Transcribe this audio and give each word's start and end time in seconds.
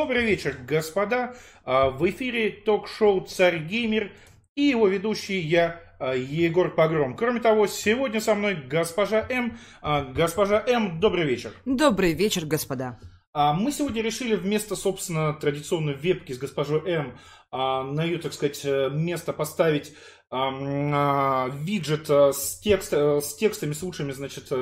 Добрый 0.00 0.24
вечер, 0.24 0.56
господа. 0.64 1.34
А, 1.64 1.90
в 1.90 2.08
эфире 2.08 2.50
ток-шоу 2.50 3.22
«Царь 3.22 3.58
Геймер» 3.58 4.12
и 4.54 4.62
его 4.62 4.86
ведущий 4.86 5.40
я, 5.40 5.80
а, 5.98 6.14
Егор 6.14 6.72
Погром. 6.72 7.16
Кроме 7.16 7.40
того, 7.40 7.66
сегодня 7.66 8.20
со 8.20 8.36
мной 8.36 8.54
госпожа 8.54 9.26
М. 9.28 9.58
А, 9.82 10.04
госпожа 10.04 10.64
М, 10.68 11.00
добрый 11.00 11.24
вечер. 11.24 11.50
Добрый 11.64 12.12
вечер, 12.12 12.46
господа. 12.46 13.00
Мы 13.34 13.72
сегодня 13.72 14.02
решили 14.02 14.36
вместо, 14.36 14.76
собственно, 14.76 15.34
традиционной 15.34 15.94
вебки 15.94 16.32
с 16.32 16.38
госпожой 16.38 16.80
М 16.88 17.18
на 17.50 18.04
ее, 18.04 18.18
так 18.18 18.32
сказать, 18.32 18.60
э, 18.64 18.90
место 18.90 19.32
поставить 19.32 19.94
виджет 20.30 22.10
э, 22.10 22.32
с, 22.34 22.58
текст, 22.60 22.92
э, 22.92 23.20
с 23.22 23.34
текстами, 23.34 23.72
с 23.72 23.82
лучшими, 23.82 24.12
значит, 24.12 24.52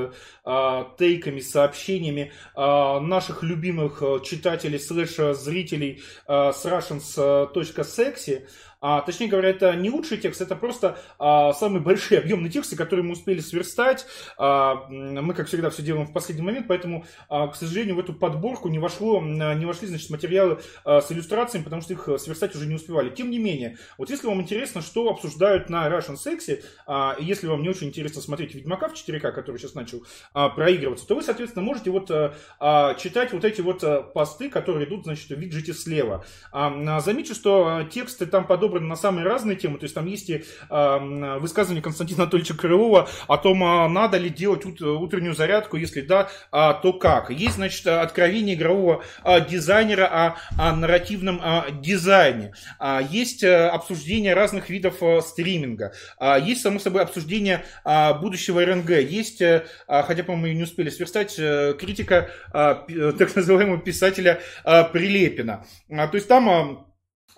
тейками, 0.99 1.41
сообщениями 1.41 2.33
наших 2.55 3.43
любимых 3.43 4.03
читателей, 4.25 4.79
слэш 4.79 5.17
зрителей 5.37 6.03
с 6.27 6.65
russians.sexy. 6.65 8.47
А, 8.81 9.01
точнее 9.01 9.29
говоря, 9.29 9.51
это 9.51 9.75
не 9.75 9.91
лучший 9.91 10.19
текст, 10.19 10.41
это 10.41 10.55
просто 10.55 10.99
а, 11.19 11.53
самые 11.55 11.81
большие 11.81 12.21
объемные 12.21 12.51
тексты, 12.51 12.77
которые 12.77 13.05
мы 13.05 13.13
успели 13.13 13.41
сверстать. 13.41 14.07
А, 14.37 14.87
мы, 14.89 15.35
как 15.35 15.49
всегда, 15.49 15.71
все 15.71 15.83
делаем 15.83 16.07
в 16.07 16.13
последний 16.13 16.45
момент, 16.45 16.69
поэтому, 16.69 17.05
а, 17.29 17.49
к 17.49 17.57
сожалению, 17.57 17.97
в 17.97 17.99
эту 17.99 18.13
подборку 18.13 18.69
не, 18.69 18.79
вошло, 18.79 19.21
не 19.23 19.65
вошли 19.65 19.89
значит, 19.89 20.11
материалы 20.11 20.61
а, 20.85 21.01
с 21.01 21.11
иллюстрациями, 21.11 21.65
потому 21.65 21.83
что 21.83 21.95
их 21.95 22.09
сверстать 22.19 22.55
уже 22.55 22.67
не 22.67 22.75
успевали. 22.75 23.11
Тем 23.11 23.31
не 23.31 23.39
менее, 23.39 23.79
вот 23.99 24.11
если 24.11 24.27
вам 24.27 24.41
интересно, 24.43 24.83
что 24.83 25.09
обсуждают 25.09 25.71
на 25.71 25.89
Russian 25.89 26.17
Sexy, 26.17 26.63
а, 26.87 27.17
если 27.19 27.47
вам 27.47 27.63
не 27.63 27.69
очень 27.69 27.89
интересно 27.89 28.21
смотреть 28.21 28.55
Ведьмака 28.55 28.89
в 28.89 28.95
4К, 28.95 29.33
который 29.33 29.59
сейчас 29.59 29.75
начал 29.75 30.05
а, 30.37 30.51
проигрываться, 30.51 31.07
то 31.07 31.15
вы, 31.15 31.23
соответственно, 31.23 31.65
можете 31.65 31.91
вот 31.91 32.11
а, 32.11 32.35
а 32.61 32.95
читать 32.95 33.33
вот 33.33 33.43
эти 33.47 33.63
вот 33.63 33.83
а, 33.83 34.03
посты, 34.03 34.51
которые 34.51 34.87
идут, 34.87 35.05
значит, 35.05 35.31
в 35.31 35.41
виджете 35.41 35.73
слева. 35.73 36.27
А, 36.53 37.01
заметьте, 37.01 37.33
что 37.33 37.85
тексты 37.91 38.27
там 38.27 38.47
подобраны 38.47 38.87
на 38.87 38.97
самые 38.97 39.27
разные 39.27 39.57
темы. 39.57 39.79
То 39.79 39.85
есть 39.85 39.95
там 39.95 40.05
есть 40.05 40.29
и 40.29 40.45
э, 40.69 41.39
высказывание 41.39 41.83
Константина 41.83 42.25
Анатольевича 42.25 42.55
Крылова 42.55 43.09
о 43.29 43.39
том, 43.39 43.65
а, 43.65 43.89
надо 43.89 44.19
ли 44.19 44.29
делать 44.29 44.67
ут, 44.67 44.83
утреннюю 44.83 45.35
зарядку, 45.35 45.79
если 45.79 46.03
да, 46.03 46.29
а, 46.53 46.75
то 46.75 46.93
как. 46.93 47.31
Есть, 47.31 47.55
значит, 47.55 47.87
откровение 47.87 48.57
игрового 48.57 49.03
а, 49.23 49.41
дизайнера 49.41 50.37
о, 50.59 50.73
нарративном 50.77 51.41
а, 51.43 51.71
дизайне. 51.71 52.53
А, 52.79 53.01
есть 53.01 53.43
а, 53.43 53.71
обсуждение 53.71 54.35
разных 54.35 54.69
видов 54.69 55.03
а, 55.03 55.23
стриминга. 55.23 55.95
А, 56.19 56.39
есть, 56.39 56.61
само 56.61 56.79
собой, 56.79 57.03
обсуждение 57.03 57.65
а, 57.85 58.13
будущего 58.13 58.63
РНГ. 58.63 58.91
Есть, 58.91 59.41
а, 59.41 59.65
хотя, 60.03 60.26
по-моему, 60.27 60.59
не 60.59 60.65
успели 60.65 60.91
сверстать, 60.91 61.37
а, 61.39 61.73
критика 61.73 62.31
а, 62.53 62.85
так 63.19 63.35
называемого 63.35 63.81
писателя 63.81 64.41
а, 64.65 64.85
Прилепина. 64.85 65.65
А, 65.91 66.09
то 66.09 66.17
есть 66.17 66.29
там... 66.29 66.83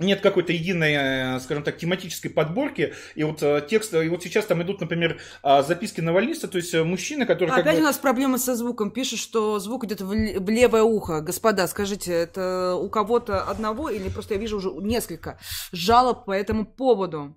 Нет 0.01 0.21
какой-то 0.21 0.53
единой, 0.53 0.93
э, 0.95 1.41
скажем 1.41 1.65
так, 1.65 1.77
тематической 1.77 2.31
подборки. 2.31 2.95
И 3.17 3.25
вот 3.25 3.43
э, 3.43 3.67
текст, 3.69 3.93
и 3.95 4.09
вот 4.09 4.23
сейчас 4.23 4.45
там 4.47 4.63
идут, 4.63 4.81
например, 4.81 5.19
записки 5.43 6.01
навальниста, 6.01 6.47
то 6.47 6.57
есть 6.57 6.73
э, 6.73 6.85
мужчины, 6.85 7.27
которые... 7.27 7.53
Опять 7.57 7.75
бы... 7.75 7.81
у 7.81 7.85
нас 7.85 7.99
проблемы 7.99 8.39
со 8.39 8.55
звуком. 8.55 8.93
Пишет, 8.93 9.19
что 9.19 9.59
звук 9.59 9.87
идет 9.87 10.01
в 10.01 10.49
левое 10.49 10.85
ухо. 10.85 11.21
Господа, 11.21 11.67
скажите, 11.67 12.13
это 12.13 12.77
у 12.77 12.89
кого-то 12.89 13.43
одного 13.43 13.91
или 13.91 14.09
просто 14.09 14.35
я 14.35 14.41
вижу 14.41 14.59
уже 14.59 14.71
несколько 14.71 15.37
жалоб 15.73 16.27
по 16.27 16.31
этому 16.31 16.65
поводу? 16.65 17.37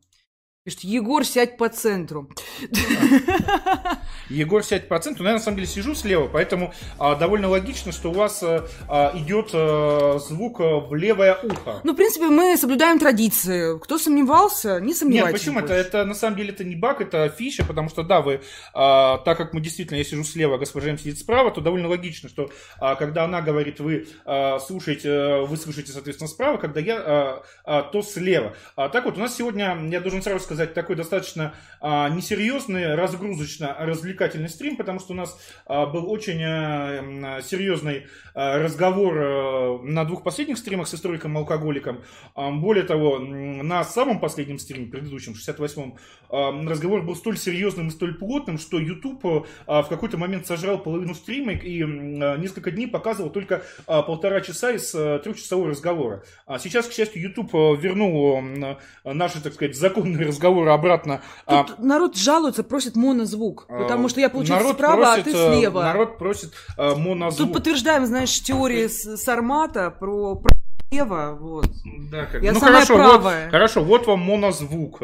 Пишет, 0.64 0.81
Егор, 0.81 1.26
сядь 1.26 1.58
по 1.58 1.70
центру. 1.70 2.30
Егор, 4.30 4.64
сядь 4.64 4.88
по 4.88 5.00
центру. 5.00 5.23
Ну, 5.23 5.30
я 5.30 5.36
на 5.38 5.42
самом 5.42 5.56
деле 5.56 5.68
сижу 5.68 5.95
слева, 5.95 6.28
поэтому 6.28 6.72
а, 7.00 7.16
довольно 7.16 7.50
логично, 7.50 7.92
что 7.92 8.12
у 8.12 8.14
вас 8.14 8.44
а, 8.44 8.68
а 8.88 9.12
идет 9.18 9.50
а, 9.56 10.20
звук 10.20 10.59
а, 10.59 10.80
в 10.81 10.94
левое 10.94 11.36
ухо. 11.42 11.81
Ну, 11.84 11.94
в 11.94 11.95
принципе, 11.95 12.28
мы 12.28 12.56
соблюдаем 12.58 13.00
традиции. 13.00 13.80
Кто 13.80 13.97
сомневался, 13.97 14.80
не 14.80 14.94
сомневайтесь. 14.94 15.47
Нет, 15.47 15.56
почему? 15.56 15.59
Это, 15.66 15.74
это 15.74 16.06
на 16.06 16.13
самом 16.13 16.38
деле 16.38 16.52
это 16.52 16.64
не 16.64 16.75
баг, 16.75 17.02
это 17.02 17.28
фиша, 17.30 17.66
потому 17.66 17.90
что, 17.90 18.03
да, 18.03 18.22
вы, 18.22 18.41
а, 18.75 19.18
так 19.18 19.40
как 19.40 19.53
мы 19.53 19.62
действительно, 19.62 19.97
я 19.97 20.03
сижу 20.03 20.24
слева, 20.24 20.59
госпожа 20.59 20.91
М 20.91 21.00
сидит 21.00 21.18
справа, 21.18 21.50
то 21.50 21.59
довольно 21.59 21.88
логично, 21.88 22.30
что 22.30 22.52
а, 22.80 22.94
когда 22.94 23.24
она 23.24 23.41
говорит, 23.41 23.80
вы 23.80 24.08
а, 24.25 24.59
слушаете, 24.59 25.41
вы 25.41 25.58
слушаете, 25.58 25.91
соответственно, 25.91 26.28
справа, 26.28 26.58
когда 26.58 26.80
я, 26.80 26.97
а, 27.00 27.44
а, 27.64 27.81
то 27.81 28.03
слева. 28.03 28.56
А, 28.75 28.90
так 28.90 29.06
вот, 29.06 29.18
у 29.18 29.19
нас 29.19 29.35
сегодня, 29.35 29.75
я 29.90 30.00
должен 30.00 30.22
сразу 30.22 30.40
сказать, 30.40 30.50
сказать, 30.51 30.73
такой 30.73 30.97
достаточно 30.97 31.53
а, 31.79 32.09
несерьезный, 32.09 32.95
разгрузочно-развлекательный 32.95 34.50
стрим, 34.50 34.75
потому 34.75 35.00
что 35.00 35.13
у 35.13 35.16
нас 35.16 35.39
а, 35.66 35.85
был 35.85 36.12
очень 36.12 36.41
а, 36.44 37.41
серьезный 37.41 38.07
а, 38.34 38.59
разговор 38.59 39.17
а, 39.17 39.79
на 39.81 40.03
двух 40.03 40.23
последних 40.23 40.57
стримах 40.57 40.90
с 40.90 40.94
историком-алкоголиком. 40.94 42.03
А, 42.35 42.51
более 42.51 42.84
того, 42.84 43.19
на 43.19 43.84
самом 43.85 44.19
последнем 44.19 44.59
стриме, 44.59 44.88
предыдущем, 44.88 45.34
68-м, 45.34 45.97
а, 46.29 46.51
разговор 46.69 47.01
был 47.03 47.16
столь 47.16 47.38
серьезным 47.38 47.88
и 47.88 47.91
столь 47.91 48.16
плотным, 48.16 48.57
что 48.57 48.78
YouTube 48.78 49.47
а, 49.67 49.84
в 49.84 49.88
какой-то 49.88 50.17
момент 50.17 50.45
сожрал 50.47 50.79
половину 50.79 51.16
стрима 51.16 51.53
и 51.53 51.81
а, 51.81 52.38
несколько 52.38 52.72
дней 52.72 52.88
показывал 52.88 53.29
только 53.29 53.63
а, 53.88 54.01
полтора 54.01 54.41
часа 54.41 54.72
из 54.72 54.94
а, 54.94 55.19
трехчасового 55.19 55.69
разговора. 55.69 56.23
А 56.45 56.59
сейчас, 56.59 56.88
к 56.88 56.91
счастью, 56.91 57.22
YouTube 57.22 57.53
вернул 57.53 58.41
а, 58.41 59.13
наши, 59.13 59.41
так 59.41 59.53
сказать, 59.53 59.78
законные 59.78 60.28
разговоры 60.28 60.41
разговора 60.41 60.74
обратно. 60.74 61.22
А 61.46 61.63
Тут 61.63 61.78
а, 61.78 61.81
народ 61.81 62.18
жалуется, 62.18 62.63
просит 62.63 62.96
монозвук, 62.96 63.68
потому 63.68 64.09
что 64.09 64.19
я 64.19 64.29
получаю 64.29 64.68
справа, 64.74 65.13
просит, 65.13 65.19
а 65.19 65.24
ты 65.24 65.38
э, 65.38 65.57
слева. 65.57 65.84
Народ 65.84 66.18
просит 66.18 66.53
а, 66.78 66.96
монозвук. 66.96 67.47
Тут 67.47 67.53
подтверждаем, 67.53 68.06
знаешь, 68.06 68.41
теории 68.41 68.88
Сармата 68.88 69.91
про 69.91 70.41
слева, 70.90 71.38
вот. 71.40 71.68
Да, 72.12 72.25
как... 72.25 72.41
Я 72.41 72.53
ну, 72.53 72.59
самая 72.59 72.85
хорошо, 72.85 72.96
правая. 72.96 73.44
Вот, 73.46 73.52
хорошо, 73.52 73.84
вот 73.84 74.07
вам 74.07 74.19
монозвук. 74.19 75.00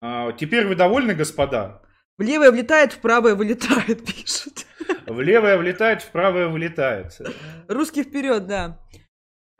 А, 0.00 0.32
теперь 0.32 0.66
вы 0.66 0.74
довольны, 0.74 1.14
господа? 1.14 1.82
В 2.18 2.22
левое 2.22 2.50
влетает, 2.50 2.92
в 2.92 2.98
правое 2.98 3.34
вылетает, 3.34 4.04
пишут. 4.06 4.66
В 5.06 5.20
левое 5.20 5.56
влетает, 5.56 6.02
в 6.02 6.10
правое 6.10 6.48
вылетает. 6.48 7.18
Русский 7.68 8.02
вперед, 8.02 8.46
да. 8.46 8.78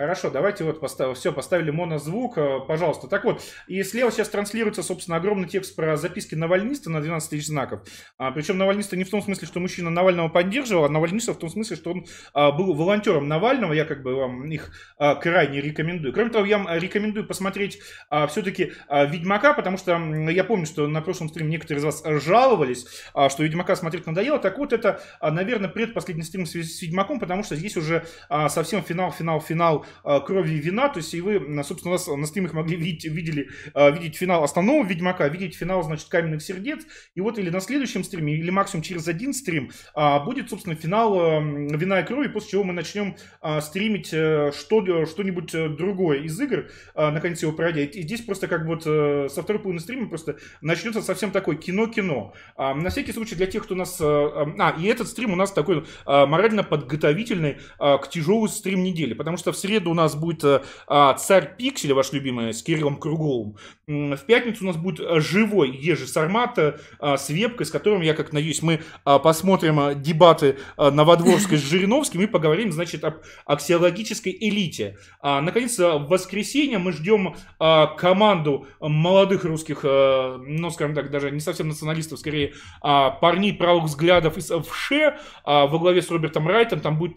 Хорошо, 0.02 0.30
давайте 0.30 0.64
вот 0.64 0.80
поставим, 0.80 1.14
все, 1.14 1.32
поставили 1.32 1.70
монозвук, 1.70 2.36
э, 2.36 2.58
пожалуйста. 2.66 3.06
Так 3.06 3.22
вот, 3.22 3.40
и 3.68 3.84
слева 3.84 4.10
сейчас 4.10 4.28
транслируется, 4.30 4.82
собственно, 4.82 5.16
огромный 5.16 5.46
текст 5.46 5.76
про 5.76 5.96
записки 5.96 6.34
Навальниста 6.34 6.90
на 6.90 7.00
12 7.00 7.30
тысяч 7.30 7.46
знаков. 7.46 7.82
А, 8.18 8.32
причем 8.32 8.58
Навальниста 8.58 8.96
не 8.96 9.04
в 9.04 9.10
том 9.10 9.22
смысле, 9.22 9.46
что 9.46 9.60
мужчина 9.60 9.90
Навального 9.90 10.28
поддерживал, 10.28 10.86
а 10.86 10.88
Навальниста 10.88 11.34
в 11.34 11.38
том 11.38 11.48
смысле, 11.50 11.76
что 11.76 11.92
он 11.92 12.06
а, 12.34 12.50
был 12.50 12.74
волонтером 12.74 13.28
Навального. 13.28 13.74
Я 13.74 13.84
как 13.84 14.02
бы 14.02 14.16
вам 14.16 14.50
их 14.50 14.72
а, 14.98 15.14
крайне 15.14 15.60
рекомендую. 15.60 16.12
Кроме 16.12 16.30
того, 16.30 16.46
я 16.46 16.66
рекомендую 16.80 17.24
посмотреть 17.24 17.78
а, 18.10 18.26
все-таки 18.26 18.72
а, 18.88 19.04
Ведьмака, 19.04 19.52
потому 19.52 19.76
что 19.78 19.92
я 20.30 20.42
помню, 20.42 20.66
что 20.66 20.88
на 20.88 21.00
прошлом 21.00 21.28
стриме 21.28 21.50
некоторые 21.50 21.78
из 21.78 21.84
вас 21.84 22.02
жаловались, 22.04 22.86
а, 23.14 23.30
что 23.30 23.44
Ведьмака 23.44 23.76
смотреть 23.76 24.04
надоело. 24.04 24.40
Так 24.40 24.58
вот, 24.58 24.72
это, 24.72 25.00
а, 25.20 25.30
наверное, 25.30 25.70
предпоследний 25.70 26.24
стрим 26.24 26.44
с, 26.44 26.56
с 26.56 26.82
Ведьмаком, 26.82 27.20
потому 27.20 27.44
что 27.44 27.54
здесь 27.54 27.76
уже 27.76 28.04
а, 28.28 28.48
совсем 28.48 28.82
финал, 28.82 29.12
финал, 29.12 29.40
финал 29.40 29.86
крови 30.03 30.53
и 30.54 30.58
вина, 30.58 30.88
то 30.88 30.98
есть 30.98 31.14
и 31.14 31.20
вы, 31.20 31.41
собственно, 31.64 31.94
у 31.94 31.97
нас 31.97 32.06
на 32.06 32.26
стримах 32.26 32.53
могли 32.53 32.76
видеть, 32.76 33.04
видели, 33.04 33.48
э, 33.75 33.92
видеть 33.92 34.16
финал 34.16 34.44
основного 34.44 34.84
Ведьмака, 34.84 35.28
видеть 35.28 35.56
финал, 35.56 35.82
значит, 35.82 36.08
Каменных 36.08 36.42
Сердец, 36.42 36.82
и 37.14 37.20
вот 37.20 37.38
или 37.38 37.50
на 37.50 37.60
следующем 37.60 38.04
стриме, 38.04 38.34
или 38.34 38.50
максимум 38.50 38.82
через 38.82 39.08
один 39.08 39.32
стрим 39.32 39.70
а, 39.94 40.20
будет, 40.20 40.50
собственно, 40.50 40.75
финал 40.75 41.19
э, 41.20 41.76
Вина 41.76 42.00
и 42.00 42.06
крови, 42.06 42.28
после 42.28 42.50
чего 42.50 42.64
мы 42.64 42.72
начнем 42.72 43.16
стримить 43.60 44.08
что, 44.08 45.06
что-нибудь 45.06 45.76
другое 45.76 46.20
из 46.20 46.41
игр, 46.41 46.70
наконец 46.94 47.42
его 47.42 47.52
пройдя. 47.52 47.82
И 47.82 48.02
здесь 48.02 48.20
просто 48.22 48.47
как 48.47 48.66
вот 48.66 48.82
со 48.82 49.42
второй 49.42 49.60
половины 49.60 49.81
стрима 49.81 50.08
просто 50.08 50.36
начнется 50.60 51.02
совсем 51.02 51.31
такой 51.31 51.56
кино-кино. 51.56 52.34
А, 52.56 52.75
на 52.75 52.91
всякий 52.91 53.12
случай 53.12 53.34
для 53.34 53.47
тех, 53.47 53.64
кто 53.64 53.75
нас... 53.75 53.98
А, 54.00 54.75
и 54.78 54.86
этот 54.86 55.08
стрим 55.08 55.32
у 55.32 55.36
нас 55.36 55.52
такой 55.52 55.84
морально 56.06 56.62
подготовительный 56.62 57.58
к 57.78 58.08
тяжелый 58.11 58.49
стрим 58.49 58.82
недели, 58.82 59.14
потому 59.14 59.37
что 59.37 59.52
в 59.52 59.56
среду 59.56 59.71
у 59.80 59.94
нас 59.94 60.14
будет 60.14 60.44
э, 60.44 60.62
а, 60.86 61.14
«Царь 61.14 61.56
Пикселя», 61.56 61.94
ваш 61.94 62.12
любимый, 62.12 62.52
с 62.52 62.62
Кириллом 62.62 62.96
Круговым. 62.96 63.56
В 63.86 64.20
пятницу 64.26 64.64
у 64.64 64.66
нас 64.69 64.76
будет 64.76 65.00
э, 65.00 65.20
живой 65.20 65.70
Ежи 65.70 66.06
Сармата 66.06 66.80
а, 66.98 67.16
с 67.16 67.28
вебкой, 67.30 67.66
с 67.66 67.70
которым, 67.70 68.00
я 68.00 68.14
как 68.14 68.32
надеюсь, 68.32 68.62
мы 68.62 68.80
а, 69.04 69.19
посмотрим 69.19 70.00
дебаты 70.00 70.56
а, 70.76 70.90
Новодворской 70.90 71.58
с 71.58 71.62
Жириновским 71.62 72.22
и 72.22 72.26
поговорим, 72.26 72.72
значит, 72.72 73.04
об 73.04 73.16
аксиологической 73.44 74.36
элите. 74.38 74.98
А, 75.20 75.40
наконец, 75.40 75.78
в 75.78 76.06
воскресенье 76.08 76.78
мы 76.78 76.92
ждем 76.92 77.34
команду 77.58 78.66
молодых 78.80 79.44
русских, 79.44 79.82
ну, 79.82 80.70
скажем 80.70 80.94
так, 80.94 81.10
даже 81.10 81.30
не 81.30 81.40
совсем 81.40 81.69
националистов, 81.69 82.19
скорее, 82.19 82.54
парней 82.80 83.52
правых 83.52 83.84
взглядов 83.84 84.36
из 84.36 84.50
а, 84.50 85.66
во 85.66 85.78
главе 85.78 86.02
с 86.02 86.10
Робертом 86.10 86.46
Райтом. 86.48 86.80
Там 86.80 86.98
будет 86.98 87.16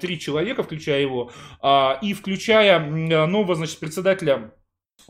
три 0.00 0.18
человека, 0.18 0.62
включая 0.62 1.00
его. 1.00 1.30
И 2.00 2.14
включая 2.14 2.78
нового, 2.80 3.54
значит, 3.54 3.78
председателя 3.78 4.52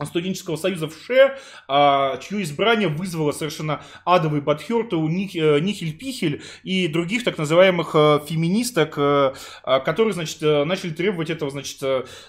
студенческого 0.03 0.55
союза 0.55 0.87
в 0.87 0.95
ШЕ, 0.95 1.37
а, 1.67 2.17
чье 2.17 2.43
избрание 2.43 2.87
вызвало 2.87 3.31
совершенно 3.31 3.81
адовый 4.05 4.41
подхерт 4.41 4.93
у 4.93 5.07
э, 5.07 5.59
Нихель 5.59 5.97
Пихель 5.97 6.41
и 6.63 6.87
других 6.87 7.23
так 7.23 7.37
называемых 7.37 7.91
э, 7.93 8.19
феминисток, 8.27 8.95
э, 8.97 9.33
а, 9.63 9.79
которые, 9.79 10.13
значит, 10.13 10.41
начали 10.41 10.91
требовать 10.91 11.29
этого, 11.29 11.51
значит, 11.51 11.81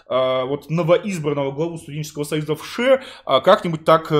вот 0.09 0.71
новоизбранного 0.71 1.53
главу 1.53 1.79
студенческого 1.79 2.25
союза 2.25 2.55
в 2.55 2.65
ШЕ 2.67 3.03
как-нибудь 3.25 3.85
так 3.85 4.11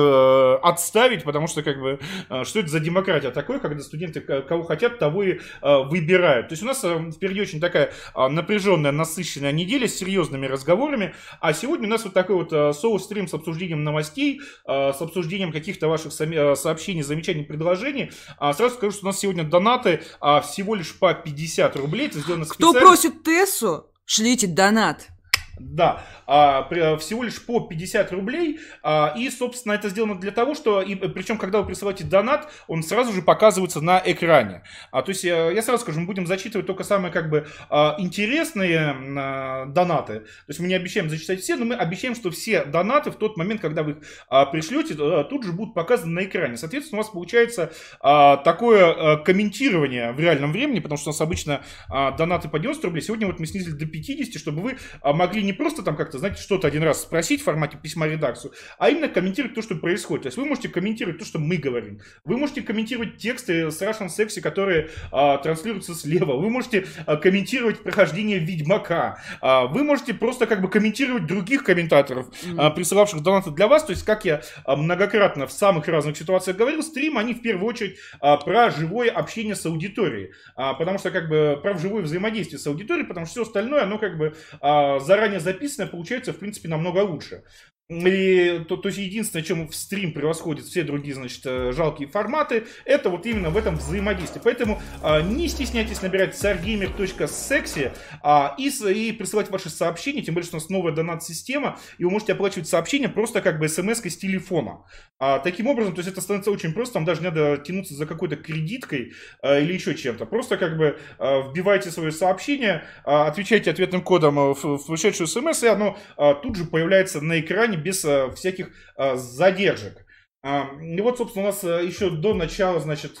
отставить, 0.63 1.23
потому 1.23 1.47
что, 1.47 1.63
как 1.63 1.79
бы, 1.79 1.99
что 2.43 2.59
это 2.59 2.69
за 2.69 2.79
демократия 2.79 3.31
такой, 3.31 3.59
когда 3.59 3.81
студенты 3.81 4.21
кого 4.21 4.63
хотят, 4.63 4.99
того 4.99 5.23
и 5.23 5.39
выбирают. 5.61 6.49
То 6.49 6.53
есть 6.53 6.63
у 6.63 6.65
нас 6.65 6.79
впереди 7.15 7.41
очень 7.41 7.59
такая 7.59 7.91
напряженная, 8.15 8.91
насыщенная 8.91 9.51
неделя 9.51 9.87
с 9.87 9.95
серьезными 9.95 10.45
разговорами, 10.45 11.13
а 11.39 11.53
сегодня 11.53 11.87
у 11.87 11.91
нас 11.91 12.03
вот 12.03 12.13
такой 12.13 12.35
вот 12.35 12.75
соус-стрим 12.75 13.27
с 13.27 13.33
обсуждением 13.35 13.83
новостей, 13.83 14.41
а, 14.65 14.93
с 14.93 15.01
обсуждением 15.01 15.51
каких-то 15.51 15.87
ваших 15.87 16.11
а, 16.19 16.55
сообщений, 16.55 17.03
замечаний, 17.03 17.43
предложений. 17.43 18.11
А, 18.37 18.53
сразу 18.53 18.75
скажу, 18.75 18.91
что 18.91 19.05
у 19.05 19.07
нас 19.07 19.19
сегодня 19.19 19.43
донаты 19.43 20.01
всего 20.43 20.75
лишь 20.75 20.97
по 20.97 21.13
50 21.13 21.75
рублей. 21.75 22.07
Это 22.07 22.19
сделано 22.19 22.45
Кто 22.45 22.73
просит 22.73 23.23
Тессу, 23.23 23.87
шлите 24.05 24.47
донат. 24.47 25.09
Да, 25.57 26.03
а, 26.27 26.67
э, 26.69 26.97
всего 26.97 27.23
лишь 27.23 27.43
по 27.45 27.61
50 27.61 28.11
рублей. 28.11 28.59
А, 28.83 29.13
и, 29.17 29.29
собственно, 29.29 29.73
это 29.73 29.89
сделано 29.89 30.19
для 30.19 30.31
того, 30.31 30.53
что, 30.53 30.81
и, 30.81 30.95
причем, 30.95 31.37
когда 31.37 31.59
вы 31.59 31.67
присылаете 31.67 32.03
донат, 32.03 32.51
он 32.67 32.83
сразу 32.83 33.13
же 33.13 33.21
показывается 33.21 33.81
на 33.81 34.01
экране. 34.03 34.63
А, 34.91 35.01
то 35.01 35.09
есть, 35.09 35.23
я, 35.23 35.51
я 35.51 35.61
сразу 35.61 35.81
скажу, 35.81 36.01
мы 36.01 36.07
будем 36.07 36.27
зачитывать 36.27 36.67
только 36.67 36.83
самые, 36.83 37.11
как 37.11 37.29
бы, 37.29 37.47
а, 37.69 37.95
интересные 37.99 38.95
а, 39.17 39.65
донаты. 39.67 40.19
То 40.19 40.49
есть, 40.49 40.59
мы 40.59 40.67
не 40.67 40.73
обещаем 40.73 41.09
зачитать 41.09 41.41
все, 41.41 41.55
но 41.55 41.65
мы 41.65 41.75
обещаем, 41.75 42.15
что 42.15 42.31
все 42.31 42.65
донаты 42.65 43.11
в 43.11 43.15
тот 43.15 43.37
момент, 43.37 43.61
когда 43.61 43.83
вы 43.83 43.91
их 43.91 43.97
а, 44.27 44.45
пришлете, 44.45 44.95
а, 44.99 45.23
тут 45.23 45.43
же 45.43 45.53
будут 45.53 45.73
показаны 45.73 46.21
на 46.21 46.25
экране. 46.25 46.57
Соответственно, 46.57 46.99
у 46.99 47.03
вас 47.03 47.11
получается 47.11 47.71
а, 48.01 48.37
такое 48.37 48.85
а, 48.85 49.17
комментирование 49.17 50.11
в 50.11 50.19
реальном 50.19 50.51
времени, 50.51 50.79
потому 50.79 50.97
что 50.97 51.09
у 51.09 51.13
нас 51.13 51.21
обычно 51.21 51.61
а, 51.89 52.11
донаты 52.11 52.49
по 52.49 52.59
90 52.59 52.87
рублей. 52.87 53.01
Сегодня 53.01 53.27
вот 53.27 53.39
мы 53.39 53.45
снизили 53.45 53.73
до 53.73 53.85
50, 53.85 54.39
чтобы 54.39 54.61
вы 54.61 54.77
а, 55.01 55.13
могли 55.13 55.44
не 55.45 55.53
просто 55.53 55.83
там 55.83 55.95
как-то, 55.95 56.17
знаете, 56.19 56.41
что-то 56.41 56.67
один 56.67 56.83
раз 56.83 57.01
спросить 57.01 57.41
в 57.41 57.45
формате 57.45 57.77
письма 57.81 58.07
редакцию, 58.07 58.53
а 58.77 58.89
именно 58.89 59.07
комментировать 59.07 59.55
то, 59.55 59.61
что 59.61 59.75
происходит. 59.75 60.23
То 60.23 60.27
есть 60.27 60.37
вы 60.37 60.45
можете 60.45 60.69
комментировать 60.69 61.19
то, 61.19 61.25
что 61.25 61.39
мы 61.39 61.57
говорим. 61.57 62.01
Вы 62.23 62.37
можете 62.37 62.61
комментировать 62.61 63.17
тексты 63.17 63.71
с 63.71 63.81
Russian 63.81 64.07
Sexy, 64.07 64.41
которые 64.41 64.89
а, 65.11 65.37
транслируются 65.37 65.93
слева. 65.93 66.33
Вы 66.33 66.49
можете 66.49 66.87
а, 67.05 67.17
комментировать 67.17 67.83
прохождение 67.83 68.39
Ведьмака. 68.39 69.19
А, 69.41 69.65
вы 69.65 69.83
можете 69.83 70.13
просто 70.13 70.47
как 70.47 70.61
бы 70.61 70.69
комментировать 70.69 71.25
других 71.25 71.63
комментаторов, 71.63 72.27
а, 72.57 72.69
присылавших 72.69 73.21
донаты 73.21 73.51
для 73.51 73.67
вас. 73.67 73.83
То 73.83 73.91
есть, 73.91 74.03
как 74.03 74.25
я 74.25 74.41
а, 74.63 74.75
многократно 74.75 75.47
в 75.47 75.51
самых 75.51 75.87
разных 75.87 76.17
ситуациях 76.17 76.57
говорил, 76.57 76.81
стрим, 76.81 77.17
они 77.17 77.33
в 77.33 77.41
первую 77.41 77.67
очередь 77.67 77.97
а, 78.19 78.37
про 78.37 78.71
живое 78.71 79.09
общение 79.09 79.55
с 79.55 79.65
аудиторией. 79.65 80.31
А, 80.55 80.73
потому 80.73 80.97
что 80.97 81.11
как 81.11 81.29
бы 81.29 81.59
про 81.61 81.77
живое 81.77 82.01
взаимодействие 82.03 82.59
с 82.59 82.67
аудиторией, 82.67 83.07
потому 83.07 83.25
что 83.25 83.33
все 83.33 83.41
остальное, 83.43 83.83
оно 83.83 83.97
как 83.97 84.17
бы 84.17 84.35
а, 84.61 84.99
заранее 84.99 85.34
заранее 85.39 85.53
записанное 85.53 85.89
получается, 85.89 86.33
в 86.33 86.39
принципе, 86.39 86.67
намного 86.67 86.99
лучше. 86.99 87.43
И, 87.87 88.65
то, 88.67 88.77
то 88.77 88.87
есть 88.87 88.97
единственное, 88.97 89.45
чем 89.45 89.67
в 89.67 89.75
стрим 89.75 90.11
превосходит 90.11 90.65
все 90.65 90.81
другие, 90.81 91.13
значит, 91.13 91.41
э, 91.45 91.71
жалкие 91.71 92.07
форматы, 92.07 92.65
это 92.83 93.11
вот 93.11 93.27
именно 93.27 93.51
в 93.51 93.57
этом 93.57 93.75
взаимодействии. 93.75 94.41
Поэтому 94.43 94.81
а, 95.03 95.21
не 95.21 95.47
стесняйтесь 95.47 96.01
набирать 96.01 96.33
sargamer.sexy 96.33 97.95
а, 98.23 98.55
и, 98.57 98.69
и 98.69 99.11
присылать 99.11 99.51
ваши 99.51 99.69
сообщения, 99.69 100.23
тем 100.23 100.33
более, 100.33 100.47
что 100.47 100.57
у 100.57 100.59
нас 100.59 100.69
новая 100.69 100.93
донат-система, 100.93 101.77
и 101.99 102.05
вы 102.05 102.09
можете 102.09 102.33
оплачивать 102.33 102.67
сообщения 102.67 103.07
просто 103.07 103.41
как 103.41 103.59
бы 103.59 103.69
смс 103.69 103.99
с 103.99 104.17
телефона. 104.17 104.79
А, 105.19 105.37
таким 105.37 105.67
образом, 105.67 105.93
то 105.93 105.99
есть 105.99 106.11
это 106.11 106.21
становится 106.21 106.49
очень 106.49 106.73
просто, 106.73 106.95
там 106.95 107.05
даже 107.05 107.21
не 107.21 107.27
надо 107.27 107.57
тянуться 107.57 107.93
за 107.93 108.07
какой-то 108.07 108.35
кредиткой 108.35 109.13
а, 109.43 109.59
или 109.59 109.73
еще 109.73 109.93
чем-то. 109.93 110.25
Просто 110.25 110.57
как 110.57 110.75
бы 110.75 110.97
а, 111.19 111.47
вбивайте 111.47 111.91
свое 111.91 112.11
сообщение, 112.11 112.83
а, 113.03 113.27
отвечайте 113.27 113.69
ответным 113.69 114.01
кодом 114.01 114.37
в, 114.37 114.55
в 114.55 114.87
вышедшую 114.89 115.27
смс, 115.27 115.61
и 115.61 115.67
оно 115.67 115.99
а, 116.17 116.33
тут 116.33 116.55
же 116.55 116.65
появляется 116.65 117.21
на 117.21 117.39
экране 117.39 117.74
экране 117.75 117.83
без 117.83 118.03
э, 118.05 118.31
всяких 118.31 118.69
э, 118.97 119.15
задержек. 119.15 120.05
А, 120.43 120.69
и 120.81 121.01
вот, 121.01 121.17
собственно, 121.17 121.45
у 121.45 121.47
нас 121.49 121.63
э, 121.63 121.85
еще 121.85 122.09
до 122.09 122.33
начала, 122.33 122.79
значит, 122.79 123.19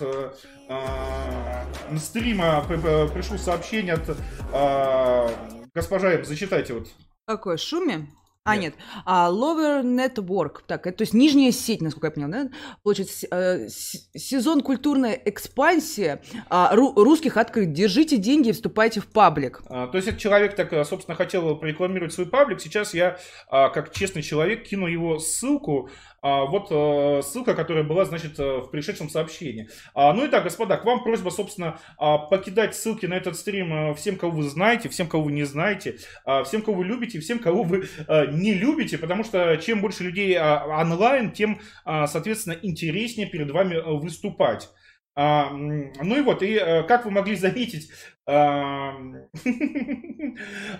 стрима 1.97 2.65
пришло 3.13 3.37
сообщение 3.37 3.93
от 3.93 4.17
госпожа, 5.73 6.23
зачитайте 6.23 6.73
вот. 6.73 6.87
Какое, 7.27 7.57
шуме? 7.57 8.07
А, 8.47 8.57
нет. 8.57 8.75
А, 9.05 9.31
Lower 9.31 9.81
Network. 9.81 10.59
Так, 10.67 10.85
это, 10.85 10.99
то 10.99 11.01
есть 11.01 11.15
нижняя 11.15 11.51
сеть, 11.51 11.81
насколько 11.81 12.07
я 12.07 12.11
понял, 12.11 12.27
да? 12.29 12.49
Получается, 12.83 13.25
э, 13.31 13.67
сезон 13.69 14.61
культурная 14.61 15.19
экспансия 15.25 16.21
а, 16.47 16.75
ру, 16.75 16.93
русских 16.93 17.37
открыт. 17.37 17.73
Держите 17.73 18.17
деньги 18.17 18.49
и 18.49 18.51
вступайте 18.51 18.99
в 18.99 19.07
паблик. 19.07 19.63
А, 19.67 19.87
то 19.87 19.97
есть 19.97 20.09
этот 20.09 20.19
человек 20.19 20.55
так, 20.55 20.71
собственно, 20.85 21.15
хотел 21.15 21.55
прорекламировать 21.55 22.13
свой 22.13 22.27
паблик. 22.27 22.61
Сейчас 22.61 22.93
я, 22.93 23.17
а, 23.49 23.69
как 23.69 23.91
честный 23.91 24.21
человек, 24.21 24.67
кину 24.67 24.85
его 24.85 25.17
ссылку 25.17 25.89
вот 26.25 26.67
э, 26.71 27.21
ссылка, 27.21 27.53
которая 27.53 27.83
была, 27.83 28.03
значит, 28.05 28.39
э, 28.39 28.57
в 28.57 28.71
пришедшем 28.71 29.09
сообщении. 29.09 29.69
А, 29.93 30.11
ну 30.11 30.25
и 30.25 30.27
так, 30.27 30.43
господа, 30.43 30.77
к 30.77 30.83
вам 30.83 31.03
просьба, 31.03 31.29
собственно, 31.29 31.79
а, 31.99 32.17
покидать 32.17 32.75
ссылки 32.75 33.05
на 33.05 33.13
этот 33.13 33.35
стрим 33.35 33.91
э, 33.91 33.93
всем, 33.93 34.15
кого 34.15 34.37
вы 34.37 34.43
знаете, 34.43 34.89
всем, 34.89 35.07
кого 35.07 35.25
вы 35.25 35.33
не 35.33 35.43
знаете, 35.43 35.97
всем, 36.45 36.63
кого 36.63 36.77
вы 36.77 36.85
любите, 36.85 37.19
всем, 37.19 37.37
кого 37.37 37.61
вы 37.61 37.87
не 38.31 38.55
любите, 38.55 38.97
потому 38.97 39.23
что 39.23 39.57
чем 39.57 39.81
больше 39.81 40.03
людей 40.03 40.39
онлайн, 40.39 41.31
тем, 41.31 41.59
соответственно, 41.85 42.57
интереснее 42.61 43.27
перед 43.27 43.51
вами 43.51 43.77
выступать. 43.99 44.69
Ну 45.15 46.17
и 46.17 46.21
вот, 46.21 46.41
и 46.43 46.57
как 46.87 47.05
вы 47.05 47.11
могли 47.11 47.35
заметить, 47.35 47.89
А, 47.89 48.14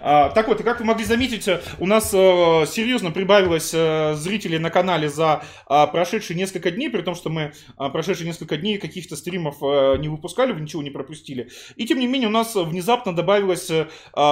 так 0.04 0.48
вот, 0.48 0.62
и 0.62 0.64
как 0.64 0.80
вы 0.80 0.86
могли 0.86 1.06
заметить, 1.06 1.48
у 1.80 1.86
нас 1.86 2.12
э, 2.12 2.66
серьезно 2.66 3.12
прибавилось 3.12 3.72
э, 3.72 4.16
зрителей 4.16 4.58
на 4.58 4.72
канале 4.72 5.10
за 5.10 5.44
а, 5.68 5.86
прошедшие 5.86 6.38
несколько 6.38 6.72
дней, 6.72 6.90
при 6.90 7.02
том, 7.04 7.14
что 7.14 7.30
мы 7.30 7.54
а, 7.78 7.90
прошедшие 7.90 8.26
несколько 8.26 8.58
дней 8.58 8.80
каких-то 8.80 9.16
стримов 9.16 9.58
э, 9.62 9.98
не 10.00 10.10
выпускали, 10.10 10.54
вы 10.54 10.62
ничего 10.62 10.82
не 10.82 10.90
пропустили. 10.90 11.50
И 11.76 11.86
тем 11.86 12.00
не 12.00 12.08
менее 12.08 12.30
у 12.30 12.32
нас 12.32 12.56
внезапно 12.56 13.16
добавилось 13.16 13.72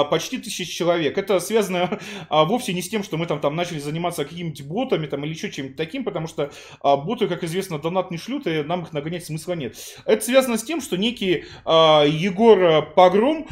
почти 0.10 0.40
тысяч 0.40 0.76
человек. 0.76 1.16
Это 1.18 1.40
связано 1.40 2.00
вовсе 2.30 2.74
не 2.74 2.82
с 2.82 2.90
тем, 2.90 3.04
что 3.04 3.18
мы 3.18 3.28
там, 3.28 3.40
там 3.40 3.56
начали 3.56 3.78
заниматься 3.78 4.26
какими-то 4.26 4.64
ботами 4.64 5.06
там, 5.06 5.24
или 5.24 5.34
еще 5.34 5.52
чем-то 5.52 5.78
таким, 5.78 6.04
потому 6.04 6.28
что 6.28 6.52
боты, 6.82 7.28
как 7.28 7.44
известно, 7.44 7.78
донат 7.78 8.10
не 8.10 8.18
шлют, 8.18 8.48
и 8.48 8.64
нам 8.64 8.84
их 8.84 8.94
нагонять 8.94 9.26
смысла 9.26 9.54
нет. 9.54 9.76
Это 10.06 10.24
связано 10.24 10.58
с 10.58 10.64
тем, 10.64 10.82
что 10.82 10.98
некий 10.98 11.46
Егор 11.66 12.94
Погром 13.04 13.48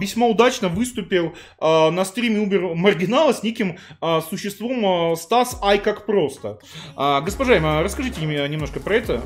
весьма 0.00 0.26
удачно 0.28 0.68
выступил 0.68 1.34
э, 1.60 1.90
на 1.90 2.04
стриме 2.04 2.38
Убер 2.38 2.74
Маргинала 2.76 3.32
с 3.32 3.42
неким 3.42 3.78
э, 4.00 4.20
существом 4.28 5.16
Стас 5.16 5.58
Ай 5.60 5.78
как 5.78 6.06
просто. 6.06 6.58
Госпожа 6.96 7.82
расскажите 7.82 8.20
немножко 8.24 8.78
про 8.78 8.94
это. 8.94 9.22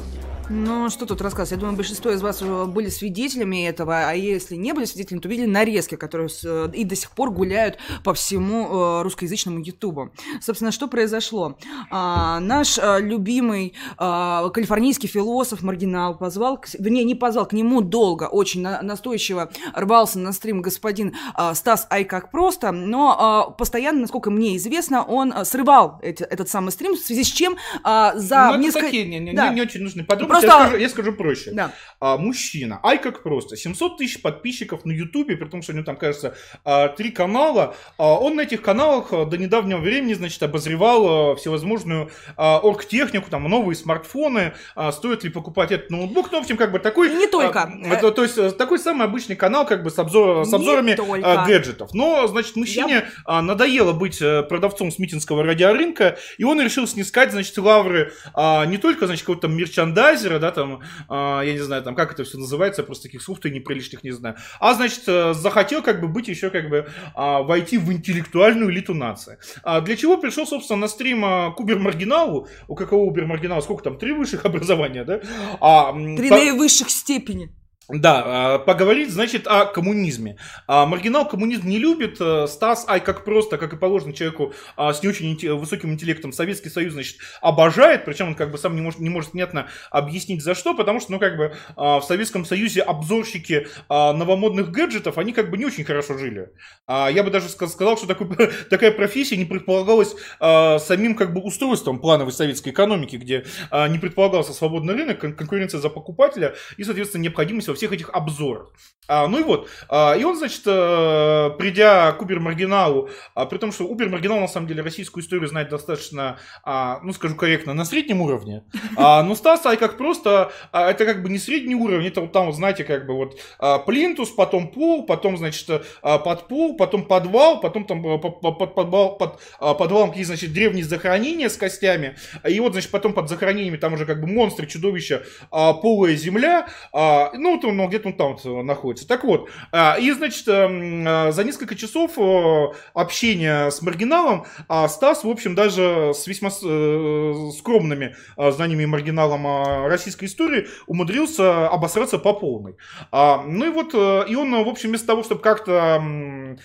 Ну, 0.53 0.91
что 0.91 1.07
тут 1.07 1.23
рассказывать? 1.23 1.53
Я 1.53 1.59
думаю, 1.59 1.77
большинство 1.77 2.11
из 2.11 2.23
вас 2.23 2.43
были 2.43 2.89
свидетелями 2.89 3.69
этого, 3.69 4.09
а 4.09 4.15
если 4.15 4.57
не 4.57 4.73
были 4.73 4.85
свидетелями, 4.85 5.23
то 5.23 5.29
видели 5.29 5.47
нарезки, 5.47 5.95
которые 5.95 6.29
и 6.75 6.83
до 6.83 6.97
сих 6.97 7.13
пор 7.13 7.31
гуляют 7.31 7.79
по 8.03 8.15
всему 8.15 8.67
э, 8.67 9.03
русскоязычному 9.03 9.61
Ютубу. 9.61 10.11
Собственно, 10.41 10.73
что 10.73 10.89
произошло? 10.89 11.57
А, 11.89 12.41
наш 12.41 12.81
а, 12.81 12.99
любимый 12.99 13.75
а, 13.97 14.49
калифорнийский 14.49 15.09
философ 15.09 15.63
Маргинал 15.63 16.19
позвал, 16.19 16.61
к, 16.61 16.67
вернее, 16.77 17.05
не 17.05 17.15
позвал, 17.15 17.47
к 17.47 17.53
нему 17.53 17.81
долго, 17.81 18.25
очень 18.25 18.63
на, 18.63 18.83
настойчиво 18.83 19.53
рвался 19.73 20.19
на 20.19 20.33
стрим 20.33 20.63
господин 20.63 21.15
а, 21.35 21.55
Стас 21.55 21.87
Ай 21.93 22.03
как 22.05 22.33
просто, 22.33 22.73
но 22.73 23.55
постоянно, 23.57 24.01
насколько 24.01 24.33
мне 24.33 24.57
известно, 24.57 25.05
он 25.05 25.33
срывал 25.45 26.01
эти, 26.03 26.25
этот 26.25 26.49
самый 26.49 26.73
стрим, 26.73 26.97
в 26.97 26.99
связи 26.99 27.23
с 27.23 27.29
чем 27.29 27.57
за 27.85 28.51
ну, 28.53 28.59
несколько... 28.59 28.87
такие 28.87 29.07
не, 29.07 29.21
не, 29.21 29.33
да. 29.33 29.51
не, 29.51 29.57
не 29.57 29.63
очень 29.63 29.83
нужны 29.83 30.03
подробности 30.03 30.40
просто... 30.41 30.59
я, 30.63 30.67
скажу, 30.67 30.77
я 30.83 30.89
скажу 30.89 31.13
проще. 31.13 31.51
Да. 31.53 31.73
А, 32.01 32.17
мужчина, 32.17 32.81
ай 32.83 32.99
как 32.99 33.23
просто, 33.23 33.57
700 33.57 33.99
тысяч 33.99 34.23
подписчиков 34.23 34.85
на 34.85 34.93
Ютубе, 34.93 35.37
при 35.37 35.49
том, 35.49 35.63
что 35.63 35.73
у 35.73 35.75
него 35.75 35.85
там, 35.85 35.97
кажется, 35.97 36.35
а, 36.65 36.89
три 36.89 37.11
канала. 37.11 37.75
А, 37.99 38.15
он 38.19 38.37
на 38.37 38.43
этих 38.43 38.63
каналах 38.63 39.13
а, 39.13 39.25
до 39.25 39.37
недавнего 39.37 39.79
времени, 39.79 40.15
значит, 40.15 40.43
обозревал 40.43 41.37
всевозможную 41.37 42.11
оргтехнику, 42.37 43.31
там, 43.31 43.45
новые 43.45 43.77
смартфоны, 43.77 44.55
стоит 44.93 45.25
ли 45.25 45.31
покупать 45.31 45.73
этот 45.73 45.91
ноутбук, 45.91 46.31
ну, 46.33 46.39
в 46.39 46.43
общем, 46.43 46.57
как 46.57 46.73
бы 46.73 46.79
такой... 46.79 47.11
Не 47.15 47.27
только. 47.27 47.71
То, 48.01 48.11
то 48.11 48.23
есть, 48.23 48.39
э, 48.39 48.51
такой 48.53 48.79
самый 48.79 49.07
обычный 49.07 49.37
канал, 49.37 49.67
как 49.67 49.83
бы, 49.83 49.91
с, 49.91 49.99
обзор, 49.99 50.47
с 50.47 50.53
обзорами 50.53 50.95
только. 50.95 51.45
гаджетов. 51.47 51.93
Но, 51.93 52.27
значит, 52.27 52.57
мужчине 52.57 53.05
Я... 53.27 53.43
надоело 53.43 53.93
быть 53.93 54.21
э, 54.21 54.43
продавцом 54.43 54.91
смитинского 54.91 55.43
радиорынка, 55.43 56.19
и 56.39 56.45
он 56.45 56.61
решил 56.61 56.87
снискать, 56.87 57.33
значит, 57.33 57.57
лавры 57.59 58.13
не 58.37 58.79
только, 58.79 59.07
значит, 59.07 59.23
какого-то 59.23 59.49
мерчандайзера, 59.49 60.30
менеджера, 60.31 60.39
да, 60.39 60.51
там, 60.51 60.81
а, 61.09 61.43
я 61.43 61.53
не 61.53 61.59
знаю, 61.59 61.83
там, 61.83 61.95
как 61.95 62.13
это 62.13 62.25
все 62.25 62.39
называется, 62.39 62.83
просто 62.83 63.05
таких 63.05 63.23
слов-то 63.23 63.51
неприличных 63.51 64.05
не 64.05 64.11
знаю. 64.11 64.37
А, 64.59 64.75
значит, 64.75 65.03
э, 65.07 65.35
захотел 65.35 65.83
как 65.83 66.01
бы 66.01 66.09
быть 66.09 66.29
еще 66.29 66.51
как 66.51 66.69
бы 66.69 66.89
а, 67.15 67.43
войти 67.43 67.79
в 67.79 67.93
интеллектуальную 67.93 68.71
элиту 68.71 68.95
нации. 68.95 69.39
А 69.63 69.81
для 69.81 69.97
чего 69.97 70.17
пришел, 70.17 70.47
собственно, 70.47 70.81
на 70.81 70.89
стрим 70.89 71.25
а, 71.25 71.51
к 71.51 71.61
Убер-маргиналу, 71.61 72.49
у 72.69 72.75
какого 72.75 73.05
Убер-маргинала, 73.11 73.61
сколько 73.61 73.83
там, 73.83 73.99
три 73.99 74.13
высших 74.13 74.45
образования, 74.45 75.05
да? 75.05 75.21
А, 75.61 75.93
Три 75.93 76.29
по... 76.29 76.37
наивысших 76.37 76.91
степени. 76.91 77.51
Да, 77.93 78.23
а, 78.25 78.59
поговорить, 78.59 79.11
значит, 79.11 79.47
о 79.47 79.67
коммунизме. 79.67 80.37
А, 80.67 80.87
маргинал 80.87 81.27
коммунизм 81.29 81.67
не 81.69 81.79
любит. 81.79 82.19
Э, 82.21 82.47
Стас, 82.47 82.85
ай, 82.89 83.01
как 83.01 83.25
просто, 83.25 83.59
как 83.59 83.73
и 83.73 83.77
положено 83.77 84.13
человеку 84.13 84.53
а, 84.77 84.93
с 84.93 85.03
не 85.03 85.09
очень 85.09 85.57
высоким 85.57 85.93
интеллектом, 85.93 86.33
Советский 86.33 86.69
Союз, 86.69 86.93
значит, 86.93 87.17
обожает, 87.41 88.05
причем 88.05 88.29
он 88.29 88.35
как 88.35 88.53
бы 88.53 88.59
сам 88.59 88.75
не 88.75 88.81
может, 88.81 89.01
не 89.01 89.11
может 89.11 89.33
внятно 89.33 89.69
объяснить 89.91 90.43
за 90.43 90.55
что, 90.55 90.75
потому 90.75 91.01
что, 91.01 91.13
ну, 91.13 91.19
как 91.19 91.37
бы 91.37 91.55
в 91.77 92.03
Советском 92.07 92.45
Союзе 92.45 92.83
обзорщики 92.83 93.67
новомодных 93.89 94.71
гаджетов, 94.71 95.19
они 95.19 95.33
как 95.33 95.51
бы 95.51 95.59
не 95.59 95.65
очень 95.65 95.85
хорошо 95.85 96.19
жили. 96.19 96.51
Я 96.89 97.23
бы 97.23 97.31
даже 97.31 97.49
сказал, 97.49 97.97
что 97.97 98.07
такой, 98.07 98.29
такая 98.71 98.93
профессия 98.93 99.37
не 99.37 99.45
предполагалась 99.45 100.15
самим 100.39 101.15
как 101.15 101.33
бы 101.33 101.41
устройством 101.41 102.01
плановой 102.01 102.33
советской 102.33 102.71
экономики, 102.71 103.17
где 103.17 103.45
не 103.73 103.99
предполагался 103.99 104.53
свободный 104.53 104.95
рынок, 104.95 105.21
конкуренция 105.21 105.81
за 105.81 105.89
покупателя 105.89 106.55
и, 106.77 106.85
соответственно, 106.85 107.23
необходимость 107.23 107.69
во 107.69 107.75
всех 107.81 107.93
этих 107.93 108.11
обзорах. 108.11 108.73
А, 109.11 109.27
ну 109.27 109.41
и 109.41 109.43
вот, 109.43 109.69
а, 109.89 110.15
и 110.15 110.23
он, 110.23 110.37
значит, 110.37 110.63
а, 110.67 111.51
придя 111.51 112.13
к 112.13 112.23
Убер-маргиналу, 112.23 113.09
а, 113.35 113.45
при 113.45 113.59
том, 113.59 113.73
что 113.73 113.85
Убер-маргинал, 113.85 114.39
на 114.39 114.47
самом 114.47 114.69
деле, 114.69 114.83
российскую 114.83 115.25
историю 115.25 115.49
знает 115.49 115.69
достаточно, 115.69 116.39
а, 116.63 117.01
ну, 117.03 117.13
скажу 117.13 117.35
корректно, 117.35 117.75
на 117.75 117.85
среднем 117.85 118.21
уровне. 118.21 118.63
А, 118.97 119.25
но 119.25 119.35
Стас, 119.35 119.67
а 119.67 119.75
как 119.75 119.99
просто, 119.99 120.53
а, 120.71 120.89
это 120.93 121.05
как 121.05 121.25
бы 121.25 121.29
не 121.29 121.39
средний 121.39 121.75
уровень, 121.75 122.07
это 122.07 122.21
вот 122.21 122.31
там, 122.31 122.47
вот, 122.47 122.55
знаете, 122.55 122.85
как 122.85 123.07
бы 123.07 123.17
вот 123.17 123.37
а, 123.59 123.81
плинтус, 123.81 124.31
потом 124.31 124.69
пол, 124.69 125.05
потом, 125.05 125.37
значит, 125.37 125.69
а, 126.03 126.19
под 126.19 126.47
пол, 126.47 126.77
потом 126.77 127.05
подвал, 127.05 127.61
потом 127.61 127.87
там 127.87 128.03
под, 128.03 128.41
под, 128.41 128.75
подвал, 128.77 129.19
под 129.19 129.41
а, 129.59 129.75
подвалом 129.75 130.11
какие, 130.11 130.25
значит, 130.25 130.53
древние 130.53 130.85
захоронения 130.85 131.49
с 131.49 131.57
костями, 131.57 132.17
и 132.49 132.61
вот, 132.61 132.75
значит, 132.75 132.93
потом 132.93 133.13
под 133.13 133.29
захоронениями 133.29 133.77
там 133.77 133.95
уже 133.95 134.07
как 134.07 134.21
бы 134.21 134.29
монстры, 134.29 134.69
чудовища, 134.69 135.25
а, 135.51 135.73
полая 135.73 136.15
земля, 136.15 136.69
а, 136.93 137.33
ну, 137.35 137.57
вот 137.57 137.65
он 137.71 137.77
ну, 137.77 137.89
где-то 137.89 138.09
он 138.09 138.15
там 138.15 138.37
вот 138.37 138.63
находится. 138.63 139.09
Так 139.09 139.25
вот, 139.25 139.49
а, 139.73 139.97
и, 139.99 140.11
значит, 140.13 140.47
эм, 140.49 141.05
а, 141.07 141.33
за 141.33 141.45
несколько 141.45 141.75
часов 141.75 142.13
э, 142.19 142.67
общения 142.95 143.71
с 143.71 143.83
маргиналом 143.83 144.45
а, 144.69 144.89
Стас, 144.89 145.25
в 145.25 145.29
общем, 145.29 145.55
даже 145.55 146.13
с 146.15 146.27
весьма 146.27 146.49
э, 146.49 147.51
скромными 147.59 148.15
знаниями 148.37 148.85
маргиналом 148.85 149.87
российской 149.87 150.27
истории 150.27 150.67
умудрился 150.87 151.69
обосраться 151.69 152.19
по 152.19 152.35
полной. 152.35 152.77
Ну 153.13 153.67
и 153.67 153.69
вот, 153.71 153.95
э, 153.95 154.25
и 154.29 154.35
он, 154.35 154.53
в 154.65 154.69
общем, 154.69 154.91
вместо 154.91 155.07
того, 155.07 155.23
чтобы 155.23 155.41
как-то 155.41 155.81
а, 155.81 156.57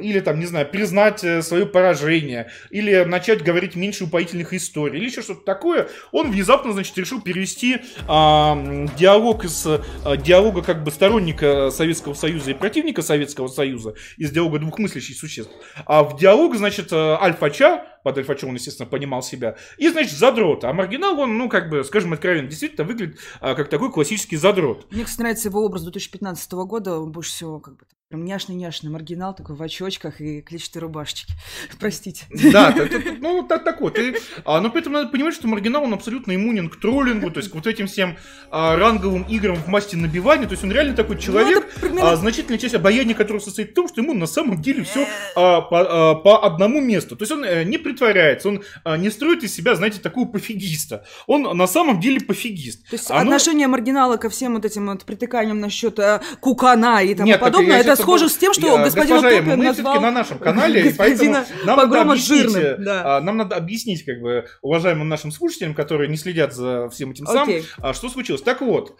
или 0.00 0.20
там, 0.20 0.38
не 0.38 0.46
знаю, 0.46 0.66
признать 0.68 1.24
э, 1.24 1.42
свое 1.42 1.66
поражение, 1.66 2.50
или 2.70 3.04
начать 3.04 3.42
говорить 3.42 3.76
меньше 3.76 4.04
упоительных 4.04 4.52
историй, 4.52 4.98
или 4.98 5.06
еще 5.06 5.22
что-то 5.22 5.44
такое, 5.44 5.88
он 6.12 6.30
внезапно, 6.30 6.72
значит, 6.72 6.96
решил 6.98 7.20
перевести 7.20 7.78
а, 8.08 8.56
диалог 8.98 9.44
из 9.44 9.66
а, 9.66 10.16
диалога 10.16 10.62
как 10.62 10.84
бы 10.84 10.90
сторонника 10.90 11.70
Советского 11.70 12.14
Союза 12.14 12.50
и 12.50 12.54
противника 12.54 13.02
Советского 13.02 13.48
Союза, 13.48 13.94
из 14.16 14.30
диалога 14.30 14.58
двух 14.58 14.78
мыслящих 14.78 15.16
существ, 15.16 15.52
а 15.86 16.02
в 16.02 16.18
диалог, 16.18 16.56
значит, 16.56 16.92
э, 16.92 16.96
Альфа-Ча, 16.96 17.86
под 18.04 18.18
Альфачом 18.18 18.50
он, 18.50 18.54
естественно, 18.56 18.88
понимал 18.88 19.22
себя. 19.22 19.56
И, 19.78 19.88
значит, 19.88 20.16
задрот. 20.16 20.62
А 20.64 20.72
маргинал, 20.72 21.18
он, 21.18 21.38
ну, 21.38 21.48
как 21.48 21.70
бы, 21.70 21.82
скажем 21.84 22.12
откровенно, 22.12 22.48
действительно 22.48 22.86
выглядит 22.86 23.18
а, 23.40 23.54
как 23.54 23.70
такой 23.70 23.90
классический 23.90 24.36
задрот. 24.36 24.86
Мне, 24.92 25.04
кстати, 25.04 25.20
нравится 25.22 25.48
его 25.48 25.64
образ 25.64 25.82
2015 25.82 26.52
года. 26.52 27.00
Он 27.00 27.10
больше 27.10 27.30
всего, 27.30 27.58
как 27.60 27.78
бы, 27.78 27.86
прям 28.14 28.24
няшный-няшный 28.24 28.90
маргинал, 28.90 29.34
такой 29.34 29.56
в 29.56 29.62
очочках 29.62 30.20
и 30.20 30.40
клетчатой 30.40 30.82
рубашечке. 30.82 31.32
Простите. 31.80 32.26
Да, 32.52 32.72
ну, 33.20 33.42
так, 33.42 33.64
так 33.64 33.80
вот. 33.80 33.98
И, 33.98 34.14
а, 34.44 34.60
но 34.60 34.70
при 34.70 34.82
этом 34.82 34.92
надо 34.92 35.08
понимать, 35.08 35.34
что 35.34 35.48
маргинал, 35.48 35.82
он 35.82 35.94
абсолютно 35.94 36.34
иммунен 36.34 36.68
к 36.68 36.78
троллингу, 36.78 37.30
то 37.32 37.38
есть 37.38 37.50
к 37.50 37.54
вот 37.56 37.66
этим 37.66 37.88
всем 37.88 38.16
а, 38.52 38.76
ранговым 38.76 39.24
играм 39.24 39.56
в 39.56 39.66
масти 39.66 39.96
набивания. 39.96 40.46
То 40.46 40.52
есть 40.52 40.62
он 40.62 40.70
реально 40.70 40.94
такой 40.94 41.16
ну, 41.16 41.22
человек, 41.22 41.66
ну, 41.74 41.88
примерно... 41.88 42.12
а, 42.12 42.16
значительная 42.16 42.58
часть 42.58 42.74
обаяния 42.74 43.16
которого 43.16 43.40
состоит 43.40 43.72
в 43.72 43.74
том, 43.74 43.88
что 43.88 44.00
ему 44.00 44.14
на 44.14 44.26
самом 44.26 44.62
деле 44.62 44.84
все 44.84 45.08
а, 45.34 45.60
по, 45.60 45.80
а, 45.80 46.14
по 46.14 46.46
одному 46.46 46.80
месту. 46.80 47.16
То 47.16 47.22
есть 47.22 47.32
он 47.32 47.42
а, 47.42 47.64
не 47.64 47.78
притворяется, 47.78 48.48
он 48.48 48.62
а, 48.84 48.96
не 48.96 49.10
строит 49.10 49.42
из 49.42 49.52
себя, 49.52 49.74
знаете, 49.74 50.00
такого 50.00 50.26
пофигиста. 50.26 51.04
Он 51.26 51.42
на 51.56 51.66
самом 51.66 51.98
деле 51.98 52.20
пофигист. 52.20 52.88
То 52.88 52.94
есть 52.94 53.10
Оно... 53.10 53.22
отношение 53.22 53.66
маргинала 53.66 54.18
ко 54.18 54.30
всем 54.30 54.54
вот 54.54 54.64
этим 54.64 54.86
вот 54.86 55.04
притыканиям 55.04 55.58
насчет 55.58 55.98
а, 55.98 56.22
кукана 56.40 57.02
и 57.02 57.12
тому 57.14 57.26
Нет, 57.26 57.40
подобное, 57.40 57.80
это 57.80 57.96
схоже 58.04 58.28
с 58.28 58.36
тем, 58.36 58.52
что 58.52 58.76
я, 58.76 58.84
господин 58.84 59.20
Топин 59.20 59.44
мы 59.44 59.56
назвал... 59.56 60.00
на 60.00 60.10
нашем 60.10 60.38
канале, 60.38 60.90
и 60.90 60.92
поэтому 60.92 61.38
нам 61.64 61.76
надо, 61.76 62.00
объяснить, 62.02 62.50
жирным, 62.50 62.84
да. 62.84 63.16
А, 63.16 63.20
нам 63.20 63.36
надо 63.36 63.56
объяснить, 63.56 64.04
как 64.04 64.20
бы, 64.20 64.46
уважаемым 64.62 65.08
нашим 65.08 65.32
слушателям, 65.32 65.74
которые 65.74 66.08
не 66.08 66.16
следят 66.16 66.52
за 66.54 66.88
всем 66.90 67.10
этим 67.10 67.26
самым, 67.26 67.56
okay. 67.56 67.94
что 67.94 68.08
случилось. 68.08 68.42
Так 68.42 68.60
вот, 68.60 68.96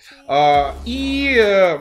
и, 0.84 1.37
э, 1.37 1.78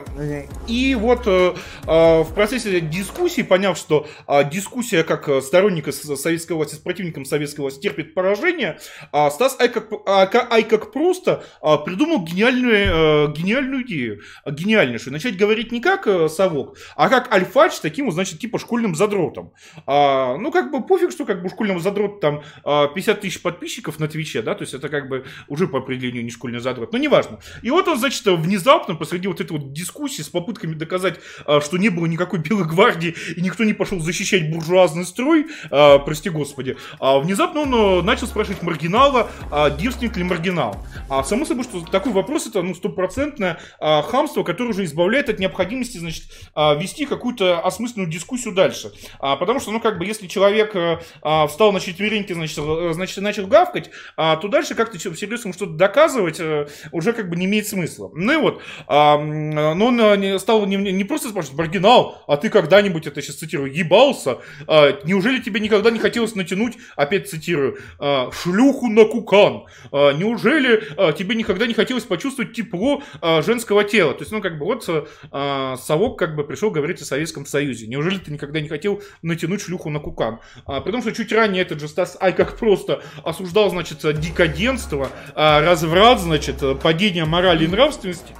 и 0.68 0.94
вот 0.94 1.26
э, 1.26 1.54
в 1.86 2.34
процессе 2.34 2.80
дискуссии, 2.80 3.42
поняв, 3.42 3.76
что 3.78 4.06
дискуссия 4.50 5.02
как 5.02 5.28
сторонника 5.42 5.92
советской 5.92 6.52
власти 6.52 6.74
с 6.74 6.78
противником 6.78 7.24
советской 7.24 7.60
власти 7.60 7.80
терпит 7.80 8.14
поражение, 8.14 8.78
Стас 9.08 9.56
Ай 9.58 9.68
как, 9.68 10.52
Ай 10.52 10.62
как 10.62 10.92
просто 10.92 11.44
придумал 11.84 12.24
гениальную, 12.24 13.28
э, 13.28 13.32
гениальную 13.32 13.84
идею, 13.84 14.20
гениальнейшую. 14.46 15.12
Начать 15.12 15.36
говорить 15.36 15.72
не 15.72 15.80
как 15.80 16.06
совок, 16.30 16.76
а 16.96 17.03
как 17.08 17.32
альфач 17.32 17.78
таким, 17.80 18.10
значит, 18.10 18.38
типа 18.38 18.58
школьным 18.58 18.94
задротом. 18.94 19.52
А, 19.86 20.36
ну, 20.36 20.50
как 20.52 20.70
бы 20.70 20.84
пофиг, 20.84 21.10
что 21.10 21.24
как 21.24 21.42
бы 21.42 21.48
школьному 21.48 21.80
задроту 21.80 22.20
там 22.20 22.42
50 22.64 23.20
тысяч 23.20 23.42
подписчиков 23.42 23.98
на 23.98 24.08
Твиче, 24.08 24.42
да, 24.42 24.54
то 24.54 24.62
есть 24.62 24.74
это 24.74 24.88
как 24.88 25.08
бы 25.08 25.24
уже 25.48 25.66
по 25.66 25.78
определению 25.78 26.24
не 26.24 26.30
школьный 26.30 26.60
задрот, 26.60 26.92
но 26.92 26.98
неважно. 26.98 27.40
И 27.62 27.70
вот 27.70 27.88
он, 27.88 27.98
значит, 27.98 28.24
внезапно 28.26 28.94
посреди 28.94 29.26
вот 29.28 29.40
этой 29.40 29.52
вот 29.58 29.72
дискуссии 29.72 30.22
с 30.22 30.28
попытками 30.28 30.74
доказать, 30.74 31.20
что 31.60 31.78
не 31.78 31.88
было 31.88 32.06
никакой 32.06 32.38
белой 32.38 32.64
гвардии 32.64 33.14
и 33.36 33.40
никто 33.40 33.64
не 33.64 33.72
пошел 33.72 33.98
защищать 34.00 34.50
буржуазный 34.52 35.04
строй, 35.04 35.46
прости 35.70 36.30
господи, 36.30 36.76
а 37.00 37.18
внезапно 37.18 37.62
он 37.62 38.04
начал 38.04 38.26
спрашивать 38.26 38.62
маргинала, 38.62 39.30
а 39.50 39.70
девственник 39.70 40.16
ли 40.16 40.24
маргинал. 40.24 40.84
А 41.08 41.24
само 41.24 41.44
собой, 41.44 41.64
что 41.64 41.80
такой 41.80 42.12
вопрос 42.12 42.46
это, 42.46 42.62
ну, 42.62 42.74
стопроцентное 42.74 43.58
хамство, 43.80 44.42
которое 44.42 44.70
уже 44.70 44.84
избавляет 44.84 45.28
от 45.28 45.38
необходимости, 45.38 45.98
значит, 45.98 46.24
вести 46.54 46.93
какую-то 47.02 47.60
осмысленную 47.60 48.10
дискуссию 48.10 48.54
дальше. 48.54 48.92
А, 49.18 49.36
потому 49.36 49.60
что, 49.60 49.70
ну, 49.70 49.80
как 49.80 49.98
бы, 49.98 50.06
если 50.06 50.26
человек 50.26 50.74
э, 50.76 50.98
а, 51.22 51.46
встал 51.46 51.72
на 51.72 51.80
четвереньки, 51.80 52.32
значит, 52.32 52.58
э, 52.58 52.90
значит 52.92 53.18
начал 53.18 53.46
гавкать, 53.46 53.90
а, 54.16 54.36
то 54.36 54.48
дальше 54.48 54.74
как-то 54.74 54.98
всерьез 54.98 55.44
ему 55.44 55.52
что-то 55.52 55.72
доказывать 55.72 56.38
а, 56.40 56.66
уже 56.92 57.12
как 57.12 57.28
бы 57.28 57.36
не 57.36 57.46
имеет 57.46 57.66
смысла. 57.66 58.10
Ну 58.14 58.32
и 58.32 58.36
вот, 58.36 58.62
а, 58.86 59.18
но 59.18 59.86
он 59.86 60.38
стал 60.38 60.66
не, 60.66 60.76
не 60.76 61.04
просто 61.04 61.28
спрашивать, 61.28 61.58
маргинал, 61.58 62.22
а 62.26 62.36
ты 62.36 62.48
когда-нибудь, 62.48 63.06
это 63.06 63.20
сейчас 63.22 63.36
цитирую, 63.36 63.72
ебался? 63.72 64.38
А, 64.66 64.98
неужели 65.04 65.40
тебе 65.40 65.60
никогда 65.60 65.90
не 65.90 65.98
хотелось 65.98 66.34
натянуть, 66.34 66.74
опять 66.96 67.28
цитирую, 67.28 67.78
а, 67.98 68.30
шлюху 68.30 68.88
на 68.88 69.04
кукан? 69.04 69.64
А, 69.90 70.12
неужели 70.12 70.82
а, 70.96 71.12
тебе 71.12 71.34
никогда 71.34 71.66
не 71.66 71.74
хотелось 71.74 72.04
почувствовать 72.04 72.52
тепло 72.52 73.02
а, 73.20 73.42
женского 73.42 73.84
тела? 73.84 74.12
То 74.12 74.20
есть, 74.20 74.32
ну, 74.32 74.40
как 74.40 74.58
бы, 74.58 74.66
вот 74.66 74.88
а, 75.30 75.76
совок 75.76 76.18
как 76.18 76.36
бы 76.36 76.44
пришел 76.44 76.70
говорить 76.70 76.83
о 76.92 77.04
Советском 77.04 77.46
Союзе. 77.46 77.86
Неужели 77.86 78.18
ты 78.18 78.30
никогда 78.30 78.60
не 78.60 78.68
хотел 78.68 79.02
натянуть 79.22 79.62
шлюху 79.62 79.90
на 79.90 80.00
кукан? 80.00 80.40
А, 80.66 80.80
при 80.80 80.92
том, 80.92 81.00
что 81.00 81.12
чуть 81.12 81.32
ранее 81.32 81.62
этот 81.62 81.80
же 81.80 81.88
Стас 81.88 82.16
Ай 82.20 82.32
как 82.32 82.58
просто 82.58 83.02
осуждал, 83.22 83.70
значит, 83.70 83.98
декаденство, 84.20 85.10
а, 85.34 85.60
разврат, 85.60 86.20
значит, 86.20 86.62
падение 86.82 87.24
морали 87.24 87.64
и 87.64 87.68
нравственности. 87.68 88.34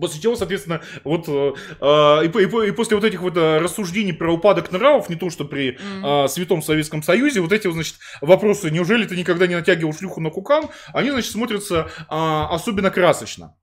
После 0.00 0.20
чего, 0.20 0.36
соответственно, 0.36 0.82
вот 1.04 1.24
э, 1.28 1.52
э, 1.80 2.26
и, 2.26 2.28
и, 2.28 2.68
и 2.68 2.70
после 2.72 2.96
вот 2.96 3.04
этих 3.04 3.22
вот 3.22 3.36
э, 3.36 3.58
рассуждений 3.58 4.12
про 4.12 4.32
упадок 4.32 4.70
нравов, 4.70 5.08
не 5.08 5.16
то 5.16 5.30
что 5.30 5.44
при 5.44 5.78
э, 5.78 6.28
Святом 6.28 6.62
Советском 6.62 7.02
Союзе, 7.02 7.40
вот 7.40 7.52
эти, 7.52 7.66
вот, 7.66 7.74
значит, 7.74 7.96
вопросы, 8.20 8.70
неужели 8.70 9.06
ты 9.06 9.16
никогда 9.16 9.46
не 9.46 9.54
натягивал 9.54 9.94
шлюху 9.94 10.20
на 10.20 10.30
кукан, 10.30 10.68
они, 10.92 11.10
значит, 11.10 11.32
смотрятся 11.32 11.88
э, 11.98 12.04
особенно 12.10 12.90
красочно. 12.90 13.54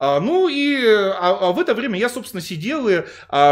А, 0.00 0.18
ну 0.18 0.48
и 0.48 0.82
а, 0.86 1.38
а 1.40 1.52
в 1.52 1.60
это 1.60 1.74
время 1.74 1.98
я, 1.98 2.08
собственно, 2.08 2.40
сидел 2.40 2.88
и 2.88 3.04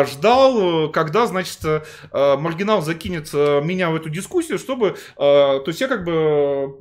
ждал, 0.06 0.90
когда, 0.90 1.26
значит, 1.26 1.58
а, 1.64 2.36
маргинал 2.38 2.80
закинет 2.80 3.32
меня 3.34 3.90
в 3.90 3.96
эту 3.96 4.08
дискуссию, 4.08 4.58
чтобы, 4.58 4.96
то 5.16 5.62
есть 5.66 5.80
я 5.80 5.88
как 5.88 6.04
бы, 6.04 6.74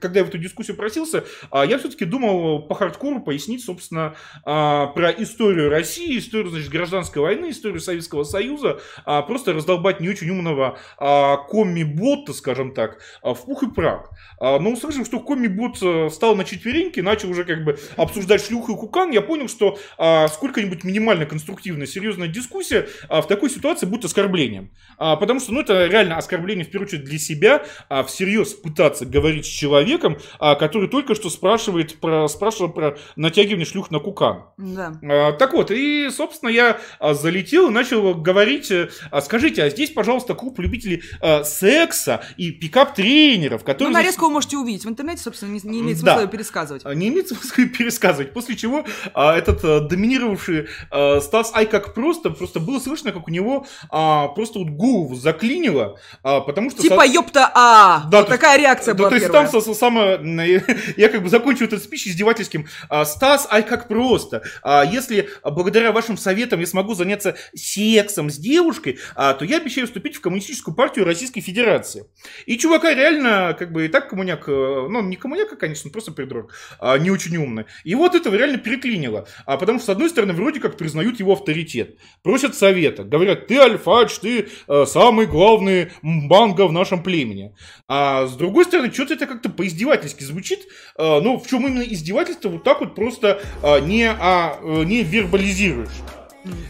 когда 0.00 0.20
я 0.20 0.24
в 0.24 0.28
эту 0.28 0.38
дискуссию 0.38 0.76
просился, 0.76 1.24
я 1.52 1.78
все-таки 1.78 2.04
думал 2.04 2.62
по 2.62 2.76
хардкору 2.76 3.20
пояснить, 3.20 3.64
собственно, 3.64 4.14
про 4.44 5.10
историю 5.18 5.68
России, 5.70 6.18
историю, 6.18 6.50
значит, 6.50 6.70
гражданской 6.70 7.20
войны, 7.20 7.50
историю 7.50 7.80
Советского 7.80 8.22
Союза, 8.22 8.80
просто 9.26 9.52
раздолбать 9.52 10.00
не 10.00 10.08
очень 10.08 10.30
умного 10.30 10.78
а, 10.98 11.38
комми-бота, 11.38 12.32
скажем 12.32 12.72
так, 12.72 12.98
в 13.22 13.34
пух 13.34 13.64
и 13.64 13.70
прах. 13.70 14.10
Но 14.40 14.70
услышав, 14.70 15.06
что 15.06 15.18
комми-бот 15.18 16.12
встал 16.12 16.36
на 16.36 16.44
четвереньки, 16.44 17.00
начал 17.00 17.30
уже 17.30 17.44
как 17.44 17.64
бы 17.64 17.78
обсуждать 17.96 18.27
обсуждать 18.28 18.46
шлюху 18.46 18.72
и 18.72 18.76
кукан, 18.76 19.10
я 19.10 19.22
понял, 19.22 19.48
что 19.48 19.78
а, 19.96 20.28
сколько-нибудь 20.28 20.84
минимально 20.84 21.26
конструктивная, 21.26 21.86
серьезная 21.86 22.28
дискуссия 22.28 22.88
а, 23.08 23.22
в 23.22 23.26
такой 23.26 23.50
ситуации 23.50 23.86
будет 23.86 24.04
оскорблением. 24.04 24.70
А, 24.98 25.16
потому 25.16 25.40
что, 25.40 25.52
ну, 25.52 25.60
это 25.60 25.86
реально 25.86 26.16
оскорбление, 26.16 26.64
в 26.64 26.70
первую 26.70 26.88
очередь, 26.88 27.04
для 27.04 27.18
себя, 27.18 27.64
а, 27.88 28.02
всерьез 28.04 28.54
пытаться 28.54 29.06
говорить 29.06 29.46
с 29.46 29.48
человеком, 29.48 30.18
а, 30.38 30.54
который 30.54 30.88
только 30.88 31.14
что 31.14 31.30
спрашивает 31.30 31.98
про, 32.00 32.28
спрашивал 32.28 32.70
про 32.70 32.98
натягивание 33.16 33.66
шлюх 33.66 33.90
на 33.90 33.98
кукан. 33.98 34.44
Да. 34.58 34.98
А, 35.02 35.32
так 35.32 35.54
вот, 35.54 35.70
и, 35.70 36.10
собственно, 36.10 36.50
я 36.50 36.78
а, 36.98 37.14
залетел 37.14 37.68
и 37.68 37.70
начал 37.70 38.14
говорить, 38.14 38.70
а, 39.10 39.20
скажите, 39.20 39.62
а 39.62 39.70
здесь, 39.70 39.90
пожалуйста, 39.90 40.34
клуб 40.34 40.58
любителей 40.58 41.02
а, 41.20 41.44
секса 41.44 42.22
и 42.36 42.50
пикап-тренеров, 42.50 43.64
которые... 43.64 43.92
Ну, 43.92 43.98
нарезку 43.98 44.26
вы 44.26 44.32
можете 44.32 44.56
увидеть 44.56 44.84
в 44.84 44.88
интернете, 44.88 45.22
собственно, 45.22 45.52
не, 45.52 45.60
не 45.64 45.80
имеет 45.80 45.98
смысла 45.98 46.16
да. 46.16 46.22
ее 46.22 46.28
пересказывать. 46.28 46.84
Не 46.84 47.08
имеет 47.08 47.28
смысла 47.28 47.62
ее 47.62 47.68
пересказывать 47.68 48.17
рассказывать. 48.18 48.32
После 48.32 48.56
чего 48.56 48.84
а, 49.14 49.36
этот 49.36 49.64
а, 49.64 49.80
доминировавший 49.80 50.68
а, 50.90 51.20
Стас 51.20 51.52
Ай 51.54 51.66
как 51.66 51.94
просто, 51.94 52.30
просто 52.30 52.60
было 52.60 52.78
слышно, 52.78 53.12
как 53.12 53.28
у 53.28 53.30
него 53.30 53.66
а, 53.90 54.28
просто 54.28 54.58
вот 54.58 54.68
голову 54.68 55.14
заклинило, 55.14 55.98
а, 56.22 56.40
потому 56.40 56.70
что... 56.70 56.82
Типа, 56.82 57.06
ёпта, 57.06 57.50
а! 57.54 58.04
Да, 58.10 58.20
вот 58.20 58.28
такая 58.28 58.58
реакция 58.58 58.94
да, 58.94 58.98
была 58.98 59.10
То 59.10 59.16
есть 59.16 59.32
там 59.32 59.48
самое... 59.48 60.18
Я 60.96 61.08
как 61.08 61.22
бы 61.22 61.28
закончу 61.28 61.64
этот 61.64 61.82
спич 61.82 62.06
издевательским. 62.06 62.66
А, 62.88 63.04
Стас 63.04 63.48
Ай 63.50 63.62
как 63.62 63.88
просто. 63.88 64.42
А, 64.62 64.84
если 64.84 65.28
благодаря 65.44 65.92
вашим 65.92 66.16
советам 66.16 66.60
я 66.60 66.66
смогу 66.66 66.94
заняться 66.94 67.36
сексом 67.54 68.30
с 68.30 68.38
девушкой, 68.38 68.98
а, 69.14 69.34
то 69.34 69.44
я 69.44 69.58
обещаю 69.58 69.86
вступить 69.86 70.16
в 70.16 70.20
коммунистическую 70.20 70.74
партию 70.74 71.04
Российской 71.04 71.40
Федерации. 71.40 72.06
И 72.46 72.58
чувака 72.58 72.94
реально, 72.94 73.56
как 73.58 73.72
бы, 73.72 73.86
и 73.86 73.88
так 73.88 74.08
коммуняк, 74.08 74.48
э, 74.48 74.52
ну, 74.52 75.02
не 75.02 75.16
коммуняк, 75.16 75.56
конечно, 75.58 75.90
просто 75.90 76.12
придурок, 76.12 76.52
а, 76.78 76.98
не 76.98 77.10
очень 77.10 77.36
умный. 77.36 77.66
Его 77.84 78.07
вот 78.08 78.20
этого 78.20 78.34
реально 78.34 78.58
переклинило. 78.58 79.26
А 79.46 79.56
потому 79.56 79.78
что, 79.78 79.86
с 79.86 79.88
одной 79.90 80.10
стороны, 80.10 80.32
вроде 80.32 80.60
как 80.60 80.76
признают 80.76 81.20
его 81.20 81.32
авторитет. 81.32 81.98
Просят 82.22 82.54
совета. 82.54 83.04
Говорят, 83.04 83.46
ты 83.46 83.58
альфач, 83.58 84.18
ты 84.18 84.48
э, 84.66 84.84
самый 84.86 85.26
главный 85.26 85.92
банга 86.02 86.66
в 86.66 86.72
нашем 86.72 87.02
племени. 87.02 87.54
А 87.86 88.26
с 88.26 88.36
другой 88.36 88.64
стороны, 88.64 88.92
что-то 88.92 89.14
это 89.14 89.26
как-то 89.26 89.50
поиздевательски 89.50 90.24
звучит. 90.24 90.60
Э, 90.96 91.20
ну, 91.20 91.38
в 91.38 91.46
чем 91.46 91.66
именно 91.66 91.82
издевательство, 91.82 92.48
вот 92.48 92.64
так 92.64 92.80
вот 92.80 92.94
просто 92.94 93.40
э, 93.62 93.80
не, 93.80 94.10
а, 94.10 94.58
э, 94.60 94.84
не 94.84 95.02
вербализируешь. 95.02 96.17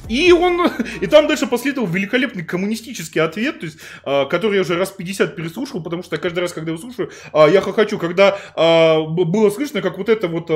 И 0.09 0.33
он, 0.33 0.71
и 1.01 1.07
там 1.07 1.27
дальше 1.27 1.47
последовал 1.47 1.87
великолепный 1.87 2.45
коммунистический 2.45 3.21
ответ, 3.21 3.61
то 3.61 3.67
есть, 3.67 3.79
а, 4.05 4.27
который 4.27 4.57
я 4.57 4.63
уже 4.63 4.77
раз 4.77 4.91
50 4.91 5.37
переслушал, 5.37 5.83
потому 5.83 6.03
что 6.03 6.17
каждый 6.19 6.41
раз, 6.41 6.53
когда 6.53 6.73
его 6.73 6.81
слушаю, 6.81 7.11
а, 7.33 7.47
я 7.49 7.61
хочу, 7.61 7.99
когда 7.99 8.39
а, 8.55 9.03
было 9.03 9.51
слышно, 9.51 9.83
как 9.83 9.99
вот 9.99 10.09
это 10.09 10.29
вот 10.29 10.49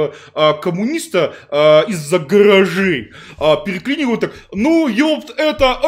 коммуниста 0.63 1.35
из-за 1.89 2.19
гаражей 2.19 3.13
переклинивают 3.39 4.21
так, 4.21 4.33
ну, 4.53 4.89
ёпт, 4.89 5.31
это, 5.37 5.79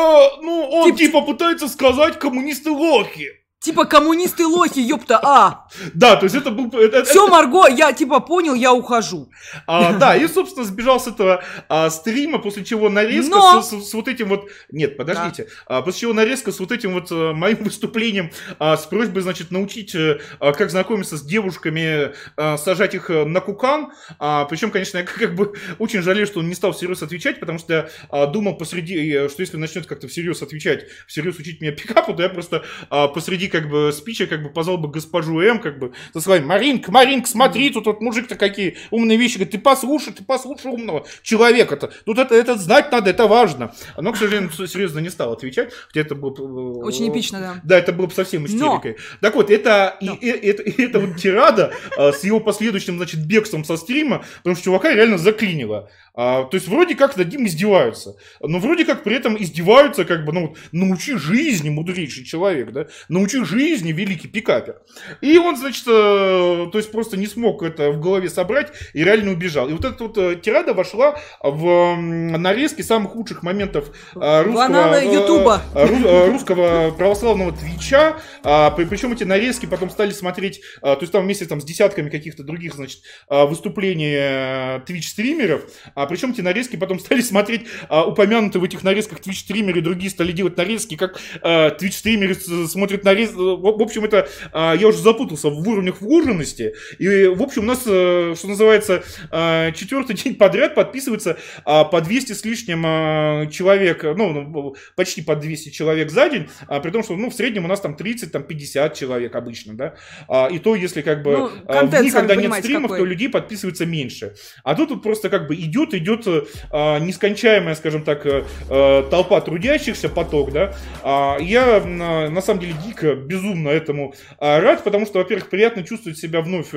ну, 0.42 0.68
он 0.70 0.94
типа, 0.94 0.98
типа 0.98 1.20
пытается 1.22 1.68
сказать 1.68 2.18
коммунисты 2.18 2.70
лохи. 2.70 3.43
Типа 3.64 3.86
коммунисты 3.86 4.46
лохи, 4.46 4.78
ёпта, 4.78 5.18
а. 5.22 5.68
Да, 5.94 6.16
то 6.16 6.24
есть 6.24 6.36
это 6.36 6.50
был... 6.50 6.68
Это, 6.78 7.02
Все, 7.02 7.26
Марго, 7.28 7.66
я 7.66 7.94
типа 7.94 8.20
понял, 8.20 8.52
я 8.52 8.74
ухожу. 8.74 9.30
А, 9.66 9.94
да, 9.94 10.14
и, 10.14 10.28
собственно, 10.28 10.66
сбежал 10.66 11.00
с 11.00 11.06
этого 11.06 11.42
а, 11.70 11.88
стрима, 11.88 12.38
после 12.38 12.62
чего 12.62 12.90
нарезка 12.90 13.30
Но... 13.30 13.62
с, 13.62 13.70
с, 13.70 13.88
с 13.88 13.94
вот 13.94 14.06
этим 14.08 14.28
вот... 14.28 14.50
Нет, 14.70 14.98
подождите. 14.98 15.44
Да. 15.66 15.78
А, 15.78 15.82
после 15.82 16.00
чего 16.00 16.12
нарезка 16.12 16.52
с 16.52 16.60
вот 16.60 16.72
этим 16.72 16.92
вот 16.92 17.08
а, 17.10 17.32
моим 17.32 17.64
выступлением 17.64 18.32
а, 18.58 18.76
с 18.76 18.84
просьбой, 18.84 19.22
значит, 19.22 19.50
научить, 19.50 19.96
а, 19.96 20.52
как 20.52 20.70
знакомиться 20.70 21.16
с 21.16 21.22
девушками, 21.22 22.12
а, 22.36 22.58
сажать 22.58 22.94
их 22.94 23.08
на 23.08 23.40
кукан. 23.40 23.92
А, 24.18 24.44
причем, 24.44 24.72
конечно, 24.72 24.98
я 24.98 25.04
как 25.04 25.34
бы 25.34 25.54
очень 25.78 26.02
жалею, 26.02 26.26
что 26.26 26.40
он 26.40 26.50
не 26.50 26.54
стал 26.54 26.72
всерьез 26.72 27.02
отвечать, 27.02 27.40
потому 27.40 27.58
что 27.58 27.72
я 27.72 27.88
а, 28.10 28.26
думал 28.26 28.58
посреди, 28.58 29.26
что 29.30 29.40
если 29.40 29.56
начнет 29.56 29.86
как-то 29.86 30.06
всерьез 30.06 30.42
отвечать, 30.42 30.84
всерьез 31.06 31.38
учить 31.38 31.62
меня 31.62 31.72
пикапу, 31.72 32.12
то 32.12 32.22
я 32.22 32.28
просто 32.28 32.62
а, 32.90 33.08
посреди 33.08 33.53
как 33.54 33.68
бы 33.68 33.92
спича 33.92 34.26
как 34.26 34.42
бы 34.42 34.48
позвал 34.48 34.78
бы 34.78 34.88
госпожу 34.88 35.40
М, 35.40 35.60
как 35.60 35.78
бы, 35.78 35.92
со 36.12 36.20
словами, 36.20 36.44
Маринка, 36.44 36.90
Маринка, 36.90 37.28
смотри, 37.28 37.70
тут 37.70 37.86
вот 37.86 38.00
мужик-то 38.00 38.34
какие 38.34 38.76
умные 38.90 39.16
вещи, 39.16 39.34
говорит, 39.34 39.52
ты 39.52 39.58
послушай, 39.60 40.12
ты 40.12 40.24
послушай 40.24 40.72
умного 40.72 41.06
человека-то, 41.22 41.92
тут 42.04 42.18
это, 42.18 42.34
это 42.34 42.58
знать 42.58 42.90
надо, 42.90 43.10
это 43.10 43.28
важно. 43.28 43.72
Но, 43.96 44.12
к 44.12 44.16
сожалению, 44.16 44.50
серьезно 44.50 44.98
не 44.98 45.08
стал 45.08 45.32
отвечать, 45.32 45.72
хотя 45.86 46.00
это 46.00 46.16
было... 46.16 46.34
Э, 46.34 46.84
Очень 46.84 47.12
эпично, 47.12 47.38
да. 47.38 47.60
Да, 47.62 47.78
это 47.78 47.92
было 47.92 48.06
бы 48.06 48.12
совсем 48.12 48.44
истерикой. 48.46 48.96
Но... 48.98 49.18
Так 49.20 49.36
вот, 49.36 49.50
это, 49.50 49.98
Но... 50.00 50.14
и, 50.14 50.26
и, 50.26 50.48
это, 50.48 50.62
и 50.64 50.82
это 50.82 50.98
вот 50.98 51.16
тирада 51.16 51.72
а, 51.96 52.10
с 52.10 52.24
его 52.24 52.40
последующим, 52.40 52.96
значит, 52.96 53.24
бегством 53.24 53.64
со 53.64 53.76
стрима, 53.76 54.24
потому 54.38 54.56
что 54.56 54.64
чувака 54.64 54.92
реально 54.92 55.18
заклинило. 55.18 55.90
А, 56.16 56.44
то 56.44 56.56
есть 56.56 56.68
вроде 56.68 56.94
как 56.94 57.16
над 57.16 57.32
ним 57.32 57.46
издеваются, 57.46 58.16
но 58.40 58.60
вроде 58.60 58.84
как 58.84 59.02
при 59.02 59.16
этом 59.16 59.36
издеваются, 59.36 60.04
как 60.04 60.24
бы, 60.24 60.32
ну 60.32 60.48
вот, 60.48 60.58
научи 60.70 61.16
жизни, 61.16 61.70
мудрейший 61.70 62.24
человек, 62.24 62.70
да, 62.70 62.86
научи 63.08 63.44
жизни, 63.44 63.90
великий 63.90 64.28
пикапер. 64.28 64.80
И 65.20 65.36
он, 65.38 65.56
значит, 65.56 65.84
э, 65.88 66.66
то 66.70 66.78
есть 66.78 66.92
просто 66.92 67.16
не 67.16 67.26
смог 67.26 67.64
это 67.64 67.90
в 67.90 68.00
голове 68.00 68.30
собрать 68.30 68.72
и 68.92 69.02
реально 69.02 69.32
убежал. 69.32 69.68
И 69.68 69.72
вот 69.72 69.84
эта 69.84 70.04
вот 70.04 70.16
э, 70.16 70.36
тирада 70.36 70.72
вошла 70.72 71.18
в 71.42 71.96
нарезки 71.96 72.82
самых 72.82 73.16
лучших 73.16 73.42
моментов 73.42 73.88
э, 74.14 74.42
русского, 74.42 75.02
Ютуба. 75.02 75.62
русского 75.74 76.92
православного 76.92 77.50
твича, 77.52 78.18
а, 78.44 78.70
причем 78.70 79.12
эти 79.12 79.24
нарезки 79.24 79.66
потом 79.66 79.90
стали 79.90 80.10
смотреть, 80.10 80.60
то 80.80 80.98
есть 81.00 81.12
там 81.12 81.24
вместе 81.24 81.46
там 81.46 81.60
с 81.60 81.64
десятками 81.64 82.08
каких-то 82.08 82.44
других, 82.44 82.74
значит, 82.74 83.00
выступлений 83.28 84.80
твич-стримеров, 84.84 85.62
а 85.94 86.03
а 86.04 86.06
причем 86.06 86.32
эти 86.32 86.40
нарезки 86.40 86.76
потом 86.76 86.98
стали 87.00 87.20
смотреть 87.20 87.66
а, 87.88 88.06
упомянутые 88.06 88.60
в 88.60 88.64
этих 88.64 88.82
нарезках 88.82 89.20
Twitch-стримеры, 89.20 89.80
другие 89.80 90.10
стали 90.10 90.32
делать 90.32 90.56
нарезки, 90.56 90.96
как 90.96 91.18
а, 91.42 91.76
Twitch-стримеры 91.76 92.34
смотрят 92.68 93.04
нарезки. 93.04 93.34
В 93.34 93.82
общем, 93.82 94.04
это 94.04 94.28
а, 94.52 94.74
я 94.74 94.86
уже 94.88 94.98
запутался 94.98 95.48
в 95.48 95.68
уровнях 95.68 96.00
вложенности. 96.00 96.74
И, 96.98 97.26
в 97.26 97.42
общем, 97.42 97.62
у 97.62 97.66
нас, 97.66 97.82
а, 97.86 98.34
что 98.36 98.48
называется, 98.48 99.02
а, 99.30 99.72
четвертый 99.72 100.14
день 100.22 100.34
подряд 100.34 100.74
подписывается 100.74 101.38
а, 101.64 101.84
по 101.84 102.00
200 102.00 102.32
с 102.32 102.44
лишним 102.44 102.84
а, 102.86 103.46
человек, 103.46 104.02
ну, 104.02 104.32
ну, 104.32 104.74
почти 104.96 105.22
по 105.22 105.36
200 105.36 105.70
человек 105.70 106.10
за 106.10 106.28
день, 106.28 106.48
а, 106.68 106.80
при 106.80 106.90
том, 106.90 107.02
что, 107.02 107.16
ну, 107.16 107.30
в 107.30 107.34
среднем 107.34 107.64
у 107.64 107.68
нас 107.68 107.80
там 107.80 107.96
30, 107.96 108.30
там 108.30 108.42
50 108.42 108.94
человек 108.94 109.34
обычно, 109.34 109.74
да. 109.74 109.94
А, 110.28 110.48
и 110.48 110.58
то, 110.58 110.74
если 110.74 111.02
как 111.02 111.22
бы 111.22 111.32
ну, 111.32 111.50
а, 111.66 111.84
в 111.86 112.00
дни, 112.00 112.10
когда 112.10 112.36
нет 112.36 112.52
стримов, 112.54 112.90
какой. 112.90 112.98
то 112.98 113.04
людей 113.04 113.28
подписывается 113.28 113.86
меньше. 113.86 114.34
А 114.62 114.74
тут 114.74 114.90
вот 114.90 115.02
просто 115.02 115.30
как 115.30 115.46
бы 115.48 115.54
идет 115.54 115.93
идет 115.98 116.26
а, 116.70 116.98
нескончаемая, 116.98 117.74
скажем 117.74 118.02
так, 118.02 118.26
а, 118.26 119.08
толпа 119.10 119.40
трудящихся, 119.40 120.08
поток, 120.08 120.52
да. 120.52 120.74
А, 121.02 121.38
я 121.40 121.80
на 121.84 122.40
самом 122.40 122.60
деле 122.60 122.74
дико, 122.84 123.14
безумно 123.14 123.68
этому 123.68 124.14
а, 124.38 124.60
рад, 124.60 124.84
потому 124.84 125.06
что, 125.06 125.18
во-первых, 125.18 125.50
приятно 125.50 125.82
чувствовать 125.82 126.18
себя 126.18 126.40
вновь 126.40 126.68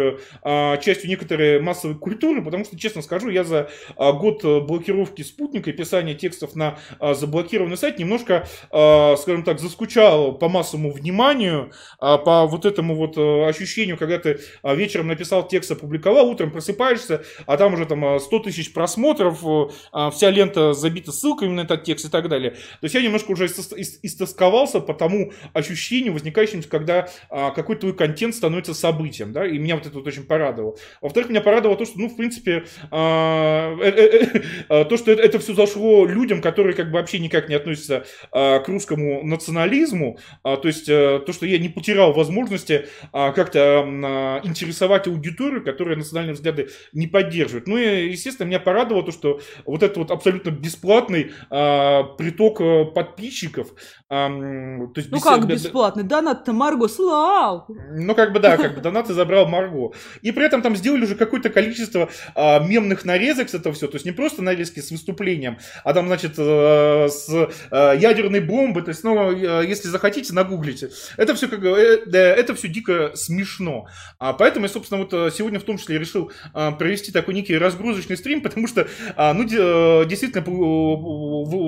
а, 0.43 0.77
частью 0.77 1.09
некоторой 1.09 1.59
массовой 1.61 1.95
культуры, 1.95 2.41
потому 2.43 2.65
что, 2.65 2.77
честно 2.77 3.01
скажу, 3.01 3.29
я 3.29 3.43
за 3.43 3.69
а, 3.95 4.11
год 4.13 4.43
блокировки 4.43 5.21
спутника 5.21 5.69
и 5.69 5.73
писания 5.73 6.15
текстов 6.15 6.55
на 6.55 6.77
а, 6.99 7.13
заблокированный 7.13 7.77
сайт 7.77 7.99
немножко, 7.99 8.47
а, 8.71 9.15
скажем 9.17 9.43
так, 9.43 9.59
заскучал 9.59 10.37
по 10.37 10.49
массовому 10.49 10.91
вниманию, 10.91 11.71
а, 11.99 12.17
по 12.17 12.45
вот 12.47 12.65
этому 12.65 12.95
вот 12.95 13.17
ощущению, 13.17 13.97
когда 13.97 14.19
ты 14.19 14.39
вечером 14.63 15.07
написал 15.07 15.47
текст, 15.47 15.71
опубликовал, 15.71 16.29
утром 16.29 16.51
просыпаешься, 16.51 17.23
а 17.45 17.57
там 17.57 17.73
уже 17.73 17.85
там 17.85 18.19
100 18.19 18.39
тысяч 18.39 18.73
просмотров, 18.73 19.06
просмотров, 19.13 19.71
а, 19.91 20.09
вся 20.11 20.29
лента 20.29 20.73
забита 20.73 21.11
ссылками 21.11 21.53
на 21.53 21.61
этот 21.61 21.83
текст 21.83 22.05
и 22.05 22.09
так 22.09 22.29
далее. 22.29 22.51
То 22.51 22.83
есть 22.83 22.95
я 22.95 23.01
немножко 23.01 23.31
уже 23.31 23.45
истосковался 23.45 24.79
по 24.79 24.93
тому 24.93 25.31
ощущению, 25.53 26.13
возникающему, 26.13 26.63
когда 26.69 27.09
а, 27.29 27.51
какой-то 27.51 27.81
твой 27.81 27.93
контент 27.93 28.35
становится 28.35 28.73
событием, 28.73 29.33
да, 29.33 29.45
и 29.45 29.57
меня 29.57 29.75
вот 29.75 29.85
это 29.85 29.95
вот 29.95 30.07
очень 30.07 30.23
порадовало. 30.23 30.75
Во-вторых, 31.01 31.29
меня 31.29 31.41
порадовало 31.41 31.77
то, 31.77 31.85
что, 31.85 31.99
ну, 31.99 32.09
в 32.09 32.15
принципе, 32.15 32.65
а, 32.91 33.75
э, 33.81 33.89
э, 33.89 34.41
э, 34.69 34.85
то, 34.89 34.97
что 34.97 35.11
это 35.11 35.39
все 35.39 35.53
зашло 35.53 36.05
людям, 36.05 36.41
которые 36.41 36.73
как 36.73 36.87
бы 36.91 36.97
вообще 36.97 37.19
никак 37.19 37.49
не 37.49 37.55
относятся 37.55 38.05
к 38.31 38.63
русскому 38.67 39.23
национализму, 39.23 40.19
то 40.43 40.61
есть 40.63 40.85
то, 40.85 41.31
что 41.31 41.45
я 41.45 41.57
не 41.57 41.69
потерял 41.69 42.13
возможности 42.13 42.87
как-то 43.11 44.41
интересовать 44.43 45.07
аудиторию, 45.07 45.63
которая 45.63 45.95
национальные 45.95 46.33
взгляды 46.33 46.69
не 46.93 47.07
поддерживает. 47.07 47.67
Ну 47.67 47.77
и, 47.77 48.09
естественно, 48.09 48.47
меня 48.47 48.59
порадовало 48.59 48.96
то, 49.03 49.11
что 49.11 49.39
вот 49.65 49.83
этот 49.83 49.97
вот 49.97 50.11
абсолютно 50.11 50.51
бесплатный 50.51 51.31
приток 51.49 52.93
подписчиков, 52.93 53.69
то 54.09 54.91
есть 54.95 55.11
ну 55.11 55.19
как 55.19 55.45
бесплатный? 55.45 56.03
Донат-то 56.03 56.53
Марго 56.53 56.87
слал. 56.87 57.65
Ну 57.67 58.15
как 58.15 58.33
бы 58.33 58.39
да, 58.39 58.57
как 58.57 58.75
бы 58.75 58.81
донаты 58.87 59.13
забрал 59.13 59.47
Марго. 59.47 59.93
И 60.21 60.31
при 60.31 60.45
этом 60.45 60.61
там 60.61 60.75
сделали 60.75 61.03
уже 61.03 61.15
какое-то 61.15 61.49
количество 61.49 62.09
а, 62.35 62.59
мемных 62.59 63.05
нарезок 63.05 63.49
с 63.49 63.53
этого 63.53 63.75
все. 63.75 63.87
То 63.87 63.95
есть 63.95 64.05
не 64.05 64.11
просто 64.11 64.41
нарезки 64.41 64.79
с 64.79 64.91
выступлением, 64.91 65.57
а 65.83 65.93
там, 65.93 66.07
значит, 66.07 66.33
а, 66.37 67.07
с 67.09 67.29
а, 67.71 67.93
ядерной 67.93 68.39
бомбы. 68.39 68.81
То 68.81 68.89
есть, 68.89 69.03
ну, 69.03 69.31
если 69.31 69.87
захотите, 69.87 70.33
нагуглите. 70.33 70.89
Это 71.17 71.35
все 71.35 71.47
как 71.47 71.63
э, 71.63 72.03
это 72.11 72.55
все 72.55 72.67
дико 72.67 73.11
смешно. 73.15 73.87
А 74.19 74.33
поэтому 74.33 74.65
я, 74.65 74.69
собственно, 74.69 75.03
вот 75.03 75.33
сегодня 75.33 75.59
в 75.59 75.63
том 75.63 75.77
числе 75.77 75.99
решил 75.99 76.31
а, 76.53 76.71
провести 76.71 77.11
такой 77.11 77.33
некий 77.33 77.57
разгрузочный 77.57 78.17
стрим, 78.17 78.41
потому 78.43 78.67
что, 78.67 78.86
а, 79.15 79.33
ну, 79.33 79.43
действительно, 79.43 80.43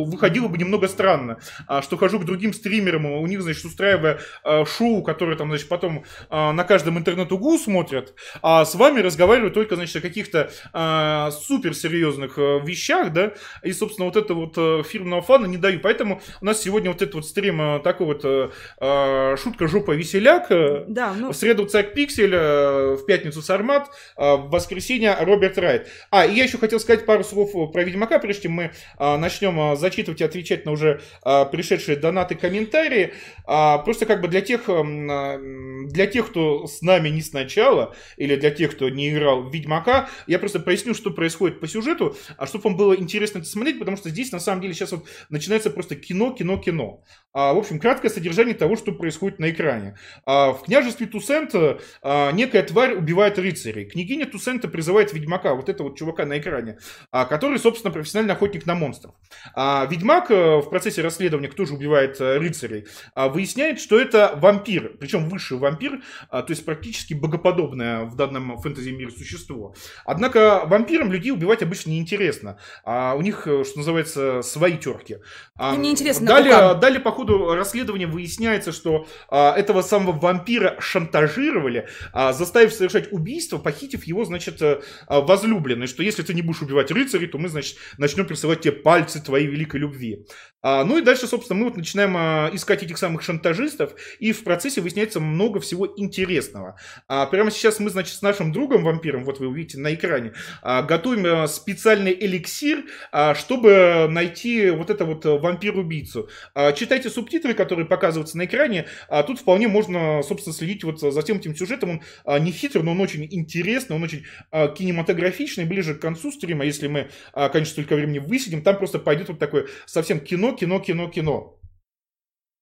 выходило 0.10 0.48
бы 0.48 0.58
немного 0.58 0.88
странно, 0.88 1.38
а, 1.68 1.82
что 1.82 1.98
хожу 1.98 2.20
к 2.20 2.26
другим 2.26 2.54
стримерам, 2.54 3.06
у 3.06 3.28
них, 3.28 3.42
значит, 3.42 3.66
устраивая 3.66 4.20
э, 4.44 4.66
шоу, 4.66 5.04
которое 5.04 5.36
там, 5.36 5.50
значит, 5.50 5.68
потом 5.68 6.04
э, 6.30 6.52
на 6.52 6.64
каждом 6.64 6.98
интернет-углу 6.98 7.58
смотрят, 7.58 8.14
а 8.42 8.66
с 8.66 8.76
вами 8.76 9.00
разговариваю 9.00 9.52
только, 9.52 9.76
значит, 9.76 9.98
о 9.98 10.02
каких-то 10.02 10.52
э, 10.74 11.32
суперсерьезных 11.32 12.38
э, 12.38 12.60
вещах, 12.64 13.14
да, 13.14 13.34
и, 13.64 13.72
собственно, 13.72 14.06
вот 14.06 14.16
это 14.16 14.34
вот 14.34 14.54
э, 14.58 14.84
фирменного 14.84 15.22
фана 15.22 15.46
не 15.46 15.58
даю. 15.58 15.80
Поэтому 15.80 16.22
у 16.42 16.46
нас 16.46 16.62
сегодня 16.62 16.92
вот 16.92 17.02
этот 17.02 17.16
вот 17.16 17.26
стрим 17.26 17.62
э, 17.62 17.80
такой 17.80 18.08
вот 18.08 18.22
э, 18.24 18.50
э 18.80 19.36
шутка 19.38 19.68
жопа 19.68 19.92
веселяк, 19.92 20.52
э, 20.52 20.86
да, 20.88 21.14
ну... 21.14 21.32
в 21.32 21.36
среду 21.36 21.66
Царь 21.66 21.94
Пиксель, 21.94 22.34
э, 22.34 22.96
в 22.96 23.06
пятницу 23.06 23.42
Сармат, 23.42 23.90
э, 24.18 24.36
в 24.36 24.50
воскресенье 24.50 25.16
Роберт 25.20 25.58
Райт. 25.58 25.88
А, 26.10 26.26
и 26.26 26.34
я 26.34 26.44
еще 26.44 26.58
хотел 26.58 26.80
сказать 26.80 26.99
пару 27.06 27.24
слов 27.24 27.52
про 27.72 27.84
Ведьмака, 27.84 28.20
прежде 28.20 28.44
чем 28.44 28.54
мы 28.54 28.72
э, 29.00 29.18
начнем 29.18 29.60
э, 29.60 29.76
зачитывать 29.76 30.22
и 30.22 30.24
отвечать 30.24 30.66
на 30.66 30.72
уже 30.72 31.02
э, 31.26 31.46
пришедшие 31.52 31.98
донаты 31.98 32.36
комментарии. 32.36 33.14
А, 33.46 33.80
просто 33.80 34.06
как 34.06 34.22
бы 34.22 34.28
для 34.28 34.42
тех, 34.42 34.70
эм, 34.70 35.88
для 35.90 36.08
тех, 36.08 36.30
кто 36.30 36.68
с 36.68 36.82
нами 36.82 37.10
не 37.10 37.22
сначала, 37.22 37.96
или 38.18 38.36
для 38.36 38.52
тех, 38.52 38.72
кто 38.72 38.90
не 38.90 39.10
играл 39.10 39.44
в 39.44 39.54
Ведьмака, 39.54 40.10
я 40.28 40.40
просто 40.40 40.60
поясню, 40.60 40.94
что 40.94 41.12
происходит 41.12 41.60
по 41.60 41.68
сюжету, 41.68 42.16
а 42.38 42.46
чтобы 42.46 42.66
вам 42.66 42.78
было 42.78 42.94
интересно 42.96 43.40
это 43.40 43.48
смотреть, 43.48 43.80
потому 43.80 43.98
что 43.98 44.10
здесь 44.10 44.32
на 44.32 44.40
самом 44.40 44.62
деле 44.62 44.74
сейчас 44.74 44.92
вот 44.92 45.06
начинается 45.30 45.70
просто 45.70 45.96
кино, 45.96 46.32
кино, 46.32 46.58
кино. 46.58 47.04
А, 47.34 47.54
в 47.54 47.58
общем, 47.58 47.80
краткое 47.80 48.10
содержание 48.10 48.56
того, 48.56 48.76
что 48.76 48.92
происходит 48.92 49.40
на 49.40 49.50
экране. 49.50 49.98
А, 50.26 50.54
в 50.54 50.64
княжестве 50.64 51.08
Тусента 51.08 51.80
а, 52.02 52.32
некая 52.32 52.64
тварь 52.64 52.94
убивает 52.94 53.38
рыцарей. 53.38 53.86
Княгиня 53.86 54.26
Тусента 54.26 54.68
призывает 54.68 55.14
ведьмака, 55.14 55.54
вот 55.54 55.70
этого 55.70 55.90
вот 55.90 55.98
чувака 55.98 56.26
на 56.26 56.38
экране, 56.40 56.72
а, 56.72 56.80
который, 57.12 57.60
собственно, 57.60 57.94
профессиональный 57.94 58.34
охотник 58.34 58.66
на 58.66 58.76
монстров. 58.76 59.16
А, 59.56 59.86
ведьмак 59.90 60.32
а, 60.32 60.60
в 60.60 60.70
процессе 60.70 61.02
расследования, 61.02 61.48
кто 61.48 61.66
же 61.66 61.74
убивает 61.74 62.20
э, 62.20 62.38
рыцарей, 62.38 62.88
а 63.16 63.30
выясняет, 63.30 63.80
что 63.80 64.00
это 64.00 64.34
вампир, 64.36 64.98
причем 65.00 65.30
высший 65.30 65.58
вампир, 65.58 66.02
а, 66.30 66.42
то 66.42 66.52
есть 66.52 66.66
практически 66.66 67.14
богоподобное 67.14 68.06
в 68.06 68.16
данном 68.16 68.58
фэнтези-мире 68.58 69.12
существо. 69.12 69.76
Однако 70.06 70.64
вампирам 70.66 71.12
людей 71.12 71.32
убивать 71.32 71.62
обычно 71.62 71.92
неинтересно. 71.92 72.60
А 72.84 73.16
у 73.16 73.22
них, 73.22 73.48
э, 73.48 73.64
что 73.64 73.80
называется, 73.80 74.42
свои 74.42 74.78
терки. 74.78 75.18
А, 75.56 75.76
неинтересно. 75.76 76.26
Далее, 76.26 76.76
далее 76.76 77.00
по 77.00 77.12
ходу 77.12 77.54
расследования 77.54 78.08
выясняется, 78.08 78.72
что 78.72 79.08
этого 79.30 79.82
самого 79.82 80.18
вампира 80.18 80.76
шантажировали, 80.80 81.88
заставив 82.14 82.74
совершать 82.74 83.12
убийство, 83.12 83.58
похитив 83.58 84.04
его, 84.06 84.26
значит, 84.26 84.62
э, 84.62 84.80
возлюбленной, 85.08 85.88
что 85.88 86.04
если 86.04 86.24
ты 86.24 86.34
не 86.34 86.42
будешь 86.42 86.62
убивать 86.62 86.79
рыцарей, 86.92 87.28
то 87.28 87.38
мы, 87.38 87.50
значит, 87.50 87.78
начнем 87.98 88.26
присылать 88.26 88.62
тебе 88.62 88.74
пальцы 88.74 89.22
твоей 89.22 89.48
великой 89.48 89.82
любви. 89.82 90.26
Ну 90.62 90.98
и 90.98 91.02
дальше, 91.02 91.26
собственно, 91.26 91.58
мы 91.58 91.66
вот 91.68 91.78
начинаем 91.78 92.16
а, 92.18 92.50
искать 92.52 92.84
этих 92.84 92.98
самых 92.98 93.22
шантажистов, 93.22 93.94
и 94.20 94.34
в 94.34 94.44
процессе 94.44 94.82
выясняется 94.82 95.22
много 95.22 95.62
всего 95.62 95.88
интересного. 95.96 96.78
А, 97.08 97.28
прямо 97.28 97.50
сейчас 97.50 97.80
мы, 97.80 97.90
значит, 97.90 98.16
с 98.16 98.22
нашим 98.22 98.52
другом 98.52 98.84
вампиром, 98.84 99.24
вот 99.24 99.40
вы 99.40 99.48
увидите 99.48 99.78
на 99.80 99.94
экране, 99.94 100.34
а, 100.62 100.82
готовим 100.82 101.26
а, 101.26 101.48
специальный 101.48 102.14
эликсир, 102.14 102.84
а, 103.14 103.36
чтобы 103.36 104.08
найти 104.10 104.70
вот 104.72 104.90
это 104.90 105.06
вот 105.06 105.24
вампир-убийцу. 105.24 106.28
А, 106.54 106.74
читайте 106.74 107.10
субтитры, 107.10 107.54
которые 107.54 107.86
показываются 107.86 108.38
на 108.38 108.44
экране, 108.44 108.88
а, 109.08 109.24
тут 109.24 109.40
вполне 109.40 109.70
можно, 109.70 110.22
собственно, 110.24 110.54
следить 110.54 110.84
вот 110.84 111.00
за 111.00 111.22
тем 111.22 111.38
этим 111.38 111.56
сюжетом. 111.56 111.90
Он 111.90 112.02
а, 112.26 112.38
не 112.38 112.52
хитрый, 112.52 112.84
но 112.84 112.92
он 112.92 113.00
очень 113.00 113.26
интересный, 113.32 113.96
он 113.96 114.04
очень 114.04 114.26
а, 114.52 114.68
кинематографичный. 114.68 115.64
Ближе 115.64 115.96
к 115.96 116.02
концу 116.02 116.34
стрима, 116.34 116.66
если 116.70 116.88
мы, 116.88 117.10
а, 117.34 117.50
конечно, 117.50 117.76
только 117.76 117.96
времени 117.96 118.20
высидим, 118.20 118.62
там 118.62 118.78
просто 118.78 119.00
пойдет 119.00 119.30
вот 119.30 119.40
такое 119.40 119.68
совсем 119.86 120.20
кино, 120.20 120.54
кино, 120.54 120.80
кино, 120.80 121.10
кино. 121.10 121.60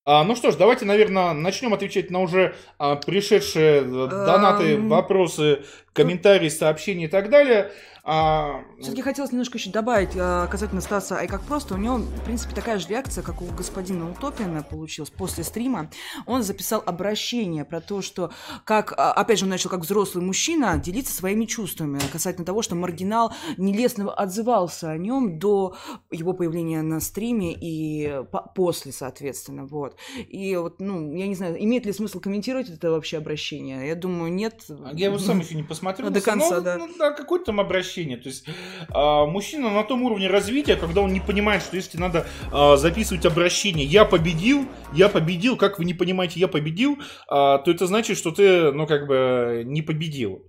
А, 0.09 0.23
ну 0.23 0.37
что 0.37 0.51
ж, 0.51 0.55
давайте, 0.55 0.85
наверное, 0.85 1.33
начнем 1.33 1.73
отвечать 1.73 2.09
на 2.11 2.21
уже 2.21 2.55
а, 2.79 2.95
пришедшие 2.95 3.81
э, 3.81 3.83
донаты, 3.83 4.79
вопросы, 4.79 5.63
комментарии, 5.91 6.47
сообщения 6.47 7.05
и 7.05 7.09
так 7.09 7.29
далее. 7.29 7.73
А... 8.09 8.63
Все-таки 8.79 9.01
хотелось 9.01 9.31
немножко 9.33 9.57
еще 9.57 9.69
добавить 9.69 10.11
а, 10.15 10.47
касательно 10.47 10.79
Стаса 10.79 11.17
Ай 11.17 11.27
как 11.27 11.41
просто. 11.41 11.73
У 11.73 11.77
него, 11.77 11.97
в 11.97 12.23
принципе, 12.23 12.55
такая 12.55 12.79
же 12.79 12.87
реакция, 12.87 13.21
как 13.21 13.41
у 13.41 13.45
господина 13.47 14.09
Утопина 14.09 14.63
получилась 14.63 15.09
после 15.09 15.43
стрима. 15.43 15.91
Он 16.25 16.41
записал 16.41 16.81
обращение 16.85 17.65
про 17.65 17.81
то, 17.81 18.01
что 18.01 18.31
как, 18.63 18.93
а, 18.95 19.11
опять 19.11 19.39
же, 19.39 19.43
он 19.45 19.49
начал 19.49 19.69
как 19.69 19.81
взрослый 19.81 20.23
мужчина 20.23 20.77
делиться 20.77 21.13
своими 21.13 21.43
чувствами 21.43 21.99
касательно 22.09 22.45
того, 22.45 22.61
что 22.61 22.75
маргинал 22.75 23.33
нелестно 23.57 24.09
отзывался 24.09 24.91
о 24.91 24.97
нем 24.97 25.37
до 25.37 25.75
его 26.09 26.31
появления 26.31 26.83
на 26.83 27.01
стриме 27.01 27.53
и 27.59 28.21
после, 28.55 28.93
соответственно, 28.93 29.65
вот. 29.65 29.97
И 30.29 30.55
вот, 30.55 30.79
ну, 30.79 31.13
я 31.13 31.27
не 31.27 31.35
знаю, 31.35 31.61
имеет 31.61 31.85
ли 31.85 31.91
смысл 31.91 32.21
комментировать 32.21 32.69
это 32.69 32.89
вообще 32.89 33.17
обращение? 33.17 33.85
Я 33.85 33.95
думаю, 33.95 34.31
нет. 34.31 34.63
Я 34.93 35.07
его 35.07 35.17
сам 35.19 35.39
еще 35.39 35.55
не 35.55 35.63
посмотрел. 35.63 36.09
До 36.17 36.21
конца, 36.21 36.55
но, 36.55 36.61
да. 36.61 36.77
Ну, 36.77 36.87
да, 36.97 37.11
какое-то 37.11 37.47
там 37.47 37.59
обращение 37.59 37.96
общения. 37.97 38.17
То 38.17 38.29
есть 38.29 38.45
э, 38.47 39.25
мужчина 39.31 39.71
на 39.71 39.83
том 39.83 40.03
уровне 40.03 40.27
развития, 40.27 40.75
когда 40.75 41.01
он 41.01 41.13
не 41.13 41.19
понимает, 41.19 41.63
что 41.63 41.75
если 41.75 41.97
надо 41.97 42.25
э, 42.51 42.77
записывать 42.77 43.25
обращение 43.25 43.85
«я 43.85 44.05
победил», 44.05 44.67
«я 44.93 45.09
победил», 45.09 45.57
как 45.57 45.79
вы 45.79 45.85
не 45.85 45.93
понимаете 45.93 46.39
«я 46.39 46.47
победил», 46.47 46.97
э, 46.99 46.99
то 47.29 47.63
это 47.65 47.87
значит, 47.87 48.17
что 48.17 48.31
ты, 48.31 48.71
ну, 48.71 48.87
как 48.87 49.07
бы, 49.07 49.63
не 49.65 49.81
победил. 49.81 50.43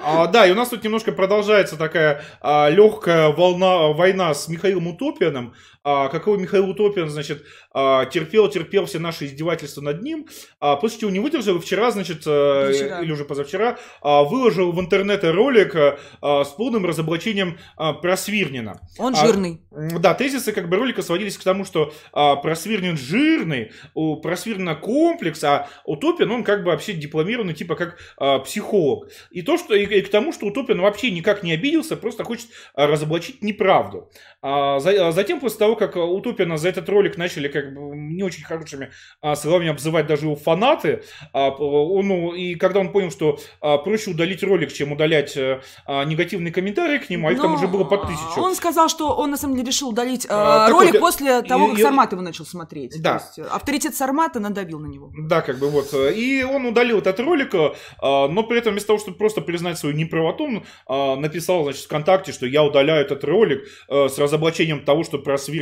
А, 0.00 0.26
да, 0.26 0.46
и 0.46 0.52
у 0.52 0.54
нас 0.54 0.70
тут 0.70 0.82
немножко 0.84 1.12
продолжается 1.12 1.76
такая 1.76 2.22
а, 2.40 2.70
легкая 2.70 3.28
волна, 3.28 3.88
война 3.88 4.32
с 4.32 4.48
Михаилом 4.48 4.86
Утопианом. 4.88 5.54
А, 5.88 6.08
какой 6.08 6.36
Михаил 6.36 6.68
Утопиан, 6.68 7.08
значит, 7.08 7.44
а, 7.72 8.04
терпел, 8.04 8.50
терпел 8.50 8.84
все 8.84 8.98
наши 8.98 9.24
издевательства 9.24 9.80
над 9.80 10.02
ним, 10.02 10.26
а, 10.60 10.76
после 10.76 11.00
чего 11.00 11.10
не 11.10 11.18
выдержал, 11.18 11.58
вчера, 11.60 11.90
значит, 11.90 12.24
а, 12.26 12.70
вчера. 12.70 13.00
или 13.00 13.10
уже 13.10 13.24
позавчера, 13.24 13.78
а, 14.02 14.22
выложил 14.22 14.72
в 14.72 14.80
интернет 14.80 15.24
ролик 15.24 15.74
а, 15.74 16.44
с 16.44 16.48
полным 16.50 16.84
разоблачением 16.84 17.58
а, 17.78 17.94
Просвирнина. 17.94 18.82
Он 18.98 19.14
а, 19.16 19.26
жирный. 19.26 19.62
Да, 19.70 20.12
тезисы 20.12 20.52
как 20.52 20.68
бы 20.68 20.76
ролика 20.76 21.00
сводились 21.00 21.38
к 21.38 21.42
тому, 21.42 21.64
что 21.64 21.94
а, 22.12 22.36
Просвирнин 22.36 22.98
жирный, 22.98 23.72
у 23.94 24.16
Просвирнина 24.16 24.74
комплекс, 24.74 25.42
а 25.42 25.68
Утопиан, 25.86 26.30
он 26.30 26.44
как 26.44 26.64
бы 26.64 26.72
вообще 26.72 26.92
дипломированный, 26.92 27.54
типа 27.54 27.76
как 27.76 27.96
а, 28.18 28.40
психолог. 28.40 29.08
И 29.30 29.40
то, 29.40 29.56
что, 29.56 29.74
и, 29.74 29.86
и 29.86 30.02
к 30.02 30.10
тому, 30.10 30.34
что 30.34 30.44
Утопиан 30.48 30.82
вообще 30.82 31.10
никак 31.10 31.42
не 31.42 31.52
обиделся, 31.52 31.96
просто 31.96 32.24
хочет 32.24 32.48
разоблачить 32.74 33.42
неправду. 33.42 34.10
А, 34.42 34.80
за, 34.80 35.08
а 35.08 35.12
затем, 35.12 35.40
после 35.40 35.58
того, 35.58 35.77
как 35.78 35.96
Утопиана 35.96 36.58
за 36.58 36.68
этот 36.68 36.88
ролик 36.88 37.16
начали 37.16 37.48
как 37.48 37.74
бы 37.74 37.96
не 37.96 38.22
очень 38.22 38.44
хорошими 38.44 38.90
а, 39.20 39.36
словами 39.36 39.68
обзывать 39.68 40.06
даже 40.06 40.26
его 40.26 40.36
фанаты, 40.36 41.02
а, 41.32 41.50
он, 41.50 42.08
ну, 42.08 42.34
и 42.34 42.54
когда 42.54 42.80
он 42.80 42.92
понял, 42.92 43.10
что 43.10 43.38
а, 43.60 43.78
проще 43.78 44.10
удалить 44.10 44.42
ролик, 44.42 44.72
чем 44.72 44.92
удалять 44.92 45.36
а, 45.36 46.04
негативные 46.04 46.52
комментарии 46.52 46.98
к 46.98 47.10
нему, 47.10 47.28
а 47.28 47.32
их 47.32 47.38
Но 47.38 47.44
там 47.44 47.54
уже 47.54 47.68
было 47.68 47.84
по 47.84 47.98
тысячу. 47.98 48.40
Он 48.40 48.54
сказал, 48.54 48.88
что 48.88 49.14
он 49.14 49.30
на 49.30 49.36
самом 49.36 49.56
деле 49.56 49.68
решил 49.68 49.90
удалить 49.90 50.26
а, 50.28 50.66
а 50.66 50.70
ролик 50.70 50.94
вот, 50.94 51.00
после 51.00 51.42
того, 51.42 51.66
и, 51.66 51.70
как 51.70 51.78
и, 51.78 51.82
Сармат 51.82 52.12
его 52.12 52.22
начал 52.22 52.44
смотреть. 52.44 53.00
Да. 53.00 53.18
То 53.18 53.40
есть, 53.40 53.50
авторитет 53.52 53.94
Сармата 53.94 54.40
надавил 54.40 54.78
на 54.80 54.86
него. 54.86 55.12
Да, 55.16 55.40
как 55.42 55.58
бы 55.58 55.68
вот. 55.68 55.92
И 55.94 56.42
он 56.42 56.66
удалил 56.66 56.98
этот 56.98 57.20
ролик, 57.20 57.54
а, 57.54 58.28
но 58.28 58.42
при 58.42 58.58
этом 58.58 58.72
вместо 58.72 58.88
того, 58.88 58.98
чтобы 58.98 59.16
просто 59.16 59.40
признать 59.40 59.78
свою 59.78 59.94
неправоту, 59.94 60.44
он 60.44 60.64
а, 60.86 61.16
написал, 61.16 61.64
значит, 61.64 61.84
ВКонтакте, 61.84 62.32
что 62.32 62.46
я 62.46 62.64
удаляю 62.64 63.02
этот 63.02 63.24
ролик 63.24 63.64
с 63.88 64.18
разоблачением 64.18 64.84
того, 64.84 65.04
что 65.04 65.18
Просвирнин 65.18 65.57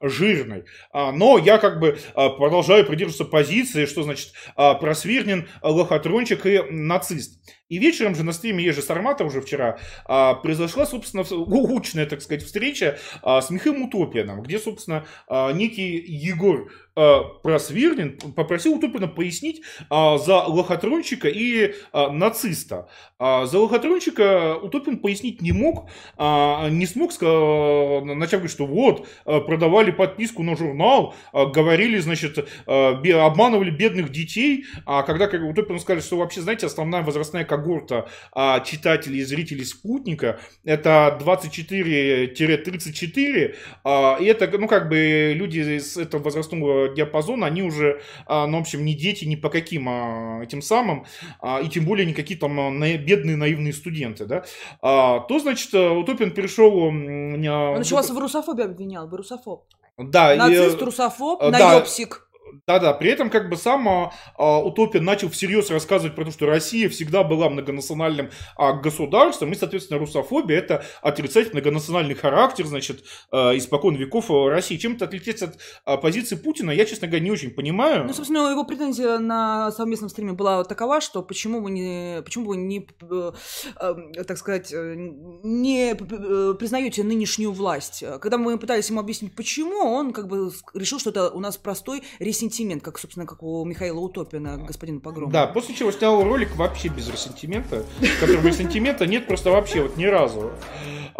жирный. 0.00 0.64
А, 0.92 1.12
но 1.12 1.38
я 1.38 1.58
как 1.58 1.80
бы 1.80 1.98
а, 2.14 2.30
продолжаю 2.30 2.86
придерживаться 2.86 3.24
позиции, 3.24 3.86
что, 3.86 4.02
значит, 4.02 4.32
а, 4.56 4.74
Просвирнин 4.74 5.48
лохотрончик 5.62 6.46
и 6.46 6.62
нацист. 6.70 7.40
И 7.70 7.78
вечером 7.78 8.14
же 8.16 8.24
на 8.24 8.32
стриме 8.32 8.64
Ежи 8.64 8.82
Сармата 8.82 9.24
уже 9.24 9.40
вчера 9.40 9.78
а, 10.04 10.34
произошла, 10.34 10.84
собственно, 10.84 11.22
улучшенная, 11.22 12.04
так 12.04 12.20
сказать, 12.20 12.44
встреча 12.44 12.98
а, 13.22 13.40
с 13.40 13.48
Михаилом 13.48 13.84
Утопианом, 13.84 14.42
где, 14.42 14.58
собственно, 14.58 15.06
а, 15.28 15.52
некий 15.52 15.96
Егор 16.04 16.68
а, 16.96 17.22
Просвирнин 17.42 18.18
попросил 18.34 18.74
Утопина 18.74 19.06
пояснить 19.06 19.62
а, 19.88 20.18
за 20.18 20.42
лохотрончика 20.42 21.28
и 21.28 21.74
а, 21.92 22.10
нациста. 22.10 22.88
А, 23.20 23.46
за 23.46 23.60
лохотрончика 23.60 24.56
Утопин 24.56 24.98
пояснить 24.98 25.40
не 25.40 25.52
мог, 25.52 25.88
а, 26.16 26.68
не 26.70 26.86
смог, 26.86 27.12
а, 27.22 28.00
начав 28.02 28.40
говорить, 28.40 28.50
что 28.50 28.66
вот, 28.66 29.06
а, 29.24 29.40
продавали 29.40 29.92
подписку 29.92 30.42
на 30.42 30.56
журнал, 30.56 31.14
а, 31.32 31.46
говорили, 31.46 31.98
значит, 31.98 32.48
а, 32.66 33.00
обманывали 33.24 33.70
бедных 33.70 34.10
детей, 34.10 34.64
а 34.86 35.04
когда 35.04 35.28
как, 35.28 35.40
Утопину 35.42 35.78
сказали, 35.78 36.02
что 36.02 36.16
вообще, 36.16 36.40
знаете, 36.40 36.66
основная 36.66 37.02
возрастная 37.02 37.44
когорта 37.60 38.08
а, 38.32 38.60
читателей 38.60 39.20
и 39.20 39.24
зрителей 39.24 39.64
«Спутника» 39.64 40.40
это 40.64 41.18
24-34, 41.20 43.54
а, 43.84 44.16
и 44.20 44.24
это, 44.24 44.50
ну, 44.58 44.66
как 44.68 44.88
бы 44.88 45.32
люди 45.34 45.78
из 45.78 45.96
этого 45.96 46.22
возрастного 46.22 46.94
диапазона, 46.94 47.46
они 47.46 47.62
уже, 47.62 48.02
а, 48.26 48.46
ну, 48.46 48.58
в 48.58 48.60
общем, 48.62 48.84
не 48.84 48.94
дети 48.94 49.24
ни 49.24 49.36
по 49.36 49.48
каким 49.48 49.88
а, 49.88 50.40
этим 50.42 50.60
самым, 50.62 51.06
а, 51.40 51.60
и 51.60 51.68
тем 51.68 51.84
более 51.84 52.06
не 52.06 52.14
какие 52.14 52.38
там 52.38 52.58
а, 52.58 52.70
на, 52.70 52.96
бедные 52.96 53.36
наивные 53.36 53.72
студенты, 53.72 54.26
да, 54.26 54.44
а, 54.82 55.20
то, 55.20 55.38
значит, 55.38 55.72
Утопин 55.74 56.32
перешел... 56.32 56.76
Он 56.76 57.42
еще 57.42 57.94
вас 57.94 58.10
в 58.10 58.18
русофобии 58.18 58.64
обвинял, 58.64 59.08
вы 59.08 59.18
русофоб. 59.18 59.64
Да, 59.98 60.34
Нацист, 60.34 60.80
и, 60.80 60.84
русофоб, 60.84 61.40
да, 61.40 61.50
наебсик. 61.50 62.29
Да-да, 62.66 62.92
при 62.92 63.10
этом 63.10 63.30
как 63.30 63.48
бы 63.48 63.56
сам 63.56 63.88
а, 63.88 64.12
а, 64.36 64.58
Утопин 64.58 65.04
начал 65.04 65.30
всерьез 65.30 65.70
рассказывать 65.70 66.14
про 66.14 66.24
то, 66.24 66.30
что 66.30 66.46
Россия 66.46 66.88
всегда 66.88 67.24
была 67.24 67.48
многонациональным 67.48 68.30
а, 68.56 68.72
государством, 68.72 69.52
и, 69.52 69.54
соответственно, 69.54 69.98
русофобия 69.98 70.58
это 70.58 70.84
отрицательный 71.02 71.60
многонациональный 71.60 72.14
характер, 72.14 72.66
значит, 72.66 73.04
а, 73.30 73.56
испокон 73.56 73.94
веков 73.94 74.30
России. 74.30 74.76
Чем 74.76 74.94
это 74.94 75.04
отличается 75.04 75.46
от 75.46 75.58
а, 75.84 75.96
позиции 75.96 76.36
Путина, 76.36 76.70
я, 76.70 76.84
честно 76.84 77.06
говоря, 77.06 77.24
не 77.24 77.30
очень 77.30 77.50
понимаю. 77.50 78.04
Ну, 78.04 78.12
собственно, 78.12 78.50
его 78.50 78.64
претензия 78.64 79.18
на 79.18 79.70
совместном 79.72 80.08
стриме 80.10 80.32
была 80.32 80.64
такова, 80.64 81.00
что 81.00 81.22
почему 81.22 81.60
вы 81.60 81.70
не, 81.70 82.22
почему 82.22 82.46
вы 82.46 82.56
не, 82.56 82.86
э, 83.02 83.32
э, 83.80 84.24
так 84.24 84.38
сказать, 84.38 84.72
не 84.72 85.92
э, 85.92 86.54
признаете 86.54 87.04
нынешнюю 87.04 87.52
власть. 87.52 88.04
Когда 88.20 88.38
мы 88.38 88.58
пытались 88.58 88.88
ему 88.90 89.00
объяснить, 89.00 89.34
почему, 89.34 89.78
он 89.78 90.12
как 90.12 90.28
бы 90.28 90.50
решил, 90.74 90.98
что 90.98 91.10
это 91.10 91.30
у 91.30 91.40
нас 91.40 91.56
простой 91.56 92.02
ресентимент, 92.40 92.82
как, 92.82 92.98
собственно, 92.98 93.26
как 93.26 93.42
у 93.42 93.64
Михаила 93.64 93.98
Утопина, 93.98 94.56
господина 94.56 95.00
Погрома. 95.00 95.32
Да, 95.32 95.46
после 95.46 95.74
чего 95.74 95.92
снял 95.92 96.22
ролик 96.22 96.56
вообще 96.56 96.88
без 96.88 97.08
ресентимента, 97.08 97.84
которого 98.20 98.46
ресентимента 98.46 99.06
нет 99.06 99.26
просто 99.26 99.50
вообще 99.50 99.82
вот 99.82 99.96
ни 99.96 100.06
разу. 100.06 100.52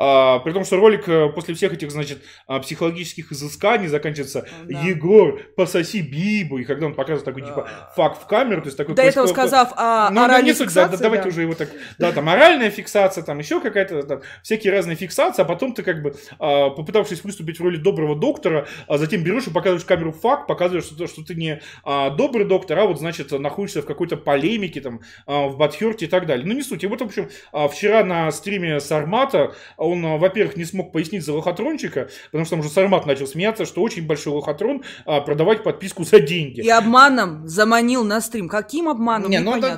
А, 0.02 0.38
при 0.38 0.52
том, 0.52 0.64
что 0.64 0.76
ролик 0.76 1.06
э, 1.09 1.28
после 1.28 1.54
всех 1.54 1.74
этих, 1.74 1.90
значит, 1.90 2.22
а, 2.46 2.59
психологических 2.61 3.33
изысканий 3.33 3.87
заканчивается 3.87 4.46
Да. 4.64 4.80
«Егор, 4.80 5.42
пососи 5.56 6.00
Бибу», 6.00 6.56
и 6.56 6.64
когда 6.64 6.87
он 6.87 6.94
показывает 6.94 7.26
такой, 7.26 7.42
типа, 7.42 7.68
факт 7.94 8.22
в 8.22 8.26
камеру, 8.26 8.62
то 8.62 8.68
есть 8.68 8.78
такой... 8.78 8.94
До 8.94 9.02
этого 9.02 9.26
сказав 9.26 9.74
о 9.76 10.09
ну, 10.11 10.22
оральной 10.22 10.52
не 10.52 10.54
суть, 10.54 10.72
да, 10.72 10.85
да, 10.85 10.88
фиксации, 10.88 11.02
давайте 11.02 11.24
да. 11.24 11.28
уже 11.28 11.42
его 11.42 11.52
так, 11.52 11.68
да, 11.98 12.12
там 12.12 12.30
оральная 12.30 12.70
фиксация, 12.70 13.22
там 13.22 13.38
еще 13.40 13.61
какая-то, 13.61 14.02
да, 14.04 14.20
всякие 14.42 14.72
разные 14.72 14.96
фиксации, 14.96 15.42
а 15.42 15.44
потом 15.44 15.74
ты 15.74 15.83
как 15.83 16.02
бы, 16.02 16.14
а, 16.38 16.70
попытавшись 16.70 17.22
выступить 17.22 17.59
в 17.59 17.62
роли 17.62 17.76
доброго 17.76 18.16
доктора, 18.16 18.66
а 18.87 18.96
затем 18.96 19.22
берешь 19.22 19.48
и 19.48 19.50
показываешь 19.50 19.85
в 19.85 19.87
камеру 19.87 20.12
факт, 20.12 20.46
показываешь, 20.46 20.85
что, 20.85 21.06
что 21.11 21.23
ты 21.23 21.35
не 21.35 21.61
а, 21.85 22.11
добрый 22.11 22.46
доктор, 22.46 22.79
а 22.79 22.87
вот, 22.87 22.99
значит, 22.99 23.31
находишься 23.33 23.83
в 23.83 23.87
какой-то 23.87 24.16
полемике, 24.16 24.81
там, 24.81 25.01
а, 25.27 25.49
в 25.49 25.57
Батхерте 25.57 26.07
и 26.07 26.09
так 26.09 26.27
далее. 26.27 26.46
Ну, 26.46 26.55
не 26.55 26.62
суть. 26.62 26.85
И 26.85 26.87
вот, 26.87 27.01
в 27.01 27.05
общем, 27.05 27.29
а, 27.53 27.68
вчера 27.68 28.05
на 28.05 28.31
стриме 28.31 28.81
Сармата 28.81 29.55
он, 29.77 30.05
а, 30.05 30.16
во-первых, 30.16 30.57
не 30.57 30.64
смог 30.64 30.92
пояснить 30.92 31.25
за 31.25 31.35
лохотрончика, 31.35 32.09
потому 32.27 32.44
что 32.44 32.57
там 32.57 32.61
уже 32.61 32.70
Сармат 32.70 33.07
начал 33.07 33.27
смеяться, 33.27 33.66
что 33.66 33.83
очень 33.83 34.07
большой 34.07 34.35
лохотрон 34.35 34.83
а, 35.05 35.20
продавать 35.20 35.62
подписку 35.62 36.05
за 36.05 36.20
деньги. 36.20 36.61
И 36.61 36.70
обманом 36.70 37.46
заманил 37.46 38.05
на 38.05 38.20
стрим. 38.20 38.49
Каким 38.49 38.88
обманом? 38.88 39.31
Не, 39.31 39.40
ну 39.40 39.57
это, 39.57 39.77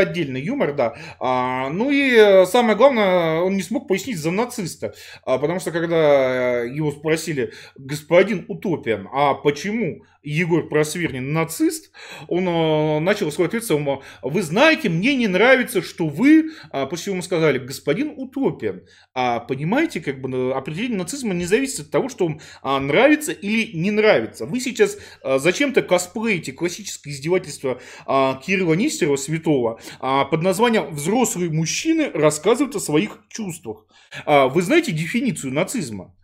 отдельный 0.00 0.42
юмор, 0.42 0.74
да. 0.74 0.94
А, 1.18 1.70
ну 1.70 1.90
и 1.90 2.14
э, 2.14 2.46
самое 2.46 2.76
главное, 2.76 3.40
он 3.40 3.54
не 3.54 3.62
смог 3.62 3.88
пояснить 3.88 4.18
за 4.18 4.30
нациста. 4.30 4.94
А, 5.24 5.38
потому 5.38 5.60
что 5.60 5.70
когда 5.70 6.64
э, 6.64 6.68
его 6.68 6.90
спросили, 6.90 7.52
господин 7.76 8.44
Утопиан, 8.98 9.08
а 9.12 9.34
почему 9.34 10.04
Егор 10.22 10.68
Просвирнин 10.68 11.32
нацист, 11.32 11.90
он 12.26 12.48
э, 12.48 12.98
начал 13.00 13.28
ответ 13.28 13.64
самому, 13.64 14.02
вы 14.22 14.42
знаете, 14.42 14.88
мне 14.88 15.14
не 15.14 15.28
нравится, 15.28 15.80
что 15.80 16.08
вы, 16.08 16.50
а, 16.70 16.86
после 16.86 17.12
ему 17.12 17.22
сказали, 17.22 17.58
господин 17.58 18.14
Утопиан, 18.16 18.82
а 19.14 19.40
понимаете, 19.40 20.00
как 20.00 20.20
бы 20.20 20.30
э, 20.30 20.52
определение 20.52 20.98
нацизма 20.98 21.34
не 21.34 21.44
зависит 21.44 21.86
от 21.86 21.90
того, 21.90 22.08
что 22.08 22.26
вам 22.26 22.40
а, 22.62 22.80
нравится 22.80 23.32
или 23.32 23.76
не 23.76 23.90
нравится. 23.90 24.44
Вы 24.44 24.60
сейчас 24.60 24.98
а, 25.22 25.38
зачем-то 25.38 25.82
косплеите 25.82 26.52
классическое 26.52 27.14
издевательство 27.14 27.80
а, 28.06 28.40
Кирилла 28.44 28.74
Нестерова 28.74 29.16
святого 29.16 29.80
под 30.00 30.42
названием 30.42 30.94
«Взрослые 30.94 31.50
мужчины 31.50 32.10
рассказывают 32.12 32.74
о 32.76 32.80
своих 32.80 33.20
чувствах». 33.28 33.86
Вы 34.26 34.62
знаете 34.62 34.92
дефиницию 34.92 35.52
нацизма? 35.52 36.14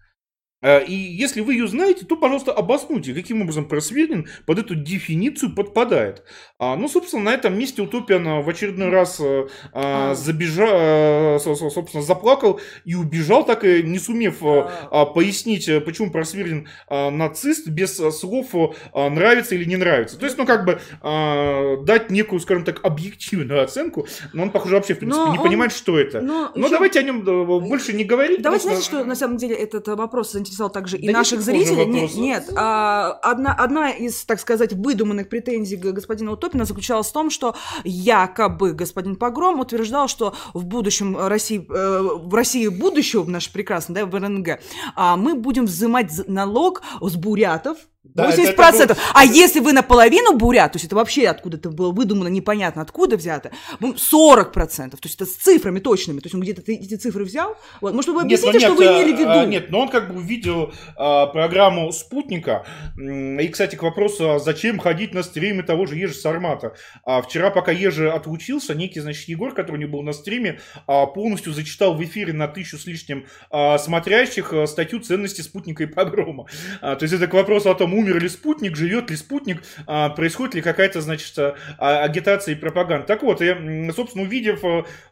А, 0.67 0.79
И 0.79 0.95
если 0.95 1.43
вы 1.43 1.53
ее 1.55 1.69
знаете, 1.69 2.07
то, 2.07 2.17
пожалуйста, 2.17 2.51
обоснуйте, 2.53 3.13
каким 3.13 3.43
образом 3.43 3.67
Просвирнин 3.69 4.29
под 4.47 4.59
эту 4.61 4.75
дефиницию 4.75 5.55
подпадает. 5.55 6.23
А, 6.59 6.75
ну, 6.77 6.89
собственно, 6.89 7.25
на 7.25 7.35
этом 7.35 7.59
месте 7.59 7.83
Утопиан 7.83 8.43
в 8.43 8.49
очередной 8.49 8.89
раз 8.89 9.21
э, 9.21 9.47
а, 9.75 10.13
А. 10.13 10.15
забежал, 10.15 10.69
э, 10.73 11.39
со- 11.39 11.55
со- 11.55 11.69
собственно, 11.69 12.03
заплакал 12.03 12.61
и 12.87 12.95
убежал, 12.95 13.45
так 13.45 13.65
и 13.65 13.83
не 13.83 13.99
сумев 13.99 14.43
э, 14.43 14.47
А. 14.47 14.89
а, 15.03 15.05
пояснить, 15.07 15.69
почему 15.85 16.11
Просвирнин 16.11 16.67
а, 16.89 17.11
нацист, 17.11 17.69
без 17.69 17.97
слов 17.97 18.47
а, 18.55 19.11
нравится 19.11 19.55
или 19.57 19.65
не 19.67 19.77
нравится. 19.77 20.19
То 20.19 20.25
есть, 20.25 20.39
ну, 20.39 20.47
как 20.47 20.65
бы 20.65 20.81
а, 21.03 21.77
дать 21.85 22.11
некую, 22.11 22.41
скажем 22.41 22.65
так, 22.65 22.81
объективную 22.83 23.63
оценку, 23.63 24.07
но 24.33 24.45
он, 24.45 24.51
похоже, 24.51 24.77
вообще, 24.77 24.95
в 24.95 24.99
принципе, 25.01 25.25
Но 25.27 25.33
не 25.33 25.39
он- 25.39 25.45
понимает, 25.45 25.73
что 25.73 25.99
это. 25.99 26.23
Но 26.23 26.51
Но 26.55 26.61
ещё- 26.67 26.71
давайте 26.71 27.01
о 27.01 27.03
нем 27.03 27.23
больше 27.23 27.93
не 27.93 28.05
говорить. 28.05 28.41
Давайте, 28.41 28.65
потому 28.65 28.81
знаете, 28.83 28.85
что 29.03 29.05
на 29.05 29.15
самом 29.15 29.37
деле 29.37 29.55
этот 29.55 29.89
вопрос 29.89 30.33
заинтересовал 30.33 30.54
также 30.69 30.97
и 30.99 31.07
Да 31.07 31.13
наших 31.13 31.41
зрителей? 31.41 31.87
Нет, 31.87 32.15
нет. 32.17 32.51
а, 32.57 33.13
одна, 33.23 33.53
одна 33.53 33.91
из, 33.91 34.25
так 34.25 34.41
сказать, 34.41 34.73
выдуманных 34.73 35.29
претензий 35.29 35.77
господина 35.77 36.33
Утопина 36.33 36.65
заключалась 36.65 37.09
в 37.09 37.13
том, 37.13 37.31
что 37.31 37.55
якобы 37.85 38.73
господин 38.73 39.17
Погром 39.17 39.61
утверждал, 39.61 40.09
что 40.09 40.35
в 40.53 40.65
будущем 40.65 41.17
России, 41.17 41.67
э, 41.69 42.01
в 42.01 42.35
России 42.35 42.69
будущего, 42.69 43.23
в 43.23 43.29
наш 43.29 43.51
прекрасный, 43.51 43.95
да, 43.95 44.07
в 44.07 44.15
РНГ, 44.15 44.61
а, 44.95 45.17
мы 45.17 45.35
будем 45.35 45.67
взимать 45.67 46.11
налог 46.29 46.83
с 47.01 47.17
бурятов, 47.17 47.79
Да, 48.05 48.31
80%. 48.31 48.85
это- 48.85 48.93
это 48.93 48.97
А 49.15 49.25
если 49.25 49.61
вы 49.61 49.73
наполовину 49.73 50.37
бурят, 50.37 50.73
то 50.73 50.77
есть 50.77 50.85
это 50.87 50.95
вообще 50.95 51.27
откуда-то 51.27 51.71
было 51.71 51.91
выдумано, 51.91 52.29
непонятно 52.29 52.83
откуда 52.83 53.17
взято, 53.17 53.51
ну, 53.81 53.95
40%. 53.97 55.01
То 55.01 55.07
есть 55.07 55.17
это 55.17 55.27
с 55.27 55.35
цифрами 55.35 55.81
точными. 55.81 56.21
То 56.21 56.27
есть 56.27 56.35
он 56.35 56.41
где-то 56.43 56.63
эти 56.71 56.97
цифры 56.97 57.25
взял. 57.25 57.57
Вот. 57.81 57.95
Может, 57.95 58.11
вы 58.11 58.23
Нет, 58.25 58.41
ну 58.43 58.49
объясните, 58.51 58.61
что 58.61 58.69
нет, 58.69 58.79
вы 58.79 58.87
а, 58.87 58.93
имели 59.03 59.17
в 59.17 59.19
виду? 59.19 59.31
а, 59.31 59.45
Нет, 59.47 59.71
но 59.71 59.81
он 59.81 59.89
как 59.89 60.13
бы 60.13 60.21
увидел 60.21 60.73
а, 60.97 61.27
программу 61.27 61.91
«Спутника». 61.93 62.65
И, 62.97 63.49
кстати, 63.49 63.77
к 63.77 63.83
вопросу, 63.83 64.31
а 64.35 64.39
зачем 64.39 64.79
ходить 64.79 65.15
на 65.15 65.23
стриме 65.23 65.63
того 65.63 65.87
же 65.87 65.97
Ежи 65.97 66.15
Сармата. 66.15 66.75
А 67.05 67.23
вчера, 67.23 67.51
пока 67.51 67.73
Ежи 67.73 68.09
отлучился, 68.11 68.75
некий, 68.75 69.01
значит, 69.01 69.29
Егор, 69.29 69.53
который 69.55 69.79
не 69.79 69.87
был 69.87 70.03
на 70.03 70.13
стриме, 70.13 70.61
а, 70.87 71.07
полностью 71.07 71.53
зачитал 71.53 71.95
в 71.95 72.05
эфире 72.05 72.33
на 72.33 72.49
тысячу 72.49 72.79
с 72.79 72.87
лишним 72.87 73.27
а, 73.51 73.79
смотрящих 73.79 74.53
а, 74.53 74.67
статью 74.67 75.01
«Ценности 75.01 75.41
спутника 75.41 75.83
и 75.85 75.87
погрома». 75.87 76.47
А, 76.81 76.97
То 76.97 77.05
есть 77.05 77.15
это 77.15 77.27
к 77.27 77.35
вопросу 77.35 77.71
о 77.71 77.75
том, 77.75 77.94
умер 77.99 78.21
ли 78.21 78.29
спутник, 78.29 78.77
живет 78.77 79.11
ли 79.11 79.17
спутник, 79.17 79.63
а, 79.87 80.11
происходит 80.11 80.55
ли 80.57 80.63
какая-то, 80.63 81.01
значит, 81.01 81.39
а, 81.39 81.55
а, 81.79 82.03
агитация 82.03 82.55
и 82.55 82.59
пропаганда. 82.59 83.07
Так 83.07 83.23
вот, 83.23 83.41
м, 83.41 83.93
собственно, 83.93 84.25
увидев 84.25 84.61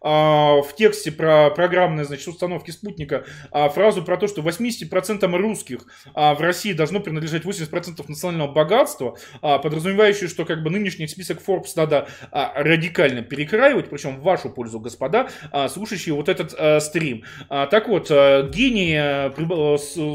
а, 0.01 0.63
в 0.63 0.75
тексте 0.77 1.13
про 1.13 1.51
программные, 1.51 2.05
значит, 2.05 2.29
установки 2.29 2.71
спутника 2.71 3.25
фразу 3.51 4.03
про 4.03 4.17
то, 4.17 4.27
что 4.29 4.43
80% 4.43 5.37
русских 5.37 5.81
в 6.15 6.41
России 6.41 6.73
должно 6.73 7.01
принадлежать 7.01 7.45
80% 7.45 8.09
национального 8.09 8.53
богатства, 8.53 9.17
подразумевающую, 9.41 10.29
что 10.29 10.45
как 10.45 10.63
бы 10.63 10.71
нынешний 10.71 11.07
список 11.07 11.41
Forbes 11.47 11.73
надо 11.77 12.09
радикально 12.31 13.23
перекраивать, 13.23 13.91
причем 13.91 14.17
в 14.17 14.23
вашу 14.23 14.51
пользу, 14.51 14.81
господа, 14.81 15.29
слушающие 15.69 16.15
вот 16.15 16.29
этот 16.29 16.55
а, 16.59 16.81
стрим. 16.81 17.25
Так 17.49 17.89
вот, 17.89 18.09
а, 18.11 18.49
гений, 18.49 18.97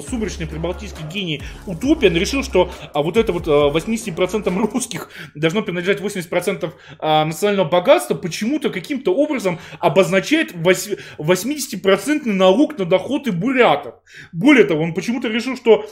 сумрачный 0.09 0.47
прибалтийский 0.47 1.05
гений 1.11 1.41
Утопиан 1.65 2.15
решил, 2.15 2.43
что 2.43 2.56
что 2.57 2.71
а 2.93 3.01
вот 3.03 3.17
это 3.17 3.31
вот 3.31 3.47
80% 3.47 4.71
русских 4.71 5.09
должно 5.35 5.61
принадлежать 5.61 6.01
80% 6.01 6.71
национального 7.25 7.69
богатства, 7.69 8.15
почему-то 8.15 8.69
каким-то 8.69 9.13
образом 9.13 9.59
обозначает 9.79 10.53
80% 10.53 12.25
налог 12.25 12.77
на 12.79 12.85
доходы 12.85 13.31
бурятов. 13.31 13.95
Более 14.31 14.63
того, 14.65 14.83
он 14.83 14.93
почему-то 14.93 15.27
решил, 15.27 15.55
что 15.55 15.85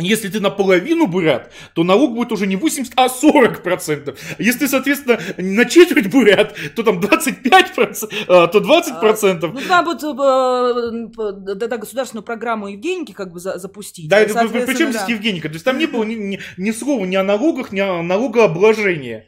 если 0.00 0.28
ты 0.28 0.40
наполовину 0.40 1.06
бурят, 1.06 1.52
то 1.74 1.84
налог 1.84 2.14
будет 2.14 2.32
уже 2.32 2.46
не 2.46 2.56
80, 2.56 2.92
а 2.96 3.08
40 3.08 3.62
процентов. 3.62 4.18
Если, 4.38 4.66
соответственно, 4.66 5.20
на 5.38 5.64
четверть 5.64 6.10
бурят, 6.10 6.56
то 6.74 6.82
там 6.82 7.00
25 7.00 7.74
процентов, 7.74 8.26
то 8.26 8.60
20 8.60 9.00
процентов. 9.00 9.52
Ну, 9.54 9.60
да, 9.68 9.82
вот 9.82 10.02
э, 10.02 11.54
да, 11.54 11.76
государственную 11.78 12.24
программу 12.24 12.68
Евгеники 12.68 13.12
как 13.12 13.32
бы 13.32 13.40
запустить. 13.40 14.08
Да, 14.08 14.24
причем 14.24 14.90
здесь 14.90 15.08
Евгеника? 15.08 15.48
То 15.48 15.54
есть 15.54 15.64
там 15.64 15.78
не 15.78 15.86
было 15.86 16.04
ни, 16.10 16.14
ни, 16.14 16.40
ни 16.56 16.70
слова 16.70 17.04
ни 17.04 17.16
о 17.16 17.22
налогах, 17.22 17.72
ни 17.72 17.80
о 17.80 18.02
налогообложении. 18.02 19.24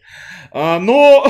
А, 0.54 0.78
но, 0.78 1.24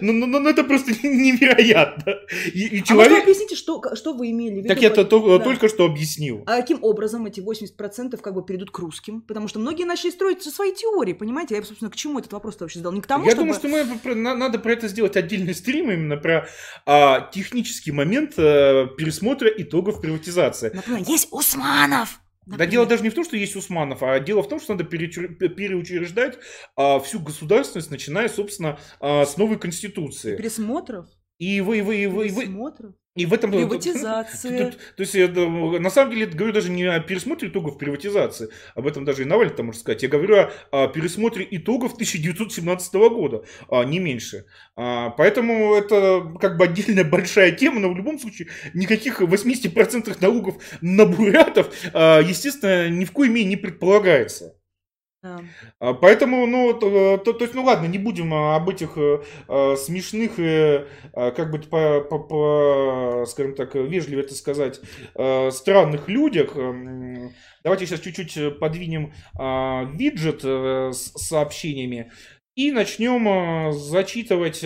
но, 0.00 0.12
но, 0.12 0.40
но 0.40 0.50
это 0.50 0.64
просто 0.64 0.90
невероятно. 1.06 2.16
И, 2.52 2.78
и 2.78 2.84
человек... 2.84 3.12
А 3.12 3.16
вы 3.16 3.22
объясните, 3.22 3.54
что, 3.54 3.80
что 3.94 4.14
вы 4.14 4.30
имели 4.30 4.54
в 4.54 4.56
виду? 4.58 4.68
Так 4.68 4.82
я 4.82 4.90
то, 4.90 5.04
то, 5.04 5.38
да. 5.38 5.44
только 5.44 5.68
что 5.68 5.84
объяснил. 5.84 6.42
А 6.46 6.56
каким 6.56 6.82
образом 6.82 7.26
эти 7.26 7.40
80% 7.40 8.16
как 8.20 8.34
бы 8.34 8.44
перейдут 8.44 8.72
к 8.72 8.78
русским? 8.78 9.22
Потому 9.22 9.46
что 9.46 9.60
многие 9.60 9.84
начали 9.84 10.10
строить 10.10 10.42
свои 10.42 10.72
теории, 10.72 11.12
понимаете? 11.12 11.54
Я, 11.54 11.62
собственно, 11.62 11.90
к 11.90 11.96
чему 11.96 12.18
этот 12.18 12.32
вопрос 12.32 12.58
вообще 12.60 12.80
задал? 12.80 12.92
Не 12.92 13.00
к 13.00 13.06
тому, 13.06 13.24
Я 13.24 13.30
чтобы... 13.32 13.52
думаю, 13.54 13.86
что 13.94 14.08
мы, 14.08 14.14
надо 14.14 14.58
про 14.58 14.72
это 14.72 14.88
сделать 14.88 15.16
отдельный 15.16 15.54
стрим, 15.54 15.90
именно 15.90 16.16
про 16.16 16.48
а, 16.86 17.30
технический 17.32 17.92
момент 17.92 18.34
а, 18.38 18.86
пересмотра 18.86 19.48
итогов 19.48 20.00
приватизации. 20.00 20.70
Например, 20.74 21.02
есть 21.06 21.28
Усманов! 21.30 22.20
Например? 22.50 22.66
Да 22.66 22.70
дело 22.70 22.86
даже 22.86 23.04
не 23.04 23.10
в 23.10 23.14
том, 23.14 23.24
что 23.24 23.36
есть 23.36 23.54
Усманов, 23.54 24.02
а 24.02 24.18
дело 24.18 24.42
в 24.42 24.48
том, 24.48 24.58
что 24.60 24.74
надо 24.74 24.84
переучреждать 24.84 26.36
а, 26.74 26.98
всю 26.98 27.20
государственность, 27.20 27.92
начиная, 27.92 28.28
собственно, 28.28 28.76
а, 28.98 29.24
с 29.24 29.36
новой 29.36 29.56
конституции. 29.56 30.36
Пересмотров? 30.36 31.06
И 31.38 31.60
вы, 31.60 31.82
вы, 31.82 32.08
вы, 32.08 32.28
вы, 32.28 32.28
Пересмотров? 32.28 32.94
И 33.16 33.26
в 33.26 33.32
этом... 33.32 33.50
Приватизация. 33.50 34.70
То, 34.70 34.76
то 34.76 35.00
есть, 35.02 35.14
я, 35.14 35.26
на 35.26 35.90
самом 35.90 36.12
деле, 36.12 36.26
я 36.26 36.30
говорю 36.30 36.52
даже 36.52 36.70
не 36.70 36.84
о 36.84 37.00
пересмотре 37.00 37.48
итогов 37.48 37.76
приватизации, 37.76 38.50
об 38.76 38.86
этом 38.86 39.04
даже 39.04 39.22
и 39.22 39.24
Навальный 39.24 39.52
там 39.52 39.66
может 39.66 39.80
сказать. 39.80 40.04
Я 40.04 40.08
говорю 40.08 40.36
о, 40.36 40.52
о 40.70 40.86
пересмотре 40.86 41.46
итогов 41.50 41.94
1917 41.94 42.94
года, 42.94 43.44
а, 43.68 43.82
не 43.82 43.98
меньше. 43.98 44.44
А, 44.76 45.10
поэтому 45.10 45.74
это 45.74 46.36
как 46.40 46.56
бы 46.56 46.64
отдельная 46.64 47.02
большая 47.02 47.50
тема, 47.50 47.80
но 47.80 47.92
в 47.92 47.96
любом 47.96 48.20
случае 48.20 48.46
никаких 48.74 49.20
80% 49.20 50.16
налогов 50.20 50.62
на 50.80 51.04
бурятов, 51.04 51.74
а, 51.92 52.20
естественно, 52.20 52.88
ни 52.90 53.04
в 53.04 53.10
коей 53.10 53.28
мере 53.28 53.48
не 53.48 53.56
предполагается. 53.56 54.54
А, 55.22 55.92
поэтому, 55.92 56.46
ну, 56.46 56.72
то, 56.72 57.18
то, 57.18 57.34
то 57.34 57.44
есть, 57.44 57.54
ну 57.54 57.62
ладно, 57.62 57.86
не 57.86 57.98
будем 57.98 58.32
а, 58.32 58.56
об 58.56 58.70
этих 58.70 58.96
э, 58.96 59.76
смешных, 59.76 60.38
э, 60.38 60.86
как 61.12 61.50
бы, 61.50 61.58
по, 61.58 62.00
по, 62.00 62.18
по, 62.18 63.24
скажем 63.26 63.54
так, 63.54 63.74
вежливо 63.74 64.20
это 64.20 64.34
сказать, 64.34 64.80
э, 65.14 65.50
странных 65.50 66.08
людях. 66.08 66.56
Давайте 67.62 67.86
сейчас 67.86 68.00
чуть-чуть 68.00 68.58
подвинем 68.58 69.12
э, 69.38 69.86
виджет 69.94 70.40
э, 70.42 70.92
с 70.92 71.12
сообщениями. 71.16 72.10
И 72.56 72.72
начнем 72.72 73.72
зачитывать 73.72 74.62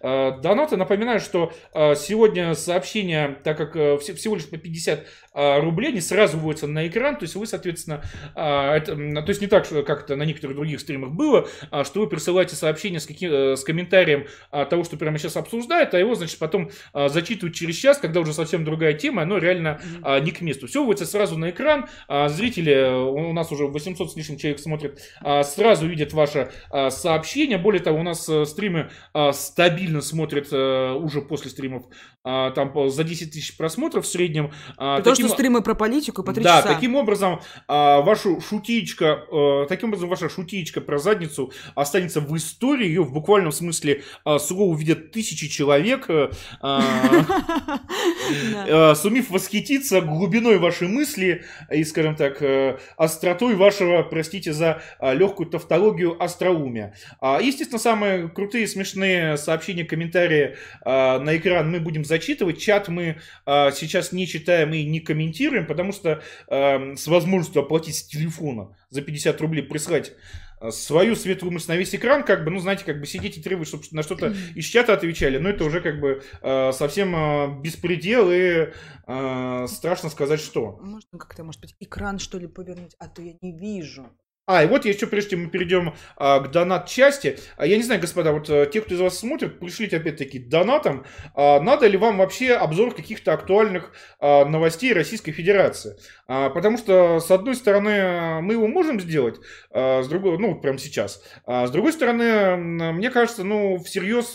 донаты. 0.00 0.76
Напоминаю, 0.76 1.18
что 1.18 1.50
сегодня 1.72 2.54
сообщения, 2.54 3.40
так 3.42 3.56
как 3.56 3.72
всего 4.00 4.36
лишь 4.36 4.48
по 4.48 4.58
50 4.58 5.00
а, 5.00 5.04
рублей, 5.34 5.88
они 5.88 6.00
сразу 6.00 6.36
выводятся 6.36 6.66
на 6.66 6.86
экран, 6.86 7.16
то 7.16 7.24
есть 7.24 7.34
вы, 7.34 7.46
соответственно, 7.46 8.02
а, 8.34 8.76
это, 8.76 8.94
то 8.94 9.28
есть 9.28 9.40
не 9.40 9.46
так, 9.46 9.64
что 9.64 9.82
как 9.82 10.04
это 10.04 10.16
на 10.16 10.24
некоторых 10.24 10.56
других 10.56 10.80
стримах 10.80 11.12
было, 11.12 11.48
а, 11.70 11.84
что 11.84 12.00
вы 12.00 12.08
присылаете 12.08 12.56
сообщение 12.56 13.00
с, 13.00 13.06
каким, 13.06 13.32
э, 13.32 13.56
с 13.56 13.64
комментарием 13.64 14.26
того, 14.50 14.84
что 14.84 14.96
прямо 14.96 15.18
сейчас 15.18 15.36
обсуждают, 15.36 15.94
а 15.94 15.98
его, 15.98 16.14
значит, 16.14 16.38
потом 16.38 16.70
зачитывают 16.92 17.54
через 17.54 17.76
час, 17.76 17.98
когда 17.98 18.20
уже 18.20 18.32
совсем 18.32 18.64
другая 18.64 18.94
тема, 18.94 19.22
оно 19.22 19.38
реально 19.38 19.80
не 20.22 20.30
к 20.30 20.40
месту. 20.40 20.66
Все 20.66 20.80
выводится 20.80 21.06
сразу 21.06 21.38
на 21.38 21.50
экран, 21.50 21.88
зрители, 22.28 22.72
э, 22.72 22.94
у 22.94 23.32
нас 23.32 23.50
уже 23.52 23.66
800 23.66 24.12
с 24.12 24.16
лишним 24.16 24.38
человек 24.38 24.60
смотрят, 24.60 25.00
сразу 25.44 25.86
видят 25.86 26.12
ваше 26.12 26.50
сообщение, 26.90 27.58
более 27.58 27.82
того, 27.82 28.00
у 28.00 28.02
нас 28.02 28.28
э, 28.28 28.44
стримы 28.44 28.90
стабильно 29.32 30.00
смотрят 30.00 30.52
уже 30.52 31.22
после 31.22 31.50
стримов 31.50 31.84
там 32.24 32.90
за 32.90 33.04
10 33.04 33.32
тысяч 33.32 33.56
просмотров 33.56 34.04
в 34.04 34.08
среднем. 34.08 34.52
Потому 34.76 35.14
что 35.14 35.28
стримы 35.28 35.62
про 35.62 35.74
политику 35.74 36.22
по 36.22 36.32
3 36.32 36.42
да, 36.42 36.58
часа. 36.58 36.68
Да, 36.68 36.74
таким 36.74 36.94
образом, 36.94 37.40
а, 37.68 38.00
вашу 38.00 38.40
шутичка, 38.40 39.24
а, 39.30 39.66
таким 39.68 39.88
образом, 39.90 40.08
ваша 40.08 40.28
шутичка 40.28 40.80
про 40.80 40.98
задницу 40.98 41.52
останется 41.74 42.20
в 42.20 42.36
истории, 42.36 42.86
ее 42.86 43.02
в 43.02 43.12
буквальном 43.12 43.52
смысле 43.52 44.02
а, 44.24 44.38
слова 44.38 44.70
увидят 44.70 45.12
тысячи 45.12 45.48
человек, 45.48 46.06
сумев 48.96 49.30
восхититься 49.30 50.00
глубиной 50.00 50.58
вашей 50.58 50.88
мысли 50.88 51.44
и, 51.70 51.84
скажем 51.84 52.16
так, 52.16 52.42
остротой 52.96 53.54
вашего, 53.54 54.02
простите 54.02 54.52
за 54.52 54.82
легкую 55.00 55.48
тавтологию, 55.48 56.22
остроумия. 56.22 56.94
Естественно, 57.20 57.78
самые 57.78 58.28
крутые, 58.28 58.66
смешные 58.66 59.36
сообщения, 59.36 59.84
комментарии 59.84 60.56
на 60.84 61.36
экран 61.36 61.70
мы 61.70 61.80
будем 61.80 62.04
зачитывать. 62.12 62.58
Чат 62.58 62.88
мы 62.88 63.20
сейчас 63.46 64.12
не 64.12 64.26
читаем 64.26 64.72
и 64.74 64.84
не 64.84 65.00
комментируем, 65.00 65.66
потому 65.66 65.92
что 65.92 66.22
э, 66.48 66.96
с 66.96 67.06
возможностью 67.06 67.62
оплатить 67.62 67.96
с 67.96 68.02
телефона 68.04 68.76
за 68.90 69.02
50 69.02 69.40
рублей 69.40 69.62
прислать 69.62 70.12
э, 70.60 70.70
свою 70.70 71.16
светлую 71.16 71.52
мысль 71.52 71.72
на 71.72 71.76
весь 71.76 71.94
экран, 71.94 72.22
как 72.22 72.44
бы, 72.44 72.50
ну, 72.50 72.60
знаете, 72.60 72.84
как 72.84 73.00
бы 73.00 73.06
сидеть 73.06 73.38
и 73.38 73.42
требовать, 73.42 73.68
чтобы 73.68 73.84
на 73.92 74.02
что-то 74.02 74.34
из 74.54 74.66
чата 74.66 74.92
отвечали, 74.92 75.38
но 75.38 75.48
это 75.48 75.64
уже 75.64 75.80
как 75.80 76.00
бы 76.00 76.22
э, 76.42 76.72
совсем 76.72 77.14
э, 77.16 77.60
беспредел 77.60 78.30
и 78.30 78.68
э, 79.06 79.66
страшно 79.66 80.10
сказать, 80.10 80.40
что. 80.40 80.78
Можно 80.82 81.18
как-то, 81.18 81.44
может 81.44 81.60
быть, 81.60 81.74
экран, 81.80 82.18
что 82.18 82.38
ли, 82.38 82.46
повернуть, 82.46 82.94
а 82.98 83.08
то 83.08 83.22
я 83.22 83.32
не 83.40 83.56
вижу. 83.56 84.06
А, 84.44 84.64
и 84.64 84.66
вот 84.66 84.84
еще 84.84 85.06
прежде 85.06 85.30
чем 85.30 85.44
мы 85.44 85.50
перейдем 85.50 85.94
а, 86.16 86.40
к 86.40 86.50
донат-части, 86.50 87.38
а, 87.56 87.64
я 87.64 87.76
не 87.76 87.84
знаю, 87.84 88.00
господа, 88.00 88.32
вот 88.32 88.50
а, 88.50 88.66
те, 88.66 88.80
кто 88.80 88.94
из 88.94 89.00
вас 89.00 89.16
смотрит, 89.16 89.60
пришлите 89.60 89.98
опять-таки 89.98 90.40
донатом, 90.40 91.04
а, 91.36 91.60
надо 91.60 91.86
ли 91.86 91.96
вам 91.96 92.18
вообще 92.18 92.54
обзор 92.54 92.92
каких-то 92.92 93.34
актуальных 93.34 93.92
а, 94.18 94.44
новостей 94.44 94.92
Российской 94.92 95.30
Федерации? 95.30 95.96
А, 96.26 96.50
потому 96.50 96.76
что, 96.78 97.20
с 97.20 97.30
одной 97.30 97.54
стороны, 97.54 98.40
мы 98.40 98.54
его 98.54 98.66
можем 98.66 99.00
сделать, 99.00 99.38
а, 99.70 100.02
с 100.02 100.08
другой, 100.08 100.38
ну, 100.38 100.54
прямо 100.58 100.78
сейчас. 100.78 101.22
А, 101.46 101.66
с 101.66 101.70
другой 101.70 101.92
стороны, 101.92 102.56
мне 102.56 103.10
кажется, 103.10 103.44
ну, 103.44 103.78
всерьез 103.78 104.34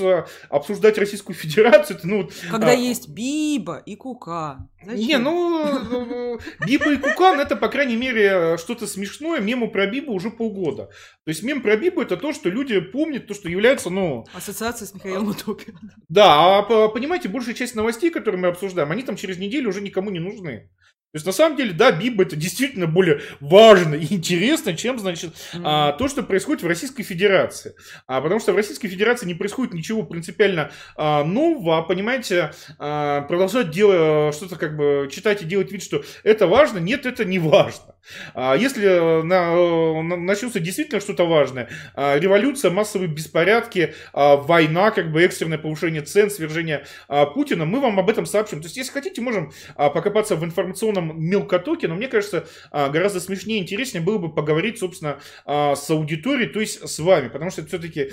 обсуждать 0.49 0.97
Российскую 0.97 1.35
Федерацию, 1.37 1.97
это, 1.97 2.07
ну... 2.07 2.29
Когда 2.49 2.69
а... 2.69 2.73
есть 2.73 3.09
Биба 3.09 3.81
и 3.85 3.95
Кука. 3.95 4.69
Зачем? 4.85 4.99
Не, 4.99 5.17
ну, 5.17 5.65
ну, 5.89 6.05
ну, 6.05 6.39
Биба 6.65 6.93
и 6.93 6.97
Кукан 6.97 7.39
это, 7.39 7.55
по 7.55 7.67
крайней 7.67 7.95
мере, 7.95 8.57
что-то 8.57 8.85
смешное. 8.85 9.41
Мему 9.41 9.69
про 9.71 9.87
Бибу 9.97 10.13
уже 10.13 10.29
полгода. 10.29 10.85
То 10.85 11.29
есть 11.29 11.43
мем 11.43 11.61
про 11.61 11.75
Бибу 11.75 12.01
это 12.01 12.17
то, 12.17 12.33
что 12.33 12.49
люди 12.49 12.79
помнят, 12.79 13.27
то, 13.27 13.33
что 13.33 13.49
является, 13.49 13.89
ну... 13.89 14.25
Ассоциация 14.33 14.87
с 14.87 14.93
Михаилом 14.93 15.29
Утопием. 15.29 15.77
Да, 16.07 16.59
а 16.59 16.87
понимаете, 16.89 17.29
большая 17.29 17.55
часть 17.55 17.75
новостей, 17.75 18.11
которые 18.11 18.39
мы 18.39 18.47
обсуждаем, 18.49 18.91
они 18.91 19.03
там 19.03 19.15
через 19.15 19.37
неделю 19.37 19.69
уже 19.69 19.81
никому 19.81 20.09
не 20.09 20.19
нужны. 20.19 20.69
То 21.13 21.17
есть, 21.17 21.25
на 21.25 21.31
самом 21.31 21.55
деле, 21.55 21.71
да, 21.71 21.93
Биба 21.93 22.23
это 22.23 22.35
действительно 22.35 22.85
более 22.85 23.21
важно 23.39 23.95
и 23.95 24.13
интересно, 24.13 24.75
чем, 24.75 24.99
значит, 24.99 25.33
mm-hmm. 25.33 25.61
а, 25.63 25.91
то, 25.93 26.09
что 26.09 26.21
происходит 26.21 26.63
в 26.63 26.67
Российской 26.67 27.03
Федерации. 27.03 27.75
А, 28.07 28.19
потому 28.19 28.41
что 28.41 28.51
в 28.51 28.57
Российской 28.57 28.89
Федерации 28.89 29.25
не 29.25 29.33
происходит 29.33 29.73
ничего 29.73 30.03
принципиально 30.03 30.69
а, 30.97 31.23
нового, 31.23 31.77
а, 31.77 31.81
понимаете, 31.83 32.51
а, 32.77 33.21
продолжать 33.21 33.71
делать 33.71 34.35
что-то 34.35 34.57
как 34.57 34.75
бы 34.75 35.07
читать 35.09 35.41
и 35.41 35.45
делать 35.45 35.71
вид, 35.71 35.81
что 35.81 36.03
это 36.23 36.45
важно, 36.45 36.79
нет, 36.79 37.05
это 37.05 37.23
не 37.23 37.39
важно. 37.39 37.95
А, 38.33 38.55
если 38.55 39.21
на, 39.23 40.01
на, 40.03 40.17
начнется 40.17 40.59
действительно 40.59 41.01
что-то 41.01 41.25
важное, 41.25 41.69
а, 41.95 42.17
революция, 42.17 42.71
массовые 42.71 43.09
беспорядки, 43.09 43.93
а, 44.13 44.35
война, 44.37 44.91
как 44.91 45.11
бы 45.11 45.23
экстренное 45.23 45.57
повышение 45.57 46.01
цен, 46.01 46.29
свержение 46.29 46.85
Путина, 47.33 47.65
мы 47.65 47.79
вам 47.79 47.99
об 47.99 48.09
этом 48.09 48.25
сообщим. 48.25 48.61
То 48.61 48.65
есть, 48.65 48.77
если 48.77 48.91
хотите, 48.91 49.21
можем 49.21 49.51
покопаться 49.75 50.35
в 50.35 50.43
информационном 50.43 51.21
мелкотоке, 51.21 51.87
но 51.87 51.95
мне 51.95 52.07
кажется, 52.07 52.47
гораздо 52.71 53.19
смешнее 53.19 53.59
и 53.59 53.61
интереснее 53.63 54.03
было 54.03 54.17
бы 54.17 54.33
поговорить, 54.33 54.79
собственно, 54.79 55.19
а, 55.45 55.75
с 55.75 55.89
аудиторией, 55.89 56.49
то 56.49 56.59
есть 56.59 56.87
с 56.87 56.99
вами, 56.99 57.29
потому 57.29 57.51
что 57.51 57.61
это 57.61 57.69
все-таки 57.69 58.11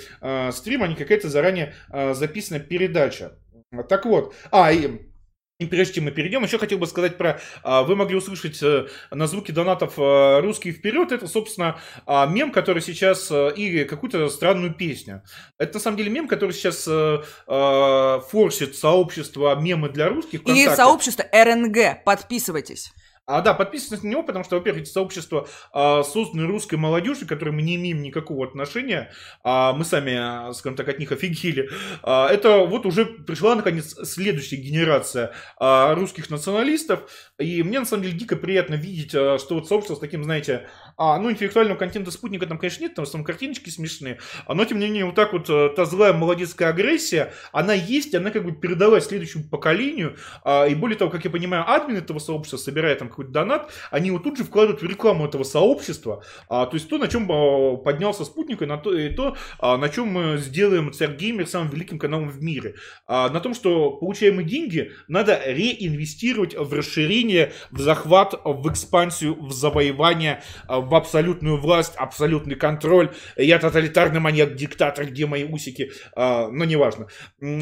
стрим, 0.52 0.82
а 0.82 0.88
не 0.88 0.94
какая-то 0.94 1.28
заранее 1.28 1.74
записанная 1.90 2.60
передача. 2.60 3.38
Так 3.88 4.06
вот, 4.06 4.34
а, 4.50 4.72
и 4.72 5.00
и 5.64 5.66
прежде 5.66 5.94
чем 5.94 6.04
мы 6.04 6.10
перейдем, 6.10 6.42
еще 6.42 6.58
хотел 6.58 6.78
бы 6.78 6.86
сказать 6.86 7.16
про... 7.18 7.40
Вы 7.62 7.96
могли 7.96 8.16
услышать 8.16 8.62
э, 8.62 8.86
на 9.10 9.26
звуки 9.26 9.50
донатов 9.50 9.98
э, 9.98 10.40
«Русский 10.40 10.72
вперед». 10.72 11.12
Это, 11.12 11.26
собственно, 11.26 11.78
мем, 12.06 12.52
который 12.52 12.82
сейчас... 12.82 13.30
Э, 13.30 13.52
и 13.54 13.84
какую-то 13.84 14.28
странную 14.28 14.74
песню. 14.74 15.22
Это, 15.58 15.74
на 15.74 15.80
самом 15.80 15.96
деле, 15.96 16.10
мем, 16.10 16.28
который 16.28 16.52
сейчас 16.52 16.84
форсит 18.30 18.76
сообщество 18.76 19.54
мемы 19.54 19.88
для 19.88 20.08
русских. 20.08 20.42
И 20.46 20.68
сообщество 20.68 21.24
РНГ. 21.32 22.04
Подписывайтесь. 22.04 22.92
А, 23.26 23.40
да, 23.40 23.54
подписывайтесь 23.54 24.04
на 24.04 24.08
него, 24.08 24.22
потому 24.22 24.44
что, 24.44 24.56
во-первых, 24.56 24.82
это 24.82 24.90
сообщество 24.92 25.48
а, 25.72 26.02
создано 26.02 26.46
русской 26.46 26.74
молодежью, 26.74 27.26
к 27.26 27.30
которой 27.30 27.50
мы 27.50 27.62
не 27.62 27.76
имеем 27.76 28.02
никакого 28.02 28.46
отношения. 28.46 29.12
А, 29.42 29.72
мы 29.72 29.84
сами, 29.86 30.52
скажем 30.52 30.76
так, 30.76 30.88
от 30.88 30.98
них 30.98 31.10
офигели. 31.10 31.70
А, 32.02 32.28
это 32.28 32.58
вот 32.58 32.84
уже 32.84 33.06
пришла, 33.06 33.54
наконец, 33.54 33.96
следующая 34.06 34.56
генерация 34.56 35.32
а, 35.58 35.94
русских 35.94 36.28
националистов. 36.28 37.10
И 37.38 37.62
мне, 37.62 37.80
на 37.80 37.86
самом 37.86 38.02
деле, 38.02 38.18
дико 38.18 38.36
приятно 38.36 38.74
видеть, 38.74 39.14
а, 39.14 39.38
что 39.38 39.54
вот 39.54 39.68
сообщество 39.68 39.94
с 39.94 40.00
таким, 40.00 40.22
знаете, 40.24 40.68
а, 40.96 41.18
ну, 41.18 41.30
интеллектуального 41.30 41.76
контента 41.76 42.10
спутника 42.10 42.46
там, 42.46 42.58
конечно, 42.58 42.82
нет, 42.82 42.94
там 42.94 43.04
в 43.04 43.08
основном 43.08 43.24
картиночки 43.26 43.70
смешные. 43.70 44.18
Но, 44.48 44.64
тем 44.64 44.78
не 44.78 44.86
менее, 44.86 45.06
вот 45.06 45.14
так 45.14 45.32
вот 45.32 45.48
э, 45.50 45.70
та 45.74 45.84
злая 45.84 46.12
молодецкая 46.12 46.70
агрессия, 46.70 47.32
она 47.52 47.74
есть, 47.74 48.14
она 48.14 48.30
как 48.30 48.44
бы 48.44 48.52
передалась 48.52 49.06
следующему 49.06 49.44
поколению. 49.44 50.16
А, 50.44 50.66
и 50.66 50.74
более 50.74 50.96
того, 50.96 51.10
как 51.10 51.24
я 51.24 51.30
понимаю, 51.30 51.64
админ 51.66 51.96
этого 51.96 52.18
сообщества, 52.18 52.58
собирая 52.58 52.94
там 52.94 53.08
какой-то 53.08 53.30
донат, 53.30 53.72
они 53.90 54.08
его 54.08 54.18
тут 54.18 54.38
же 54.38 54.44
вкладывают 54.44 54.82
в 54.82 54.86
рекламу 54.86 55.26
этого 55.26 55.44
сообщества. 55.44 56.22
А, 56.48 56.66
то 56.66 56.74
есть 56.74 56.88
то, 56.88 56.98
на 56.98 57.08
чем 57.08 57.30
а, 57.30 57.76
поднялся 57.76 58.24
спутник, 58.24 58.62
и, 58.62 58.66
на 58.66 58.76
то, 58.76 58.96
и 58.96 59.08
то, 59.10 59.36
на 59.60 59.88
чем 59.88 60.08
мы 60.08 60.38
сделаем 60.38 60.92
Царь 60.92 61.16
Геймер 61.16 61.46
самым 61.46 61.70
великим 61.70 61.98
каналом 61.98 62.28
в 62.28 62.42
мире. 62.42 62.76
На 63.08 63.40
том, 63.40 63.54
что 63.54 63.92
получаемые 63.92 64.46
деньги 64.46 64.92
надо 65.08 65.40
реинвестировать 65.44 66.54
в 66.54 66.72
расширение, 66.72 67.52
в 67.70 67.80
захват, 67.80 68.34
в 68.44 68.70
экспансию, 68.70 69.40
в 69.40 69.52
завоевание, 69.52 70.42
абсолютную 70.92 71.56
власть, 71.56 71.94
абсолютный 71.96 72.56
контроль. 72.56 73.10
Я 73.36 73.58
тоталитарный 73.58 74.20
маньяк-диктатор, 74.20 75.06
где 75.06 75.26
мои 75.26 75.44
усики, 75.44 75.92
но 76.16 76.64
неважно. 76.64 77.06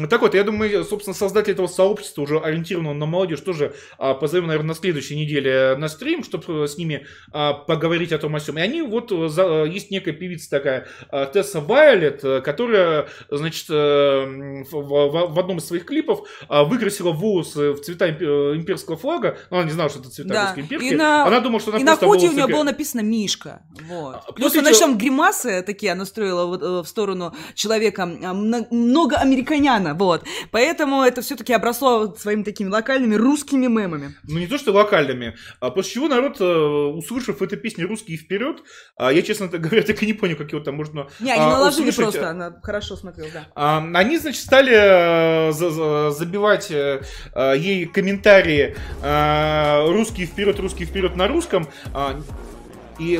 Так 0.09 0.21
вот, 0.21 0.33
я 0.33 0.43
думаю, 0.43 0.83
собственно, 0.83 1.13
создатель 1.13 1.53
этого 1.53 1.67
сообщества, 1.67 2.23
уже 2.23 2.39
ориентированного 2.39 2.93
на 2.93 3.05
молодежь, 3.05 3.41
тоже 3.41 3.73
позовем, 3.97 4.47
наверное, 4.47 4.69
на 4.69 4.75
следующей 4.75 5.15
неделе 5.15 5.43
пригласили 5.43 5.75
на 5.79 5.87
стрим, 5.87 6.23
чтобы 6.23 6.67
с 6.67 6.77
ними 6.77 7.05
а, 7.31 7.53
поговорить 7.53 8.11
о 8.11 8.17
том 8.17 8.35
о 8.35 8.39
сём. 8.39 8.57
И 8.57 8.61
они 8.61 8.81
вот, 8.81 9.11
э, 9.11 9.27
за, 9.27 9.63
есть 9.63 9.91
некая 9.91 10.13
певица 10.13 10.49
такая, 10.49 10.87
а, 11.09 11.25
Тесса 11.25 11.59
Вайолет, 11.59 12.23
э, 12.23 12.41
которая, 12.41 13.07
значит, 13.29 13.65
э, 13.69 13.73
в, 13.73 14.71
в, 14.71 15.33
в 15.33 15.39
одном 15.39 15.57
из 15.57 15.65
своих 15.65 15.85
клипов 15.85 16.27
а, 16.47 16.63
выкрасила 16.63 17.11
волосы 17.11 17.73
в 17.73 17.81
цвета 17.81 18.09
имперского 18.09 18.97
флага. 18.97 19.37
Ну, 19.49 19.57
она 19.57 19.65
не 19.65 19.71
знала, 19.71 19.89
что 19.89 19.99
это 19.99 20.09
цвета 20.09 20.29
да. 20.29 20.43
русской 20.43 20.59
имперки. 20.61 20.85
И 20.85 20.95
на... 20.95 21.25
Она 21.25 21.39
думала, 21.39 21.59
что 21.59 21.71
она 21.71 21.79
И 21.79 21.83
на 21.83 21.97
коте 21.97 22.29
у 22.29 22.33
нее 22.33 22.47
было 22.47 22.63
написано 22.63 23.01
Мишка. 23.13 23.61
Вот. 23.87 24.15
А, 24.27 24.31
Плюс 24.33 24.55
она 24.55 24.69
еще 24.69 24.91
гримасы 24.93 25.61
такие 25.61 25.91
она 25.91 26.05
строила 26.05 26.81
в 26.81 26.87
сторону 26.87 27.33
человека 27.53 28.05
много 28.05 29.17
американяна, 29.17 29.93
вот. 29.93 30.23
Поэтому 30.51 31.03
это 31.03 31.21
все-таки 31.21 31.53
обросло 31.53 32.15
своими 32.15 32.43
такими 32.43 32.69
локальными 32.69 33.15
русскими 33.15 33.67
мемами. 33.67 34.15
Ну, 34.23 34.39
не 34.39 34.47
то, 34.47 34.57
что 34.57 34.71
локальными. 34.71 35.35
А 35.59 35.69
после 35.69 35.93
чего 35.93 36.07
народ, 36.07 36.41
э, 36.41 36.43
услышав 36.43 37.41
эту 37.41 37.57
песню 37.57 37.87
«Русские 37.87 38.17
вперед», 38.17 38.63
а 38.97 39.11
я, 39.11 39.21
честно 39.21 39.47
говоря, 39.47 39.83
так 39.87 40.01
и 40.01 40.05
не 40.05 40.13
понял, 40.13 40.35
как 40.35 40.51
его 40.51 40.63
там 40.63 40.75
можно 40.75 41.07
Не, 41.19 41.31
они 41.31 41.41
а, 41.41 41.49
наложили 41.49 41.89
услышать. 41.89 42.13
просто, 42.13 42.29
она 42.29 42.59
хорошо 42.63 42.95
смотрела, 42.95 43.29
да. 43.33 43.77
Они, 43.93 44.17
значит, 44.17 44.41
стали 44.41 44.73
э, 44.73 45.51
забивать 46.11 46.71
э, 46.71 47.01
ей 47.57 47.85
комментарии 47.85 48.75
«Русские 49.93 50.25
вперед, 50.27 50.59
русские 50.59 50.87
вперед» 50.87 51.15
на 51.15 51.27
русском, 51.27 51.67
и 52.99 53.19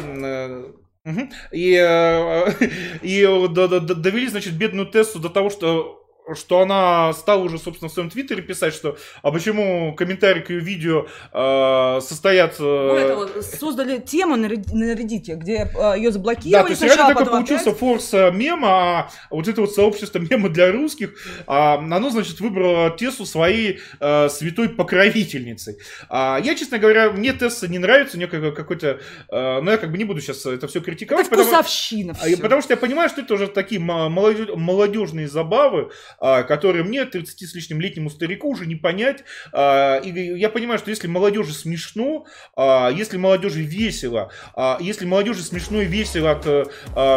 Угу. 1.05 1.19
И, 1.51 1.74
и 3.01 3.47
довели, 3.49 4.28
значит, 4.28 4.53
бедную 4.53 4.88
Тессу 4.88 5.19
до 5.19 5.30
того, 5.30 5.49
что 5.49 6.02
что 6.36 6.61
она 6.61 7.13
стала 7.13 7.43
уже, 7.43 7.57
собственно, 7.57 7.89
в 7.89 7.93
своем 7.93 8.09
твиттере 8.09 8.41
писать, 8.41 8.74
что 8.74 8.97
а 9.21 9.32
почему 9.32 9.93
комментарии 9.95 10.41
к 10.41 10.49
ее 10.49 10.59
видео 10.59 11.07
э, 11.34 11.99
состоят... 12.01 12.55
Э... 12.59 13.15
Вот 13.15 13.43
создали 13.43 13.99
тему 13.99 14.36
на 14.36 14.45
Reddit, 14.45 15.36
где 15.36 15.69
э, 15.74 15.97
ее 15.97 16.11
заблокировали 16.11 16.51
Да, 16.51 16.63
то 16.63 16.69
есть 16.69 16.82
реально 16.82 17.07
такой 17.07 17.26
получился 17.26 17.69
опять... 17.69 17.80
форс 17.80 18.13
э, 18.13 18.32
мема, 18.32 18.99
а 18.99 19.09
вот 19.30 19.47
это 19.47 19.61
вот 19.61 19.74
сообщество 19.74 20.19
мема 20.30 20.49
для 20.49 20.71
русских, 20.71 21.13
а, 21.47 21.76
оно, 21.76 22.09
значит, 22.09 22.39
выбрало 22.39 22.91
Тессу 22.91 23.26
своей 23.26 23.80
э, 23.99 24.30
святой 24.30 24.69
покровительницей. 24.69 25.78
А, 26.09 26.39
я, 26.43 26.55
честно 26.55 26.80
говоря, 26.80 27.11
мне 27.11 27.34
Тесса 27.34 27.67
не 27.67 27.80
нравится, 27.80 28.17
у 28.17 28.19
нее 28.19 28.28
какой-то... 28.28 28.99
Э, 29.30 29.61
но 29.61 29.71
я 29.71 29.78
как 29.78 29.91
бы 29.91 29.97
не 29.97 30.05
буду 30.05 30.21
сейчас 30.21 30.45
это 30.45 30.67
все 30.67 30.82
критиковать. 30.82 31.28
Это 31.28 31.36
вкусовщина 31.36 32.13
потому, 32.13 32.34
все. 32.34 32.41
потому 32.41 32.61
что 32.61 32.74
я 32.74 32.78
понимаю, 32.78 33.09
что 33.09 33.21
это 33.21 33.34
уже 33.34 33.47
такие 33.47 33.82
молодежные 33.82 35.28
забавы, 35.28 35.91
а, 36.20 36.43
которые 36.43 36.84
мне, 36.84 37.05
30 37.05 37.49
с 37.49 37.53
лишним 37.53 37.82
летнему 37.82 38.09
старику, 38.09 38.49
уже 38.49 38.66
не 38.66 38.76
понять. 38.76 39.24
А, 39.51 39.97
и 39.97 40.11
я 40.11 40.49
понимаю, 40.49 40.80
что 40.80 40.89
если 40.89 41.07
молодежи 41.07 41.53
смешно, 41.53 42.26
а, 42.55 42.89
если 42.89 43.18
молодежи 43.18 43.61
весело, 43.61 44.32
если 44.80 45.05
молодежи 45.05 45.41
смешно 45.43 45.82
и 45.82 45.86
весело 45.86 46.32
от 46.32 46.43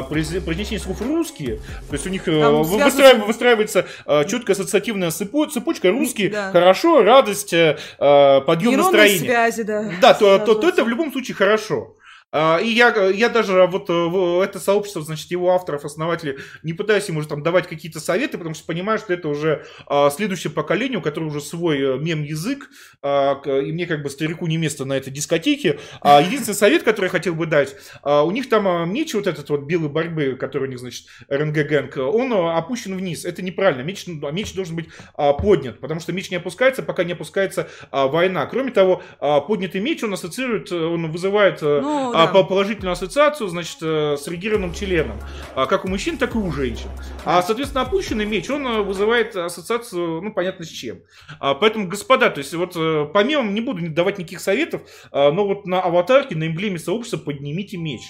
произнесения 0.08 0.78
слов 0.78 1.00
русские, 1.00 1.56
то 1.88 1.92
есть 1.92 2.06
у 2.06 2.10
них 2.10 2.28
э, 2.28 2.50
выстраив, 2.50 3.26
выстраивается 3.26 3.86
четкая 4.28 4.54
ассоциативная 4.54 5.10
цепочка, 5.10 5.90
русские, 5.90 6.30
да. 6.30 6.50
хорошо, 6.50 7.02
радость, 7.02 7.52
э, 7.52 7.76
подъем 7.98 8.72
Нейронные 8.72 8.76
настроения. 8.76 9.18
связи, 9.18 9.62
да. 9.62 9.90
Да, 10.00 10.14
то, 10.14 10.38
то, 10.38 10.54
то 10.54 10.68
это 10.68 10.84
в 10.84 10.88
любом 10.88 11.12
случае 11.12 11.34
хорошо. 11.34 11.96
А, 12.38 12.58
и 12.58 12.68
я, 12.68 12.94
я 13.08 13.30
даже 13.30 13.66
вот 13.66 13.88
э, 13.88 14.44
это 14.44 14.60
сообщество, 14.60 15.00
значит, 15.00 15.30
его 15.30 15.52
авторов, 15.52 15.86
основателей, 15.86 16.36
не 16.62 16.74
пытаюсь 16.74 17.08
ему 17.08 17.20
уже 17.20 17.28
там 17.28 17.42
давать 17.42 17.66
какие-то 17.66 17.98
советы, 17.98 18.36
потому 18.36 18.54
что 18.54 18.66
понимаю, 18.66 18.98
что 18.98 19.14
это 19.14 19.28
уже 19.28 19.64
а, 19.86 20.10
следующее 20.10 20.52
поколение, 20.52 20.98
у 20.98 21.02
которого 21.02 21.28
уже 21.28 21.40
свой 21.40 21.80
э, 21.80 21.96
мем-язык, 21.96 22.68
а, 23.00 23.40
и 23.46 23.72
мне 23.72 23.86
как 23.86 24.02
бы 24.02 24.10
старику 24.10 24.46
не 24.48 24.58
место 24.58 24.84
на 24.84 24.98
этой 24.98 25.10
дискотеке. 25.10 25.78
Единственный 26.04 26.54
совет, 26.54 26.82
который 26.82 27.06
я 27.06 27.10
хотел 27.10 27.34
бы 27.34 27.46
дать, 27.46 27.74
у 28.04 28.30
них 28.30 28.50
там 28.50 28.92
меч 28.92 29.14
вот 29.14 29.26
этот 29.26 29.48
вот 29.48 29.62
белой 29.62 29.88
борьбы, 29.88 30.36
который 30.38 30.64
у 30.64 30.70
них, 30.70 30.78
значит, 30.78 31.06
РНГ 31.30 31.54
Гэнг, 31.54 31.96
он 31.96 32.32
опущен 32.32 32.96
вниз. 32.96 33.24
Это 33.24 33.40
неправильно. 33.40 33.82
Меч, 33.82 34.06
меч 34.06 34.54
должен 34.54 34.76
быть 34.76 34.88
поднят, 35.16 35.80
потому 35.80 36.00
что 36.00 36.12
меч 36.12 36.30
не 36.30 36.36
опускается, 36.36 36.82
пока 36.82 37.04
не 37.04 37.12
опускается 37.12 37.68
война. 37.90 38.44
Кроме 38.46 38.72
того, 38.72 39.02
поднятый 39.20 39.80
меч, 39.80 40.02
он 40.02 40.12
ассоциирует, 40.12 40.70
он 40.72 41.10
вызывает 41.10 41.62
ну, 41.62 42.12
да. 42.26 42.32
по 42.32 42.44
положительную 42.44 42.92
ассоциацию, 42.92 43.48
значит, 43.48 43.78
э, 43.82 44.16
с 44.16 44.26
регированным 44.28 44.72
членом, 44.72 45.18
а, 45.54 45.66
как 45.66 45.84
у 45.84 45.88
мужчин, 45.88 46.18
так 46.18 46.34
и 46.34 46.38
у 46.38 46.50
женщин. 46.52 46.88
А, 47.24 47.42
соответственно, 47.42 47.82
опущенный 47.82 48.24
меч, 48.24 48.48
он 48.50 48.66
э, 48.66 48.82
вызывает 48.82 49.34
ассоциацию, 49.36 50.22
ну, 50.22 50.32
понятно, 50.32 50.64
с 50.64 50.68
чем. 50.68 51.00
А, 51.40 51.54
поэтому, 51.54 51.88
господа, 51.88 52.30
то 52.30 52.38
есть, 52.38 52.54
вот, 52.54 52.74
э, 52.76 53.06
помимо, 53.12 53.50
не 53.50 53.60
буду 53.60 53.88
давать 53.90 54.18
никаких 54.18 54.40
советов, 54.40 54.82
но 55.12 55.46
вот 55.46 55.66
на 55.66 55.80
аватарке, 55.80 56.36
на 56.36 56.46
эмблеме 56.46 56.78
сообщества 56.78 57.18
поднимите 57.18 57.76
меч. 57.76 58.02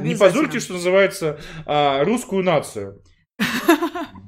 Не 0.00 0.14
позорьте, 0.14 0.60
что 0.60 0.74
называется, 0.74 1.40
русскую 1.66 2.42
нацию. 2.44 3.02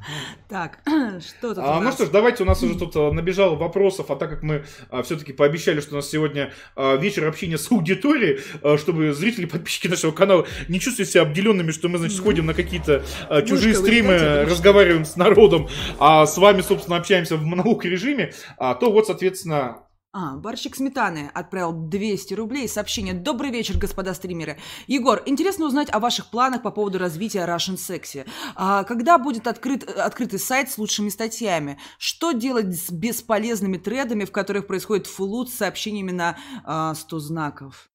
Так, 0.48 0.78
что 1.20 1.54
тут 1.54 1.58
а, 1.58 1.80
Ну 1.80 1.92
что 1.92 2.06
ж, 2.06 2.10
давайте, 2.10 2.42
у 2.42 2.46
нас 2.46 2.62
уже 2.62 2.78
тут 2.78 2.94
а, 2.96 3.12
набежало 3.12 3.56
вопросов, 3.56 4.10
а 4.10 4.16
так 4.16 4.30
как 4.30 4.42
мы 4.42 4.64
а, 4.90 5.02
все-таки 5.02 5.32
пообещали, 5.32 5.80
что 5.80 5.92
у 5.92 5.96
нас 5.96 6.08
сегодня 6.08 6.52
а, 6.76 6.96
вечер 6.96 7.26
общения 7.26 7.58
с 7.58 7.70
аудиторией, 7.70 8.40
а, 8.62 8.78
чтобы 8.78 9.12
зрители, 9.12 9.46
подписчики 9.46 9.88
нашего 9.88 10.12
канала 10.12 10.46
не 10.68 10.80
чувствовали 10.80 11.10
себя 11.10 11.22
обделенными, 11.22 11.70
что 11.70 11.88
мы, 11.88 11.98
значит, 11.98 12.16
сходим 12.16 12.46
на 12.46 12.54
какие-то 12.54 13.02
а, 13.28 13.42
чужие 13.42 13.74
стримы, 13.74 14.44
разговариваем 14.44 15.04
с 15.04 15.16
народом, 15.16 15.68
а 15.98 16.26
с 16.26 16.36
вами, 16.38 16.60
собственно, 16.62 16.96
общаемся 16.96 17.36
в 17.36 17.44
монолог 17.44 17.84
режиме, 17.84 18.32
а, 18.58 18.74
то 18.74 18.92
вот, 18.92 19.06
соответственно, 19.06 19.83
а, 20.16 20.36
барщик 20.36 20.76
сметаны 20.76 21.32
отправил 21.34 21.72
200 21.72 22.34
рублей. 22.34 22.68
Сообщение. 22.68 23.14
Добрый 23.14 23.50
вечер, 23.50 23.76
господа 23.76 24.14
стримеры. 24.14 24.58
Егор, 24.86 25.20
интересно 25.26 25.66
узнать 25.66 25.92
о 25.92 25.98
ваших 25.98 26.30
планах 26.30 26.62
по 26.62 26.70
поводу 26.70 26.98
развития 26.98 27.44
Russian 27.44 27.74
Sexy. 27.74 28.24
А, 28.54 28.84
когда 28.84 29.18
будет 29.18 29.48
открыт, 29.48 29.82
открытый 29.82 30.38
сайт 30.38 30.70
с 30.70 30.78
лучшими 30.78 31.08
статьями? 31.08 31.78
Что 31.98 32.30
делать 32.30 32.76
с 32.76 32.92
бесполезными 32.92 33.76
тредами, 33.76 34.24
в 34.24 34.30
которых 34.30 34.68
происходит 34.68 35.08
фулут 35.08 35.50
с 35.50 35.54
сообщениями 35.54 36.12
на 36.12 36.36
а, 36.64 36.94
100 36.94 37.18
знаков? 37.18 37.90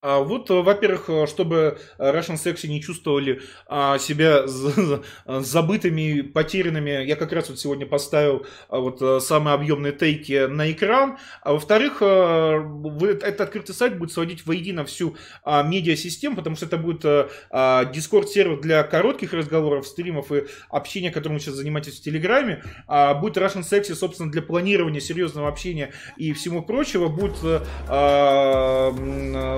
А 0.00 0.20
вот, 0.20 0.48
э, 0.48 0.54
во-первых, 0.54 1.10
э, 1.10 1.26
чтобы 1.26 1.76
Russian 1.98 2.36
Sexy 2.36 2.68
не 2.68 2.80
чувствовали 2.80 3.42
а, 3.66 3.98
себя 3.98 4.46
забытыми, 4.46 6.20
потерянными, 6.20 7.04
я 7.04 7.16
как 7.16 7.32
раз 7.32 7.48
вот 7.48 7.58
сегодня 7.58 7.84
поставил 7.84 8.46
а, 8.68 8.78
вот 8.78 9.02
э, 9.02 9.18
самые 9.18 9.54
объемные 9.54 9.92
тейки 9.92 10.46
на 10.46 10.70
экран. 10.70 11.18
А 11.42 11.52
во-вторых, 11.52 12.00
этот 12.00 13.40
открытый 13.40 13.74
сайт 13.74 13.98
будет 13.98 14.12
сводить 14.12 14.46
воедино 14.46 14.84
всю 14.84 15.16
медиасистему, 15.44 16.36
потому 16.36 16.54
что 16.54 16.66
это 16.66 16.76
будет 16.76 17.04
Discord-сервер 17.50 18.60
для 18.60 18.82
коротких 18.84 19.32
разговоров, 19.32 19.86
стримов 19.86 20.30
и 20.30 20.44
общения, 20.70 21.10
которым 21.10 21.38
вы 21.38 21.40
сейчас 21.40 21.54
занимаетесь 21.54 21.98
в 21.98 22.02
Телеграме. 22.02 22.62
Будет 22.86 23.36
Russian 23.36 23.62
Sexy, 23.62 23.94
собственно, 23.94 24.30
для 24.30 24.42
планирования 24.42 25.00
серьезного 25.00 25.48
общения 25.48 25.92
и 26.16 26.32
всего 26.32 26.62
прочего. 26.62 27.08
Будет 27.08 27.38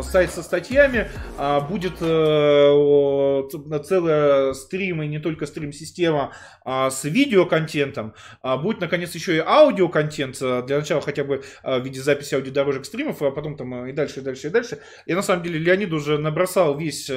сайт 0.05 0.30
сайт 0.31 0.35
со 0.35 0.43
статьями, 0.43 1.11
а, 1.37 1.61
будет 1.61 1.95
э, 2.01 3.81
целая 3.85 4.53
стрим 4.55 5.03
и 5.03 5.07
не 5.07 5.19
только 5.19 5.47
стрим-система 5.47 6.33
а, 6.65 6.91
с 6.91 7.05
видеоконтентом, 7.05 8.15
а 8.43 8.57
будет, 8.57 8.81
наконец, 8.81 9.15
еще 9.15 9.37
и 9.37 9.43
аудиоконтент, 9.45 10.41
э, 10.41 10.63
для 10.67 10.79
начала 10.79 11.01
хотя 11.01 11.25
бы 11.25 11.43
в 11.63 11.81
виде 11.81 12.01
записи 12.01 12.35
аудиодорожек 12.35 12.85
стримов, 12.85 13.23
а 13.23 13.31
потом 13.31 13.57
там 13.57 13.87
и 13.87 13.93
дальше, 13.93 14.21
и 14.21 14.23
дальше, 14.23 14.49
и 14.49 14.51
дальше. 14.51 14.79
И 15.07 15.15
на 15.15 15.23
самом 15.23 15.43
деле 15.43 15.59
Леонид 15.59 15.93
уже 15.93 16.19
набросал 16.19 16.77
весь 16.77 17.11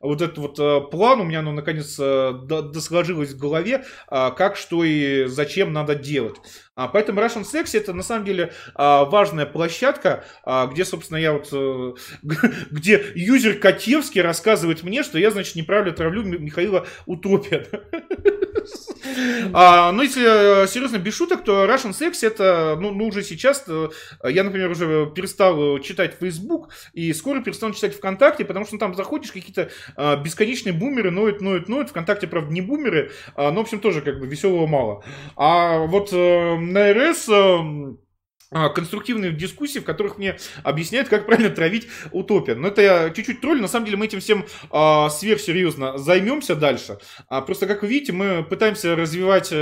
вот 0.00 0.22
этот 0.22 0.38
вот 0.38 0.90
план, 0.90 1.20
у 1.20 1.24
меня 1.24 1.40
оно 1.40 1.52
наконец 1.52 1.96
досложилось 1.96 3.32
в 3.32 3.38
голове, 3.38 3.84
как, 4.08 4.56
что 4.56 4.84
и 4.84 5.24
зачем 5.26 5.72
надо 5.72 5.94
делать. 5.94 6.36
А, 6.76 6.88
поэтому 6.88 7.22
Russian 7.22 7.42
Sexy 7.42 7.78
это 7.78 7.94
на 7.94 8.02
самом 8.02 8.26
деле 8.26 8.52
а, 8.74 9.06
важная 9.06 9.46
площадка, 9.46 10.24
а, 10.44 10.66
где, 10.66 10.84
собственно, 10.84 11.16
я 11.16 11.32
вот, 11.32 11.50
где 12.70 13.04
юзер 13.14 13.58
Котевский 13.58 14.20
рассказывает 14.20 14.82
мне, 14.82 15.02
что 15.02 15.18
я, 15.18 15.30
значит, 15.30 15.56
неправильно 15.56 15.92
травлю 15.92 16.22
Михаила 16.22 16.86
Утопия. 17.06 17.66
А, 19.52 19.92
ну, 19.92 20.02
если 20.02 20.64
э, 20.64 20.66
серьезно, 20.66 20.98
без 20.98 21.14
шуток, 21.14 21.44
то 21.44 21.64
Russian 21.64 21.92
Sex 21.92 22.26
это, 22.26 22.76
ну, 22.80 22.92
ну, 22.92 23.06
уже 23.06 23.22
сейчас, 23.22 23.64
э, 23.68 23.88
я, 24.24 24.44
например, 24.44 24.70
уже 24.70 25.10
перестал 25.14 25.78
читать 25.78 26.16
Facebook 26.20 26.70
и 26.92 27.12
скоро 27.12 27.40
перестану 27.40 27.74
читать 27.74 27.94
ВКонтакте, 27.94 28.44
потому 28.44 28.66
что 28.66 28.78
там 28.78 28.94
заходишь, 28.94 29.32
какие-то 29.32 29.70
а, 29.96 30.16
бесконечные 30.16 30.72
бумеры 30.72 31.10
ноют, 31.10 31.40
ноют, 31.40 31.68
ноют. 31.68 31.90
ВКонтакте, 31.90 32.26
правда, 32.26 32.52
не 32.52 32.60
бумеры, 32.60 33.12
а, 33.34 33.50
но, 33.50 33.60
в 33.60 33.62
общем, 33.62 33.80
тоже 33.80 34.00
как 34.00 34.18
бы 34.18 34.26
веселого 34.26 34.66
мало. 34.66 35.04
А 35.36 35.78
вот 35.86 36.12
на 36.12 36.92
РС 36.92 37.28
а, 37.28 37.96
конструктивные 38.50 39.32
дискуссии, 39.32 39.80
в 39.80 39.84
которых 39.84 40.18
мне 40.18 40.36
объясняют, 40.62 41.08
как 41.08 41.26
правильно 41.26 41.50
травить 41.50 41.88
утопия. 42.12 42.54
Но 42.54 42.68
это 42.68 42.82
я 42.82 43.10
чуть-чуть 43.10 43.40
тролль, 43.40 43.60
на 43.60 43.68
самом 43.68 43.86
деле 43.86 43.96
мы 43.96 44.06
этим 44.06 44.20
всем 44.20 44.46
а, 44.70 45.08
сверхсерьезно 45.10 45.98
займемся 45.98 46.54
дальше. 46.54 46.98
А, 47.28 47.40
просто, 47.40 47.66
как 47.66 47.82
вы 47.82 47.88
видите, 47.88 48.12
мы 48.12 48.44
пытаемся 48.44 48.94
развивать 48.94 49.52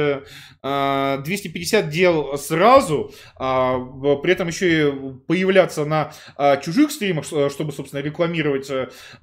а, 0.62 1.18
250 1.18 1.88
дел 1.88 2.36
сразу, 2.36 3.12
а, 3.36 3.78
при 4.16 4.32
этом 4.32 4.48
еще 4.48 4.88
и 4.88 4.92
появляться 5.26 5.84
на 5.84 6.12
а, 6.36 6.56
чужих 6.58 6.90
стримах, 6.90 7.24
чтобы, 7.24 7.72
собственно, 7.72 8.00
рекламировать 8.00 8.70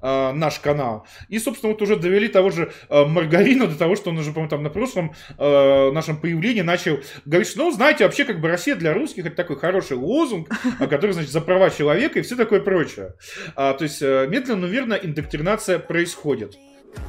а, 0.00 0.32
наш 0.32 0.58
канал. 0.58 1.06
И, 1.28 1.38
собственно, 1.38 1.72
вот 1.72 1.82
уже 1.82 1.96
довели 1.96 2.28
того 2.28 2.50
же 2.50 2.72
а, 2.88 3.06
Маргарина 3.06 3.66
до 3.66 3.76
того, 3.76 3.96
что 3.96 4.10
он 4.10 4.18
уже, 4.18 4.30
по-моему, 4.30 4.50
там 4.50 4.62
на 4.62 4.70
прошлом 4.70 5.14
а, 5.38 5.90
нашем 5.92 6.16
появлении 6.16 6.62
начал 6.62 6.98
говорить, 7.24 7.48
что, 7.48 7.64
ну, 7.64 7.70
знаете, 7.70 8.04
вообще, 8.04 8.24
как 8.24 8.40
бы 8.40 8.48
Россия 8.48 8.74
для 8.76 8.92
русских 8.92 9.26
это 9.26 9.36
такой 9.36 9.51
такой 9.52 9.60
хороший 9.60 9.96
лозунг, 9.96 10.48
который, 10.78 11.12
значит, 11.12 11.30
за 11.30 11.40
права 11.40 11.70
человека 11.70 12.18
и 12.18 12.22
все 12.22 12.36
такое 12.36 12.60
прочее. 12.60 13.14
А, 13.56 13.74
то 13.74 13.84
есть, 13.84 14.02
э, 14.02 14.26
медленно, 14.28 14.62
но 14.62 14.66
верно 14.66 14.94
индоктринация 14.94 15.78
происходит. 15.78 16.56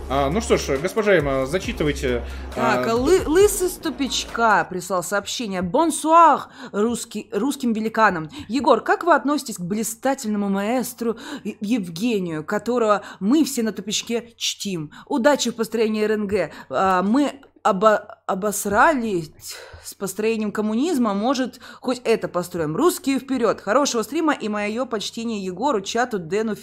А, 0.09 0.29
ну 0.29 0.39
что 0.39 0.57
ж, 0.57 0.77
госпожа 0.81 1.17
Има, 1.17 1.45
зачитывайте. 1.45 2.23
Так, 2.55 2.87
а... 2.87 2.95
Лы 2.95 3.21
Лысый 3.25 3.67
Ступичка 3.67 4.65
прислал 4.69 5.03
сообщение. 5.03 5.61
Бонсуар 5.61 6.47
русский, 6.71 7.29
русским 7.33 7.73
великанам. 7.73 8.29
Егор, 8.47 8.81
как 8.81 9.03
вы 9.03 9.13
относитесь 9.13 9.57
к 9.57 9.61
блистательному 9.61 10.47
маэстру 10.47 11.17
Евгению, 11.43 12.45
которого 12.45 13.03
мы 13.19 13.43
все 13.43 13.61
на 13.61 13.73
Тупичке 13.73 14.33
чтим? 14.37 14.91
Удачи 15.07 15.51
в 15.51 15.55
построении 15.55 16.05
РНГ. 16.05 16.51
А, 16.69 17.03
мы 17.03 17.41
обо 17.63 17.95
обосрались 18.27 19.31
с 19.83 19.93
построением 19.93 20.51
коммунизма, 20.51 21.13
может, 21.13 21.59
хоть 21.81 22.01
это 22.03 22.27
построим. 22.27 22.75
Русские 22.75 23.19
вперед! 23.19 23.61
Хорошего 23.61 24.01
стрима 24.03 24.33
и 24.33 24.49
мое 24.49 24.85
почтение 24.85 25.43
Егору, 25.43 25.81
чату, 25.81 26.19
Дэну, 26.19 26.55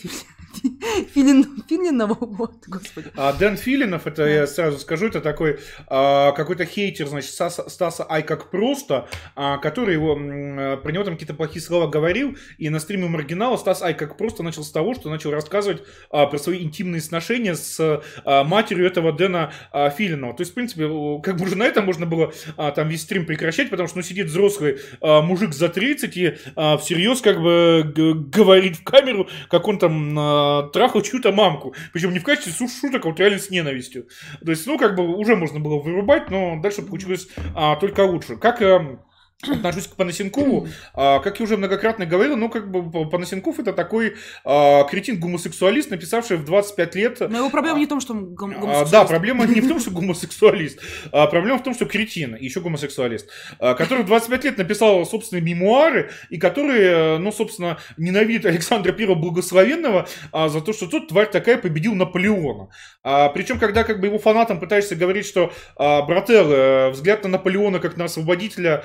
Филин, 1.14 1.62
Филинову, 1.68 2.16
вот, 2.20 2.64
господи. 2.66 3.10
А 3.16 3.32
Дэн 3.32 3.56
Филинов, 3.56 4.06
это 4.06 4.24
да. 4.24 4.28
я 4.28 4.46
сразу 4.46 4.78
скажу, 4.78 5.06
это 5.06 5.20
такой 5.20 5.58
а, 5.86 6.32
какой-то 6.32 6.64
хейтер, 6.64 7.06
значит, 7.06 7.30
Стаса, 7.30 7.68
Стаса 7.68 8.06
Ай 8.10 8.22
как 8.22 8.50
просто, 8.50 9.08
а, 9.36 9.58
который 9.58 9.94
его, 9.94 10.16
а, 10.18 10.76
про 10.76 10.92
него 10.92 11.04
там 11.04 11.14
какие-то 11.14 11.34
плохие 11.34 11.62
слова 11.62 11.86
говорил, 11.86 12.36
и 12.58 12.68
на 12.68 12.80
стриме 12.80 13.08
маргинала 13.08 13.56
Стас 13.56 13.82
Ай 13.82 13.94
как 13.94 14.16
просто 14.16 14.42
начал 14.42 14.64
с 14.64 14.70
того, 14.70 14.94
что 14.94 15.10
начал 15.10 15.30
рассказывать 15.30 15.82
а, 16.10 16.26
про 16.26 16.38
свои 16.38 16.62
интимные 16.62 17.00
сношения 17.00 17.54
с 17.54 18.02
а, 18.24 18.44
матерью 18.44 18.86
этого 18.86 19.12
Дэна 19.12 19.52
а, 19.72 19.90
Филинова. 19.90 20.34
То 20.34 20.42
есть, 20.42 20.52
в 20.52 20.54
принципе, 20.54 20.88
как 21.22 21.36
бы 21.36 21.44
уже 21.44 21.56
на 21.56 21.64
этом 21.64 21.86
можно 21.86 22.06
было 22.06 22.32
а, 22.56 22.70
там 22.70 22.88
весь 22.88 23.02
стрим 23.02 23.26
прекращать, 23.26 23.70
потому 23.70 23.88
что 23.88 23.98
ну, 23.98 24.02
сидит 24.02 24.26
взрослый 24.26 24.78
а, 25.00 25.22
мужик 25.22 25.54
за 25.54 25.68
30 25.68 26.16
и 26.16 26.36
а, 26.56 26.76
всерьез 26.76 27.20
как 27.20 27.40
бы 27.40 27.92
говорит 28.32 28.76
в 28.76 28.84
камеру, 28.84 29.28
как 29.48 29.66
он 29.68 29.78
там 29.78 30.18
а, 30.18 30.49
трахал 30.72 31.02
чью-то 31.02 31.32
мамку. 31.32 31.74
Причем 31.92 32.12
не 32.12 32.18
в 32.18 32.24
качестве 32.24 32.68
шуток, 32.68 33.04
а 33.04 33.08
вот 33.08 33.20
реально 33.20 33.38
с 33.38 33.50
ненавистью. 33.50 34.06
То 34.44 34.50
есть, 34.50 34.66
ну, 34.66 34.78
как 34.78 34.96
бы 34.96 35.06
уже 35.16 35.36
можно 35.36 35.60
было 35.60 35.80
вырубать, 35.80 36.30
но 36.30 36.60
дальше 36.60 36.82
получилось 36.82 37.28
а, 37.54 37.76
только 37.76 38.00
лучше. 38.00 38.36
Как... 38.36 38.62
А, 38.62 38.98
отношусь 39.42 39.86
к 39.86 39.96
Панасенкову, 39.96 40.68
а, 40.94 41.20
как 41.20 41.38
я 41.40 41.44
уже 41.44 41.56
многократно 41.56 42.06
говорил, 42.06 42.36
ну, 42.36 42.48
как 42.48 42.70
бы 42.70 43.08
Панасенков 43.08 43.58
это 43.58 43.72
такой 43.72 44.16
а, 44.44 44.84
кретин-гомосексуалист, 44.84 45.90
написавший 45.90 46.36
в 46.36 46.44
25 46.44 46.94
лет... 46.94 47.20
Но 47.20 47.38
его 47.38 47.50
проблема 47.50 47.76
а, 47.76 47.78
не 47.78 47.86
в 47.86 47.88
том, 47.88 48.00
что 48.00 48.12
он 48.12 48.34
гом- 48.34 48.52
гомосексуалист. 48.52 48.92
Да, 48.92 49.04
проблема 49.04 49.46
не 49.46 49.60
в 49.60 49.68
том, 49.68 49.80
что 49.80 49.90
гомосексуалист, 49.90 50.80
а 51.12 51.26
проблема 51.26 51.58
в 51.58 51.62
том, 51.62 51.74
что 51.74 51.86
кретин, 51.86 52.34
и 52.34 52.44
еще 52.44 52.60
гомосексуалист, 52.60 53.30
который 53.58 54.02
в 54.02 54.06
25 54.06 54.44
лет 54.44 54.58
написал 54.58 55.04
собственные 55.06 55.42
мемуары, 55.42 56.10
и 56.28 56.38
который, 56.38 57.18
ну, 57.18 57.32
собственно, 57.32 57.78
ненавидит 57.96 58.46
Александра 58.46 58.92
Первого 58.92 59.18
Благословенного 59.18 60.06
за 60.32 60.60
то, 60.60 60.72
что 60.72 60.86
тот, 60.86 61.08
тварь 61.08 61.30
такая, 61.30 61.58
победил 61.58 61.94
Наполеона. 61.94 62.68
А, 63.02 63.28
причем, 63.30 63.58
когда 63.58 63.84
как 63.84 64.00
бы 64.00 64.08
его 64.08 64.18
фанатам 64.18 64.60
пытаешься 64.60 64.96
говорить, 64.96 65.26
что, 65.26 65.52
брателло, 65.76 66.52
э, 66.52 66.90
взгляд 66.90 67.22
на 67.24 67.30
Наполеона 67.30 67.78
как 67.78 67.96
на 67.96 68.04
освободителя 68.04 68.84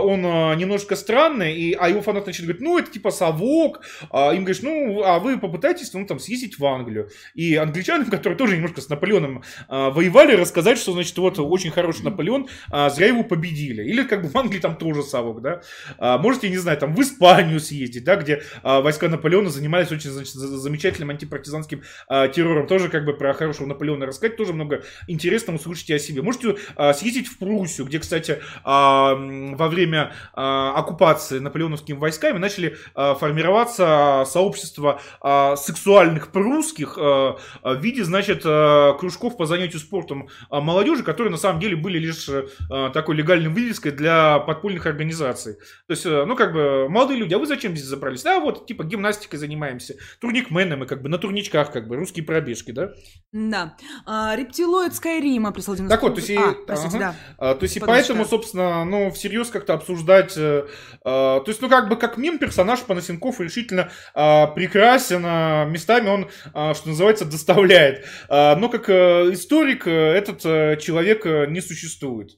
он 0.00 0.24
а, 0.24 0.54
немножко 0.54 0.96
странный, 0.96 1.56
и, 1.56 1.72
а 1.72 1.88
его 1.88 2.02
фанат 2.02 2.26
начинает 2.26 2.58
говорить, 2.58 2.62
ну, 2.62 2.78
это 2.78 2.90
типа 2.90 3.10
совок, 3.10 3.80
а, 4.10 4.32
им 4.32 4.44
говоришь, 4.44 4.62
ну, 4.62 5.02
а 5.02 5.18
вы 5.18 5.38
попытайтесь, 5.38 5.92
ну, 5.92 6.06
там, 6.06 6.18
съездить 6.18 6.58
в 6.58 6.66
Англию. 6.66 7.08
И 7.34 7.56
англичанам, 7.56 8.06
которые 8.10 8.36
тоже 8.36 8.56
немножко 8.56 8.80
с 8.80 8.88
Наполеоном 8.88 9.42
а, 9.68 9.90
воевали, 9.90 10.34
рассказать, 10.34 10.78
что, 10.78 10.92
значит, 10.92 11.16
вот, 11.18 11.38
очень 11.38 11.70
хороший 11.70 12.04
Наполеон, 12.04 12.48
а, 12.70 12.90
зря 12.90 13.08
его 13.08 13.24
победили. 13.24 13.82
Или, 13.82 14.02
как 14.02 14.22
бы, 14.22 14.28
в 14.28 14.36
Англии 14.36 14.60
там 14.60 14.76
тоже 14.76 15.02
совок, 15.02 15.40
да. 15.42 15.62
А, 15.98 16.18
можете, 16.18 16.48
не 16.50 16.58
знаю, 16.58 16.78
там, 16.78 16.94
в 16.94 17.00
Испанию 17.00 17.60
съездить, 17.60 18.04
да, 18.04 18.16
где 18.16 18.42
а, 18.62 18.80
войска 18.80 19.08
Наполеона 19.08 19.50
занимались 19.50 19.90
очень, 19.90 20.10
значит, 20.10 20.34
замечательным 20.34 21.10
антипартизанским 21.10 21.82
а, 22.08 22.28
террором. 22.28 22.66
Тоже, 22.66 22.88
как 22.88 23.04
бы, 23.04 23.14
про 23.14 23.32
хорошего 23.34 23.66
Наполеона 23.66 24.06
рассказать, 24.06 24.36
тоже 24.36 24.52
много 24.52 24.82
интересного 25.08 25.58
слушайте 25.58 25.94
о 25.94 25.98
себе. 25.98 26.22
Можете 26.22 26.56
а, 26.76 26.92
съездить 26.92 27.28
в 27.28 27.38
Пруссию, 27.38 27.86
где, 27.86 27.98
кстати, 27.98 28.40
а, 28.64 29.14
во 29.14 29.68
время 29.72 30.12
э, 30.34 30.40
оккупации 30.40 31.38
наполеоновскими 31.38 31.96
войсками 31.96 32.38
начали 32.38 32.76
э, 32.94 33.14
формироваться 33.18 34.24
сообщества 34.26 35.00
э, 35.22 35.56
сексуальных 35.56 36.30
прусских 36.30 36.96
э, 36.96 37.00
в 37.00 37.80
виде, 37.80 38.04
значит, 38.04 38.42
э, 38.44 38.92
кружков 38.98 39.36
по 39.36 39.46
занятию 39.46 39.80
спортом 39.80 40.28
э, 40.28 40.60
молодежи, 40.60 41.02
которые 41.02 41.30
на 41.30 41.38
самом 41.38 41.60
деле 41.60 41.76
были 41.76 41.98
лишь 41.98 42.28
э, 42.28 42.46
такой 42.92 43.16
легальной 43.16 43.48
вывеской 43.48 43.92
для 43.92 44.38
подпольных 44.38 44.86
организаций. 44.86 45.54
То 45.86 45.90
есть, 45.90 46.06
э, 46.06 46.24
ну, 46.24 46.36
как 46.36 46.52
бы, 46.52 46.88
молодые 46.88 47.18
люди, 47.18 47.34
а 47.34 47.38
вы 47.38 47.46
зачем 47.46 47.72
здесь 47.72 47.86
забрались? 47.86 48.22
Да, 48.22 48.40
вот, 48.40 48.66
типа, 48.66 48.84
гимнастикой 48.84 49.38
занимаемся, 49.38 49.94
турникмены 50.20 50.76
мы, 50.76 50.86
как 50.86 51.02
бы, 51.02 51.08
на 51.08 51.18
турничках, 51.18 51.72
как 51.72 51.88
бы, 51.88 51.96
русские 51.96 52.24
пробежки, 52.24 52.70
да? 52.70 52.90
Да. 53.32 53.76
А, 54.06 54.36
рептилоид 54.36 54.94
Скайрима 54.94 55.52
прислал 55.52 55.76
Так 55.76 56.02
вот, 56.02 56.14
то 56.14 56.20
есть, 56.20 56.30
и, 56.30 56.36
а, 56.36 56.54
простите, 56.66 56.96
ага. 56.98 57.14
да. 57.38 57.50
а, 57.50 57.54
то 57.54 57.62
есть, 57.64 57.76
и 57.76 57.80
поэтому, 57.80 58.24
собственно, 58.24 58.84
ну, 58.84 59.10
всерьез 59.10 59.48
как 59.48 59.61
как-то 59.62 59.74
обсуждать. 59.74 60.36
Э, 60.36 60.66
э, 60.66 61.00
то 61.04 61.44
есть, 61.46 61.62
ну, 61.62 61.68
как 61.68 61.88
бы 61.88 61.96
как 61.96 62.16
мем 62.16 62.38
персонаж 62.38 62.80
Панасенков 62.80 63.40
решительно 63.40 63.90
э, 64.14 64.46
прекрасен, 64.54 65.24
э, 65.24 65.66
местами 65.70 66.08
он, 66.08 66.30
э, 66.54 66.74
что 66.74 66.88
называется, 66.88 67.24
доставляет. 67.24 68.04
Э, 68.28 68.56
но 68.56 68.68
как 68.68 68.88
э, 68.88 69.32
историк 69.32 69.86
э, 69.86 69.90
этот 69.90 70.44
э, 70.44 70.76
человек 70.80 71.24
э, 71.24 71.46
не 71.46 71.60
существует. 71.60 72.32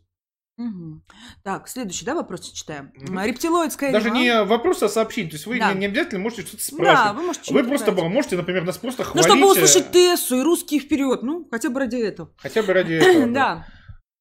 Угу. 0.56 1.02
Так, 1.42 1.66
следующий, 1.66 2.04
да, 2.04 2.14
вопрос 2.14 2.52
читаем. 2.52 2.92
Угу. 2.96 3.18
Рептилоидская 3.18 3.90
Даже 3.90 4.10
не 4.10 4.44
вопрос, 4.44 4.82
а 4.84 4.88
сообщение. 4.88 5.30
То 5.30 5.36
есть 5.36 5.46
вы 5.46 5.58
да. 5.58 5.72
не, 5.72 5.80
не 5.80 5.86
обязательно 5.86 6.20
можете 6.20 6.42
что-то 6.42 6.62
спрашивать. 6.62 6.96
Да, 6.96 7.12
вы 7.12 7.22
можете 7.22 7.54
Вы 7.54 7.64
просто 7.64 7.92
можете, 7.92 8.36
например, 8.36 8.64
нас 8.64 8.78
просто 8.78 9.02
хвалить. 9.02 9.26
Ну, 9.26 9.34
чтобы 9.34 9.50
услышать 9.50 9.90
Тессу 9.90 10.36
и 10.36 10.42
русские 10.42 10.80
вперед. 10.80 11.22
Ну, 11.22 11.48
хотя 11.50 11.70
бы 11.70 11.80
ради 11.80 11.96
этого. 11.96 12.30
Хотя 12.36 12.62
бы 12.62 12.72
ради 12.72 12.94
этого. 12.94 13.24
Да. 13.34 13.66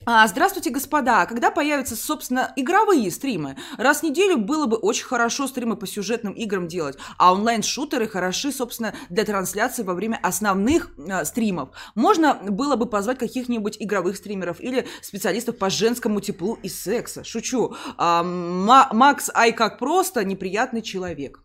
А, 0.05 0.27
здравствуйте, 0.27 0.69
господа! 0.69 1.25
Когда 1.25 1.49
появятся, 1.49 1.95
собственно, 1.95 2.51
игровые 2.57 3.09
стримы? 3.09 3.55
Раз 3.77 4.01
в 4.01 4.03
неделю 4.03 4.37
было 4.37 4.65
бы 4.65 4.75
очень 4.75 5.05
хорошо 5.05 5.47
стримы 5.47 5.77
по 5.77 5.87
сюжетным 5.87 6.33
играм 6.33 6.67
делать, 6.67 6.97
а 7.17 7.31
онлайн-шутеры 7.31 8.07
хороши, 8.07 8.51
собственно, 8.51 8.93
для 9.09 9.23
трансляции 9.23 9.81
во 9.83 9.93
время 9.93 10.19
основных 10.21 10.89
э, 10.97 11.23
стримов. 11.23 11.69
Можно 11.95 12.33
было 12.33 12.75
бы 12.75 12.85
позвать 12.85 13.17
каких-нибудь 13.17 13.77
игровых 13.79 14.17
стримеров 14.17 14.59
или 14.59 14.85
специалистов 15.01 15.57
по 15.57 15.69
женскому 15.69 16.19
теплу 16.19 16.59
и 16.61 16.67
секса. 16.67 17.23
Шучу. 17.23 17.73
А, 17.97 18.23
Макс 18.23 19.29
Ай 19.33 19.53
как 19.53 19.79
просто 19.79 20.25
неприятный 20.25 20.81
человек. 20.81 21.39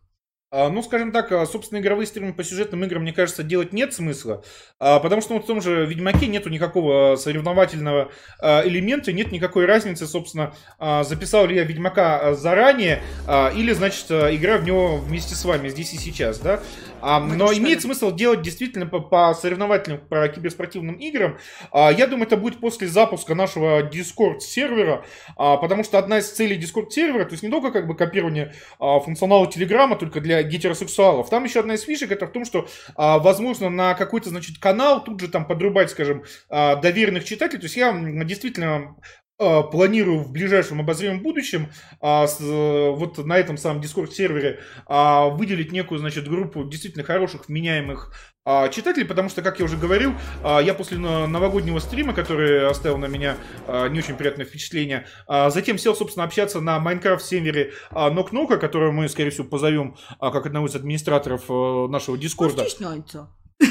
А, 0.51 0.70
ну, 0.70 0.82
скажем 0.82 1.12
так, 1.12 1.30
а, 1.30 1.44
собственно, 1.44 1.78
игровые 1.78 2.07
стримы 2.07 2.32
по 2.32 2.42
сюжетным 2.42 2.82
играм, 2.82 3.03
мне 3.03 3.12
кажется, 3.12 3.42
делать 3.42 3.74
нет 3.74 3.92
смысла, 3.92 4.42
а, 4.78 4.99
потому 4.99 5.20
что 5.20 5.34
вот 5.34 5.44
в 5.44 5.46
том 5.46 5.61
же 5.61 5.84
Ведьмаке 5.84 6.26
нету 6.26 6.49
никакого 6.49 7.16
соревновательного 7.16 8.11
элемента, 8.40 9.12
нет 9.12 9.30
никакой 9.30 9.66
разницы, 9.66 10.07
собственно, 10.07 10.55
записал 10.78 11.46
ли 11.46 11.57
я 11.57 11.64
Ведьмака 11.64 12.34
заранее, 12.34 13.03
или, 13.26 13.72
значит, 13.72 14.11
игра 14.11 14.57
в 14.59 14.64
него 14.64 14.96
вместе 14.96 15.34
с 15.34 15.44
вами 15.44 15.68
здесь 15.68 15.92
и 15.92 15.99
сейчас, 15.99 16.38
да. 16.38 16.61
Но 17.03 17.53
имеет 17.53 17.82
смысл 17.82 18.14
делать 18.14 18.42
действительно 18.42 18.86
по, 18.86 19.01
по 19.01 19.34
соревновательным, 19.34 20.01
по 20.01 20.26
киберспортивным 20.28 20.96
играм. 20.96 21.38
Я 21.72 22.07
думаю, 22.07 22.26
это 22.26 22.36
будет 22.36 22.59
после 22.59 22.88
запуска 22.88 23.34
нашего 23.34 23.82
Discord 23.82 24.40
сервера, 24.40 25.05
потому 25.36 25.84
что 25.84 25.99
одна 25.99 26.18
из 26.18 26.30
целей 26.30 26.59
Discord 26.59 26.90
сервера, 26.90 27.24
то 27.24 27.32
есть 27.32 27.42
не 27.42 27.51
только 27.51 27.70
как 27.70 27.86
бы 27.86 27.94
копирование 27.96 28.55
функционала 28.78 29.46
Телеграма, 29.51 29.96
только 29.96 30.20
для 30.20 30.42
гетеросексуалов. 30.42 31.30
Там 31.30 31.44
еще 31.44 31.61
одна 31.61 31.74
из 31.74 31.82
фишек, 31.82 32.11
это 32.12 32.26
в 32.26 32.32
том, 32.32 32.44
что, 32.44 32.68
а, 32.96 33.18
возможно, 33.18 33.70
на 33.70 33.94
какой-то, 33.94 34.30
значит, 34.30 34.59
канал 34.59 35.03
тут 35.03 35.20
же 35.20 35.28
там 35.28 35.46
подрубать, 35.46 35.90
скажем, 35.90 36.24
а, 36.49 36.76
доверенных 36.76 37.24
читателей. 37.24 37.61
То 37.61 37.66
есть 37.66 37.76
я 37.76 37.92
действительно 38.24 38.76
а, 38.76 38.94
планирую 39.39 40.20
в 40.20 40.32
ближайшем 40.32 40.80
обозримом 40.80 41.22
будущем 41.22 41.68
а, 42.01 42.26
с, 42.26 42.41
вот 42.41 43.18
на 43.18 43.39
этом 43.39 43.57
самом 43.57 43.80
Discord 43.80 44.11
сервере 44.11 44.61
а, 44.86 45.28
выделить 45.28 45.72
некую, 45.72 45.99
значит, 45.99 46.28
группу 46.28 46.64
действительно 46.64 47.05
хороших, 47.05 47.49
вменяемых 47.49 48.12
а, 48.51 48.70
читателей, 48.70 49.05
потому 49.05 49.28
что, 49.28 49.43
как 49.43 49.59
я 49.59 49.66
уже 49.66 49.76
говорил, 49.76 50.14
а, 50.43 50.61
я 50.61 50.72
после 50.72 50.97
новогоднего 50.97 51.80
стрима, 51.80 52.14
который 52.14 52.66
оставил 52.66 52.97
на 52.97 53.05
меня 53.05 53.36
а, 53.66 53.89
не 53.89 53.99
очень 53.99 54.16
приятное 54.16 54.47
впечатление, 54.47 55.07
затем 55.51 55.76
сел, 55.76 55.95
собственно, 55.95 56.24
общаться 56.24 56.62
на 56.62 56.78
Майнкрафт 56.78 57.26
сервере 57.26 57.72
Нок-Нока, 57.91 58.57
которого 58.57 58.91
мы, 58.91 59.09
скорее 59.11 59.30
всего, 59.30 59.47
позовем 59.47 59.97
как 60.18 60.47
одного 60.47 60.66
из 60.66 60.74
администраторов 60.74 61.45
э, 61.51 61.86
нашего 61.89 62.16
Дискорда. 62.16 62.62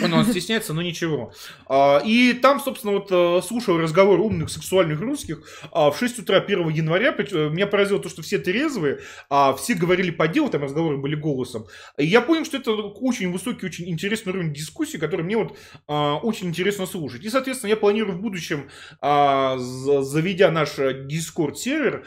Он, 0.03 0.13
он 0.13 0.25
стесняется, 0.25 0.73
но 0.73 0.81
ничего. 0.81 1.33
А, 1.67 2.01
и 2.03 2.33
там, 2.33 2.59
собственно, 2.59 2.93
вот 2.93 3.07
э, 3.09 3.41
слушал 3.45 3.77
разговор 3.77 4.19
умных 4.19 4.49
сексуальных 4.49 4.99
русских 4.99 5.43
а, 5.71 5.91
в 5.91 5.97
6 5.97 6.19
утра 6.19 6.39
1 6.39 6.69
января. 6.69 7.15
Э, 7.17 7.49
меня 7.49 7.67
поразило 7.67 7.99
то, 7.99 8.09
что 8.09 8.21
все 8.21 8.37
трезвые, 8.37 8.99
а 9.29 9.53
все 9.53 9.75
говорили 9.75 10.11
по 10.11 10.27
делу, 10.27 10.49
там 10.49 10.63
разговоры 10.63 10.97
были 10.97 11.15
голосом. 11.15 11.67
И 11.97 12.05
я 12.05 12.21
понял, 12.21 12.43
что 12.43 12.57
это 12.57 12.71
очень 12.71 13.31
высокий, 13.31 13.65
очень 13.65 13.89
интересный 13.89 14.33
уровень 14.33 14.53
дискуссии, 14.53 14.97
который 14.97 15.23
мне 15.23 15.37
вот 15.37 15.57
очень 15.87 16.47
интересно 16.47 16.85
слушать. 16.85 17.23
И, 17.23 17.29
соответственно, 17.29 17.69
я 17.69 17.77
планирую 17.77 18.17
в 18.17 18.21
будущем, 18.21 18.69
заведя 19.01 20.51
наш 20.51 20.77
Discord-сервер, 20.77 22.05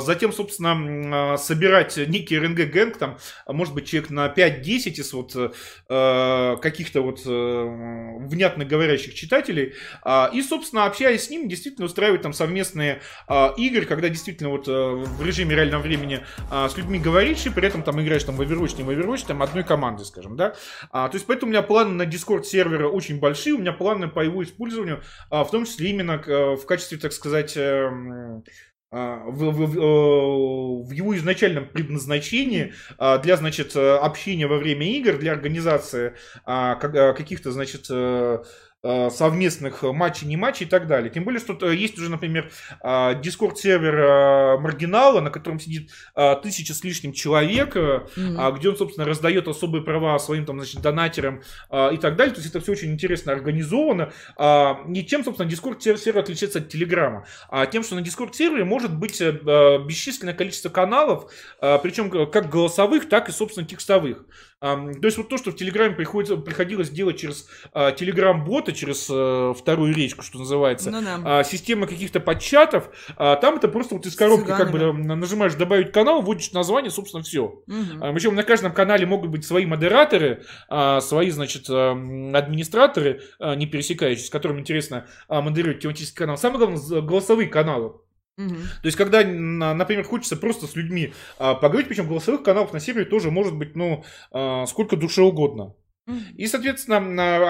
затем, 0.00 0.32
собственно, 0.32 1.36
собирать 1.36 1.96
некий 1.96 2.38
РНГ-гэнг, 2.38 2.96
там, 2.96 3.18
может 3.46 3.74
быть, 3.74 3.86
человек 3.88 4.10
на 4.10 4.26
5-10 4.28 4.90
из 5.00 5.12
вот 5.12 5.34
э, 5.36 6.56
каких-то 6.60 7.02
вот 7.10 7.22
э, 7.26 8.26
внятно 8.26 8.64
говорящих 8.64 9.14
читателей. 9.14 9.74
А, 10.02 10.30
и, 10.32 10.42
собственно, 10.42 10.86
общаясь 10.86 11.24
с 11.24 11.30
ним, 11.30 11.48
действительно 11.48 11.86
устраивать 11.86 12.22
там 12.22 12.32
совместные 12.32 13.00
а, 13.26 13.54
игры, 13.56 13.84
когда 13.84 14.08
действительно 14.08 14.50
вот 14.50 14.68
э, 14.68 14.72
в 14.72 15.24
режиме 15.24 15.56
реального 15.56 15.82
времени 15.82 16.24
а, 16.50 16.68
с 16.68 16.76
людьми 16.76 16.98
говоришь, 16.98 17.44
и 17.46 17.50
при 17.50 17.66
этом 17.66 17.82
там 17.82 18.00
играешь 18.00 18.24
там 18.24 18.36
в 18.36 18.40
Overwatch, 18.40 18.76
не 18.76 18.84
в 18.84 18.90
Overwatch, 18.90 19.26
там 19.26 19.42
одной 19.42 19.64
команды, 19.64 20.04
скажем, 20.04 20.36
да. 20.36 20.54
То 20.92 21.10
есть, 21.12 21.26
поэтому 21.26 21.50
у 21.50 21.52
меня 21.52 21.62
планы 21.62 21.90
на 21.92 22.02
Discord 22.02 22.44
сервера 22.44 22.88
очень 22.88 23.18
большие, 23.18 23.54
у 23.54 23.58
меня 23.58 23.72
планы 23.72 24.08
по 24.08 24.20
его 24.20 24.42
использованию, 24.42 25.02
в 25.30 25.48
том 25.50 25.64
числе 25.64 25.90
именно 25.90 26.22
э, 26.24 26.56
в 26.56 26.64
качестве, 26.66 26.98
так 26.98 27.12
сказать, 27.12 27.54
эм, 27.56 28.44
в, 28.90 29.50
в, 29.50 29.66
в, 29.66 30.88
в 30.88 30.90
его 30.90 31.16
изначальном 31.16 31.68
предназначении 31.68 32.74
для, 33.22 33.36
значит, 33.36 33.76
общения 33.76 34.46
во 34.46 34.58
время 34.58 34.86
игр, 34.98 35.16
для 35.16 35.32
организации 35.32 36.14
каких-то, 36.44 37.52
значит, 37.52 37.90
Э, 37.90 38.42
совместных 38.82 39.82
матчей, 39.82 40.26
не 40.26 40.36
матчей 40.36 40.64
и 40.64 40.68
так 40.68 40.86
далее. 40.86 41.10
Тем 41.10 41.24
более, 41.24 41.38
что 41.38 41.56
э, 41.60 41.74
есть 41.74 41.98
уже, 41.98 42.10
например, 42.10 42.50
дискорд-сервер 42.82 43.94
э, 43.94 44.58
Маргинала, 44.58 45.20
на 45.20 45.30
котором 45.30 45.60
сидит 45.60 45.90
тысяча 46.42 46.72
с 46.72 46.82
лишним 46.82 47.12
человек, 47.12 47.76
mm-hmm. 47.76 48.56
где 48.56 48.70
он, 48.70 48.76
собственно, 48.76 49.06
раздает 49.06 49.48
особые 49.48 49.84
права 49.84 50.18
своим, 50.18 50.46
там, 50.46 50.58
значит, 50.58 50.80
донатерам 50.80 51.42
и 51.70 51.96
так 51.98 52.16
далее. 52.16 52.34
То 52.34 52.40
есть 52.40 52.48
это 52.48 52.60
все 52.60 52.72
очень 52.72 52.92
интересно 52.92 53.32
организовано. 53.32 54.12
Не 54.38 55.04
тем, 55.04 55.24
собственно, 55.24 55.48
дискорд-сервер 55.48 56.18
отличается 56.18 56.60
от 56.60 56.68
Телеграма, 56.68 57.26
а 57.48 57.66
тем, 57.66 57.82
что 57.82 57.96
на 57.96 58.02
дискорд-сервере 58.02 58.64
может 58.64 58.94
быть 58.96 59.20
бесчисленное 59.20 60.34
количество 60.34 60.70
каналов, 60.70 61.30
причем 61.60 62.30
как 62.30 62.48
голосовых, 62.48 63.08
так 63.08 63.28
и, 63.28 63.32
собственно, 63.32 63.66
текстовых. 63.66 64.24
То 64.60 65.00
есть 65.02 65.16
вот 65.16 65.28
то, 65.28 65.38
что 65.38 65.52
в 65.52 65.56
Телеграме 65.56 65.94
приходится, 65.94 66.36
приходилось 66.36 66.90
делать 66.90 67.18
через 67.18 67.48
Телеграм-бота, 67.72 68.72
через 68.72 69.08
э, 69.10 69.54
вторую 69.56 69.94
речку, 69.94 70.22
что 70.22 70.38
называется, 70.38 70.90
ну, 70.90 71.00
да. 71.00 71.44
система 71.44 71.86
каких-то 71.86 72.20
подчатов, 72.20 72.90
а, 73.16 73.36
там 73.36 73.56
это 73.56 73.68
просто 73.68 73.94
вот 73.94 74.06
из 74.06 74.14
коробки 74.14 74.48
как 74.48 74.70
бы 74.70 74.92
нажимаешь 74.92 75.54
добавить 75.54 75.92
канал, 75.92 76.22
вводишь 76.22 76.52
название, 76.52 76.90
собственно, 76.90 77.22
все. 77.22 77.44
Угу. 77.44 78.12
Причем 78.14 78.34
на 78.34 78.42
каждом 78.42 78.72
канале 78.72 79.06
могут 79.06 79.30
быть 79.30 79.44
свои 79.44 79.64
модераторы, 79.66 80.44
а, 80.68 81.00
свои, 81.00 81.30
значит, 81.30 81.68
администраторы, 81.70 83.22
не 83.40 83.66
пересекающиеся, 83.66 84.26
с 84.26 84.30
которыми 84.30 84.60
интересно 84.60 85.06
модерировать 85.28 85.80
тематический 85.80 86.18
канал. 86.18 86.36
Самое 86.36 86.66
главное, 86.66 87.00
голосовые 87.00 87.48
каналы. 87.48 87.94
То 88.36 88.86
есть, 88.86 88.96
когда, 88.96 89.22
например, 89.22 90.04
хочется 90.04 90.36
просто 90.36 90.66
с 90.66 90.74
людьми 90.74 91.12
а, 91.38 91.54
поговорить, 91.54 91.88
причем 91.88 92.08
голосовых 92.08 92.42
каналов 92.42 92.72
на 92.72 92.80
сервере 92.80 93.04
тоже 93.04 93.30
может 93.30 93.54
быть, 93.54 93.76
ну, 93.76 94.04
а, 94.32 94.66
сколько 94.66 94.96
душе 94.96 95.22
угодно. 95.22 95.74
И, 96.36 96.46
соответственно, 96.46 96.98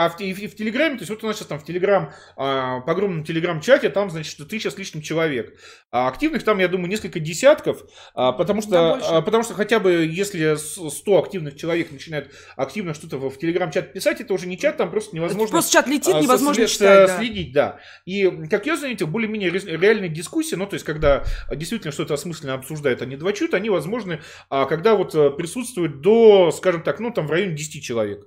а 0.05 0.09
в, 0.09 0.21
и, 0.21 0.47
в 0.47 0.55
Телеграме, 0.55 0.97
то 0.97 1.03
есть 1.03 1.11
вот 1.11 1.23
у 1.25 1.27
нас 1.27 1.37
сейчас 1.37 1.49
там 1.49 1.59
в 1.59 1.65
Телеграм, 1.65 2.13
а, 2.37 2.81
по 2.81 2.93
огромному 2.93 3.25
Телеграм-чате, 3.25 3.91
там, 3.91 4.11
значит, 4.11 4.37
тысяча 4.49 4.71
с 4.71 4.79
лишним 4.79 5.03
человек. 5.03 5.59
А 5.91 6.09
активных 6.09 6.43
там, 6.43 6.59
я 6.59 6.69
думаю, 6.69 6.89
несколько 6.89 7.21
десятков, 7.21 7.83
а, 8.15 8.33
потому 8.33 8.63
что, 8.63 8.71
да, 9.01 9.23
потому 9.23 9.43
что 9.43 9.55
хотя 9.55 9.81
бы 9.81 9.93
если 9.93 10.57
100 10.57 11.19
активных 11.19 11.57
человек 11.57 11.91
начинают 11.91 12.31
активно 12.57 12.95
что-то 12.95 13.19
в, 13.19 13.39
Телеграм-чат 13.39 13.93
писать, 13.93 14.21
это 14.21 14.35
уже 14.35 14.47
не 14.47 14.59
чат, 14.59 14.77
там 14.77 14.91
просто 14.91 15.17
невозможно... 15.17 15.53
Просто 15.53 15.73
чат 15.73 15.87
летит, 15.87 16.15
невозможно 16.15 16.67
со, 16.67 16.73
читать, 16.73 17.09
да. 17.09 17.19
следить, 17.19 17.53
да. 17.53 17.81
И, 18.05 18.31
как 18.51 18.67
я 18.67 18.77
заметил, 18.77 19.07
более-менее 19.07 19.51
реальные 19.51 20.11
дискуссии, 20.11 20.57
ну, 20.57 20.67
то 20.67 20.75
есть, 20.75 20.85
когда 20.85 21.25
действительно 21.51 21.93
что-то 21.93 22.15
осмысленно 22.15 22.55
обсуждают, 22.55 23.03
они 23.03 23.17
два 23.17 23.33
чуть, 23.33 23.55
они 23.55 23.71
возможны, 23.71 24.21
когда 24.49 24.95
вот 24.95 25.15
э, 25.15 25.31
присутствует 25.31 26.01
до, 26.01 26.51
скажем 26.51 26.83
так, 26.83 27.01
ну, 27.01 27.11
там 27.11 27.27
в 27.27 27.31
районе 27.31 27.55
10 27.57 27.83
человек. 27.83 28.27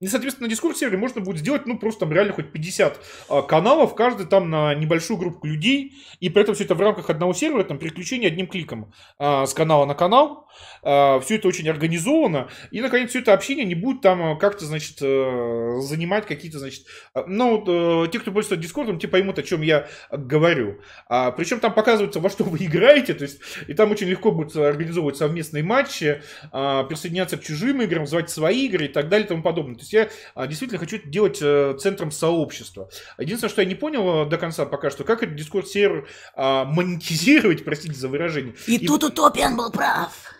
И, 0.00 0.06
соответственно, 0.08 0.48
на 0.48 0.52
Discord 0.52 0.74
сервере 0.74 0.98
можно 0.98 1.20
будет 1.20 1.38
сделать, 1.38 1.66
ну, 1.66 1.78
просто 1.78 2.00
там 2.00 2.12
реально 2.12 2.32
хоть 2.32 2.50
50 2.52 3.00
а, 3.28 3.42
каналов, 3.42 3.94
каждый 3.94 4.26
там 4.26 4.50
на 4.50 4.74
небольшую 4.74 5.18
группу 5.18 5.46
людей, 5.46 5.94
и 6.18 6.28
при 6.28 6.42
этом 6.42 6.54
все 6.54 6.64
это 6.64 6.74
в 6.74 6.80
рамках 6.80 7.10
одного 7.10 7.32
сервера, 7.32 7.62
там, 7.62 7.78
переключение 7.78 8.28
одним 8.28 8.48
кликом 8.48 8.92
а, 9.18 9.46
с 9.46 9.54
канала 9.54 9.86
на 9.86 9.94
канал, 9.94 10.48
а, 10.82 11.20
все 11.20 11.36
это 11.36 11.46
очень 11.46 11.68
организовано, 11.68 12.48
и, 12.72 12.80
наконец, 12.80 13.10
все 13.10 13.20
это 13.20 13.32
общение 13.32 13.64
не 13.64 13.76
будет 13.76 14.00
там 14.00 14.32
а, 14.32 14.36
как-то, 14.36 14.64
значит, 14.64 14.98
а, 15.00 15.78
занимать 15.80 16.26
какие-то, 16.26 16.58
значит, 16.58 16.86
а, 17.14 17.24
ну, 17.28 17.58
вот, 17.58 17.64
а, 17.68 18.08
те, 18.08 18.18
кто 18.18 18.32
пользуется 18.32 18.56
Дискордом, 18.60 18.98
те 18.98 19.06
поймут, 19.06 19.38
о 19.38 19.44
чем 19.44 19.62
я 19.62 19.86
говорю. 20.10 20.80
А, 21.08 21.30
причем 21.30 21.60
там 21.60 21.72
показывается, 21.72 22.18
во 22.18 22.30
что 22.30 22.42
вы 22.42 22.58
играете, 22.58 23.14
то 23.14 23.22
есть, 23.22 23.40
и 23.68 23.74
там 23.74 23.92
очень 23.92 24.08
легко 24.08 24.32
будет 24.32 24.56
организовывать 24.56 25.16
совместные 25.16 25.62
матчи, 25.62 26.20
а, 26.50 26.82
присоединяться 26.82 27.36
к 27.36 27.44
чужим 27.44 27.80
играм, 27.82 28.06
звать 28.08 28.28
свои 28.28 28.66
игры 28.66 28.86
и 28.86 28.88
так 28.88 29.08
далее 29.08 29.26
и 29.26 29.28
тому 29.28 29.42
подобное 29.42 29.76
есть 29.84 29.92
я 29.92 30.08
а, 30.34 30.46
действительно 30.46 30.78
хочу 30.78 30.96
это 30.96 31.08
делать 31.08 31.38
э, 31.40 31.76
центром 31.80 32.10
сообщества. 32.10 32.88
Единственное, 33.18 33.50
что 33.50 33.62
я 33.62 33.68
не 33.68 33.74
понял 33.74 34.26
э, 34.26 34.28
до 34.28 34.38
конца 34.38 34.66
пока 34.66 34.90
что, 34.90 35.04
как 35.04 35.22
этот 35.22 35.36
дискорд 35.36 35.68
сервер 35.68 36.08
а, 36.34 36.64
монетизировать, 36.64 37.64
простите 37.64 37.94
за 37.94 38.08
выражение. 38.08 38.54
И, 38.66 38.76
и 38.76 38.86
тут 38.86 39.04
Утопиан 39.04 39.56
был 39.56 39.70
прав. 39.70 40.33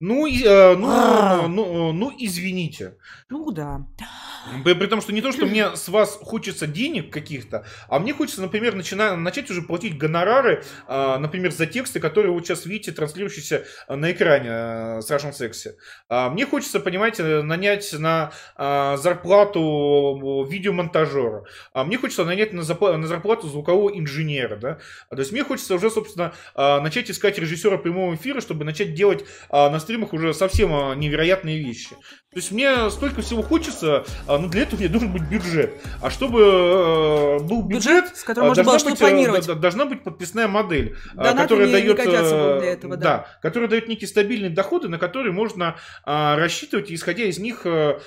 Ну, 0.00 0.28
э, 0.28 0.76
ну, 0.76 0.88
а. 0.88 1.48
ну, 1.48 1.92
ну, 1.92 2.12
извините. 2.16 2.96
Ну 3.28 3.50
да. 3.50 3.84
При, 4.64 4.74
при 4.74 4.86
том, 4.86 5.00
что 5.00 5.12
не 5.12 5.20
то, 5.20 5.32
что 5.32 5.44
мне 5.44 5.74
с 5.74 5.88
вас 5.88 6.16
хочется 6.22 6.68
денег 6.68 7.12
каких-то, 7.12 7.66
а 7.88 7.98
мне 7.98 8.14
хочется, 8.14 8.40
например, 8.40 8.76
начина, 8.76 9.16
начать 9.16 9.50
уже 9.50 9.60
платить 9.60 9.98
гонорары, 9.98 10.62
э, 10.86 11.18
например, 11.18 11.50
за 11.50 11.66
тексты, 11.66 11.98
которые 11.98 12.32
вы 12.32 12.40
сейчас 12.44 12.64
видите, 12.64 12.92
транслирующиеся 12.92 13.64
на 13.88 14.12
экране 14.12 14.48
э, 14.50 15.00
с 15.02 15.10
Russian 15.10 15.32
Sexy. 15.32 15.72
А 16.08 16.30
мне 16.30 16.46
хочется, 16.46 16.78
понимаете, 16.78 17.42
нанять 17.42 17.92
на 17.92 18.30
э, 18.56 18.96
зарплату 18.98 20.46
видеомонтажера. 20.48 21.44
А 21.72 21.82
мне 21.82 21.98
хочется 21.98 22.24
нанять 22.24 22.52
на, 22.52 22.60
запла- 22.60 22.96
на 22.96 23.08
зарплату 23.08 23.48
звукового 23.48 23.90
инженера. 23.90 24.56
Да? 24.56 24.78
То 25.10 25.18
есть 25.18 25.32
мне 25.32 25.42
хочется 25.42 25.74
уже, 25.74 25.90
собственно, 25.90 26.32
э, 26.54 26.80
начать 26.80 27.10
искать 27.10 27.36
режиссера 27.38 27.78
прямого 27.78 28.14
эфира, 28.14 28.40
чтобы 28.40 28.64
начать 28.64 28.94
делать 28.94 29.24
э, 29.50 29.68
на 29.68 29.80
стримах 29.88 30.12
уже 30.12 30.34
совсем 30.34 30.70
невероятные 31.00 31.58
вещи. 31.58 31.96
То 32.30 32.40
есть 32.40 32.52
мне 32.52 32.90
столько 32.90 33.22
всего 33.22 33.40
хочется, 33.40 34.04
а, 34.26 34.38
но 34.38 34.48
для 34.48 34.62
этого 34.62 34.78
меня 34.78 34.90
должен 34.90 35.10
быть 35.10 35.22
бюджет. 35.22 35.80
А 36.02 36.10
чтобы 36.10 36.40
э, 36.40 37.38
был 37.38 37.62
бюджет, 37.62 38.04
Бюджет, 38.04 38.16
с 38.18 38.22
которым 38.22 38.48
можно 38.48 38.64
было 38.64 38.72
должна, 38.74 38.90
что-то 38.90 38.90
быть, 38.90 39.00
э, 39.00 39.14
планировать. 39.14 39.60
должна 39.60 39.84
быть 39.86 40.04
подписная 40.04 40.46
модель, 40.46 40.94
э, 41.14 41.16
Донаты 41.16 41.38
которая 41.38 41.72
дает, 41.72 41.98
э, 41.98 42.02
этого, 42.02 42.96
да. 42.98 43.26
которая 43.40 43.70
дает 43.70 43.88
некие 43.88 44.08
стабильные 44.08 44.50
доходы, 44.50 44.88
на 44.88 44.98
которые 44.98 45.32
можно 45.32 45.76
а, 46.04 46.36
рассчитывать 46.36 46.90
и 46.90 46.94
исходя 46.94 47.24
из 47.24 47.38
них 47.38 47.62
а, 47.64 47.98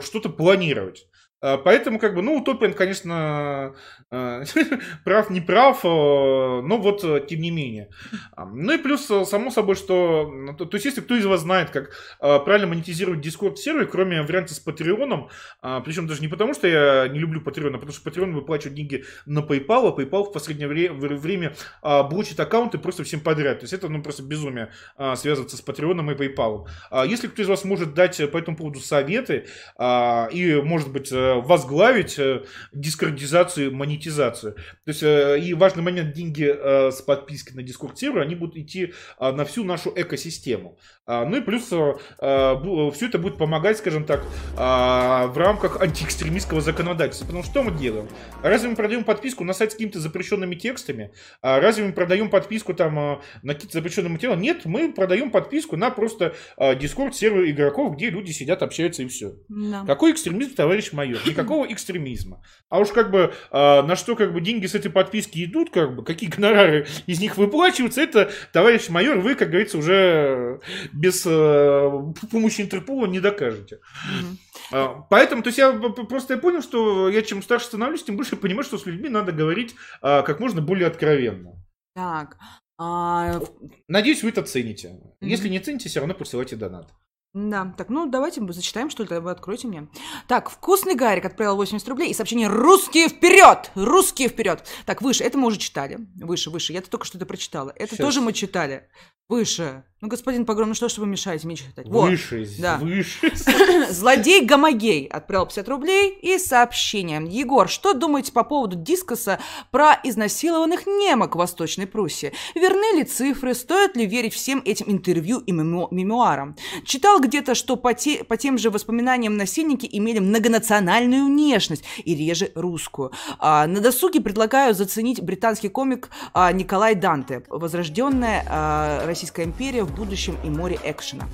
что-то 0.00 0.28
планировать. 0.28 1.08
А, 1.44 1.58
Поэтому, 1.58 1.98
как 1.98 2.14
бы, 2.14 2.22
ну, 2.22 2.38
Утопиан, 2.38 2.72
конечно, 2.72 3.74
э, 4.10 4.44
прав, 5.04 5.28
не 5.28 5.42
прав, 5.42 5.84
э, 5.84 5.88
но 5.88 6.78
вот, 6.78 7.02
тем 7.28 7.40
не 7.40 7.50
менее. 7.50 7.90
А, 8.34 8.46
Ну 8.46 8.72
и 8.72 8.78
плюс, 8.78 9.04
само 9.06 9.50
собой, 9.50 9.74
что, 9.74 10.30
то, 10.58 10.68
есть, 10.72 10.86
если 10.86 11.02
кто 11.02 11.14
из 11.16 11.26
вас 11.26 11.42
знает, 11.42 11.68
как 11.70 11.90
правильно 12.18 12.66
монетизировать 12.68 13.24
Discord 13.24 13.56
сервер, 13.56 13.86
кроме 13.86 14.22
варианта 14.22 14.54
с 14.54 14.58
Патреоном, 14.58 15.28
а, 15.60 15.80
причем 15.80 16.06
даже 16.06 16.22
не 16.22 16.28
потому, 16.28 16.54
что 16.54 16.66
я 16.66 17.08
не 17.08 17.18
люблю 17.18 17.42
Patreon, 17.42 17.70
а 17.74 17.78
потому 17.78 17.92
что 17.92 18.08
Patreon 18.08 18.32
выплачивает 18.32 18.74
деньги 18.74 19.04
на 19.26 19.40
PayPal, 19.40 19.88
а 19.88 20.00
PayPal 20.00 20.24
в 20.24 20.32
последнее 20.32 20.68
вре- 20.68 20.92
вре- 20.92 21.16
время 21.16 21.54
а, 21.82 22.02
блочит 22.04 22.40
аккаунты 22.40 22.78
просто 22.78 23.04
всем 23.04 23.20
подряд. 23.20 23.60
То 23.60 23.64
есть 23.64 23.74
это, 23.74 23.88
ну, 23.90 24.02
просто 24.02 24.22
безумие 24.22 24.70
а, 24.96 25.14
связываться 25.16 25.56
с 25.58 25.62
Patreon 25.66 26.10
и 26.12 26.16
PayPal. 26.16 26.66
А, 26.90 27.04
Если 27.04 27.28
кто 27.28 27.42
из 27.42 27.48
вас 27.48 27.64
может 27.64 27.92
дать 27.94 28.18
э, 28.20 28.26
по 28.28 28.38
этому 28.38 28.56
поводу 28.56 28.80
советы 28.80 29.46
а, 29.76 30.28
и, 30.32 30.54
может 30.62 30.90
быть, 30.92 31.12
э, 31.12 31.33
возглавить 31.40 32.18
э, 32.18 32.44
дискордизацию, 32.72 33.74
монетизацию. 33.74 34.54
То 34.54 34.88
есть, 34.88 35.02
э, 35.02 35.38
и 35.40 35.54
важный 35.54 35.82
момент, 35.82 36.12
деньги 36.12 36.44
э, 36.44 36.90
с 36.90 37.00
подписки 37.02 37.52
на 37.52 37.60
Discord 37.60 37.96
сервер, 37.96 38.22
они 38.22 38.34
будут 38.34 38.56
идти 38.56 38.92
а, 39.18 39.32
на 39.32 39.44
всю 39.44 39.64
нашу 39.64 39.92
экосистему. 39.94 40.78
А, 41.06 41.24
Ну 41.24 41.36
и 41.36 41.40
плюс 41.40 41.64
все 41.66 41.98
это 42.18 43.18
будет 43.18 43.36
помогать, 43.36 43.78
скажем 43.78 44.04
так, 44.04 44.24
а, 44.56 45.26
в 45.28 45.38
рамках 45.38 45.80
антиэкстремистского 45.80 46.60
законодательства. 46.60 47.26
Потому 47.26 47.42
что 47.42 47.54
что 47.54 47.62
мы 47.62 47.70
делаем? 47.78 48.08
Разве 48.42 48.68
мы 48.68 48.74
продаем 48.74 49.04
подписку 49.04 49.44
на 49.44 49.52
сайт 49.52 49.70
с 49.70 49.74
какими-то 49.74 50.00
запрещенными 50.00 50.56
текстами? 50.56 51.12
Разве 51.40 51.84
мы 51.84 51.92
продаем 51.92 52.30
подписку 52.30 52.74
там 52.74 53.20
на 53.42 53.54
какие-то 53.54 53.78
запрещенные 53.78 54.10
материалы? 54.10 54.40
Нет, 54.40 54.64
мы 54.64 54.92
продаем 54.92 55.30
подписку 55.30 55.76
на 55.76 55.90
просто 55.90 56.34
Discord 56.58 57.12
сервер 57.12 57.48
игроков, 57.48 57.94
где 57.94 58.10
люди 58.10 58.32
сидят, 58.32 58.62
общаются 58.62 59.04
и 59.04 59.06
все. 59.06 59.34
Да. 59.48 59.84
Какой 59.86 60.10
экстремизм, 60.10 60.54
товарищ 60.54 60.92
майор? 60.92 61.13
Никакого 61.26 61.66
экстремизма. 61.72 62.42
А 62.68 62.78
уж 62.78 62.88
как 62.88 63.10
бы 63.10 63.34
а, 63.50 63.82
на 63.82 63.96
что 63.96 64.16
как 64.16 64.32
бы 64.32 64.40
деньги 64.40 64.66
с 64.66 64.74
этой 64.74 64.90
подписки 64.90 65.44
идут, 65.44 65.70
как 65.70 65.94
бы 65.94 66.04
какие 66.04 66.30
гонорары 66.30 66.86
из 67.06 67.20
них 67.20 67.36
выплачиваются, 67.36 68.00
это, 68.00 68.30
товарищ 68.52 68.88
майор, 68.88 69.18
вы, 69.18 69.34
как 69.34 69.50
говорится, 69.50 69.78
уже 69.78 70.60
без 70.92 71.24
э, 71.26 71.90
помощи 72.30 72.60
Интерпола 72.60 73.06
не 73.06 73.20
докажете. 73.20 73.80
Мгм. 74.20 74.38
А, 74.72 75.06
Поэтому, 75.10 75.42
то 75.42 75.48
есть 75.48 75.58
я 75.58 75.72
просто 75.72 76.34
я 76.34 76.40
понял, 76.40 76.62
что 76.62 77.08
я 77.08 77.22
чем 77.22 77.42
старше 77.42 77.66
становлюсь, 77.66 78.02
тем 78.04 78.16
больше 78.16 78.36
понимаю, 78.36 78.64
что 78.64 78.78
с 78.78 78.86
людьми 78.86 79.08
надо 79.08 79.32
говорить 79.32 79.74
а, 80.00 80.22
как 80.22 80.40
можно 80.40 80.60
более 80.60 80.86
откровенно. 80.86 81.52
Так. 81.94 82.36
а, 82.78 83.40
Надеюсь, 83.88 84.22
вы 84.22 84.30
это 84.30 84.42
цените. 84.42 84.88
Мгм. 84.88 85.30
Если 85.30 85.48
не 85.48 85.60
цените, 85.60 85.88
все 85.88 86.00
равно 86.00 86.14
присылайте 86.14 86.56
донат. 86.56 86.92
Да, 87.34 87.74
так, 87.76 87.88
ну 87.88 88.06
давайте 88.06 88.40
мы 88.40 88.52
зачитаем, 88.52 88.90
что 88.90 89.02
ли, 89.02 89.18
вы 89.18 89.32
откройте 89.32 89.66
мне. 89.66 89.88
Так, 90.28 90.48
вкусный 90.48 90.94
Гарик 90.94 91.24
отправил 91.24 91.56
80 91.56 91.88
рублей 91.88 92.10
и 92.10 92.14
сообщение 92.14 92.46
«Русские 92.46 93.08
вперед! 93.08 93.72
Русские 93.74 94.28
вперед!» 94.28 94.64
Так, 94.86 95.02
выше, 95.02 95.24
это 95.24 95.36
мы 95.36 95.48
уже 95.48 95.58
читали. 95.58 95.98
Выше, 96.14 96.50
выше, 96.50 96.72
я 96.72 96.80
только 96.80 97.04
что 97.04 97.18
это 97.18 97.26
прочитала. 97.26 97.72
Это 97.74 97.96
Щас. 97.96 97.98
тоже 97.98 98.20
мы 98.20 98.32
читали. 98.32 98.88
Выше. 99.28 99.84
Ну, 100.02 100.08
господин 100.08 100.44
Погром, 100.44 100.68
ну 100.68 100.74
что 100.74 100.90
ж 100.90 100.98
вы 100.98 101.06
мешаете 101.06 101.46
мне 101.46 101.56
читать? 101.56 101.88
Вот. 101.88 102.10
Выше, 102.10 102.46
да. 102.58 102.76
выше. 102.76 103.32
Злодей 103.90 104.44
Гомогей 104.44 105.06
отправил 105.06 105.46
50 105.46 105.66
рублей 105.70 106.10
и 106.20 106.36
сообщение. 106.36 107.24
Егор, 107.26 107.70
что 107.70 107.94
думаете 107.94 108.30
по 108.32 108.44
поводу 108.44 108.76
дискоса 108.76 109.38
про 109.70 109.98
изнасилованных 110.04 110.86
немок 110.86 111.36
в 111.36 111.38
Восточной 111.38 111.86
Пруссии? 111.86 112.34
Верны 112.54 112.98
ли 112.98 113.04
цифры? 113.04 113.54
Стоит 113.54 113.96
ли 113.96 114.04
верить 114.04 114.34
всем 114.34 114.60
этим 114.66 114.90
интервью 114.92 115.38
и 115.38 115.52
мемо- 115.52 115.88
мемуарам? 115.90 116.54
Читал 116.84 117.18
где-то, 117.18 117.54
что 117.54 117.76
по, 117.76 117.94
те- 117.94 118.24
по 118.24 118.36
тем 118.36 118.58
же 118.58 118.68
воспоминаниям 118.68 119.38
насильники 119.38 119.88
имели 119.90 120.18
многонациональную 120.18 121.24
внешность 121.24 121.84
и 122.04 122.14
реже 122.14 122.52
русскую. 122.54 123.10
А, 123.38 123.66
на 123.66 123.80
досуге 123.80 124.20
предлагаю 124.20 124.74
заценить 124.74 125.22
британский 125.22 125.70
комик 125.70 126.10
а, 126.34 126.52
Николай 126.52 126.94
Данте 126.94 127.42
«Возрожденная 127.48 128.44
а, 128.46 129.06
Российская 129.14 129.44
империя 129.44 129.84
в 129.84 129.94
будущем 129.94 130.36
и 130.42 130.48
море 130.48 130.76
экшена». 130.82 131.28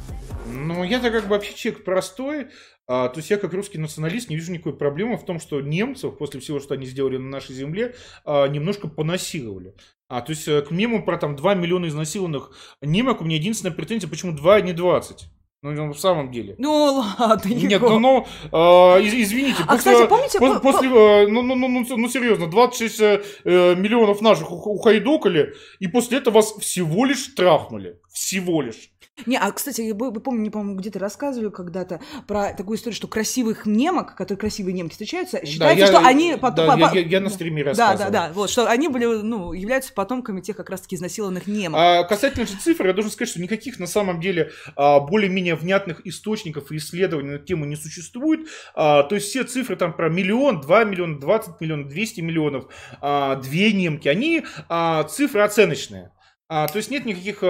Ну, 0.52 0.84
я-то 0.84 1.10
как 1.10 1.24
бы 1.24 1.30
вообще 1.30 1.54
человек 1.54 1.82
простой. 1.82 2.48
а, 2.86 3.08
то 3.08 3.20
есть 3.20 3.30
я 3.30 3.38
как 3.38 3.54
русский 3.54 3.78
националист 3.78 4.28
не 4.28 4.36
вижу 4.36 4.52
никакой 4.52 4.76
проблемы 4.76 5.16
в 5.16 5.24
том, 5.24 5.40
что 5.40 5.62
немцев 5.62 6.18
после 6.18 6.40
всего, 6.40 6.60
что 6.60 6.74
они 6.74 6.84
сделали 6.84 7.16
на 7.16 7.30
нашей 7.30 7.54
земле, 7.54 7.94
а, 8.26 8.46
немножко 8.48 8.86
понасиловали. 8.86 9.74
А, 10.08 10.20
то 10.20 10.30
есть 10.30 10.46
э, 10.46 10.60
к 10.60 10.70
мему 10.70 11.02
про 11.06 11.16
там 11.16 11.36
2 11.36 11.54
миллиона 11.54 11.86
изнасилованных 11.86 12.50
немок 12.82 13.22
у 13.22 13.24
меня 13.24 13.36
единственная 13.36 13.74
претензия, 13.74 14.10
почему 14.10 14.32
2, 14.32 14.56
а 14.56 14.60
не 14.60 14.74
20. 14.74 15.30
Ну, 15.62 15.72
ну, 15.72 15.92
в 15.92 16.00
самом 16.00 16.30
деле. 16.30 16.54
Ну 16.56 17.04
ладно, 17.18 17.48
Нет, 17.50 17.70
Егор. 17.72 17.90
ну, 17.90 17.98
ну 17.98 18.26
а, 18.50 18.96
из- 18.98 19.12
извините. 19.12 19.62
А, 19.66 19.76
после- 19.76 19.92
кстати, 19.92 20.08
помните, 20.08 20.38
пос- 20.38 20.54
по- 20.54 20.60
после, 20.60 20.88
э, 20.88 21.26
ну, 21.26 21.42
ну, 21.42 21.54
ну, 21.54 21.68
ну, 21.68 21.84
ну, 21.98 22.08
серьезно, 22.08 22.46
26 22.46 22.98
э, 23.00 23.22
э, 23.44 23.74
миллионов 23.74 24.22
наших 24.22 24.50
ух- 24.50 24.66
ухайдокали, 24.66 25.52
и 25.78 25.86
после 25.86 26.16
этого 26.18 26.36
вас 26.36 26.54
всего 26.54 27.04
лишь 27.04 27.26
трахнули. 27.36 27.98
Всего 28.12 28.60
лишь. 28.62 28.90
Не, 29.26 29.36
а, 29.38 29.52
кстати, 29.52 29.92
вы 29.92 30.12
помню, 30.20 30.40
не 30.40 30.50
помню, 30.50 30.74
где-то 30.76 30.98
рассказывали 30.98 31.50
когда-то 31.50 32.00
про 32.26 32.54
такую 32.54 32.76
историю, 32.78 32.96
что 32.96 33.06
красивых 33.06 33.66
немок, 33.66 34.16
которые 34.16 34.38
красивые 34.38 34.72
немки 34.72 34.92
встречаются, 34.92 35.44
считается, 35.44 35.84
я- 35.84 35.86
что 35.86 35.98
они 35.98 36.36
потом... 36.40 36.66
да, 36.66 36.76
по- 36.88 36.94
я, 36.94 37.00
я- 37.02 37.06
я 37.06 37.20
на 37.20 37.28
стриме 37.28 37.62
Да, 37.62 37.70
рассказывал. 37.70 38.10
да, 38.12 38.28
да, 38.28 38.32
вот, 38.32 38.48
что 38.50 38.66
они 38.66 38.88
были, 38.88 39.04
ну, 39.04 39.52
являются 39.52 39.92
потомками 39.92 40.40
тех 40.40 40.56
как 40.56 40.70
раз-таки 40.70 40.96
изнасилованных 40.96 41.46
немок. 41.46 41.78
А 41.78 42.04
касательно 42.04 42.46
же 42.46 42.54
цифр, 42.56 42.86
я 42.86 42.92
должен 42.94 43.10
сказать, 43.12 43.28
что 43.30 43.40
никаких 43.42 43.78
на 43.78 43.86
самом 43.86 44.20
деле 44.20 44.50
а, 44.74 45.00
более-менее 45.00 45.54
внятных 45.54 46.06
источников 46.06 46.72
и 46.72 46.78
исследований 46.78 47.30
на 47.32 47.38
тему 47.38 47.66
не 47.66 47.76
существует. 47.76 48.48
А, 48.74 49.02
то 49.02 49.14
есть 49.16 49.28
все 49.28 49.44
цифры 49.44 49.76
там 49.76 49.92
про 49.92 50.08
миллион, 50.08 50.62
2 50.62 50.84
миллиона, 50.84 51.18
20 51.20 51.60
миллионов, 51.60 51.88
200 51.88 52.20
миллионов, 52.22 52.64
а, 53.02 53.36
две 53.36 53.72
немки, 53.72 54.08
они 54.08 54.44
а, 54.68 55.04
цифры 55.04 55.42
оценочные. 55.42 56.10
А, 56.52 56.66
то 56.66 56.78
есть 56.78 56.90
нет 56.90 57.06
никаких, 57.06 57.44
э, 57.44 57.46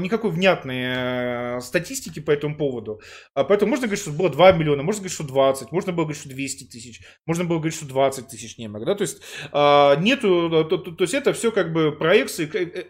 никакой 0.00 0.30
внятной 0.30 1.56
э, 1.58 1.60
статистики 1.60 2.18
по 2.18 2.30
этому 2.30 2.56
поводу. 2.56 3.02
А, 3.34 3.44
поэтому 3.44 3.68
можно 3.68 3.86
говорить, 3.86 4.00
что 4.00 4.10
было 4.10 4.30
2 4.30 4.52
миллиона, 4.52 4.82
можно 4.82 5.00
говорить, 5.00 5.14
что 5.14 5.24
20, 5.24 5.70
можно 5.70 5.92
было 5.92 6.04
говорить, 6.04 6.20
что 6.22 6.30
200 6.30 6.64
тысяч, 6.64 7.02
можно 7.26 7.44
было 7.44 7.58
говорить, 7.58 7.76
что 7.76 7.84
20 7.84 8.28
тысяч 8.28 8.56
немок. 8.56 8.86
Да? 8.86 8.94
То 8.94 9.02
есть 9.02 9.20
а, 9.52 9.96
нету, 9.96 10.48
то, 10.48 10.64
то- 10.78 10.92
то 10.92 11.04
есть 11.04 11.12
это 11.12 11.34
все 11.34 11.52
как 11.52 11.74
бы 11.74 11.92
проекции, 11.92 12.50
э, 12.54 12.86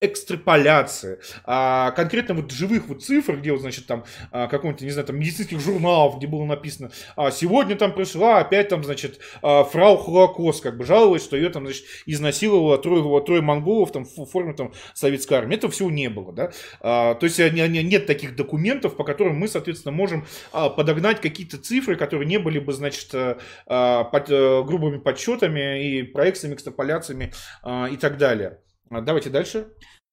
экстраполяции. 0.00 1.18
А 1.44 1.90
конкретно 1.92 2.34
вот 2.34 2.50
живых 2.50 2.88
вот 2.88 3.02
цифр, 3.02 3.36
где 3.36 3.52
вот, 3.52 3.60
значит, 3.60 3.86
там 3.86 4.04
а, 4.30 4.46
какого-нибудь, 4.48 4.82
не 4.82 4.90
знаю, 4.90 5.06
там 5.06 5.18
медицинских 5.18 5.60
журналов, 5.60 6.18
где 6.18 6.26
было 6.26 6.44
написано, 6.44 6.90
а 7.16 7.30
сегодня 7.30 7.76
там 7.76 7.94
пришла 7.94 8.38
опять 8.38 8.68
там, 8.68 8.82
значит, 8.82 9.20
а, 9.42 9.64
фрау 9.64 9.96
Холокост, 9.96 10.62
как 10.62 10.76
бы 10.78 10.84
жаловалась, 10.84 11.22
что 11.22 11.36
ее 11.36 11.50
там, 11.50 11.66
значит, 11.66 11.84
изнасиловало 12.06 12.78
трое, 12.78 13.24
трое 13.24 13.42
монголов 13.42 13.92
там 13.92 14.04
в 14.04 14.24
форме 14.26 14.54
там 14.54 14.72
советской 14.94 15.34
армии. 15.34 15.56
Этого 15.56 15.72
всего 15.72 15.90
не 15.90 16.08
было, 16.08 16.32
да. 16.32 16.52
А, 16.80 17.14
то 17.14 17.26
есть 17.26 17.38
а, 17.40 17.50
не- 17.50 17.68
не- 17.68 17.82
нет 17.82 18.06
таких 18.06 18.36
документов, 18.36 18.96
по 18.96 19.04
которым 19.04 19.36
мы, 19.36 19.48
соответственно, 19.48 19.92
можем 19.92 20.26
а, 20.52 20.70
подогнать 20.70 21.20
какие-то 21.20 21.58
цифры, 21.58 21.96
которые 21.96 22.26
не 22.26 22.38
были 22.38 22.58
бы, 22.58 22.72
значит, 22.72 23.10
а, 23.14 23.38
а, 23.66 24.04
под, 24.04 24.30
э, 24.30 24.62
грубыми 24.64 24.98
подсчетами 24.98 25.98
и 25.98 26.02
проекциями, 26.02 26.54
экстраполяциями 26.54 27.32
а, 27.62 27.86
и 27.86 27.96
так 27.96 28.16
далее. 28.18 28.58
А, 28.90 29.00
Давайте 29.00 29.30
дальше. 29.30 29.72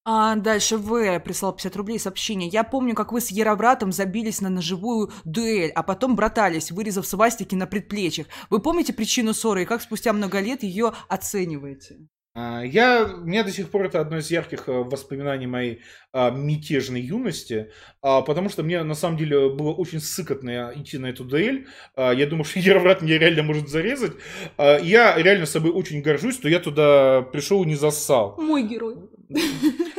А 0.09 0.35
дальше 0.35 0.77
В 0.77 1.19
прислал 1.19 1.53
50 1.53 1.75
рублей 1.75 1.99
сообщение. 1.99 2.47
Я 2.47 2.63
помню, 2.63 2.95
как 2.95 3.11
вы 3.11 3.19
с 3.19 3.29
Яровратом 3.29 3.91
забились 3.91 4.39
на 4.39 4.49
ножевую 4.49 5.11
дуэль, 5.25 5.71
а 5.71 5.83
потом 5.83 6.15
братались, 6.15 6.71
вырезав 6.71 7.05
свастики 7.05 7.55
на 7.55 7.67
предплечьях. 7.67 8.27
Вы 8.49 8.61
помните 8.61 8.93
причину 8.93 9.33
ссоры 9.33 9.63
и 9.63 9.65
как 9.65 9.81
спустя 9.81 10.13
много 10.13 10.39
лет 10.39 10.63
ее 10.63 10.93
оцениваете? 11.09 12.07
А, 12.39 12.61
Я, 12.61 13.03
у 13.03 13.25
меня 13.25 13.43
до 13.43 13.51
сих 13.51 13.71
пор 13.71 13.85
это 13.85 13.99
одно 13.99 14.19
из 14.19 14.29
ярких 14.29 14.69
э, 14.69 14.71
воспоминаний 14.71 15.47
моей 15.47 15.81
а, 16.13 16.29
мятежной 16.29 17.01
юности, 17.01 17.71
а, 18.03 18.21
потому 18.21 18.49
что 18.49 18.61
мне 18.61 18.83
на 18.83 18.93
самом 18.93 19.17
деле 19.17 19.49
было 19.49 19.73
очень 19.73 19.99
сыкотно 19.99 20.71
идти 20.75 20.99
на 20.99 21.07
эту 21.07 21.23
дуэль. 21.25 21.65
А, 21.95 22.11
Я 22.11 22.27
думал, 22.27 22.45
что 22.45 22.59
Яроврат 22.59 23.01
меня 23.01 23.17
реально 23.17 23.41
может 23.41 23.69
зарезать. 23.69 24.13
А, 24.55 24.77
Я 24.77 25.17
реально 25.17 25.47
собой 25.47 25.71
очень 25.71 26.03
горжусь, 26.03 26.35
что 26.35 26.47
я 26.47 26.59
туда 26.59 27.23
пришел 27.23 27.63
и 27.63 27.67
не 27.67 27.75
зассал. 27.75 28.35
Мой 28.37 28.61
герой. 28.61 28.97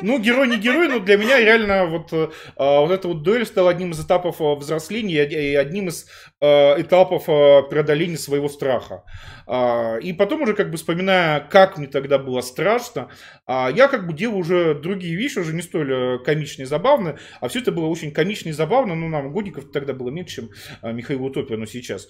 Ну, 0.01 0.21
герой 0.21 0.47
не 0.47 0.59
герой, 0.59 0.89
но 0.89 1.01
для 1.01 1.17
меня 1.17 1.41
реально 1.41 1.87
вот, 1.87 2.13
э, 2.13 2.29
а, 2.57 2.83
вот 2.83 2.93
эта 2.93 3.09
вот 3.09 3.25
дуэль 3.25 3.45
стала 3.45 3.71
одним 3.71 3.91
из 3.91 4.01
этапов 4.01 4.41
э, 4.41 4.55
взросления 4.55 5.25
и 5.25 5.57
одним 5.57 5.89
из 5.89 6.07
этапов 6.41 7.27
преодоления 7.27 8.17
своего 8.17 8.49
страха. 8.49 9.05
А, 9.51 9.97
и 9.97 10.13
потом 10.13 10.43
уже 10.43 10.55
как 10.55 10.71
бы 10.71 10.77
вспоминая, 10.77 11.41
как 11.41 11.79
мне 11.79 11.87
тогда 11.87 12.19
было 12.19 12.43
страшно, 12.43 13.09
а, 13.47 13.71
я 13.75 13.89
как 13.89 14.07
бы 14.07 14.13
делаю 14.13 14.39
уже 14.39 14.75
другие 14.75 15.17
вещи, 15.17 15.39
уже 15.39 15.55
не 15.55 15.63
столь 15.63 16.23
комичные 16.23 16.65
и 16.65 16.69
забавные, 16.69 17.17
а 17.41 17.49
все 17.49 17.61
это 17.61 17.73
было 17.73 17.87
очень 17.87 18.13
комично 18.13 18.51
и 18.51 18.53
забавно, 18.53 18.95
ну, 18.95 19.09
нам 19.09 19.33
годиков 19.33 19.73
тогда 19.73 19.95
было 19.95 20.11
меньше, 20.11 20.37
чем 20.37 20.51
Михаилу 20.95 21.31
Топину 21.31 21.67
сейчас. 21.67 22.09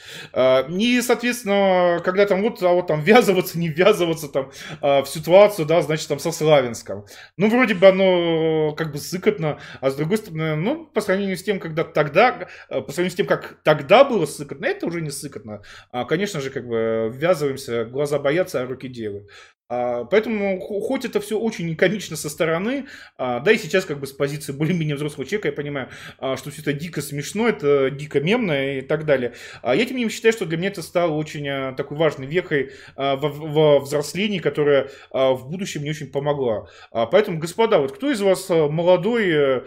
И, 0.68 1.00
соответственно, 1.00 2.00
когда 2.04 2.26
там 2.26 2.42
вот, 2.42 2.60
а 2.62 2.72
вот 2.72 2.88
там 2.88 3.00
ввязываться, 3.00 3.58
не 3.58 3.68
ввязываться 3.68 4.28
там 4.28 4.50
в 4.80 5.06
ситуацию, 5.06 5.66
да, 5.66 5.80
значит, 5.82 6.08
там 6.08 6.18
со 6.18 6.32
Славянском. 6.32 7.04
Ну, 7.36 7.48
вроде 7.48 7.74
бы 7.74 7.86
оно 7.86 8.74
как 8.76 8.92
бы 8.92 8.98
сыкотно, 8.98 9.58
а 9.80 9.90
с 9.90 9.94
другой 9.94 10.18
стороны, 10.18 10.56
ну, 10.56 10.86
по 10.86 11.00
сравнению 11.00 11.36
с 11.36 11.42
тем, 11.42 11.60
когда 11.60 11.84
тогда, 11.84 12.48
э, 12.68 12.80
по 12.80 12.90
сравнению 12.92 13.12
с 13.12 13.14
тем, 13.14 13.26
как 13.26 13.58
тогда 13.62 14.04
было 14.04 14.17
сыкотно, 14.26 14.66
это 14.66 14.86
уже 14.86 15.00
не 15.00 15.10
сыкотно. 15.10 15.62
А, 15.90 16.04
конечно 16.04 16.40
же, 16.40 16.50
как 16.50 16.66
бы 16.66 17.10
ввязываемся, 17.12 17.84
глаза 17.84 18.18
боятся, 18.18 18.62
а 18.62 18.66
руки 18.66 18.88
делают. 18.88 19.28
А, 19.70 20.04
поэтому, 20.04 20.58
хоть 20.60 21.04
это 21.04 21.20
все 21.20 21.38
очень 21.38 21.76
комично 21.76 22.16
со 22.16 22.30
стороны, 22.30 22.86
а, 23.18 23.40
да 23.40 23.52
и 23.52 23.58
сейчас 23.58 23.84
как 23.84 24.00
бы 24.00 24.06
с 24.06 24.12
позиции 24.12 24.52
более-менее 24.52 24.96
взрослого 24.96 25.26
человека 25.26 25.48
я 25.48 25.52
понимаю, 25.52 25.90
а, 26.18 26.38
что 26.38 26.50
все 26.50 26.62
это 26.62 26.72
дико 26.72 27.02
смешно, 27.02 27.48
это 27.48 27.90
дико 27.90 28.20
мемно 28.20 28.78
и 28.78 28.80
так 28.80 29.04
далее. 29.04 29.34
Я 29.62 29.76
тем 29.84 29.96
не 29.96 30.04
менее 30.04 30.10
считаю, 30.10 30.32
что 30.32 30.46
для 30.46 30.56
меня 30.56 30.68
это 30.68 30.80
стало 30.80 31.12
очень 31.12 31.74
такой 31.76 31.98
важной 31.98 32.26
вехой 32.26 32.72
во 32.96 33.80
взрослении, 33.80 34.38
которая 34.38 34.90
в 35.10 35.48
будущем 35.48 35.82
мне 35.82 35.90
очень 35.90 36.10
помогла. 36.10 36.68
Поэтому, 36.90 37.38
господа, 37.38 37.78
вот 37.78 37.92
кто 37.92 38.10
из 38.10 38.20
вас 38.20 38.48
молодой 38.48 39.28
э, 39.28 39.62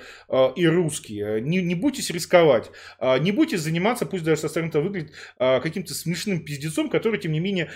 и 0.56 0.68
русский, 0.68 1.42
не, 1.42 1.62
не 1.62 1.76
бойтесь 1.76 2.10
рисковать, 2.10 2.72
не 3.20 3.32
бойтесь 3.32 3.62
заниматься, 3.62 4.06
пусть 4.06 4.24
даже 4.24 4.41
со 4.42 4.50
стороны 4.50 4.72
выглядит 4.72 5.14
каким-то 5.38 5.94
смешным 5.94 6.44
пиздецом, 6.44 6.90
который, 6.90 7.20
тем 7.20 7.32
не 7.32 7.40
менее, 7.40 7.70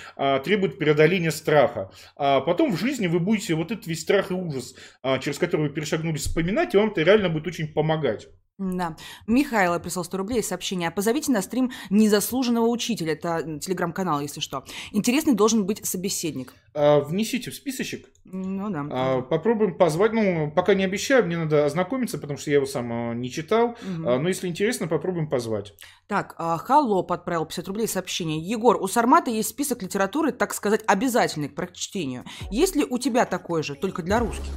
требует 0.44 0.78
преодоления 0.78 1.32
страха 1.32 1.92
а 2.16 2.42
потом 2.42 2.72
в 2.72 2.80
жизни 2.80 3.08
вы 3.08 3.20
будете 3.20 3.56
вот 3.56 3.72
этот 3.72 3.88
весь 3.88 4.02
страх 4.02 4.32
и 4.32 4.34
ужас, 4.34 4.76
а, 5.02 5.20
через 5.20 5.38
который 5.38 5.68
вы 5.68 5.74
перешагнули, 5.74 6.18
вспоминать, 6.18 6.74
и 6.74 6.78
вам 6.78 6.92
это 6.92 7.02
реально 7.02 7.30
будет 7.30 7.48
очень 7.48 7.68
помогать. 7.68 8.28
Да. 8.58 8.96
Михайло 9.28 9.80
прислал 9.80 10.06
100 10.06 10.18
рублей 10.18 10.42
сообщение. 10.42 10.90
Позовите 10.90 11.32
на 11.32 11.42
стрим 11.42 11.72
незаслуженного 11.90 12.68
учителя. 12.68 13.12
Это 13.14 13.60
телеграм-канал, 13.60 14.22
если 14.22 14.40
что. 14.40 14.64
Интересный 14.94 15.34
должен 15.34 15.66
быть 15.66 15.86
собеседник. 15.86 16.54
А, 16.74 17.02
внесите 17.02 17.52
в 17.52 17.56
списочек. 17.56 18.08
Ну 18.24 18.70
да. 18.70 18.86
А, 18.90 19.22
попробуем 19.22 19.78
позвать. 19.78 20.14
Ну, 20.14 20.52
пока 20.52 20.74
не 20.74 20.86
обещаю, 20.86 21.26
мне 21.26 21.38
надо 21.38 21.66
ознакомиться, 21.66 22.18
потому 22.18 22.38
что 22.40 22.50
я 22.50 22.58
его 22.58 22.66
сам 22.66 22.92
а, 22.92 23.14
не 23.14 23.30
читал. 23.30 23.72
Угу. 23.72 24.10
А, 24.10 24.20
но 24.20 24.30
если 24.30 24.48
интересно, 24.48 24.88
попробуем 24.88 25.30
позвать. 25.30 25.74
Так, 26.08 26.36
а, 26.38 26.58
Холоп 26.58 27.12
отправил 27.12 27.46
50 27.46 27.68
рублей 27.68 27.88
сообщение. 27.90 28.40
Егор, 28.40 28.82
у 28.82 28.88
Сармата 28.88 29.32
есть 29.32 29.50
список 29.50 29.84
литературы, 29.84 30.32
так 30.32 30.54
сказать, 30.54 30.82
обязательный 30.88 31.50
к 31.50 31.56
прочтению. 31.56 32.24
Есть 32.52 32.78
ли 32.78 32.86
у 32.90 32.98
тебя 33.00 33.26
такой 33.26 33.64
же, 33.64 33.76
только 33.76 34.02
для 34.02 34.20
русских? 34.20 34.52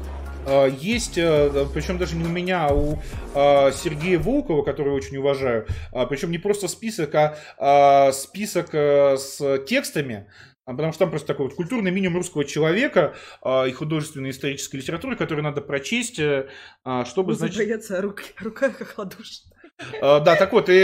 А, 0.49 0.67
есть, 0.67 1.19
э, 1.19 1.67
причем 1.75 1.99
даже 1.99 2.17
не 2.17 2.25
у 2.25 2.29
меня, 2.29 2.69
а 2.69 2.75
у 2.75 2.99
Сергея 3.73 4.19
Волкова, 4.19 4.63
которого 4.63 4.95
очень 4.95 5.19
уважаю, 5.19 5.67
причем 6.09 6.31
не 6.31 6.39
просто 6.39 6.69
список, 6.69 7.11
а 7.15 8.13
список 8.13 8.71
э, 8.73 9.17
с 9.17 9.59
текстами, 9.67 10.27
Потому 10.65 10.93
что 10.93 10.99
там 10.99 11.11
просто 11.11 11.29
такой 11.29 11.47
вот 11.47 11.55
культурный 11.55 11.91
минимум 11.91 12.19
русского 12.19 12.45
человека 12.45 13.15
и 13.43 13.73
художественной 13.73 14.33
исторической 14.33 14.77
литературы, 14.77 15.17
которую 15.17 15.43
надо 15.43 15.63
прочесть, 15.63 16.19
э, 16.19 16.47
чтобы, 17.07 17.35
значит... 17.35 17.57
Бояться 17.57 18.03
рук, 18.03 18.21
рука 18.39 18.71
холодушная. 18.71 19.49
Uh, 19.55 19.58
да, 20.01 20.37
так 20.37 20.53
вот, 20.53 20.69
и, 20.69 20.83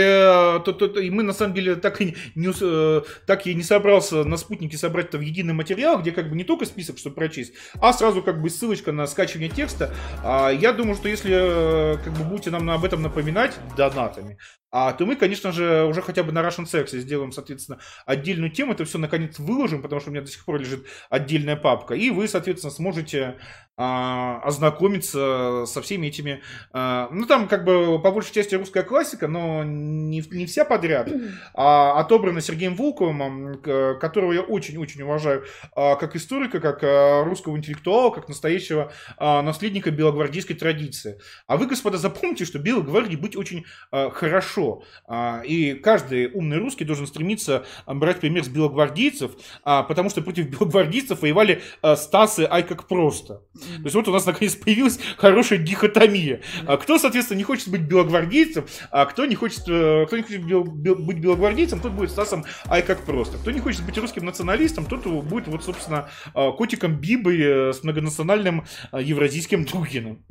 то, 0.65 0.71
то, 0.71 0.99
и 0.99 1.09
мы 1.09 1.23
на 1.23 1.33
самом 1.33 1.53
деле 1.53 1.75
так 1.75 2.01
и 2.01 2.15
не, 2.35 2.47
uh, 2.47 3.05
так 3.25 3.47
и 3.47 3.53
не 3.53 3.63
собрался 3.63 4.23
на 4.23 4.37
спутнике 4.37 4.77
собрать 4.77 5.07
это 5.07 5.17
в 5.17 5.21
единый 5.21 5.53
материал, 5.53 5.99
где 5.99 6.11
как 6.11 6.29
бы 6.29 6.35
не 6.35 6.43
только 6.43 6.65
список, 6.65 6.97
чтобы 6.97 7.15
прочесть, 7.15 7.53
а 7.81 7.93
сразу 7.93 8.21
как 8.21 8.41
бы 8.41 8.49
ссылочка 8.49 8.91
на 8.91 9.07
скачивание 9.07 9.49
текста. 9.49 9.93
Я 10.23 10.73
думаю, 10.73 10.95
что 10.95 11.09
если 11.09 11.99
как 12.03 12.13
бы 12.13 12.23
будете 12.23 12.51
нам 12.51 12.69
об 12.69 12.83
этом 12.85 13.01
напоминать 13.01 13.53
донатами, 13.75 14.37
а, 14.77 14.91
то 14.91 15.05
мы, 15.05 15.15
конечно 15.15 15.53
же, 15.53 15.85
уже 15.85 16.01
хотя 16.01 16.21
бы 16.21 16.33
на 16.33 16.39
Russian 16.39 16.65
Sex 16.65 16.89
сделаем, 16.99 17.31
соответственно, 17.31 17.79
отдельную 18.05 18.51
тему, 18.51 18.73
это 18.73 18.83
все 18.83 18.97
наконец 18.97 19.39
выложим, 19.39 19.81
потому 19.81 20.01
что 20.01 20.09
у 20.09 20.11
меня 20.11 20.21
до 20.21 20.29
сих 20.29 20.43
пор 20.43 20.59
лежит 20.59 20.85
отдельная 21.09 21.55
папка, 21.55 21.93
и 21.93 22.09
вы, 22.09 22.27
соответственно, 22.27 22.71
сможете 22.71 23.37
а, 23.77 24.41
ознакомиться 24.43 25.63
со 25.65 25.81
всеми 25.81 26.07
этими, 26.07 26.41
а, 26.73 27.07
ну 27.09 27.25
там 27.25 27.47
как 27.47 27.63
бы 27.63 28.01
по 28.01 28.11
большей 28.11 28.33
части 28.33 28.55
русская 28.55 28.83
классика, 28.83 29.29
но 29.29 29.63
не, 29.63 30.21
не 30.31 30.45
вся 30.45 30.65
подряд, 30.65 31.09
а 31.53 31.97
отобрана 31.97 32.41
Сергеем 32.41 32.75
Волковым, 32.75 33.61
которого 33.61 34.33
я 34.33 34.41
очень-очень 34.41 35.03
уважаю 35.03 35.45
а, 35.73 35.95
как 35.95 36.17
историка, 36.17 36.59
как 36.59 36.83
а, 36.83 37.23
русского 37.23 37.55
интеллектуала, 37.55 38.11
как 38.11 38.27
настоящего 38.27 38.91
а, 39.15 39.41
наследника 39.41 39.89
белогвардейской 39.89 40.57
традиции. 40.57 41.17
А 41.47 41.55
вы, 41.55 41.65
господа, 41.65 41.97
запомните, 41.97 42.43
что 42.43 42.59
Белой 42.59 42.83
гвардии 42.83 43.15
быть 43.15 43.37
очень 43.37 43.63
а, 43.91 44.09
хорошо 44.09 44.64
хорошо. 44.65 44.83
А, 45.07 45.41
и 45.45 45.73
каждый 45.73 46.31
умный 46.31 46.57
русский 46.57 46.85
должен 46.85 47.07
стремиться 47.07 47.65
брать 47.87 48.19
пример 48.19 48.43
с 48.43 48.47
белогвардейцев, 48.47 49.31
а, 49.63 49.83
потому 49.83 50.09
что 50.09 50.21
против 50.21 50.49
белогвардейцев 50.49 51.21
воевали 51.21 51.61
а, 51.81 51.95
Стасы, 51.95 52.47
ай 52.49 52.63
как 52.63 52.87
просто. 52.87 53.41
То 53.53 53.83
есть 53.83 53.95
вот 53.95 54.07
у 54.07 54.11
нас 54.11 54.25
наконец 54.25 54.55
появилась 54.55 54.99
хорошая 55.17 55.59
дихотомия. 55.59 56.41
Кто, 56.81 56.97
соответственно, 56.97 57.37
не 57.37 57.43
хочет 57.43 57.69
быть 57.69 57.81
белогвардейцем, 57.81 58.65
а 58.91 59.05
кто 59.05 59.25
не 59.25 59.35
хочет, 59.35 59.63
э, 59.67 60.05
кто 60.07 60.17
не 60.17 60.23
хочет 60.23 60.41
быть 60.41 61.17
белогвардейцем, 61.19 61.79
тот 61.79 61.93
будет 61.93 62.11
Стасом, 62.11 62.45
ай 62.67 62.81
как 62.81 63.01
просто. 63.03 63.37
Кто 63.37 63.51
не 63.51 63.59
хочет 63.59 63.85
быть 63.85 63.97
русским 63.97 64.25
националистом, 64.25 64.85
тот 64.85 65.05
будет 65.05 65.47
вот, 65.47 65.63
собственно, 65.63 66.09
котиком 66.33 66.95
Бибой 66.95 67.39
э, 67.41 67.73
с 67.73 67.83
многонациональным 67.83 68.65
евразийским 68.93 69.65
Дугином. 69.65 70.23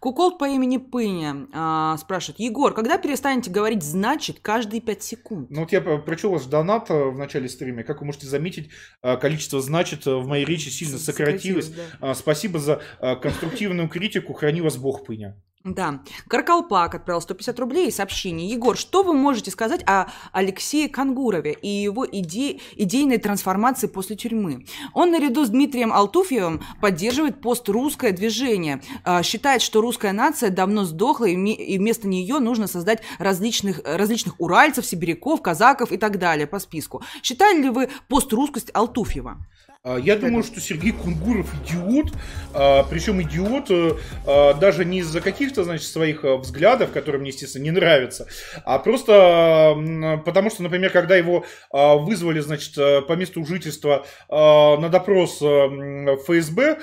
Куколт 0.00 0.38
по 0.38 0.48
имени 0.48 0.78
Пыня 0.78 1.96
спрашивает, 1.98 2.40
Егор, 2.40 2.72
когда 2.74 2.98
перестанете 2.98 3.50
говорить 3.50 3.65
«значит» 3.82 4.40
каждые 4.40 4.80
5 4.80 5.02
секунд. 5.02 5.50
Ну 5.50 5.60
вот 5.60 5.72
я 5.72 5.80
прочел 5.80 6.30
ваш 6.30 6.44
донат 6.44 6.90
э, 6.90 6.94
в 6.94 7.18
начале 7.18 7.48
стрима. 7.48 7.82
Как 7.82 8.00
вы 8.00 8.06
можете 8.06 8.26
заметить, 8.26 8.70
э, 9.02 9.16
количество 9.16 9.60
«значит» 9.60 10.06
в 10.06 10.26
моей 10.26 10.44
речи 10.44 10.68
сильно 10.68 10.98
сократилось. 10.98 11.66
сократилось 11.66 11.90
да. 12.00 12.14
Спасибо 12.14 12.58
за 12.58 12.82
э, 13.00 13.16
конструктивную 13.16 13.88
критику. 13.88 14.32
Храни 14.32 14.60
вас 14.60 14.76
Бог, 14.76 15.04
Пыня. 15.04 15.36
Да. 15.66 16.00
Каркалпак 16.28 16.94
отправил 16.94 17.20
150 17.20 17.58
рублей 17.58 17.88
и 17.88 17.90
сообщение. 17.90 18.48
Егор, 18.48 18.76
что 18.76 19.02
вы 19.02 19.14
можете 19.14 19.50
сказать 19.50 19.82
о 19.84 20.06
Алексее 20.30 20.88
Кангурове 20.88 21.54
и 21.60 21.68
его 21.68 22.06
иде... 22.06 22.60
идейной 22.76 23.18
трансформации 23.18 23.88
после 23.88 24.14
тюрьмы? 24.14 24.64
Он 24.94 25.10
наряду 25.10 25.44
с 25.44 25.48
Дмитрием 25.48 25.92
Алтуфьевым 25.92 26.62
поддерживает 26.80 27.40
пострусское 27.40 28.12
движение. 28.12 28.80
А, 29.02 29.24
считает, 29.24 29.60
что 29.60 29.80
русская 29.80 30.12
нация 30.12 30.50
давно 30.50 30.84
сдохла, 30.84 31.24
и 31.24 31.78
вместо 31.78 32.06
нее 32.06 32.38
нужно 32.38 32.68
создать 32.68 33.02
различных, 33.18 33.80
различных 33.84 34.34
уральцев, 34.38 34.86
сибиряков, 34.86 35.42
казаков 35.42 35.90
и 35.90 35.96
так 35.96 36.20
далее 36.20 36.46
по 36.46 36.60
списку. 36.60 37.02
Считали 37.24 37.62
ли 37.62 37.70
вы 37.70 37.88
пострусскость 38.08 38.70
Алтуфьева? 38.72 39.38
А, 39.86 39.98
я 39.98 40.16
думаю, 40.16 40.42
что 40.42 40.60
Сергей 40.60 40.90
Кунгуров 40.90 41.46
идиот, 41.62 42.12
а, 42.52 42.82
причем 42.90 43.22
идиот 43.22 43.70
а, 44.26 44.54
даже 44.54 44.84
не 44.84 44.98
из-за 44.98 45.20
каких-то, 45.20 45.62
значит, 45.62 45.86
своих 45.86 46.24
взглядов, 46.24 46.90
которые 46.90 47.20
мне, 47.20 47.30
естественно, 47.30 47.62
не 47.62 47.70
нравятся, 47.70 48.26
а 48.64 48.78
просто 48.80 49.06
потому 50.24 50.50
что, 50.50 50.62
например, 50.62 50.90
когда 50.90 51.16
его 51.16 51.44
вызвали, 51.72 52.40
значит, 52.40 52.74
по 52.74 53.12
месту 53.12 53.44
жительства 53.44 54.06
на 54.28 54.88
допрос 54.88 55.36
ФСБ 55.36 56.78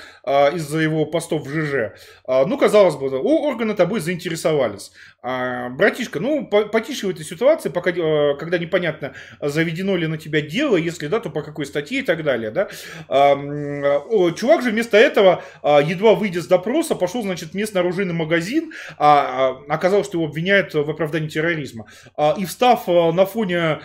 из-за 0.54 0.80
его 0.80 1.06
постов 1.06 1.46
в 1.46 1.50
ЖЖ, 1.50 1.94
ну, 2.28 2.58
казалось 2.58 2.96
бы, 2.96 3.10
органы 3.10 3.74
тобой 3.74 4.00
заинтересовались. 4.00 4.92
Братишка, 5.22 6.20
ну, 6.20 6.46
потише 6.48 7.08
в 7.08 7.10
этой 7.10 7.26
ситуации, 7.26 7.70
пока, 7.70 7.92
когда 7.92 8.58
непонятно, 8.58 9.14
заведено 9.42 9.96
ли 9.96 10.08
на 10.08 10.18
тебя 10.18 10.42
дело, 10.42 10.76
если 10.78 11.08
да, 11.08 11.20
то 11.20 11.30
по 11.30 11.42
какой 11.42 11.66
статье 11.66 12.00
и 12.00 12.04
так 12.04 12.24
далее, 12.24 12.52
да, 12.52 12.70
Чувак 13.08 14.62
же 14.62 14.72
вместо 14.72 14.98
этого, 14.98 15.44
а, 15.62 15.80
едва 15.80 16.16
выйдя 16.16 16.42
с 16.42 16.48
допроса, 16.48 16.96
пошел, 16.96 17.22
значит, 17.22 17.52
в 17.52 17.54
местный 17.54 17.82
оружейный 17.82 18.14
магазин, 18.14 18.72
а, 18.98 19.58
а, 19.68 19.74
оказалось, 19.74 20.08
что 20.08 20.18
его 20.18 20.28
обвиняют 20.28 20.74
в 20.74 20.90
оправдании 20.90 21.28
терроризма. 21.28 21.86
И 22.38 22.46
встав 22.46 22.88
на 22.88 23.26
фоне 23.26 23.80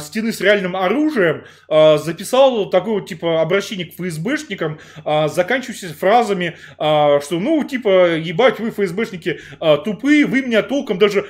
стены 0.00 0.32
с 0.32 0.40
реальным 0.40 0.76
оружием, 0.76 1.44
записал 1.68 2.70
такое 2.70 3.02
типа, 3.02 3.42
обращение 3.42 3.86
к 3.86 3.94
ФСБшникам, 3.94 4.78
заканчивающееся 5.26 5.94
фразами, 5.94 6.56
что, 6.76 7.38
ну, 7.40 7.62
типа, 7.64 8.16
ебать, 8.16 8.58
вы, 8.60 8.70
ФСБшники, 8.70 9.40
тупые, 9.84 10.26
вы 10.26 10.42
меня 10.42 10.62
толком 10.62 10.98
даже, 10.98 11.26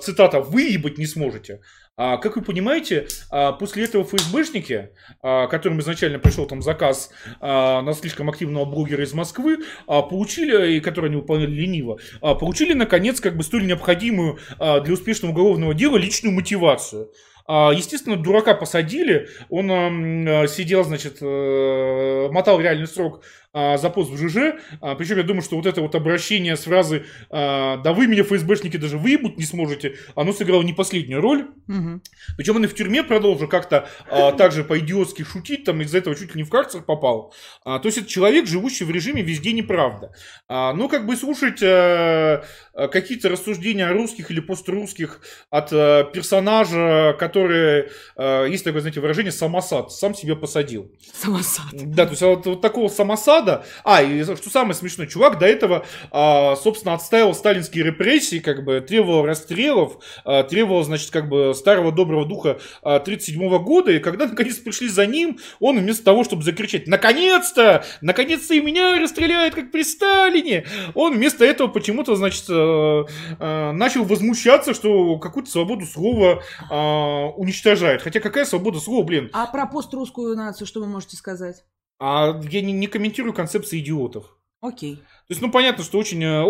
цитата, 0.00 0.40
выебать 0.40 0.98
не 0.98 1.06
сможете. 1.06 1.60
А, 2.02 2.16
как 2.16 2.36
вы 2.36 2.40
понимаете, 2.40 3.08
а, 3.30 3.52
после 3.52 3.84
этого 3.84 4.04
ФСБшники, 4.04 4.88
а, 5.22 5.48
которым 5.48 5.80
изначально 5.80 6.18
пришел 6.18 6.46
там 6.46 6.62
заказ 6.62 7.10
а, 7.42 7.82
на 7.82 7.92
слишком 7.92 8.30
активного 8.30 8.64
блогера 8.64 9.04
из 9.04 9.12
Москвы, 9.12 9.58
а, 9.86 10.00
получили, 10.00 10.76
и 10.76 10.80
который 10.80 11.10
они 11.10 11.16
выполняли 11.16 11.50
лениво, 11.50 11.98
а, 12.22 12.34
получили, 12.34 12.72
наконец, 12.72 13.20
как 13.20 13.36
бы 13.36 13.42
столь 13.42 13.66
необходимую 13.66 14.38
а, 14.58 14.80
для 14.80 14.94
успешного 14.94 15.32
уголовного 15.32 15.74
дела 15.74 15.98
личную 15.98 16.34
мотивацию. 16.34 17.10
А, 17.46 17.72
Естественно, 17.74 18.16
дурака 18.16 18.54
посадили, 18.54 19.28
он 19.48 19.70
ам, 19.70 20.46
сидел, 20.48 20.84
значит, 20.84 21.18
э, 21.20 22.28
мотал 22.30 22.60
реальный 22.60 22.86
срок 22.86 23.24
а, 23.52 23.76
за 23.78 23.90
пост 23.90 24.10
в 24.10 24.16
ЖЖ. 24.16 24.60
А, 24.80 24.94
причем 24.94 25.16
я 25.16 25.22
думаю, 25.22 25.42
что 25.42 25.56
вот 25.56 25.66
это 25.66 25.80
вот 25.80 25.94
обращение 25.94 26.56
с 26.56 26.64
фразы 26.64 27.04
а, 27.30 27.78
«Да 27.78 27.92
вы 27.92 28.06
меня, 28.06 28.22
ФСБшники, 28.22 28.76
даже 28.76 28.98
выебут 28.98 29.38
не 29.38 29.44
сможете», 29.44 29.96
оно 30.14 30.32
сыграло 30.32 30.62
не 30.62 30.72
последнюю 30.72 31.20
роль. 31.20 31.48
Мгм. 31.66 32.02
Причем 32.36 32.56
он 32.56 32.64
и 32.64 32.68
в 32.68 32.74
тюрьме 32.74 33.02
продолжил 33.02 33.48
как-то 33.48 33.88
а, 34.08 34.32
также 34.32 34.64
по-идиотски 34.64 35.22
шутить, 35.24 35.64
там 35.64 35.80
из-за 35.82 35.98
этого 35.98 36.14
чуть 36.14 36.34
ли 36.34 36.42
не 36.42 36.44
в 36.44 36.50
карцер 36.50 36.82
попал. 36.82 37.34
А, 37.64 37.78
то 37.78 37.86
есть 37.86 37.98
это 37.98 38.06
человек, 38.06 38.46
живущий 38.46 38.84
в 38.84 38.90
режиме 38.90 39.22
«везде 39.22 39.52
неправда». 39.52 40.12
А, 40.48 40.72
ну, 40.72 40.88
как 40.88 41.06
бы 41.06 41.16
слушать 41.16 41.62
э, 41.62 42.42
какие-то 42.74 43.28
рассуждения 43.28 43.86
о 43.86 43.92
русских 43.92 44.30
или 44.30 44.40
пострусских 44.40 45.20
от 45.50 45.72
э, 45.72 46.04
персонажа, 46.12 47.16
который, 47.18 47.90
э, 48.16 48.46
есть 48.48 48.64
такое, 48.64 48.80
знаете, 48.80 49.00
выражение 49.00 49.32
«самосад», 49.32 49.92
сам 49.92 50.14
себе 50.14 50.36
посадил. 50.36 50.90
Самосад. 51.12 51.66
Да, 51.72 52.04
то 52.04 52.10
есть 52.10 52.22
вот, 52.22 52.46
вот 52.46 52.60
такого 52.60 52.88
самосада. 52.88 53.39
А, 53.84 54.02
и 54.02 54.22
что 54.22 54.50
самое 54.50 54.74
смешное, 54.74 55.06
чувак 55.06 55.38
до 55.38 55.46
этого, 55.46 55.84
а, 56.10 56.56
собственно, 56.56 56.94
отстаивал 56.94 57.34
сталинские 57.34 57.84
репрессии, 57.84 58.38
как 58.38 58.64
бы 58.64 58.80
требовал 58.80 59.24
расстрелов, 59.24 59.98
а, 60.24 60.42
требовал, 60.42 60.82
значит, 60.82 61.10
как 61.10 61.28
бы 61.28 61.54
старого 61.54 61.92
доброго 61.92 62.26
духа 62.26 62.58
а, 62.82 62.98
37 63.00 63.58
года. 63.58 63.92
И 63.92 63.98
когда 63.98 64.26
наконец 64.26 64.56
пришли 64.56 64.88
за 64.88 65.06
ним, 65.06 65.38
он 65.58 65.78
вместо 65.78 66.04
того, 66.04 66.24
чтобы 66.24 66.42
закричать 66.42 66.86
«Наконец-то! 66.86 67.84
Наконец-то 68.00 68.54
и 68.54 68.60
меня 68.60 68.98
расстреляют, 69.00 69.54
как 69.54 69.70
при 69.70 69.82
Сталине!» 69.82 70.66
Он 70.94 71.14
вместо 71.14 71.44
этого 71.44 71.68
почему-то, 71.68 72.16
значит, 72.16 72.44
э, 72.48 73.04
э, 73.38 73.72
начал 73.72 74.04
возмущаться, 74.04 74.74
что 74.74 75.18
какую-то 75.18 75.50
свободу 75.50 75.86
слова 75.86 76.42
а, 76.70 77.28
уничтожает. 77.36 78.02
Хотя 78.02 78.20
какая 78.20 78.44
свобода 78.44 78.80
слова, 78.80 79.04
блин? 79.04 79.30
А 79.32 79.46
про 79.46 79.66
пострусскую 79.66 80.36
нацию 80.36 80.66
что 80.66 80.80
вы 80.80 80.86
можете 80.86 81.16
сказать? 81.16 81.64
А 82.00 82.40
я 82.50 82.62
не, 82.62 82.72
не 82.72 82.86
комментирую 82.86 83.34
концепции 83.34 83.78
идиотов. 83.78 84.36
Окей. 84.62 84.96
То 84.96 85.32
есть, 85.32 85.40
ну, 85.40 85.50
понятно, 85.50 85.84
что 85.84 85.98
очень, 85.98 86.22
э, 86.22 86.42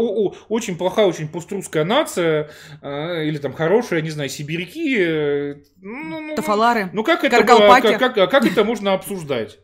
очень 0.48 0.76
плохая, 0.76 1.06
очень 1.06 1.28
пострусская 1.28 1.84
нация, 1.84 2.50
э, 2.82 3.24
или 3.26 3.38
там 3.38 3.52
хорошая, 3.52 4.00
не 4.00 4.10
знаю, 4.10 4.28
сибиряки. 4.28 4.96
э, 4.98 5.54
Ну, 5.80 6.20
ну, 6.20 6.34
Тафалары. 6.34 6.88
ну 6.92 7.04
как 7.04 7.22
это, 7.24 7.36
Каргалпаки. 7.36 7.98
как, 7.98 8.14
как, 8.14 8.30
как 8.30 8.46
это 8.46 8.64
можно 8.64 8.94
обсуждать? 8.94 9.58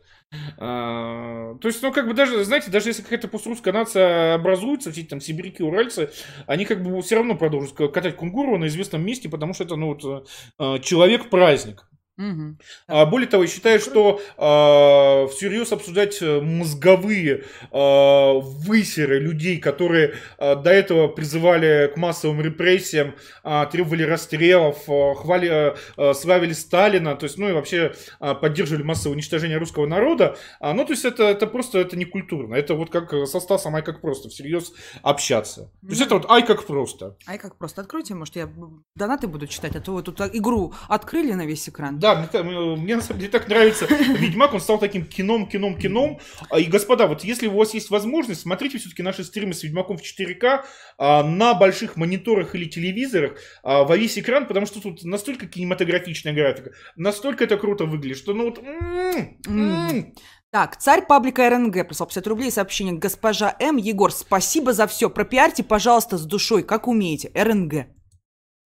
А, 0.57 1.55
то 1.55 1.67
есть, 1.67 1.81
ну, 1.81 1.91
как 1.91 2.07
бы 2.07 2.13
даже, 2.13 2.43
знаете, 2.43 2.69
даже 2.69 2.89
если 2.89 3.01
какая-то 3.01 3.27
пострусская 3.27 3.73
нация 3.73 4.35
образуется, 4.35 4.91
все 4.91 5.01
эти 5.01 5.09
там 5.09 5.21
сибиряки, 5.21 5.63
уральцы, 5.63 6.11
они 6.45 6.65
как 6.65 6.83
бы 6.83 7.01
все 7.01 7.15
равно 7.15 7.35
продолжат 7.35 7.73
катать 7.73 8.17
кунгуру 8.17 8.57
на 8.57 8.67
известном 8.67 9.05
месте, 9.05 9.29
потому 9.29 9.53
что 9.53 9.63
это, 9.63 9.77
ну, 9.77 9.93
вот, 9.93 10.83
человек-праздник. 10.83 11.85
Мгм. 12.17 12.57
А, 12.87 13.05
Более 13.05 13.27
того, 13.29 13.43
я 13.43 13.49
считаю, 13.49 13.79
что 13.79 14.19
э, 14.37 15.27
всерьез 15.33 15.71
обсуждать 15.71 16.17
э, 16.21 16.41
мозговые 16.41 17.43
э, 17.71 18.33
высеры 18.39 19.19
людей, 19.19 19.57
которые 19.59 20.15
э, 20.39 20.55
до 20.55 20.71
этого 20.71 21.07
призывали 21.07 21.91
к 21.93 21.97
массовым 21.97 22.41
репрессиям, 22.41 23.15
э, 23.43 23.65
требовали 23.71 24.03
расстрелов, 24.03 24.77
э, 24.89 25.13
хвали, 25.15 25.75
э, 25.97 26.13
славили 26.13 26.53
Сталина, 26.53 27.15
то 27.15 27.25
есть, 27.25 27.37
ну 27.37 27.49
и 27.49 27.53
вообще 27.53 27.93
э, 28.19 28.33
поддерживали 28.35 28.83
массовое 28.83 29.15
уничтожение 29.15 29.57
русского 29.57 29.85
народа, 29.85 30.37
А, 30.59 30.73
ну, 30.73 30.85
то 30.85 30.93
есть, 30.93 31.05
это, 31.05 31.23
это 31.23 31.45
просто 31.47 31.79
это 31.79 31.95
не 31.95 32.05
культурно. 32.05 32.55
Это 32.55 32.73
вот 32.73 32.89
как 32.89 33.13
э, 33.13 33.25
со 33.27 33.39
Стасом, 33.39 33.75
ай 33.75 33.83
как 33.83 34.01
просто, 34.01 34.29
всерьез 34.29 34.73
общаться. 35.03 35.71
То 35.81 35.89
есть, 35.89 36.01
это 36.01 36.15
вот 36.15 36.29
ай 36.31 36.45
как 36.45 36.65
просто. 36.65 37.15
Ай, 37.27 37.37
как 37.37 37.57
просто 37.57 37.81
откройте, 37.81 38.15
может, 38.15 38.35
я 38.35 38.49
донаты 38.95 39.27
буду 39.27 39.45
читать, 39.47 39.75
а 39.75 39.81
то 39.81 39.93
вы 39.93 40.01
тут 40.01 40.19
игру 40.21 40.73
открыли 40.89 41.33
на 41.33 41.45
весь 41.45 41.69
экран. 41.69 41.99
Да, 41.99 42.06
та- 42.15 42.43
мне- 42.43 42.75
мне 42.75 42.95
на 42.95 43.01
самом 43.01 43.19
деле 43.19 43.31
так 43.31 43.47
нравится 43.47 43.85
Ведьмак, 44.19 44.53
он 44.53 44.59
стал 44.61 44.79
таким 44.79 45.05
кином, 45.05 45.47
кином, 45.47 45.77
кином. 45.77 46.19
А, 46.49 46.59
И, 46.59 46.65
господа, 46.65 47.07
вот 47.07 47.23
если 47.23 47.47
у 47.47 47.55
вас 47.57 47.73
есть 47.73 47.89
возможность, 47.89 48.41
смотрите 48.41 48.77
все-таки 48.77 49.03
наши 49.03 49.23
стримы 49.23 49.53
с 49.53 49.63
Ведьмаком 49.63 49.97
в 49.97 50.01
4К 50.01 50.63
а, 50.97 51.23
на 51.23 51.53
больших 51.53 51.95
мониторах 51.97 52.55
или 52.55 52.65
телевизорах 52.65 53.37
а, 53.63 53.83
во 53.83 53.97
весь 53.97 54.17
экран, 54.17 54.47
потому 54.47 54.65
что 54.65 54.81
тут 54.81 55.03
настолько 55.03 55.45
кинематографичная 55.47 56.33
графика, 56.33 56.71
настолько 56.95 57.43
это 57.43 57.57
круто 57.57 57.85
выглядит, 57.85 58.17
что 58.17 58.33
ну 58.33 58.45
вот... 58.45 58.59
м, 58.59 59.37
м. 59.47 60.13
Так, 60.49 60.77
царь 60.77 61.05
паблика 61.05 61.49
РНГ 61.49 61.87
прислал 61.87 62.07
50 62.07 62.25
рублей 62.27 62.51
сообщение. 62.51 62.93
Госпожа 62.95 63.53
М. 63.59 63.75
Егор, 63.75 64.11
спасибо 64.13 64.71
за 64.71 64.87
все. 64.87 65.09
Пропиарьте, 65.09 65.61
пожалуйста, 65.61 66.17
с 66.17 66.25
душой, 66.25 66.63
как 66.63 66.87
умеете. 66.87 67.29
РНГ. 67.35 67.87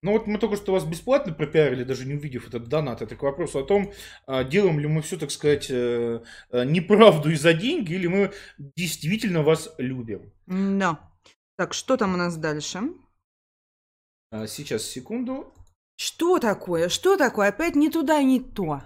Ну 0.04 0.12
вот 0.12 0.26
мы 0.26 0.38
только 0.38 0.56
что 0.56 0.72
вас 0.72 0.84
бесплатно 0.84 1.32
пропиарили, 1.32 1.82
даже 1.82 2.04
не 2.04 2.12
увидев 2.12 2.46
этот 2.46 2.68
донат. 2.68 3.00
Это 3.00 3.16
к 3.16 3.22
вопросу 3.22 3.60
о 3.60 3.64
том, 3.64 3.90
а, 4.26 4.44
делаем 4.44 4.78
ли 4.78 4.86
мы 4.86 5.00
все, 5.00 5.16
так 5.16 5.30
сказать, 5.30 5.70
э, 5.70 6.20
э, 6.50 6.64
неправду 6.66 7.30
и 7.30 7.36
за 7.36 7.54
деньги, 7.54 7.94
или 7.94 8.06
мы 8.06 8.32
действительно 8.58 9.42
вас 9.42 9.74
любим. 9.78 10.30
Да. 10.46 11.10
Так, 11.56 11.72
что 11.72 11.96
там 11.96 12.12
у 12.12 12.16
нас 12.18 12.36
дальше? 12.36 12.80
А, 14.30 14.46
Сейчас, 14.46 14.82
секунду. 14.82 15.54
Что 15.96 16.38
такое? 16.38 16.90
Что 16.90 17.16
такое? 17.16 17.48
Опять 17.48 17.74
не 17.74 17.88
туда 17.88 18.22
не 18.22 18.40
то. 18.40 18.82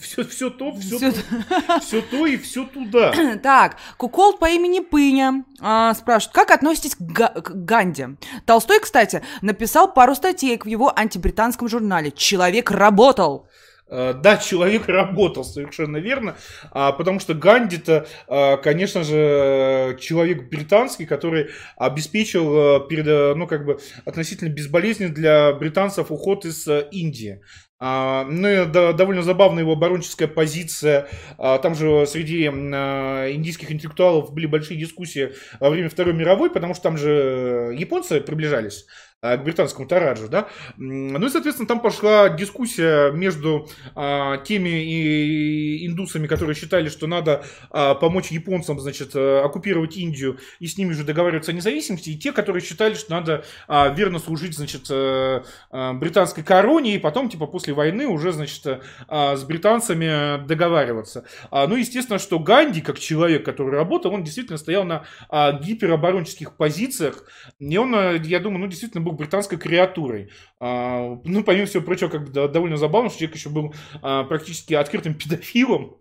Все, 0.00 0.24
все 0.24 0.50
то, 0.50 0.72
все, 0.76 0.96
Всё 0.98 1.12
то, 1.12 1.80
все 1.80 2.00
то 2.02 2.26
и 2.26 2.36
все 2.36 2.64
туда. 2.64 3.12
Так, 3.42 3.76
Кукол 3.96 4.36
по 4.36 4.48
имени 4.50 4.80
Пыня 4.80 5.44
а, 5.60 5.94
спрашивает, 5.94 6.34
как 6.34 6.50
относитесь 6.50 6.94
к, 6.96 7.00
Га- 7.00 7.28
к 7.40 7.50
Ганди? 7.64 8.06
Толстой, 8.46 8.80
кстати, 8.80 9.22
написал 9.42 9.92
пару 9.92 10.14
статей 10.14 10.58
в 10.58 10.66
его 10.66 10.92
антибританском 10.96 11.68
журнале 11.68 12.10
«Человек 12.10 12.70
работал». 12.70 13.48
Э, 13.88 14.14
Да, 14.14 14.36
человек 14.36 14.86
работал 14.88 15.44
совершенно 15.44 15.96
верно, 15.96 16.36
а, 16.70 16.92
потому 16.92 17.18
что 17.18 17.34
Ганди-то, 17.34 18.06
а, 18.28 18.56
конечно 18.56 19.02
же, 19.02 19.96
человек 20.00 20.48
британский, 20.48 21.06
который 21.06 21.50
обеспечил 21.76 22.86
перед, 22.86 23.36
ну, 23.36 23.46
как 23.46 23.64
бы, 23.64 23.80
относительно 24.04 24.48
безболезненно 24.48 25.12
для 25.12 25.52
британцев 25.54 26.10
уход 26.12 26.44
из 26.44 26.68
Индии. 26.92 27.40
А, 27.82 28.24
Ну 28.24 28.46
и 28.46 28.66
довольно 28.66 29.22
забавная 29.22 29.62
его 29.62 29.72
оборонческая 29.72 30.28
позиция. 30.28 31.08
А, 31.38 31.58
Там 31.58 31.74
же 31.74 32.06
среди 32.06 32.48
а, 32.48 33.30
индийских 33.32 33.72
интеллектуалов 33.72 34.32
были 34.34 34.46
большие 34.46 34.78
дискуссии 34.78 35.32
во 35.58 35.70
время 35.70 35.88
Второй 35.88 36.12
мировой, 36.12 36.50
потому 36.50 36.74
что 36.74 36.82
там 36.84 36.98
же 36.98 37.74
японцы 37.76 38.20
приближались 38.20 38.86
к 39.22 39.36
британскому 39.44 39.86
Тараджу, 39.86 40.28
да. 40.28 40.48
Ну 40.78 41.26
и, 41.26 41.28
соответственно, 41.28 41.68
там 41.68 41.80
пошла 41.80 42.30
дискуссия 42.30 43.10
между 43.12 43.68
а, 43.94 44.38
теми 44.38 44.82
и 44.82 45.86
индусами, 45.86 46.26
которые 46.26 46.54
считали, 46.54 46.88
что 46.88 47.06
надо 47.06 47.44
а, 47.70 47.94
помочь 47.94 48.30
японцам, 48.30 48.80
значит, 48.80 49.14
э, 49.14 49.40
оккупировать 49.40 49.96
Индию 49.98 50.38
и 50.58 50.66
с 50.66 50.78
ними 50.78 50.92
же 50.92 51.04
договариваться 51.04 51.50
о 51.52 51.54
независимости, 51.54 52.10
и 52.10 52.18
те, 52.18 52.32
которые 52.32 52.62
считали, 52.62 52.94
что 52.94 53.10
надо 53.10 53.44
а, 53.68 53.88
верно 53.88 54.20
служить, 54.20 54.56
значит, 54.56 54.86
э, 54.90 55.42
э, 55.70 55.92
британской 55.92 56.42
короне, 56.42 56.94
и 56.94 56.98
потом, 56.98 57.28
типа, 57.28 57.46
после 57.46 57.74
войны 57.74 58.06
уже, 58.06 58.32
значит, 58.32 58.66
а, 59.06 59.36
с 59.36 59.44
британцами 59.44 60.46
договариваться. 60.46 61.24
А, 61.50 61.66
Ну, 61.66 61.76
естественно, 61.76 62.18
что 62.18 62.38
Ганди, 62.38 62.80
как 62.80 62.98
человек, 62.98 63.44
который 63.44 63.72
работал, 63.72 64.14
он 64.14 64.24
действительно 64.24 64.56
стоял 64.56 64.84
на 64.84 65.04
а, 65.28 65.52
гипероборонческих 65.52 66.56
позициях, 66.56 67.24
и 67.58 67.76
он, 67.76 68.22
я 68.22 68.40
думаю, 68.40 68.60
ну, 68.60 68.66
действительно 68.66 69.02
был 69.02 69.09
британской 69.12 69.58
креатурой. 69.58 70.30
А, 70.58 71.18
Ну, 71.24 71.44
помимо 71.44 71.66
всего 71.66 71.82
прочего, 71.82 72.08
как 72.08 72.24
бы, 72.24 72.48
довольно 72.48 72.76
забавно, 72.76 73.10
что 73.10 73.18
человек 73.20 73.36
еще 73.36 73.50
был 73.50 73.74
а, 74.02 74.24
практически 74.24 74.74
открытым 74.74 75.14
педофилом. 75.14 75.96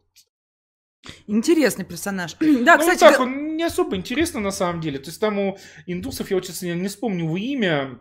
Интересный 1.28 1.86
персонаж. 1.86 2.36
Да, 2.40 2.76
ну, 2.76 2.80
кстати, 2.80 3.00
так, 3.00 3.20
он 3.20 3.56
не 3.56 3.64
особо 3.64 3.96
интересно 3.96 4.40
на 4.40 4.52
самом 4.52 4.82
деле. 4.82 5.00
То 5.00 5.10
есть 5.10 5.20
там 5.20 5.40
у 5.40 5.58
индусов, 5.86 6.30
я 6.30 6.38
вот 6.38 6.46
честно 6.46 6.74
не 6.74 6.88
вспомню 6.88 7.26
его 7.26 7.38
имя, 7.38 8.00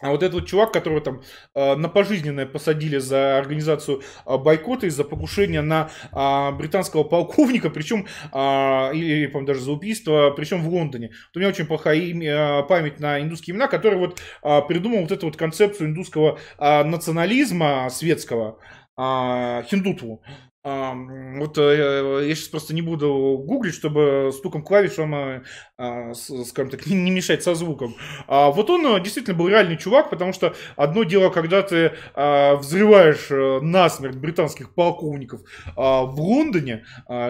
а 0.00 0.10
вот 0.10 0.22
этот 0.22 0.34
вот 0.34 0.46
чувак, 0.46 0.72
которого 0.72 1.00
там 1.00 1.22
э, 1.54 1.76
на 1.76 1.88
пожизненное 1.88 2.46
посадили 2.46 2.98
за 2.98 3.38
организацию 3.38 4.02
э, 4.26 4.36
бойкота 4.36 4.86
из-за 4.86 5.04
покушения 5.04 5.62
на 5.62 5.90
э, 6.12 6.50
британского 6.56 7.04
полковника, 7.04 7.70
причем, 7.70 8.06
э, 8.32 8.94
или, 8.94 9.26
по-моему, 9.26 9.46
даже 9.46 9.60
за 9.60 9.72
убийство, 9.72 10.32
причем 10.36 10.62
в 10.62 10.68
Лондоне. 10.68 11.08
Вот 11.08 11.36
у 11.36 11.38
меня 11.38 11.48
очень 11.48 11.66
плохая 11.66 11.96
имя, 11.96 12.32
э, 12.32 12.62
память 12.64 12.98
на 12.98 13.20
индусские 13.20 13.54
имена, 13.54 13.68
который 13.68 13.98
вот 13.98 14.20
э, 14.42 14.60
придумал 14.68 15.02
вот 15.02 15.12
эту 15.12 15.26
вот 15.26 15.36
концепцию 15.36 15.88
индусского 15.88 16.38
э, 16.58 16.82
национализма 16.82 17.88
светского, 17.90 18.58
э, 18.98 19.62
хиндутву. 19.70 20.22
вот 20.64 21.58
э, 21.58 22.24
я 22.28 22.34
сейчас 22.34 22.48
просто 22.48 22.74
не 22.74 22.82
буду 22.82 23.42
гуглить, 23.46 23.74
чтобы 23.74 24.32
стуком 24.32 24.62
клавиш 24.62 24.98
вам, 24.98 25.14
а, 25.14 25.42
скажем 25.76 26.70
так, 26.70 26.86
не 26.86 27.10
мешать 27.10 27.42
со 27.42 27.54
звуком. 27.54 27.96
А 28.28 28.50
вот 28.50 28.70
он 28.70 28.86
э, 28.86 29.00
действительно 29.02 29.36
был 29.36 29.48
реальный 29.48 29.76
чувак, 29.76 30.08
потому 30.08 30.32
что 30.32 30.54
одно 30.76 31.02
дело, 31.02 31.30
когда 31.30 31.62
ты 31.62 31.92
а, 32.14 32.54
взрываешь 32.54 33.26
э, 33.30 33.58
насмерть 33.60 34.16
британских 34.16 34.72
полковников 34.74 35.40
в 35.74 36.14
Лондоне, 36.16 36.84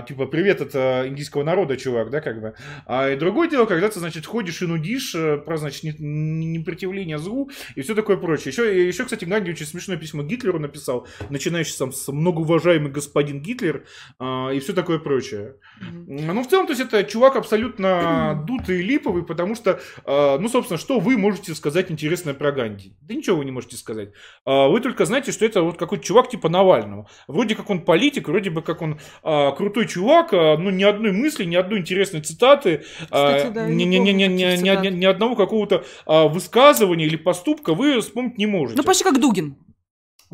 типа, 0.07 0.27
привет 0.27 0.61
это 0.61 1.05
индийского 1.07 1.43
народа, 1.43 1.77
чувак, 1.77 2.11
да, 2.11 2.21
как 2.21 2.41
бы. 2.41 2.55
А 2.87 3.11
и 3.11 3.17
другое 3.17 3.49
дело, 3.49 3.65
когда 3.65 3.89
ты, 3.89 3.99
значит, 3.99 4.27
ходишь 4.27 4.61
и 4.63 4.67
нудишь 4.67 5.13
про, 5.45 5.57
значит, 5.57 5.97
непротивление 5.99 7.19
злу 7.19 7.51
и 7.75 7.83
все 7.83 7.95
такое 7.95 8.17
прочее. 8.17 8.53
Еще, 8.53 8.87
еще 8.87 9.05
кстати, 9.05 9.25
Ганди 9.25 9.51
очень 9.51 9.67
смешное 9.67 9.97
письмо 9.97 10.23
Гитлеру 10.23 10.59
написал, 10.59 11.07
начинающий 11.31 11.73
сам 11.73 11.93
с 11.93 12.11
многоуважаемый 12.13 12.91
господин 12.91 13.41
Гитлер 13.41 13.85
э, 14.21 14.55
и 14.55 14.61
все 14.61 14.73
такое 14.73 14.99
прочее. 14.99 15.57
Mm-hmm. 15.81 16.33
Ну, 16.33 16.43
в 16.43 16.49
целом, 16.49 16.67
то 16.67 16.73
есть, 16.73 16.83
это 16.83 17.05
чувак 17.05 17.37
абсолютно 17.37 18.34
дутый 18.35 18.81
и 18.81 18.83
липовый, 18.83 19.25
потому 19.25 19.55
что, 19.55 19.81
э, 20.05 20.39
ну, 20.39 20.49
собственно, 20.49 20.79
что 20.79 21.01
вы 21.01 21.17
можете 21.17 21.55
сказать 21.55 21.91
интересное 21.91 22.35
про 22.35 22.53
Ганди? 22.53 22.95
Да 23.01 23.15
ничего 23.15 23.37
вы 23.39 23.45
не 23.45 23.51
можете 23.51 23.77
сказать. 23.77 24.11
Э, 24.47 24.69
вы 24.69 24.81
только 24.81 25.05
знаете, 25.05 25.33
что 25.33 25.45
это 25.45 25.63
вот 25.63 25.79
какой-то 25.79 26.05
чувак 26.05 26.29
типа 26.29 26.49
Навального. 26.49 27.09
Вроде 27.29 27.55
как 27.55 27.71
он 27.71 27.85
политик, 27.85 28.29
вроде 28.29 28.51
бы 28.51 28.63
как 28.63 28.83
он 28.83 28.99
э, 29.23 29.51
крутой 29.57 29.87
чувак, 29.87 30.33
э, 30.33 30.57
ну, 30.57 30.71
ни 30.71 30.85
одной 30.85 31.13
мысли, 31.13 31.45
ни 31.45 31.57
одной 31.57 31.81
интересной 31.81 32.21
цитаты, 32.21 32.85
Кстати, 33.05 33.53
да, 33.53 33.69
ни, 33.69 33.85
ни, 33.85 33.97
ни, 33.97 34.11
ни, 34.11 34.25
ни, 34.25 34.57
ни, 34.57 34.89
ни 34.89 35.05
одного 35.05 35.37
какого-то 35.37 35.85
высказывания 36.07 37.07
или 37.07 37.17
поступка 37.17 37.75
вы 37.75 38.01
вспомнить 38.01 38.39
не 38.39 38.47
можете. 38.47 38.77
Ну, 38.77 38.85
почти 38.85 39.05
как 39.05 39.21
Дугин. 39.21 39.57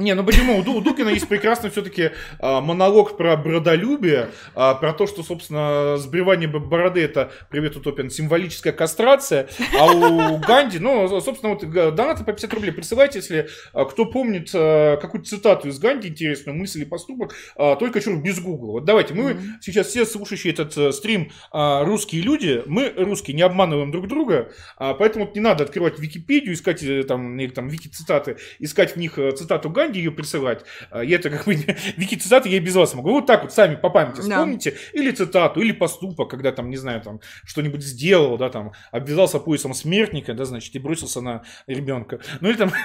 Не, 0.00 0.14
ну 0.14 0.24
почему? 0.24 0.56
У, 0.58 0.78
у 0.78 0.80
Дукина 0.80 1.10
есть 1.10 1.28
прекрасный 1.28 1.68
все-таки 1.68 2.12
а, 2.38 2.62
монолог 2.62 3.18
про 3.18 3.36
бродолюбие, 3.36 4.30
а, 4.54 4.74
про 4.74 4.94
то, 4.94 5.06
что, 5.06 5.22
собственно, 5.22 5.98
сбривание 5.98 6.48
бороды 6.48 7.02
это, 7.02 7.30
привет, 7.50 7.76
Утопин, 7.76 8.08
символическая 8.08 8.72
кастрация, 8.72 9.48
а 9.78 9.92
у 9.92 10.38
Ганди, 10.38 10.78
ну, 10.78 11.20
собственно, 11.20 11.54
вот 11.54 11.70
донаты 11.94 12.24
по 12.24 12.32
50 12.32 12.54
рублей 12.54 12.72
присылайте, 12.72 13.18
если 13.18 13.48
а, 13.74 13.84
кто 13.84 14.06
помнит 14.06 14.50
а, 14.54 14.96
какую-то 14.96 15.28
цитату 15.28 15.68
из 15.68 15.78
Ганди, 15.78 16.08
интересную 16.08 16.56
мысль 16.56 16.78
или 16.78 16.84
поступок, 16.86 17.34
а, 17.56 17.76
только 17.76 18.00
чур 18.00 18.16
без 18.16 18.40
гугла. 18.40 18.72
Вот 18.72 18.86
давайте, 18.86 19.12
мы 19.12 19.32
mm-hmm. 19.32 19.38
сейчас 19.60 19.88
все 19.88 20.06
слушающие 20.06 20.54
этот 20.54 20.76
а, 20.78 20.92
стрим 20.92 21.30
а, 21.52 21.84
русские 21.84 22.22
люди, 22.22 22.62
мы 22.64 22.90
русские 22.96 23.36
не 23.36 23.42
обманываем 23.42 23.90
друг 23.90 24.08
друга, 24.08 24.50
а, 24.78 24.94
поэтому 24.94 25.26
вот 25.26 25.34
не 25.34 25.42
надо 25.42 25.64
открывать 25.64 25.98
Википедию, 25.98 26.54
искать 26.54 26.82
э, 26.82 27.02
там, 27.02 27.38
или, 27.38 27.50
там 27.50 27.68
вики-цитаты, 27.68 28.38
искать 28.60 28.94
в 28.94 28.96
них 28.96 29.18
э, 29.18 29.32
цитату 29.32 29.68
Ганди, 29.68 29.89
Ганди 29.90 29.98
ее 29.98 30.12
присылать. 30.12 30.64
А, 30.90 31.02
я 31.02 31.16
это 31.16 31.30
как 31.30 31.44
бы 31.44 31.54
вики 31.96 32.14
цитаты 32.14 32.48
я 32.48 32.60
без 32.60 32.74
вас 32.74 32.94
могу. 32.94 33.10
Вот 33.10 33.26
так 33.26 33.42
вот 33.42 33.52
сами 33.52 33.74
по 33.74 33.90
памяти 33.90 34.20
вспомните. 34.20 34.70
Да. 34.70 35.00
Или 35.00 35.10
цитату, 35.10 35.60
или 35.60 35.72
поступок, 35.72 36.30
когда 36.30 36.52
там, 36.52 36.70
не 36.70 36.76
знаю, 36.76 37.00
там 37.02 37.20
что-нибудь 37.44 37.82
сделал, 37.82 38.38
да, 38.38 38.48
там, 38.48 38.72
обвязался 38.92 39.40
поясом 39.40 39.74
смертника, 39.74 40.34
да, 40.34 40.44
значит, 40.44 40.74
и 40.74 40.78
бросился 40.78 41.20
на 41.20 41.42
ребенка. 41.66 42.20
Ну 42.40 42.48
или 42.48 42.56
там... 42.56 42.72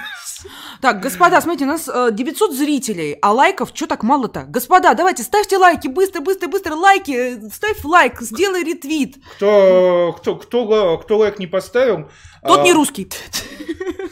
Так, 0.82 1.00
господа, 1.00 1.40
смотрите, 1.40 1.64
у 1.64 1.68
нас 1.68 1.86
900 1.86 2.50
э, 2.50 2.54
зрителей, 2.54 3.16
а 3.22 3.32
лайков 3.32 3.70
что 3.72 3.86
так 3.86 4.02
мало-то? 4.02 4.44
Господа, 4.44 4.92
давайте, 4.94 5.22
ставьте 5.22 5.56
лайки, 5.56 5.88
быстро, 5.88 6.20
быстро, 6.20 6.48
быстро, 6.48 6.74
лайки, 6.74 7.12
э, 7.12 7.50
ставь 7.50 7.82
лайк, 7.84 8.20
сделай 8.20 8.62
ретвит. 8.62 9.16
Кто, 9.36 10.14
кто, 10.18 10.36
кто, 10.36 10.98
кто 10.98 11.18
лайк 11.18 11.38
не 11.38 11.46
поставил, 11.46 12.10
тот 12.46 12.60
а... 12.60 12.62
не 12.64 12.72
русский. 12.72 13.10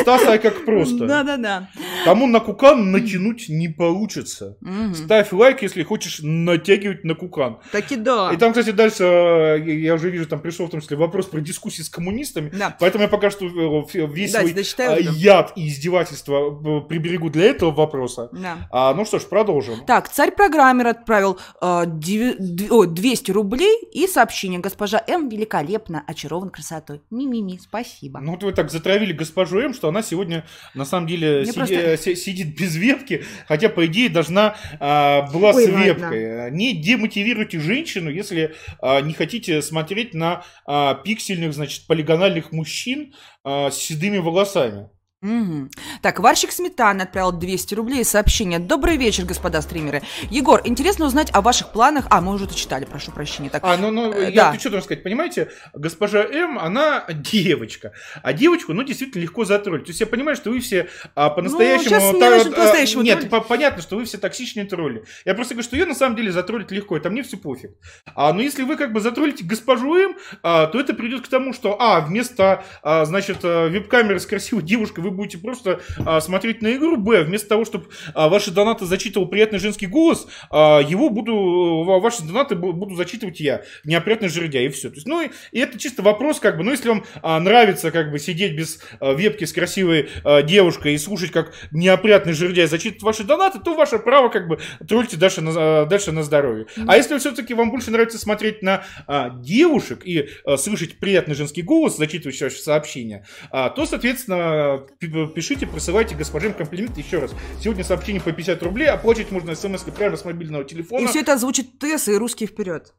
Стас, 0.00 0.24
ай 0.26 0.38
как 0.38 0.64
просто. 0.64 1.06
Да-да-да. 1.06 1.68
Тому 2.04 2.26
на 2.26 2.40
кукан 2.40 2.92
натянуть 2.92 3.48
не 3.48 3.68
получится. 3.68 4.56
Угу. 4.60 4.94
Ставь 4.94 5.32
лайк, 5.32 5.62
если 5.62 5.82
хочешь 5.82 6.20
натягивать 6.22 7.04
на 7.04 7.14
кукан. 7.14 7.58
Так 7.72 7.90
и 7.92 7.96
да. 7.96 8.30
И 8.32 8.36
там, 8.36 8.52
кстати, 8.52 8.70
дальше, 8.70 9.04
э, 9.04 9.70
я 9.70 9.94
уже 9.94 10.10
вижу, 10.10 10.26
там 10.26 10.40
пришел 10.40 10.66
в 10.66 10.70
том 10.70 10.80
числе 10.80 10.96
вопрос 10.96 11.26
про 11.26 11.40
дискуссии 11.40 11.82
с 11.82 11.88
коммунистами. 11.88 12.50
Да. 12.50 12.76
Поэтому 12.78 13.02
я 13.02 13.08
пока 13.08 13.30
что 13.30 13.46
э, 13.46 14.06
весь 14.06 14.32
да, 14.32 14.40
свой 14.40 14.52
э, 14.52 15.00
яд 15.12 15.52
и 15.56 15.68
издевательство 15.68 16.80
приберегу 16.80 17.30
для 17.30 17.46
этого 17.46 17.70
вопроса. 17.70 18.28
Да. 18.32 18.68
А, 18.70 18.94
ну 18.94 19.04
что 19.04 19.18
ж, 19.18 19.24
продолжим. 19.24 19.84
Так, 19.86 20.08
царь-программер 20.08 20.86
отправил 20.88 21.38
э, 21.60 21.84
200 21.86 23.30
рублей 23.30 23.76
и 23.92 24.06
сообщение. 24.06 24.60
Госпожа 24.60 25.02
М 25.06 25.28
великолепно 25.28 26.02
очарован 26.06 26.50
красотой. 26.50 27.02
Ми-ми-ми, 27.10 27.58
спасибо. 27.58 28.20
Ну 28.20 28.32
вот 28.32 28.42
вы 28.42 28.52
так 28.52 28.70
затравили 28.70 28.97
госпожу 29.06 29.58
М, 29.60 29.74
что 29.74 29.88
она 29.88 30.02
сегодня 30.02 30.44
на 30.74 30.84
самом 30.84 31.06
деле 31.06 31.44
си- 31.44 31.52
просто... 31.52 31.96
сидит 31.96 32.58
без 32.58 32.76
вебки, 32.76 33.24
хотя 33.46 33.68
по 33.68 33.86
идее 33.86 34.08
должна 34.08 34.56
а, 34.80 35.22
была 35.32 35.50
Ой, 35.50 35.64
с 35.64 35.68
вебкой. 35.68 36.36
Ладно. 36.38 36.56
Не 36.56 36.74
демотивируйте 36.74 37.58
женщину, 37.60 38.10
если 38.10 38.54
а, 38.80 39.00
не 39.00 39.14
хотите 39.14 39.62
смотреть 39.62 40.14
на 40.14 40.44
а, 40.66 40.94
пиксельных, 40.94 41.52
значит, 41.52 41.86
полигональных 41.86 42.52
мужчин 42.52 43.14
а, 43.44 43.70
с 43.70 43.76
седыми 43.76 44.18
волосами. 44.18 44.88
Угу. 45.20 45.68
Так, 46.00 46.20
Варщик 46.20 46.52
Сметаны 46.52 47.02
отправил 47.02 47.32
200 47.32 47.74
рублей 47.74 48.04
сообщение. 48.04 48.60
Добрый 48.60 48.96
вечер, 48.96 49.24
господа 49.24 49.60
стримеры. 49.62 50.02
Егор, 50.30 50.60
интересно 50.64 51.06
узнать 51.06 51.30
о 51.32 51.40
ваших 51.40 51.72
планах. 51.72 52.06
А, 52.08 52.20
мы 52.20 52.32
уже 52.32 52.44
это 52.44 52.54
читали, 52.54 52.84
прошу 52.84 53.10
прощения. 53.10 53.50
Так, 53.50 53.64
а, 53.64 53.76
ну, 53.76 53.90
ну, 53.90 54.12
э, 54.12 54.30
я 54.30 54.52
да. 54.52 54.58
что 54.60 54.70
должен 54.70 54.84
сказать, 54.84 55.02
понимаете, 55.02 55.50
госпожа 55.74 56.20
М, 56.20 56.56
она 56.56 57.04
девочка. 57.08 57.94
А 58.22 58.32
девочку, 58.32 58.74
ну, 58.74 58.84
действительно 58.84 59.22
легко 59.22 59.44
затроллить. 59.44 59.86
То 59.86 59.90
есть 59.90 60.00
я 60.00 60.06
понимаю, 60.06 60.36
что 60.36 60.50
вы 60.50 60.60
все 60.60 60.88
а, 61.16 61.30
по-настоящему... 61.30 62.12
Ну, 62.12 62.20
та, 62.20 62.38
не 62.38 62.50
по-настоящему 62.52 63.02
Нет, 63.02 63.28
по 63.28 63.40
понятно, 63.40 63.82
что 63.82 63.96
вы 63.96 64.04
все 64.04 64.18
токсичные 64.18 64.66
тролли. 64.66 65.02
Я 65.24 65.34
просто 65.34 65.54
говорю, 65.54 65.66
что 65.66 65.74
ее 65.74 65.86
на 65.86 65.96
самом 65.96 66.14
деле 66.14 66.30
затроллить 66.30 66.70
легко, 66.70 66.96
это 66.96 67.10
мне 67.10 67.24
все 67.24 67.36
пофиг. 67.36 67.72
А, 68.14 68.32
но 68.32 68.40
если 68.40 68.62
вы 68.62 68.76
как 68.76 68.92
бы 68.92 69.00
затроллите 69.00 69.42
госпожу 69.42 69.96
М, 69.96 70.16
а, 70.44 70.68
то 70.68 70.78
это 70.78 70.94
придет 70.94 71.26
к 71.26 71.28
тому, 71.28 71.52
что, 71.52 71.76
а, 71.80 72.02
вместо, 72.02 72.62
а, 72.84 73.04
значит, 73.04 73.38
э, 73.42 73.68
веб-камеры 73.68 74.20
с 74.20 74.26
красивой 74.26 74.62
девушкой 74.62 75.00
вы 75.00 75.07
будете 75.10 75.38
просто 75.38 75.80
а, 76.04 76.20
смотреть 76.20 76.62
на 76.62 76.74
игру, 76.74 76.96
б, 76.96 77.22
вместо 77.22 77.48
того, 77.48 77.64
чтобы 77.64 77.86
а, 78.14 78.28
ваши 78.28 78.50
донаты 78.50 78.86
зачитывал 78.86 79.26
приятный 79.28 79.58
женский 79.58 79.86
голос, 79.86 80.26
а, 80.50 80.80
его 80.80 81.10
буду, 81.10 81.84
ваши 81.84 82.22
донаты 82.22 82.54
буду 82.54 82.94
зачитывать 82.94 83.40
я, 83.40 83.62
неопрятный 83.84 84.28
жердя, 84.28 84.60
и 84.60 84.68
все. 84.68 84.88
То 84.88 84.96
есть, 84.96 85.06
ну, 85.06 85.22
и, 85.22 85.30
и 85.52 85.60
это 85.60 85.78
чисто 85.78 86.02
вопрос, 86.02 86.40
как 86.40 86.56
бы, 86.56 86.64
ну, 86.64 86.70
если 86.70 86.88
вам 86.88 87.04
а, 87.22 87.38
нравится, 87.40 87.90
как 87.90 88.10
бы, 88.10 88.18
сидеть 88.18 88.56
без 88.56 88.80
а, 89.00 89.12
вебки 89.12 89.44
с 89.44 89.52
красивой 89.52 90.08
а, 90.24 90.42
девушкой 90.42 90.94
и 90.94 90.98
слушать, 90.98 91.30
как 91.30 91.52
неопрятный 91.70 92.32
жердяй 92.32 92.66
зачитывает 92.66 93.02
ваши 93.02 93.24
донаты, 93.24 93.58
то 93.60 93.74
ваше 93.74 93.98
право, 93.98 94.28
как 94.28 94.48
бы, 94.48 94.58
тролльте 94.86 95.16
дальше 95.16 95.40
на, 95.40 95.52
а, 95.54 95.86
дальше 95.86 96.12
на 96.12 96.22
здоровье. 96.22 96.66
Mm-hmm. 96.66 96.84
А 96.88 96.96
если 96.96 97.18
все-таки 97.18 97.54
вам 97.54 97.70
больше 97.70 97.90
нравится 97.90 98.18
смотреть 98.18 98.62
на 98.62 98.84
а, 99.06 99.30
девушек 99.30 100.02
и 100.04 100.28
а, 100.44 100.56
слышать 100.56 100.98
приятный 100.98 101.34
женский 101.34 101.62
голос, 101.62 101.96
зачитывающий 101.96 102.50
сообщения, 102.50 103.24
а, 103.50 103.70
то, 103.70 103.86
соответственно, 103.86 104.86
пишите, 104.98 105.66
присылайте 105.66 106.14
госпожим 106.14 106.54
комплименты 106.54 107.00
еще 107.00 107.18
раз. 107.18 107.32
Сегодня 107.60 107.84
сообщение 107.84 108.20
по 108.20 108.32
50 108.32 108.62
рублей, 108.62 108.88
оплачивать 108.88 109.30
можно 109.30 109.54
смс 109.54 109.82
прямо 109.82 110.16
с 110.16 110.24
мобильного 110.24 110.64
телефона. 110.64 111.04
И 111.04 111.06
все 111.06 111.20
это 111.20 111.34
озвучит 111.34 111.78
Тесс 111.78 112.08
и 112.08 112.16
русский 112.16 112.46
вперед. 112.46 112.94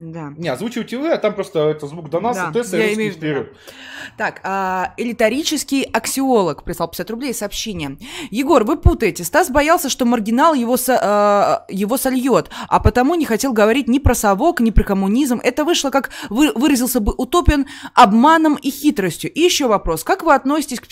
Да. 0.00 0.32
Не, 0.36 0.48
озвучивайте 0.48 0.98
вы, 0.98 1.12
а 1.12 1.18
там 1.18 1.34
просто 1.34 1.60
это 1.68 1.86
звук 1.86 2.10
до 2.10 2.18
нас, 2.20 2.36
да, 2.36 2.52
Тесса 2.52 2.78
и 2.78 2.88
русский 2.88 3.10
вперед. 3.10 3.52
Да. 3.52 3.58
Так, 4.18 4.40
а, 4.42 4.92
элитарический 4.96 5.82
аксиолог 5.82 6.64
прислал 6.64 6.88
50 6.88 7.10
рублей 7.10 7.32
сообщение. 7.32 7.96
Егор, 8.30 8.64
вы 8.64 8.76
путаете. 8.76 9.22
Стас 9.22 9.50
боялся, 9.50 9.88
что 9.88 10.04
маргинал 10.04 10.54
его, 10.54 10.76
со, 10.76 10.98
а, 11.00 11.64
его 11.68 11.96
сольет, 11.96 12.50
а 12.68 12.80
потому 12.80 13.14
не 13.14 13.24
хотел 13.24 13.52
говорить 13.52 13.88
ни 13.88 13.98
про 13.98 14.14
совок, 14.14 14.60
ни 14.60 14.70
про 14.70 14.82
коммунизм. 14.82 15.40
Это 15.42 15.64
вышло, 15.64 15.90
как 15.90 16.10
вы, 16.28 16.52
выразился 16.52 16.98
бы 16.98 17.14
Утопин, 17.16 17.66
обманом 17.94 18.56
и 18.56 18.70
хитростью. 18.70 19.32
И 19.32 19.40
еще 19.40 19.68
вопрос. 19.68 20.02
Как 20.02 20.24
вы 20.24 20.34
относитесь 20.34 20.80
к 20.80 20.86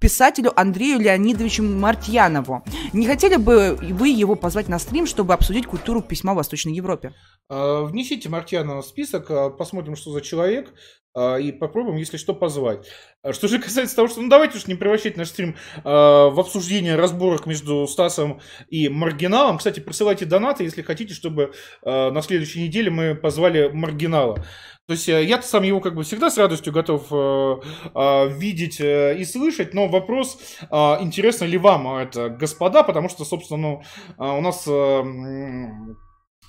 писателю 0.00 0.52
Андрею 0.58 1.00
Леонидовичу 1.00 1.62
Мартьянову. 1.62 2.64
Не 2.92 3.06
хотели 3.06 3.36
бы 3.36 3.76
вы 3.80 4.08
его 4.08 4.34
позвать 4.34 4.68
на 4.68 4.78
стрим, 4.78 5.06
чтобы 5.06 5.34
обсудить 5.34 5.66
культуру 5.66 6.02
письма 6.02 6.32
в 6.32 6.36
Восточной 6.36 6.74
Европе? 6.74 7.12
А, 7.48 7.82
внесите 7.84 8.28
Мартьянова 8.28 8.82
в 8.82 8.86
список, 8.86 9.30
а, 9.30 9.50
посмотрим, 9.50 9.96
что 9.96 10.10
за 10.10 10.20
человек, 10.20 10.74
а, 11.14 11.36
и 11.36 11.50
попробуем, 11.52 11.96
если 11.96 12.16
что, 12.16 12.34
позвать. 12.34 12.86
Что 13.30 13.48
же 13.48 13.58
касается 13.58 13.96
того, 13.96 14.08
что 14.08 14.20
ну 14.20 14.28
давайте 14.28 14.58
уж 14.58 14.66
не 14.66 14.74
превращать 14.74 15.16
наш 15.16 15.28
стрим 15.28 15.56
в 15.82 16.40
обсуждение 16.40 16.94
разборок 16.96 17.46
между 17.46 17.86
Стасом 17.88 18.40
и 18.68 18.88
Маргиналом. 18.88 19.58
Кстати, 19.58 19.80
присылайте 19.80 20.26
донаты, 20.26 20.64
если 20.64 20.82
хотите, 20.82 21.14
чтобы 21.14 21.52
на 21.84 22.22
следующей 22.22 22.62
неделе 22.62 22.90
мы 22.90 23.14
позвали 23.16 23.68
Маргинала. 23.72 24.44
То 24.86 24.92
есть 24.92 25.08
э, 25.08 25.24
я-то 25.24 25.44
сам 25.44 25.64
его 25.64 25.80
как 25.80 25.96
бы 25.96 26.04
всегда 26.04 26.30
с 26.30 26.38
радостью 26.38 26.72
готов 26.72 27.08
э, 27.10 27.56
э, 27.92 28.28
видеть 28.38 28.80
э, 28.80 29.16
и 29.18 29.24
слышать, 29.24 29.74
но 29.74 29.88
вопрос, 29.88 30.38
э, 30.60 30.66
интересно 31.00 31.44
ли 31.44 31.58
вам 31.58 31.88
это, 31.96 32.28
господа, 32.28 32.84
потому 32.84 33.08
что, 33.08 33.24
собственно, 33.24 33.60
ну, 33.60 33.82
э, 34.18 34.38
у 34.38 34.40
нас... 34.40 34.64
Э, 34.68 35.02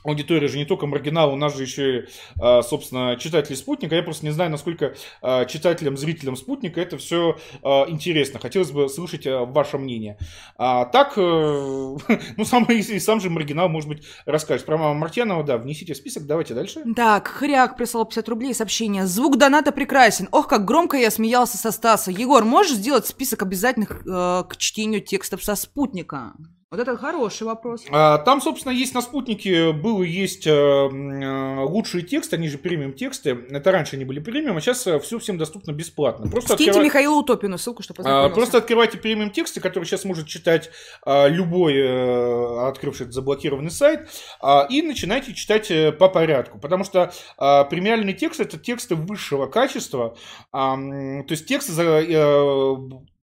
аудитория 0.07 0.47
же 0.47 0.57
не 0.57 0.65
только 0.65 0.87
маргинал, 0.87 1.33
у 1.33 1.37
нас 1.37 1.55
же 1.55 1.63
еще 1.63 2.07
а, 2.39 2.61
собственно, 2.61 3.15
читатели 3.17 3.55
спутника. 3.55 3.95
Я 3.95 4.03
просто 4.03 4.25
не 4.25 4.31
знаю, 4.31 4.51
насколько 4.51 4.95
а, 5.21 5.45
читателям, 5.45 5.97
зрителям 5.97 6.35
спутника 6.35 6.81
это 6.81 6.97
все 6.97 7.37
а, 7.63 7.85
интересно. 7.87 8.39
Хотелось 8.39 8.71
бы 8.71 8.89
слышать 8.89 9.25
ваше 9.25 9.77
мнение. 9.77 10.17
А 10.57 10.85
так, 10.85 11.13
э, 11.17 11.21
ну, 12.37 12.45
сам, 12.45 12.65
и 12.65 12.99
сам 12.99 13.19
же 13.19 13.29
маргинал, 13.29 13.69
может 13.69 13.89
быть, 13.89 14.03
расскажет. 14.25 14.65
Про 14.65 14.77
Мартьянова, 14.93 15.43
да, 15.43 15.57
внесите 15.57 15.93
в 15.93 15.97
список, 15.97 16.25
давайте 16.25 16.53
дальше. 16.53 16.83
Так, 16.95 17.27
Хряк 17.27 17.77
прислал 17.77 18.05
50 18.05 18.29
рублей 18.29 18.53
сообщение. 18.53 19.05
Звук 19.05 19.37
доната 19.37 19.71
прекрасен. 19.71 20.27
Ох, 20.31 20.47
как 20.47 20.65
громко 20.65 20.97
я 20.97 21.11
смеялся 21.11 21.57
со 21.57 21.71
Стаса. 21.71 22.11
Егор, 22.11 22.43
можешь 22.43 22.77
сделать 22.77 23.07
список 23.07 23.43
обязательных 23.43 24.01
э, 24.05 24.43
к 24.49 24.57
чтению 24.57 25.01
текстов 25.01 25.43
со 25.43 25.55
спутника? 25.55 26.33
Вот 26.69 26.81
это 26.81 26.97
хороший 26.97 27.43
вопрос. 27.43 27.85
А, 27.91 28.17
там, 28.17 28.41
собственно, 28.41 28.73
есть 28.73 28.93
на 28.93 29.01
спутнике 29.01 29.71
был 29.71 30.01
и 30.01 30.09
есть 30.09 30.45
э, 30.45 30.51
э, 30.51 31.59
лучшие 31.63 32.03
тексты, 32.03 32.35
они 32.35 32.49
же 32.49 32.57
премиум 32.57 32.91
тексты. 32.91 33.45
Это 33.49 33.71
раньше 33.71 33.95
они 33.95 34.03
были 34.03 34.19
премиум, 34.19 34.57
а 34.57 34.61
сейчас 34.61 34.85
э, 34.85 34.99
все 34.99 35.17
всем 35.17 35.37
доступно 35.37 35.71
бесплатно. 35.71 36.29
Просто 36.29 36.55
Скиньте 36.55 36.71
открывай... 36.71 36.87
Михаилу 36.87 37.19
Утопину 37.21 37.57
ссылку, 37.57 37.83
чтобы 37.83 38.03
а, 38.03 38.27
Просто 38.27 38.57
открывайте 38.57 38.97
премиум 38.97 39.31
тексты, 39.31 39.61
которые 39.61 39.87
сейчас 39.87 40.03
может 40.03 40.27
читать 40.27 40.69
любой 41.05 42.67
открывший 42.67 43.03
этот 43.03 43.13
заблокированный 43.13 43.71
сайт, 43.71 44.09
и 44.69 44.81
начинайте 44.81 45.33
читать 45.33 45.71
по 45.97 46.09
порядку. 46.09 46.59
Потому 46.59 46.83
что 46.83 47.13
премиальный 47.37 48.13
текст 48.13 48.41
это 48.41 48.57
тексты 48.57 48.95
высшего 48.95 49.47
качества. 49.47 50.17
То 50.51 51.25
есть 51.29 51.45
тексты 51.45 51.71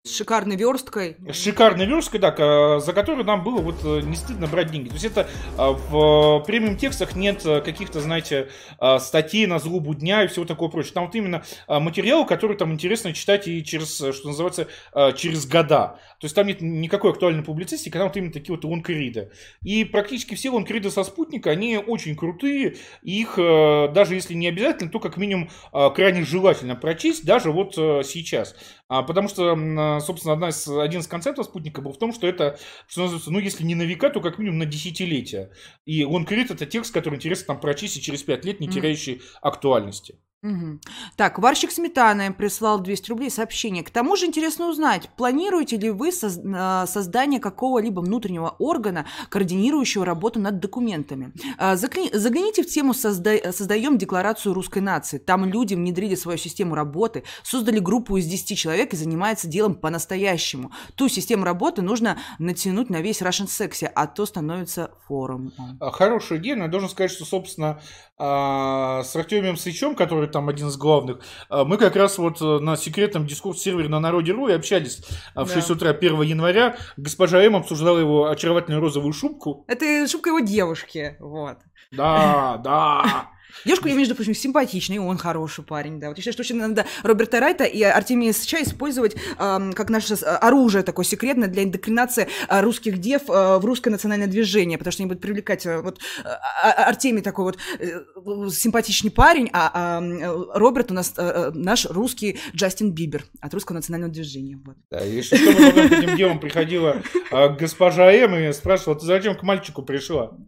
с 0.06 0.16
шикарной 0.16 0.56
версткой. 0.56 1.18
С 1.28 1.44
шикарной 1.44 1.88
версткой, 1.88 2.20
да, 2.20 2.80
за 2.80 2.94
которую 2.94 3.26
нам 3.26 3.44
было 3.44 3.60
вот 3.60 3.84
э, 3.84 4.02
не 4.02 4.16
стыдно 4.16 4.46
брать 4.46 4.70
деньги. 4.72 4.90
То 4.90 4.94
есть 4.94 5.06
это 5.06 5.28
а, 5.58 5.72
в 5.72 6.46
премиум 6.46 6.78
текстах 6.78 7.16
нет 7.16 7.44
э, 7.44 7.60
каких-то, 7.62 8.00
знаете, 8.02 8.50
а, 8.78 9.00
статей 9.00 9.48
на 9.48 9.58
злобу 9.58 9.96
дня 9.96 10.24
и 10.24 10.28
всего 10.28 10.46
такого 10.46 10.70
прочего. 10.70 10.94
Там 10.94 11.06
вот 11.08 11.16
именно 11.16 11.44
а, 11.68 11.80
материалы, 11.80 12.28
которые 12.28 12.56
там 12.56 12.72
интересно 12.72 13.14
читать 13.14 13.48
и 13.48 13.64
через, 13.66 14.00
э, 14.00 14.14
что 14.14 14.28
называется, 14.28 14.68
через 15.16 15.48
года. 15.48 16.00
То 16.20 16.26
есть 16.26 16.36
там 16.36 16.46
нет 16.46 16.62
никакой 16.62 17.12
актуальной 17.12 17.44
публицистики, 17.44 17.94
там 17.94 18.08
вот 18.08 18.16
именно 18.16 18.32
такие 18.32 18.56
вот 18.56 18.64
лонкриды. 18.64 19.32
И 19.64 19.86
практически 19.86 20.36
все 20.36 20.52
лонкриды 20.52 20.92
со 20.92 21.04
спутника, 21.04 21.50
они 21.50 21.78
очень 21.78 22.16
крутые. 22.16 22.76
Их 23.02 23.38
даже 23.38 24.14
если 24.14 24.36
не 24.36 24.48
обязательно, 24.48 24.92
то 24.92 25.00
как 25.00 25.18
минимум 25.18 25.50
крайне 25.72 26.24
желательно 26.24 26.76
прочесть, 26.76 27.26
даже 27.26 27.52
вот 27.52 27.74
сейчас. 27.76 28.56
Потому 28.88 29.28
что 29.28 30.00
собственно, 30.00 30.34
одна 30.34 30.50
из, 30.50 30.68
один 30.68 31.00
из 31.00 31.08
концептов 31.08 31.46
спутника 31.46 31.82
был 31.82 31.92
в 31.92 31.98
том, 31.98 32.14
что 32.14 32.28
это, 32.28 32.60
что 32.88 33.02
называется, 33.02 33.32
ну, 33.32 33.40
если 33.40 33.64
не 33.64 33.74
на 33.74 33.82
века, 33.82 34.10
то 34.10 34.22
как 34.22 34.38
минимум 34.38 34.60
на 34.60 34.66
десятилетия. 34.66 35.52
И 35.86 36.04
он 36.04 36.26
крит 36.26 36.52
это 36.52 36.66
текст, 36.68 36.94
который 36.94 37.16
интересно 37.16 37.48
там 37.48 37.60
прочистить 37.60 38.04
через 38.04 38.22
пять 38.22 38.46
лет, 38.46 38.60
не 38.60 38.68
теряющий 38.68 39.22
актуальности. 39.42 40.20
Угу. 40.44 40.80
Так, 41.16 41.40
Варщик 41.40 41.72
Сметаны 41.72 42.32
прислал 42.32 42.80
200 42.80 43.10
рублей 43.10 43.32
сообщение. 43.32 43.84
К 43.84 43.90
тому 43.90 44.16
же 44.16 44.28
интересно 44.28 44.70
узнать, 44.70 45.10
планируете 45.18 45.78
ли 45.78 45.90
вы 45.90 46.10
соз- 46.10 46.40
а, 46.56 46.86
создание 46.86 47.40
какого-либо 47.40 48.02
внутреннего 48.02 48.56
органа, 48.60 49.08
координирующего 49.30 50.06
работу 50.06 50.40
над 50.40 50.60
документами? 50.60 51.34
А, 51.58 51.76
загляните 51.76 52.62
в 52.62 52.68
тему 52.68 52.94
созда- 52.94 53.52
«Создаем 53.52 53.98
декларацию 53.98 54.54
русской 54.54 54.80
нации». 54.84 55.18
Там 55.18 55.46
люди 55.46 55.74
внедрили 55.74 56.14
свою 56.14 56.38
систему 56.38 56.76
работы, 56.76 57.24
создали 57.42 57.80
группу 57.80 58.18
из 58.18 58.28
10 58.28 58.56
человек 58.56 58.94
и 58.94 58.98
занимаются 58.98 59.48
делом 59.48 59.74
по-настоящему. 59.74 60.72
Ту 60.94 61.10
систему 61.10 61.44
работы 61.44 61.82
нужно 61.82 62.20
натянуть 62.38 62.92
на 62.92 63.02
весь 63.02 63.24
Russian 63.24 63.48
Sexy, 63.48 63.86
а 63.96 64.06
то 64.06 64.28
становится 64.28 64.92
форумом. 65.08 65.54
А, 65.80 65.90
хорошая 65.90 66.38
идея, 66.38 66.56
но 66.56 66.66
я 66.66 66.70
должен 66.70 66.90
сказать, 66.90 67.10
что, 67.10 67.26
собственно, 67.26 67.82
с 68.18 69.16
Артемием 69.16 69.58
Сычем, 69.58 69.96
который 69.96 70.30
там 70.36 70.50
один 70.50 70.68
из 70.68 70.76
главных, 70.76 71.20
а, 71.48 71.64
мы 71.64 71.78
как 71.78 71.96
раз 71.96 72.18
вот 72.18 72.42
э, 72.42 72.60
на 72.60 72.76
секретном 72.76 73.26
дискурс-сервере 73.26 73.88
на 73.88 74.02
Народе.ру 74.02 74.50
и 74.50 74.52
общались 74.52 75.02
а, 75.34 75.46
в 75.46 75.52
6 75.54 75.70
утра 75.70 75.92
1 75.92 76.22
января. 76.24 76.76
Госпожа 76.98 77.42
М 77.42 77.56
обсуждала 77.56 78.00
его 78.00 78.30
очаровательную 78.30 78.82
розовую 78.82 79.14
шубку. 79.14 79.64
Это 79.70 80.06
шубка 80.10 80.32
его 80.32 80.42
девушки, 80.42 81.16
вот. 81.22 81.60
Да, 81.94 82.60
да. 82.62 83.30
Девушка, 83.64 83.90
между 83.90 84.16
прочим, 84.16 84.36
симпатичный, 84.36 84.98
он 85.00 85.18
хороший 85.18 85.64
парень, 85.64 86.00
да. 86.00 86.10
Вот 86.10 86.18
я 86.18 86.22
считаю, 86.22 86.34
что 86.34 86.42
очень 86.42 86.58
надо 86.58 86.86
Роберта 87.04 87.40
Райта 87.40 87.64
и 87.64 87.82
Артемия 87.82 88.34
Сыча 88.34 88.62
использовать 88.62 89.16
э, 89.16 89.72
как 89.74 89.90
наше 89.90 90.16
оружие 90.16 90.84
такое 90.84 91.06
секретное 91.06 91.48
для 91.48 91.64
индокринации 91.64 92.28
э, 92.50 92.62
русских 92.62 92.98
дев 93.00 93.24
э, 93.30 93.58
в 93.58 93.66
русское 93.66 93.90
национальное 93.90 94.28
движение, 94.28 94.78
потому 94.78 94.92
что 94.92 95.04
они 95.04 95.08
будут 95.08 95.22
привлекать 95.22 95.66
э, 95.66 95.82
вот 95.82 96.00
э, 96.24 96.28
Артемий 96.28 97.22
такой 97.22 97.46
вот 97.46 97.58
э, 97.80 98.50
симпатичный 98.52 99.12
парень, 99.12 99.50
а, 99.54 99.72
а 99.74 100.58
Роберт 100.58 100.92
у 100.92 100.94
нас 100.94 101.14
э, 101.18 101.22
э, 101.22 101.52
наш 101.54 101.86
русский 101.86 102.40
Джастин 102.54 102.92
Бибер 102.92 103.24
от 103.40 103.54
русского 103.54 103.76
национального 103.76 104.12
движения. 104.12 104.60
Вот. 104.64 104.76
Да, 104.92 105.04
и 105.04 105.22
что 105.22 105.38
к 105.38 105.40
этим 105.40 106.16
девам 106.16 106.40
приходила 106.40 107.02
э, 107.32 107.50
госпожа 107.56 108.12
М 108.12 108.36
и 108.36 108.52
спрашивала, 108.54 109.00
ты 109.00 109.06
зачем 109.06 109.36
к 109.36 109.44
мальчику 109.44 109.82
пришла? 109.82 110.32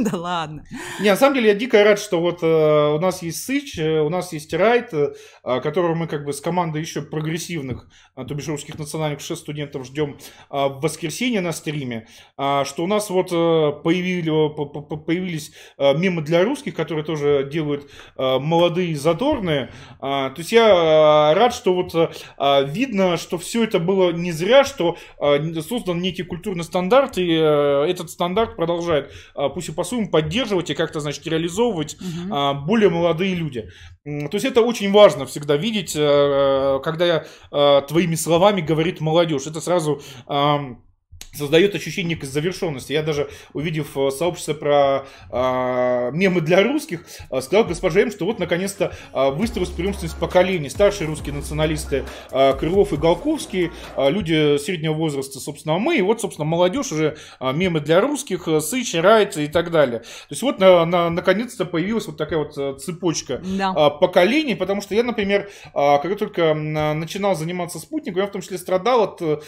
Да 0.00 0.16
ладно. 0.16 0.64
Не, 1.00 1.10
на 1.10 1.16
самом 1.16 1.34
деле 1.34 1.48
я 1.48 1.54
дико 1.54 1.84
рад, 1.84 1.98
что 1.98 2.20
вот 2.20 2.42
Э, 2.49 2.49
у 2.96 2.98
нас 2.98 3.22
есть 3.22 3.44
Сыч, 3.44 3.78
э, 3.78 4.00
у 4.00 4.08
нас 4.08 4.32
есть 4.32 4.52
Райт, 4.52 4.92
э, 4.92 5.12
которого 5.42 5.94
мы 5.94 6.06
как 6.06 6.24
бы 6.24 6.32
с 6.32 6.40
командой 6.40 6.80
еще 6.80 7.02
прогрессивных, 7.02 7.88
то 8.14 8.34
бишь 8.34 8.48
русских 8.48 8.78
национальных 8.78 9.20
6 9.20 9.40
студентов 9.40 9.86
ждем 9.86 10.18
в 10.50 10.80
воскресенье 10.80 11.40
на 11.40 11.52
стриме, 11.52 12.06
что 12.36 12.74
у 12.78 12.86
нас 12.86 13.10
вот 13.10 13.30
появили, 13.30 14.30
появились 15.04 15.52
мемы 15.78 16.22
для 16.22 16.44
русских, 16.44 16.74
которые 16.74 17.04
тоже 17.04 17.48
делают 17.50 17.90
молодые 18.16 18.96
задорные. 18.96 19.70
То 20.00 20.34
есть 20.36 20.52
я 20.52 21.32
рад, 21.34 21.54
что 21.54 21.74
вот 21.74 21.94
видно, 22.68 23.16
что 23.16 23.38
все 23.38 23.64
это 23.64 23.78
было 23.78 24.12
не 24.12 24.32
зря, 24.32 24.64
что 24.64 24.96
создан 25.66 26.00
некий 26.00 26.22
культурный 26.22 26.64
стандарт, 26.64 27.18
и 27.18 27.26
этот 27.26 28.10
стандарт 28.10 28.56
продолжает, 28.56 29.12
пусть 29.54 29.70
и 29.70 29.72
по-своему, 29.72 30.10
поддерживать 30.10 30.70
и 30.70 30.74
как-то, 30.74 31.00
значит, 31.00 31.26
реализовывать 31.26 31.94
угу. 31.94 32.34
А, 32.40 32.54
более 32.54 32.88
молодые 32.88 33.34
люди. 33.34 33.68
То 34.04 34.30
есть 34.32 34.44
это 34.44 34.62
очень 34.62 34.90
важно 34.92 35.26
всегда 35.26 35.56
видеть, 35.56 35.94
э, 35.94 36.80
когда 36.82 37.24
э, 37.52 37.82
твоими 37.86 38.14
словами 38.14 38.62
говорит 38.62 39.00
молодежь. 39.00 39.46
Это 39.46 39.60
сразу 39.60 40.00
создает 41.32 41.74
ощущение 41.74 42.18
завершенности. 42.20 42.92
Я 42.92 43.02
даже, 43.02 43.30
увидев 43.52 43.96
э, 43.96 44.10
сообщество 44.10 44.54
про 44.54 45.06
э, 45.30 46.10
мемы 46.12 46.40
для 46.40 46.62
русских, 46.62 47.04
э, 47.30 47.40
сказал 47.40 47.64
госпоже 47.64 48.02
М, 48.02 48.10
что 48.10 48.24
вот 48.24 48.38
наконец-то 48.38 48.92
э, 49.12 49.30
выстроилась 49.30 49.70
преемственность 49.70 50.18
поколений. 50.18 50.68
Старшие 50.68 51.06
русские 51.06 51.34
националисты 51.34 52.04
э, 52.30 52.54
Крылов 52.54 52.92
и 52.92 52.96
Голковский, 52.96 53.70
э, 53.96 54.10
люди 54.10 54.58
среднего 54.58 54.94
возраста, 54.94 55.38
собственно, 55.40 55.78
мы, 55.78 55.98
и 55.98 56.02
вот, 56.02 56.20
собственно, 56.20 56.44
молодежь 56.44 56.92
уже 56.92 57.16
э, 57.40 57.52
мемы 57.52 57.80
для 57.80 58.00
русских, 58.00 58.48
э, 58.48 58.60
Сыч, 58.60 58.94
Райт 58.94 59.36
и 59.36 59.46
так 59.46 59.70
далее. 59.70 60.00
То 60.00 60.06
есть 60.30 60.42
вот 60.42 60.58
на, 60.58 60.84
на, 60.84 61.10
наконец-то 61.10 61.64
появилась 61.64 62.06
вот 62.06 62.16
такая 62.16 62.38
вот 62.38 62.56
э, 62.56 62.76
цепочка 62.78 63.40
да. 63.44 63.72
э, 63.76 64.00
поколений, 64.00 64.54
потому 64.54 64.80
что 64.80 64.94
я, 64.94 65.02
например, 65.02 65.50
э, 65.74 65.98
когда 66.02 66.16
только 66.16 66.54
начинал 66.54 67.34
заниматься 67.34 67.78
спутником, 67.78 68.22
я 68.22 68.26
в 68.26 68.32
том 68.32 68.42
числе 68.42 68.58
страдал 68.58 69.02
от 69.02 69.22
э, 69.22 69.38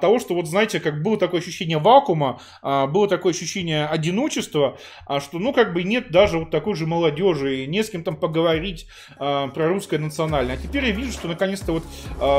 того, 0.00 0.18
что 0.18 0.34
вот, 0.34 0.46
знаете, 0.46 0.80
как 0.80 1.02
было 1.02 1.16
такое 1.16 1.31
такое 1.32 1.40
ощущение 1.40 1.78
вакуума, 1.78 2.40
а, 2.60 2.86
было 2.86 3.08
такое 3.08 3.32
ощущение 3.32 3.86
одиночества, 3.86 4.76
а, 5.06 5.18
что, 5.18 5.38
ну, 5.38 5.54
как 5.54 5.72
бы 5.72 5.82
нет 5.82 6.10
даже 6.10 6.38
вот 6.38 6.50
такой 6.50 6.74
же 6.74 6.86
молодежи, 6.86 7.62
и 7.64 7.66
не 7.66 7.82
с 7.82 7.88
кем 7.88 8.04
там 8.04 8.16
поговорить 8.16 8.86
а, 9.18 9.48
про 9.48 9.68
русское 9.68 9.98
национальное. 9.98 10.56
А 10.56 10.58
теперь 10.58 10.84
я 10.84 10.90
вижу, 10.90 11.10
что 11.12 11.28
наконец-то 11.28 11.72
вот 11.72 11.84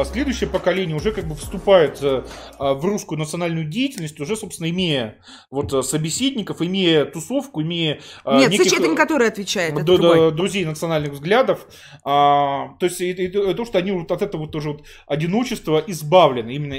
следующее 0.08 0.48
поколение 0.48 0.96
уже 0.96 1.12
как 1.12 1.28
бы 1.28 1.34
вступает 1.36 2.00
в 2.02 2.86
русскую 2.86 3.18
национальную 3.18 3.66
деятельность, 3.66 4.20
уже, 4.20 4.36
собственно, 4.36 4.70
имея 4.70 5.18
вот 5.50 5.86
собеседников, 5.86 6.62
имея 6.62 7.06
тусовку, 7.06 7.64
имея 7.64 8.00
Нет, 8.26 8.52
неких, 8.52 8.74
это 8.74 8.88
не 8.88 8.96
который 8.96 9.28
отвечает, 9.28 9.74
это 9.74 9.98
да, 9.98 10.32
друзей 10.32 10.66
национальных 10.66 11.14
взглядов. 11.14 11.66
То 12.04 12.78
есть 12.82 13.00
то, 13.58 13.66
что 13.66 13.78
они 13.80 13.92
вот 13.92 14.12
от 14.12 14.22
этого 14.22 14.48
тоже 14.48 14.72
вот 14.72 14.84
одиночества 15.08 15.84
избавлены, 15.88 16.52
именно 16.52 16.76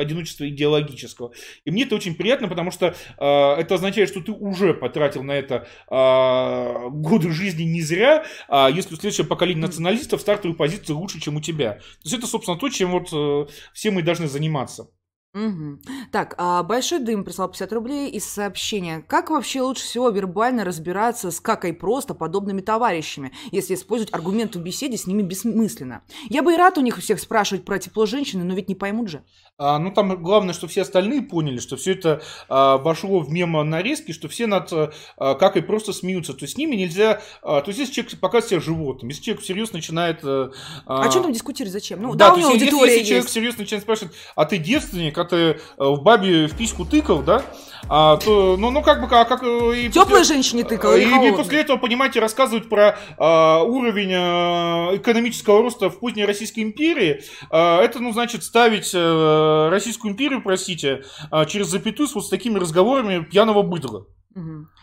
одиночество 0.00 0.48
идеологическое 0.48 0.97
политического. 0.98 1.32
И 1.64 1.70
мне 1.70 1.84
это 1.84 1.94
очень 1.94 2.14
приятно, 2.14 2.48
потому 2.48 2.70
что 2.70 2.86
э, 2.86 3.24
это 3.60 3.74
означает, 3.74 4.08
что 4.08 4.20
ты 4.20 4.32
уже 4.32 4.74
потратил 4.74 5.22
на 5.22 5.32
это 5.32 5.66
э, 5.90 6.88
годы 6.90 7.30
жизни 7.30 7.62
не 7.62 7.82
зря, 7.82 8.24
а 8.48 8.68
если 8.68 8.94
у 8.94 8.96
следующего 8.96 9.26
поколения 9.26 9.62
националистов 9.62 10.20
стартовые 10.20 10.56
позиции 10.56 10.92
лучше, 10.92 11.20
чем 11.20 11.36
у 11.36 11.40
тебя. 11.40 11.74
То 11.74 12.04
есть 12.04 12.16
это, 12.16 12.26
собственно, 12.26 12.58
то, 12.58 12.68
чем 12.68 12.90
вот 12.90 13.08
э, 13.12 13.50
все 13.72 13.90
мы 13.90 14.02
должны 14.02 14.28
заниматься. 14.28 14.90
Мгм. 15.34 15.80
Так, 16.10 16.34
а 16.38 16.62
Большой 16.62 17.00
Дым 17.00 17.22
прислал 17.22 17.48
50 17.48 17.72
рублей 17.74 18.10
из 18.10 18.24
сообщения. 18.24 19.04
Как 19.06 19.28
вообще 19.28 19.60
лучше 19.60 19.82
всего 19.84 20.08
вербально 20.08 20.64
разбираться 20.64 21.30
с 21.30 21.38
какой 21.38 21.74
просто 21.74 22.14
подобными 22.14 22.62
товарищами, 22.62 23.32
если 23.52 23.74
использовать 23.74 24.12
аргументы 24.14 24.58
в 24.58 24.62
беседе 24.62 24.96
с 24.96 25.06
ними 25.06 25.20
бессмысленно? 25.22 26.02
Я 26.30 26.42
бы 26.42 26.54
и 26.54 26.56
рад 26.56 26.78
у 26.78 26.80
них 26.80 26.96
всех 26.98 27.20
спрашивать 27.20 27.64
про 27.66 27.78
тепло 27.78 28.06
женщины, 28.06 28.42
но 28.42 28.54
ведь 28.54 28.68
не 28.70 28.74
поймут 28.74 29.08
же. 29.08 29.22
А, 29.58 29.78
ну, 29.78 29.90
там 29.92 30.22
главное, 30.22 30.54
что 30.54 30.66
все 30.66 30.82
остальные 30.82 31.22
поняли, 31.22 31.58
что 31.58 31.76
все 31.76 31.92
это 31.92 32.22
а, 32.48 32.78
вошло 32.78 33.20
в 33.20 33.30
мемо 33.30 33.62
нарезки, 33.64 34.12
что 34.12 34.28
все 34.28 34.46
над 34.46 34.72
а, 34.72 35.34
как 35.34 35.56
и 35.58 35.60
просто 35.60 35.92
смеются. 35.92 36.32
То 36.32 36.44
есть 36.44 36.54
с 36.54 36.56
ними 36.56 36.74
нельзя... 36.74 37.20
А, 37.42 37.60
то 37.60 37.68
есть 37.68 37.78
если 37.78 37.92
человек 37.92 38.18
показывает 38.18 38.48
себя 38.50 38.60
животным, 38.60 39.10
если 39.10 39.22
человек 39.22 39.42
всерьез 39.42 39.72
начинает... 39.72 40.20
А, 40.24 40.50
А, 40.86 41.10
что 41.10 41.20
там 41.22 41.32
дискутировать, 41.32 41.72
зачем? 41.72 42.00
Ну, 42.00 42.14
да, 42.14 42.28
да, 42.28 42.32
у 42.32 42.36
то 42.36 42.40
него 42.40 42.50
есть 42.52 42.62
если, 42.62 42.70
аудитория 42.76 42.92
если 42.94 43.08
человек 43.08 43.24
есть. 43.24 43.34
серьезно 43.34 43.60
начинает 43.60 43.82
спрашивать, 43.82 44.14
а 44.34 44.44
ты 44.46 44.56
девственник, 44.58 45.17
а 45.18 45.24
ты 45.24 45.36
э, 45.36 45.56
в 45.78 46.02
бабе 46.02 46.46
в 46.46 46.56
письку 46.56 46.84
тыкал, 46.84 47.22
да? 47.22 47.42
А, 47.88 48.16
то, 48.16 48.56
ну, 48.58 48.70
ну, 48.70 48.82
как 48.82 49.00
бы, 49.00 49.06
а 49.16 49.24
как... 49.24 49.42
э, 49.42 49.84
И 49.84 49.88
Теплой 49.88 50.18
после- 50.20 50.34
женщине 50.34 50.64
тыкал 50.64 50.94
и, 50.94 51.00
или 51.00 51.08
и 51.08 51.10
холодной? 51.10 51.36
после 51.36 51.60
этого, 51.60 51.76
понимаете, 51.78 52.20
рассказывать 52.20 52.68
про 52.68 52.98
а, 53.16 53.62
уровень 53.62 54.12
а, 54.14 54.90
экономического 54.96 55.62
роста 55.62 55.88
в 55.88 55.98
поздней 55.98 56.24
Российской 56.24 56.60
империи, 56.60 57.22
а, 57.50 57.80
это, 57.80 58.00
ну, 58.00 58.12
значит, 58.12 58.42
ставить 58.42 58.90
э, 58.94 59.68
Российскую 59.70 60.12
империю, 60.12 60.42
простите, 60.42 61.04
а, 61.30 61.44
через 61.46 61.68
запятую 61.68 62.08
с 62.08 62.14
вот 62.14 62.26
с 62.26 62.28
такими 62.28 62.58
разговорами 62.58 63.24
пьяного 63.24 63.62
быдла. 63.62 64.06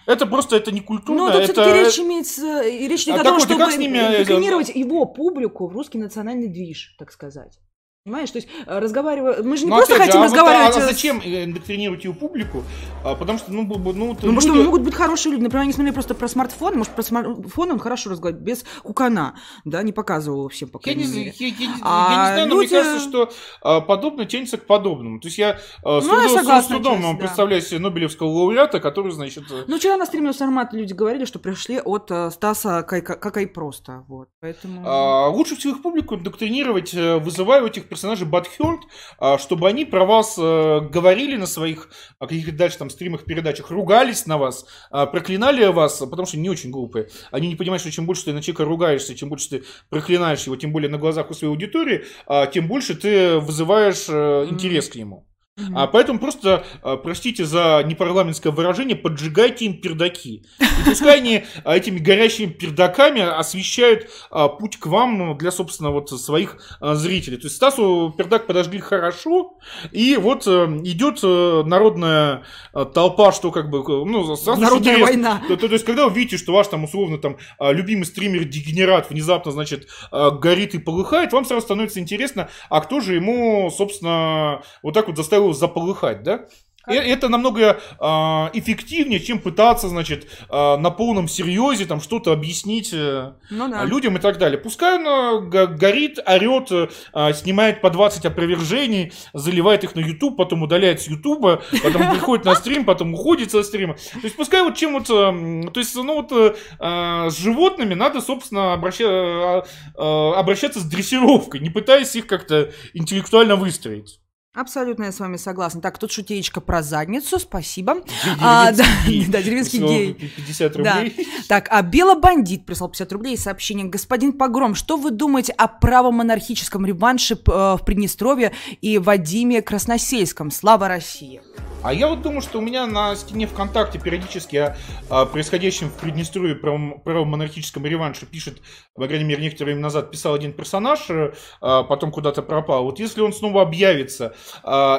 Это 0.06 0.26
просто, 0.26 0.56
это 0.56 0.72
не 0.72 0.82
культурно, 0.82 1.26
Ну, 1.26 1.32
тут 1.32 1.42
это... 1.42 1.54
все-таки 1.54 1.80
речь 1.80 2.00
имеется, 2.00 2.62
и 2.62 2.88
речь 2.88 3.04
идет 3.04 3.18
А 3.18 3.22
о 3.22 3.24
том, 3.24 3.38
и 3.38 3.40
чтобы 3.42 3.60
как 3.60 3.74
э, 3.74 4.20
декламировать 4.20 4.70
его 4.70 5.06
публику 5.06 5.68
в 5.68 5.74
русский 5.74 5.98
национальный 5.98 6.48
движ, 6.48 6.96
так 7.00 7.12
сказать. 7.12 7.60
Понимаешь, 8.06 8.30
то 8.30 8.38
есть 8.38 8.48
э, 8.68 8.78
разговаривая... 8.80 9.42
Мы 9.42 9.58
же 9.58 9.64
не 9.66 9.72
Ну, 9.72 9.78
просто 9.78 9.96
опять 9.96 10.06
же, 10.06 10.12
хотим 10.12 10.22
а 10.22 10.28
вот, 10.28 10.32
разговаривать... 10.32 10.76
а 10.78 10.80
э, 10.80 10.84
с- 10.84 10.86
зачем 10.90 11.20
индоктринировать 11.26 12.06
ее 12.06 12.14
публику? 12.14 12.64
А, 13.04 13.16
потому 13.16 13.40
что, 13.40 13.52
ну, 13.52 13.64
ну, 13.64 14.16
Ну, 14.22 14.32
может, 14.32 14.48
люди- 14.52 14.64
могут 14.64 14.84
быть 14.84 14.94
хорошие 14.94 15.32
люди. 15.32 15.42
Например, 15.42 15.64
они 15.64 15.74
смотрели 15.74 15.92
просто 15.92 16.14
про 16.14 16.28
смартфон. 16.28 16.78
Может, 16.78 16.94
про 16.94 17.02
смартфон 17.02 17.72
он 17.72 17.80
хорошо 17.80 18.12
разговаривает, 18.12 18.46
без 18.46 18.64
кукана. 18.84 19.40
Да, 19.64 19.82
не 19.82 19.92
показывал 19.92 20.38
его 20.42 20.50
всем, 20.50 20.70
по 20.70 20.80
Я 20.86 20.94
не, 20.94 21.04
мере. 21.08 21.34
я, 21.36 21.48
я 21.48 21.52
не- 21.52 21.64
я 21.64 21.68
не 21.72 21.82
А 21.82 22.08
знаю, 22.36 22.48
но 22.48 22.62
люди- 22.62 22.74
мне 22.76 22.84
кажется, 22.84 23.10
что 23.10 23.32
а, 23.64 23.82
подобное 23.82 24.26
тянется 24.28 24.58
к 24.60 24.68
подобному. 24.68 25.20
То 25.20 25.28
есть 25.28 25.40
я 25.40 25.58
а, 25.84 26.00
с, 26.00 26.06
Ну, 26.06 26.14
я 26.14 26.28
трудом- 26.28 26.30
с 26.30 26.34
согласна 26.42 26.76
трудом 26.76 26.94
отчасти, 27.00 27.12
да. 27.14 27.18
представляю 27.20 27.62
себе 27.64 27.80
Нобелевского 27.80 28.28
лауреата, 28.28 28.80
который, 28.80 29.14
значит... 29.14 29.46
э, 29.52 29.64
Ну, 29.66 29.80
вчера 29.80 29.98
на 29.98 30.06
стриме 30.06 30.30
у 30.30 30.34
Сармата 30.34 30.78
люди 30.78 30.94
говорили, 30.94 31.26
что 31.26 31.40
пришли 31.40 31.80
от 31.84 32.12
э, 32.12 32.30
Стаса 32.30 32.86
Кайка- 32.88 33.16
как 33.16 33.36
и 33.38 33.48
просто. 33.48 34.04
Вот, 34.08 34.28
поэтому... 34.42 34.84
а, 34.86 35.28
лучше 35.30 35.56
всего 35.56 35.74
их 35.74 35.82
публику 35.82 36.14
индоктринировать, 36.14 36.94
э, 36.94 37.18
вызывая 37.18 37.64
у 37.64 37.66
этих 37.66 37.90
персонажей 37.96 38.28
Бадхёрд, 38.28 38.82
а, 39.20 39.38
чтобы 39.38 39.70
они 39.70 39.86
про 39.86 40.06
вас 40.06 40.36
э, 40.38 40.82
говорили 40.82 41.38
на 41.38 41.48
своих 41.48 41.90
а, 42.20 42.28
каких-то 42.28 42.52
дальше 42.52 42.78
там 42.78 42.90
стримах, 42.90 43.24
передачах, 43.24 43.72
ругались 43.72 44.26
на 44.26 44.38
вас, 44.38 44.66
а, 44.92 45.06
проклинали 45.06 45.66
вас, 45.68 46.00
потому 46.00 46.26
что 46.26 46.36
они 46.36 46.44
не 46.44 46.50
очень 46.50 46.72
глупые. 46.72 47.08
Они 47.32 47.48
не 47.48 47.56
понимают, 47.56 47.82
что 47.82 47.92
чем 47.92 48.06
больше 48.06 48.26
ты 48.26 48.34
на 48.34 48.42
человека 48.42 48.66
ругаешься, 48.66 49.16
чем 49.16 49.30
больше 49.30 49.50
ты 49.50 49.64
проклинаешь 49.90 50.44
его, 50.44 50.58
тем 50.58 50.74
более 50.74 50.90
на 50.90 50.98
глазах 50.98 51.32
у 51.32 51.34
своей 51.34 51.54
аудитории, 51.54 52.04
тем 52.52 52.68
больше 52.68 52.96
ты 52.96 53.40
вызываешь 53.40 54.06
э, 54.10 54.48
интерес 54.50 54.90
к 54.90 54.96
нему. 54.96 55.26
А 55.74 55.88
поэтому 55.88 56.20
просто, 56.20 56.66
а, 56.84 56.98
простите 56.98 57.46
за 57.46 57.82
непарламентское 57.86 58.52
выражение, 58.52 58.98
поджигайте 58.98 59.66
им 59.66 59.80
пердаки. 59.80 60.44
И 60.60 60.90
пускай 60.90 61.18
они 61.20 61.46
а, 61.64 61.78
этими 61.78 61.98
горящими 61.98 62.48
пердаками 62.52 63.22
освещают 63.22 64.10
а, 64.32 64.50
путь 64.50 64.76
к 64.78 64.86
вам 64.88 65.18
ну, 65.18 65.34
для, 65.34 65.52
собственно, 65.52 65.92
вот 65.92 66.10
своих 66.10 66.58
зрителей. 66.82 67.38
То 67.38 67.46
есть 67.46 67.56
Стасу 67.56 68.14
пердак 68.18 68.48
подожгли 68.48 68.80
хорошо, 68.80 69.54
и 69.94 70.18
вот 70.18 70.46
э, 70.46 70.66
идет 70.84 71.20
э, 71.24 71.64
народная 71.66 72.44
э, 72.74 72.86
толпа, 72.94 73.32
что 73.32 73.52
как 73.52 73.70
бы, 73.70 73.78
ну, 74.06 74.36
Стасу 74.36 74.60
Народная 74.60 74.98
война. 75.00 75.42
То, 75.48 75.56
то- 75.56 75.68
то 75.70 75.74
есть, 75.74 75.86
когда 75.86 76.08
вы 76.10 76.14
видите, 76.14 76.36
что 76.38 76.52
ваш 76.52 76.68
там 76.68 76.84
условно 76.84 77.18
там 77.18 77.38
любимый 77.62 78.04
стример-дегенерат 78.04 79.10
внезапно, 79.10 79.52
значит, 79.52 79.88
горит 80.12 80.76
и 80.76 80.80
полыхает, 80.80 81.32
вам 81.32 81.46
сразу 81.46 81.62
становится 81.66 82.00
интересно, 82.02 82.50
а 82.70 82.82
кто 82.82 83.00
же 83.00 83.16
ему, 83.16 83.70
собственно, 83.72 84.62
вот 84.84 84.94
так 84.94 85.08
вот 85.08 85.16
заставил 85.18 85.45
заполыхать, 85.54 86.24
да? 86.24 86.46
И 86.88 86.94
это 86.94 87.30
намного 87.30 87.80
а, 87.98 88.52
эффективнее, 88.54 89.20
чем 89.20 89.40
пытаться, 89.40 89.88
значит, 89.90 90.28
а, 90.50 90.78
на 90.78 90.92
полном 90.92 91.28
серьезе 91.28 91.86
там 91.86 92.00
что-то 92.00 92.32
объяснить 92.32 92.92
э, 92.94 93.32
Ну 93.50 93.68
да. 93.70 93.86
людям 93.86 94.18
и 94.18 94.20
так 94.20 94.38
далее. 94.38 94.60
Пускай 94.60 95.00
он 95.04 95.50
го- 95.50 95.66
горит, 95.66 96.20
орет, 96.28 96.70
э, 96.72 97.34
снимает 97.34 97.82
по 97.82 97.90
20 97.90 98.28
опровержений, 98.28 99.14
заливает 99.34 99.84
их 99.84 99.96
на 99.96 100.00
YouTube, 100.02 100.38
потом 100.38 100.62
удаляет 100.62 101.02
с 101.02 101.08
YouTube, 101.08 101.60
потом 101.82 102.12
приходит 102.14 102.46
на 102.46 102.54
стрим, 102.54 102.86
потом 102.86 103.16
уходит 103.16 103.50
со 103.50 103.64
стрима. 103.64 103.96
То 103.96 104.20
есть 104.22 104.36
пускай 104.36 104.62
вот 104.62 104.76
чем 104.76 104.94
вот, 104.94 105.10
э, 105.10 105.72
то 105.74 105.80
есть, 105.80 105.96
ну 105.96 106.22
вот 106.22 106.32
э, 106.34 106.54
э, 106.80 107.30
с 107.32 107.36
животными 107.40 107.96
надо, 107.96 108.22
собственно, 108.22 108.76
обраща- 108.76 109.64
э, 109.64 109.64
э, 109.98 110.32
обращаться 110.36 110.80
с 110.80 110.84
дрессировкой, 110.84 111.62
не 111.62 111.72
пытаясь 111.72 112.16
их 112.16 112.28
как-то 112.28 112.72
интеллектуально 112.94 113.56
выстроить. 113.56 114.20
Абсолютно 114.56 115.04
я 115.06 115.12
с 115.12 115.20
вами 115.20 115.36
согласна. 115.36 115.82
Так, 115.82 115.98
тут 115.98 116.12
шутеечка 116.14 116.62
про 116.62 116.82
задницу, 116.82 117.40
спасибо. 117.40 117.98
А, 118.42 118.72
да, 118.72 118.86
Деревенский 119.06 119.26
да, 119.32 119.42
деревенский 119.44 119.78
Всего 119.80 119.90
гей. 119.90 120.14
50 120.14 120.72
Да. 120.82 120.94
рублей. 120.96 121.28
Так, 121.50 121.68
а 121.70 121.82
Белобандит 121.82 122.66
прислал 122.66 122.90
50 122.90 123.12
рублей 123.12 123.34
и 123.34 123.38
сообщение. 123.38 123.86
Господин 123.86 124.32
Погром, 124.32 124.74
что 124.74 124.96
вы 124.96 125.12
думаете 125.12 125.52
о 125.54 125.68
правомонархическом 125.68 126.86
реванше 126.86 127.34
э, 127.36 127.38
в 127.48 127.82
Приднестровье 127.86 128.54
и 128.82 128.98
Вадиме 128.98 129.62
Красносельском? 129.62 130.52
Слава 130.52 130.88
России! 130.88 131.42
А 131.84 131.94
я 131.94 132.08
вот 132.08 132.22
думаю, 132.24 132.42
что 132.42 132.58
у 132.58 132.62
меня 132.62 132.88
на 132.88 133.16
стене 133.16 133.46
ВКонтакте 133.46 134.00
периодически 134.00 134.56
о, 134.56 134.78
о 135.10 135.26
происходящем 135.28 135.90
в 135.90 135.94
Приднестровье 135.94 136.56
право- 136.56 136.98
правомонархическом 137.04 137.86
реванше 137.86 138.26
пишет, 138.26 138.60
по 138.96 139.06
крайней 139.06 139.26
мере, 139.26 139.44
некоторое 139.44 139.66
время 139.74 139.82
назад 139.82 140.10
писал 140.12 140.34
один 140.34 140.54
персонаж, 140.54 141.02
э, 141.10 141.34
а 141.62 141.84
потом 141.84 142.12
куда-то 142.12 142.42
пропал. 142.42 142.86
Вот 142.86 143.00
если 143.00 143.22
он 143.22 143.34
снова 143.34 143.62
объявится 143.62 144.34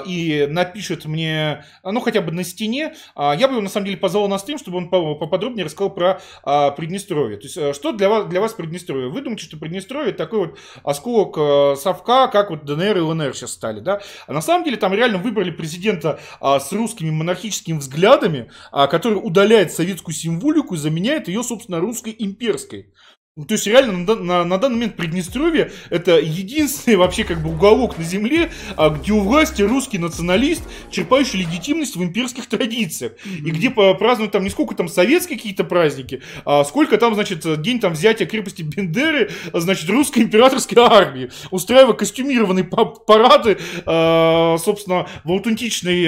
и 0.07 0.47
напишет 0.49 1.05
мне, 1.05 1.65
а, 1.83 1.93
ну, 1.93 2.01
хотя 2.01 2.21
бы 2.21 2.33
на 2.33 2.45
стене, 2.45 2.95
а, 3.15 3.35
я 3.35 3.49
бы 3.49 3.55
его, 3.55 3.63
на 3.63 3.69
самом 3.69 3.87
деле, 3.87 3.97
позвал 3.97 4.29
на 4.29 4.39
стрим, 4.39 4.59
чтобы 4.59 4.79
он 4.79 4.91
по- 4.91 5.15
поподробнее 5.15 5.65
рассказал 5.65 5.91
про 5.91 6.21
а, 6.45 6.71
Приднестровье. 6.71 7.37
То 7.37 7.45
есть, 7.45 7.57
э, 7.57 7.73
что 7.73 7.93
для 7.93 8.09
вас, 8.09 8.27
для 8.27 8.41
вас 8.41 8.53
Приднестровье? 8.53 9.09
Вы 9.09 9.21
думаете, 9.21 9.45
что 9.45 9.57
Приднестровье 9.57 10.13
такой 10.13 10.39
вот 10.41 10.59
осколок 10.85 11.37
э, 11.39 11.77
совка, 11.77 12.29
как 12.29 12.51
вот 12.51 12.65
ДНР 12.65 12.99
и 12.99 13.01
ЛНР 13.01 13.35
сейчас 13.35 13.53
стали, 13.53 13.81
да? 13.81 14.01
А 14.27 14.33
на 14.33 14.41
самом 14.41 14.65
деле 14.65 14.77
там 14.77 14.93
реально 14.93 15.19
выбрали 15.19 15.51
президента 15.51 16.19
а, 16.41 16.61
с 16.61 16.73
русскими 16.73 17.11
монархическими 17.11 17.79
взглядами, 17.79 18.51
а, 18.73 18.87
который 18.87 19.15
удаляет 19.15 19.73
советскую 19.73 20.15
символику 20.15 20.75
и 20.75 20.79
заменяет 20.79 21.29
ее, 21.29 21.43
собственно, 21.43 21.81
русской 21.81 22.15
имперской. 22.19 22.93
Ну, 23.39 23.45
То 23.45 23.53
есть 23.53 23.67
реально 23.67 23.93
на, 23.93 24.15
на- 24.15 24.45
на 24.45 24.57
данный 24.57 24.77
момент 24.77 24.97
Приднестровье 24.97 25.71
это 25.91 26.13
единственный 26.19 26.97
вообще 26.97 27.23
как 27.23 27.43
бы 27.43 27.51
уголок 27.51 27.99
на 27.99 28.05
земле, 28.05 28.51
а, 28.79 28.89
где 28.89 29.13
у 29.13 29.21
власти 29.21 29.61
русский 29.61 29.99
националист, 29.99 30.63
черпающий 30.91 31.41
легитимность 31.41 31.97
в 31.97 32.03
имперских 32.03 32.47
традициях. 32.47 33.13
И 33.27 33.51
где 33.51 33.69
празднуют 33.69 34.33
там 34.33 34.43
не 34.43 34.49
сколько 34.49 34.75
там 34.75 34.89
советские 34.89 35.37
какие-то 35.37 35.65
праздники, 35.65 36.23
а 36.47 36.65
сколько 36.65 36.97
там, 36.97 37.13
значит, 37.15 37.61
день 37.61 37.79
там 37.79 37.93
взятия 37.93 38.27
крепости 38.27 38.63
Бендеры, 38.63 39.29
а, 39.53 39.61
значит, 39.61 39.91
русской 39.91 40.21
императорской 40.21 40.79
армии, 40.83 41.29
устраивая 41.51 41.93
костюмированные 41.93 42.65
па- 42.65 42.87
парады, 42.87 43.59
а, 43.85 44.57
собственно, 44.57 45.09
в 45.25 45.31
аутентичной 45.31 46.07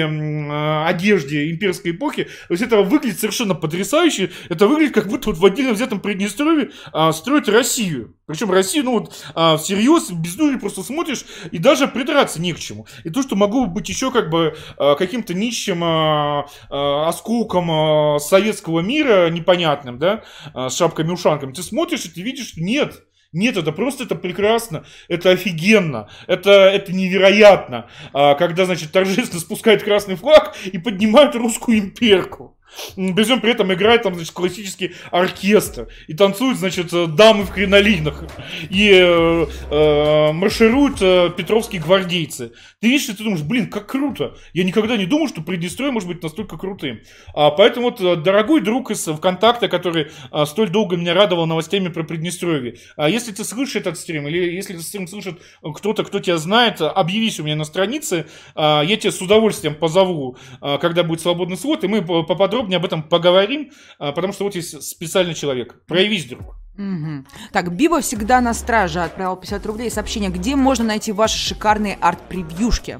а, 0.49 0.87
одежде 0.87 1.51
имперской 1.51 1.91
эпохи. 1.91 2.23
То 2.23 2.53
есть 2.55 2.63
это 2.63 2.81
выглядит 2.81 3.19
совершенно 3.19 3.53
потрясающе. 3.53 4.31
Это 4.49 4.67
выглядит 4.67 4.95
как 4.95 5.07
будто 5.07 5.29
вот 5.29 5.37
в 5.37 5.45
отдельно 5.45 5.73
взятом 5.73 5.99
Приднестровье 5.99 6.71
а, 6.91 7.13
строят 7.19 7.47
Россию. 7.47 8.15
Причем 8.25 8.51
Россию, 8.51 8.85
ну 8.85 8.91
вот, 8.99 9.15
а, 9.35 9.57
всерьез, 9.57 10.11
без 10.11 10.35
дури 10.35 10.57
просто 10.57 10.83
смотришь, 10.83 11.25
и 11.51 11.57
даже 11.57 11.87
придраться 11.87 12.41
не 12.41 12.53
к 12.53 12.59
чему. 12.59 12.87
И 13.03 13.09
то, 13.09 13.21
что 13.21 13.35
могло 13.35 13.65
быть 13.65 13.89
еще 13.89 14.11
как 14.11 14.29
бы 14.29 14.55
а, 14.77 14.95
каким-то 14.95 15.33
нищим 15.33 15.83
а, 15.83 16.47
а, 16.69 17.07
осколком 17.09 17.69
а, 17.71 18.19
советского 18.19 18.79
мира, 18.79 19.29
непонятным, 19.29 19.99
да, 19.99 20.23
а, 20.53 20.69
с 20.69 20.77
шапками-ушанками, 20.77 21.53
ты 21.53 21.63
смотришь, 21.63 22.05
и 22.05 22.09
ты 22.09 22.21
видишь, 22.21 22.53
нет, 22.55 23.03
нет, 23.31 23.57
это 23.57 23.71
просто, 23.71 24.05
это 24.05 24.15
прекрасно, 24.15 24.85
это 25.07 25.29
офигенно, 25.29 26.09
это, 26.25 26.51
это 26.51 26.93
невероятно, 26.93 27.87
А, 28.13 28.33
когда, 28.35 28.65
значит, 28.65 28.91
торжественно 28.91 29.39
спускают 29.39 29.83
красный 29.83 30.15
флаг 30.15 30.55
и 30.65 30.79
поднимают 30.79 31.35
русскую 31.35 31.77
имперку. 31.77 32.57
Причем 32.95 33.41
при 33.41 33.51
этом 33.51 33.73
играет 33.73 34.03
там, 34.03 34.15
значит, 34.15 34.33
классический 34.33 34.93
оркестр. 35.11 35.87
И 36.07 36.13
танцуют, 36.13 36.57
значит, 36.57 36.93
э, 36.93 37.07
дамы 37.07 37.43
в 37.43 37.51
кринолинах. 37.51 38.23
И 38.69 38.91
э, 38.91 39.45
э, 39.69 40.31
маршируют 40.31 41.01
э, 41.01 41.29
петровские 41.35 41.81
гвардейцы. 41.81 42.51
Ты 42.79 42.87
видишь, 42.87 43.09
и 43.09 43.13
ты 43.13 43.23
думаешь, 43.23 43.43
блин, 43.43 43.69
как 43.69 43.87
круто. 43.87 44.35
Я 44.53 44.63
никогда 44.63 44.97
не 44.97 45.05
думал, 45.05 45.27
что 45.27 45.41
Приднестровье 45.41 45.91
может 45.91 46.07
быть 46.07 46.23
настолько 46.23 46.57
крутым. 46.57 47.01
А, 47.33 47.51
поэтому 47.51 47.89
вот, 47.89 48.01
э, 48.01 48.15
дорогой 48.15 48.61
друг 48.61 48.91
из 48.91 49.05
ВКонтакта, 49.05 49.67
который 49.67 50.07
а, 50.31 50.45
столь 50.45 50.69
долго 50.69 50.95
меня 50.95 51.13
радовал 51.13 51.45
новостями 51.45 51.89
про 51.89 52.03
Приднестровье, 52.03 52.77
а 52.95 53.09
если 53.09 53.31
ты 53.31 53.43
слышишь 53.43 53.75
этот 53.77 53.97
стрим, 53.97 54.27
или 54.27 54.55
если 54.55 54.75
этот 54.75 54.85
стрим 54.85 55.07
слышит 55.07 55.41
кто-то, 55.61 56.03
кто 56.03 56.19
тебя 56.19 56.37
знает, 56.37 56.81
объявись 56.81 57.39
у 57.39 57.43
меня 57.43 57.55
на 57.55 57.65
странице, 57.65 58.27
а, 58.55 58.81
я 58.81 58.97
тебя 58.97 59.11
с 59.11 59.21
удовольствием 59.21 59.75
позову, 59.75 60.37
а, 60.61 60.77
когда 60.77 61.03
будет 61.03 61.21
свободный 61.21 61.57
слот, 61.57 61.83
и 61.83 61.87
мы 61.87 62.01
по- 62.01 62.23
поподробнее 62.59 62.77
об 62.77 62.85
этом 62.85 63.03
поговорим, 63.03 63.71
а, 63.97 64.11
потому 64.11 64.33
что 64.33 64.43
вот 64.43 64.55
есть 64.55 64.81
специальный 64.83 65.33
человек. 65.33 65.75
Проявись, 65.87 66.25
друг. 66.25 66.55
Мгм. 66.75 67.25
Так, 67.51 67.75
Биба 67.75 67.99
всегда 68.01 68.41
на 68.41 68.53
страже 68.53 69.01
отправил 69.01 69.35
50 69.35 69.65
рублей 69.65 69.91
сообщение. 69.91 70.29
Где 70.29 70.55
можно 70.55 70.85
найти 70.85 71.11
ваши 71.11 71.37
шикарные 71.37 71.97
арт-превьюшки? 71.99 72.99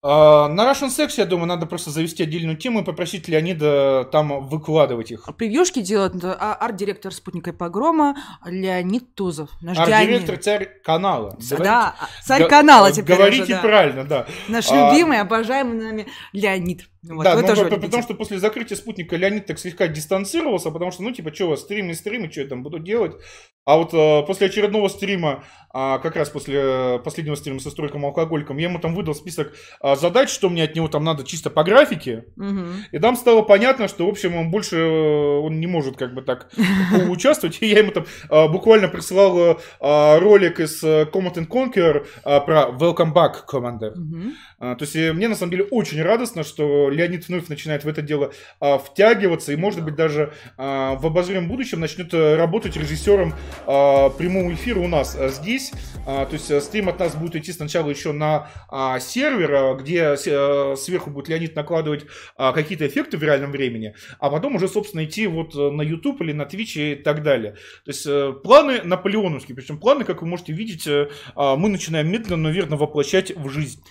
А, 0.00 0.48
На 0.48 0.70
Russian 0.70 0.90
Sex, 0.90 1.14
я 1.16 1.24
думаю, 1.24 1.48
надо 1.48 1.66
просто 1.66 1.90
завести 1.90 2.22
отдельную 2.22 2.56
тему 2.56 2.80
и 2.80 2.84
попросить 2.84 3.26
Леонида 3.26 4.08
там 4.12 4.46
выкладывать 4.46 5.10
их. 5.10 5.28
Превьюшки 5.36 5.80
делает 5.80 6.14
э, 6.22 6.36
а- 6.38 6.54
арт-директор 6.54 7.12
спутника 7.12 7.50
и 7.50 7.52
погрома 7.52 8.16
Леонид 8.44 9.16
Тузов. 9.16 9.50
Арт-директор, 9.66 10.36
царь 10.36 10.68
канала. 10.84 11.36
Да, 11.58 11.96
царь 12.24 12.46
канала 12.46 12.92
теперь 12.92 13.16
Говорите 13.16 13.42
уже, 13.42 13.52
да. 13.54 13.60
правильно, 13.60 14.04
да. 14.04 14.26
Наш 14.46 14.70
А, 14.70 14.92
любимый, 14.92 15.20
обожаемый 15.20 15.78
нами 15.78 16.06
Леонид. 16.32 16.88
Вот, 17.02 17.24
да, 17.24 17.34
любите. 17.34 17.76
потому 17.76 18.02
что 18.02 18.14
после 18.14 18.38
закрытия 18.38 18.76
спутника 18.76 19.16
Леонид 19.16 19.46
так 19.46 19.58
слегка 19.58 19.88
дистанцировался, 19.88 20.70
потому 20.70 20.90
что, 20.90 21.02
ну, 21.02 21.12
типа, 21.12 21.32
что, 21.34 21.56
стримы, 21.56 21.94
стримы, 21.94 22.30
что 22.30 22.40
я 22.42 22.48
там 22.48 22.62
буду 22.62 22.78
делать? 22.78 23.16
А 23.64 23.76
вот 23.76 23.92
э, 23.92 24.22
после 24.26 24.46
очередного 24.46 24.88
стрима, 24.88 25.44
а, 25.70 25.98
как 25.98 26.16
раз 26.16 26.30
после 26.30 26.58
э, 26.58 26.98
последнего 26.98 27.34
стрима 27.34 27.60
со 27.60 27.70
стройком 27.70 28.04
алкоголиком, 28.06 28.56
я 28.56 28.68
ему 28.68 28.78
там 28.78 28.94
выдал 28.94 29.14
список 29.14 29.54
а, 29.80 29.87
задач, 29.96 30.30
что 30.30 30.48
мне 30.48 30.64
от 30.64 30.74
него 30.74 30.88
там 30.88 31.04
надо 31.04 31.24
чисто 31.24 31.50
по 31.50 31.64
графике. 31.64 32.24
Мгм. 32.36 32.84
И 32.92 32.98
там 32.98 33.16
стало 33.16 33.42
понятно, 33.42 33.88
что, 33.88 34.06
в 34.06 34.10
общем, 34.10 34.36
он 34.36 34.50
больше 34.50 34.76
э, 34.76 35.38
он 35.38 35.60
не 35.60 35.66
может 35.66 35.96
как 35.96 36.14
бы 36.14 36.22
так 36.22 36.50
участвовать. 37.08 37.58
И 37.60 37.66
я 37.66 37.80
ему 37.80 37.92
там 37.92 38.06
а, 38.28 38.48
буквально 38.48 38.88
присылал 38.88 39.38
э, 39.38 39.56
а, 39.80 40.18
ролик 40.18 40.60
из 40.60 40.82
э, 40.82 41.08
Command 41.12 41.34
and 41.34 41.48
Conquer 41.48 42.06
а, 42.24 42.40
про 42.40 42.70
Welcome 42.78 43.12
Back 43.12 43.46
Commander. 43.50 43.92
Мгм. 43.94 44.34
А, 44.58 44.74
То 44.74 44.84
есть 44.84 44.96
э, 44.96 45.12
мне 45.12 45.28
на 45.28 45.34
самом 45.34 45.52
деле 45.52 45.64
очень 45.64 46.02
радостно, 46.02 46.42
что 46.44 46.90
Леонид 46.90 47.28
вновь 47.28 47.48
начинает 47.48 47.84
в 47.84 47.88
это 47.88 48.02
дело 48.02 48.32
а, 48.60 48.78
втягиваться 48.78 49.52
и, 49.52 49.56
может 49.56 49.84
быть, 49.84 49.94
даже 49.94 50.32
а, 50.56 50.96
в 50.96 51.06
обозримом 51.06 51.48
будущем 51.48 51.80
начнет 51.80 52.12
э, 52.12 52.36
работать 52.36 52.76
режиссером 52.76 53.34
а, 53.66 54.10
прямого 54.10 54.52
эфира 54.52 54.80
у 54.80 54.88
нас 54.88 55.16
а, 55.16 55.28
здесь. 55.28 55.72
А, 56.06 56.26
То 56.26 56.34
есть 56.34 56.62
стрим 56.62 56.88
от 56.88 56.98
нас 56.98 57.14
будет 57.14 57.36
идти 57.36 57.52
сначала 57.52 57.88
еще 57.88 58.12
на 58.12 58.50
а, 58.68 58.98
сервер, 59.00 59.54
а, 59.54 59.74
где 59.74 60.16
э, 60.26 60.74
сверху 60.76 61.10
будет 61.10 61.28
Леонид 61.28 61.54
накладывать 61.54 62.06
а, 62.36 62.52
какие-то 62.52 62.86
эффекты 62.86 63.16
в 63.16 63.22
реальном 63.22 63.52
времени, 63.52 63.94
а 64.18 64.30
потом 64.30 64.56
уже, 64.56 64.68
собственно, 64.68 65.04
идти 65.04 65.26
вот 65.26 65.54
на 65.54 65.82
YouTube 65.82 66.20
или 66.22 66.32
на 66.32 66.42
Twitch 66.42 66.92
и 66.92 66.94
так 66.96 67.22
далее. 67.22 67.52
То 67.84 67.90
есть 67.90 68.06
э, 68.06 68.32
планы 68.42 68.82
наполеоновские, 68.82 69.54
причем 69.54 69.78
планы, 69.78 70.04
как 70.04 70.22
вы 70.22 70.28
можете 70.28 70.52
видеть, 70.52 70.86
э, 70.86 71.08
а, 71.34 71.56
мы 71.56 71.68
начинаем 71.68 72.10
медленно, 72.10 72.36
но 72.36 72.50
верно 72.50 72.76
воплощать 72.76 73.34
в 73.36 73.48
жизнь. 73.48 73.82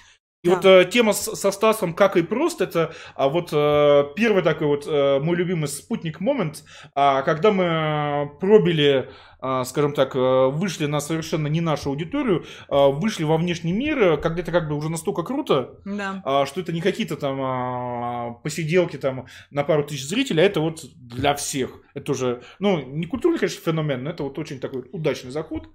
И 0.44 0.50
Да. 0.50 0.56
вот 0.56 0.66
э, 0.66 0.86
тема 0.86 1.14
с- 1.14 1.36
со 1.36 1.52
Стасом 1.52 1.96
«Как 1.96 2.16
и 2.16 2.22
просто» 2.22 2.66
это 2.66 2.94
а 3.16 3.28
вот 3.28 3.50
э, 3.52 4.04
первый 4.16 4.44
такой 4.44 4.68
вот 4.68 4.86
э, 4.88 5.20
мой 5.20 5.36
любимый 5.36 5.68
спутник 5.68 6.20
момент, 6.22 6.64
а, 6.94 7.24
когда 7.24 7.52
мы 7.52 7.64
э, 7.64 8.40
пробили, 8.40 9.10
а, 9.40 9.64
скажем 9.66 9.94
так, 9.94 10.16
э, 10.16 10.48
вышли 10.50 10.86
на 10.86 11.00
совершенно 11.00 11.48
не 11.48 11.60
нашу 11.60 11.90
аудиторию, 11.90 12.46
а, 12.70 12.90
вышли 12.90 13.24
во 13.24 13.38
внешний 13.38 13.74
мир, 13.74 13.98
э, 14.00 14.18
когда 14.18 14.42
это 14.44 14.52
как 14.52 14.68
бы 14.70 14.76
уже 14.76 14.90
настолько 14.90 15.24
круто, 15.24 15.80
Да. 15.86 16.22
а, 16.24 16.46
что 16.46 16.62
это 16.62 16.72
не 16.72 16.82
какие-то 16.82 17.16
там 17.18 18.40
посиделки 18.44 18.98
там 18.98 19.26
на 19.50 19.64
пару 19.64 19.84
тысяч 19.84 20.08
зрителей, 20.08 20.44
а 20.44 20.46
это 20.46 20.60
вот 20.62 20.82
для 20.96 21.34
всех. 21.34 21.82
Это 21.96 22.12
уже, 22.12 22.44
ну, 22.60 22.80
не 22.80 23.08
культурный, 23.08 23.40
конечно, 23.40 23.60
феномен, 23.64 24.04
но 24.04 24.12
это 24.12 24.22
вот 24.22 24.38
очень 24.38 24.60
такой 24.60 24.86
удачный 24.92 25.32
заход. 25.32 25.68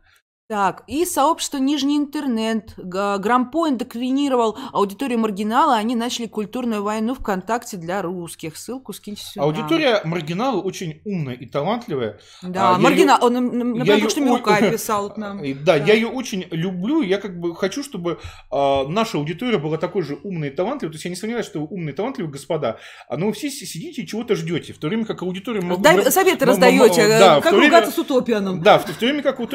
Так, 0.52 0.82
и 0.86 1.06
сообщество 1.06 1.56
Нижний 1.56 1.96
интернет. 1.96 2.74
Грампо 2.76 3.70
индокринировал 3.70 4.58
аудиторию 4.74 5.18
маргинала, 5.18 5.76
они 5.76 5.96
начали 5.96 6.26
культурную 6.26 6.82
войну 6.82 7.14
ВКонтакте 7.14 7.78
для 7.78 8.02
русских. 8.02 8.58
Ссылку 8.58 8.92
скиньте 8.92 9.22
сюда. 9.24 9.46
Аудитория 9.46 10.02
маргинала 10.04 10.60
очень 10.60 11.00
умная 11.06 11.32
и 11.36 11.46
талантливая. 11.46 12.18
Да, 12.42 12.68
А, 12.68 12.72
я 12.72 12.78
маргинал. 12.78 13.16
её- 13.16 13.26
Он, 13.28 13.34
я 13.34 13.40
например, 13.64 14.00
то, 14.02 14.10
что 14.10 14.20
Милкай 14.20 14.70
писал 14.72 15.08
к 15.14 15.16
нам. 15.16 15.42
И 15.42 15.54
Да, 15.54 15.78
Да. 15.78 15.84
я 15.86 15.94
ее 15.94 16.08
очень 16.08 16.44
люблю. 16.50 17.00
Я 17.00 17.16
как 17.16 17.40
бы 17.40 17.56
хочу, 17.56 17.82
чтобы 17.82 18.18
а, 18.50 18.86
наша 18.86 19.16
аудитория 19.16 19.56
была 19.56 19.78
такой 19.78 20.02
же 20.02 20.18
умной 20.22 20.48
и 20.48 20.50
талантливой. 20.50 20.92
То 20.92 20.96
есть 20.96 21.04
я 21.06 21.10
не 21.10 21.16
сомневаюсь, 21.16 21.46
что 21.46 21.60
вы 21.60 21.66
умные 21.68 21.94
и 21.94 21.96
талантливые 21.96 22.30
господа, 22.30 22.76
а 23.08 23.16
но 23.16 23.28
вы 23.28 23.32
все 23.32 23.48
си- 23.48 23.64
сидите 23.64 24.02
и 24.02 24.06
чего-то 24.06 24.34
ждете. 24.36 24.74
В 24.74 24.78
то 24.78 24.88
время 24.88 25.06
как 25.06 25.22
аудитория... 25.22 25.62
Дай- 25.78 26.10
советы 26.12 26.44
раздаете, 26.44 27.00
э, 27.00 27.18
да, 27.18 27.40
как 27.40 27.52
время- 27.54 27.68
ругаться 27.68 27.90
с 27.92 27.98
утопианом. 27.98 28.60
Да, 28.60 28.78
в, 28.78 28.86
в 28.86 28.98
то 28.98 29.06
время 29.06 29.22
как 29.22 29.40
у, 29.40 29.46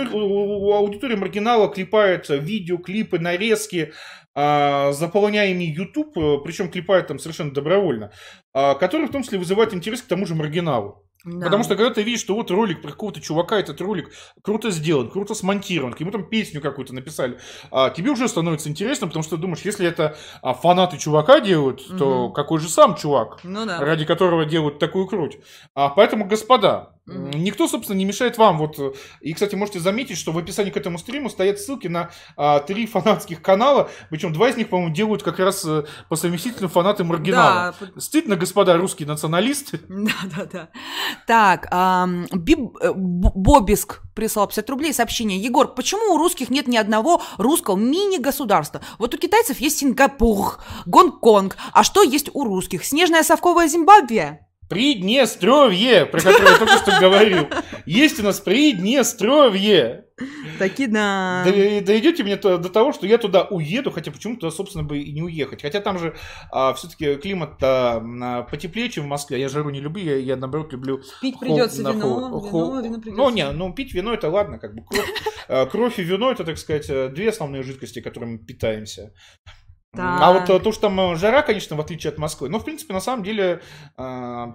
аудитории 0.88 1.16
маргинала 1.16 1.72
видео, 1.74 2.78
клипы, 2.78 3.20
нарезки, 3.20 3.94
а, 4.36 4.92
заполняя 4.92 5.50
ими 5.50 5.64
YouTube, 5.64 6.18
э, 6.18 6.38
причем 6.44 6.70
клепают 6.70 7.08
там 7.08 7.18
совершенно 7.20 7.52
добровольно, 7.52 8.12
а, 8.54 8.76
которые 8.76 9.08
в 9.08 9.12
том 9.12 9.24
числе 9.24 9.40
вызывают 9.40 9.74
интерес 9.74 10.02
к 10.02 10.08
тому 10.08 10.26
же 10.26 10.36
маргиналу. 10.36 11.04
Да. 11.26 11.46
Потому 11.46 11.64
что 11.64 11.76
когда 11.76 11.92
ты 11.94 12.04
видишь, 12.04 12.22
что 12.22 12.36
вот 12.36 12.52
ролик 12.52 12.82
про 12.82 12.92
какого-то 12.92 13.20
чувака, 13.20 13.60
этот 13.60 13.82
ролик 13.82 14.12
круто 14.44 14.70
сделан, 14.70 15.10
круто 15.10 15.34
смонтирован, 15.34 15.94
к 15.94 16.00
нему 16.00 16.12
там 16.12 16.30
песню 16.30 16.62
какую-то 16.62 16.94
написали, 16.94 17.40
а, 17.72 17.90
тебе 17.90 18.12
уже 18.12 18.28
становится 18.28 18.70
интересно, 18.70 19.08
потому 19.08 19.24
что 19.24 19.36
ты 19.36 19.42
думаешь, 19.42 19.62
если 19.66 19.88
это 19.88 20.16
а, 20.42 20.54
фанаты 20.54 20.98
чувака 20.98 21.40
делают, 21.40 21.86
то 21.98 22.26
Мгм. 22.26 22.34
какой 22.34 22.60
же 22.60 22.70
сам 22.70 22.96
чувак? 22.96 23.40
Ну 23.44 23.66
да. 23.66 23.80
ради 23.80 24.06
которого 24.06 24.46
делают 24.46 24.80
такую 24.80 25.08
круть. 25.08 25.40
А, 25.74 25.90
поэтому, 25.90 26.26
господа, 26.26 26.94
никто, 27.08 27.68
собственно, 27.68 27.98
не 27.98 28.06
мешает 28.06 28.38
вам. 28.38 28.58
Вот, 28.58 28.78
э, 28.80 28.92
и, 29.22 29.34
кстати, 29.34 29.56
можете 29.56 29.80
заметить, 29.80 30.18
что 30.18 30.32
в 30.32 30.38
описании 30.38 30.72
к 30.72 30.78
этому 30.78 30.98
стриму 30.98 31.30
стоят 31.30 31.60
ссылки 31.60 31.88
на 31.88 32.10
а, 32.36 32.60
три 32.60 32.86
фанатских 32.86 33.42
канала, 33.42 33.90
причем 34.10 34.34
два 34.34 34.50
из 34.50 34.58
них, 34.58 34.70
по-моему, 34.70 34.94
делают 34.94 35.24
как 35.24 35.40
раз 35.40 35.64
э, 35.66 35.86
по 36.10 36.16
совместительным 36.16 36.70
фанаты 36.70 37.04
маргинала. 37.04 37.74
Да, 37.80 38.02
Стыдно, 38.02 38.36
господа 38.36 38.78
русские 38.78 39.08
националисты. 39.08 39.80
Да, 39.88 40.12
да, 40.36 40.46
да. 40.46 40.70
Так, 41.26 41.68
ам, 41.72 42.26
Биб- 42.34 42.78
э, 42.82 42.92
Бобиск 42.94 44.02
прислал 44.14 44.48
50 44.48 44.70
рублей 44.70 44.94
сообщение. 44.94 45.40
Егор, 45.40 45.74
почему 45.74 46.14
у 46.14 46.18
русских 46.18 46.50
нет 46.50 46.68
ни 46.68 46.78
одного 46.78 47.22
русского 47.38 47.76
мини-государства? 47.76 48.82
Вот 48.98 49.14
у 49.14 49.18
китайцев 49.18 49.60
есть 49.60 49.80
Сингапур, 49.80 50.58
Гонконг. 50.86 51.58
А 51.72 51.84
что 51.84 52.04
есть 52.04 52.30
у 52.34 52.44
русских? 52.44 52.84
Снежная 52.86 53.24
совковая 53.24 53.68
Зимбабве? 53.68 54.47
Приднестровье, 54.70 56.06
про 56.06 56.20
которое 56.20 56.52
я 56.52 56.58
только 56.58 56.78
что 56.78 57.00
говорил. 57.00 57.48
Есть 57.86 58.20
у 58.20 58.24
нас 58.24 58.40
Приднестровье. 58.40 60.06
Таки 60.58 60.88
да. 60.88 61.44
Дойдете 61.46 62.24
мне 62.24 62.36
до 62.36 62.70
того, 62.70 62.92
что 62.92 63.06
я 63.06 63.18
туда 63.18 63.44
уеду, 63.44 63.92
хотя 63.92 64.12
почему 64.12 64.36
туда, 64.36 64.52
собственно, 64.52 64.84
бы 64.84 65.00
и 65.00 65.12
не 65.12 65.22
уехать. 65.22 65.62
Хотя 65.62 65.80
там 65.80 66.00
же 66.00 66.16
все-таки 66.76 67.16
климат 67.16 67.60
потеплее, 68.50 68.90
чем 68.90 69.06
в 69.06 69.08
Москве. 69.08 69.40
Я 69.40 69.48
жару 69.48 69.70
не 69.70 69.80
люблю, 69.80 70.04
я, 70.04 70.18
я, 70.18 70.36
наоборот 70.36 70.72
люблю 70.74 71.02
Пить 71.22 71.40
придется 71.40 71.82
на 71.84 71.92
вино, 71.92 72.40
хол- 72.40 72.72
вино, 72.72 72.82
вино 72.82 72.96
придется. 73.00 73.22
Ну, 73.22 73.30
не, 73.30 73.52
ну 73.52 73.74
пить 73.74 73.94
вино 73.94 74.14
это 74.14 74.30
ладно, 74.30 74.58
как 74.58 74.74
бы 74.74 74.84
кровь, 74.84 75.10
э, 75.48 75.66
кровь 75.68 76.00
и 76.00 76.04
вино 76.04 76.32
это, 76.32 76.44
так 76.44 76.58
сказать, 76.58 76.88
две 77.14 77.30
основные 77.30 77.64
жидкости, 77.64 78.02
которыми 78.02 78.34
мы 78.34 78.40
питаемся. 78.40 79.14
Так. 79.98 80.22
А 80.22 80.32
вот 80.32 80.50
э, 80.50 80.60
то, 80.60 80.72
что 80.72 80.84
там 80.84 81.00
э, 81.00 81.16
жара, 81.16 81.42
конечно, 81.42 81.76
в 81.76 81.82
отличие 81.82 82.12
от 82.12 82.20
Москвы, 82.20 82.50
но, 82.50 82.60
в 82.60 82.64
принципе, 82.66 82.94
на 82.94 83.02
самом 83.02 83.24
деле, 83.24 83.62
э, 83.98 84.46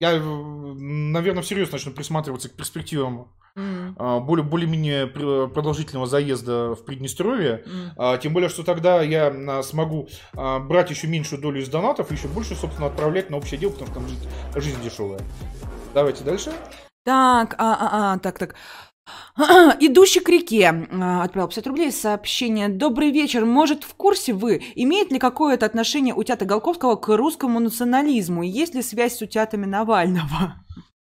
я, 0.00 0.12
наверное, 0.20 1.42
всерьез 1.42 1.72
начну 1.72 1.92
присматриваться 1.92 2.48
к 2.48 2.52
перспективам 2.52 3.32
а, 3.54 4.18
более, 4.18 4.44
более-менее 4.44 5.06
пр- 5.06 5.48
продолжительного 5.48 6.06
заезда 6.06 6.74
в 6.74 6.84
Приднестровье. 6.84 7.64
А, 7.96 8.16
Тем 8.16 8.32
более, 8.32 8.48
что 8.48 8.62
тогда 8.64 9.02
я 9.02 9.62
смогу 9.62 10.08
брать 10.32 10.90
еще 10.90 11.06
меньшую 11.06 11.40
долю 11.40 11.60
из 11.60 11.68
донатов, 11.68 12.10
и 12.10 12.14
еще 12.14 12.28
больше, 12.28 12.54
собственно, 12.54 12.86
отправлять 12.88 13.30
на 13.30 13.36
общее 13.36 13.60
дело, 13.60 13.72
потому 13.72 13.90
что 13.90 13.94
там 14.00 14.08
жизнь, 14.08 14.28
жизнь 14.56 14.82
дешевая. 14.82 15.20
Давайте 15.94 16.24
дальше. 16.24 16.50
Так, 17.04 17.54
а, 17.58 17.74
а, 17.74 18.12
а, 18.14 18.18
так, 18.18 18.38
так. 18.38 18.54
Идущий 19.80 20.20
к 20.20 20.28
реке 20.28 20.86
а, 20.92 21.22
отправил 21.22 21.48
50 21.48 21.66
рублей 21.66 21.92
сообщение. 21.92 22.68
Добрый 22.68 23.10
вечер. 23.10 23.44
Может, 23.44 23.84
в 23.84 23.94
курсе 23.94 24.32
вы, 24.32 24.62
имеет 24.74 25.10
ли 25.10 25.18
какое-то 25.18 25.66
отношение 25.66 26.14
утята 26.14 26.44
Голковского 26.44 26.96
к 26.96 27.08
русскому 27.16 27.58
национализму? 27.60 28.42
Есть 28.42 28.74
ли 28.74 28.82
связь 28.82 29.16
с 29.16 29.22
утятами 29.22 29.64
Навального? 29.64 30.56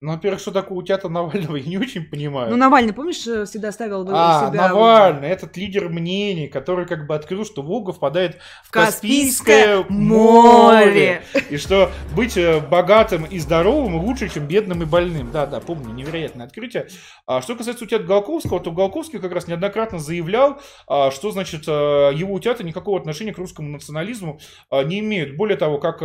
Ну, 0.01 0.13
во-первых, 0.13 0.39
что 0.39 0.51
такое 0.51 0.77
утята 0.77 1.09
Навального, 1.09 1.55
я 1.57 1.69
не 1.69 1.77
очень 1.77 2.05
понимаю. 2.05 2.49
Ну, 2.49 2.55
Навальный, 2.55 2.93
помнишь, 2.93 3.27
э, 3.27 3.43
всегда 3.43 3.73
ставил 3.73 4.07
а, 4.09 4.47
себя... 4.47 4.69
Навальный, 4.69 5.27
этот 5.27 5.57
лидер 5.57 5.89
мнений, 5.89 6.47
который 6.47 6.85
как 6.85 7.05
бы 7.05 7.15
открыл, 7.15 7.43
что 7.43 7.61
Волга 7.61 7.91
впадает 7.91 8.37
в 8.63 8.71
Каспийское 8.71 9.83
Каспийское 9.83 9.85
море. 9.89 11.23
И 11.49 11.57
что 11.57 11.91
быть 12.15 12.37
э, 12.37 12.61
богатым 12.61 13.25
и 13.25 13.39
здоровым 13.39 13.97
лучше, 13.97 14.29
чем 14.29 14.47
бедным 14.47 14.83
и 14.83 14.85
больным. 14.85 15.31
Да-да, 15.33 15.59
помню, 15.59 15.93
невероятное 15.93 16.45
открытие. 16.45 16.87
А 17.27 17.41
что 17.41 17.57
касается 17.57 17.83
утят 17.83 18.05
Голковского, 18.05 18.61
то 18.61 18.71
Голковский 18.71 19.19
как 19.19 19.33
раз 19.33 19.47
неоднократно 19.47 19.99
заявлял, 19.99 20.61
а, 20.87 21.11
что, 21.11 21.31
значит, 21.31 21.67
э, 21.67 21.71
его 22.15 22.33
утята 22.33 22.63
никакого 22.63 22.97
отношения 22.97 23.33
к 23.33 23.37
русскому 23.37 23.67
национализму 23.67 24.39
а, 24.69 24.81
не 24.85 24.99
имеют. 24.99 25.35
Более 25.35 25.57
того, 25.57 25.77
как 25.77 26.01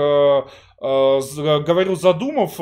говорил 0.85 1.97
Задумов, 1.97 2.59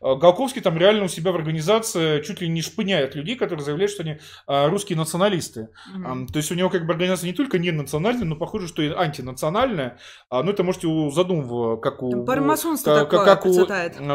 Голковский 0.00 0.62
там 0.62 0.78
реально 0.78 1.04
у 1.04 1.08
себя 1.08 1.32
в 1.32 1.36
организации 1.36 2.22
чуть 2.22 2.40
ли 2.40 2.48
не 2.48 2.62
шпыняет 2.62 3.14
людей, 3.14 3.36
которые 3.36 3.64
заявляют, 3.64 3.92
что 3.92 4.02
они 4.02 4.18
русские 4.46 4.96
националисты. 4.96 5.68
Mm-hmm. 5.94 6.26
То 6.32 6.36
есть 6.38 6.50
у 6.50 6.54
него 6.54 6.70
как 6.70 6.86
бы 6.86 6.92
организация 6.92 7.26
не 7.26 7.34
только 7.34 7.58
не 7.58 7.70
национальная, 7.70 8.24
но 8.24 8.36
похоже, 8.36 8.68
что 8.68 8.82
и 8.82 8.88
антинациональная. 8.88 9.98
Ну 10.30 10.50
это 10.50 10.64
можете 10.64 10.86
у 10.86 11.10
Задумова, 11.10 11.76
как 11.76 12.02
у... 12.02 12.10
Как, 13.08 13.10
как, 13.10 13.46
у, 13.46 13.66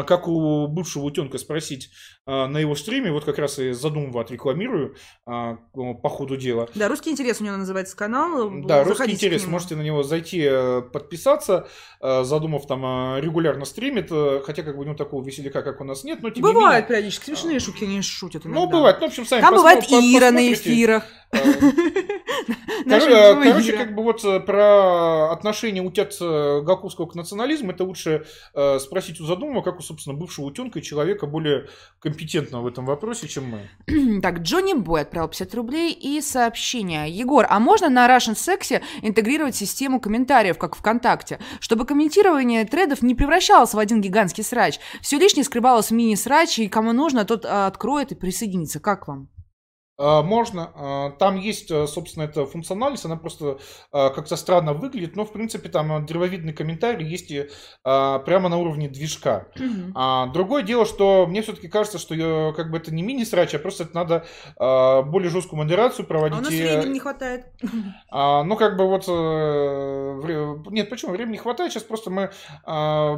как 0.04 0.28
у 0.28 0.66
бывшего 0.66 1.04
утенка 1.04 1.38
спросить 1.38 1.90
на 2.26 2.58
его 2.58 2.74
стриме, 2.74 3.12
вот 3.12 3.24
как 3.24 3.38
раз 3.38 3.58
и 3.58 3.72
Задумова 3.72 4.22
отрекламирую 4.22 4.96
по 5.24 6.08
ходу 6.08 6.36
дела. 6.36 6.68
Да, 6.74 6.88
«Русский 6.88 7.10
интерес» 7.10 7.40
у 7.40 7.44
него 7.44 7.56
называется 7.56 7.96
канал. 7.96 8.50
Да, 8.64 8.84
«Русский 8.84 9.12
интерес», 9.12 9.46
можете 9.46 9.76
на 9.76 9.82
него 9.82 10.02
зайти, 10.02 10.42
э, 10.42 10.82
подписаться. 10.82 11.68
Задумав 12.00 12.66
там 12.66 13.18
регулярно 13.28 13.64
стримит, 13.64 14.08
э, 14.10 14.40
хотя 14.44 14.62
как 14.62 14.74
бы 14.76 14.82
у 14.82 14.84
него 14.84 14.94
такого 14.94 15.24
веселика, 15.24 15.62
как 15.62 15.80
у 15.80 15.84
нас 15.84 16.04
нет, 16.04 16.20
но 16.22 16.30
тем 16.30 16.42
Бывает 16.42 16.84
менее... 16.84 16.88
периодически 16.88 17.26
смешные 17.26 17.60
шутки, 17.60 17.84
они 17.84 18.02
шутят 18.02 18.46
иногда. 18.46 18.60
Ну, 18.60 18.66
бывает, 18.68 18.96
ну, 19.00 19.06
в 19.06 19.10
общем, 19.10 19.26
сами 19.26 19.40
Там 19.40 19.54
бывает 19.54 19.84
Ира 19.84 20.30
на 20.30 20.52
эфирах. 20.52 21.04
Э, 22.90 23.34
короче, 23.42 23.72
как 23.72 23.94
бы 23.94 24.02
вот 24.02 24.24
э, 24.24 24.40
про 24.40 25.30
отношение 25.30 25.82
утят 25.82 26.16
Гаковского 26.18 27.06
к 27.06 27.14
национализму, 27.14 27.72
это 27.72 27.84
лучше 27.84 28.26
спросить 28.80 29.20
у 29.20 29.24
Задумова, 29.24 29.62
как 29.62 29.78
у, 29.78 29.82
собственно, 29.82 30.16
бывшего 30.16 30.46
утенка 30.46 30.78
и 30.78 30.82
человека 30.82 31.26
более 31.26 31.68
компетентного 32.00 32.62
в 32.62 32.66
этом 32.66 32.86
вопросе, 32.86 33.28
чем 33.28 33.44
мы. 33.44 34.20
Так, 34.22 34.40
Джонни 34.40 34.74
Бой 34.74 35.02
отправил 35.02 35.28
50 35.28 35.54
рублей 35.54 35.92
и 35.92 36.20
сообщение. 36.20 37.10
Егор, 37.10 37.46
а 37.48 37.60
можно 37.60 37.88
на 37.88 38.08
Russian 38.08 38.34
Sexy 38.34 38.82
интегрировать 39.02 39.54
систему 39.54 40.00
комментариев, 40.00 40.58
как 40.58 40.76
ВКонтакте, 40.76 41.38
чтобы 41.60 41.84
комментирование 41.84 42.64
тредов 42.64 43.02
не 43.02 43.14
превращалось 43.14 43.74
в 43.74 43.78
один 43.78 44.00
гигантский 44.00 44.44
срач. 44.44 44.78
Все 45.00 45.18
лишнее 45.18 45.44
скрывалось 45.44 45.90
в 45.90 45.94
мини-срач, 45.94 46.58
и 46.58 46.68
кому 46.68 46.92
нужно, 46.92 47.24
тот 47.24 47.44
откроет 47.44 48.12
и 48.12 48.14
присоединится. 48.14 48.80
Как 48.80 49.08
вам? 49.08 49.28
А, 49.98 50.22
можно. 50.22 50.70
А, 50.74 51.10
там 51.18 51.36
есть, 51.36 51.70
э, 51.70 51.86
собственно, 51.88 52.24
эта 52.24 52.46
функциональность, 52.46 53.04
она 53.04 53.16
просто 53.16 53.58
а, 53.90 54.10
как-то 54.10 54.36
странно 54.36 54.72
выглядит, 54.72 55.16
но, 55.16 55.24
в 55.24 55.32
принципе, 55.32 55.68
там 55.68 56.06
древовидный 56.06 56.52
комментарий 56.52 57.06
есть 57.06 57.30
и 57.30 57.48
прямо 57.82 58.48
на 58.48 58.58
уровне 58.58 58.88
движка. 58.88 59.48
Mm-hmm. 59.56 60.32
Другое 60.32 60.62
дело, 60.62 60.84
что 60.84 61.26
мне 61.26 61.42
все-таки 61.42 61.68
кажется, 61.68 61.98
что 61.98 62.14
я, 62.14 62.52
как 62.54 62.70
бы 62.70 62.76
это 62.76 62.94
не 62.94 63.02
мини-срач, 63.02 63.54
а 63.54 63.58
просто 63.58 63.84
это 63.84 63.94
надо 63.94 65.04
более 65.10 65.30
жесткую 65.30 65.58
модерацию 65.62 66.06
проводить. 66.06 66.36
А 66.36 66.40
у 66.40 66.44
нас 66.44 66.52
и... 66.52 66.62
времени 66.62 66.94
не 66.94 67.00
хватает. 67.00 67.46
Ну, 68.10 68.56
как 68.56 68.76
бы 68.76 68.86
вот... 68.86 69.04
Э, 69.08 70.70
нет, 70.70 70.90
почему? 70.90 71.12
Времени 71.12 71.32
не 71.32 71.38
хватает. 71.38 71.72
Сейчас 71.72 71.82
просто 71.82 72.10
мы... 72.10 72.30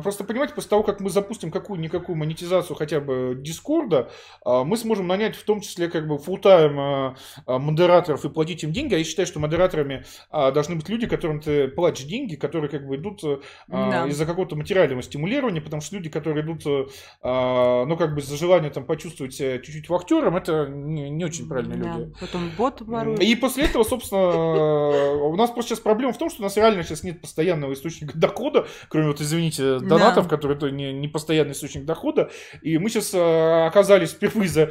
Просто 0.02 0.24
понимаете, 0.24 0.54
после 0.54 0.70
того, 0.70 0.82
как 0.82 1.00
мы 1.00 1.10
запустим 1.10 1.50
какую-никакую 1.50 2.16
монетизацию 2.16 2.76
хотя 2.76 3.00
бы 3.00 3.36
Дискорда, 3.36 4.10
мы 4.44 4.76
сможем 4.76 5.06
нанять 5.06 5.36
в 5.36 5.44
том 5.44 5.60
числе 5.60 5.88
как 5.88 6.06
бы 6.06 6.18
фултайм 6.18 6.69
называем 6.70 7.16
а, 7.46 7.58
модераторов 7.58 8.24
и 8.24 8.28
платить 8.28 8.62
им 8.64 8.72
деньги, 8.72 8.94
а 8.94 8.98
я 8.98 9.04
считаю, 9.04 9.26
что 9.26 9.40
модераторами 9.40 10.04
а, 10.30 10.50
должны 10.50 10.76
быть 10.76 10.88
люди, 10.88 11.06
которым 11.06 11.40
ты 11.40 11.68
платишь 11.68 12.04
деньги, 12.04 12.36
которые 12.36 12.70
как 12.70 12.86
бы 12.86 12.96
идут 12.96 13.22
да. 13.68 14.06
из-за 14.06 14.26
какого-то 14.26 14.56
материального 14.56 15.02
стимулирования, 15.02 15.60
потому 15.60 15.82
что 15.82 15.96
люди, 15.96 16.08
которые 16.08 16.44
идут, 16.44 16.64
ну, 16.64 17.96
как 17.96 18.14
бы 18.14 18.20
за 18.20 18.36
желание 18.36 18.70
там 18.70 18.84
почувствовать 18.84 19.34
себя 19.34 19.58
чуть-чуть 19.58 19.88
вахтером, 19.88 20.36
это 20.36 20.66
не, 20.66 21.10
не 21.10 21.24
очень 21.24 21.48
правильные 21.48 21.82
да. 21.82 21.96
люди. 21.98 22.12
Потом 22.20 22.50
бот 22.56 22.80
ворует. 22.80 23.20
И 23.20 23.34
после 23.36 23.64
этого, 23.64 23.82
собственно, 23.82 25.24
у 25.24 25.36
нас 25.36 25.50
просто 25.50 25.70
сейчас 25.70 25.80
проблема 25.80 26.12
в 26.12 26.18
том, 26.18 26.30
что 26.30 26.40
у 26.40 26.44
нас 26.44 26.56
реально 26.56 26.82
сейчас 26.82 27.02
нет 27.02 27.20
постоянного 27.20 27.72
источника 27.72 28.16
дохода, 28.16 28.66
кроме 28.88 29.08
вот, 29.08 29.20
извините, 29.20 29.78
донатов, 29.78 30.24
да. 30.24 30.36
которые 30.36 30.56
это 30.56 30.70
не, 30.70 30.92
не 30.92 31.08
постоянный 31.08 31.52
источник 31.52 31.84
дохода, 31.84 32.30
и 32.62 32.78
мы 32.78 32.88
сейчас 32.90 33.14
оказались 33.14 34.10
впервые 34.10 34.48
за 34.48 34.70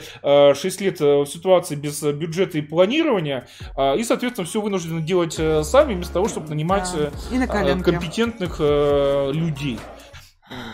6 0.56 0.82
лет 0.82 1.00
в 1.00 1.26
ситуации 1.26 1.76
без 1.76 1.89
без 1.90 2.02
бюджета 2.02 2.57
и 2.57 2.61
планирования, 2.61 3.48
а, 3.76 3.95
и, 3.95 4.03
соответственно, 4.03 4.48
все 4.48 4.61
вынуждены 4.61 5.02
делать 5.02 5.36
э, 5.40 5.64
сами, 5.64 5.94
вместо 5.94 6.14
того, 6.14 6.28
чтобы 6.28 6.49
нанимать 6.49 6.90
да. 6.94 7.11
Э, 7.32 7.82
компетентных 7.82 8.57
э, 8.60 9.32
людей. 9.34 9.80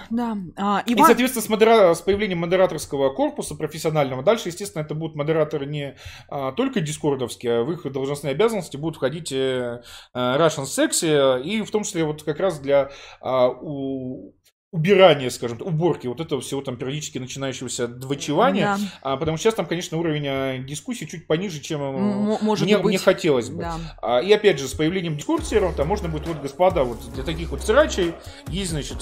Да. 0.10 0.38
А, 0.56 0.84
Иван... 0.86 1.04
И, 1.04 1.06
соответственно, 1.06 1.44
с, 1.44 1.50
модера... 1.50 1.94
с 1.94 2.02
появлением 2.02 2.40
модераторского 2.40 3.10
корпуса 3.14 3.56
профессионального, 3.56 4.24
дальше, 4.24 4.50
естественно, 4.50 4.84
это 4.84 4.96
будут 4.96 5.16
модераторы 5.16 5.66
не 5.66 5.98
а, 6.30 6.54
только 6.54 6.80
дискордовские, 6.80 7.60
а 7.60 7.64
в 7.64 7.72
их 7.72 7.92
должностные 7.92 8.32
обязанности 8.32 8.78
будут 8.78 8.98
входить 8.98 9.32
э, 9.34 9.82
Russian 10.14 10.64
Sexy, 10.64 11.44
и 11.44 11.62
в 11.62 11.72
том 11.72 11.84
числе 11.84 12.06
вот 12.06 12.24
как 12.24 12.40
раз 12.40 12.60
для 12.60 12.92
а, 13.20 13.50
у 13.50 14.34
убирания, 14.76 15.30
скажем, 15.30 15.62
уборки 15.62 16.06
вот 16.08 16.20
этого 16.20 16.42
всего 16.42 16.62
там 16.62 16.76
периодически 16.76 17.18
начинающегося 17.18 17.88
двочевания, 17.88 18.76
да. 18.78 18.80
а, 19.14 19.18
потому 19.18 19.38
что 19.38 19.44
сейчас 19.46 19.54
там, 19.56 19.66
конечно, 19.68 19.98
уровень 19.98 20.28
а, 20.28 20.58
дискуссии 20.58 21.06
чуть 21.06 21.28
пониже, 21.28 21.62
чем 21.62 21.82
М- 21.82 22.38
может 22.42 22.66
мне, 22.66 22.78
быть. 22.78 22.86
мне 22.88 22.98
хотелось 22.98 23.50
бы. 23.50 23.62
Да. 23.62 23.78
А, 24.02 24.20
и 24.20 24.32
опять 24.34 24.60
же, 24.60 24.68
с 24.68 24.74
появлением 24.74 25.16
дискорд 25.16 25.48
сервера 25.48 25.72
там 25.72 25.88
можно 25.88 26.10
будет, 26.10 26.28
вот, 26.28 26.42
господа, 26.42 26.84
вот 26.84 27.00
для 27.14 27.24
таких 27.24 27.52
вот 27.52 27.62
срачей 27.64 28.14
есть, 28.50 28.72
значит, 28.72 28.98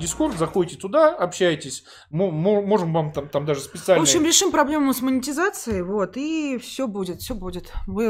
дискорд, 0.00 0.38
заходите 0.38 0.80
туда, 0.80 1.14
общайтесь, 1.14 1.84
М- 2.10 2.32
можем 2.32 2.94
вам 2.94 3.12
там, 3.12 3.28
там 3.28 3.44
даже 3.44 3.60
специально... 3.60 4.02
В 4.02 4.08
общем, 4.08 4.24
решим 4.24 4.50
проблему 4.50 4.94
с 4.94 5.02
монетизацией, 5.02 5.82
вот, 5.82 6.16
и 6.16 6.56
все 6.56 6.88
будет, 6.88 7.20
все 7.20 7.34
будет. 7.34 7.70
Вы, 7.86 8.06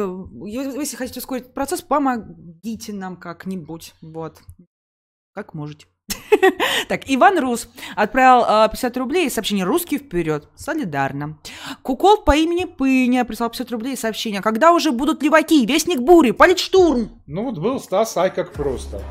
если 0.49 0.97
хотите 0.97 1.19
ускорить 1.19 1.53
процесс, 1.53 1.82
помогите 1.82 2.93
нам 2.93 3.16
как-нибудь, 3.16 3.95
вот, 4.03 4.39
как 5.35 5.55
можете. 5.55 5.86
Так, 6.88 7.02
Иван 7.06 7.38
Рус 7.38 7.68
отправил 7.96 8.68
50 8.70 8.96
а, 8.96 9.00
рублей 9.00 9.26
и 9.26 9.30
сообщение 9.30 9.64
«Русский 9.64 9.98
вперед». 9.98 10.48
Солидарно. 10.55 11.38
Кукол 11.82 12.22
по 12.22 12.36
имени 12.36 12.64
Пыня 12.64 13.24
прислал 13.24 13.50
50 13.50 13.70
рублей 13.72 13.94
и 13.94 13.96
сообщение 13.96 14.40
«Когда 14.40 14.72
уже 14.72 14.90
будут 14.92 15.22
леваки? 15.22 15.66
Вестник 15.66 16.00
бури, 16.00 16.30
политштурм!» 16.30 17.10
Ну 17.26 17.44
вот 17.44 17.59
был 17.59 17.80
Стас, 17.80 18.16
ай 18.16 18.32
как 18.34 18.52
просто. 18.52 19.02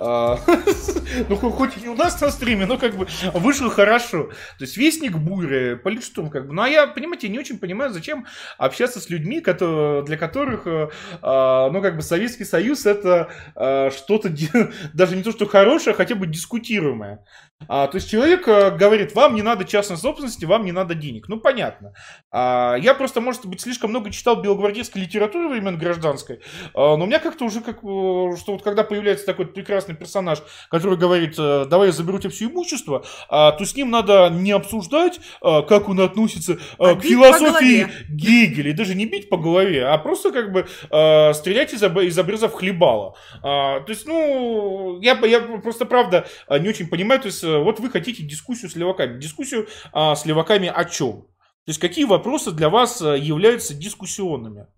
А, 0.00 0.38
ну, 1.28 1.36
хоть 1.36 1.72
и 1.82 1.88
у 1.88 1.94
нас 1.94 2.20
на 2.20 2.30
стриме, 2.30 2.66
но 2.66 2.78
как 2.78 2.96
бы 2.96 3.06
вышло 3.34 3.70
хорошо. 3.70 4.24
То 4.58 4.64
есть 4.64 4.76
Вестник 4.76 5.16
Бури, 5.16 5.74
Политштурм, 5.74 6.30
как 6.30 6.46
бы. 6.46 6.54
Ну, 6.54 6.62
а 6.62 6.68
я, 6.68 6.86
понимаете, 6.86 7.28
не 7.28 7.38
очень 7.38 7.58
понимаю, 7.58 7.92
зачем 7.92 8.26
общаться 8.58 9.00
с 9.00 9.10
людьми, 9.10 9.40
для 9.40 10.16
которых, 10.16 10.66
э, 10.66 10.88
а, 11.22 11.70
ну, 11.70 11.82
как 11.82 11.96
бы 11.96 12.02
Советский 12.02 12.44
Союз 12.44 12.86
это 12.86 13.30
а, 13.54 13.90
что-то 13.90 14.30
даже 14.94 15.16
не 15.16 15.22
то, 15.22 15.32
что 15.32 15.46
хорошее, 15.46 15.94
хотя 15.94 16.14
бы 16.14 16.26
дискутируемое. 16.58 17.24
А, 17.66 17.88
то 17.88 17.96
есть 17.96 18.08
человек 18.08 18.46
а, 18.46 18.70
говорит, 18.70 19.14
вам 19.14 19.34
не 19.34 19.42
надо 19.42 19.64
частной 19.64 19.96
собственности, 19.96 20.44
вам 20.44 20.64
не 20.64 20.72
надо 20.72 20.94
денег. 20.94 21.28
Ну, 21.28 21.40
понятно. 21.40 21.92
А, 22.30 22.76
я 22.76 22.94
просто, 22.94 23.20
может 23.20 23.46
быть, 23.46 23.60
слишком 23.60 23.90
много 23.90 24.10
читал 24.10 24.40
белогвардейской 24.40 25.02
литературы 25.02 25.48
времен 25.48 25.76
гражданской, 25.76 26.40
а, 26.74 26.96
но 26.96 27.04
у 27.04 27.06
меня 27.06 27.18
как-то 27.18 27.44
уже, 27.44 27.60
как, 27.60 27.78
что 27.78 28.52
вот 28.52 28.62
когда 28.62 28.84
появляется 28.84 29.26
такой 29.26 29.46
прекрасный 29.46 29.96
персонаж, 29.96 30.38
который 30.70 30.96
говорит, 30.96 31.34
э, 31.38 31.66
давай 31.68 31.88
я 31.88 31.92
заберу 31.92 32.18
тебе 32.18 32.30
все 32.30 32.44
имущество, 32.46 33.04
а, 33.28 33.52
то 33.52 33.64
с 33.64 33.74
ним 33.74 33.90
надо 33.90 34.28
не 34.30 34.52
обсуждать, 34.52 35.20
а, 35.40 35.62
как 35.62 35.88
он 35.88 36.00
относится 36.00 36.58
а, 36.78 36.94
к 36.94 37.02
философии 37.02 37.88
Гегеля, 38.08 38.70
и 38.70 38.74
даже 38.74 38.94
не 38.94 39.06
бить 39.06 39.28
по 39.28 39.36
голове, 39.36 39.84
а 39.84 39.98
просто 39.98 40.30
как 40.30 40.52
бы 40.52 40.66
а, 40.90 41.32
стрелять 41.34 41.72
из, 41.72 41.82
из 41.82 42.18
обрезов 42.18 42.54
хлебала. 42.54 43.16
А, 43.42 43.80
то 43.80 43.90
есть, 43.90 44.06
ну, 44.06 45.00
я, 45.00 45.18
я 45.26 45.40
просто, 45.40 45.86
правда, 45.86 46.26
не 46.48 46.68
очень 46.68 46.88
понимаю, 46.88 47.20
то 47.20 47.26
есть 47.26 47.44
Э, 47.47 47.47
вот 47.56 47.80
вы 47.80 47.90
хотите 47.90 48.22
дискуссию 48.22 48.70
с 48.70 48.76
леваками. 48.76 49.18
Дискуссию 49.18 49.68
а, 49.92 50.14
с 50.14 50.26
леваками 50.26 50.68
о 50.68 50.84
чем? 50.84 51.22
То 51.22 51.70
есть 51.70 51.80
какие 51.80 52.04
вопросы 52.04 52.52
для 52.52 52.70
вас 52.70 53.02
э, 53.02 53.18
являются 53.18 53.74
дискуссионными? 53.74 54.68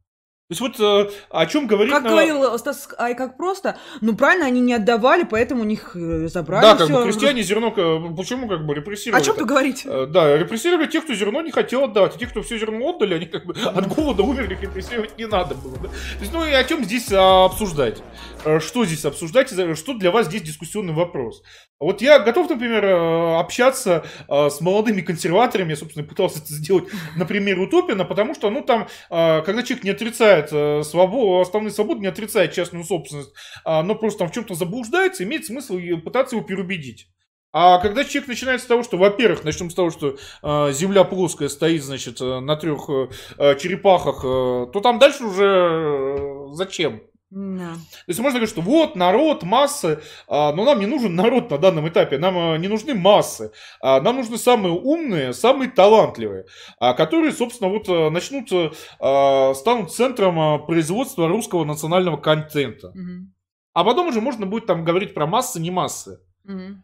То 0.50 0.54
есть 0.54 0.60
вот 0.60 0.80
э, 0.80 1.10
о 1.30 1.46
чем 1.46 1.68
говорит... 1.68 1.94
Как 1.94 2.02
на- 2.02 2.10
говорил 2.10 2.58
Стас 2.58 2.88
Ай, 2.98 3.14
как 3.14 3.36
просто, 3.36 3.76
ну 4.00 4.16
правильно, 4.16 4.46
они 4.46 4.60
не 4.60 4.74
отдавали, 4.74 5.22
поэтому 5.22 5.60
у 5.62 5.64
них 5.64 5.94
э, 5.94 6.26
забрали 6.26 6.62
Да, 6.64 6.74
как 6.74 6.88
всё. 6.88 6.96
бы 6.98 7.04
крестьяне 7.04 7.42
зерно, 7.44 7.68
э, 7.68 8.16
почему 8.16 8.48
как 8.48 8.66
бы 8.66 8.74
репрессировали? 8.74 9.22
О 9.22 9.24
чем 9.24 9.36
ты 9.36 9.44
говорить? 9.44 9.82
Э, 9.86 10.06
Да, 10.06 10.36
репрессировали 10.36 10.88
тех, 10.88 11.04
кто 11.04 11.14
зерно 11.14 11.40
не 11.42 11.52
хотел 11.52 11.84
отдавать. 11.84 12.16
А 12.16 12.18
тех, 12.18 12.30
кто 12.30 12.42
все 12.42 12.58
зерно 12.58 12.80
отдали, 12.90 13.14
они 13.14 13.26
как 13.26 13.46
бы 13.46 13.54
от 13.64 13.86
голода 13.86 14.24
умерли, 14.24 14.54
их 14.54 14.62
репрессировать 14.62 15.16
не 15.16 15.26
надо 15.26 15.54
было. 15.54 15.76
да. 15.76 15.88
То 15.88 16.20
есть, 16.20 16.32
ну 16.32 16.44
и 16.44 16.50
о 16.50 16.64
чем 16.64 16.82
здесь 16.82 17.12
а, 17.12 17.44
обсуждать? 17.44 18.02
Э, 18.44 18.58
Что 18.58 18.84
здесь 18.84 19.04
обсуждать? 19.04 19.52
и 19.52 19.74
Что 19.76 19.94
для 19.94 20.10
вас 20.10 20.26
здесь 20.26 20.42
дискуссионный 20.42 20.94
вопрос? 20.94 21.44
Вот 21.78 22.02
я 22.02 22.18
готов, 22.18 22.50
например, 22.50 22.84
э, 22.84 23.38
общаться 23.38 24.04
э, 24.28 24.50
с 24.50 24.60
молодыми 24.60 25.00
консерваторами, 25.00 25.70
я, 25.70 25.76
собственно, 25.76 26.04
пытался 26.04 26.38
это 26.40 26.52
сделать 26.52 26.84
на 27.16 27.24
примере 27.24 27.60
Утопина, 27.60 28.04
потому 28.04 28.34
что, 28.34 28.50
ну, 28.50 28.62
там, 28.62 28.88
э, 29.10 29.42
когда 29.42 29.62
человек 29.62 29.84
не 29.84 29.90
отрицает 29.90 30.39
э, 30.50 30.82
свободу, 30.82 31.40
основные 31.40 31.70
свободы, 31.70 32.00
не 32.00 32.06
отрицает 32.06 32.52
частную 32.52 32.84
собственность, 32.84 33.32
а, 33.64 33.82
но 33.82 33.94
просто 33.94 34.20
там 34.20 34.28
в 34.28 34.32
чем-то 34.32 34.54
заблуждается, 34.54 35.24
имеет 35.24 35.46
смысл 35.46 35.78
пытаться 36.04 36.36
его 36.36 36.44
переубедить. 36.44 37.08
А 37.52 37.78
когда 37.78 38.04
человек 38.04 38.28
начинает 38.28 38.60
с 38.60 38.66
того, 38.66 38.84
что, 38.84 38.96
во-первых, 38.96 39.42
начнем 39.42 39.70
с 39.70 39.74
того, 39.74 39.90
что 39.90 40.16
э, 40.42 40.72
Земля 40.72 41.02
плоская 41.02 41.48
стоит, 41.48 41.82
значит, 41.82 42.20
э, 42.20 42.40
на 42.40 42.54
трех 42.56 42.88
э, 42.88 43.56
черепахах, 43.58 44.20
э, 44.24 44.70
то 44.72 44.80
там 44.80 45.00
дальше 45.00 45.24
уже 45.24 45.44
э, 45.44 46.46
зачем? 46.52 47.02
Да. 47.30 47.74
То 47.74 48.08
есть 48.08 48.18
можно 48.18 48.40
говорить, 48.40 48.50
что 48.50 48.60
вот 48.60 48.96
народ, 48.96 49.44
массы, 49.44 50.00
а, 50.26 50.52
но 50.52 50.64
нам 50.64 50.80
не 50.80 50.86
нужен 50.86 51.14
народ 51.14 51.48
на 51.50 51.58
данном 51.58 51.88
этапе, 51.88 52.18
нам 52.18 52.36
а, 52.36 52.56
не 52.58 52.66
нужны 52.66 52.92
массы, 52.92 53.52
а, 53.80 54.00
нам 54.00 54.16
нужны 54.16 54.36
самые 54.36 54.74
умные, 54.74 55.32
самые 55.32 55.70
талантливые, 55.70 56.46
которые, 56.80 57.32
собственно, 57.32 57.70
вот 57.70 57.86
начнут, 58.12 58.48
станут 58.98 59.92
центром 59.92 60.66
производства 60.66 61.28
русского 61.28 61.64
национального 61.64 62.16
контента. 62.16 62.90
Мгм. 62.94 63.32
А 63.74 63.84
потом 63.84 64.08
уже 64.08 64.20
можно 64.20 64.46
будет 64.46 64.66
там 64.66 64.84
говорить 64.84 65.14
про 65.14 65.26
массы, 65.26 65.60
не 65.60 65.70
массы. 65.70 66.18
Мгм. 66.42 66.82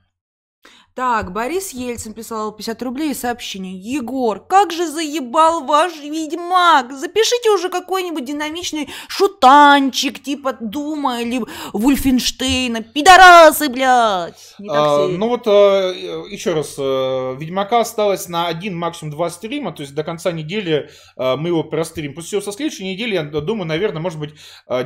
Так, 0.96 1.30
Борис 1.30 1.74
Ельцин 1.74 2.14
прислал 2.14 2.52
50 2.52 2.82
рублей 2.82 3.10
и 3.10 3.14
сообщение. 3.14 3.76
Егор, 3.76 4.40
как 4.40 4.72
же 4.72 4.86
заебал 4.86 5.64
ваш 5.64 5.92
ведьмак! 6.00 6.90
Запишите 6.90 7.50
уже 7.50 7.68
какой-нибудь 7.68 8.24
динамичный 8.24 8.88
шутанчик, 9.06 10.22
типа 10.22 10.56
Дума 10.58 11.20
или 11.20 11.42
Вульфенштейна. 11.74 12.82
Пидорасы, 12.82 13.68
блядь! 13.68 14.54
Не 14.58 14.70
А, 14.72 15.06
ну 15.06 15.28
вот, 15.28 15.42
а, 15.46 15.92
еще 16.30 16.54
раз, 16.54 16.76
а, 16.78 17.34
Ведьмака 17.34 17.80
осталось 17.80 18.30
на 18.30 18.46
один, 18.46 18.74
максимум 18.74 19.12
два 19.12 19.28
стрима, 19.28 19.72
то 19.72 19.82
есть 19.82 19.94
до 19.94 20.02
конца 20.02 20.32
недели 20.32 20.88
а, 21.18 21.36
мы 21.36 21.50
его 21.50 21.62
простримим. 21.62 22.14
После 22.14 22.28
всего 22.28 22.40
со 22.40 22.52
следующей 22.52 22.90
недели, 22.90 23.16
я 23.16 23.22
думаю, 23.24 23.66
наверное, 23.66 24.00
может 24.00 24.18
быть, 24.18 24.32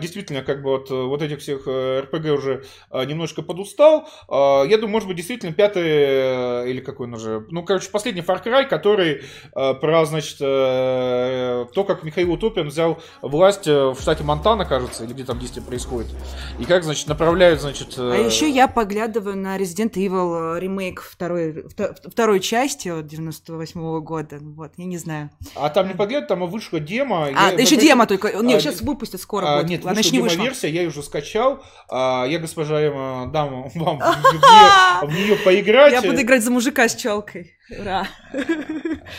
действительно, 0.01 0.43
как 0.43 0.65
бы 0.65 0.71
вот, 0.71 0.91
э, 0.91 0.95
вот 0.95 1.23
этих 1.23 1.39
всех 1.39 1.69
э, 1.69 2.01
РПГ 2.01 2.33
уже 2.33 2.65
немножко 2.93 3.43
подустал. 3.43 4.09
Я 4.29 4.77
думаю, 4.77 4.91
может 4.91 5.07
быть, 5.07 5.17
действительно, 5.17 5.53
пятый, 5.53 6.00
э, 6.05 6.71
или 6.71 6.81
какой 6.81 7.07
он 7.07 7.15
уже, 7.15 7.45
ну, 7.51 7.63
короче, 7.65 7.91
последний 7.91 8.23
Far 8.23 8.43
Cry, 8.45 8.67
который 8.67 9.23
э, 9.55 9.75
про, 9.75 10.05
значит, 10.05 10.37
э, 10.41 11.67
то, 11.75 11.85
как 11.85 12.03
Михаил 12.03 12.33
Утопин 12.33 12.69
взял 12.69 13.01
власть 13.23 13.67
э, 13.67 13.89
в 13.91 14.01
штате 14.01 14.25
Монтана, 14.25 14.65
кажется, 14.65 15.05
или 15.05 15.13
где 15.13 15.25
там 15.25 15.39
действие 15.39 15.65
происходит, 15.65 16.11
и 16.59 16.65
как, 16.65 16.85
значит, 16.85 17.09
направляют, 17.09 17.61
значит... 17.61 17.95
А 17.99 18.15
э, 18.17 18.25
еще 18.27 18.49
я 18.49 18.69
поглядываю 18.69 19.37
на 19.37 19.57
Resident 19.59 19.93
Evil 19.95 20.57
э, 20.57 20.61
ремейк 20.61 21.01
второй, 21.03 21.53
вто- 21.69 21.95
второй 22.11 22.41
части 22.41 22.89
от 22.89 23.07
98 23.07 24.01
года. 24.01 24.39
Вот, 24.41 24.73
я 24.77 24.85
не 24.85 24.99
знаю. 24.99 25.31
А 25.55 25.69
там 25.71 25.89
не 25.89 25.95
погляд, 25.95 26.29
там 26.29 26.47
вышла 26.47 26.81
демо. 26.81 27.27
А, 27.27 27.51
Я- 27.53 27.59
еще 27.59 27.77
я- 27.77 27.81
дема 27.81 28.07
только. 28.07 28.29
Не, 28.43 28.55
а, 28.55 28.61
сейчас 28.61 28.81
выпустят 28.81 29.21
скоро 29.21 29.47
А, 29.47 29.57
будет. 29.59 29.69
нет, 29.71 29.85
Она 29.85 29.95
вышла 29.95 30.01
еще 30.09 30.17
не 30.17 30.23
вышла. 30.23 30.37
демо-версия, 30.37 30.69
я 30.71 30.83
ее 30.83 30.89
уже 30.89 31.03
скачал. 31.03 31.63
А, 31.89 32.25
я, 32.27 32.39
госпожа 32.39 32.81
Эмма, 32.81 33.31
дам 33.33 33.69
вам 33.75 33.99
в 35.03 35.13
нее, 35.13 35.35
в 35.37 35.41
Я 35.93 36.03
буду 36.03 36.23
играть 36.23 36.43
за 36.43 36.51
мужика 36.51 36.89
с 36.89 36.95
челкой. 36.95 37.53
Ура. 37.79 38.07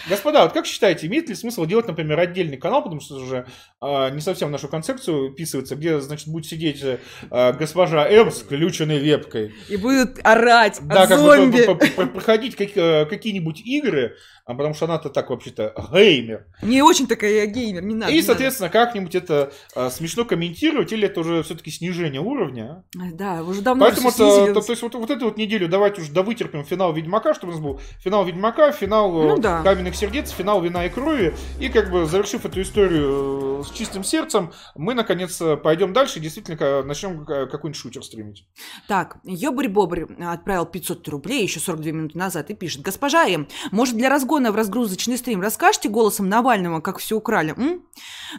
Господа, 0.10 0.44
вот 0.44 0.54
как 0.54 0.66
считаете, 0.66 1.08
имеет 1.08 1.30
ли 1.30 1.36
смысл 1.36 1.66
делать, 1.66 1.88
например, 1.88 2.20
отдельный 2.20 2.58
канал, 2.58 2.84
потому 2.84 3.02
что 3.02 3.16
уже 3.16 3.46
а, 3.80 4.10
не 4.10 4.22
совсем 4.22 4.50
в 4.50 4.52
нашу 4.52 4.68
концепцию 4.68 5.32
вписывается, 5.34 5.76
где, 5.76 6.00
значит, 6.00 6.28
будет 6.28 6.46
сидеть 6.46 6.84
а, 7.30 7.54
госпожа 7.54 8.08
М 8.08 8.32
с 8.32 8.42
включенной 8.42 9.00
вебкой. 9.00 9.54
И 9.70 9.78
будут 9.78 10.20
орать 10.24 10.80
Да, 10.82 11.04
от 11.04 11.10
как 11.10 11.20
зомби. 11.20 11.66
бы 11.66 11.76
по- 11.76 12.06
проходить 12.08 12.56
как- 12.56 12.76
э, 12.76 13.06
какие-нибудь 13.06 13.62
игры, 13.66 14.16
а, 14.46 14.54
потому 14.54 14.74
что 14.74 14.86
она-то 14.86 15.10
так 15.10 15.30
вообще-то 15.30 15.74
геймер. 15.94 16.46
Не 16.62 16.82
очень 16.82 17.08
такая 17.08 17.32
я 17.32 17.46
геймер, 17.46 17.84
не 17.84 17.96
надо. 17.96 18.12
И, 18.12 18.16
не 18.16 18.22
надо. 18.22 18.28
соответственно, 18.28 18.70
как-нибудь 18.70 19.16
это 19.16 19.52
а, 19.76 19.90
смешно 19.90 20.26
комментировать, 20.26 20.92
или 20.94 21.06
это 21.08 21.20
уже 21.22 21.44
все-таки 21.44 21.72
снижение 21.72 22.22
уровня. 22.22 22.84
а? 22.96 23.12
Да, 23.14 23.44
уже 23.44 23.62
давно 23.62 23.86
Поэтому 23.86 24.10
всё 24.12 24.46
это- 24.46 24.54
то, 24.56 24.62
то 24.62 24.72
есть 24.72 24.82
вот, 24.82 24.96
вот 24.96 25.10
эту 25.10 25.26
вот 25.26 25.38
неделю 25.38 25.68
давайте 25.68 26.02
уже 26.02 26.12
довытерпим 26.12 26.64
финал 26.66 26.94
Ведьмака, 26.94 27.34
чтобы 27.34 27.54
у 27.54 27.56
нас 27.56 27.64
был 27.64 27.82
финал 28.04 28.26
Ведьмака, 28.26 28.41
финал 28.72 29.16
э, 29.22 29.28
Ну 29.28 29.38
да. 29.38 29.62
Каменных 29.64 29.96
сердец, 29.96 30.32
финал 30.32 30.62
Вина 30.62 30.86
и 30.86 30.90
крови. 30.90 31.36
И 31.60 31.70
как 31.70 31.92
бы 31.92 32.06
завершив 32.06 32.46
эту 32.46 32.62
историю 32.62 33.60
э, 33.62 33.64
с 33.64 33.72
чистым 33.72 34.04
сердцем, 34.04 34.52
мы 34.76 34.94
наконец 34.94 35.40
э, 35.42 35.56
пойдем 35.58 35.94
дальше 35.94 36.20
и 36.20 36.22
действительно 36.22 36.84
начнем 36.84 37.26
ка- 37.26 37.46
какой-нибудь 37.46 37.80
шутер 37.80 38.04
стримить. 38.04 38.48
Так, 38.88 39.18
Ёбарь-бобрь 39.24 40.06
отправил 40.26 40.66
500 40.66 41.08
рублей 41.10 41.44
еще 41.44 41.60
42 41.60 41.92
минуты 41.92 42.18
назад 42.18 42.50
и 42.50 42.54
пишет. 42.56 42.82
Госпожа 42.82 43.28
М, 43.28 43.48
может 43.72 43.96
для 43.96 44.10
разгона 44.10 44.52
в 44.52 44.56
разгрузочный 44.56 45.18
стрим 45.18 45.42
расскажете 45.42 45.90
голосом 45.90 46.28
Навального, 46.30 46.80
как 46.82 46.98
все 46.98 47.18
украли? 47.18 47.54
м? 47.58 47.84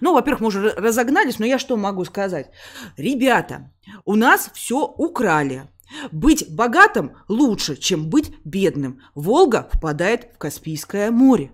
Ну, 0.01 0.15
во-первых, 0.15 0.41
мы 0.41 0.47
уже 0.49 0.71
разогнались, 0.71 1.39
но 1.39 1.47
я 1.47 1.59
что 1.59 1.77
могу 1.77 2.05
сказать? 2.05 2.51
Ребята, 2.97 3.71
у 4.05 4.15
нас 4.17 4.51
все 4.55 4.85
украли. 4.87 5.69
Быть 6.11 6.47
богатым 6.51 7.13
лучше, 7.29 7.77
чем 7.77 8.09
быть 8.09 8.33
бедным. 8.45 9.01
Волга 9.15 9.69
впадает 9.73 10.29
в 10.35 10.39
Каспийское 10.39 11.11
море. 11.11 11.51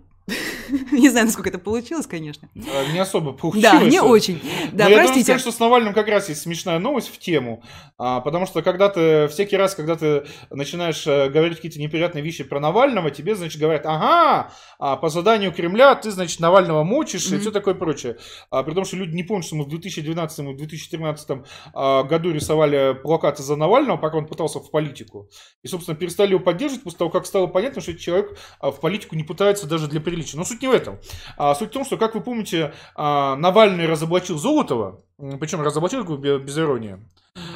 Не 0.92 1.08
знаю, 1.10 1.26
насколько 1.26 1.48
это 1.48 1.58
получилось, 1.58 2.06
конечно. 2.06 2.48
Э, 2.54 2.92
Не 2.92 2.98
особо 2.98 3.32
получилось. 3.32 3.62
Да, 3.62 3.82
не 3.84 4.00
очень. 4.00 4.40
Но 4.72 4.78
Да, 4.78 4.84
я 4.84 4.96
должен 4.96 5.06
простите. 5.06 5.24
сказать, 5.24 5.40
что 5.40 5.52
с 5.52 5.58
Навальным 5.58 5.94
как 5.94 6.08
раз 6.08 6.28
есть 6.28 6.42
смешная 6.42 6.78
новость 6.78 7.08
в 7.08 7.18
тему, 7.18 7.62
а, 7.96 8.20
потому 8.20 8.46
что 8.46 8.62
когда 8.62 8.88
ты, 8.88 9.28
всякий 9.28 9.56
раз, 9.56 9.74
когда 9.74 9.96
ты 9.96 10.24
начинаешь 10.50 11.06
э, 11.06 11.28
говорить 11.28 11.56
какие-то 11.56 11.80
неприятные 11.80 12.22
вещи 12.22 12.44
про 12.44 12.60
Навального, 12.60 13.10
тебе, 13.10 13.34
значит, 13.34 13.60
говорят, 13.60 13.86
ага, 13.86 14.52
а, 14.78 14.96
по 14.96 15.08
заданию 15.08 15.52
Кремля 15.52 15.94
ты, 15.94 16.10
значит, 16.10 16.40
Навального 16.40 16.84
мочишь 16.84 17.30
и 17.30 17.38
все 17.38 17.50
такое 17.50 17.74
прочее. 17.74 18.18
А, 18.50 18.62
при 18.62 18.74
том, 18.74 18.84
что 18.84 18.96
люди 18.96 19.14
не 19.14 19.22
помнят, 19.22 19.46
что 19.46 19.56
мы 19.56 19.64
в 19.64 19.68
2012 19.68 20.38
и 20.38 20.54
2013 20.54 21.42
а, 21.74 22.02
году 22.04 22.32
рисовали 22.32 22.94
плакаты 23.02 23.42
за 23.42 23.56
Навального, 23.56 23.96
пока 23.96 24.18
он 24.18 24.26
пытался 24.26 24.60
в 24.60 24.70
политику. 24.70 25.28
И, 25.62 25.68
собственно, 25.68 25.96
перестали 25.96 26.30
его 26.30 26.40
поддерживать 26.40 26.84
после 26.84 26.98
того, 26.98 27.10
как 27.10 27.26
стало 27.26 27.46
понятно, 27.46 27.80
что 27.80 27.92
этот 27.92 28.02
человек 28.02 28.38
а, 28.60 28.70
в 28.70 28.80
политику 28.80 29.16
не 29.16 29.24
пытается 29.24 29.66
даже 29.66 29.88
для 29.88 30.00
приличия. 30.00 30.36
Но 30.36 30.44
суть 30.44 30.57
не 30.62 30.68
в 30.68 30.72
этом. 30.72 30.98
А, 31.36 31.54
суть 31.54 31.70
в 31.70 31.72
том, 31.72 31.84
что, 31.84 31.96
как 31.96 32.14
вы 32.14 32.20
помните, 32.20 32.72
а, 32.94 33.36
Навальный 33.36 33.86
разоблачил 33.86 34.38
Золотова, 34.38 35.00
причем 35.40 35.60
разоблачил 35.62 36.04
без 36.16 36.58
иронии, 36.58 36.98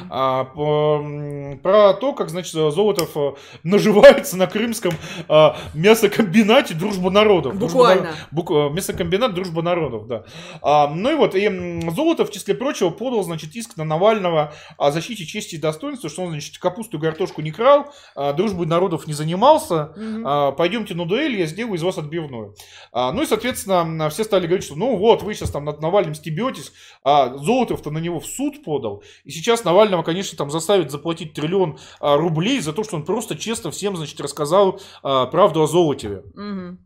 а, 0.09 0.45
по- 0.45 1.03
про 1.61 1.93
то, 1.93 2.13
как, 2.13 2.29
значит, 2.29 2.53
Золотов 2.53 3.11
а, 3.15 3.35
наживается 3.63 4.37
на 4.37 4.47
крымском 4.47 4.93
а, 5.27 5.55
мясокомбинате 5.73 6.73
«Дружба 6.73 7.09
народов». 7.09 7.57
«Дружба 7.57 7.77
Буквально. 7.77 8.03
на- 8.03 8.37
бук- 8.37 8.51
а, 8.51 8.69
мясокомбинат 8.69 9.33
«Дружба 9.33 9.61
народов», 9.61 10.07
да. 10.07 10.23
А, 10.61 10.87
ну 10.87 11.11
и 11.11 11.15
вот, 11.15 11.35
и 11.35 11.47
Золотов, 11.95 12.29
в 12.29 12.33
числе 12.33 12.53
прочего, 12.55 12.89
подал, 12.89 13.23
значит, 13.23 13.55
иск 13.55 13.77
на 13.77 13.83
Навального 13.83 14.53
о 14.77 14.91
защите 14.91 15.25
чести 15.25 15.55
и 15.55 15.57
достоинства, 15.57 16.09
что 16.09 16.23
он, 16.23 16.31
значит, 16.31 16.57
капусту 16.57 16.97
и 16.97 17.01
картошку 17.01 17.41
не 17.41 17.51
крал, 17.51 17.93
а, 18.15 18.33
дружбой 18.33 18.65
народов 18.67 19.07
не 19.07 19.13
занимался, 19.13 19.93
Мгм. 19.95 20.23
а, 20.25 20.51
пойдемте 20.51 20.93
на 20.95 21.05
дуэль, 21.05 21.39
я 21.39 21.45
сделаю 21.45 21.75
из 21.75 21.83
вас 21.83 21.97
отбивную. 21.97 22.55
А, 22.91 23.11
ну 23.11 23.21
и, 23.23 23.25
соответственно, 23.25 24.09
все 24.09 24.23
стали 24.23 24.45
говорить, 24.47 24.65
что 24.65 24.75
ну 24.75 24.95
вот, 24.97 25.21
вы 25.23 25.33
сейчас 25.33 25.51
там 25.51 25.65
над 25.65 25.81
Навальным 25.81 26.15
стебетесь, 26.15 26.71
а 27.03 27.35
Золотов-то 27.37 27.91
на 27.91 27.97
него 27.99 28.19
в 28.19 28.25
суд 28.25 28.63
подал, 28.63 29.03
и 29.23 29.31
сейчас 29.31 29.63
Навального, 29.73 30.03
конечно, 30.03 30.37
там 30.37 30.51
заставят 30.51 30.91
заплатить 30.91 31.33
триллион 31.33 31.79
а, 31.99 32.15
рублей 32.15 32.59
за 32.59 32.73
то, 32.73 32.83
что 32.83 32.95
он 32.95 33.05
просто 33.05 33.35
честно 33.35 33.71
всем, 33.71 33.97
значит, 33.97 34.21
рассказал 34.21 34.79
а, 35.01 35.25
правду 35.25 35.63
о 35.63 35.67
Золотеве. 35.67 36.23
Мгм. 36.35 36.79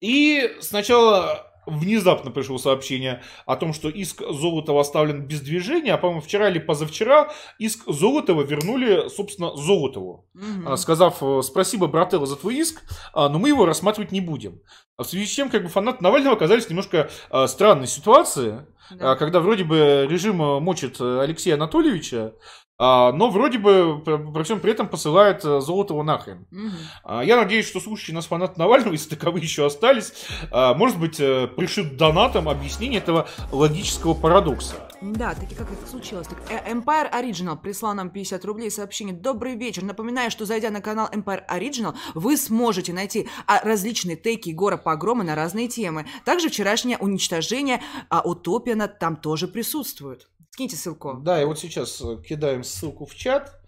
И 0.00 0.56
сначала 0.60 1.50
внезапно 1.66 2.30
пришло 2.30 2.58
сообщение 2.58 3.22
о 3.46 3.56
том, 3.56 3.72
что 3.72 3.88
иск 3.88 4.22
Золотова 4.28 4.80
оставлен 4.80 5.22
без 5.26 5.40
движения, 5.40 5.94
а, 5.94 5.98
по-моему, 5.98 6.20
вчера 6.20 6.48
или 6.48 6.58
позавчера 6.58 7.32
иск 7.58 7.84
Золотова 7.86 8.42
вернули, 8.42 9.08
собственно, 9.08 9.56
Золотову. 9.56 10.26
А, 10.66 10.76
сказав 10.76 11.22
э, 11.22 11.42
спасибо, 11.42 11.86
брателло, 11.86 12.26
за 12.26 12.36
твой 12.36 12.56
иск, 12.56 12.82
а, 13.12 13.28
но 13.28 13.38
мы 13.38 13.48
его 13.48 13.66
рассматривать 13.66 14.12
не 14.12 14.20
будем. 14.20 14.60
А 14.96 15.02
В 15.02 15.06
связи 15.06 15.26
с 15.26 15.30
чем 15.30 15.50
как 15.50 15.62
бы 15.62 15.68
фанаты 15.68 16.02
Навального 16.02 16.36
оказались 16.36 16.68
немножко 16.68 17.10
а, 17.30 17.46
странной 17.46 17.86
ситуации, 17.86 18.66
да. 18.90 19.16
Когда 19.16 19.40
вроде 19.40 19.64
бы 19.64 20.06
режим 20.10 20.36
мочит 20.36 21.00
Алексея 21.00 21.54
Анатольевича, 21.54 22.34
а, 22.76 23.12
но 23.12 23.30
вроде 23.30 23.58
бы 23.58 24.02
при 24.04 24.42
всем 24.42 24.60
при 24.60 24.72
этом 24.72 24.88
посылает 24.88 25.44
э, 25.44 25.60
Золотого 25.60 26.02
нахрен. 26.02 26.46
Угу. 26.50 27.20
Я 27.22 27.36
надеюсь, 27.36 27.68
что 27.68 27.78
слушающие 27.78 28.14
нас 28.14 28.26
фанаты 28.26 28.58
Навального, 28.58 28.92
если 28.92 29.10
таковые 29.10 29.42
еще 29.42 29.66
остались, 29.66 30.12
а, 30.50 30.74
может 30.74 30.98
быть, 30.98 31.20
э, 31.20 31.46
пришлют 31.46 31.96
донатом 31.96 32.48
объяснение 32.48 33.00
этого 33.00 33.28
логического 33.52 34.14
парадокса. 34.14 34.74
Да, 35.12 35.34
таки 35.34 35.54
как 35.54 35.70
это 35.70 35.86
случилось. 35.86 36.26
Так, 36.26 36.38
э, 36.50 36.72
Empire 36.72 37.12
Original 37.12 37.60
прислал 37.60 37.94
нам 37.94 38.08
50 38.08 38.42
рублей 38.46 38.70
сообщение. 38.70 39.14
Добрый 39.14 39.54
вечер. 39.54 39.82
Напоминаю, 39.82 40.30
что 40.30 40.46
зайдя 40.46 40.70
на 40.70 40.80
канал 40.80 41.10
Empire 41.12 41.42
Original, 41.46 41.94
вы 42.14 42.38
сможете 42.38 42.94
найти 42.94 43.28
различные 43.46 44.16
теки 44.16 44.48
Егора 44.48 44.78
Погрома 44.78 45.22
на 45.22 45.34
разные 45.34 45.68
темы. 45.68 46.06
Также 46.24 46.48
вчерашнее 46.48 46.96
уничтожение 46.96 47.82
а 48.08 48.22
Утопиана 48.22 48.88
там 48.88 49.16
тоже 49.16 49.46
присутствует. 49.46 50.26
Скиньте 50.50 50.76
ссылку. 50.76 51.18
Да, 51.20 51.42
и 51.42 51.44
вот 51.44 51.58
сейчас 51.58 52.00
э, 52.00 52.22
кидаем 52.22 52.64
ссылку 52.64 53.04
в 53.04 53.14
чат. 53.14 53.60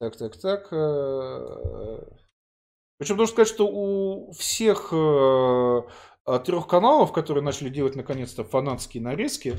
Так, 0.00 0.16
так, 0.16 0.36
так. 0.36 0.72
Э, 0.72 2.00
Причем 2.98 3.16
должен 3.16 3.34
сказать, 3.34 3.48
что 3.48 3.68
у 3.68 4.32
всех 4.32 4.92
трех 6.44 6.66
каналов, 6.66 7.12
которые 7.12 7.42
начали 7.42 7.68
делать 7.68 7.96
наконец-то 7.96 8.44
фанатские 8.44 9.02
нарезки, 9.02 9.56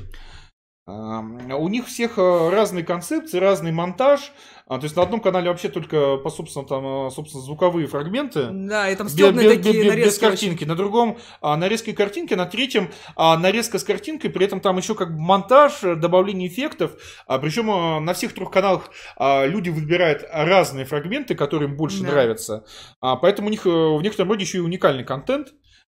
у 0.86 1.68
них 1.68 1.86
всех 1.86 2.18
э, 2.18 2.48
разные 2.50 2.84
концепции, 2.84 3.38
разный 3.38 3.70
монтаж. 3.72 4.32
А, 4.66 4.78
то 4.78 4.84
есть 4.84 4.96
на 4.96 5.02
одном 5.02 5.20
канале 5.20 5.48
вообще 5.48 5.68
только 5.68 6.16
по 6.16 6.30
собственно 6.30 6.66
там 6.66 7.06
э, 7.06 7.10
собственно 7.10 7.42
звуковые 7.42 7.86
фрагменты. 7.86 8.48
Да, 8.50 8.88
и 8.88 8.96
там 8.96 9.08
стебные 9.08 9.48
без, 9.48 9.56
такие 9.56 9.82
без, 9.82 9.90
нарезки. 9.90 10.08
Без 10.08 10.18
картинки. 10.18 10.56
Очень. 10.58 10.68
На 10.68 10.76
другом 10.76 11.18
а, 11.40 11.56
нарезки 11.56 11.92
картинки, 11.92 12.34
на 12.34 12.46
третьем 12.46 12.90
а, 13.14 13.36
нарезка 13.36 13.78
с 13.78 13.84
картинкой, 13.84 14.30
при 14.30 14.46
этом 14.46 14.60
там 14.60 14.78
еще 14.78 14.94
как 14.94 15.12
бы 15.14 15.20
монтаж, 15.20 15.80
добавление 15.82 16.48
эффектов. 16.48 16.92
А, 17.26 17.38
причем 17.38 17.70
а, 17.70 18.00
на 18.00 18.14
всех 18.14 18.32
трех 18.32 18.50
каналах 18.50 18.90
а, 19.16 19.44
люди 19.46 19.70
выбирают 19.70 20.24
разные 20.32 20.86
фрагменты, 20.86 21.34
которые 21.34 21.68
им 21.68 21.76
больше 21.76 22.02
да. 22.02 22.10
нравятся. 22.10 22.64
А, 23.00 23.16
поэтому 23.16 23.48
у 23.48 23.50
них 23.50 23.64
в 23.64 24.00
некотором 24.02 24.30
роде 24.30 24.44
еще 24.44 24.58
и 24.58 24.62
уникальный 24.62 25.04
контент. 25.04 25.52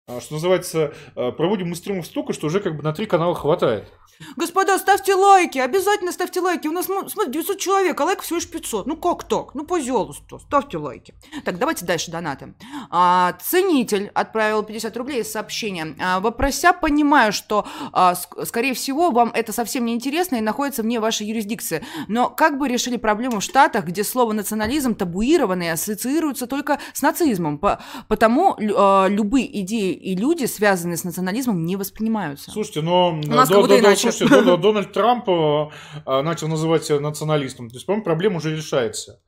А, 0.08 0.20
что 0.20 0.34
называется, 0.34 0.94
а, 1.16 1.32
проводим 1.32 1.70
мы 1.70 1.74
стримов 1.74 2.06
столько, 2.06 2.32
что 2.32 2.46
уже 2.46 2.60
как 2.60 2.76
бы 2.76 2.82
на 2.84 2.92
три 2.92 3.06
канала 3.06 3.34
хватает. 3.34 3.92
Господа, 4.36 4.78
ставьте 4.78 5.14
лайки, 5.14 5.58
обязательно 5.58 6.12
ставьте 6.12 6.40
лайки. 6.40 6.68
У 6.68 6.72
нас, 6.72 6.86
смотри, 6.86 7.32
900 7.32 7.58
человек, 7.58 8.00
а 8.00 8.04
лайков 8.04 8.24
всего 8.24 8.36
лишь 8.36 8.48
500. 8.48 8.86
Ну 8.86 8.96
как 8.96 9.24
так? 9.24 9.54
Ну, 9.54 9.64
пожалуйста, 9.64 10.38
ставьте 10.38 10.78
лайки. 10.78 11.14
Так, 11.44 11.58
давайте 11.58 11.84
дальше 11.84 12.10
донаты. 12.10 12.54
А, 12.88 13.36
ценитель 13.42 14.10
отправил 14.14 14.62
50 14.62 14.96
рублей 14.96 15.24
с 15.24 15.32
сообщением. 15.32 15.96
А, 16.00 16.20
вопрося, 16.20 16.72
понимаю, 16.72 17.32
что, 17.32 17.66
а, 17.92 18.14
скорее 18.44 18.74
всего, 18.74 19.10
вам 19.10 19.30
это 19.34 19.52
совсем 19.52 19.84
не 19.84 19.94
интересно 19.94 20.36
и 20.36 20.40
находится 20.40 20.82
вне 20.82 21.00
вашей 21.00 21.26
юрисдикции. 21.26 21.84
Но 22.08 22.30
как 22.30 22.58
бы 22.58 22.68
решили 22.68 22.96
проблему 22.96 23.40
в 23.40 23.44
Штатах, 23.44 23.86
где 23.86 24.04
слово 24.04 24.32
национализм 24.32 24.94
табуировано 24.94 25.64
и 25.64 25.68
ассоциируется 25.68 26.46
только 26.46 26.78
с 26.94 27.02
нацизмом? 27.02 27.58
По, 27.58 27.82
потому 28.08 28.56
а, 28.56 29.08
любые 29.08 29.60
идеи 29.60 29.95
и 29.96 30.14
люди, 30.14 30.44
связанные 30.44 30.96
с 30.96 31.04
национализмом, 31.04 31.64
не 31.64 31.76
воспринимаются. 31.76 32.50
Слушайте, 32.50 32.82
но... 32.82 33.10
У 33.10 33.26
нас 33.26 33.48
до, 33.48 33.66
до, 33.66 33.78
иначе 33.78 34.12
слушайте, 34.12 34.42
Дональд, 34.42 34.60
Дональд 34.60 34.92
Трамп 34.92 35.28
э, 35.28 35.68
э, 36.06 36.22
начал 36.22 36.48
называть 36.48 36.84
себя 36.84 37.00
националистом. 37.00 37.68
То 37.68 37.76
есть, 37.76 37.86
по-моему, 37.86 38.04
проблема 38.04 38.36
уже 38.36 38.54
решается. 38.54 39.20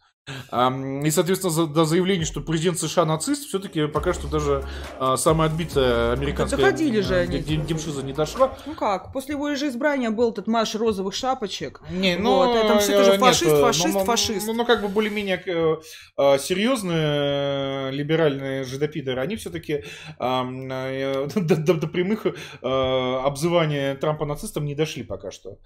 И, 0.52 1.10
соответственно, 1.10 1.66
до 1.66 1.84
заявления, 1.84 2.24
что 2.24 2.40
президент 2.40 2.78
США 2.78 3.05
нацист, 3.05 3.48
все-таки 3.48 3.86
пока 3.86 4.12
что 4.12 4.28
даже 4.28 4.64
а, 4.98 5.16
самая 5.16 5.48
отбитая 5.48 6.12
американская 6.12 6.59
Доходили 6.59 7.00
же 7.00 7.16
они. 7.16 7.38
демшиза 7.38 8.02
не 8.02 8.12
дошла. 8.12 8.56
Ну 8.66 8.74
как, 8.74 9.12
после 9.12 9.34
его 9.34 9.55
же 9.55 9.68
избрания 9.68 10.10
был 10.10 10.30
этот 10.32 10.46
марш 10.46 10.74
розовых 10.74 11.14
шапочек. 11.14 11.80
Не, 11.90 12.16
ну, 12.16 12.36
вот, 12.36 12.66
там 12.66 12.78
все 12.80 12.96
тоже 12.96 13.18
фашист, 13.18 13.52
нет, 13.52 13.60
фашист, 13.60 13.94
ну, 13.94 14.05
фашист. 14.05 14.46
Ну, 14.46 14.52
ну, 14.52 14.64
как 14.64 14.82
бы 14.82 14.88
более-менее 14.88 15.42
э, 15.46 15.76
э, 16.16 16.38
серьезные 16.38 17.90
либеральные 17.92 18.64
жидопидоры, 18.64 19.20
они 19.20 19.36
все-таки 19.36 19.84
э, 20.18 21.28
до, 21.36 21.56
до, 21.56 21.74
до 21.74 21.86
прямых 21.86 22.26
обзывания 22.62 23.94
Трампа 23.96 24.26
нацистом 24.26 24.64
не 24.64 24.74
дошли 24.74 25.02
пока 25.02 25.30
что. 25.30 25.59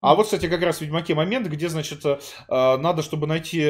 А 0.00 0.14
вот, 0.14 0.26
кстати, 0.26 0.48
как 0.48 0.62
раз 0.62 0.78
в 0.78 0.80
Ведьмаке 0.82 1.14
момент, 1.14 1.48
где, 1.48 1.68
значит, 1.68 2.04
э, 2.04 2.18
надо, 2.48 3.02
чтобы 3.02 3.26
найти 3.26 3.64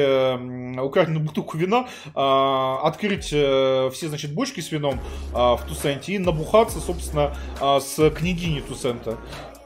украденную 0.79 1.25
бутылку 1.25 1.57
вина, 1.57 1.87
э, 2.05 2.87
открыть 2.87 3.29
э, 3.31 3.89
все, 3.91 4.09
значит, 4.09 4.33
бочки 4.35 4.59
с 4.59 4.71
вином 4.71 4.99
в 5.33 5.59
Тусенте 5.67 6.13
и 6.13 6.19
набухаться, 6.19 6.79
собственно, 6.79 7.35
с 7.59 8.09
княгиней 8.11 8.61
Тусента. 8.61 9.17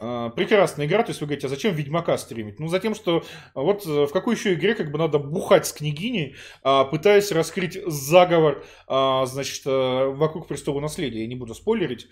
А, 0.05 0.29
прекрасная 0.31 0.85
игра, 0.85 1.01
то 1.03 1.11
есть 1.11 1.21
вы 1.21 1.27
говорите, 1.27 1.47
а 1.47 1.49
зачем 1.49 1.73
Ведьмака 1.73 2.17
стримить? 2.17 2.59
Ну, 2.59 2.67
за 2.67 2.79
тем, 2.79 2.93
что 2.93 3.23
вот 3.55 3.85
э, 3.85 4.05
в 4.05 4.11
какой 4.11 4.35
еще 4.35 4.53
игре 4.53 4.75
как 4.75 4.91
бы 4.91 4.97
надо 4.97 5.17
бухать 5.17 5.65
с 5.65 5.71
княгиней, 5.71 6.35
а, 6.61 6.83
пытаясь 6.83 7.31
раскрыть 7.31 7.79
заговор, 7.87 8.65
а, 8.87 9.25
значит, 9.25 9.61
э, 9.65 10.05
вокруг 10.07 10.47
престола 10.47 10.81
наследия. 10.81 11.21
Я 11.21 11.27
не 11.27 11.35
буду 11.35 11.55
спойлерить, 11.55 12.07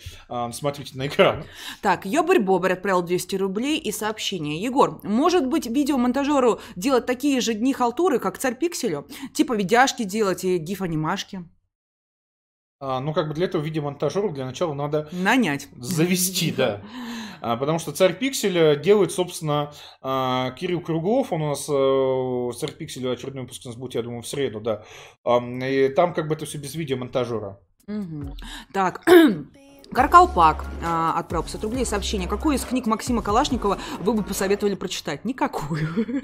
смотрите 0.54 0.98
на 0.98 1.08
экран. 1.08 1.44
Так, 1.82 2.06
Ёбарь-Бобарь 2.06 2.74
отправил 2.74 3.02
200 3.02 3.36
рублей 3.36 3.78
и 3.78 3.92
сообщение. 3.92 4.62
Егор, 4.62 5.00
может 5.04 5.48
быть, 5.48 5.68
видеомонтажеру 5.68 6.62
делать 6.76 7.06
такие 7.06 7.42
же 7.42 7.54
дни 7.54 7.74
халтуры, 7.74 8.20
как 8.20 8.38
царь 8.38 8.56
Пикселю? 8.56 9.08
Типа 9.34 9.54
видяшки 9.54 10.04
делать 10.04 10.46
и 10.46 10.58
гиф-анимашки? 10.58 11.44
ну, 12.80 13.14
как 13.14 13.28
бы 13.28 13.36
для 13.36 13.46
этого 13.46 13.62
видеомонтажеру 13.62 14.32
для 14.32 14.44
начала 14.44 14.74
надо... 14.74 15.08
Нанять. 15.12 15.68
Завести, 15.78 16.52
да. 16.52 16.82
А, 17.42 17.58
потому 17.58 17.80
что 17.80 17.92
царь 17.92 18.14
пикселя 18.14 18.76
делает, 18.76 19.12
собственно, 19.12 19.74
а, 20.02 20.52
Кирилл 20.52 20.82
Круглов, 20.82 21.34
он 21.34 21.42
у 21.42 21.50
нас 21.50 21.68
э, 21.68 22.60
царь 22.60 22.72
пикселя 22.74 23.12
очередной 23.12 23.44
выпуск 23.44 23.62
у 23.66 23.70
нас 23.70 23.78
будет, 23.78 23.96
я 23.96 24.04
думаю, 24.04 24.22
в 24.22 24.28
среду, 24.28 24.62
да. 24.62 24.84
И 25.26 25.90
там 25.96 26.14
как 26.14 26.28
бы 26.28 26.36
это 26.36 26.46
все 26.46 26.58
без 26.58 26.76
видеомонтажера. 26.76 27.60
Угу. 27.88 28.36
Так, 28.74 29.04
Каркалпак 29.94 30.66
а, 30.84 31.14
отправил 31.18 31.44
50 31.44 31.64
рублей 31.64 31.86
сообщение. 31.86 32.28
Какую 32.28 32.56
из 32.56 32.64
книг 32.64 32.86
Максима 32.86 33.22
Калашникова 33.22 33.78
вы 34.00 34.14
бы 34.14 34.24
посоветовали 34.24 34.76
прочитать? 34.76 35.26
Никакую. 35.26 35.88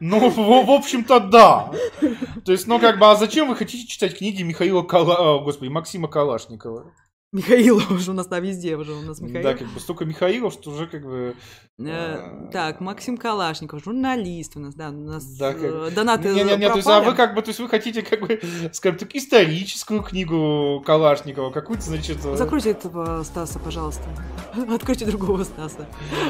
Ну, 0.00 0.30
в, 0.30 0.36
в 0.36 0.70
общем-то, 0.70 1.20
да. 1.20 1.72
То 2.44 2.52
есть, 2.52 2.66
ну, 2.66 2.78
как 2.78 2.98
бы, 2.98 3.10
а 3.10 3.16
зачем 3.16 3.48
вы 3.48 3.56
хотите 3.56 3.86
читать 3.86 4.16
книги 4.16 4.42
Михаила 4.42 4.82
Кала... 4.82 5.42
Господи, 5.42 5.70
Максима 5.70 6.08
Калашникова? 6.08 6.92
Михаилов 7.34 7.90
уже 7.90 8.12
у 8.12 8.14
нас 8.14 8.28
там 8.28 8.40
везде 8.44 8.76
уже 8.76 8.92
у 8.92 9.02
нас 9.02 9.20
Михаил. 9.20 9.42
Да, 9.42 9.54
как 9.54 9.66
бы 9.66 9.80
столько 9.80 10.04
Михаилов, 10.04 10.52
что 10.52 10.70
уже 10.70 10.86
как 10.86 11.02
бы... 11.02 11.34
Э, 11.80 11.84
а, 11.88 12.48
так, 12.52 12.80
Максим 12.80 13.16
Калашников, 13.16 13.82
журналист 13.82 14.56
у 14.56 14.60
нас, 14.60 14.76
да, 14.76 14.90
у 14.90 14.92
нас 14.92 15.24
да, 15.36 15.52
как... 15.52 15.62
Э, 15.64 15.90
донаты 15.90 16.28
не, 16.28 16.44
не, 16.44 16.56
не, 16.56 16.68
то 16.68 16.76
есть, 16.76 16.86
а 16.86 17.00
вы 17.00 17.12
как 17.14 17.34
бы, 17.34 17.42
то 17.42 17.48
есть 17.48 17.58
вы 17.58 17.68
хотите 17.68 18.02
как 18.02 18.20
бы, 18.20 18.40
скажем 18.72 19.00
так, 19.00 19.16
историческую 19.16 20.04
книгу 20.04 20.80
Калашникова, 20.86 21.50
какую-то, 21.50 21.82
значит... 21.82 22.24
Э, 22.24 22.36
Закройте 22.36 22.70
этого 22.70 23.24
Стаса, 23.24 23.58
пожалуйста. 23.58 24.04
Откройте 24.72 25.04
другого 25.04 25.42
Стаса. 25.42 25.88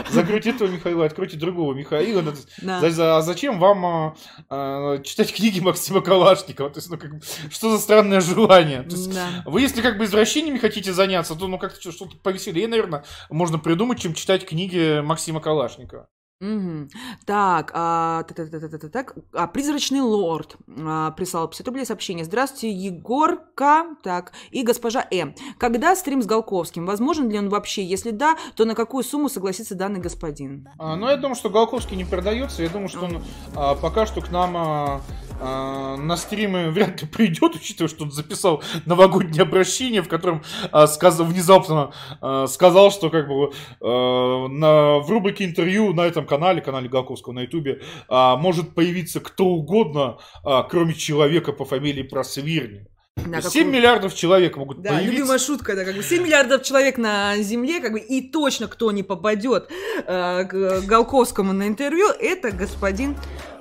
Закройте 0.09 0.51
этого 0.51 0.69
Михаила, 0.69 1.05
откройте 1.05 1.37
другого 1.37 1.75
Михаила. 1.75 2.25
Да. 2.63 2.81
А 2.81 3.21
зачем 3.21 3.59
вам 3.59 3.85
а, 3.85 4.17
а, 4.49 4.99
читать 5.03 5.35
книги 5.35 5.61
Максима 5.61 6.01
Калашникова? 6.01 6.71
То 6.71 6.79
есть, 6.79 6.89
ну, 6.89 6.97
как 6.97 7.17
бы, 7.17 7.21
что 7.51 7.77
за 7.77 7.79
странное 7.79 8.23
желание? 8.23 8.85
То 8.85 8.97
есть, 8.97 9.13
да. 9.13 9.43
Вы, 9.45 9.61
если 9.61 9.83
как 9.83 9.99
бы 9.99 10.05
извращениями 10.05 10.57
хотите 10.57 10.94
заняться, 10.95 11.35
то 11.35 11.47
ну 11.49 11.59
как-то 11.59 11.93
что-то 11.93 12.17
повеселее, 12.23 12.69
наверное, 12.69 13.05
можно 13.31 13.59
придумать, 13.59 14.01
чем 14.01 14.15
читать 14.15 14.47
книги 14.47 15.01
Максима 15.01 15.41
Калашникова. 15.41 16.09
Угу. 16.41 16.89
Так, 17.25 17.71
а, 17.75 18.23
та 18.23 18.35
-та 18.35 18.51
-та 18.51 18.69
-та 18.69 18.79
-та 18.79 18.89
так, 18.89 19.15
а, 19.33 19.47
призрачный 19.47 20.01
лорд 20.01 20.57
а, 20.87 21.11
прислал 21.11 21.49
50 21.49 21.67
рублей 21.67 21.87
сообщение. 21.87 22.25
Здравствуйте, 22.25 22.71
Егорка, 22.71 23.87
так, 24.03 24.33
и 24.51 24.63
госпожа 24.63 25.07
Э. 25.13 25.33
Когда 25.59 25.97
стрим 25.97 26.23
с 26.23 26.27
Голковским? 26.27 26.87
Возможен 26.87 27.31
ли 27.31 27.39
он 27.39 27.49
вообще? 27.49 27.83
Если 27.85 28.11
да, 28.11 28.37
то 28.57 28.65
на 28.65 28.75
какую 28.75 29.05
сумму 29.05 29.29
согласится 29.29 29.75
данный 29.75 30.01
господин? 30.01 30.69
А, 30.79 30.97
ну, 30.97 31.09
я 31.09 31.17
думаю, 31.17 31.37
что 31.37 31.51
Голковский 31.51 31.97
не 31.97 32.05
продается. 32.05 32.63
Я 32.63 32.69
думаю, 32.69 32.89
что 32.89 33.05
он 33.05 33.23
а, 33.57 33.75
пока 33.75 34.07
что 34.07 34.21
к 34.21 34.31
нам 34.31 34.57
а, 34.57 35.01
а, 35.41 35.97
на 35.97 36.17
стримы 36.17 36.71
вряд 36.71 37.03
ли 37.03 37.09
придет, 37.09 37.55
учитывая, 37.55 37.89
что 37.89 38.05
он 38.05 38.11
записал 38.11 38.63
новогоднее 38.87 39.43
обращение, 39.43 40.03
в 40.03 40.09
котором 40.09 40.43
а, 40.71 40.87
сказал, 40.87 41.27
внезапно 41.27 41.93
а, 42.21 42.47
сказал, 42.47 42.91
что 42.91 43.11
как 43.11 43.29
бы 43.29 43.53
а, 43.81 44.49
на, 44.49 44.99
в 44.99 45.11
рубрике 45.11 45.45
интервью 45.45 45.93
на 45.93 46.03
этом 46.03 46.27
канале, 46.27 46.61
канале 46.61 46.89
Галковского 46.89 47.33
на 47.33 47.41
ютубе, 47.41 47.83
а, 48.09 48.37
может 48.37 48.75
появиться 48.75 49.21
кто 49.21 49.47
угодно, 49.47 50.19
а, 50.45 50.63
кроме 50.63 50.95
человека 50.95 51.53
по 51.53 51.65
фамилии 51.65 52.03
Просвирни. 52.03 52.87
Да, 53.17 53.41
7 53.41 53.71
миллиардов 53.71 54.15
человек 54.15 54.57
могут 54.57 54.83
да, 54.83 54.91
появиться. 54.91 55.13
любимая 55.13 55.39
шутка, 55.39 55.77
да, 55.77 55.85
как 55.85 55.95
бы 55.95 56.03
7 56.03 56.23
миллиардов 56.23 56.63
человек 56.63 56.99
на 56.99 57.37
Земле, 57.39 57.81
как 57.81 57.93
бы, 57.93 58.01
и 58.01 58.21
точно 58.29 58.67
кто 58.67 58.91
не 58.91 59.03
попадет 59.03 59.71
э, 60.07 60.45
к 60.45 60.81
Голковскому 60.83 61.53
на 61.53 61.69
интервью, 61.69 62.09
это 62.19 62.51
господин 62.51 63.17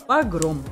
Погром. 0.07 0.63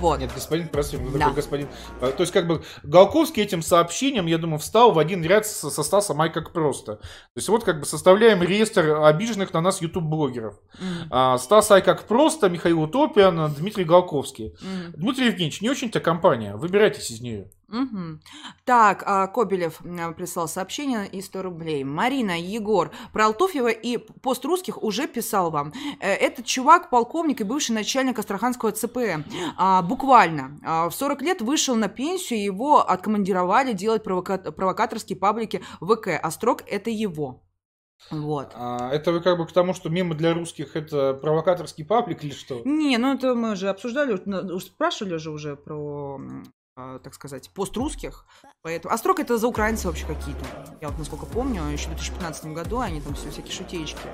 Вот. 0.00 0.18
Нет, 0.20 0.30
господин 0.34 0.68
Просвин, 0.68 1.04
ну, 1.04 1.12
Да. 1.12 1.18
такой 1.20 1.34
господин. 1.34 1.68
Э, 2.00 2.10
То 2.10 2.22
есть, 2.22 2.32
как 2.32 2.46
бы, 2.46 2.62
Голковский 2.82 3.42
этим 3.42 3.62
сообщением, 3.62 4.26
я 4.26 4.38
думаю, 4.38 4.58
встал 4.58 4.92
в 4.92 4.98
один 4.98 5.24
ряд 5.24 5.46
со, 5.46 5.70
со 5.70 5.82
Стасом 5.82 6.20
Ай 6.20 6.30
как 6.32 6.52
просто. 6.52 6.96
То 6.96 7.02
есть, 7.36 7.48
вот 7.48 7.64
как 7.64 7.80
бы 7.80 7.86
составляем 7.86 8.42
реестр 8.42 9.00
обиженных 9.02 9.52
на 9.52 9.60
нас 9.60 9.80
ютуб-блогеров. 9.80 10.54
Мгм. 10.78 11.08
А, 11.10 11.38
Стас 11.38 11.70
Ай 11.70 11.82
как 11.82 12.04
просто, 12.06 12.48
Михаил 12.48 12.82
Утопиан, 12.82 13.52
Дмитрий 13.54 13.84
Голковский. 13.84 14.54
Мгм. 14.60 14.92
Дмитрий 14.96 15.26
Евгеньевич, 15.26 15.60
не 15.60 15.70
очень-то 15.70 16.00
компания, 16.00 16.56
выбирайтесь 16.56 17.10
из 17.10 17.20
нее. 17.20 17.50
Мгм. 17.68 18.22
Так, 18.64 19.02
а, 19.06 19.26
Кобелев 19.26 19.78
прислал 20.16 20.48
сообщение 20.48 21.06
и 21.06 21.20
100 21.20 21.42
рублей. 21.42 21.84
Марина, 21.84 22.40
Егор, 22.40 22.90
про 23.12 23.26
Алтуфьева 23.26 23.68
и 23.68 23.98
пост 23.98 24.44
русских 24.46 24.82
уже 24.82 25.06
писал 25.06 25.50
вам. 25.50 25.72
Э, 26.00 26.14
Этот 26.14 26.46
чувак 26.46 26.88
полковник 26.88 27.40
и 27.42 27.44
бывший 27.44 27.72
начальник 27.72 28.18
Астраханского 28.18 28.72
ЦП. 28.72 28.98
А, 29.58 29.82
буквально. 29.82 30.58
А, 30.64 30.88
в 30.88 30.94
40 30.94 31.20
лет 31.20 31.42
вышел 31.42 31.76
на 31.76 31.88
пенсию, 31.88 32.42
его 32.42 32.78
откомандировали 32.80 33.74
делать 33.74 34.02
провока- 34.02 34.50
провокаторские 34.50 35.18
паблики 35.18 35.62
ВК. 35.80 36.08
А 36.22 36.30
строк 36.30 36.62
это 36.66 36.88
его. 36.88 37.42
Вот. 38.10 38.52
А, 38.54 38.90
это 38.90 39.12
вы 39.12 39.20
как 39.20 39.36
бы 39.36 39.46
к 39.46 39.52
тому, 39.52 39.74
что 39.74 39.90
мемы 39.90 40.14
для 40.14 40.32
русских 40.32 40.74
это 40.76 41.12
провокаторский 41.14 41.84
паблик 41.84 42.24
или 42.24 42.32
что? 42.32 42.62
Не, 42.64 42.96
ну 42.96 43.12
это 43.12 43.34
мы 43.34 43.52
уже 43.52 43.68
обсуждали, 43.68 44.18
ну, 44.24 44.58
спрашивали 44.60 45.16
же 45.16 45.30
уже 45.32 45.56
про, 45.56 46.20
а, 46.80 47.00
так 47.00 47.12
сказать, 47.12 47.50
пост 47.50 47.76
русских. 47.76 48.24
Поэтому... 48.62 48.94
А 48.94 48.98
это 49.18 49.36
за 49.36 49.48
украинцы 49.48 49.88
вообще 49.88 50.06
какие-то. 50.06 50.44
Я 50.80 50.88
вот 50.88 50.98
насколько 50.98 51.26
помню, 51.26 51.64
еще 51.72 51.86
в 51.86 51.96
2015 51.96 52.46
году 52.46 52.78
они 52.78 53.00
там 53.00 53.14
все 53.14 53.30
всякие 53.30 53.52
шутеечки. 53.52 54.08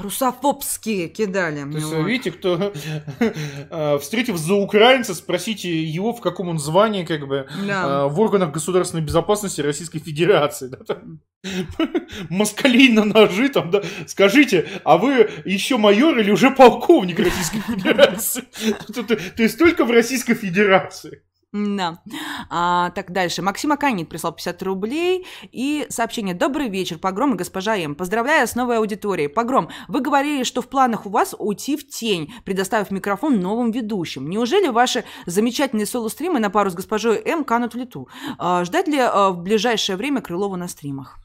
Русофобские 0.00 1.08
кидали. 1.08 1.62
То 1.70 1.78
есть, 1.78 1.92
видите, 1.92 2.32
кто 2.32 2.72
э, 3.20 3.98
встретив 4.00 4.36
за 4.36 4.54
украинца, 4.54 5.14
спросите 5.14 5.82
его, 5.84 6.12
в 6.12 6.20
каком 6.20 6.48
он 6.48 6.58
звании, 6.58 7.04
как 7.04 7.26
бы, 7.26 7.46
Да. 7.66 8.04
э, 8.06 8.08
в 8.08 8.20
органах 8.20 8.52
государственной 8.52 9.02
безопасности 9.02 9.60
Российской 9.60 10.00
Федерации. 10.00 10.68
да, 10.68 10.78
там. 10.78 11.20
Москалей 12.30 12.88
на 12.88 13.04
ножи 13.04 13.48
там, 13.48 13.70
да. 13.70 13.82
Скажите, 14.06 14.68
а 14.84 14.98
вы 14.98 15.30
еще 15.44 15.76
майор 15.76 16.18
или 16.18 16.30
уже 16.30 16.50
полковник 16.50 17.18
Российской 17.18 17.60
Федерации? 17.60 18.44
То 19.36 19.42
есть 19.42 19.58
только 19.58 19.84
в 19.84 19.90
Российской 19.90 20.34
Федерации. 20.34 21.22
Да. 21.56 21.98
А, 22.50 22.90
так, 22.90 23.12
дальше. 23.12 23.42
Максим 23.42 23.72
Аканит 23.72 24.08
прислал 24.08 24.32
50 24.32 24.62
рублей 24.62 25.26
и 25.52 25.86
сообщение. 25.88 26.34
Добрый 26.34 26.68
вечер, 26.68 26.98
Погром 26.98 27.34
и 27.34 27.36
госпожа 27.36 27.76
М. 27.76 27.94
Поздравляю 27.94 28.46
с 28.46 28.54
новой 28.54 28.78
аудиторией. 28.78 29.28
Погром, 29.28 29.68
вы 29.88 30.00
говорили, 30.00 30.42
что 30.42 30.60
в 30.60 30.68
планах 30.68 31.06
у 31.06 31.10
вас 31.10 31.34
уйти 31.38 31.76
в 31.76 31.88
тень, 31.88 32.32
предоставив 32.44 32.90
микрофон 32.90 33.40
новым 33.40 33.70
ведущим. 33.70 34.28
Неужели 34.28 34.68
ваши 34.68 35.04
замечательные 35.24 35.86
соло-стримы 35.86 36.40
на 36.40 36.50
пару 36.50 36.70
с 36.70 36.74
госпожой 36.74 37.22
М 37.24 37.44
канут 37.44 37.74
в 37.74 37.78
лету? 37.78 38.08
А, 38.38 38.64
ждать 38.64 38.88
ли 38.88 38.98
а, 38.98 39.30
в 39.30 39.42
ближайшее 39.42 39.96
время 39.96 40.20
Крылова 40.20 40.56
на 40.56 40.68
стримах? 40.68 41.18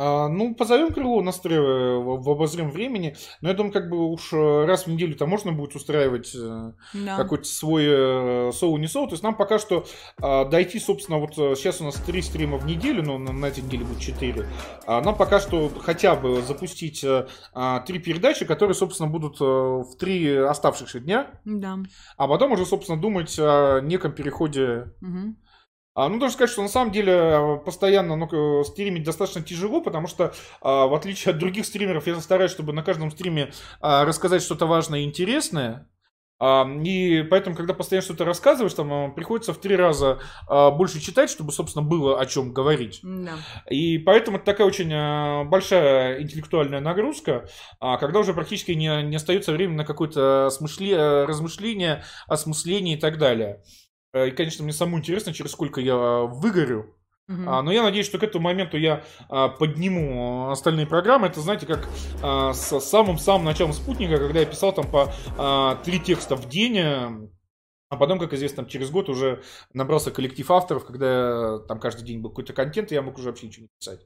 А, 0.00 0.28
ну, 0.28 0.54
позовем 0.54 0.92
Крылова 0.92 1.22
на 1.22 1.32
стрелы 1.32 1.98
в, 1.98 2.30
обозрим 2.30 2.70
времени. 2.70 3.16
Но 3.40 3.48
я 3.48 3.54
думаю, 3.54 3.72
как 3.72 3.90
бы 3.90 4.12
уж 4.12 4.32
э, 4.32 4.64
раз 4.64 4.86
в 4.86 4.86
неделю-то 4.86 5.26
можно 5.26 5.50
будет 5.50 5.74
устраивать 5.74 6.32
э, 6.36 6.72
Да. 6.94 7.16
какой-то 7.16 7.44
свой 7.46 7.84
э, 7.88 8.52
соу 8.52 8.76
не 8.76 8.86
соу. 8.86 9.08
То 9.08 9.14
есть 9.14 9.24
нам 9.24 9.36
пока 9.36 9.58
что 9.58 9.84
а, 10.22 10.44
дойти, 10.44 10.78
собственно, 10.78 11.18
вот 11.18 11.34
сейчас 11.34 11.80
у 11.80 11.84
нас 11.84 11.96
три 11.96 12.22
стрима 12.22 12.58
в 12.58 12.64
неделю, 12.66 13.02
но 13.02 13.18
на, 13.18 13.32
на 13.32 13.46
этой 13.46 13.64
неделе 13.64 13.84
будет 13.84 13.98
четыре. 13.98 14.46
А 14.86 15.00
нам 15.00 15.16
пока 15.16 15.40
что 15.40 15.68
хотя 15.80 16.14
бы 16.14 16.42
запустить 16.42 17.00
три 17.00 17.98
передачи, 17.98 18.44
которые, 18.44 18.74
собственно, 18.76 19.10
будут 19.10 19.40
в 19.40 19.96
три 19.98 20.32
оставшихся 20.36 21.00
дня. 21.00 21.26
Да. 21.44 21.78
А 22.16 22.28
потом 22.28 22.52
уже, 22.52 22.64
собственно, 22.66 23.00
думать 23.00 23.36
о 23.38 23.80
неком 23.80 24.12
переходе 24.12 24.92
Мгм. 25.00 25.36
А, 25.98 26.08
ну, 26.08 26.20
должен 26.20 26.34
сказать, 26.34 26.52
что 26.52 26.62
на 26.62 26.68
самом 26.68 26.92
деле 26.92 27.12
э, 27.12 27.56
постоянно 27.64 28.14
ну, 28.14 28.62
стримить 28.62 29.02
достаточно 29.02 29.42
тяжело, 29.42 29.80
потому 29.80 30.06
что, 30.06 30.32
а, 30.60 30.86
в 30.86 30.94
отличие 30.94 31.32
от 31.32 31.38
других 31.38 31.66
стримеров, 31.66 32.06
я 32.06 32.14
стараюсь, 32.20 32.52
чтобы 32.52 32.72
на 32.72 32.84
каждом 32.84 33.10
стриме 33.10 33.50
а, 33.80 34.04
рассказать 34.04 34.42
что-то 34.42 34.66
важное 34.66 35.00
и 35.00 35.04
интересное. 35.04 35.88
А, 36.38 36.64
И 36.84 37.24
поэтому, 37.24 37.56
когда 37.56 37.74
постоянно 37.74 38.04
что-то 38.04 38.24
рассказываешь, 38.24 38.74
там 38.74 38.92
а, 38.92 39.08
приходится 39.08 39.52
в 39.52 39.58
три 39.58 39.74
раза 39.74 40.20
а, 40.46 40.70
больше 40.70 41.00
читать, 41.00 41.30
чтобы, 41.30 41.50
собственно, 41.50 41.84
было 41.84 42.20
о 42.20 42.26
чем 42.26 42.52
говорить. 42.52 43.00
Да. 43.02 43.32
И 43.68 43.98
поэтому 43.98 44.36
это 44.36 44.46
такая 44.46 44.68
очень 44.68 44.92
а, 44.94 45.42
большая 45.42 46.22
интеллектуальная 46.22 46.78
нагрузка, 46.78 47.48
когда 47.80 48.20
уже 48.20 48.34
практически 48.34 48.70
не, 48.70 49.02
не 49.02 49.16
остается 49.16 49.50
времени 49.50 49.78
на 49.78 49.84
какое-то 49.84 50.48
смышле- 50.56 50.94
э, 50.94 51.24
размышление, 51.24 52.04
осмысление 52.28 52.96
и 52.96 53.00
так 53.00 53.18
далее. 53.18 53.62
Э, 54.12 54.28
И, 54.28 54.30
конечно, 54.30 54.64
мне 54.64 54.72
самому 54.72 54.98
интересно, 54.98 55.32
через 55.32 55.52
сколько 55.52 55.80
я 55.80 55.96
выгорю. 55.96 56.94
Мгм. 57.28 57.48
А, 57.48 57.62
но 57.62 57.70
я 57.70 57.82
надеюсь, 57.82 58.06
что 58.06 58.18
к 58.18 58.22
этому 58.22 58.44
моменту 58.44 58.78
я 58.78 59.04
а, 59.28 59.48
подниму 59.48 60.48
остальные 60.48 60.86
программы. 60.86 61.26
Это, 61.26 61.40
знаете, 61.40 61.66
как 61.66 61.86
а, 62.22 62.54
с 62.54 62.80
самым-самым 62.80 63.44
началом 63.44 63.74
спутника, 63.74 64.16
когда 64.16 64.40
я 64.40 64.46
писал 64.46 64.72
там 64.72 64.90
по 64.90 65.12
а, 65.36 65.76
три 65.84 66.00
текста 66.00 66.36
в 66.36 66.48
день. 66.48 67.30
Э, 67.90 67.94
А 67.94 67.96
потом, 67.96 68.18
как 68.18 68.32
известно, 68.34 68.64
через 68.66 68.90
год 68.90 69.08
уже 69.08 69.42
набрался 69.72 70.10
коллектив 70.10 70.50
авторов, 70.50 70.84
когда 70.84 71.58
там 71.60 71.80
каждый 71.80 72.04
день 72.04 72.20
был 72.20 72.30
какой-то 72.30 72.52
контент, 72.52 72.92
и 72.92 72.94
я 72.94 73.02
мог 73.02 73.16
уже 73.18 73.28
вообще 73.30 73.46
ничего 73.46 73.62
не 73.64 73.68
писать. 73.78 74.00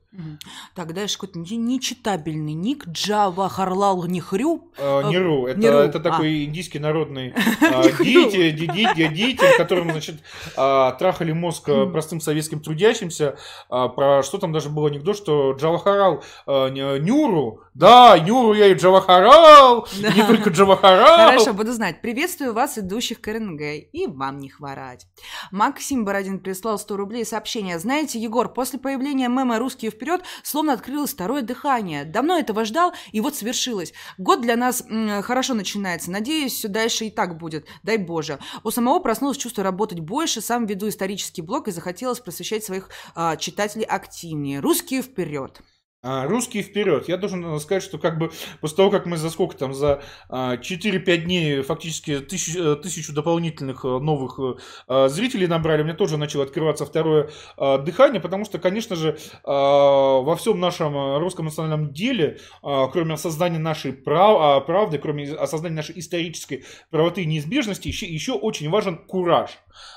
Так, 0.74 0.92
дальше 0.94 1.18
какой-то 1.18 1.38
не- 1.38 1.56
нечитабельный 1.56 2.54
ник 2.54 2.86
Джава 2.88 3.48
Харлал 3.48 4.04
Нихрю. 4.06 4.70
А, 4.78 5.02
А, 5.04 5.10
Неру, 5.10 5.46
это, 5.46 5.59
Неру, 5.59 5.78
это 5.78 5.98
а. 5.98 6.00
такой 6.00 6.44
индийский 6.44 6.78
народный 6.78 7.34
а, 7.60 7.82
Неру. 7.84 8.04
деятель, 8.04 8.56
де- 8.56 8.66
де- 8.66 8.94
де- 8.94 9.09
деятель, 9.09 9.56
которым, 9.56 9.90
значит, 9.90 10.16
а, 10.56 10.92
трахали 10.92 11.32
мозг 11.32 11.68
а, 11.68 11.86
простым 11.86 12.20
советским 12.20 12.60
трудящимся, 12.60 13.36
а, 13.68 13.88
про 13.88 14.22
что 14.22 14.38
там 14.38 14.52
даже 14.52 14.68
был 14.70 14.86
анекдот, 14.86 15.16
что 15.16 15.52
Джавахарал 15.52 16.22
а, 16.46 16.68
Нюру, 16.68 17.62
да, 17.74 18.18
Нюру 18.18 18.54
я 18.54 18.66
и 18.68 18.74
Джавахарал, 18.74 19.88
не 20.16 20.22
только 20.26 20.50
Джавахарал. 20.50 21.26
Хорошо, 21.30 21.52
буду 21.54 21.72
знать. 21.72 22.00
Приветствую 22.00 22.52
вас, 22.54 22.78
идущих 22.78 23.20
к 23.20 23.26
РНГ. 23.28 23.71
И 23.78 24.06
вам 24.06 24.38
не 24.38 24.48
хворать. 24.48 25.06
Максим 25.50 26.04
Бородин 26.04 26.40
прислал 26.40 26.78
100 26.78 26.96
рублей 26.96 27.24
сообщение. 27.24 27.78
Знаете, 27.78 28.18
Егор, 28.18 28.52
после 28.52 28.78
появления 28.78 29.28
мема 29.28 29.58
«Русские 29.58 29.90
вперед» 29.90 30.22
словно 30.42 30.72
открылось 30.72 31.12
второе 31.12 31.42
дыхание. 31.42 32.04
Давно 32.04 32.38
этого 32.38 32.64
ждал, 32.64 32.92
и 33.12 33.20
вот 33.20 33.36
свершилось. 33.36 33.92
Год 34.18 34.40
для 34.40 34.56
нас 34.56 34.84
м, 34.88 35.22
хорошо 35.22 35.54
начинается. 35.54 36.10
Надеюсь, 36.10 36.54
все 36.54 36.68
дальше 36.68 37.06
и 37.06 37.10
так 37.10 37.38
будет. 37.38 37.66
Дай 37.82 37.98
Боже. 37.98 38.38
У 38.64 38.70
самого 38.70 39.00
проснулось 39.00 39.36
чувство 39.36 39.64
работать 39.64 40.00
больше. 40.00 40.40
Сам 40.40 40.66
веду 40.66 40.88
исторический 40.88 41.42
блог 41.42 41.68
и 41.68 41.72
захотелось 41.72 42.20
просвещать 42.20 42.64
своих 42.64 42.88
а, 43.14 43.36
читателей 43.36 43.84
активнее. 43.84 44.60
«Русские 44.60 45.02
вперед». 45.02 45.60
А, 46.04 46.26
Русские 46.26 46.64
вперед. 46.64 47.08
Я 47.08 47.16
должен 47.16 47.44
э, 47.44 47.60
сказать, 47.60 47.84
что 47.84 47.96
как 47.96 48.18
бы 48.18 48.32
после 48.60 48.76
того, 48.76 48.90
как 48.90 49.06
мы 49.06 49.16
за 49.16 49.30
сколько 49.30 49.56
там, 49.56 49.72
за 49.72 50.02
а, 50.28 50.56
4-5 50.56 51.24
дней 51.26 51.62
фактически 51.62 52.18
тысяч- 52.18 52.56
э, 52.56 52.74
тысячу 52.74 53.12
дополнительных 53.14 53.84
э, 53.84 53.88
новых 54.00 54.40
а, 54.88 55.06
зрителей 55.08 55.46
набрали, 55.46 55.84
мне 55.84 55.94
тоже 55.94 56.16
начало 56.16 56.42
открываться 56.42 56.86
второе 56.86 57.30
а, 57.56 57.78
дыхание, 57.78 58.20
потому 58.20 58.44
что, 58.44 58.58
конечно 58.58 58.96
же, 58.96 59.16
а, 59.44 60.18
во 60.22 60.34
всем 60.34 60.58
нашем 60.58 61.18
русском 61.18 61.44
национальном 61.44 61.92
деле, 61.92 62.38
а, 62.64 62.88
кроме 62.88 63.14
осознания 63.14 63.60
нашей 63.60 63.92
прав- 63.92 64.38
а, 64.40 64.60
правды, 64.60 64.98
кроме 64.98 65.30
осознания 65.32 65.76
нашей 65.76 65.96
исторической 66.00 66.64
правоты 66.90 67.22
и 67.22 67.26
неизбежности, 67.26 67.86
еще, 67.86 68.06
еще 68.06 68.32
очень 68.32 68.68
важен 68.70 68.96
кураж. 68.98 69.52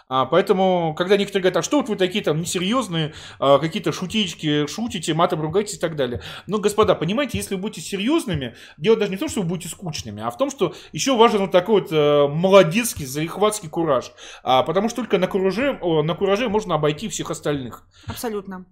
А, 0.08 0.26
поэтому, 0.26 0.94
когда 0.96 1.18
некоторые 1.18 1.44
говорят, 1.44 1.58
а 1.58 1.62
что 1.64 1.78
вот 1.78 1.90
вы 1.90 1.96
такие 1.96 2.24
там 2.24 2.40
несерьезные, 2.40 3.14
а, 3.40 3.58
какие-то 3.58 3.92
шутички, 3.92 4.68
шутите, 4.68 5.14
матом 5.14 5.42
ругаетесь 5.42 5.76
и 5.76 5.80
так 5.80 5.96
далее. 5.96 6.22
Но, 6.46 6.60
господа, 6.60 6.94
понимаете, 6.96 7.38
если 7.38 7.56
вы 7.56 7.62
будете 7.62 7.82
серьезными, 7.82 8.56
дело 8.78 8.98
даже 8.98 9.12
не 9.12 9.18
в 9.18 9.20
том, 9.20 9.30
что 9.30 9.42
вы 9.42 9.48
будете 9.48 9.70
скучными, 9.70 10.22
а 10.22 10.30
в 10.30 10.38
том, 10.38 10.52
что 10.52 10.76
еще 10.92 11.18
важен 11.18 11.40
вот 11.40 11.52
такой 11.52 11.82
вот 11.82 11.92
э, 11.92 12.28
молодецкий, 12.28 13.06
залихватский 13.06 13.70
кураж. 13.70 14.12
А, 14.44 14.64
потому 14.64 14.90
что 14.90 14.98
только 14.98 15.18
на 15.18 15.28
кураже, 15.28 15.80
о, 15.82 16.04
на 16.04 16.14
кураже 16.14 16.50
можно 16.50 16.76
обойти 16.76 17.10
всех 17.10 17.32
остальных. 17.32 17.84
Абсолютно. 18.08 18.66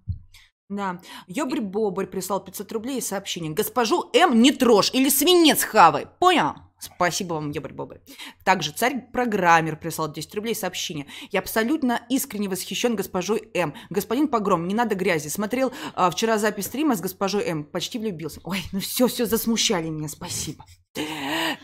Да. 0.70 1.00
Ёбрь 1.26 1.60
Бобрь 1.60 2.06
прислал 2.06 2.42
500 2.42 2.72
рублей 2.72 2.98
и 2.98 3.02
сообщение. 3.02 3.52
Госпожу 3.52 4.10
М 4.14 4.40
не 4.40 4.50
трожь 4.50 4.90
или 4.94 5.08
свинец 5.08 5.62
хавай. 5.62 6.06
Понял? 6.18 6.54
Спасибо 6.78 7.34
вам, 7.34 7.50
Ёбрь 7.50 7.72
Бобрь. 7.72 7.98
Также 8.44 8.72
царь-программер 8.72 9.76
прислал 9.76 10.12
10 10.12 10.34
рублей 10.34 10.54
сообщение. 10.54 11.06
Я 11.30 11.40
абсолютно 11.40 12.04
искренне 12.08 12.48
восхищен 12.48 12.96
госпожой 12.96 13.50
М. 13.54 13.74
Господин 13.90 14.28
Погром, 14.28 14.66
не 14.66 14.74
надо 14.74 14.94
грязи. 14.94 15.28
Смотрел 15.28 15.72
а, 15.94 16.10
вчера 16.10 16.38
запись 16.38 16.66
стрима 16.66 16.96
с 16.96 17.00
госпожой 17.00 17.44
М. 17.44 17.64
Почти 17.64 17.98
влюбился. 17.98 18.40
Ой, 18.44 18.62
ну 18.72 18.80
все, 18.80 19.06
все, 19.06 19.26
засмущали 19.26 19.88
меня. 19.88 20.08
Спасибо. 20.08 20.64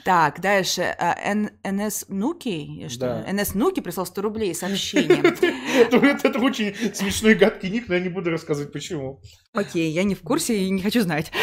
Так, 0.04 0.40
дальше. 0.40 0.96
Н- 1.24 1.50
НС 1.62 2.06
Нуки, 2.08 2.88
что? 2.88 3.24
НС 3.30 3.54
Нуки 3.54 3.80
прислал 3.80 4.06
100 4.06 4.22
рублей 4.22 4.54
сообщение. 4.54 5.18
Это 6.24 6.38
очень 6.40 6.74
смешной 6.94 7.34
гадкий 7.34 7.70
ник, 7.70 7.88
но 7.88 7.94
я 7.94 8.00
не 8.00 8.08
буду 8.08 8.30
рассказывать 8.30 8.72
почему. 8.72 9.20
Окей, 9.52 9.90
я 9.90 10.02
не 10.04 10.14
в 10.14 10.22
курсе 10.22 10.58
и 10.58 10.70
не 10.70 10.82
хочу 10.82 11.00
знать. 11.02 11.30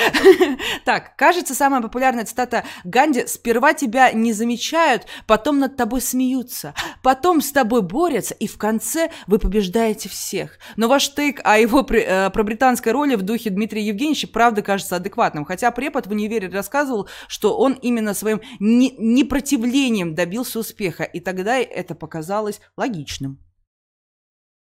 Так, 0.85 1.17
кажется, 1.17 1.53
самая 1.53 1.81
популярная 1.81 2.23
цитата 2.23 2.63
Ганди 2.85 3.27
«Сперва 3.27 3.73
тебя 3.73 4.13
не 4.13 4.31
замечают, 4.31 5.05
потом 5.25 5.59
над 5.59 5.75
тобой 5.75 5.99
смеются, 5.99 6.73
потом 7.03 7.41
с 7.41 7.51
тобой 7.51 7.81
борются, 7.81 8.33
и 8.33 8.47
в 8.47 8.57
конце 8.57 9.11
вы 9.27 9.37
побеждаете 9.37 10.07
всех». 10.07 10.59
Но 10.77 10.87
ваш 10.87 11.13
тейк 11.13 11.41
о 11.43 11.57
его 11.57 11.85
э, 11.89 12.29
про 12.29 12.43
британской 12.43 12.93
роли 12.93 13.15
в 13.15 13.21
духе 13.23 13.49
Дмитрия 13.49 13.85
Евгеньевича 13.85 14.29
правда 14.29 14.61
кажется 14.61 14.95
адекватным, 14.95 15.43
хотя 15.43 15.71
препод 15.71 16.07
в 16.07 16.11
универе 16.11 16.47
рассказывал, 16.47 17.09
что 17.27 17.57
он 17.57 17.76
именно 17.81 18.13
своим 18.13 18.41
не- 18.59 18.95
непротивлением 18.97 20.15
добился 20.15 20.59
успеха, 20.59 21.03
и 21.03 21.19
тогда 21.19 21.57
это 21.57 21.95
показалось 21.95 22.59
логичным. 22.75 23.39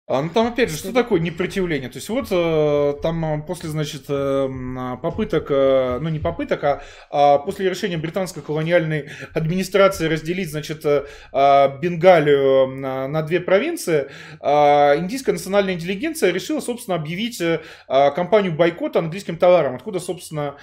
А, 0.10 0.22
ну 0.22 0.30
там 0.30 0.48
опять 0.48 0.70
же, 0.72 0.78
что 0.78 0.94
такое 0.94 1.20
непротивление? 1.20 1.90
То 1.90 1.98
есть 1.98 2.08
вот 2.08 2.28
э, 2.32 2.94
там 3.02 3.26
э, 3.26 3.42
после, 3.46 3.68
значит, 3.68 4.06
э, 4.08 4.14
м, 4.46 4.98
попыток, 5.02 5.48
э, 5.50 6.00
ну 6.02 6.08
не 6.08 6.20
попыток, 6.20 6.64
а, 6.64 6.82
а 7.12 7.40
после 7.40 7.70
решения 7.70 7.98
британской 7.98 8.42
колониальной 8.42 9.10
администрации 9.34 10.08
разделить, 10.08 10.50
значит, 10.50 10.86
э, 10.86 11.04
э, 11.34 11.80
Бенгалию 11.80 12.68
на, 12.68 13.10
на 13.10 13.22
две 13.22 13.42
провинции, 13.42 14.08
э, 14.40 14.98
индийская 14.98 15.34
национальная 15.34 15.74
интеллигенция 15.74 16.32
решила, 16.32 16.62
собственно, 16.62 16.96
объявить 16.96 17.42
э, 17.42 17.60
кампанию 17.88 18.54
бойкота 18.54 19.00
английским 19.00 19.36
товарам, 19.36 19.76
откуда, 19.76 20.00
собственно, 20.00 20.56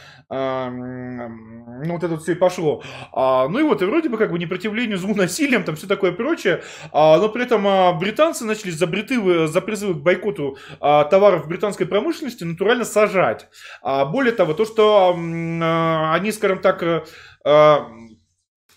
ну 1.85 1.93
вот 1.93 2.03
это 2.03 2.15
вот 2.15 2.23
все 2.23 2.33
и 2.33 2.35
пошло. 2.35 2.83
А, 3.13 3.49
ну 3.49 3.59
и 3.59 3.63
вот, 3.63 3.83
и 3.83 3.85
вроде 3.85 4.09
бы 4.09 4.17
как 4.17 4.31
бы 4.31 4.39
непротивлению 4.39 4.99
злу 4.99 5.15
насилием, 5.15 5.65
там 5.65 5.77
все 5.77 5.87
такое 5.87 6.13
прочее, 6.13 6.63
а, 6.93 7.19
но 7.19 7.29
при 7.29 7.45
этом 7.45 7.67
а, 7.67 7.93
британцы 7.93 8.45
начали 8.45 8.71
за, 8.71 8.87
бритывы- 8.87 9.34
за 9.47 9.61
призывы 9.61 9.95
к 9.95 10.03
бойкоту 10.03 10.57
а, 10.81 11.05
товаров 11.05 11.49
британской 11.49 11.87
промышленности 11.87 12.45
натурально 12.45 12.85
сажать. 12.85 13.49
А, 13.83 14.05
более 14.05 14.33
того, 14.33 14.55
то, 14.55 14.65
что 14.65 15.17
а, 15.17 16.15
они, 16.15 16.33
скажем 16.33 16.61
так, 16.61 16.83
э, 16.83 17.05
а, 17.45 17.89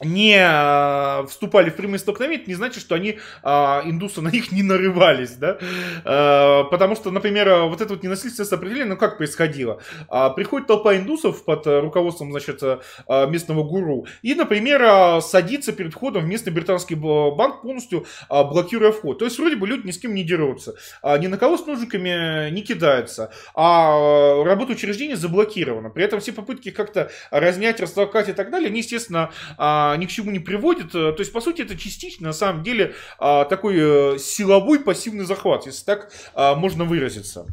не 0.02 0.38
а, 0.40 1.26
вступали 1.28 1.70
в 1.70 1.76
прямые 1.76 2.00
столкновения, 2.00 2.42
это 2.42 2.50
не 2.50 2.56
значит, 2.56 2.82
что 2.82 2.96
они, 2.96 3.20
а, 3.44 3.82
индусы, 3.86 4.22
на 4.22 4.30
них 4.30 4.52
не 4.52 4.64
нарывались, 4.64 5.32
да, 5.32 5.58
А, 6.06 6.64
потому 6.66 6.96
что, 6.96 7.12
например, 7.12 7.64
вот 7.64 7.82
это 7.82 7.94
вот 7.94 8.04
ненасильственное 8.04 8.48
сопротивление, 8.48 8.90
ну 8.90 8.98
как 8.98 9.18
происходило? 9.18 9.82
Приходит 10.36 10.68
толпа 10.68 10.96
индусов 10.96 11.44
под 11.46 11.66
руководством, 11.66 12.32
значит, 12.32 12.62
местного 13.08 13.64
гуру, 13.64 14.06
и, 14.22 14.36
например, 14.36 15.22
садится 15.22 15.74
перед 15.74 15.94
входом 15.94 16.24
в 16.24 16.28
местный 16.28 16.54
британский 16.54 16.96
банк, 16.96 17.62
полностью 17.62 18.06
блокируя 18.30 18.92
вход. 18.92 19.20
То 19.20 19.26
есть, 19.26 19.38
вроде 19.40 19.56
бы 19.56 19.68
люди 19.68 19.88
ни 19.88 19.92
с 19.92 19.98
кем 19.98 20.14
не 20.14 20.24
дерутся, 20.24 20.76
ни 21.04 21.28
на 21.28 21.38
кого 21.38 21.58
с 21.58 21.66
ножиками 21.66 22.50
не 22.52 22.62
кидаются, 22.62 23.32
а 23.56 24.44
работа 24.44 24.74
учреждения 24.74 25.16
заблокирована. 25.16 25.90
При 25.90 26.04
этом 26.04 26.20
все 26.20 26.32
попытки 26.34 26.72
как-то 26.72 27.10
разнять, 27.32 27.80
растолкать 27.80 28.30
и 28.30 28.34
так 28.34 28.50
далее, 28.52 28.70
они, 28.70 28.80
естественно, 28.80 29.32
а, 29.92 29.98
ни 29.98 30.06
к 30.06 30.10
чему 30.10 30.32
не 30.32 30.40
приводят. 30.40 30.96
Э, 30.96 31.12
То 31.12 31.20
есть, 31.20 31.32
по 31.32 31.42
сути, 31.42 31.62
это 31.62 31.78
частично, 31.78 32.28
на 32.28 32.34
самом 32.34 32.64
деле, 32.64 32.94
а, 33.20 33.46
такой 33.46 33.76
э, 33.78 34.18
силовой 34.20 34.80
пассивный 34.80 35.26
захват, 35.26 35.66
если 35.66 35.86
так 35.86 36.12
а, 36.34 36.56
можно 36.56 36.86
выразиться. 36.86 37.48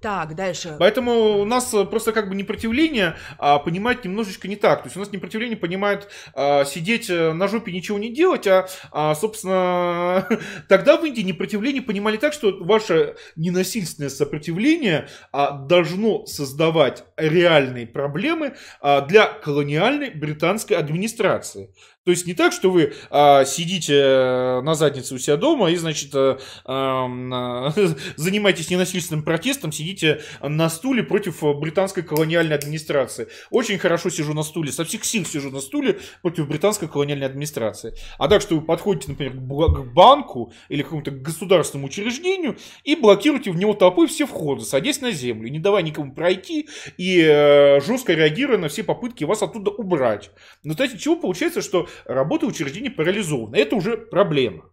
Так, 0.00 0.36
дальше. 0.36 0.76
Поэтому 0.78 1.40
у 1.40 1.44
нас 1.44 1.74
э, 1.74 1.84
просто 1.84 2.12
как 2.12 2.28
бы 2.28 2.36
непротивление 2.36 3.16
а, 3.38 3.58
понимать 3.58 4.04
немножечко 4.04 4.46
не 4.46 4.54
так. 4.54 4.82
То 4.82 4.86
есть 4.86 4.96
у 4.96 5.00
нас 5.00 5.10
непротивление 5.10 5.56
понимает 5.56 6.08
а, 6.32 6.64
сидеть 6.64 7.10
э, 7.10 7.32
на 7.32 7.48
жопе 7.48 7.72
ничего 7.72 7.98
не 7.98 8.12
делать, 8.14 8.46
а, 8.46 8.68
а, 8.92 9.16
собственно 9.16 10.28
тогда 10.68 10.96
в 10.96 11.04
Индии 11.04 11.22
непротивление 11.22 11.82
понимали 11.82 12.18
так, 12.18 12.32
что 12.32 12.56
ваше 12.60 13.16
ненасильственное 13.34 14.10
сопротивление 14.10 15.08
а, 15.32 15.50
должно 15.50 16.24
создавать 16.26 17.04
реальные 17.16 17.88
проблемы 17.88 18.54
а, 18.80 19.00
для 19.00 19.26
колониальной 19.26 20.10
британской 20.10 20.76
администрации. 20.76 21.70
То 22.06 22.12
есть 22.12 22.24
не 22.24 22.34
так, 22.34 22.52
что 22.52 22.70
вы 22.70 22.94
а, 23.10 23.44
сидите 23.44 23.94
э, 23.96 24.60
на 24.60 24.76
заднице 24.76 25.12
у 25.12 25.18
себя 25.18 25.36
дома 25.36 25.72
и, 25.72 25.74
значит, 25.74 26.14
ам, 26.14 27.34
а, 27.34 27.74
занимаетесь 28.16 28.70
ненасильственным 28.70 29.24
протестом, 29.24 29.72
сидите 29.72 30.20
на 30.40 30.70
стуле 30.70 31.02
против 31.02 31.42
британской 31.58 32.04
колониальной 32.04 32.54
администрации. 32.54 33.26
Очень 33.50 33.78
хорошо 33.78 34.08
сижу 34.08 34.34
на 34.34 34.44
стуле, 34.44 34.70
со 34.70 34.84
всех 34.84 35.04
сил 35.04 35.24
сижу 35.24 35.50
на 35.50 35.58
стуле 35.58 35.98
против 36.22 36.46
британской 36.46 36.86
колониальной 36.86 37.26
администрации. 37.26 37.92
А 38.18 38.28
так, 38.28 38.40
что 38.40 38.54
вы 38.54 38.60
подходите, 38.60 39.10
например, 39.10 39.32
к 39.32 39.92
банку 39.92 40.52
или 40.68 40.82
к 40.82 40.84
какому-то 40.84 41.10
государственному 41.10 41.88
учреждению 41.88 42.56
и 42.84 42.94
блокируете 42.94 43.50
в 43.50 43.56
него 43.56 43.74
толпой 43.74 44.06
все 44.06 44.26
входы, 44.26 44.64
садясь 44.64 45.00
на 45.00 45.10
землю, 45.10 45.50
не 45.50 45.58
давая 45.58 45.82
никому 45.82 46.14
пройти 46.14 46.68
и 46.98 47.20
э, 47.20 47.80
жестко 47.80 48.12
реагируя 48.12 48.58
на 48.58 48.68
все 48.68 48.84
попытки 48.84 49.24
вас 49.24 49.42
оттуда 49.42 49.72
убрать. 49.72 50.30
В 50.62 50.66
результате 50.66 50.98
чего 50.98 51.16
получается, 51.16 51.62
что 51.62 51.88
работа 52.04 52.46
учреждений 52.46 52.90
парализована. 52.90 53.56
Это 53.56 53.76
уже 53.76 53.96
проблема. 53.96 54.70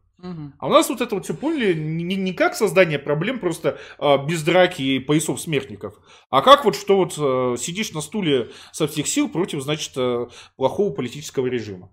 А 0.57 0.67
у 0.67 0.69
нас 0.69 0.89
вот 0.89 1.01
это 1.01 1.15
вот 1.15 1.25
все 1.25 1.33
поняли 1.33 1.73
не, 1.73 2.15
не 2.15 2.33
как 2.33 2.55
создание 2.55 2.97
проблем 2.97 3.39
просто 3.39 3.77
а, 3.99 4.17
без 4.17 4.41
драки 4.41 4.81
и 4.81 4.99
поясов 4.99 5.41
смертников, 5.41 5.95
а 6.29 6.41
как 6.41 6.63
вот 6.63 6.77
что 6.77 6.95
вот 6.95 7.15
э, 7.17 7.57
сидишь 7.59 7.91
на 7.91 7.99
стуле 7.99 8.51
со 8.71 8.87
всех 8.87 9.05
сил 9.07 9.27
против, 9.27 9.61
значит, 9.61 9.91
э, 9.97 10.27
плохого 10.55 10.93
политического 10.93 11.47
режима. 11.47 11.91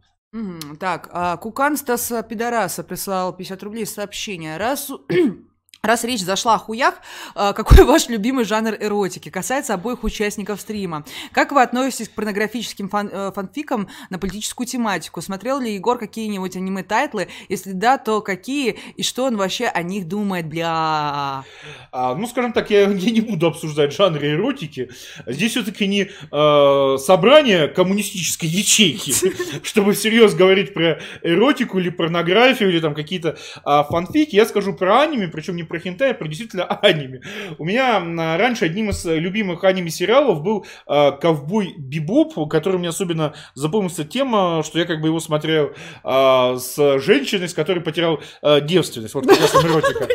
Так, 0.79 1.09
а, 1.13 1.37
Кукан 1.39 1.77
Стаса 1.77 2.23
Пидораса 2.23 2.85
прислал 2.85 3.37
50 3.37 3.63
рублей 3.65 3.85
сообщение. 3.85 4.59
Раз, 4.59 4.93
раз 5.83 6.05
речь 6.05 6.21
зашла 6.21 6.55
о 6.55 6.59
хуях, 6.59 6.95
а, 7.35 7.53
какой 7.53 7.85
ваш 7.85 8.09
любимый 8.09 8.45
жанр 8.45 8.77
эротики? 8.79 9.31
Касается 9.31 9.75
обоих 9.75 10.05
участников 10.05 10.61
стрима. 10.61 11.05
Как 11.33 11.53
вы 11.53 11.63
относитесь 11.63 12.09
к 12.09 12.13
порнографическим 12.13 12.89
фан- 12.89 13.11
э, 13.11 13.33
фанфикам 13.35 13.89
на 14.11 14.19
политическую 14.19 14.67
тематику? 14.67 15.23
Смотрел 15.23 15.59
ли 15.59 15.75
Егор 15.75 15.99
какие-нибудь 15.99 16.57
аниме-тайтлы? 16.57 17.29
Если 17.49 17.73
да, 17.73 17.97
то 17.97 18.21
какие? 18.21 18.79
И 18.97 19.03
что 19.03 19.25
он 19.25 19.37
вообще 19.37 19.67
о 19.67 19.83
них 19.83 20.07
думает, 20.07 20.47
бля? 20.47 21.45
А, 21.93 22.15
ну, 22.15 22.27
скажем 22.27 22.53
так, 22.53 22.71
я, 22.71 22.83
я 22.83 23.11
не 23.11 23.21
буду 23.21 23.47
обсуждать 23.47 23.93
жанры 23.93 24.33
эротики. 24.33 24.91
Здесь 25.27 25.53
все-таки 25.53 25.87
не 25.87 26.11
э, 26.31 26.99
собрание 26.99 27.69
коммунистической 27.69 28.49
ячейки, 28.49 29.15
чтобы 29.63 29.95
всерьез 29.95 30.35
говорить 30.35 30.75
про 30.75 31.01
эротику 31.23 31.79
или 31.79 31.89
порнографию, 31.89 32.69
или 32.69 32.81
там 32.81 32.95
какие-то 32.95 33.39
а, 33.65 33.83
фанфики. 33.85 34.37
Я 34.37 34.45
скажу 34.45 34.75
про 34.75 35.01
аниме, 35.01 35.29
причем 35.29 35.57
не 35.57 35.70
про 35.71 35.79
хентай, 35.79 36.11
а 36.11 36.15
про 36.15 36.29
действительно 36.29 36.65
аниме. 36.83 37.21
У 37.59 37.65
меня 37.65 38.01
раньше 38.37 38.67
одним 38.67 38.91
из 38.91 39.05
любимых 39.07 39.65
аниме-сериалов 39.65 40.43
был 40.43 40.67
а, 40.87 41.13
«Ковбой 41.13 41.75
Бибоп», 41.79 42.51
который 42.51 42.79
мне 42.79 42.89
особенно 42.89 43.35
запомнился 43.55 44.05
тем, 44.05 44.35
а, 44.35 44.63
что 44.63 44.79
я 44.79 44.85
как 44.85 45.01
бы 45.01 45.09
его 45.09 45.21
смотрел 45.21 45.71
а, 46.03 46.57
с 46.57 46.99
женщиной, 46.99 47.49
с 47.49 47.55
которой 47.55 47.81
потерял 47.81 48.21
а, 48.43 48.61
девственность. 48.61 49.15
Вот 49.15 49.27
как 49.27 49.41
раз 49.41 49.55
эротика. 49.65 50.09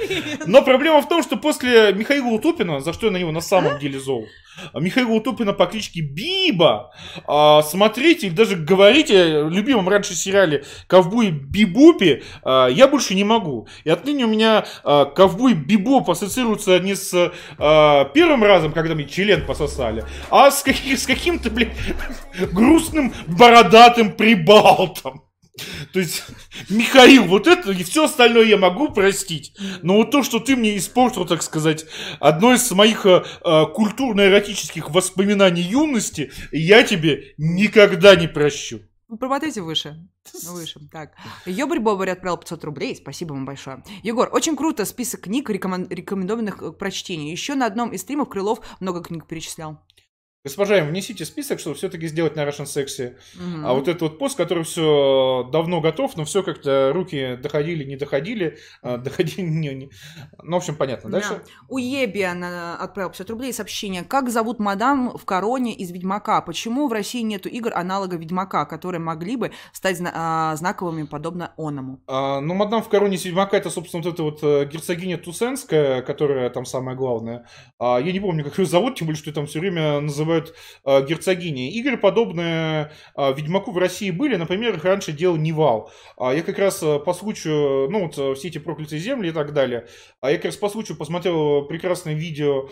Но 0.46 0.62
проблема 0.62 1.02
в 1.02 1.08
том, 1.08 1.24
что 1.24 1.38
после 1.38 1.94
Михаила 1.94 2.28
Утопина, 2.28 2.82
за 2.82 2.94
что 2.94 3.08
я 3.08 3.12
на 3.14 3.18
него 3.18 3.32
на 3.32 3.42
самом 3.42 3.80
деле 3.80 4.00
зол, 4.00 4.28
Михаила 4.74 5.12
Утопина 5.12 5.54
по 5.54 5.66
кличке 5.66 6.02
Биба, 6.02 6.92
а, 7.28 7.62
смотрите 7.62 8.28
или 8.28 8.34
даже 8.34 8.56
говорите 8.56 9.44
о 9.44 9.50
любимом 9.50 9.90
раньше 9.90 10.16
сериале 10.16 10.64
«Ковбой 10.88 11.32
Бибопе», 11.32 12.24
а, 12.44 12.68
я 12.68 12.88
больше 12.88 13.16
не 13.16 13.24
могу. 13.24 13.68
И 13.84 13.90
отныне 13.90 14.26
у 14.26 14.30
меня 14.30 14.66
а, 14.84 15.06
«Ковбой 15.06 15.45
Бибоп» 15.54 16.10
ассоциируется 16.10 16.80
не 16.80 16.96
с 16.96 17.32
а, 17.58 18.06
первым 18.06 18.44
разом, 18.44 18.74
когда 18.74 18.96
мне 18.96 19.06
член 19.06 19.46
пососали, 19.46 20.04
а 20.30 20.52
с, 20.52 20.64
каки- 20.64 20.96
с 20.96 21.06
каким-то, 21.06 21.50
блядь, 21.50 21.76
грустным 22.52 23.14
бородатым 23.28 24.12
прибалтом. 24.14 25.24
То 25.94 26.00
есть, 26.00 26.26
Михаил, 26.70 27.24
вот 27.26 27.48
это 27.48 27.72
и 27.72 27.84
все 27.84 28.06
остальное 28.06 28.46
я 28.46 28.58
могу 28.58 28.90
простить. 28.90 29.54
Но 29.82 29.96
вот 29.96 30.12
то, 30.12 30.22
что 30.22 30.40
ты 30.40 30.56
мне 30.56 30.76
испортил, 30.76 31.26
так 31.26 31.42
сказать, 31.42 31.86
одно 32.20 32.54
из 32.54 32.70
моих 32.72 33.06
э, 33.06 33.24
э, 33.44 33.66
культурно-эротических 33.74 34.90
воспоминаний 34.90 35.62
юности, 35.62 36.32
я 36.52 36.84
тебе 36.84 37.36
никогда 37.38 38.16
не 38.16 38.28
прощу. 38.28 38.82
Вы 39.08 39.18
промотайте 39.18 39.62
выше. 39.62 40.08
Выше. 40.44 40.80
Так. 40.92 41.14
Ёбарь 41.46 41.80
Бобарь 41.80 42.10
отправил 42.10 42.38
500 42.38 42.64
рублей. 42.64 42.96
Спасибо 42.96 43.34
вам 43.34 43.46
большое. 43.46 43.84
Егор, 44.04 44.30
очень 44.32 44.56
круто 44.56 44.84
список 44.86 45.22
книг, 45.22 45.50
рекомен- 45.50 45.88
рекомендованных 45.90 46.58
к 46.58 46.72
прочтению. 46.72 47.32
Еще 47.32 47.56
на 47.56 47.66
одном 47.68 47.92
из 47.92 48.02
стримов 48.02 48.30
Крылов 48.30 48.62
много 48.80 49.04
книг 49.04 49.28
перечислял. 49.28 49.80
Госпожа, 50.46 50.82
внесите 50.84 51.26
список, 51.26 51.60
чтобы 51.60 51.76
все-таки 51.76 52.08
сделать 52.08 52.36
на 52.36 52.42
Russian 52.42 52.66
Sexy. 52.66 53.16
Угу. 53.36 53.68
А 53.68 53.74
вот 53.74 53.88
этот 53.88 54.02
вот 54.04 54.20
пост, 54.20 54.38
который 54.38 54.64
все 54.64 55.50
давно 55.52 55.82
готов, 55.82 56.16
но 56.16 56.24
все 56.24 56.44
как-то 56.44 56.92
руки 56.94 57.38
доходили, 57.42 57.84
не 57.84 57.98
доходили, 57.98 58.60
а, 58.82 58.98
доходили, 58.98 59.42
не, 59.50 59.74
не. 59.74 59.90
Ну, 60.42 60.54
в 60.54 60.58
общем, 60.58 60.76
понятно. 60.76 61.10
Дальше. 61.10 61.30
Да. 61.30 61.42
У 61.68 61.80
Ебиан 61.80 62.44
отправил 62.44 63.10
50 63.10 63.30
рублей 63.32 63.54
сообщение. 63.54 64.04
Как 64.04 64.30
зовут 64.30 64.60
мадам 64.60 65.18
в 65.18 65.26
короне 65.26 65.74
из 65.74 65.92
Ведьмака? 65.92 66.40
Почему 66.42 66.88
в 66.88 66.94
России 66.94 67.22
нету 67.22 67.50
игр 67.50 67.74
аналога 67.74 68.16
Ведьмака, 68.16 68.66
которые 68.66 69.02
могли 69.02 69.38
бы 69.38 69.52
стать 69.74 69.98
зна- 69.98 70.56
знаковыми, 70.56 71.04
подобно 71.04 71.54
оному? 71.58 72.02
А, 72.08 72.40
ну, 72.40 72.54
мадам 72.54 72.84
в 72.84 72.90
короне 72.90 73.16
из 73.16 73.26
Ведьмака, 73.26 73.58
это, 73.58 73.72
собственно, 73.72 74.04
вот 74.04 74.14
эта 74.14 74.24
вот 74.24 74.40
э, 74.44 74.66
герцогиня 74.72 75.18
Тусенская, 75.18 76.04
которая 76.04 76.52
там 76.52 76.66
самая 76.66 76.96
главная. 76.96 77.48
А, 77.80 77.98
я 77.98 78.12
не 78.12 78.20
помню, 78.20 78.44
как 78.44 78.60
ее 78.60 78.66
зовут, 78.66 78.96
тем 78.96 79.08
более, 79.08 79.20
что 79.20 79.32
там 79.34 79.48
все 79.48 79.60
время 79.60 80.02
называют 80.36 80.56
а, 80.84 81.02
герцогиней. 81.02 81.70
Игры, 81.70 81.98
подобные 81.98 82.92
а, 83.16 83.32
Ведьмаку 83.32 83.72
в 83.72 83.78
России 83.78 84.12
были, 84.12 84.36
например, 84.36 84.76
их 84.76 84.84
раньше 84.84 85.12
делал 85.12 85.38
Невал. 85.38 85.92
А, 86.18 86.34
я 86.34 86.42
как 86.42 86.60
раз 86.60 86.84
по 87.06 87.14
случаю, 87.14 87.90
ну, 87.90 88.08
вот 88.08 88.38
все 88.38 88.48
эти 88.48 88.58
проклятые 88.58 89.00
земли 89.00 89.30
и 89.30 89.32
так 89.32 89.54
далее, 89.54 89.88
а 90.22 90.32
я 90.32 90.38
как 90.38 90.46
раз 90.46 90.58
по 90.58 90.70
случаю 90.70 90.98
посмотрел 90.98 91.66
прекрасное 91.66 92.14
видео, 92.14 92.70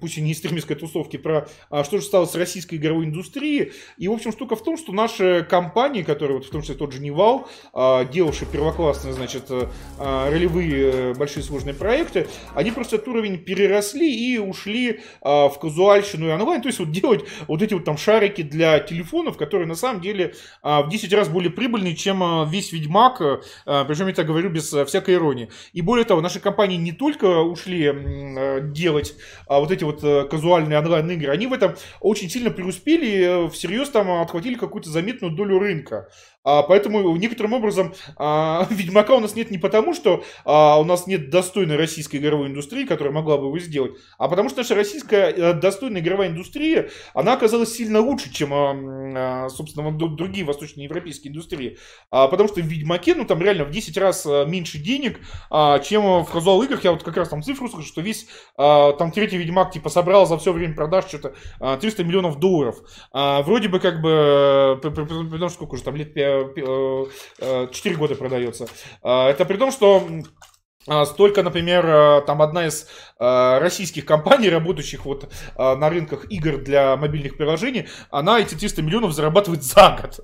пусть 0.00 0.18
и 0.18 0.20
не 0.20 0.32
из 0.32 0.40
тусовки, 0.40 1.16
про 1.16 1.48
что 1.84 1.98
же 1.98 2.02
стало 2.02 2.26
с 2.26 2.34
российской 2.34 2.76
игровой 2.76 3.06
индустрией. 3.06 3.72
И, 3.96 4.08
в 4.08 4.12
общем, 4.12 4.32
штука 4.32 4.56
в 4.56 4.62
том, 4.62 4.76
что 4.76 4.92
наши 4.92 5.46
компании, 5.48 6.02
которые, 6.02 6.38
вот 6.38 6.46
в 6.46 6.50
том 6.50 6.62
числе 6.62 6.74
тот 6.74 6.92
же 6.92 7.00
Нивал, 7.00 7.48
делавшие 7.74 8.48
первоклассные, 8.50 9.14
значит, 9.14 9.50
ролевые 9.98 11.14
большие 11.14 11.42
сложные 11.42 11.74
проекты, 11.74 12.28
они 12.54 12.70
просто 12.70 12.96
этот 12.96 13.08
уровень 13.08 13.38
переросли 13.38 14.12
и 14.12 14.38
ушли 14.38 15.00
в 15.20 15.54
казуальщину 15.60 16.26
и 16.28 16.30
онлайн, 16.46 16.62
то 16.62 16.68
есть 16.68 16.78
вот 16.78 16.90
делать 16.90 17.24
вот 17.48 17.62
эти 17.62 17.74
вот 17.74 17.84
там 17.84 17.98
шарики 17.98 18.42
для 18.42 18.78
телефонов, 18.78 19.36
которые 19.36 19.66
на 19.66 19.74
самом 19.74 20.00
деле 20.00 20.34
а, 20.62 20.82
в 20.82 20.88
10 20.88 21.12
раз 21.12 21.28
более 21.28 21.50
прибыльные, 21.50 21.96
чем 21.96 22.22
а, 22.22 22.48
весь 22.48 22.72
Ведьмак, 22.72 23.20
а, 23.20 23.84
причем 23.84 24.06
я 24.06 24.12
это 24.12 24.24
говорю 24.24 24.50
без 24.50 24.72
всякой 24.72 25.14
иронии. 25.14 25.50
И 25.72 25.82
более 25.82 26.04
того, 26.04 26.20
наши 26.20 26.40
компании 26.40 26.76
не 26.76 26.92
только 26.92 27.40
ушли 27.40 27.92
делать 28.72 29.14
вот 29.48 29.70
эти 29.70 29.84
вот 29.84 30.00
казуальные 30.30 30.78
онлайн-игры, 30.78 31.32
они 31.32 31.46
в 31.46 31.52
этом 31.52 31.74
очень 32.00 32.30
сильно 32.30 32.50
преуспели, 32.50 33.48
всерьез 33.50 33.90
там 33.90 34.10
отхватили 34.10 34.54
какую-то 34.54 34.90
заметную 34.90 35.34
долю 35.34 35.58
рынка. 35.58 36.08
А, 36.46 36.62
поэтому 36.62 37.16
некоторым 37.16 37.54
образом 37.54 37.92
а, 38.16 38.66
Ведьмака 38.70 39.14
у 39.14 39.20
нас 39.20 39.34
нет 39.34 39.50
не 39.50 39.58
потому, 39.58 39.92
что 39.94 40.22
а, 40.44 40.78
у 40.80 40.84
нас 40.84 41.06
нет 41.08 41.28
достойной 41.28 41.76
российской 41.76 42.16
игровой 42.16 42.46
индустрии, 42.46 42.86
которая 42.86 43.12
могла 43.12 43.36
бы 43.36 43.46
его 43.46 43.58
сделать, 43.58 43.92
а 44.16 44.28
потому 44.28 44.48
что 44.48 44.58
наша 44.58 44.76
российская 44.76 45.32
а, 45.32 45.52
достойная 45.52 46.00
игровая 46.00 46.28
индустрия, 46.28 46.90
она 47.14 47.32
оказалась 47.32 47.74
сильно 47.74 48.00
лучше, 48.00 48.32
чем, 48.32 48.50
а, 48.54 49.48
собственно, 49.48 49.90
другие 49.90 50.44
восточноевропейские 50.44 51.32
индустрии. 51.32 51.78
А, 52.12 52.28
потому 52.28 52.48
что 52.48 52.60
в 52.60 52.64
Ведьмаке, 52.64 53.16
ну 53.16 53.24
там 53.24 53.42
реально 53.42 53.64
в 53.64 53.70
10 53.70 53.96
раз 53.98 54.24
меньше 54.24 54.78
денег, 54.78 55.18
а, 55.50 55.80
чем 55.80 56.24
в 56.24 56.30
казуал 56.30 56.62
играх. 56.62 56.84
Я 56.84 56.92
вот 56.92 57.02
как 57.02 57.16
раз 57.16 57.28
там 57.28 57.42
цифру 57.42 57.68
скажу, 57.68 57.86
что 57.86 58.00
весь 58.00 58.28
а, 58.56 58.92
там 58.92 59.10
третий 59.10 59.36
Ведьмак 59.36 59.72
типа 59.72 59.88
собрал 59.88 60.26
за 60.26 60.38
все 60.38 60.52
время 60.52 60.74
продаж 60.74 61.06
что-то 61.06 61.34
а, 61.58 61.76
300 61.76 62.04
миллионов 62.04 62.38
долларов. 62.38 62.76
А, 63.12 63.42
вроде 63.42 63.68
бы 63.68 63.80
как 63.80 64.00
бы, 64.00 64.78
потому 64.82 65.38
что 65.38 65.48
сколько 65.50 65.74
уже 65.74 65.82
там 65.82 65.96
лет 65.96 66.14
4 66.54 67.08
э, 67.38 67.68
э, 67.68 67.94
года 67.94 68.14
продается. 68.14 68.66
А, 69.02 69.28
это 69.30 69.44
при 69.44 69.56
том, 69.56 69.70
что 69.70 70.08
столько, 70.86 71.42
например, 71.42 71.84
э, 71.86 72.20
там 72.26 72.40
одна 72.42 72.66
из 72.66 72.86
э, 73.18 73.58
российских 73.58 74.04
компаний, 74.04 74.48
работающих 74.48 75.04
вот 75.04 75.24
э, 75.24 75.74
на 75.74 75.88
рынках 75.90 76.30
игр 76.30 76.58
для 76.58 76.96
мобильных 76.96 77.36
приложений, 77.36 77.88
она 78.10 78.38
эти 78.38 78.54
300 78.54 78.82
миллионов 78.82 79.12
зарабатывает 79.12 79.64
за 79.64 79.98
год. 80.00 80.20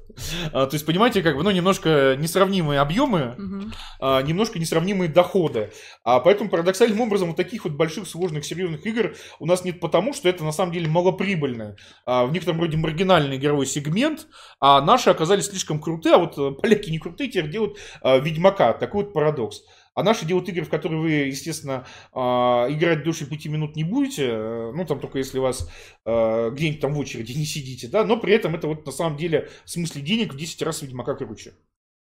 А, 0.52 0.66
то 0.66 0.74
есть, 0.74 0.86
понимаете, 0.86 1.22
как 1.22 1.36
бы, 1.36 1.42
ну, 1.42 1.50
немножко 1.50 2.16
несравнимые 2.18 2.80
объемы, 2.80 3.34
угу. 3.38 4.26
немножко 4.26 4.58
несравнимые 4.58 5.08
доходы. 5.08 5.72
А 6.04 6.20
поэтому 6.20 6.50
парадоксальным 6.50 7.00
образом 7.00 7.28
вот 7.28 7.36
таких 7.36 7.64
вот 7.64 7.72
больших, 7.72 8.06
сложных, 8.06 8.44
серьезных 8.44 8.86
игр 8.86 9.14
у 9.40 9.46
нас 9.46 9.64
нет 9.64 9.80
потому, 9.80 10.12
что 10.12 10.28
это 10.28 10.44
на 10.44 10.52
самом 10.52 10.72
деле 10.72 10.88
малоприбыльно. 10.88 11.76
В 12.06 12.30
некотором 12.30 12.60
роде 12.60 12.76
маргинальный 12.76 13.36
игровой 13.36 13.66
сегмент, 13.66 14.26
а 14.60 14.80
наши 14.80 15.10
оказались 15.10 15.46
слишком 15.46 15.80
крутые, 15.80 16.16
а 16.16 16.18
вот 16.18 16.60
поляки 16.60 16.90
не 16.90 16.98
крутые, 16.98 17.30
теперь 17.30 17.50
делают 17.50 17.78
Ведьмака. 18.02 18.72
Такой 18.74 19.04
вот 19.04 19.12
парадокс. 19.12 19.62
А 19.94 20.02
наши 20.02 20.24
делают 20.24 20.48
игры, 20.48 20.64
в 20.64 20.70
которые 20.70 21.00
вы, 21.00 21.10
естественно, 21.10 21.86
а, 22.12 22.66
играть 22.70 23.04
дольше 23.04 23.26
пяти 23.26 23.48
минут 23.48 23.76
не 23.76 23.84
будете, 23.84 24.26
э, 24.26 24.72
ну, 24.74 24.86
там 24.86 25.00
только 25.00 25.18
если 25.18 25.38
вас 25.38 25.68
э, 26.06 26.50
где-нибудь 26.50 26.80
там 26.80 26.94
в 26.94 26.98
очереди 26.98 27.32
не 27.32 27.44
сидите, 27.44 27.88
да, 27.88 28.04
но 28.04 28.16
при 28.16 28.32
этом 28.32 28.54
это 28.54 28.68
вот 28.68 28.86
на 28.86 28.92
самом 28.92 29.18
деле 29.18 29.50
в 29.64 29.70
смысле 29.70 30.00
денег 30.02 30.32
в 30.32 30.36
10 30.36 30.62
раз 30.62 30.82
Ведьмака 30.82 31.14
круче. 31.14 31.54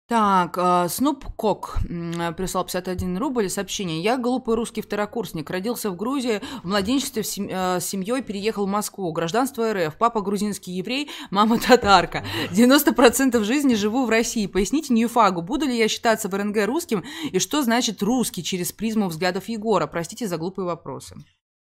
Так, 0.09 0.57
Снуп 0.89 1.25
Кок 1.35 1.79
прислал 2.37 2.65
51 2.65 3.19
рубль 3.19 3.51
сообщение. 3.51 4.01
Я 4.01 4.17
глупый 4.17 4.55
русский 4.55 4.81
второкурсник. 4.81 5.51
Родился 5.51 5.91
в 5.91 5.97
Грузии, 5.97 6.41
в 6.63 6.69
младенчестве. 6.69 7.23
Э, 7.23 7.81
с 7.81 7.87
семьей 7.87 8.23
переехал 8.23 8.67
в 8.67 8.69
Москву. 8.69 9.11
Гражданство 9.11 9.73
РФ. 9.75 9.97
Папа 9.99 10.21
грузинский 10.21 10.71
еврей, 10.71 11.11
мама 11.33 11.59
татарка. 11.67 12.25
90% 12.53 13.43
жизни 13.43 13.75
живу 13.75 14.07
в 14.07 14.11
России. 14.11 14.47
Поясните 14.47 14.95
Ньюфагу, 14.95 15.43
буду 15.43 15.67
ли 15.67 15.77
я 15.77 15.89
считаться 15.89 16.29
в 16.29 16.35
РНГ 16.35 16.67
русским 16.67 17.03
и 17.33 17.41
что 17.41 17.63
значит 17.63 18.01
русский 18.01 18.45
через 18.45 18.71
призму 18.71 19.09
взглядов 19.09 19.49
Егора? 19.49 19.89
Простите 19.89 20.29
за 20.29 20.37
глупые 20.37 20.67
вопросы. 20.67 21.17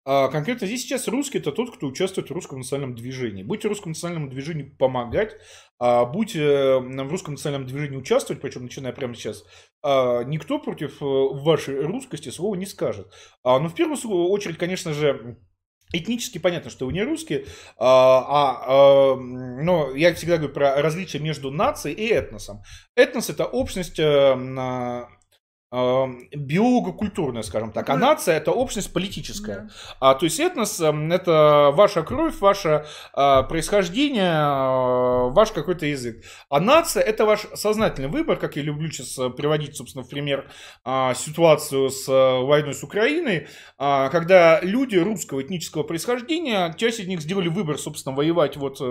А 0.04 0.30
конкретно 0.30 0.66
здесь 0.66 0.82
сейчас 0.82 1.08
русский 1.08 1.38
это 1.38 1.52
тот, 1.52 1.76
кто 1.76 1.88
участвует 1.88 2.30
в 2.30 2.34
русском 2.34 2.60
национальном 2.60 2.96
движении. 2.96 3.44
Будете 3.44 3.68
русскому 3.68 3.92
национальному 3.92 4.32
движению 4.32 4.76
помогать, 4.76 5.38
а 5.80 6.06
будете 6.06 6.80
в 6.80 7.10
русском 7.10 7.36
национальном 7.36 7.68
движении 7.68 7.98
участвовать, 7.98 8.42
причем 8.42 8.64
начиная 8.64 8.94
прямо 8.94 9.14
сейчас, 9.14 9.44
а, 9.84 10.24
никто 10.24 10.58
против 10.58 11.02
э, 11.02 11.06
вашей 11.06 11.82
русскости 11.82 12.30
слова 12.30 12.56
не 12.56 12.66
скажет. 12.66 13.12
А, 13.44 13.60
но 13.60 13.70
в 13.70 13.76
первую 13.76 13.98
очередь, 14.30 14.58
конечно 14.58 14.94
же, 14.94 15.38
Этнически 15.94 16.38
понятно, 16.38 16.70
что 16.70 16.86
вы 16.86 16.94
не 16.94 17.04
русские, 17.04 17.46
а, 17.78 18.64
а, 18.66 19.16
но 19.18 19.94
я 19.94 20.14
всегда 20.14 20.38
говорю 20.38 20.54
про 20.54 20.82
различие 20.82 21.22
между 21.22 21.52
нацией 21.52 21.96
и 21.96 22.08
этносом. 22.08 22.62
Этнос 22.96 23.30
это 23.30 23.46
общность 23.46 24.00
э, 24.00 24.36
биолого-культурная, 25.72 27.44
скажем 27.44 27.72
так, 27.72 27.90
а 27.90 27.96
нация 27.96 28.36
это 28.36 28.52
общность 28.52 28.92
политическая. 28.92 29.56
Да. 29.56 29.70
А, 30.00 30.16
то 30.16 30.26
есть 30.26 30.40
этнос 30.40 30.82
это 30.82 31.72
ваша 31.74 32.04
кровь, 32.04 32.40
ваше 32.40 32.86
а, 33.14 33.44
происхождение, 33.44 34.32
а, 34.34 35.30
ваш 35.30 35.52
какой-то 35.52 35.86
язык. 35.86 36.24
А 36.50 36.60
нация 36.60 37.02
это 37.02 37.26
ваш 37.26 37.48
сознательный 37.54 38.10
выбор, 38.10 38.38
как 38.38 38.56
я 38.58 38.64
люблю 38.64 38.92
сейчас 38.92 39.18
э, 39.18 39.30
приводить, 39.30 39.76
собственно, 39.76 40.04
в 40.04 40.10
пример 40.10 40.50
а, 40.84 41.14
ситуацию 41.14 41.90
с 41.90 42.06
а, 42.10 42.42
войной 42.42 42.74
с 42.74 42.84
Украиной, 42.84 43.48
а, 43.78 44.10
когда 44.10 44.60
люди 44.62 44.98
русского 44.98 45.42
этнического 45.42 45.84
происхождения, 45.84 46.74
часть 46.78 47.00
из 47.00 47.08
них 47.08 47.22
сделали 47.22 47.48
выбор, 47.48 47.78
собственно, 47.78 48.16
воевать 48.16 48.58
вот 48.58 48.82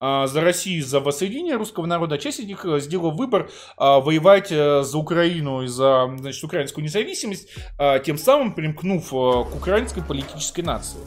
а, 0.00 0.26
за 0.26 0.40
Россию, 0.40 0.84
за 0.84 1.00
воссоединение 1.00 1.56
русского 1.56 1.86
народа, 1.86 2.14
а 2.14 2.18
часть 2.18 2.40
из 2.40 2.46
них 2.46 2.64
сделала 2.78 3.10
выбор 3.10 3.50
а, 3.76 4.00
воевать 4.00 4.48
за 4.48 4.98
Украину 4.98 5.62
и 5.62 5.66
за 5.66 6.06
значит, 6.20 6.42
украинскую 6.42 6.84
независимость, 6.84 7.48
а, 7.78 7.98
тем 7.98 8.18
самым 8.18 8.54
примкнув 8.54 9.12
а, 9.12 9.44
к 9.44 9.54
украинской 9.54 10.02
политической 10.02 10.62
нации. 10.62 10.98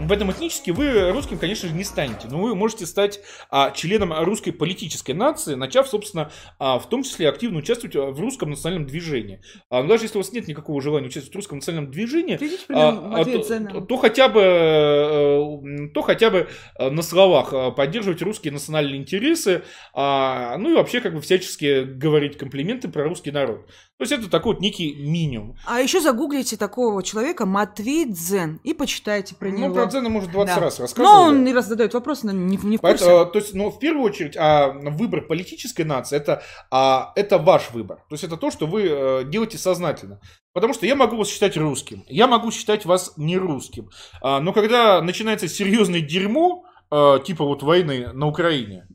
В 0.00 0.10
этом 0.10 0.30
этнически 0.30 0.70
вы 0.70 1.12
русским, 1.12 1.38
конечно 1.38 1.68
же, 1.68 1.74
не 1.74 1.84
станете, 1.84 2.26
но 2.28 2.40
вы 2.40 2.54
можете 2.54 2.84
стать 2.84 3.20
а, 3.50 3.70
членом 3.70 4.12
русской 4.24 4.50
политической 4.50 5.12
нации, 5.12 5.54
начав, 5.54 5.86
собственно, 5.86 6.30
а, 6.58 6.78
в 6.78 6.88
том 6.88 7.04
числе 7.04 7.28
активно 7.28 7.58
участвовать 7.58 7.94
в 7.94 8.20
русском 8.20 8.50
национальном 8.50 8.86
движении. 8.86 9.40
А, 9.70 9.82
но 9.82 9.88
даже 9.88 10.04
если 10.04 10.18
у 10.18 10.20
вас 10.20 10.32
нет 10.32 10.48
никакого 10.48 10.82
желания 10.82 11.06
участвовать 11.06 11.32
в 11.32 11.36
русском 11.36 11.58
национальном 11.58 11.92
движении, 11.92 12.38
а, 12.70 13.20
а, 13.20 13.24
то, 13.24 13.80
то 13.82 13.96
хотя 13.96 14.28
бы, 14.28 14.40
э, 14.40 15.88
то 15.94 16.02
хотя 16.02 16.30
бы 16.30 16.48
э, 16.78 16.90
на 16.90 17.02
словах 17.02 17.74
поддерживать 17.76 18.20
русские 18.22 18.52
национальные 18.52 18.96
интересы, 18.96 19.62
а, 19.92 20.56
ну 20.58 20.72
и 20.72 20.74
вообще 20.74 21.00
как 21.00 21.14
бы 21.14 21.20
всячески 21.20 21.84
говорить 21.84 22.36
комплименты 22.36 22.88
про 22.88 23.04
русский 23.04 23.30
народ. 23.30 23.68
То 23.96 24.02
есть 24.02 24.12
это 24.12 24.28
такой 24.28 24.54
вот 24.54 24.60
некий 24.60 24.92
минимум. 24.96 25.56
А 25.66 25.80
еще 25.80 26.00
загуглите 26.00 26.56
такого 26.56 27.00
человека 27.04 27.46
Матвей 27.46 28.06
Дзен 28.06 28.60
и 28.64 28.74
почитайте 28.74 29.36
про 29.36 29.48
ну, 29.50 29.56
него. 29.56 29.68
Ну, 29.68 29.74
про 29.74 29.86
Дзена, 29.86 30.08
может, 30.08 30.32
20 30.32 30.54
да. 30.54 30.60
раз 30.60 30.80
рассказывал. 30.80 31.14
Но 31.14 31.22
он 31.28 31.44
не 31.44 31.54
раз 31.54 31.68
задает 31.68 31.94
вопрос, 31.94 32.24
но 32.24 32.32
не, 32.32 32.56
не 32.56 32.76
в 32.76 32.80
курсе. 32.80 33.04
Поэтому, 33.04 33.26
то 33.26 33.38
есть, 33.38 33.54
но 33.54 33.70
в 33.70 33.78
первую 33.78 34.04
очередь, 34.04 34.36
а, 34.36 34.70
выбор 34.72 35.20
политической 35.22 35.82
нации, 35.82 36.16
это, 36.16 36.42
а, 36.72 37.12
это 37.14 37.38
ваш 37.38 37.70
выбор. 37.70 37.98
То 38.08 38.14
есть 38.14 38.24
это 38.24 38.36
то, 38.36 38.50
что 38.50 38.66
вы 38.66 38.88
а, 38.90 39.22
делаете 39.22 39.58
сознательно. 39.58 40.20
Потому 40.52 40.74
что 40.74 40.86
я 40.86 40.96
могу 40.96 41.16
вас 41.16 41.28
считать 41.28 41.56
русским, 41.56 42.04
я 42.08 42.26
могу 42.26 42.50
считать 42.50 42.84
вас 42.84 43.12
не 43.16 43.36
русским. 43.36 43.90
А, 44.20 44.40
но 44.40 44.52
когда 44.52 45.02
начинается 45.02 45.46
серьезное 45.46 46.00
дерьмо, 46.00 46.64
а, 46.90 47.18
типа 47.18 47.44
вот 47.44 47.62
войны 47.62 48.12
на 48.12 48.26
Украине, 48.26 48.86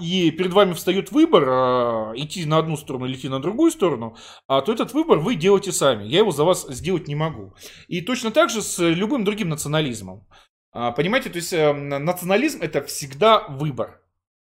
и 0.00 0.30
перед 0.30 0.52
вами 0.52 0.74
встает 0.74 1.12
выбор, 1.12 1.44
а, 1.48 2.12
идти 2.14 2.44
на 2.44 2.58
одну 2.58 2.76
сторону 2.76 3.06
или 3.06 3.14
идти 3.14 3.28
на 3.28 3.40
другую 3.40 3.70
сторону, 3.70 4.16
а, 4.46 4.60
то 4.60 4.72
этот 4.72 4.92
выбор 4.92 5.18
вы 5.18 5.34
делаете 5.34 5.72
сами. 5.72 6.04
Я 6.04 6.18
его 6.18 6.30
за 6.30 6.44
вас 6.44 6.66
сделать 6.68 7.08
не 7.08 7.14
могу. 7.14 7.54
И 7.88 8.00
точно 8.00 8.30
так 8.30 8.50
же 8.50 8.62
с 8.62 8.78
любым 8.82 9.24
другим 9.24 9.48
национализмом. 9.48 10.26
А, 10.72 10.90
понимаете, 10.92 11.28
то 11.30 11.36
есть 11.36 11.52
э, 11.52 11.72
национализм 11.72 12.62
это 12.62 12.82
всегда 12.82 13.46
выбор. 13.48 14.02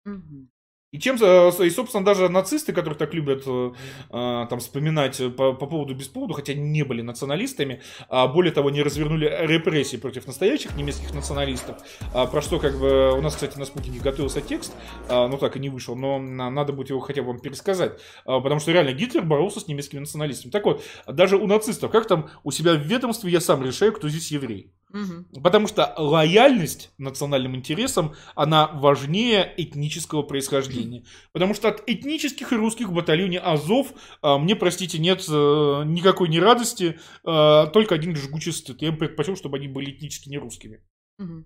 Мгм. 0.06 0.51
И 0.92 1.00
чем, 1.00 1.16
э, 1.22 1.52
и, 1.66 1.70
собственно, 1.70 2.04
даже 2.04 2.28
нацисты, 2.28 2.74
которые 2.74 2.98
так 2.98 3.14
любят 3.14 3.44
э, 3.46 3.72
э, 4.10 4.46
там 4.50 4.60
вспоминать 4.60 5.22
по, 5.38 5.54
по 5.54 5.66
поводу 5.66 5.96
без 5.96 6.10
поводу, 6.10 6.34
хотя 6.34 6.54
не 6.54 6.84
были 6.84 7.02
националистами, 7.02 7.82
а 8.10 8.28
более 8.28 8.52
того, 8.52 8.70
не 8.72 8.84
развернули 8.84 9.34
репрессии 9.40 9.96
против 9.96 10.28
настоящих 10.28 10.76
немецких 10.76 11.14
националистов, 11.14 11.78
а, 12.14 12.26
про 12.26 12.42
что, 12.42 12.60
как 12.60 12.78
бы, 12.78 13.18
у 13.18 13.22
нас, 13.22 13.36
кстати, 13.36 13.58
на 13.58 13.64
спутнике 13.64 14.02
готовился 14.02 14.42
текст, 14.42 14.74
но 15.08 15.38
так 15.38 15.56
и 15.56 15.60
не 15.60 15.70
вышел, 15.70 15.96
но 15.96 16.20
на- 16.20 16.50
надо 16.50 16.74
будет 16.74 16.90
его 16.90 17.00
хотя 17.00 17.22
бы 17.22 17.30
вам 17.30 17.40
пересказать, 17.40 17.98
а, 18.26 18.42
потому 18.42 18.60
что 18.60 18.74
реально 18.74 18.92
Гитлер 18.92 19.24
боролся 19.24 19.62
с 19.62 19.68
немецкими 19.68 20.02
националистами. 20.02 20.52
Так 20.52 20.66
вот, 20.66 20.84
даже 21.08 21.38
у 21.38 21.48
нацистов, 21.48 21.90
как 21.92 22.06
там 22.08 22.30
у 22.44 22.52
себя 22.52 22.74
в 22.74 22.80
ведомстве 22.82 23.32
я 23.32 23.40
сам 23.40 23.64
решаю, 23.64 23.94
кто 23.94 24.10
здесь 24.10 24.30
еврей. 24.32 24.74
Мгм. 24.94 25.26
Потому 25.42 25.68
что 25.68 25.94
лояльность 25.98 26.92
национальным 26.98 27.56
интересам, 27.56 28.16
она 28.36 28.68
важнее 28.68 29.54
этнического 29.58 30.24
происхождения. 30.24 31.06
Потому 31.32 31.54
что 31.54 31.70
от 31.70 31.84
этнических 31.88 32.52
и 32.52 32.56
русских 32.56 32.90
в 32.90 32.94
батальоне 32.94 33.40
Азов, 33.40 33.94
а, 34.22 34.38
мне, 34.38 34.56
простите, 34.56 35.00
нет 35.00 35.26
э, 35.30 35.84
никакой 35.86 36.30
не 36.30 36.40
радости, 36.40 37.00
а, 37.24 37.68
только 37.68 37.96
один 37.96 38.16
жгучий 38.16 38.52
стыд. 38.52 38.82
Я 38.82 38.92
бы 38.92 38.98
предпочел, 38.98 39.36
чтобы 39.36 39.58
они 39.58 39.68
были 39.68 39.92
этнически 39.92 40.30
не 40.30 40.38
русскими. 40.38 40.82
Мгм. 41.18 41.46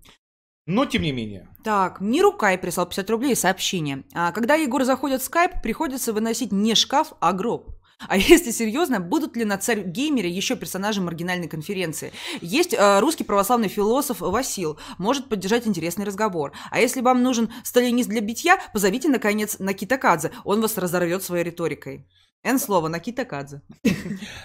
Но, 0.66 0.84
тем 0.84 1.02
не 1.02 1.12
менее. 1.12 1.48
Так, 1.62 2.00
Миру 2.00 2.32
Кай 2.32 2.58
прислал 2.58 2.86
50 2.86 3.08
рублей 3.10 3.36
сообщение. 3.36 4.02
А, 4.12 4.32
когда 4.32 4.56
Егор 4.56 4.82
заходит 4.82 5.20
в 5.20 5.24
скайп, 5.24 5.62
приходится 5.62 6.12
выносить 6.12 6.50
не 6.50 6.74
шкаф, 6.74 7.12
а 7.20 7.32
гроб. 7.32 7.75
А 7.98 8.16
если 8.16 8.50
серьезно, 8.50 9.00
будут 9.00 9.36
ли 9.36 9.44
на 9.44 9.56
царь 9.56 9.82
геймере 9.82 10.28
еще 10.28 10.56
персонажи 10.56 11.00
маргинальной 11.00 11.48
конференции? 11.48 12.12
Есть 12.42 12.74
э, 12.74 13.00
русский 13.00 13.24
православный 13.24 13.68
философ 13.68 14.20
Васил, 14.20 14.78
может 14.98 15.28
поддержать 15.28 15.66
интересный 15.66 16.04
разговор. 16.04 16.52
А 16.70 16.78
если 16.78 17.00
вам 17.00 17.22
нужен 17.22 17.50
сталинист 17.64 18.08
для 18.08 18.20
битья, 18.20 18.58
позовите, 18.72 19.08
наконец, 19.08 19.58
Накита 19.58 19.96
Кадзе, 19.96 20.30
он 20.44 20.60
вас 20.60 20.76
разорвет 20.76 21.22
своей 21.22 21.44
риторикой. 21.44 22.06
Н 22.44 22.58
слово, 22.58 22.88
Накита 22.88 23.24
Кадзе. 23.24 23.62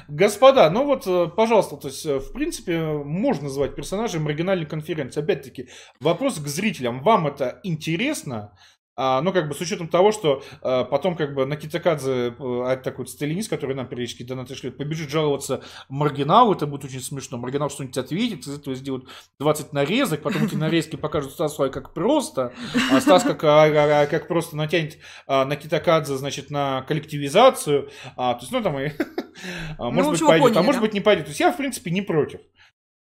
Господа, 0.07 0.69
ну 0.69 0.85
вот, 0.85 1.05
э, 1.05 1.27
пожалуйста, 1.27 1.75
то 1.75 1.89
есть, 1.89 2.05
э, 2.05 2.19
в 2.19 2.31
принципе, 2.31 2.79
можно 2.79 3.43
назвать 3.43 3.75
персонажей 3.75 4.19
маргинальной 4.19 4.65
конференции. 4.65 5.21
Опять-таки, 5.21 5.67
вопрос 5.99 6.39
к 6.39 6.47
зрителям. 6.47 7.03
Вам 7.03 7.27
это 7.27 7.59
интересно? 7.63 8.57
А, 8.97 9.21
ну, 9.21 9.31
как 9.31 9.47
бы 9.47 9.55
с 9.55 9.61
учетом 9.61 9.87
того, 9.87 10.11
что 10.11 10.43
а, 10.61 10.83
потом, 10.83 11.15
как 11.15 11.33
бы, 11.33 11.45
Накитакадзе, 11.45 12.11
э, 12.11 12.33
а, 12.39 12.75
такой 12.75 13.07
сталинист, 13.07 13.49
который 13.49 13.73
нам 13.75 13.87
периодически 13.87 14.23
донаты 14.23 14.53
шлет, 14.53 14.77
побежит 14.77 15.09
жаловаться 15.09 15.63
Маргиналу, 15.87 16.53
это 16.53 16.67
будет 16.67 16.85
очень 16.85 16.99
смешно. 16.99 17.37
Маргинал 17.37 17.69
что-нибудь 17.69 17.97
ответит, 17.97 18.45
из 18.45 18.59
этого 18.59 18.75
сделают 18.75 19.07
20 19.39 19.71
нарезок, 19.71 20.21
потом 20.21 20.43
эти 20.43 20.55
нарезки 20.55 20.97
покажут 20.97 21.31
Стасу 21.31 21.71
как 21.71 21.93
просто, 21.93 22.53
а 22.91 22.99
Стас 22.99 23.23
как, 23.23 23.43
а, 23.45 23.63
а, 23.63 24.01
а, 24.01 24.05
как 24.07 24.27
просто 24.27 24.57
натянет 24.57 24.97
а, 25.25 25.45
Накитакадзе, 25.45 26.17
значит, 26.17 26.49
на 26.49 26.81
коллективизацию. 26.81 27.89
А, 28.17 28.33
то 28.33 28.41
есть, 28.41 28.51
ну, 28.51 28.61
там 28.61 28.77
и... 28.77 28.89
а, 29.77 29.85
Ну, 29.85 29.91
Может 29.91 30.11
быть, 30.11 30.27
пойдет, 30.27 30.57
а 30.57 30.63
может 30.63 30.81
да? 30.81 30.87
быть, 30.87 30.93
не 30.93 31.01
пойдет. 31.01 31.25
То 31.25 31.29
есть, 31.29 31.39
я, 31.39 31.51
в 31.51 31.57
принципе, 31.57 31.91
не 31.91 32.01
против. 32.01 32.41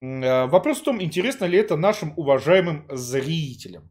А, 0.04 0.46
Вопрос 0.48 0.80
в 0.80 0.84
том, 0.84 1.02
интересно 1.02 1.46
ли 1.46 1.58
это 1.58 1.76
нашим 1.76 2.14
уважаемым 2.16 2.86
зрителям. 2.90 3.90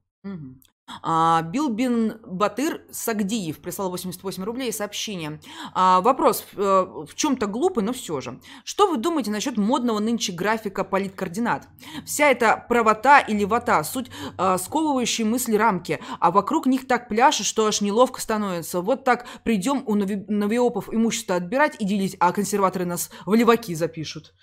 А, 1.03 1.43
Билбин 1.43 2.19
Батыр 2.25 2.83
Сагдиев 2.91 3.59
прислал 3.59 3.91
88 3.91 4.43
рублей 4.45 4.73
сообщение. 4.73 5.41
А, 5.75 6.01
вопрос 6.01 6.45
э, 6.55 6.59
в 6.59 7.15
чем-то 7.15 7.47
глупый, 7.47 7.85
но 7.85 7.93
все 7.93 8.21
же. 8.21 8.41
Что 8.65 8.91
вы 8.91 8.97
думаете 8.97 9.31
насчет 9.31 9.57
модного 9.57 9.99
нынче 9.99 10.33
графика 10.33 10.85
политкоординат? 10.85 11.69
Вся 12.05 12.31
эта 12.31 12.65
правота 12.69 13.21
или 13.21 13.45
вата, 13.45 13.83
суть 13.85 14.11
э, 14.39 14.57
сковывающие 14.59 15.27
мысли 15.27 15.57
рамки, 15.57 16.01
а 16.21 16.31
вокруг 16.31 16.67
них 16.67 16.87
так 16.87 17.09
пляшет, 17.09 17.47
что 17.47 17.67
аж 17.67 17.81
неловко 17.81 18.21
становится. 18.21 18.81
Вот 18.81 19.05
так 19.05 19.27
придем 19.45 19.83
у 19.87 19.95
нови- 19.95 20.25
новиопов 20.29 20.93
имущество 20.93 21.37
отбирать 21.37 21.77
и 21.81 21.85
делить, 21.85 22.17
а 22.21 22.33
консерваторы 22.33 22.85
нас 22.85 23.11
в 23.27 23.35
леваки 23.35 23.75
запишут. 23.75 24.35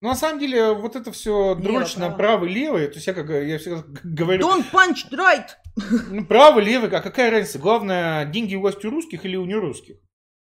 Но 0.00 0.10
на 0.10 0.14
самом 0.14 0.38
деле, 0.38 0.74
вот 0.74 0.94
это 0.94 1.10
все 1.10 1.56
дрочь 1.56 1.96
на 1.96 2.10
право. 2.10 2.16
правый-левый. 2.16 2.86
То 2.86 2.94
есть, 2.94 3.06
я, 3.08 3.14
как, 3.14 3.28
я 3.30 3.58
всегда 3.58 3.82
говорю, 4.04 4.46
Don't 4.46 4.64
punch 4.70 5.10
right! 5.10 5.48
Ну, 6.10 6.24
правый-левый, 6.24 6.90
а 6.90 7.00
какая 7.00 7.30
разница? 7.30 7.58
Главное, 7.58 8.24
деньги 8.26 8.54
у 8.54 8.60
власти 8.60 8.86
у 8.86 8.90
русских 8.90 9.24
или 9.24 9.36
у 9.36 9.44
нерусских? 9.44 9.96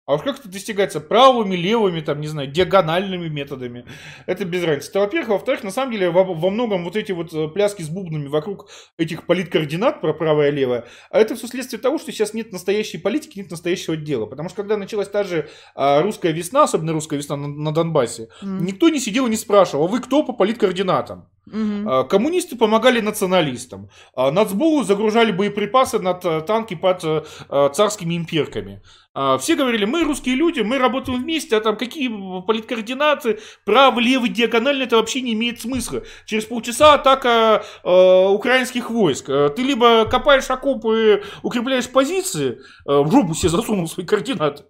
А 0.09 0.15
уж 0.15 0.23
как 0.23 0.39
это 0.39 0.49
достигается? 0.49 1.01
Правыми, 1.01 1.55
левыми, 1.55 2.01
там, 2.01 2.23
не 2.23 2.29
знаю, 2.29 2.51
диагональными 2.51 3.29
методами. 3.29 3.85
Это 4.25 4.47
без 4.47 4.65
разницы. 4.65 4.89
Это, 4.89 5.01
во-первых. 5.01 5.29
Во-вторых, 5.29 5.63
на 5.65 5.71
самом 5.71 5.93
деле, 5.93 6.09
во, 6.09 6.25
во 6.25 6.49
многом 6.49 6.85
вот 6.85 6.97
эти 6.97 7.13
вот 7.13 7.35
э, 7.35 7.47
пляски 7.49 7.83
с 7.83 7.91
бубнами 7.91 8.27
вокруг 8.27 8.71
этих 8.97 9.27
политкоординат 9.27 10.01
про 10.01 10.15
правое 10.15 10.49
и 10.49 10.53
левое, 10.53 10.87
а 11.11 11.21
это 11.21 11.35
все 11.35 11.47
следствие 11.47 11.79
того, 11.79 11.99
что 11.99 12.11
сейчас 12.11 12.33
нет 12.33 12.53
настоящей 12.53 12.97
политики, 12.97 13.39
нет 13.39 13.51
настоящего 13.51 13.99
дела. 13.99 14.25
Потому 14.25 14.49
что 14.49 14.57
когда 14.57 14.79
началась 14.79 15.11
та 15.11 15.25
же 15.25 15.51
а, 15.75 16.01
русская 16.01 16.33
весна, 16.33 16.63
особенно 16.63 16.95
русская 16.95 17.19
весна 17.19 17.37
на, 17.37 17.47
на 17.47 17.73
Донбассе, 17.75 18.31
М. 18.41 18.65
никто 18.65 18.89
не 18.89 19.01
сидел 19.01 19.27
и 19.27 19.31
не 19.31 19.37
спрашивал, 19.37 19.85
а 19.85 19.89
вы 19.89 20.01
кто 20.01 20.23
по 20.23 20.33
политкоординатам? 20.33 21.29
А, 21.53 22.05
Коммунисты 22.05 22.57
помогали 22.57 23.01
националистам. 23.01 23.89
А, 24.15 24.31
Нацболу 24.31 24.83
загружали 24.83 25.33
боеприпасы 25.33 25.99
над 25.99 26.25
э, 26.25 26.41
танки 26.43 26.75
под 26.75 27.05
э, 27.05 27.25
э, 27.49 27.71
царскими 27.73 28.17
имперками. 28.17 28.83
А, 29.15 29.37
Все 29.37 29.57
говорили, 29.57 29.85
мы 29.85 30.05
русские 30.05 30.37
люди, 30.37 30.61
мы 30.61 30.79
работаем 30.79 31.21
вместе, 31.21 31.57
а 31.57 31.61
там 31.61 31.77
какие 31.77 32.09
политкоординаты, 32.43 33.41
право, 33.65 33.99
левый, 33.99 34.31
диагональный, 34.31 34.85
это 34.85 34.97
вообще 34.97 35.23
не 35.23 35.33
имеет 35.33 35.61
смысла. 35.61 36.03
Через 36.25 36.45
полчаса 36.45 36.95
атака 36.95 37.65
э, 37.83 38.29
украинских 38.29 38.91
войск. 38.91 39.27
Ты 39.27 39.63
либо 39.63 40.05
копаешь 40.05 40.49
окопы, 40.51 41.25
укрепляешь 41.43 41.89
позиции, 41.89 42.61
э, 42.87 43.01
в 43.01 43.11
жопу 43.11 43.35
себе 43.35 43.49
засунул 43.49 43.89
свои 43.89 44.07
координаты, 44.07 44.65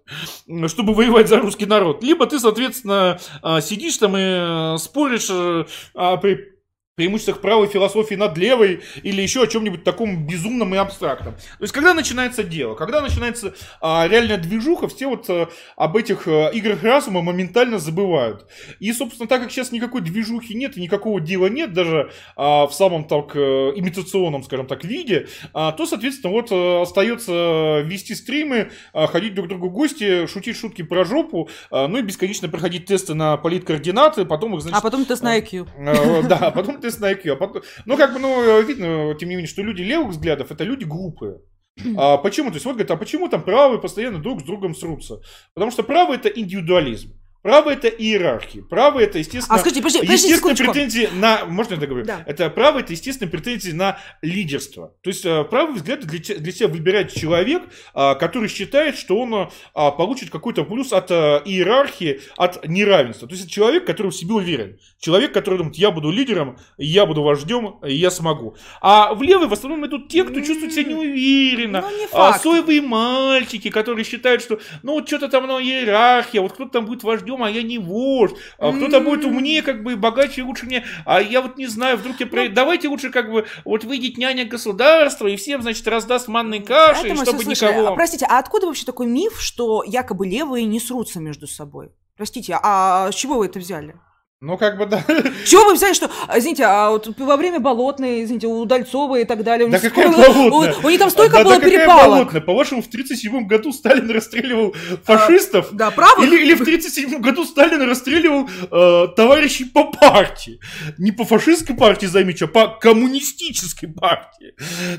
чтобы 0.67 0.95
воевать 0.95 1.27
за 1.27 1.37
русский 1.37 1.67
народ, 1.67 2.03
либо 2.03 2.25
ты, 2.25 2.39
соответственно, 2.39 3.19
сидишь 3.61 3.97
там 3.97 4.15
и 4.17 4.77
споришь 4.79 5.29
а, 5.29 6.17
при 6.17 6.59
преимуществах 6.99 7.39
правой 7.39 7.67
философии 7.67 8.15
над 8.15 8.37
левой 8.37 8.81
или 9.03 9.21
еще 9.21 9.43
о 9.43 9.47
чем-нибудь 9.47 9.85
таком 9.85 10.27
безумном 10.27 10.75
и 10.75 10.77
абстрактном. 10.77 11.33
То 11.35 11.61
есть, 11.63 11.73
когда 11.73 11.93
начинается 11.93 12.43
дело, 12.43 12.75
когда 12.75 12.99
начинается 12.99 13.55
а, 13.79 14.05
реальная 14.05 14.37
движуха, 14.37 14.89
все 14.89 15.07
вот 15.07 15.29
а, 15.29 15.47
об 15.77 15.95
этих 15.95 16.27
а, 16.27 16.49
играх 16.49 16.83
разума 16.83 17.21
моментально 17.21 17.79
забывают. 17.79 18.47
И, 18.81 18.91
собственно, 18.91 19.29
так 19.29 19.41
как 19.41 19.49
сейчас 19.49 19.71
никакой 19.71 20.01
движухи 20.01 20.53
нет 20.55 20.75
и 20.75 20.81
никакого 20.81 21.21
дела 21.21 21.47
нет, 21.47 21.71
даже 21.71 22.11
а, 22.35 22.67
в 22.67 22.73
самом 22.73 23.05
так 23.05 23.31
э, 23.35 23.39
имитационном, 23.75 24.43
скажем 24.43 24.67
так, 24.67 24.83
виде, 24.83 25.27
а, 25.53 25.71
то, 25.71 25.85
соответственно, 25.85 26.33
вот 26.33 26.51
э, 26.51 26.81
остается 26.81 27.81
вести 27.85 28.13
стримы, 28.13 28.71
а, 28.91 29.07
ходить 29.07 29.35
друг 29.35 29.47
к 29.47 29.49
другу 29.49 29.69
в 29.69 29.71
гости, 29.71 30.27
шутить 30.27 30.57
шутки 30.57 30.81
про 30.81 31.05
жопу, 31.05 31.49
а, 31.71 31.87
ну 31.87 31.97
и 31.97 32.01
бесконечно 32.01 32.49
проходить 32.49 32.87
тесты 32.87 33.13
на 33.13 33.37
политкоординаты, 33.37 34.25
потом 34.25 34.55
их, 34.55 34.61
значит, 34.61 34.77
А 34.77 34.81
потом 34.81 35.05
тест 35.05 35.23
на 35.23 35.37
IQ. 35.37 35.67
Э, 35.77 36.23
Да, 36.23 36.37
а 36.37 36.51
потом 36.51 36.81
тест 36.81 36.88
на 36.97 37.11
IQ. 37.11 37.33
а 37.33 37.35
потом- 37.35 37.61
Ну, 37.85 37.97
как 37.97 38.13
бы, 38.13 38.19
ну, 38.19 38.61
видно, 38.61 39.13
тем 39.19 39.29
не 39.29 39.35
менее, 39.35 39.47
что 39.49 39.61
люди 39.61 39.81
левых 39.81 40.09
взглядов 40.09 40.51
это 40.51 40.63
люди 40.63 40.85
глупые. 40.85 41.41
А 41.97 42.17
почему? 42.17 42.49
То 42.49 42.55
есть, 42.55 42.65
вот 42.65 42.73
говорят, 42.73 42.91
а 42.91 42.97
почему 42.97 43.29
там 43.29 43.43
правые 43.43 43.79
постоянно 43.79 44.17
друг 44.19 44.41
с 44.41 44.43
другом 44.43 44.73
срутся? 44.75 45.21
Потому 45.53 45.71
что 45.71 45.83
правый 45.83 46.17
это 46.17 46.27
индивидуализм. 46.29 47.18
Право 47.41 47.69
это 47.69 47.87
иерархия. 47.87 48.61
Право 48.63 48.99
это, 48.99 49.17
естественно, 49.19 49.55
А 49.55 49.59
скажите, 49.59 49.81
подожди, 49.81 49.99
подожди 49.99 50.27
естественные 50.29 50.55
секундочку. 50.55 50.73
претензии 50.73 51.09
на... 51.13 51.45
Можно 51.45 51.75
я 51.75 51.79
договорю? 51.79 52.05
Да. 52.05 52.23
Это 52.27 52.49
право 52.49 52.79
это, 52.79 52.91
естественно, 52.91 53.31
претензии 53.31 53.71
на 53.71 53.97
лидерство. 54.21 54.93
То 55.01 55.09
есть, 55.09 55.25
э, 55.25 55.43
правый 55.45 55.75
взгляд 55.75 56.01
для, 56.01 56.19
для 56.19 56.51
себя 56.51 56.67
выбирает 56.67 57.13
человек, 57.13 57.63
а, 57.93 58.15
который 58.15 58.49
считает, 58.49 58.97
что 58.97 59.17
он 59.17 59.49
а, 59.73 59.91
получит 59.91 60.29
какой-то 60.31 60.65
плюс 60.65 60.91
от 60.91 61.11
а, 61.11 61.41
иерархии, 61.45 62.19
от 62.35 62.67
неравенства. 62.67 63.27
То 63.27 63.33
есть, 63.33 63.45
это 63.45 63.53
человек, 63.53 63.85
который 63.85 64.11
в 64.11 64.15
себе 64.15 64.33
уверен. 64.33 64.77
Человек, 64.99 65.31
который 65.31 65.57
думает, 65.59 65.77
я 65.77 65.91
буду 65.91 66.11
лидером, 66.11 66.57
я 66.77 67.05
буду 67.05 67.23
вождем, 67.23 67.75
я 67.83 68.11
смогу. 68.11 68.57
А 68.81 69.13
в 69.13 69.21
левый 69.21 69.47
в 69.47 69.53
основном 69.53 69.85
идут 69.85 70.09
те, 70.09 70.25
кто 70.25 70.41
чувствует 70.41 70.73
себя 70.73 70.91
неуверенно. 70.91 71.81
Ну, 71.81 71.97
не 71.97 72.05
А, 72.05 72.31
факт. 72.31 72.43
соевые 72.43 72.81
мальчики, 72.81 73.69
которые 73.69 74.03
считают, 74.03 74.41
что 74.41 74.59
ну 74.83 74.93
вот 74.93 75.07
что-то 75.07 75.29
там 75.29 75.47
ну, 75.47 75.59
иерархия, 75.59 76.41
вот 76.41 76.51
кто-то 76.53 76.71
там 76.71 76.85
будет 76.85 77.03
вождем, 77.03 77.28
а 77.37 77.49
я 77.49 77.63
не 77.63 77.77
вождь, 77.77 78.35
а 78.57 78.71
кто-то 78.71 78.99
будет 79.01 79.25
умнее, 79.25 79.61
как 79.61 79.83
бы, 79.83 79.93
и 79.93 79.95
богаче, 79.95 80.41
и 80.41 80.43
лучше 80.43 80.65
мне, 80.65 80.83
а 81.05 81.21
я 81.21 81.41
вот 81.41 81.57
не 81.57 81.67
знаю, 81.67 81.97
вдруг 81.97 82.19
я... 82.19 82.25
Ну. 82.25 82.31
про- 82.31 82.49
Давайте 82.49 82.87
лучше 82.87 83.09
как 83.09 83.31
бы 83.31 83.45
вот 83.65 83.83
выйдет 83.83 84.17
няня 84.17 84.45
государства 84.45 85.27
и 85.27 85.35
всем, 85.35 85.61
значит, 85.61 85.87
раздаст 85.87 86.27
манной 86.27 86.59
каши, 86.59 87.07
Это 87.07 87.25
чтобы 87.25 87.43
никого... 87.45 87.87
А, 87.87 87.95
простите, 87.95 88.25
а 88.29 88.39
откуда 88.39 88.67
вообще 88.67 88.85
такой 88.85 89.07
миф, 89.07 89.39
что 89.39 89.83
якобы 89.85 90.27
левые 90.27 90.65
не 90.65 90.79
срутся 90.79 91.19
между 91.19 91.47
собой? 91.47 91.91
Простите, 92.17 92.57
а 92.61 93.11
с 93.11 93.15
чего 93.15 93.37
вы 93.37 93.45
это 93.45 93.59
взяли? 93.59 93.95
Ну, 94.41 94.57
как 94.57 94.77
бы, 94.77 94.85
да. 94.85 95.03
Чего 95.45 95.65
вы 95.65 95.73
взяли, 95.73 95.91
что, 95.91 96.09
а, 96.29 96.39
извините, 96.39 96.63
а 96.63 96.91
вот 96.91 97.09
во 97.17 97.35
время 97.35 97.59
Болотной, 97.59 98.23
извините, 98.23 98.47
у 98.47 98.63
Дальцова 98.63 99.17
и 99.19 99.25
так 99.25 99.43
далее... 99.43 99.67
у 99.67 99.69
Да 99.69 99.77
них 99.79 99.93
какая 99.93 100.09
сколько- 100.09 100.31
Болотная? 100.31 100.75
У, 100.81 100.87
у 100.87 100.89
них 100.89 100.97
там 100.99 101.09
столько 101.09 101.31
Да- 101.33 101.37
да 101.39 101.43
было 101.43 101.53
какая 101.55 101.69
перепалок. 101.71 102.07
Болотная? 102.07 102.41
По-вашему, 102.41 102.81
в 102.81 102.87
37 102.87 103.47
году 103.47 103.73
Сталин 103.73 104.09
расстреливал 104.09 104.73
фашистов? 105.03 105.67
Да, 105.73 105.91
правы? 105.91 106.25
Или, 106.25 106.41
или 106.41 106.53
в 106.53 106.63
37 106.63 107.19
году 107.19 107.43
Сталин 107.43 107.81
расстреливал 107.81 108.49
э, 108.71 109.07
товарищей 109.17 109.65
по 109.65 109.91
партии. 109.91 110.61
Не 110.97 111.11
по 111.11 111.25
фашистской 111.25 111.75
партии, 111.75 112.05
замечу, 112.05 112.45
а 112.45 112.47
по 112.47 112.67
коммунистической 112.79 113.89
партии. 113.89 114.53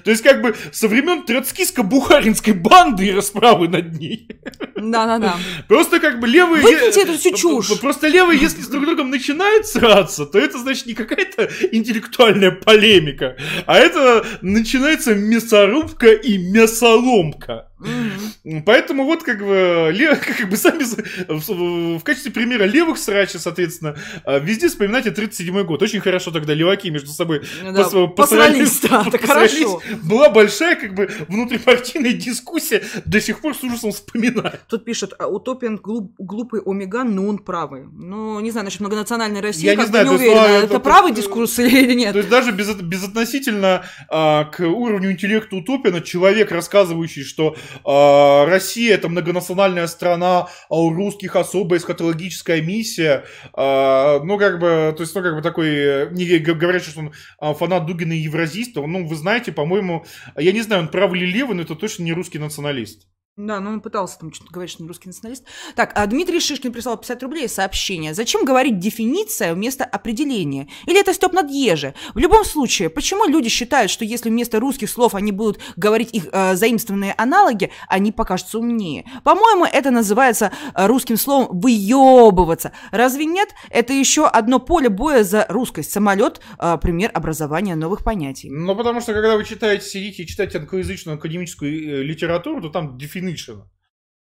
То 0.05 0.11
есть, 0.11 0.23
как 0.23 0.43
бы, 0.43 0.55
со 0.71 0.87
времен 0.87 1.25
троцкистско-бухаринской 1.27 2.53
банды 2.53 3.07
и 3.07 3.13
расправы 3.13 3.69
над 3.69 3.99
ней. 3.99 4.29
Да-да-да. 4.77 5.37
Просто 5.67 5.99
как 5.99 6.21
бы 6.21 6.27
левые... 6.29 6.63
Выкиньте 6.63 7.05
эту 7.05 7.17
всю 7.17 7.35
чушь. 7.35 7.81
Просто 7.81 8.07
левые, 8.09 8.39
если 8.39 8.61
с 8.61 8.67
друг 8.69 8.85
другом 8.85 9.09
начинают 9.09 9.30
сраться, 9.67 10.27
то 10.27 10.39
это, 10.39 10.59
значит, 10.59 10.87
не 10.87 10.95
какая-то 10.95 11.49
интеллектуальная 11.73 12.51
полемика, 12.51 13.37
а 13.67 13.79
это 13.79 14.25
начинается 14.43 15.15
мясорубка 15.15 16.09
и 16.13 16.39
мясоломка. 16.39 17.67
Мгм. 17.81 18.63
Поэтому 18.65 19.05
вот 19.05 19.23
как 19.23 19.39
бы, 19.39 19.91
ле- 19.91 20.15
как 20.39 20.51
бы 20.51 20.57
сами 20.59 20.85
в, 21.29 22.03
качестве 22.03 22.31
примера 22.31 22.65
левых 22.65 22.99
срачей, 22.99 23.41
соответственно, 23.41 23.97
а, 24.25 24.39
везде 24.39 24.69
вспоминайте 24.69 25.11
37 25.11 25.63
год. 25.65 25.83
Очень 25.83 26.01
хорошо 26.01 26.31
тогда 26.31 26.53
леваки 26.53 26.91
между 26.91 27.09
собой 27.11 27.41
Ну 27.63 27.73
да, 27.73 27.83
пос- 27.85 28.09
посрались, 28.09 28.81
да, 28.81 29.05
посрались. 29.11 29.53
хорошо. 29.53 29.81
Была 30.03 30.29
большая 30.29 30.77
как 30.77 30.95
бы 30.95 31.09
внутрипартийная 31.29 32.13
дискуссия, 32.13 32.83
до 33.07 33.19
сих 33.21 33.41
пор 33.41 33.55
с 33.57 33.63
ужасом 33.63 33.93
вспоминаю. 33.93 34.59
Тут 34.69 34.85
пишет, 34.85 35.15
а, 35.19 35.29
утопиан 35.29 35.77
глуп- 35.83 36.13
глупый 36.19 36.61
Омеган, 36.67 37.15
но 37.15 37.27
он 37.29 37.39
правый. 37.39 37.85
Ну, 37.91 38.41
не 38.41 38.51
знаю, 38.51 38.65
насчет 38.67 38.83
многонациональной 39.21 39.41
России, 39.41 39.65
Я 39.67 39.73
не 39.73 39.77
как 39.77 39.87
знаю, 39.89 40.07
бы 40.07 40.13
не 40.13 40.19
то 40.19 40.23
есть, 40.23 40.33
уверена, 40.35 40.49
ну, 40.49 40.65
это, 40.65 40.75
это- 40.75 40.81
правый 40.81 41.13
дискурс 41.13 41.59
или 41.59 41.95
нет. 41.95 42.13
То 42.13 42.19
есть 42.19 42.31
даже 42.31 42.53
без, 42.53 42.75
безотносительно 42.75 43.85
а, 44.09 44.45
к 44.45 44.61
уровню 44.61 45.13
интеллекта 45.13 45.57
Утопина, 45.57 46.01
человек, 46.01 46.51
рассказывающий, 46.51 47.25
что 47.25 47.57
а, 47.85 48.47
Россия 48.47 48.95
это 48.95 49.09
многонациональная 49.09 49.87
страна, 49.87 50.49
а 50.69 50.81
у 50.81 50.91
русских 50.91 51.37
особая 51.37 51.79
эсхатологическая 51.79 52.61
миссия, 52.63 53.25
а, 53.53 54.21
ну 54.21 54.39
как 54.39 54.59
бы, 54.59 54.95
то 54.97 55.03
есть, 55.03 55.15
ну 55.15 55.23
как 55.23 55.35
бы 55.35 55.43
такой, 55.43 56.11
не 56.13 56.39
говорят, 56.39 56.83
что 56.83 57.01
он 57.01 57.13
а, 57.39 57.55
фанат 57.55 57.87
Дугина 57.87 58.13
и 58.13 58.19
евразист, 58.19 58.77
ну 58.77 59.07
вы 59.07 59.17
знаете, 59.17 59.53
по-моему, 59.53 60.05
я 60.37 60.53
не 60.53 60.63
знаю, 60.63 60.83
он 60.83 60.89
правый 60.89 61.21
или 61.21 61.31
левый, 61.31 61.57
но 61.57 61.63
это 61.63 61.75
точно 61.75 62.05
не 62.05 62.13
русский 62.13 62.39
националист. 62.39 63.07
Да, 63.37 63.61
ну 63.61 63.71
он 63.71 63.81
пытался 63.81 64.19
там 64.19 64.33
что-то 64.33 64.53
говорить, 64.53 64.73
что 64.73 64.83
он 64.83 64.89
русский 64.89 65.09
националист. 65.09 65.45
Так, 65.77 65.93
а 65.95 66.05
Дмитрий 66.07 66.41
Шишкин 66.41 66.73
прислал 66.73 66.97
50 66.97 67.23
рублей 67.23 67.49
сообщение. 67.49 68.13
Зачем 68.13 68.45
говорить 68.45 68.79
дефиниция 68.79 69.55
вместо 69.55 69.85
определения? 69.85 70.69
Или 70.87 71.01
это 71.01 71.15
Степ 71.15 71.33
Надъеже? 71.33 71.95
В 72.15 72.19
любом 72.19 72.45
случае, 72.45 72.91
почему 72.91 73.27
люди 73.27 73.49
считают, 73.49 73.91
что 73.91 74.05
если 74.05 74.31
вместо 74.31 74.59
русских 74.59 74.91
слов 74.91 75.15
они 75.15 75.33
будут 75.33 75.61
говорить 75.77 76.13
их 76.13 76.27
э, 76.33 76.57
заимствованные 76.57 77.15
аналоги, 77.17 77.71
они 77.89 78.13
покажутся 78.13 78.59
умнее? 78.59 79.07
По-моему, 79.23 79.65
это 79.65 79.91
называется 79.91 80.53
э, 80.75 80.87
русским 80.87 81.17
словом 81.17 81.61
«выебываться». 81.61 82.73
Разве 82.91 83.27
нет? 83.27 83.51
Это 83.71 83.93
еще 83.93 84.27
одно 84.27 84.59
поле 84.59 84.89
боя 84.89 85.23
за 85.23 85.47
русскость. 85.49 85.93
Самолет 85.93 86.41
э,– 86.59 86.79
пример 86.83 87.11
образования 87.15 87.77
новых 87.77 88.05
понятий. 88.05 88.51
Ну, 88.51 88.75
потому 88.75 89.01
что, 89.01 89.13
когда 89.13 89.37
вы 89.37 89.45
читаете, 89.45 89.87
сидите 89.87 90.25
и 90.25 90.27
читаете 90.27 90.59
англоязычную 90.59 91.17
академическую 91.17 91.73
э, 91.73 92.03
литературу, 92.03 92.61
то 92.61 92.69
там 92.69 92.99
definition, 93.21 93.65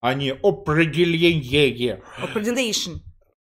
а 0.01 0.15
не 0.15 0.33
определение. 0.33 2.03
Opredation. 2.19 3.01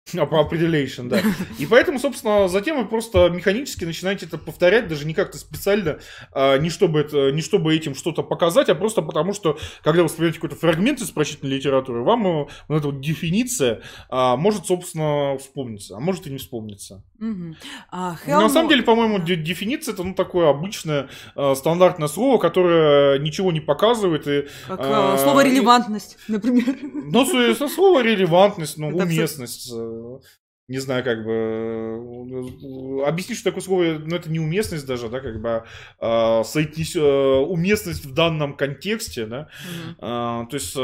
А, 0.18 0.24
Определation, 0.48 1.08
да. 1.08 1.20
И 1.58 1.66
поэтому, 1.66 1.98
собственно, 1.98 2.48
затем 2.48 2.78
вы 2.78 2.86
просто 2.88 3.28
механически 3.28 3.84
начинаете 3.84 4.26
это 4.26 4.38
повторять, 4.38 4.88
даже 4.88 5.06
не 5.06 5.14
как-то 5.14 5.36
специально, 5.38 5.98
а, 6.32 6.56
не, 6.58 6.70
чтобы 6.70 7.00
это, 7.00 7.30
не 7.32 7.42
чтобы 7.42 7.74
этим 7.74 7.94
что-то 7.94 8.22
показать, 8.22 8.68
а 8.68 8.74
просто 8.74 9.02
потому, 9.02 9.32
что, 9.32 9.58
когда 9.82 10.02
вы 10.02 10.08
вспоминаете 10.08 10.38
какой-то 10.40 10.56
фрагмент 10.56 11.00
из 11.00 11.10
прочитанной 11.10 11.56
литературы, 11.56 12.02
вам 12.02 12.26
э, 12.26 12.46
вот 12.68 12.76
эта 12.78 12.86
вот 12.88 13.00
дефиниция 13.00 13.82
а, 14.08 14.36
может, 14.36 14.66
собственно, 14.66 15.36
вспомниться, 15.38 15.96
а 15.96 16.00
может 16.00 16.26
и 16.26 16.30
не 16.30 16.38
вспомниться. 16.38 17.02
Мгм. 17.18 17.56
А, 17.90 18.16
Ну, 18.26 18.40
На 18.40 18.48
самом 18.48 18.68
деле, 18.68 18.82
по-моему, 18.82 19.18
Да. 19.18 19.24
де- 19.24 19.36
дефиниция 19.36 19.92
это 19.94 20.04
ну, 20.04 20.14
такое 20.14 20.48
обычное 20.50 21.08
э, 21.36 21.54
стандартное 21.54 22.08
слово, 22.08 22.38
которое 22.38 23.18
ничего 23.18 23.52
не 23.52 23.60
показывает. 23.60 24.26
И, 24.28 24.46
Как 24.66 24.80
а, 24.80 25.14
э, 25.16 25.18
слово 25.18 25.44
релевантность, 25.44 26.16
например. 26.28 26.76
Ну, 26.82 27.26
со, 27.26 27.54
со 27.54 27.68
слова 27.68 28.02
релевантность, 28.02 28.78
ну, 28.78 28.88
уместность. 28.88 29.70
Э, 29.98 30.20
Не 30.70 30.78
знаю, 30.80 31.02
как 31.02 31.24
бы 31.24 31.32
э, 31.32 33.04
объяснить, 33.08 33.38
что 33.38 33.50
такое 33.50 33.62
слово, 33.62 33.84
ну, 34.04 34.16
это 34.16 34.30
не 34.30 34.38
уместность 34.38 34.86
даже, 34.86 35.08
да, 35.08 35.20
как 35.20 35.40
бы 35.40 35.64
а, 35.98 36.42
соотнес- 36.42 36.94
э, 36.98 37.38
уместность 37.40 38.04
в 38.04 38.12
данном 38.12 38.54
контексте, 38.56 39.24
да. 39.26 39.48
Мгм. 39.64 39.96
А, 40.00 40.44
то 40.46 40.54
есть, 40.56 40.74
э, 40.76 40.78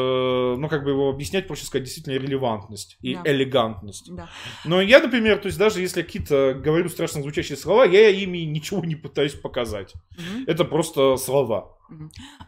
ну, 0.59 0.69
как 0.70 0.85
бы 0.85 0.91
его 0.91 1.11
объяснять, 1.11 1.47
проще 1.47 1.66
сказать, 1.66 1.85
действительно 1.85 2.15
релевантность 2.15 2.97
и 3.03 3.15
Да. 3.15 3.23
элегантность. 3.27 4.11
Да. 4.15 4.28
Но 4.65 4.81
я, 4.81 5.01
например, 5.01 5.39
то 5.39 5.47
есть 5.47 5.59
даже 5.59 5.81
если 5.82 6.01
какие-то 6.03 6.55
говорю 6.55 6.89
страшно 6.89 7.20
звучащие 7.20 7.59
слова, 7.59 7.85
я 7.85 8.09
ими 8.09 8.39
ничего 8.39 8.82
не 8.85 8.97
пытаюсь 8.97 9.35
показать. 9.35 9.93
Мгм. 10.16 10.45
Это 10.47 10.65
просто 10.65 11.16
слова. 11.19 11.73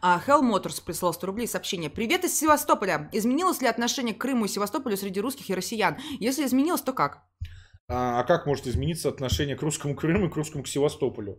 А 0.01 0.21
Hell 0.25 0.83
прислал 0.85 1.13
100 1.13 1.27
рублей 1.27 1.47
сообщение. 1.47 1.89
Привет 1.89 2.23
из 2.23 2.37
Севастополя. 2.37 3.09
Изменилось 3.11 3.61
ли 3.61 3.67
отношение 3.67 4.13
к 4.13 4.19
Крыму 4.19 4.45
и 4.45 4.47
Севастополю 4.47 4.97
среди 4.97 5.19
русских 5.19 5.49
и 5.49 5.55
россиян? 5.55 5.97
Если 6.19 6.45
изменилось, 6.45 6.81
то 6.81 6.93
как? 6.93 7.23
А, 7.87 8.19
а 8.19 8.23
как 8.23 8.45
может 8.45 8.67
измениться 8.67 9.09
отношение 9.09 9.55
к 9.55 9.61
русскому 9.61 9.95
Крыму 9.95 10.27
и 10.27 10.29
к 10.29 10.35
русскому 10.35 10.63
к 10.63 10.67
Севастополю? 10.67 11.37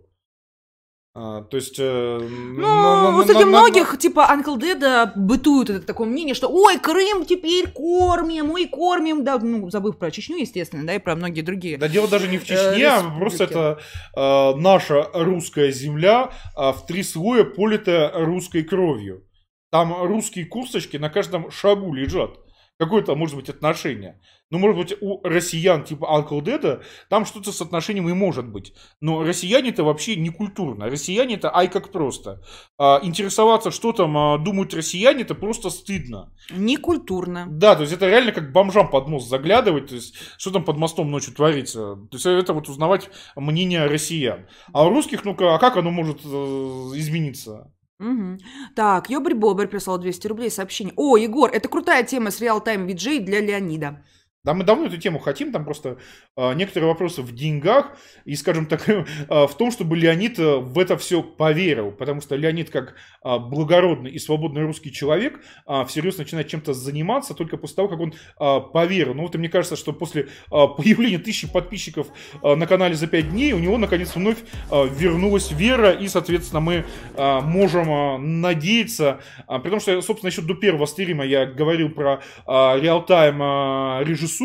А, 1.21 1.43
то 1.43 1.57
есть... 1.57 1.75
э, 1.81 2.19
Ну, 2.21 2.61
на- 2.61 3.11
на- 3.11 3.23
среди 3.25 3.33
на- 3.41 3.41
на- 3.41 3.47
многих, 3.47 3.99
типа, 3.99 4.21
Uncle 4.31 4.57
Деда 4.61 5.13
бытует 5.17 5.69
это 5.69 5.85
такое 5.85 6.07
мнение, 6.07 6.35
что 6.35 6.49
ой, 6.49 6.79
Крым 6.79 7.25
теперь 7.25 7.69
кормим, 7.73 8.53
ой, 8.53 8.67
кормим, 8.67 9.25
да, 9.25 9.37
ну, 9.39 9.69
забыв 9.69 9.99
про 9.99 10.13
Чечню, 10.13 10.37
естественно, 10.37 10.87
да, 10.87 10.95
и 10.95 11.01
про 11.01 11.17
многие 11.17 11.43
другие. 11.43 11.77
Да 11.77 11.89
дело 11.89 12.07
даже 12.07 12.29
не 12.29 12.39
в 12.39 12.43
Э, 12.43 12.47
Чечне, 12.47 12.87
а 12.89 13.03
просто 13.19 13.45
это 13.45 13.79
э, 14.17 14.55
наша 14.61 15.09
русская 15.13 15.73
земля 15.73 16.31
а, 16.55 16.73
в 16.73 16.87
три 16.87 17.03
слоя 17.03 17.43
политая 17.43 18.13
русской 18.25 18.63
кровью. 18.63 19.25
Там 19.73 20.05
русские 20.05 20.45
курсочки 20.47 20.99
на 20.99 21.11
каждом 21.11 21.51
шагу 21.51 21.93
лежат. 21.93 22.31
Какое 22.79 23.03
то 23.03 23.17
может 23.17 23.35
быть 23.35 23.49
отношение? 23.49 24.21
Ну, 24.51 24.59
может 24.59 24.77
быть, 24.77 24.95
у 25.01 25.21
россиян 25.25 25.85
типа 25.85 26.05
Uncle 26.05 26.41
Деда 26.43 26.83
там 27.11 27.27
что-то 27.27 27.51
с 27.51 27.61
отношением 27.61 28.09
и 28.09 28.13
может 28.13 28.49
быть. 28.49 28.73
Но 29.01 29.23
россияне 29.23 29.71
это 29.71 29.83
вообще 29.83 30.15
не 30.17 30.31
культурно. 30.31 30.87
Россияне 30.87 31.35
это 31.35 31.55
ай 31.55 31.69
как 31.69 31.91
просто. 31.91 32.41
А, 32.79 33.01
интересоваться, 33.03 33.73
что 33.73 33.93
там 33.93 34.17
а, 34.17 34.39
думают 34.39 34.73
россияне, 34.75 35.23
это 35.23 35.35
просто 35.35 35.71
стыдно. 35.71 36.33
Некультурно. 36.51 37.47
Да, 37.51 37.75
то 37.75 37.83
есть 37.83 37.93
это 37.93 38.09
реально 38.09 38.33
как 38.33 38.53
бомжам 38.53 38.89
под 38.91 39.09
мост 39.09 39.29
заглядывать, 39.29 39.89
то 39.89 39.97
есть 39.97 40.15
что 40.39 40.53
там 40.53 40.65
под 40.65 40.79
мостом 40.79 41.11
ночью 41.11 41.35
творится. 41.35 41.97
То 41.97 42.11
есть 42.13 42.27
это 42.27 42.55
вот 42.55 42.69
узнавать 42.69 43.11
мнение 43.35 43.87
россиян. 43.87 44.47
А 44.73 44.87
у 44.87 44.91
русских, 44.91 45.25
ну-ка, 45.25 45.55
а 45.55 45.59
как 45.59 45.77
оно 45.77 45.91
может 45.91 46.21
э, 46.25 46.29
измениться? 46.29 47.73
Мгм. 47.99 48.39
Так, 48.77 49.11
Ёбрь 49.11 49.35
Бобрь 49.35 49.67
прислал 49.67 49.99
200 49.99 50.29
рублей 50.29 50.51
сообщение. 50.51 50.95
О, 50.97 51.17
Егор, 51.17 51.51
это 51.51 51.69
крутая 51.69 52.05
тема 52.05 52.31
с 52.31 52.41
Time 52.61 52.87
VJ 52.87 53.19
для 53.21 53.41
Леонида. 53.41 54.05
Да, 54.45 54.55
мы 54.55 54.65
давно 54.65 54.87
эту 54.87 54.97
тему 54.97 55.19
хотим, 55.19 55.53
там 55.53 55.65
просто 55.65 55.99
э, 56.37 56.55
некоторые 56.55 56.89
вопросы 56.89 57.23
в 57.23 57.35
деньгах 57.35 57.99
и, 58.25 58.35
скажем 58.35 58.67
так, 58.67 58.89
э, 58.89 59.05
в 59.29 59.55
том, 59.59 59.71
чтобы 59.71 59.97
Леонид 59.97 60.39
э, 60.39 60.57
в 60.57 60.79
это 60.79 60.97
все 60.97 61.23
поверил, 61.23 61.91
потому 61.91 62.21
что 62.21 62.37
Леонид 62.37 62.71
как 62.71 62.95
э, 63.25 63.39
благородный 63.39 64.11
и 64.11 64.19
свободный 64.19 64.63
русский 64.63 64.93
человек 64.93 65.41
э, 65.67 65.85
всерьез 65.87 66.19
начинает 66.19 66.49
чем-то 66.49 66.73
заниматься 66.73 67.35
только 67.35 67.57
после 67.57 67.77
того, 67.77 67.89
как 67.89 68.01
он 68.01 68.15
э, 68.15 68.61
поверил. 68.73 69.13
Ну 69.15 69.23
вот 69.25 69.35
и 69.35 69.39
мне 69.39 69.49
кажется, 69.49 69.77
что 69.77 69.93
после 69.93 70.23
э, 70.23 70.29
появления 70.51 71.19
тысячи 71.19 71.51
подписчиков 71.53 72.07
э, 72.43 72.55
на 72.55 72.67
канале 72.67 72.95
за 72.95 73.07
5 73.07 73.31
дней 73.31 73.53
у 73.53 73.59
него 73.59 73.77
наконец 73.77 74.15
вновь 74.15 74.39
э, 74.71 74.89
вернулась 74.89 75.51
вера 75.51 75.91
и, 75.91 76.09
соответственно, 76.09 76.61
мы 76.61 76.85
э, 77.15 77.41
можем 77.41 77.91
э, 77.91 78.19
надеяться, 78.19 79.21
а, 79.47 79.59
при 79.59 79.71
том, 79.71 79.81
что, 79.81 80.01
собственно, 80.01 80.31
еще 80.31 80.43
до 80.43 80.55
первого 80.55 80.87
стрима 80.87 81.25
я 81.27 81.45
говорил 81.45 81.91
про 81.91 82.23
а, 82.47 82.79
реал-тайм 82.79 83.39
а, 83.43 84.01
режиссуру 84.05 84.38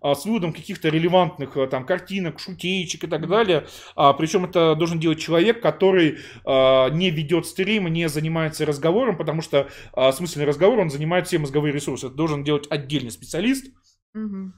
а, 0.00 0.14
с 0.14 0.24
выводом 0.24 0.52
каких-то 0.52 0.88
релевантных 0.88 1.56
а, 1.56 1.66
там 1.66 1.86
картинок, 1.86 2.40
шутеечек 2.40 3.04
и 3.04 3.06
так 3.06 3.28
далее. 3.28 3.66
А, 3.96 4.12
причем 4.12 4.44
это 4.44 4.74
должен 4.74 5.00
делать 5.00 5.20
человек, 5.20 5.60
который 5.60 6.18
а, 6.44 6.88
не 6.90 7.10
ведет 7.10 7.46
стрим, 7.46 7.88
не 7.88 8.08
занимается 8.08 8.66
разговором, 8.66 9.16
потому 9.16 9.42
что 9.42 9.68
а, 9.92 10.12
смысленный 10.12 10.46
разговор, 10.46 10.78
он 10.78 10.90
занимает 10.90 11.26
все 11.26 11.38
мозговые 11.38 11.72
ресурсы. 11.72 12.06
Это 12.06 12.14
должен 12.14 12.44
делать 12.44 12.66
отдельный 12.70 13.10
специалист. 13.10 13.66
Мгм. 14.14 14.54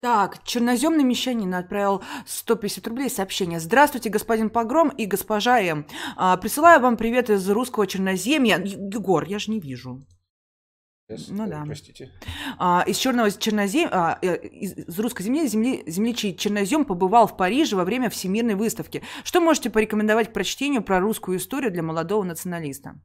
Так, 0.00 0.44
черноземный 0.44 1.04
мещанин 1.04 1.54
отправил 1.54 2.02
150 2.26 2.86
рублей 2.86 3.10
сообщение. 3.10 3.58
Здравствуйте, 3.58 4.10
господин 4.10 4.50
Погром 4.50 4.90
и 4.90 5.06
госпожа 5.06 5.60
М. 5.60 5.86
А, 6.16 6.36
присылаю 6.36 6.80
вам 6.80 6.96
привет 6.96 7.30
из 7.30 7.48
русского 7.48 7.86
черноземья. 7.86 8.58
Егор, 8.58 9.24
я 9.24 9.38
же 9.38 9.50
не 9.50 9.58
вижу. 9.58 10.06
Ну 11.08 11.46
да. 11.46 11.62
Простите. 11.64 12.10
А, 12.58 12.82
из 12.86 12.96
черного 12.96 13.30
чернозем, 13.30 13.88
а, 13.92 14.18
э, 14.22 14.44
из, 14.48 14.76
из 14.76 14.98
русской 14.98 15.22
земли, 15.22 15.46
земли 15.46 15.84
землячий 15.86 16.36
чернозем 16.36 16.84
побывал 16.84 17.28
в 17.28 17.36
Париже 17.36 17.76
во 17.76 17.84
время 17.84 18.10
Всемирной 18.10 18.56
выставки. 18.56 19.02
Что 19.22 19.40
можете 19.40 19.70
порекомендовать 19.70 20.30
к 20.30 20.32
прочтению 20.32 20.82
про 20.82 20.98
русскую 20.98 21.38
историю 21.38 21.70
для 21.70 21.84
молодого 21.84 22.24
националиста? 22.24 23.00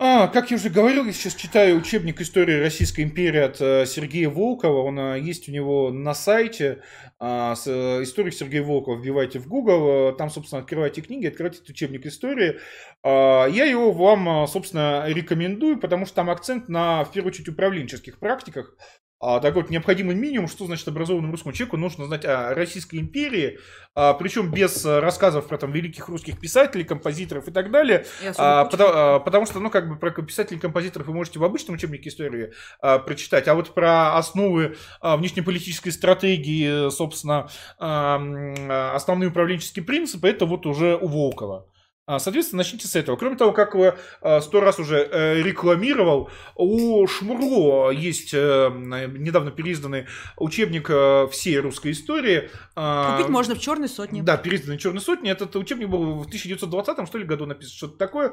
А, 0.00 0.28
как 0.28 0.52
я 0.52 0.58
уже 0.58 0.70
говорил, 0.70 1.06
я 1.06 1.12
сейчас 1.12 1.34
читаю 1.34 1.76
учебник 1.76 2.20
истории 2.20 2.60
Российской 2.60 3.00
империи 3.00 3.40
от 3.40 3.60
э, 3.60 3.84
Сергея 3.84 4.28
Волкова. 4.28 4.84
Он 4.84 4.96
э, 4.96 5.20
есть 5.20 5.48
у 5.48 5.52
него 5.52 5.90
на 5.90 6.14
сайте. 6.14 6.84
С, 7.18 7.64
э, 7.66 8.04
историк 8.04 8.32
Сергея 8.32 8.62
Волкова 8.62 8.96
вбивайте 8.96 9.40
в 9.40 9.48
Google. 9.48 10.14
Там, 10.14 10.30
собственно, 10.30 10.62
открывайте 10.62 11.00
книги, 11.00 11.26
открывайте 11.26 11.62
учебник 11.68 12.06
истории. 12.06 12.60
Э, 13.02 13.50
я 13.50 13.64
его 13.64 13.90
вам, 13.90 14.46
собственно, 14.46 15.04
рекомендую, 15.08 15.80
потому 15.80 16.06
что 16.06 16.14
там 16.14 16.30
акцент 16.30 16.68
на, 16.68 17.02
в 17.02 17.10
первую 17.10 17.32
очередь, 17.32 17.48
управленческих 17.48 18.20
практиках. 18.20 18.76
А, 19.20 19.40
так 19.40 19.54
вот, 19.56 19.68
необходимый 19.68 20.14
минимум, 20.14 20.46
что 20.46 20.66
значит 20.66 20.86
образованному 20.86 21.32
русскому 21.32 21.52
человеку, 21.52 21.76
нужно 21.76 22.06
знать 22.06 22.24
о 22.24 22.54
Российской 22.54 22.96
империи, 22.96 23.58
а, 23.94 24.14
причем 24.14 24.52
без 24.52 24.84
э, 24.84 25.00
рассказов 25.00 25.48
про 25.48 25.58
там 25.58 25.72
великих 25.72 26.08
русских 26.08 26.38
писателей, 26.38 26.84
композиторов 26.84 27.48
и 27.48 27.50
так 27.50 27.72
далее. 27.72 28.06
А, 28.38 28.64
потому, 28.64 28.90
а, 28.94 29.18
потому 29.18 29.46
что, 29.46 29.58
ну, 29.58 29.70
как 29.70 29.88
бы 29.88 29.96
про 29.96 30.10
писателей 30.22 30.60
композиторов 30.60 31.08
вы 31.08 31.14
можете 31.14 31.40
в 31.40 31.44
обычном 31.44 31.74
учебнике 31.74 32.10
истории 32.10 32.52
а, 32.80 33.00
прочитать, 33.00 33.48
а 33.48 33.54
вот 33.54 33.74
про 33.74 34.16
основы 34.16 34.76
а, 35.00 35.16
внешнеполитической 35.16 35.90
стратегии, 35.90 36.88
собственно, 36.90 37.48
а, 37.78 38.92
основные 38.94 39.30
управленческие 39.30 39.84
принципы, 39.84 40.28
это 40.28 40.46
вот 40.46 40.64
уже 40.64 40.96
у 40.96 41.08
Волкова. 41.08 41.66
А, 42.08 42.18
соответственно, 42.18 42.60
начните 42.60 42.88
с 42.88 42.96
этого. 42.96 43.16
Кроме 43.16 43.36
того, 43.36 43.52
как 43.52 43.74
вы 43.74 43.94
а, 44.22 44.40
сто 44.40 44.60
раз 44.60 44.78
уже 44.78 44.96
э, 44.96 45.42
рекламировал, 45.42 46.30
у 46.56 47.06
Шмурло 47.06 47.90
есть 47.90 48.32
э, 48.32 48.70
недавно 48.72 49.50
переизданный 49.50 50.06
учебник 50.38 50.88
э, 50.88 51.28
всей 51.30 51.58
русской 51.58 51.92
истории. 51.92 52.48
А, 52.74 53.18
Купить 53.18 53.28
можно 53.28 53.54
в 53.54 53.58
«Черной 53.58 53.90
сотне». 53.90 54.22
Да, 54.22 54.38
переизданный 54.38 54.78
«Черной 54.78 55.02
сотне». 55.02 55.32
Этот 55.32 55.54
учебник 55.56 55.90
был 55.90 56.14
в 56.14 56.26
1920 56.28 57.06
что 57.06 57.18
ли, 57.18 57.24
году 57.24 57.44
написан, 57.44 57.76
что-то 57.76 57.98
такое. 57.98 58.32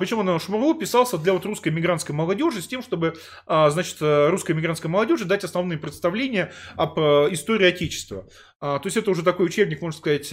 Причем 0.00 0.18
он 0.18 0.40
Шмурло 0.40 0.74
писался 0.74 1.16
для 1.16 1.32
вот 1.32 1.46
русской 1.46 1.68
мигрантской 1.68 2.16
молодежи 2.16 2.60
с 2.60 2.66
тем, 2.66 2.82
чтобы, 2.82 3.14
значит, 3.46 3.98
русской 4.00 4.50
мигрантской 4.50 4.90
молодежи 4.90 5.26
дать 5.26 5.44
основные 5.44 5.78
представления 5.78 6.52
об 6.74 6.98
истории 6.98 7.68
Отечества. 7.68 8.26
То 8.62 8.82
есть 8.84 8.96
это 8.96 9.10
уже 9.10 9.24
такой 9.24 9.46
учебник, 9.46 9.82
можно 9.82 9.98
сказать, 9.98 10.30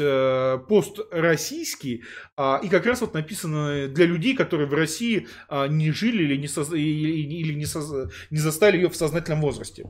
построссийский, 0.68 2.04
и 2.38 2.70
как 2.70 2.86
раз 2.86 3.02
вот 3.02 3.16
написано 3.16 3.88
для 3.88 4.06
людей, 4.06 4.36
которые 4.36 4.68
в 4.68 4.74
России 4.76 5.28
а, 5.48 5.68
не 5.68 5.92
жили 5.92 6.24
или 6.24 6.38
не, 6.38 6.48
соз... 6.48 6.72
или 6.72 7.54
не, 7.54 7.66
соз... 7.66 8.12
не 8.30 8.38
застали 8.38 8.78
ее 8.78 8.90
в 8.90 8.96
сознательном 8.96 9.42
возрасте. 9.42 9.90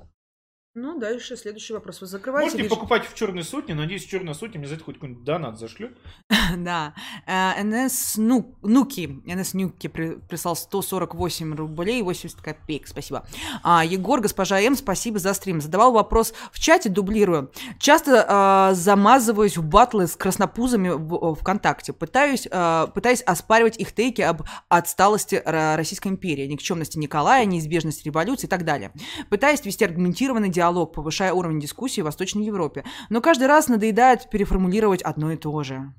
Ну, 0.82 0.98
дальше 0.98 1.36
следующий 1.36 1.74
вопрос. 1.74 2.00
Вы 2.00 2.08
закрываете? 2.08 2.52
Можете 2.56 2.70
покупать 2.70 3.06
в 3.06 3.14
черной 3.14 3.44
сотне. 3.44 3.76
Надеюсь, 3.76 4.06
черная 4.06 4.34
сотня 4.34 4.60
мне 4.60 4.68
за 4.68 4.76
это 4.76 4.86
хоть 4.86 4.96
какой-нибудь 4.96 5.26
донат 5.26 5.60
зашлет. 5.60 5.98
Да. 6.58 6.94
Э, 7.28 7.62
НС 7.64 8.16
Нуки. 8.18 9.22
НС 9.26 9.54
Нуки 9.54 9.88
прислал 9.88 10.56
148 10.56 11.54
рублей 11.54 12.02
80 12.02 12.42
копеек. 12.42 12.88
Спасибо. 12.88 13.28
А, 13.62 13.84
Егор, 13.84 14.22
госпожа 14.22 14.60
М, 14.62 14.76
спасибо 14.76 15.20
за 15.20 15.34
стрим. 15.34 15.62
Задавал 15.62 15.92
вопрос 15.92 16.34
в 16.52 16.60
чате, 16.60 16.90
дублирую. 16.90 17.52
Часто 17.78 18.26
а, 18.28 18.74
замазываюсь 18.74 19.58
в 19.58 19.64
батлы 19.64 20.08
с 20.08 20.16
краснопузами 20.16 20.90
в 20.90 21.36
ВКонтакте. 21.36 21.92
Пытаюсь, 21.94 22.48
а, 22.52 22.88
пытаюсь 22.88 23.22
оспаривать 23.22 23.78
их 23.78 23.94
тейки 23.94 24.22
об 24.22 24.44
отсталости 24.70 25.42
Российской 25.46 26.08
империи, 26.08 26.48
никчемности 26.48 26.98
Николая, 26.98 27.46
неизбежности 27.46 28.06
революции 28.06 28.48
и 28.48 28.50
так 28.50 28.64
далее. 28.64 28.92
Пытаюсь 29.30 29.64
вести 29.66 29.84
аргументированный 29.84 30.50
диалог, 30.50 30.69
повышая 30.86 31.34
уровень 31.34 31.60
дискуссии 31.60 32.02
в 32.02 32.06
Восточной 32.06 32.46
Европе. 32.46 32.84
Но 33.10 33.22
каждый 33.22 33.48
раз 33.48 33.68
надоедает 33.68 34.30
переформулировать 34.30 35.02
одно 35.02 35.32
и 35.32 35.38
то 35.38 35.64
же. 35.64 35.94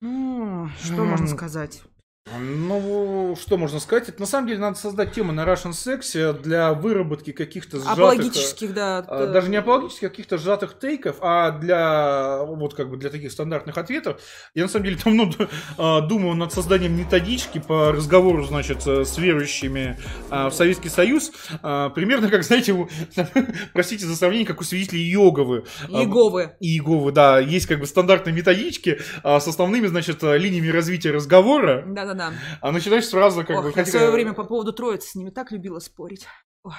Что 0.00 1.04
можно 1.04 1.26
сказать? 1.26 1.82
Ну, 2.26 3.34
что 3.40 3.56
можно 3.56 3.80
сказать? 3.80 4.08
Это 4.08 4.20
на 4.20 4.26
самом 4.26 4.46
деле 4.48 4.60
надо 4.60 4.78
создать 4.78 5.12
тему 5.12 5.32
на 5.32 5.44
Russian 5.44 5.70
Sex 5.70 6.40
для 6.40 6.74
выработки 6.74 7.32
каких-то 7.32 7.78
сжатых... 7.78 7.92
Апологических, 7.92 8.74
да. 8.74 8.98
А, 8.98 9.26
даже 9.26 9.48
не 9.48 9.56
апологических, 9.56 10.08
а 10.08 10.10
каких-то 10.10 10.38
сжатых 10.38 10.78
тейков, 10.78 11.16
а 11.22 11.50
для 11.50 12.42
вот 12.44 12.74
как 12.74 12.90
бы 12.90 12.98
для 12.98 13.10
таких 13.10 13.32
стандартных 13.32 13.78
ответов. 13.78 14.20
Я 14.54 14.64
на 14.64 14.68
самом 14.68 14.84
деле 14.84 14.98
там 15.02 15.16
ну, 15.16 15.30
а, 15.78 16.02
думаю 16.02 16.36
над 16.36 16.52
созданием 16.52 16.96
методички 16.96 17.58
по 17.58 17.90
разговору, 17.90 18.44
значит, 18.44 18.86
с 18.86 19.18
верующими 19.18 19.98
а, 20.28 20.50
в 20.50 20.54
Советский 20.54 20.90
Союз. 20.90 21.32
Примерно 21.62 22.28
как, 22.28 22.44
знаете, 22.44 22.88
простите 23.72 24.06
за 24.06 24.14
сравнение, 24.14 24.46
как 24.46 24.60
у 24.60 24.64
свидетелей 24.64 25.02
Йоговы. 25.02 25.64
Иеговы. 25.88 26.52
Иеговы, 26.60 27.12
да. 27.12 27.40
Есть 27.40 27.66
как 27.66 27.80
бы 27.80 27.86
стандартные 27.86 28.34
методички 28.34 29.00
с 29.24 29.48
основными, 29.48 29.86
значит, 29.86 30.22
линиями 30.22 30.68
развития 30.68 31.10
разговора. 31.10 31.84
Да, 31.86 32.09
да-да. 32.14 32.36
А 32.60 32.72
начинаешь 32.72 33.06
сразу 33.06 33.44
как 33.44 33.58
Ох, 33.58 33.64
бы... 33.64 33.72
Я 33.74 33.84
в 33.84 33.88
свое 33.88 34.10
время 34.10 34.32
по 34.32 34.44
поводу 34.44 34.72
троицы 34.72 35.08
с 35.08 35.14
ними 35.14 35.30
так 35.30 35.50
любила 35.52 35.78
спорить. 35.78 36.26
Ой. 36.62 36.74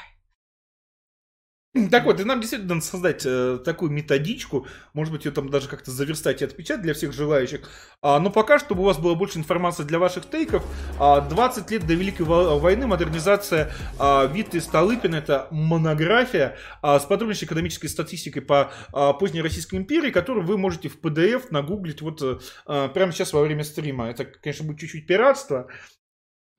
Так 1.91 2.03
вот, 2.03 2.19
и 2.19 2.25
нам 2.25 2.41
действительно 2.41 2.75
надо 2.75 2.85
создать 2.85 3.21
э, 3.25 3.57
такую 3.63 3.91
методичку, 3.91 4.67
может 4.93 5.13
быть, 5.13 5.23
ее 5.23 5.31
там 5.31 5.49
даже 5.49 5.69
как-то 5.69 5.89
заверстать 5.89 6.41
и 6.41 6.45
отпечатать 6.45 6.83
для 6.83 6.93
всех 6.93 7.13
желающих. 7.13 7.61
А, 8.01 8.19
но 8.19 8.29
пока, 8.29 8.59
чтобы 8.59 8.81
у 8.81 8.85
вас 8.85 8.97
было 8.97 9.15
больше 9.15 9.39
информации 9.39 9.83
для 9.83 9.97
ваших 9.97 10.29
тейков, 10.29 10.65
а, 10.99 11.21
20 11.21 11.71
лет 11.71 11.87
до 11.87 11.93
Великой 11.93 12.23
войны, 12.23 12.87
модернизация 12.87 13.71
а, 13.97 14.25
Виты 14.25 14.59
Столыпина, 14.59 15.15
это 15.15 15.47
монография 15.49 16.57
а, 16.81 16.99
с 16.99 17.05
подробнейшей 17.05 17.45
экономической 17.45 17.87
статистикой 17.87 18.41
по 18.41 18.73
а, 18.91 19.13
поздней 19.13 19.41
Российской 19.41 19.75
империи, 19.75 20.11
которую 20.11 20.45
вы 20.45 20.57
можете 20.57 20.89
в 20.89 20.99
PDF 20.99 21.45
нагуглить 21.51 22.01
вот 22.01 22.21
а, 22.65 22.89
прямо 22.89 23.13
сейчас 23.13 23.31
во 23.31 23.41
время 23.41 23.63
стрима. 23.63 24.09
Это, 24.09 24.25
конечно, 24.25 24.65
будет 24.65 24.79
чуть-чуть 24.81 25.07
пиратство, 25.07 25.69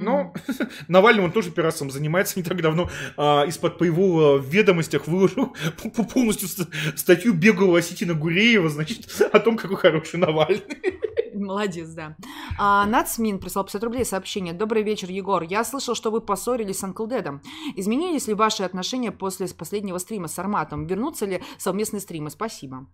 но 0.02 0.32
mm-hmm. 0.34 0.72
Навальный, 0.88 1.24
он 1.24 1.32
тоже 1.32 1.50
пиратством 1.50 1.90
занимается 1.90 2.38
не 2.38 2.42
так 2.42 2.60
давно. 2.60 2.90
А, 3.16 3.44
из-под 3.44 3.78
по 3.78 3.84
его 3.84 4.36
ведомостях 4.36 5.06
выложил 5.06 5.54
полностью 6.12 6.48
статью 6.96 7.32
беглого 7.32 7.78
Осетина 7.78 8.14
Гуреева, 8.14 8.68
значит, 8.68 9.20
о 9.32 9.38
том, 9.38 9.56
какой 9.56 9.76
хороший 9.76 10.18
Навальный. 10.18 11.00
Молодец, 11.34 11.88
да. 11.90 12.16
А, 12.58 12.86
Нацмин 12.86 13.38
прислал 13.38 13.64
50 13.64 13.84
рублей 13.84 14.04
сообщение. 14.04 14.52
Добрый 14.52 14.82
вечер, 14.82 15.10
Егор. 15.10 15.42
Я 15.42 15.64
слышал, 15.64 15.94
что 15.94 16.10
вы 16.10 16.20
поссорились 16.20 16.78
с 16.78 16.84
Uncle 16.84 17.08
Дедом. 17.08 17.40
Изменились 17.74 18.28
ли 18.28 18.34
ваши 18.34 18.62
отношения 18.62 19.12
после 19.12 19.46
последнего 19.48 19.98
стрима 19.98 20.28
с 20.28 20.38
Арматом? 20.38 20.86
Вернутся 20.86 21.26
ли 21.26 21.42
совместные 21.58 22.00
стримы? 22.00 22.30
Спасибо. 22.30 22.86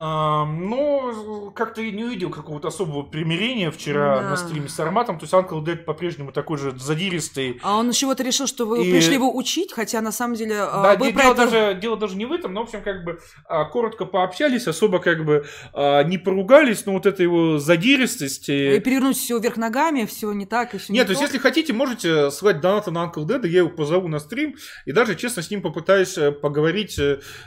А, 0.00 0.44
ну, 0.44 1.52
как-то 1.54 1.80
я 1.80 1.92
не 1.92 2.04
увидел 2.04 2.30
какого-то 2.30 2.68
особого 2.68 3.04
примирения 3.04 3.70
вчера 3.70 4.20
да. 4.20 4.30
на 4.30 4.36
стриме 4.36 4.68
с 4.68 4.78
Арматом. 4.80 5.18
То 5.18 5.24
есть 5.24 5.32
Uncle 5.32 5.64
Dead 5.64 5.76
по-прежнему 5.76 6.32
такой 6.32 6.58
же 6.58 6.76
задиристый. 6.76 7.60
А 7.62 7.76
он 7.76 7.92
чего-то 7.92 8.22
решил, 8.24 8.46
что 8.46 8.66
вы 8.66 8.84
и... 8.84 8.92
пришли 8.92 9.14
его 9.14 9.34
учить, 9.34 9.72
хотя 9.72 10.00
на 10.00 10.10
самом 10.10 10.34
деле... 10.34 10.56
А, 10.58 10.82
да, 10.82 10.96
вы 10.96 11.12
дело, 11.12 11.32
это... 11.32 11.36
даже, 11.36 11.78
дело 11.80 11.96
даже 11.96 12.16
не 12.16 12.26
в 12.26 12.32
этом, 12.32 12.52
но, 12.52 12.60
в 12.60 12.64
общем, 12.64 12.82
как 12.82 13.04
бы 13.04 13.20
а, 13.46 13.64
коротко 13.66 14.04
пообщались, 14.04 14.66
особо 14.66 14.98
как 14.98 15.24
бы 15.24 15.46
не 15.74 16.18
поругались, 16.18 16.86
но 16.86 16.92
вот 16.94 17.06
эта 17.06 17.22
его 17.22 17.58
задиристость... 17.58 18.48
И 18.48 18.80
перевернуть 18.80 19.16
все 19.16 19.38
вверх 19.38 19.56
ногами, 19.56 20.06
все 20.06 20.32
не 20.32 20.46
так, 20.46 20.74
и 20.74 20.78
все 20.78 20.92
Нет, 20.92 21.02
не 21.02 21.06
то 21.06 21.10
есть 21.12 21.22
если 21.22 21.38
хотите, 21.38 21.72
можете 21.72 22.30
свать 22.30 22.60
донаты 22.60 22.90
на 22.90 23.04
Uncle 23.04 23.24
Dead, 23.24 23.46
я 23.46 23.58
его 23.58 23.70
позову 23.70 24.08
на 24.08 24.18
стрим, 24.18 24.56
и 24.86 24.92
даже, 24.92 25.14
честно, 25.14 25.42
с 25.42 25.50
ним 25.50 25.62
попытаюсь 25.62 26.18
э, 26.18 26.32
поговорить 26.32 26.98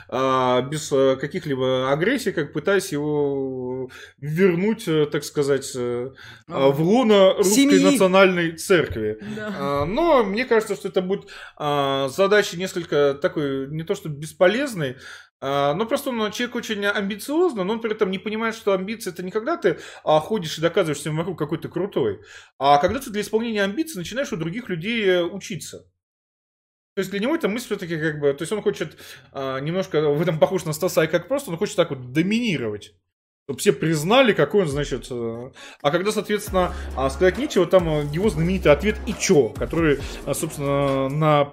а, 0.08 0.62
без 0.62 0.90
э, 0.92 1.16
каких-либо 1.16 1.92
агрессий, 1.92 2.32
как 2.44 2.52
пытаясь 2.52 2.92
его 2.92 3.90
вернуть, 4.18 4.86
э, 4.86 5.06
так 5.06 5.24
сказать, 5.24 5.72
а. 5.74 6.10
в 6.46 6.80
лоно 6.80 7.34
русской 7.34 7.54
Семьи. 7.54 7.84
национальной 7.84 8.52
церкви. 8.52 9.18
Да. 9.36 9.54
А, 9.58 9.84
но 9.84 10.24
мне 10.24 10.44
кажется, 10.44 10.76
что 10.76 10.88
это 10.88 11.02
будет 11.02 11.28
задача 11.58 12.56
несколько 12.56 13.18
такой, 13.20 13.68
не 13.68 13.82
то 13.82 13.94
что 13.94 14.08
бесполезной, 14.08 14.96
но 15.40 15.86
просто 15.86 16.10
он 16.10 16.32
человек 16.32 16.56
очень 16.56 16.84
амбициозный, 16.84 17.64
но 17.64 17.74
он 17.74 17.80
при 17.80 17.92
этом 17.92 18.10
не 18.10 18.18
понимает, 18.18 18.54
что 18.54 18.72
амбиции 18.72 19.10
это 19.10 19.22
не 19.22 19.30
когда 19.30 19.56
ты 19.56 19.78
ходишь 20.02 20.58
и 20.58 20.60
доказываешь 20.60 20.98
всем 20.98 21.16
вокруг, 21.16 21.38
какой 21.38 21.58
ты 21.58 21.68
крутой, 21.68 22.20
а 22.58 22.78
когда 22.78 22.98
ты 22.98 23.10
для 23.10 23.20
исполнения 23.20 23.62
амбиций 23.62 23.98
начинаешь 23.98 24.32
у 24.32 24.36
других 24.36 24.68
людей 24.68 25.22
учиться. 25.22 25.86
То 26.98 27.00
есть 27.00 27.12
для 27.12 27.20
него 27.20 27.36
эта 27.36 27.48
мысль 27.48 27.66
все-таки 27.66 27.96
как 27.96 28.18
бы, 28.18 28.34
то 28.34 28.42
есть 28.42 28.50
он 28.50 28.60
хочет 28.60 28.96
а, 29.30 29.60
немножко 29.60 30.10
в 30.10 30.20
этом 30.20 30.40
похож 30.40 30.64
на 30.64 30.72
Стаса 30.72 31.04
и 31.04 31.06
как 31.06 31.28
просто, 31.28 31.52
он 31.52 31.56
хочет 31.56 31.76
так 31.76 31.90
вот 31.90 32.10
доминировать. 32.10 32.92
Чтобы 33.48 33.60
все 33.60 33.72
признали, 33.72 34.34
какой 34.34 34.64
он, 34.64 34.68
значит... 34.68 35.06
Э, 35.10 35.50
а 35.80 35.90
когда, 35.90 36.12
соответственно, 36.12 36.74
а, 36.94 37.08
сказать 37.08 37.38
нечего, 37.38 37.64
там 37.64 37.88
э, 37.88 38.06
его 38.12 38.28
знаменитый 38.28 38.70
ответ 38.70 38.98
«И 39.06 39.14
чё?», 39.18 39.54
который, 39.56 40.00
э, 40.26 40.34
собственно, 40.34 41.08
на 41.08 41.50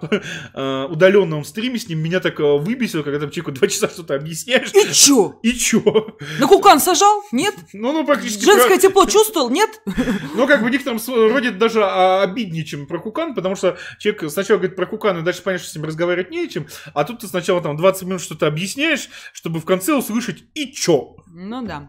удаленном 0.90 1.46
стриме 1.46 1.80
с 1.80 1.88
ним 1.88 2.00
меня 2.00 2.20
так 2.20 2.40
выбесил, 2.40 3.02
когда 3.02 3.22
там 3.22 3.32
человеку 3.32 3.54
два 3.54 3.70
часа 3.70 3.88
что-то 3.88 4.16
объясняешь. 4.16 4.74
И 4.74 4.92
чё? 4.92 5.40
И 5.42 5.54
чё? 5.54 6.18
На 6.38 6.48
кукан 6.48 6.82
сажал? 6.82 7.24
Нет? 7.32 7.56
Ну, 7.72 7.94
ну, 7.94 8.06
практически... 8.06 8.44
Женское 8.44 8.78
тепло 8.78 9.06
чувствовал? 9.06 9.50
Нет? 9.50 9.82
Ну, 10.36 10.48
как 10.48 10.64
бы 10.64 10.68
в 10.68 10.72
некотором 10.72 11.00
роде 11.32 11.52
даже 11.52 11.82
а, 11.82 12.24
обиднее, 12.24 12.66
чем 12.66 12.88
про 12.88 13.00
кукан, 13.00 13.34
потому 13.34 13.56
что 13.56 13.78
человек 14.00 14.30
сначала 14.30 14.58
говорит 14.58 14.76
про 14.76 14.86
кукан, 14.86 15.20
и 15.20 15.22
дальше 15.22 15.42
понятно, 15.42 15.64
что 15.64 15.72
с 15.72 15.76
ним 15.78 15.86
разговаривать 15.86 16.30
не 16.30 16.50
чем, 16.50 16.68
а 16.94 17.06
тут 17.06 17.22
ты 17.22 17.28
сначала 17.28 17.62
там 17.62 17.78
20 17.78 18.04
минут 18.04 18.22
что-то 18.22 18.48
объясняешь, 18.48 19.08
чтобы 19.32 19.62
в 19.62 19.66
конце 19.66 19.94
услышать 19.94 20.44
«И 20.56 20.74
чё?». 20.74 21.16
Ну 21.38 21.66
да. 21.66 21.85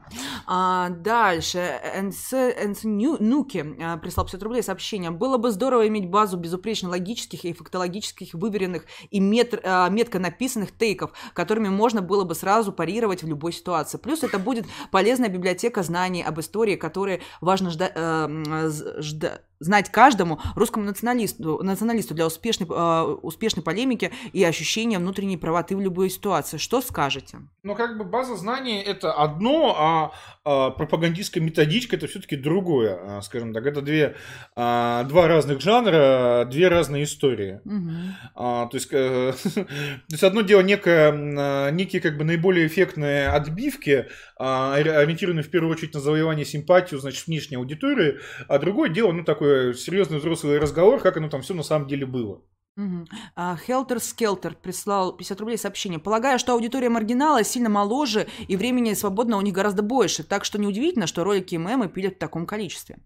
А, 0.47 0.90
дальше. 0.90 1.81
Энс 1.94 2.85
Нуки 2.85 3.77
а, 3.81 3.97
прислал 3.97 4.27
50 4.27 4.43
рублей 4.43 4.62
сообщение. 4.62 5.10
Было 5.10 5.39
бы 5.39 5.51
здорово 5.51 5.89
иметь 5.89 6.09
базу 6.09 6.36
безупречно 6.36 6.89
логических 6.89 7.44
и 7.44 7.52
фактологических 7.52 8.35
выверенных 8.35 8.85
и 9.10 9.20
мет, 9.20 9.59
а, 9.64 9.89
метко 9.89 10.18
написанных 10.18 10.77
тейков, 10.77 11.12
которыми 11.32 11.68
можно 11.68 12.02
было 12.02 12.24
бы 12.24 12.35
сразу 12.35 12.73
парировать 12.73 13.23
в 13.23 13.28
любой 13.28 13.52
ситуации. 13.52 13.98
Плюс 13.98 14.23
это 14.23 14.39
будет 14.39 14.66
полезная 14.90 15.28
библиотека 15.28 15.82
знаний 15.82 16.23
об 16.23 16.40
истории, 16.40 16.77
которые 16.77 17.23
важно 17.40 17.70
ждать, 17.70 17.93
э, 17.94 18.70
жда, 18.98 19.40
знать 19.60 19.90
каждому 19.90 20.40
русскому 20.54 20.84
националисту, 20.84 21.62
националисту 21.62 22.14
для 22.14 22.26
успешной, 22.26 22.68
э, 22.70 23.02
успешной 23.22 23.62
полемики 23.62 24.12
и 24.32 24.44
ощущения 24.44 24.98
внутренней 24.98 25.36
правоты 25.36 25.76
в 25.76 25.80
любой 25.80 26.10
ситуации. 26.10 26.58
Что 26.58 26.80
скажете? 26.80 27.38
Ну, 27.62 27.74
как 27.74 27.98
бы 27.98 28.04
база 28.04 28.36
знаний 28.36 28.80
это 28.80 29.12
одно, 29.12 29.74
а, 29.76 30.12
а 30.44 30.70
пропагандистская 30.70 31.42
методичка 31.42 31.96
это 31.96 32.06
все-таки 32.06 32.36
другое, 32.36 32.98
а, 33.00 33.22
скажем 33.22 33.52
так. 33.52 33.66
Это 33.66 33.82
две, 33.82 34.16
а, 34.54 35.04
два 35.04 35.28
разных 35.28 35.60
жанра, 35.60 36.46
две 36.50 36.68
разные 36.68 37.04
истории. 37.04 37.60
Угу. 37.64 37.90
А, 38.34 38.66
то, 38.66 38.76
есть, 38.76 38.88
э, 38.92 39.32
то 39.54 39.66
есть 40.10 40.22
одно 40.22 40.42
дело 40.42 40.60
некое, 40.60 41.70
некие 41.70 42.00
как 42.00 42.16
бы 42.16 42.24
наиболее 42.24 42.66
эффектные 42.66 43.28
отбивки, 43.28 44.06
а, 44.38 44.74
ориентированные 44.74 45.42
в 45.42 45.50
первую 45.50 45.72
очередь 45.72 45.94
на 45.94 46.00
завоевание 46.00 46.44
симпатию, 46.44 47.00
значит, 47.00 47.26
внешней 47.26 47.56
аудитории, 47.56 48.18
а 48.48 48.58
другое 48.58 48.90
дело, 48.90 49.12
ну, 49.12 49.24
такой 49.24 49.45
такой 49.47 49.74
серьезный 49.74 50.18
взрослый 50.18 50.59
разговор, 50.59 51.01
как 51.01 51.16
оно 51.16 51.28
там 51.28 51.43
все 51.43 51.55
на 51.55 51.62
самом 51.62 51.89
деле 51.89 52.06
было. 52.06 52.43
Хелтер 53.66 54.01
Скелтер 54.01 54.55
прислал 54.55 55.16
50 55.16 55.40
рублей 55.40 55.56
сообщение. 55.56 55.98
Полагаю, 55.98 56.39
что 56.39 56.52
аудитория 56.52 56.90
маргинала 56.90 57.43
сильно 57.43 57.70
моложе 57.70 58.27
и 58.48 58.56
времени 58.56 58.93
свободного 58.93 59.40
у 59.40 59.43
них 59.43 59.55
гораздо 59.55 59.82
больше, 59.82 60.24
так 60.24 60.44
что 60.44 60.60
неудивительно, 60.60 61.06
что 61.06 61.24
ролики 61.24 61.55
и 61.55 61.59
мемы 61.59 61.89
пилят 61.89 62.16
в 62.16 62.18
таком 62.18 62.47
количестве. 62.47 62.98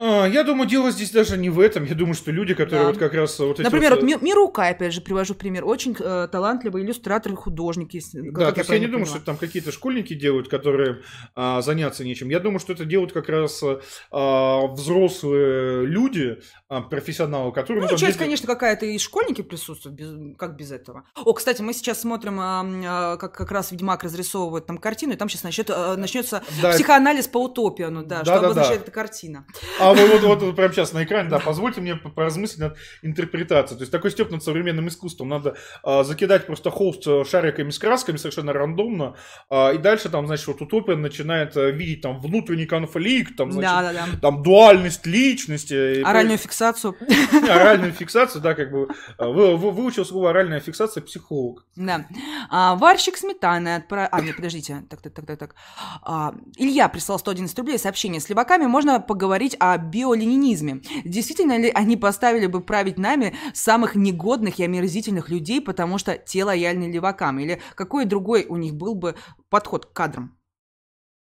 А, 0.00 0.26
я 0.26 0.42
думаю, 0.42 0.68
дело 0.68 0.90
здесь 0.90 1.10
даже 1.10 1.36
не 1.36 1.50
в 1.50 1.60
этом. 1.60 1.84
Я 1.84 1.94
думаю, 1.94 2.14
что 2.14 2.32
люди, 2.32 2.54
которые 2.54 2.86
да. 2.86 2.88
вот 2.90 2.98
как 2.98 3.14
раз 3.14 3.38
вот 3.38 3.60
эти 3.60 3.62
Например, 3.62 3.94
вот... 3.94 4.02
вот 4.02 4.10
э, 4.10 4.24
Мирука, 4.24 4.66
опять 4.68 4.92
же, 4.92 5.00
привожу 5.00 5.34
пример. 5.34 5.64
Очень 5.64 5.96
э, 5.98 6.28
талантливый 6.30 6.82
иллюстратор 6.82 7.32
и 7.32 7.36
художник. 7.36 7.94
Если, 7.94 8.28
да, 8.30 8.50
то 8.50 8.58
есть 8.58 8.70
я, 8.70 8.76
я 8.76 8.80
не 8.80 8.88
думаю, 8.88 9.06
что 9.06 9.16
это 9.16 9.26
там 9.26 9.36
какие-то 9.36 9.70
школьники 9.70 10.14
делают, 10.14 10.48
которые 10.48 11.02
а, 11.36 11.62
заняться 11.62 12.04
нечем. 12.04 12.28
Я 12.28 12.40
думаю, 12.40 12.58
что 12.58 12.72
это 12.72 12.84
делают 12.84 13.12
как 13.12 13.28
раз 13.28 13.62
а, 14.10 14.66
взрослые 14.66 15.86
люди, 15.86 16.38
а, 16.68 16.80
профессионалы, 16.80 17.52
которые... 17.52 17.84
Ну, 17.84 17.90
ну 17.90 17.96
часть, 17.96 18.14
без... 18.14 18.18
конечно, 18.18 18.46
какая-то 18.48 18.86
и 18.86 18.98
школьники 18.98 19.42
присутствуют, 19.42 19.96
без, 19.96 20.36
как 20.36 20.56
без 20.56 20.72
этого. 20.72 21.04
О, 21.14 21.32
кстати, 21.32 21.62
мы 21.62 21.72
сейчас 21.72 22.00
смотрим, 22.00 22.40
а, 22.40 22.64
а, 22.64 23.16
как 23.16 23.34
как 23.34 23.50
раз 23.52 23.70
Ведьмак 23.70 24.02
разрисовывает 24.02 24.66
там 24.66 24.78
картину, 24.78 25.12
и 25.12 25.16
там 25.16 25.28
сейчас 25.28 25.44
начнет, 25.44 25.70
а, 25.70 25.96
начнется 25.96 26.42
да. 26.60 26.72
психоанализ 26.72 27.28
по 27.28 27.44
утопию, 27.44 27.90
да, 27.90 28.02
да 28.02 28.24
что 28.24 28.40
да, 28.40 28.46
обозначает 28.46 28.80
да. 28.80 28.82
эта 28.84 28.90
картина. 28.90 29.46
А 29.84 29.94
вот, 29.94 30.10
вот, 30.10 30.22
вот, 30.22 30.42
вот 30.42 30.56
прямо 30.56 30.72
сейчас 30.72 30.92
на 30.92 31.04
экране, 31.04 31.28
да, 31.28 31.38
позвольте 31.38 31.80
мне 31.80 31.96
поразмыслить 31.96 32.58
над 32.58 32.76
интерпретацией. 33.02 33.78
То 33.78 33.82
есть 33.82 33.92
такой 33.92 34.10
степ 34.10 34.30
над 34.30 34.42
современным 34.42 34.88
искусством. 34.88 35.28
Надо 35.28 35.56
а, 35.82 36.04
закидать 36.04 36.46
просто 36.46 36.70
холст 36.70 37.06
э, 37.06 37.24
шариками 37.24 37.70
с 37.70 37.78
красками 37.78 38.16
совершенно 38.16 38.52
рандомно, 38.52 39.14
а, 39.50 39.72
и 39.72 39.78
дальше 39.78 40.08
там, 40.08 40.26
значит, 40.26 40.46
вот 40.46 40.62
утопия 40.62 40.96
начинает 40.96 41.56
а, 41.56 41.70
видеть 41.70 42.00
там 42.00 42.20
внутренний 42.20 42.66
конфликт, 42.66 43.36
там, 43.36 43.52
значит, 43.52 43.70
да, 43.70 43.92
да, 43.92 44.06
да. 44.12 44.18
там 44.20 44.42
дуальность 44.42 45.06
личности. 45.06 46.02
Оральную 46.02 46.38
фиксацию. 46.38 46.96
Оральную 47.48 47.92
фиксацию, 47.92 48.40
да, 48.40 48.54
как 48.54 48.70
бы 48.70 48.88
а, 49.18 49.28
вы, 49.28 49.56
вы, 49.56 49.70
выучил 49.70 50.04
слово 50.04 50.30
оральная 50.30 50.60
фиксация 50.60 51.02
психолог. 51.02 51.64
Да. 51.76 52.06
А, 52.50 52.74
варщик 52.76 53.16
сметаны 53.16 53.76
отправил... 53.76 54.08
А, 54.10 54.20
нет, 54.20 54.36
подождите. 54.36 54.84
Так, 54.88 55.02
так, 55.02 55.12
так, 55.14 55.26
так, 55.26 55.38
так. 55.38 55.54
А, 56.02 56.34
Илья 56.56 56.88
прислал 56.88 57.18
111 57.18 57.58
рублей 57.58 57.78
сообщение. 57.78 58.20
С 58.20 58.28
леваками 58.28 58.66
можно 58.66 59.00
поговорить 59.00 59.56
о 59.58 59.73
биоленинизме. 59.78 60.80
Действительно 61.04 61.58
ли 61.58 61.70
они 61.74 61.96
поставили 61.96 62.46
бы 62.46 62.60
править 62.60 62.98
нами 62.98 63.36
самых 63.52 63.94
негодных 63.94 64.58
и 64.58 64.64
омерзительных 64.64 65.28
людей, 65.28 65.60
потому 65.60 65.98
что 65.98 66.16
те 66.16 66.44
лояльны 66.44 66.90
левакам? 66.90 67.38
Или 67.38 67.60
какой 67.74 68.04
другой 68.04 68.46
у 68.48 68.56
них 68.56 68.74
был 68.74 68.94
бы 68.94 69.14
подход 69.48 69.86
к 69.86 69.92
кадрам? 69.92 70.36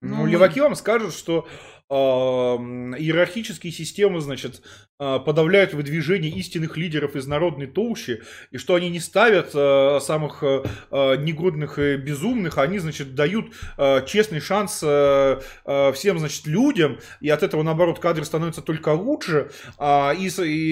Ну, 0.02 0.16
ну 0.16 0.26
леваки 0.26 0.60
вам 0.60 0.74
скажут, 0.74 1.14
что 1.14 1.46
э, 1.88 1.94
иерархические 1.94 3.72
системы, 3.72 4.20
значит, 4.20 4.62
подавляют 4.98 5.74
выдвижение 5.74 6.30
истинных 6.32 6.76
лидеров 6.76 7.16
из 7.16 7.26
народной 7.26 7.66
толщи, 7.66 8.22
и 8.50 8.56
что 8.56 8.74
они 8.74 8.88
не 8.88 9.00
ставят 9.00 9.50
э, 9.54 9.98
самых 10.00 10.42
э, 10.42 10.62
негодных 10.90 11.78
и 11.78 11.96
безумных, 11.96 12.56
они, 12.56 12.78
значит, 12.78 13.14
дают 13.14 13.52
э, 13.76 14.06
честный 14.06 14.40
шанс 14.40 14.80
э, 14.82 15.40
э, 15.66 15.92
всем, 15.92 16.18
значит, 16.18 16.46
людям, 16.46 16.98
и 17.20 17.28
от 17.28 17.42
этого, 17.42 17.62
наоборот, 17.62 17.98
кадры 17.98 18.24
становятся 18.24 18.62
только 18.62 18.90
лучше, 18.90 19.50
э, 19.78 20.14
и, 20.16 20.28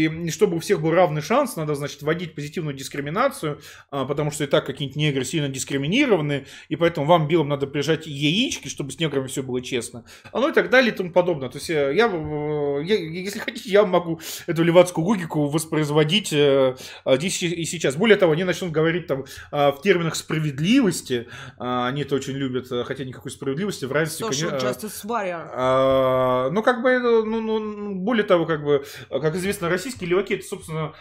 и 0.06 0.30
чтобы 0.30 0.56
у 0.56 0.60
всех 0.60 0.80
был 0.80 0.92
равный 0.92 1.20
шанс, 1.22 1.56
надо, 1.56 1.74
значит, 1.74 2.00
вводить 2.02 2.34
позитивную 2.34 2.74
дискриминацию, 2.74 3.60
э, 3.92 4.04
потому 4.08 4.30
что 4.30 4.44
и 4.44 4.46
так 4.46 4.64
какие-нибудь 4.64 4.96
негры 4.96 5.24
сильно 5.24 5.48
дискриминированы, 5.50 6.46
и 6.70 6.76
поэтому 6.76 7.06
вам, 7.06 7.28
белым, 7.28 7.48
надо 7.48 7.66
прижать 7.66 8.06
яички, 8.06 8.68
чтобы 8.68 8.90
с 8.90 8.98
неграми 8.98 9.26
все 9.26 9.42
было 9.42 9.60
честно, 9.60 10.04
а 10.32 10.40
ну 10.40 10.48
и 10.48 10.52
так 10.52 10.70
далее 10.70 10.92
и 10.92 10.96
тому 10.96 11.10
подобное. 11.10 11.50
То 11.50 11.58
есть 11.58 11.68
я, 11.68 11.90
я, 11.90 12.06
я 12.06 12.94
если 12.96 13.38
хотите, 13.38 13.68
я 13.68 13.84
могу 13.84 14.13
эту 14.46 14.62
левацкую 14.62 15.04
логику 15.04 15.48
воспроизводить 15.48 16.32
э, 16.32 16.76
здесь 17.06 17.42
и 17.42 17.64
сейчас. 17.64 17.96
Более 17.96 18.16
того, 18.16 18.32
они 18.32 18.44
начнут 18.44 18.70
говорить 18.70 19.06
там 19.06 19.24
э, 19.52 19.70
в 19.70 19.80
терминах 19.82 20.14
справедливости, 20.16 21.26
э, 21.58 21.86
они 21.86 22.02
это 22.02 22.14
очень 22.14 22.34
любят, 22.34 22.68
хотя 22.86 23.04
никакой 23.04 23.30
справедливости 23.30 23.84
в 23.84 23.92
равенстве... 23.92 24.26
Social 24.26 24.60
justice 24.60 25.04
warrior. 25.04 25.48
А, 25.52 26.50
ну, 26.50 26.62
как 26.62 26.82
бы, 26.82 26.98
ну, 26.98 27.40
ну, 27.40 27.58
ну, 27.58 27.94
более 27.94 28.24
того, 28.24 28.46
как 28.46 28.64
бы, 28.64 28.84
как 29.08 29.34
известно, 29.36 29.68
российские 29.68 30.10
леваки, 30.10 30.34
это, 30.34 30.44
собственно, 30.44 30.94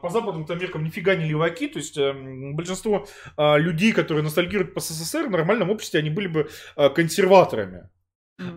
по 0.00 0.10
западным 0.10 0.46
меркам 0.58 0.84
нифига 0.84 1.14
не 1.14 1.28
леваки, 1.28 1.68
то 1.68 1.78
есть 1.78 1.98
большинство 2.54 3.06
людей, 3.38 3.92
которые 3.92 4.22
ностальгируют 4.22 4.74
по 4.74 4.80
СССР, 4.80 5.26
в 5.26 5.30
нормальном 5.30 5.70
обществе 5.70 6.00
они 6.00 6.10
были 6.10 6.28
бы 6.28 6.48
консерваторами. 6.76 7.88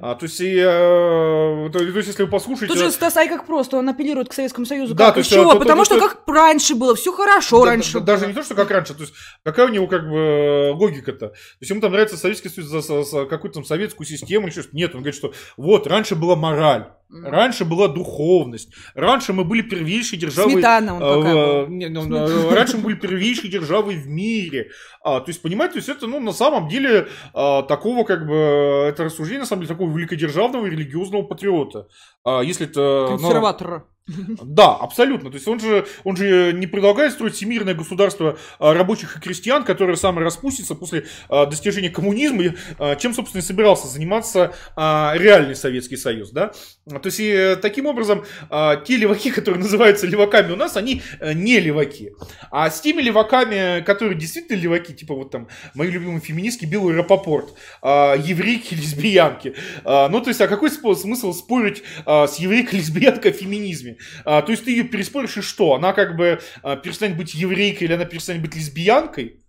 А, 0.01 0.15
то 0.15 0.25
есть, 0.25 0.39
и, 0.39 0.55
э, 0.57 1.69
то, 1.71 1.79
то 1.79 1.83
есть, 1.83 2.07
если 2.07 2.23
вы 2.23 2.29
послушаете... 2.29 2.73
Тут 2.73 2.81
же 2.81 2.91
Стас 2.91 3.17
Ай 3.17 3.27
как 3.27 3.45
просто, 3.45 3.77
он 3.77 3.89
апеллирует 3.89 4.29
к 4.29 4.33
Советскому 4.33 4.65
Союзу. 4.65 4.95
Да, 4.95 5.07
как, 5.07 5.15
то 5.15 5.19
есть, 5.19 5.31
чего? 5.31 5.53
То, 5.53 5.59
Потому 5.59 5.81
то, 5.81 5.85
что 5.85 5.99
то, 5.99 6.09
как 6.09 6.27
раньше 6.27 6.75
было, 6.75 6.95
все 6.95 7.11
хорошо 7.11 7.63
да, 7.63 7.71
раньше 7.71 7.93
да, 7.93 7.99
было. 7.99 8.05
Даже 8.05 8.27
не 8.27 8.33
то, 8.33 8.43
что 8.43 8.55
как 8.55 8.71
раньше, 8.71 8.93
то 8.93 9.01
есть, 9.01 9.13
какая 9.43 9.67
у 9.67 9.69
него 9.69 9.87
как 9.87 10.09
бы 10.09 10.71
логика-то? 10.73 11.27
То 11.29 11.35
есть, 11.59 11.69
ему 11.69 11.81
там 11.81 11.91
нравится 11.91 12.17
Советский 12.17 12.49
Союз 12.49 12.69
за, 12.69 12.81
за, 12.81 13.03
за 13.03 13.25
какую-то 13.25 13.55
там 13.55 13.65
советскую 13.65 14.07
систему 14.07 14.47
или 14.47 14.51
что-то. 14.53 14.69
Нет, 14.71 14.95
он 14.95 15.01
говорит, 15.01 15.15
что 15.15 15.33
вот, 15.57 15.87
раньше 15.87 16.15
была 16.15 16.35
мораль. 16.35 16.87
Раньше 17.23 17.65
была 17.65 17.87
духовность. 17.87 18.73
Раньше 18.95 19.31
мы 19.31 19.43
были 19.43 19.61
первейшей 19.61 20.17
державой... 20.17 20.53
Сметана 20.53 20.95
он 20.95 21.25
э, 21.25 21.89
ну, 21.89 22.17
э, 22.17 22.53
Раньше 22.53 22.77
мы 22.77 22.83
были 22.83 22.95
первейшей 22.95 23.49
державой 23.49 23.95
в 23.95 24.07
мире. 24.07 24.71
А, 25.03 25.19
то 25.19 25.29
есть, 25.29 25.41
понимаете, 25.41 25.73
то 25.73 25.77
есть 25.77 25.89
это, 25.89 26.07
ну, 26.07 26.19
на 26.19 26.33
самом 26.33 26.67
деле, 26.67 27.07
а, 27.33 27.61
такого, 27.61 28.05
как 28.05 28.25
бы, 28.25 28.87
это 28.89 29.03
рассуждение, 29.03 29.41
на 29.41 29.45
самом 29.45 29.61
деле, 29.61 29.64
такого 29.65 29.91
великодержавного 29.95 30.65
религиозного 30.65 31.23
патриота. 31.23 31.87
А, 32.25 32.41
если 32.41 32.67
это... 32.67 33.07
Ну, 33.11 33.17
Консерватора. 33.17 33.85
Да, 34.07 34.75
абсолютно. 34.75 35.31
То 35.31 35.35
есть 35.35 35.47
он 35.47 35.59
же, 35.59 35.87
он 36.03 36.15
же 36.15 36.53
не 36.53 36.67
предлагает 36.67 37.13
строить 37.13 37.33
всемирное 37.33 37.73
государство 37.73 38.37
а, 38.59 38.73
рабочих 38.75 39.17
и 39.17 39.19
крестьян, 39.19 39.63
которое 39.63 39.95
само 39.95 40.19
распустится 40.19 40.75
после 40.75 41.05
а, 41.27 41.47
достижения 41.47 41.89
коммунизма, 41.89 42.53
чем, 42.99 43.13
собственно, 43.13 43.41
и 43.41 43.43
собирался 43.43 43.87
заниматься 43.87 44.53
реальный 44.75 45.55
Советский 45.55 45.97
Союз. 45.97 46.29
Да? 46.31 46.51
То 46.87 47.01
есть 47.05 47.19
и 47.19 47.27
э, 47.27 47.55
таким 47.55 47.85
образом 47.87 48.25
те 48.85 48.97
леваки, 48.97 49.31
которые 49.35 49.61
называются 49.61 50.05
леваками 50.05 50.51
у 50.51 50.55
нас, 50.55 50.77
они 50.77 51.01
э, 51.19 51.33
не 51.33 51.59
леваки. 51.59 52.11
А 52.51 52.69
с 52.69 52.81
теми 52.81 53.01
леваками, 53.01 53.81
которые 53.81 54.17
действительно 54.17 54.57
леваки, 54.57 54.93
типа 54.93 55.15
вот 55.15 55.31
там 55.31 55.47
мои 55.73 55.89
любимые 55.89 56.19
феминистки 56.19 56.65
Белый 56.65 56.95
Рапопорт, 56.95 57.53
еврейки, 57.83 58.73
лесбиянки. 58.75 59.55
Ну, 59.83 60.21
то 60.21 60.27
есть, 60.27 60.41
а 60.41 60.47
какой 60.47 60.69
смысл 60.69 61.33
спорить 61.33 61.83
с 62.27 62.37
еврейкой, 62.37 62.75
лесбиянкой 62.79 63.31
о 63.31 63.33
феминизме? 63.33 63.97
А, 64.23 64.41
то 64.41 64.51
есть 64.51 64.65
ты 64.65 64.71
ее 64.71 64.83
переспоришь, 64.83 65.37
и 65.37 65.41
что? 65.41 65.75
Она 65.75 65.93
как 65.93 66.15
бы 66.15 66.39
а, 66.63 66.75
перестанет 66.75 67.17
быть 67.17 67.33
еврейкой 67.33 67.85
или 67.85 67.93
она 67.93 68.05
перестанет 68.05 68.41
быть 68.41 68.55
лесбиянкой? 68.55 69.41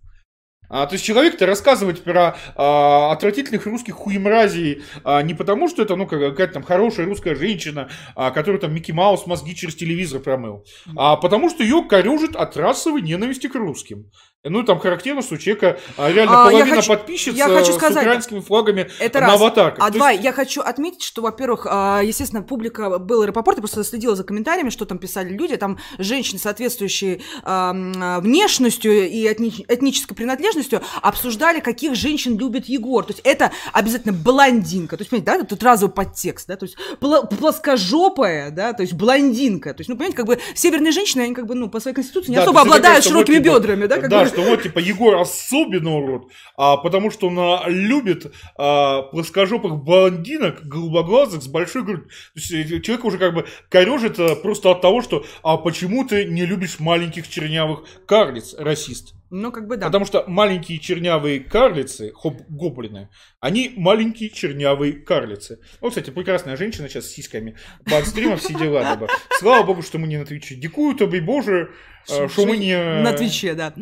А, 0.69 0.85
то 0.85 0.93
есть 0.93 1.05
человек-то 1.05 1.45
рассказывать 1.45 2.03
про 2.03 2.35
а, 2.55 3.11
отвратительных 3.11 3.65
русских 3.65 3.95
хуемразий 3.95 4.83
а, 5.03 5.21
не 5.21 5.33
потому, 5.33 5.69
что 5.69 5.81
это 5.81 5.95
ну, 5.95 6.05
какая-то 6.05 6.53
там 6.53 6.63
хорошая 6.63 7.05
русская 7.05 7.35
женщина, 7.35 7.89
а, 8.15 8.31
которая 8.31 8.59
там 8.59 8.73
Микки 8.73 8.91
Маус 8.91 9.25
мозги 9.27 9.55
через 9.55 9.75
телевизор 9.75 10.19
промыл, 10.19 10.65
а 10.95 11.15
потому 11.15 11.49
что 11.49 11.63
ее 11.63 11.83
корежит 11.87 12.35
от 12.35 12.57
расовой 12.57 13.01
ненависти 13.01 13.47
к 13.47 13.55
русским. 13.55 14.11
Ну, 14.43 14.63
там 14.63 14.79
характерно, 14.79 15.21
что 15.21 15.35
у 15.35 15.37
человека 15.37 15.79
а, 15.97 16.11
реально 16.11 16.43
а, 16.43 16.49
половина 16.49 16.75
хочу, 16.77 16.89
подписчиц 16.89 17.33
я 17.33 17.47
хочу 17.47 17.73
сказать, 17.73 18.03
с 18.03 18.05
украинскими 18.05 18.39
флагами 18.39 18.89
это 18.99 19.19
на 19.19 19.27
раз. 19.27 19.35
аватарках. 19.41 19.83
А 19.83 19.89
два, 19.89 20.11
есть... 20.11 20.23
я 20.23 20.31
хочу 20.31 20.61
отметить, 20.61 21.03
что, 21.03 21.21
во-первых, 21.23 21.65
а, 21.69 22.01
естественно, 22.01 22.43
публика 22.43 22.99
был 22.99 23.25
Рапопорт, 23.25 23.57
я 23.57 23.61
просто 23.61 23.83
следила 23.83 24.15
за 24.15 24.23
комментариями, 24.23 24.69
что 24.69 24.85
там 24.85 24.99
писали 24.99 25.29
люди, 25.29 25.57
там 25.57 25.79
женщины, 25.97 26.39
соответствующие 26.39 27.21
внешностью 27.43 29.09
и 29.09 29.27
этни... 29.27 29.65
этнической 29.67 30.15
принадлежностью, 30.15 30.81
обсуждали, 31.01 31.59
каких 31.59 31.95
женщин 31.95 32.37
любит 32.37 32.67
Егор. 32.67 33.03
То 33.03 33.13
есть 33.13 33.21
это 33.25 33.51
обязательно 33.73 34.13
блондинка. 34.13 34.97
То 34.97 35.01
есть, 35.01 35.09
понимаете, 35.09 35.43
да, 35.43 35.47
тут 35.47 35.63
разовый 35.63 35.93
подтекст, 35.93 36.47
да, 36.47 36.55
то 36.55 36.65
есть 36.65 36.77
плоскожопая, 36.99 38.51
да, 38.51 38.73
то 38.73 38.83
есть 38.83 38.93
блондинка. 38.93 39.73
То 39.73 39.81
есть, 39.81 39.89
ну, 39.89 39.95
понимаете, 39.95 40.17
как 40.17 40.27
бы 40.27 40.39
северные 40.53 40.91
женщины, 40.91 41.21
они 41.23 41.33
как 41.33 41.47
бы, 41.47 41.55
ну, 41.55 41.69
по 41.69 41.79
своей 41.79 41.95
конституции 41.95 42.31
не 42.31 42.37
да, 42.37 42.43
особо 42.43 42.61
обладают 42.61 43.03
широкими 43.03 43.39
бедрами, 43.39 43.87
да, 43.87 43.97
как 43.97 44.09
да, 44.09 44.23
бы 44.23 44.26
что 44.27 44.41
вот, 44.41 44.63
типа, 44.63 44.79
Егор 44.79 45.15
особенно 45.15 45.95
урод, 45.95 46.31
а, 46.55 46.77
потому 46.77 47.11
что 47.11 47.27
он 47.27 47.69
любит 47.71 48.33
а, 48.57 49.03
плоскожопых 49.03 49.77
блондинок, 49.83 50.63
голубоглазых, 50.63 51.41
с 51.43 51.47
большой 51.47 51.83
грудью. 51.83 52.07
То 52.07 52.11
есть 52.35 52.51
э, 52.51 52.79
человек 52.81 53.05
уже 53.05 53.17
как 53.17 53.33
бы 53.33 53.45
корежит 53.69 54.19
а, 54.19 54.35
просто 54.35 54.71
от 54.71 54.81
того, 54.81 55.01
что 55.01 55.25
а 55.43 55.57
почему 55.57 56.05
ты 56.05 56.25
не 56.25 56.45
любишь 56.45 56.79
маленьких 56.79 57.27
чернявых 57.27 57.83
карлиц, 58.05 58.53
расист. 58.57 59.13
Ну, 59.29 59.51
как 59.51 59.67
бы 59.67 59.75
да. 59.75 59.87
Потому 59.87 60.05
что 60.05 60.23
маленькие 60.27 60.79
чернявые 60.79 61.41
карлицы, 61.41 62.13
хоп, 62.15 62.41
гоблины, 62.47 63.09
они 63.41 63.73
маленькие 63.75 64.29
чернявые 64.29 64.93
карлицы. 64.93 65.59
Вот, 65.81 65.89
кстати, 65.89 66.11
прекрасная 66.11 66.55
женщина 66.55 66.87
сейчас 66.87 67.07
с 67.07 67.11
сиськами. 67.11 67.57
Под 67.85 68.07
стримом 68.07 68.37
все 68.37 68.53
дела. 68.53 68.97
Слава 69.39 69.65
богу, 69.65 69.81
что 69.81 69.97
мы 69.97 70.07
не 70.07 70.17
на 70.17 70.25
Твиче. 70.25 70.55
Дикую, 70.55 70.95
тобой 70.95 71.19
боже, 71.19 71.71
Э, 72.09 72.27
не... 72.55 73.01
На 73.01 73.13
Твиче, 73.13 73.53
да. 73.53 73.73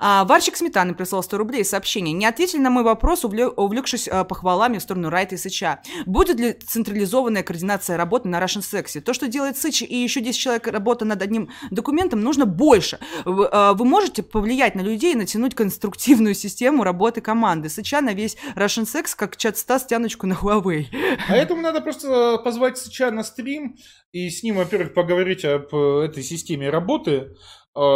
А, 0.00 0.24
Варчик 0.24 0.56
Сметаны 0.56 0.94
прислал 0.94 1.22
100 1.22 1.38
рублей 1.38 1.64
сообщение. 1.64 2.12
Не 2.12 2.26
ответили 2.26 2.60
на 2.60 2.70
мой 2.70 2.82
вопрос, 2.82 3.24
увлекшись 3.24 4.08
а, 4.08 4.24
похвалами 4.24 4.78
в 4.78 4.82
сторону 4.82 5.10
Райта 5.10 5.36
и 5.36 5.38
Сыча. 5.38 5.80
Будет 6.06 6.40
ли 6.40 6.52
централизованная 6.52 7.42
координация 7.42 7.96
работы 7.96 8.28
на 8.28 8.42
Russian 8.42 8.62
Сексе? 8.62 9.00
То, 9.00 9.14
что 9.14 9.28
делает 9.28 9.56
Сыч 9.56 9.82
и 9.82 9.96
еще 9.96 10.20
10 10.20 10.38
человек 10.38 10.66
работа 10.66 11.04
над 11.04 11.22
одним 11.22 11.50
документом, 11.70 12.20
нужно 12.20 12.46
больше. 12.46 12.98
Вы, 13.24 13.48
а, 13.50 13.74
вы 13.74 13.84
можете 13.84 14.22
повлиять 14.22 14.74
на 14.74 14.80
людей 14.80 15.12
и 15.12 15.16
натянуть 15.16 15.54
конструктивную 15.54 16.34
систему 16.34 16.84
работы 16.84 17.20
команды. 17.20 17.68
Сыча 17.68 18.00
на 18.00 18.12
весь 18.12 18.36
Russian 18.56 18.84
Sex, 18.84 19.14
как 19.16 19.36
чат 19.36 19.56
Стас 19.56 19.86
тяночку 19.86 20.26
на 20.26 20.34
Huawei. 20.34 20.86
А 21.28 21.36
этому 21.36 21.62
надо 21.62 21.80
просто 21.80 22.38
позвать 22.38 22.78
Сыча 22.78 23.10
на 23.10 23.22
стрим 23.22 23.76
и 24.12 24.30
с 24.30 24.42
ним, 24.42 24.56
во-первых, 24.56 24.94
поговорить 24.94 25.44
об 25.44 25.74
э, 25.74 26.06
этой 26.06 26.22
системе 26.22 26.70
работы, 26.70 27.36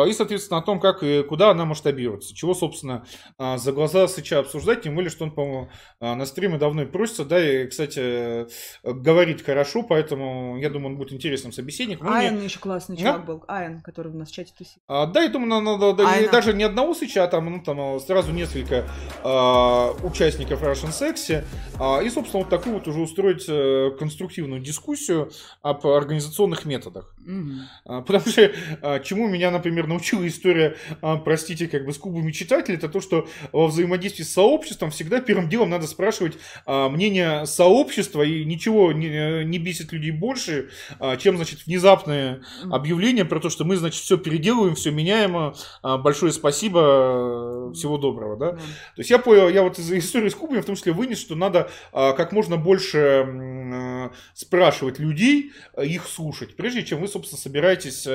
и, 0.06 0.12
соответственно, 0.12 0.58
о 0.58 0.62
том, 0.62 0.80
как 0.80 1.02
и 1.02 1.22
куда 1.22 1.50
она 1.50 1.64
масштабируется. 1.64 2.34
Чего, 2.34 2.54
собственно, 2.54 3.04
а, 3.38 3.58
за 3.58 3.72
глаза 3.72 4.06
Сыча 4.08 4.38
обсуждать, 4.38 4.82
тем 4.82 4.94
более, 4.94 5.10
что 5.10 5.24
он, 5.24 5.32
по-моему, 5.32 5.70
а, 6.00 6.14
на 6.14 6.26
стриме 6.26 6.58
давно 6.58 6.82
и 6.82 6.86
просится, 6.86 7.24
да, 7.24 7.44
и, 7.44 7.66
кстати, 7.66 8.46
говорит 8.84 9.42
хорошо, 9.42 9.82
поэтому, 9.82 10.58
я 10.58 10.70
думаю, 10.70 10.92
он 10.92 10.98
будет 10.98 11.12
интересным 11.12 11.52
собеседником. 11.52 12.08
Айн 12.08 12.36
мне... 12.36 12.44
еще 12.44 12.58
классный 12.58 12.96
чувак 12.96 13.16
а? 13.16 13.18
был, 13.18 13.44
Айн, 13.48 13.80
который 13.82 14.12
у 14.12 14.16
нас 14.16 14.30
в 14.30 14.32
чате 14.32 14.52
тусит. 14.56 14.78
А, 14.86 15.06
да, 15.06 15.22
я 15.22 15.28
думаю, 15.28 15.62
надо, 15.62 15.92
да, 15.94 16.30
даже 16.30 16.52
не 16.52 16.64
одного 16.64 16.94
Сыча, 16.94 17.24
а 17.24 17.28
там, 17.28 17.50
ну, 17.50 17.62
там 17.62 17.98
сразу 18.00 18.32
несколько 18.32 18.86
а, 19.24 19.92
участников 20.02 20.62
Russian 20.62 20.90
Sexy, 20.90 21.44
а, 21.78 22.00
и, 22.00 22.10
собственно, 22.10 22.44
вот 22.44 22.50
такую 22.50 22.74
вот 22.74 22.86
уже 22.88 23.00
устроить 23.00 23.46
э, 23.48 23.90
конструктивную 23.98 24.60
дискуссию 24.60 25.30
об 25.62 25.86
организационных 25.86 26.64
методах. 26.64 27.14
Угу. 27.26 27.50
А, 27.86 28.00
потому 28.02 28.26
что 28.26 28.52
а, 28.82 29.00
чему 29.00 29.28
меня, 29.28 29.50
например, 29.50 29.71
например, 29.72 29.88
научила 29.88 30.26
история, 30.26 30.76
а, 31.00 31.16
простите, 31.16 31.66
как 31.66 31.84
бы 31.84 31.92
с 31.92 31.98
клубами 31.98 32.30
читателей, 32.30 32.76
это 32.76 32.88
то, 32.88 33.00
что 33.00 33.28
во 33.52 33.66
взаимодействии 33.66 34.22
с 34.22 34.32
сообществом 34.32 34.90
всегда 34.90 35.20
первым 35.20 35.48
делом 35.48 35.70
надо 35.70 35.86
спрашивать 35.86 36.34
а, 36.66 36.88
мнение 36.88 37.46
сообщества, 37.46 38.22
и 38.22 38.44
ничего 38.44 38.92
не, 38.92 39.08
э, 39.08 39.42
не 39.44 39.58
бесит 39.58 39.92
людей 39.92 40.10
больше, 40.10 40.70
а, 40.98 41.16
чем, 41.16 41.36
значит, 41.36 41.66
внезапное 41.66 42.42
объявление 42.70 43.24
про 43.24 43.40
то, 43.40 43.50
что 43.50 43.64
мы, 43.64 43.76
значит, 43.76 44.02
все 44.02 44.18
переделываем, 44.18 44.74
все 44.74 44.90
меняем, 44.90 45.54
большое 45.82 46.32
спасибо, 46.32 47.72
всего 47.74 47.96
доброго, 47.96 48.36
да. 48.36 48.52
То 48.52 48.98
есть 48.98 49.10
я 49.10 49.18
понял, 49.18 49.48
я 49.48 49.62
вот 49.62 49.78
из 49.78 49.90
истории 49.90 50.28
с 50.28 50.34
клубами 50.34 50.60
в 50.60 50.66
том 50.66 50.76
числе 50.76 50.92
вынес, 50.92 51.18
что 51.18 51.34
надо 51.34 51.70
как 51.92 52.32
можно 52.32 52.56
больше 52.56 54.10
спрашивать 54.34 54.98
людей, 54.98 55.52
их 55.82 56.06
слушать, 56.06 56.56
прежде 56.56 56.84
чем 56.84 57.00
вы, 57.00 57.08
собственно, 57.08 57.40
собираетесь 57.40 58.06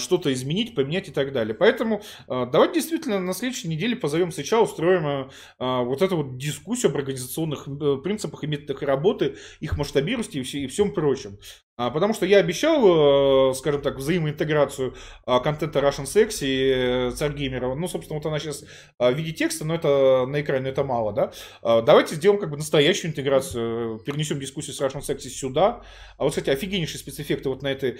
что-то 0.00 0.32
изменить, 0.32 0.69
поменять 0.74 1.08
и 1.08 1.12
так 1.12 1.32
далее. 1.32 1.54
Поэтому 1.54 2.02
э, 2.28 2.46
давайте 2.50 2.74
действительно 2.74 3.20
на 3.20 3.32
следующей 3.32 3.68
неделе 3.68 3.96
позовем 3.96 4.32
Сыча, 4.32 4.60
устроим 4.60 5.06
э, 5.06 5.28
э, 5.58 5.84
вот 5.84 6.02
эту 6.02 6.16
вот 6.16 6.36
дискуссию 6.36 6.90
об 6.90 6.96
организационных 6.96 7.68
принципах 8.02 8.44
и 8.44 8.46
методах 8.46 8.82
работы, 8.82 9.36
их 9.60 9.76
масштабированности 9.76 10.38
и, 10.38 10.64
и 10.64 10.66
всем 10.66 10.92
прочем. 10.92 11.38
А, 11.80 11.88
потому 11.88 12.12
что 12.12 12.26
я 12.26 12.40
обещал, 12.40 13.54
скажем 13.54 13.80
так, 13.80 13.96
взаимоинтеграцию 13.96 14.94
контента 15.24 15.78
Russian 15.78 16.04
Sex 16.04 16.40
и 16.42 17.10
Царь 17.16 17.32
Геймера. 17.32 17.74
Ну, 17.74 17.88
собственно, 17.88 18.18
вот 18.18 18.26
она 18.26 18.38
сейчас 18.38 18.64
в 18.98 19.12
виде 19.14 19.32
текста, 19.32 19.64
но 19.64 19.76
это 19.76 20.26
на 20.26 20.42
экране 20.42 20.68
это 20.68 20.84
мало, 20.84 21.14
да. 21.14 21.32
Давайте 21.62 22.16
сделаем 22.16 22.38
как 22.38 22.50
бы 22.50 22.58
настоящую 22.58 23.12
интеграцию, 23.12 23.98
перенесем 24.00 24.38
дискуссию 24.38 24.74
с 24.74 24.80
Russian 24.82 25.00
Sex 25.00 25.20
сюда. 25.20 25.80
А 26.18 26.24
вот, 26.24 26.30
кстати, 26.32 26.50
офигеннейшие 26.50 26.98
спецэффекты 26.98 27.48
вот 27.48 27.62
на 27.62 27.68
этой 27.68 27.98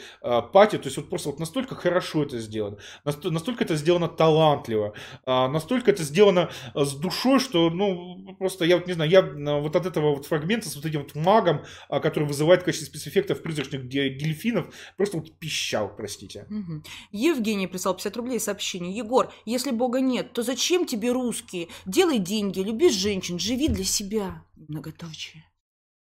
пати, 0.52 0.76
то 0.76 0.84
есть 0.84 0.98
вот 0.98 1.08
просто 1.08 1.30
вот 1.30 1.40
настолько 1.40 1.74
хорошо 1.74 2.24
это 2.24 2.38
сделано, 2.38 2.76
настолько 3.04 3.64
это 3.64 3.76
сделано 3.76 4.08
талантливо, 4.08 4.92
настолько 5.24 5.90
это 5.90 6.02
сделано 6.02 6.50
с 6.74 6.94
душой, 6.96 7.40
что, 7.40 7.70
ну, 7.70 8.36
просто 8.38 8.66
я 8.66 8.76
вот 8.76 8.86
не 8.86 8.92
знаю, 8.92 9.10
я 9.10 9.22
вот 9.22 9.74
от 9.74 9.86
этого 9.86 10.16
вот 10.16 10.26
фрагмента 10.26 10.68
с 10.68 10.76
вот 10.76 10.84
этим 10.84 11.00
вот 11.00 11.14
магом, 11.14 11.64
который 11.88 12.24
вызывает 12.24 12.60
в 12.60 12.64
качестве 12.66 12.86
спецэффектов 12.86 13.40
призрачных 13.40 13.69
призрачных 13.70 13.88
дельфинов, 13.88 14.74
просто 14.96 15.18
вот 15.18 15.38
пищал, 15.38 15.94
простите. 15.94 16.46
Угу. 16.50 16.82
Евгений 17.12 17.66
прислал 17.66 17.94
50 17.94 18.16
рублей 18.16 18.40
сообщение. 18.40 18.96
Егор, 18.96 19.32
если 19.44 19.70
Бога 19.70 20.00
нет, 20.00 20.32
то 20.32 20.42
зачем 20.42 20.86
тебе 20.86 21.12
русские? 21.12 21.68
Делай 21.86 22.18
деньги, 22.18 22.60
люби 22.60 22.90
женщин, 22.90 23.38
живи 23.38 23.68
для 23.68 23.84
себя. 23.84 24.44
Многоточие. 24.68 25.44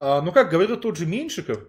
А, 0.00 0.20
ну, 0.20 0.32
как 0.32 0.50
говорил 0.50 0.76
тот 0.76 0.96
же 0.96 1.06
Меньшиков, 1.06 1.60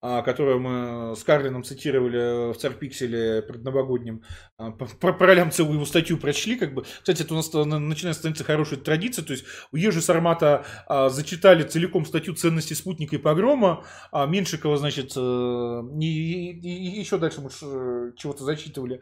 которую 0.00 0.60
мы 0.60 1.16
с 1.16 1.22
Карлином 1.24 1.62
цитировали 1.62 2.52
в 2.52 2.56
Царь 2.56 2.74
Пикселе 2.74 3.42
предновогоднем, 3.42 4.22
а, 4.56 4.70
про, 4.70 5.12
про 5.12 5.34
Лям 5.34 5.50
целую 5.50 5.74
его 5.74 5.84
статью 5.84 6.18
прочли, 6.18 6.56
как 6.56 6.74
бы. 6.74 6.82
Кстати, 6.82 7.22
это 7.22 7.34
у 7.34 7.36
нас 7.36 7.52
начинает 7.52 8.16
становиться 8.16 8.44
хорошей 8.44 8.78
традицией, 8.78 9.26
то 9.26 9.32
есть 9.32 9.44
у 9.72 9.76
Ежи 9.76 10.00
Сармата 10.00 10.64
а, 10.86 11.08
зачитали 11.10 11.64
целиком 11.64 12.06
статью 12.06 12.34
ценности 12.34 12.74
спутника 12.74 13.16
и 13.16 13.18
погрома, 13.18 13.84
а 14.12 14.26
Меньшикова, 14.26 14.76
значит, 14.76 15.12
э, 15.16 15.82
и, 16.00 16.50
и, 16.50 16.96
и 16.96 17.00
еще 17.00 17.18
дальше 17.18 17.40
мы 17.40 17.50
э, 17.50 18.12
чего-то 18.16 18.44
зачитывали. 18.44 19.00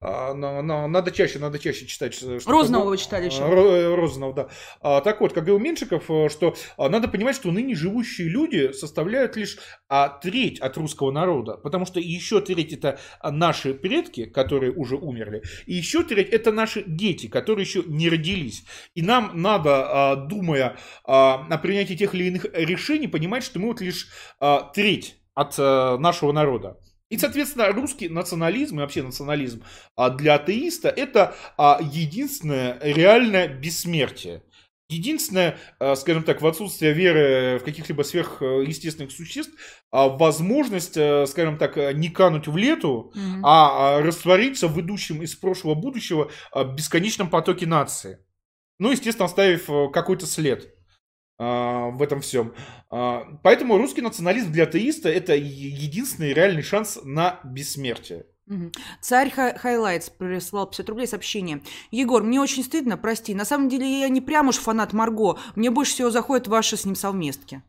А, 0.00 0.32
но 0.32 0.86
надо 0.86 1.10
чаще, 1.10 1.40
надо 1.40 1.58
чаще 1.58 1.84
читать. 1.86 2.14
Что 2.14 2.38
Розанова 2.46 2.90
вы 2.90 2.98
читали 2.98 3.26
еще. 3.26 3.42
Э, 3.42 3.94
Розанов, 3.96 4.34
да. 4.34 4.48
А, 4.80 5.00
так 5.00 5.20
вот, 5.20 5.32
как 5.32 5.44
говорил 5.44 5.58
Меньшиков, 5.58 6.08
э, 6.08 6.28
что 6.28 6.54
а, 6.76 6.88
надо 6.88 7.08
понимать, 7.08 7.34
что 7.34 7.50
ныне 7.50 7.74
живущие 7.74 8.28
люди 8.28 8.70
составляют 8.70 9.34
лишь 9.34 9.58
а, 9.88 10.08
треть 10.08 10.60
от 10.60 10.76
русского 10.76 11.10
народа, 11.10 11.56
потому 11.56 11.84
что 11.84 11.98
еще 11.98 12.40
треть 12.40 12.72
это 12.72 13.00
наши 13.24 13.74
предки, 13.74 14.26
которые 14.26 14.70
уже 14.72 14.94
умерли, 14.94 15.42
и 15.66 15.74
еще 15.74 16.04
треть 16.04 16.28
это 16.28 16.52
наши 16.52 16.84
дети, 16.86 17.26
которые 17.26 17.64
еще 17.64 17.82
не 17.84 18.08
родились. 18.08 18.64
И 18.94 19.02
нам 19.02 19.32
надо, 19.34 20.12
а, 20.12 20.16
думая 20.16 20.76
а, 21.04 21.44
о 21.50 21.58
принятии 21.58 21.94
тех 21.94 22.14
или 22.14 22.24
иных 22.28 22.46
решений, 22.52 23.08
понимать, 23.08 23.42
что 23.42 23.58
мы 23.58 23.66
вот 23.66 23.80
лишь 23.80 24.06
а, 24.38 24.70
треть 24.72 25.16
от 25.34 25.56
а, 25.58 25.98
нашего 25.98 26.30
народа. 26.30 26.78
И, 27.10 27.16
соответственно, 27.16 27.72
русский 27.72 28.08
национализм 28.08 28.78
и 28.78 28.82
вообще 28.82 29.02
национализм 29.02 29.64
а, 29.96 30.10
для 30.10 30.34
атеиста 30.34 30.88
это 30.90 31.34
а, 31.56 31.80
единственное 31.80 32.78
реальное 32.82 33.48
бессмертие. 33.48 34.42
Единственное, 34.90 35.58
а, 35.78 35.96
скажем 35.96 36.22
так, 36.22 36.42
в 36.42 36.46
отсутствие 36.46 36.92
веры 36.92 37.58
в 37.60 37.64
каких-либо 37.64 38.02
сверхъестественных 38.02 39.10
существ, 39.10 39.52
возможность, 39.90 40.98
скажем 41.30 41.56
так, 41.56 41.76
не 41.94 42.10
кануть 42.10 42.46
в 42.46 42.56
лету, 42.58 43.12
mm-hmm. 43.14 43.40
а 43.42 44.00
раствориться 44.00 44.68
в 44.68 44.78
идущем 44.80 45.22
из 45.22 45.34
прошлого 45.34 45.74
будущего 45.74 46.30
бесконечном 46.74 47.30
потоке 47.30 47.66
нации. 47.66 48.18
Ну, 48.78 48.90
естественно, 48.90 49.24
оставив 49.24 49.66
какой-то 49.92 50.26
след. 50.26 50.77
А, 51.38 51.90
в 51.90 52.02
этом 52.02 52.20
всем. 52.20 52.52
А, 52.90 53.24
поэтому 53.42 53.78
русский 53.78 54.02
национализм 54.02 54.50
для 54.50 54.64
атеиста 54.64 55.08
это 55.08 55.34
единственный 55.36 56.32
реальный 56.32 56.62
шанс 56.62 56.98
на 57.04 57.40
бессмертие. 57.44 58.26
Царь 59.02 59.30
High- 59.30 59.56
Highlights 59.56 60.08
прислал 60.08 60.66
50 60.66 60.88
рублей 60.88 61.06
сообщение. 61.06 61.60
Егор, 61.90 62.22
мне 62.22 62.40
очень 62.40 62.64
стыдно, 62.64 62.96
прости. 62.96 63.34
На 63.34 63.44
самом 63.44 63.68
деле 63.68 64.00
я 64.00 64.08
не 64.08 64.22
прям 64.22 64.48
уж 64.48 64.56
фанат 64.56 64.92
Марго. 64.94 65.38
Мне 65.54 65.70
больше 65.70 65.92
всего 65.92 66.10
заходят 66.10 66.48
ваши 66.48 66.76
с 66.78 66.84
ним 66.86 66.94
совместки. 66.94 67.62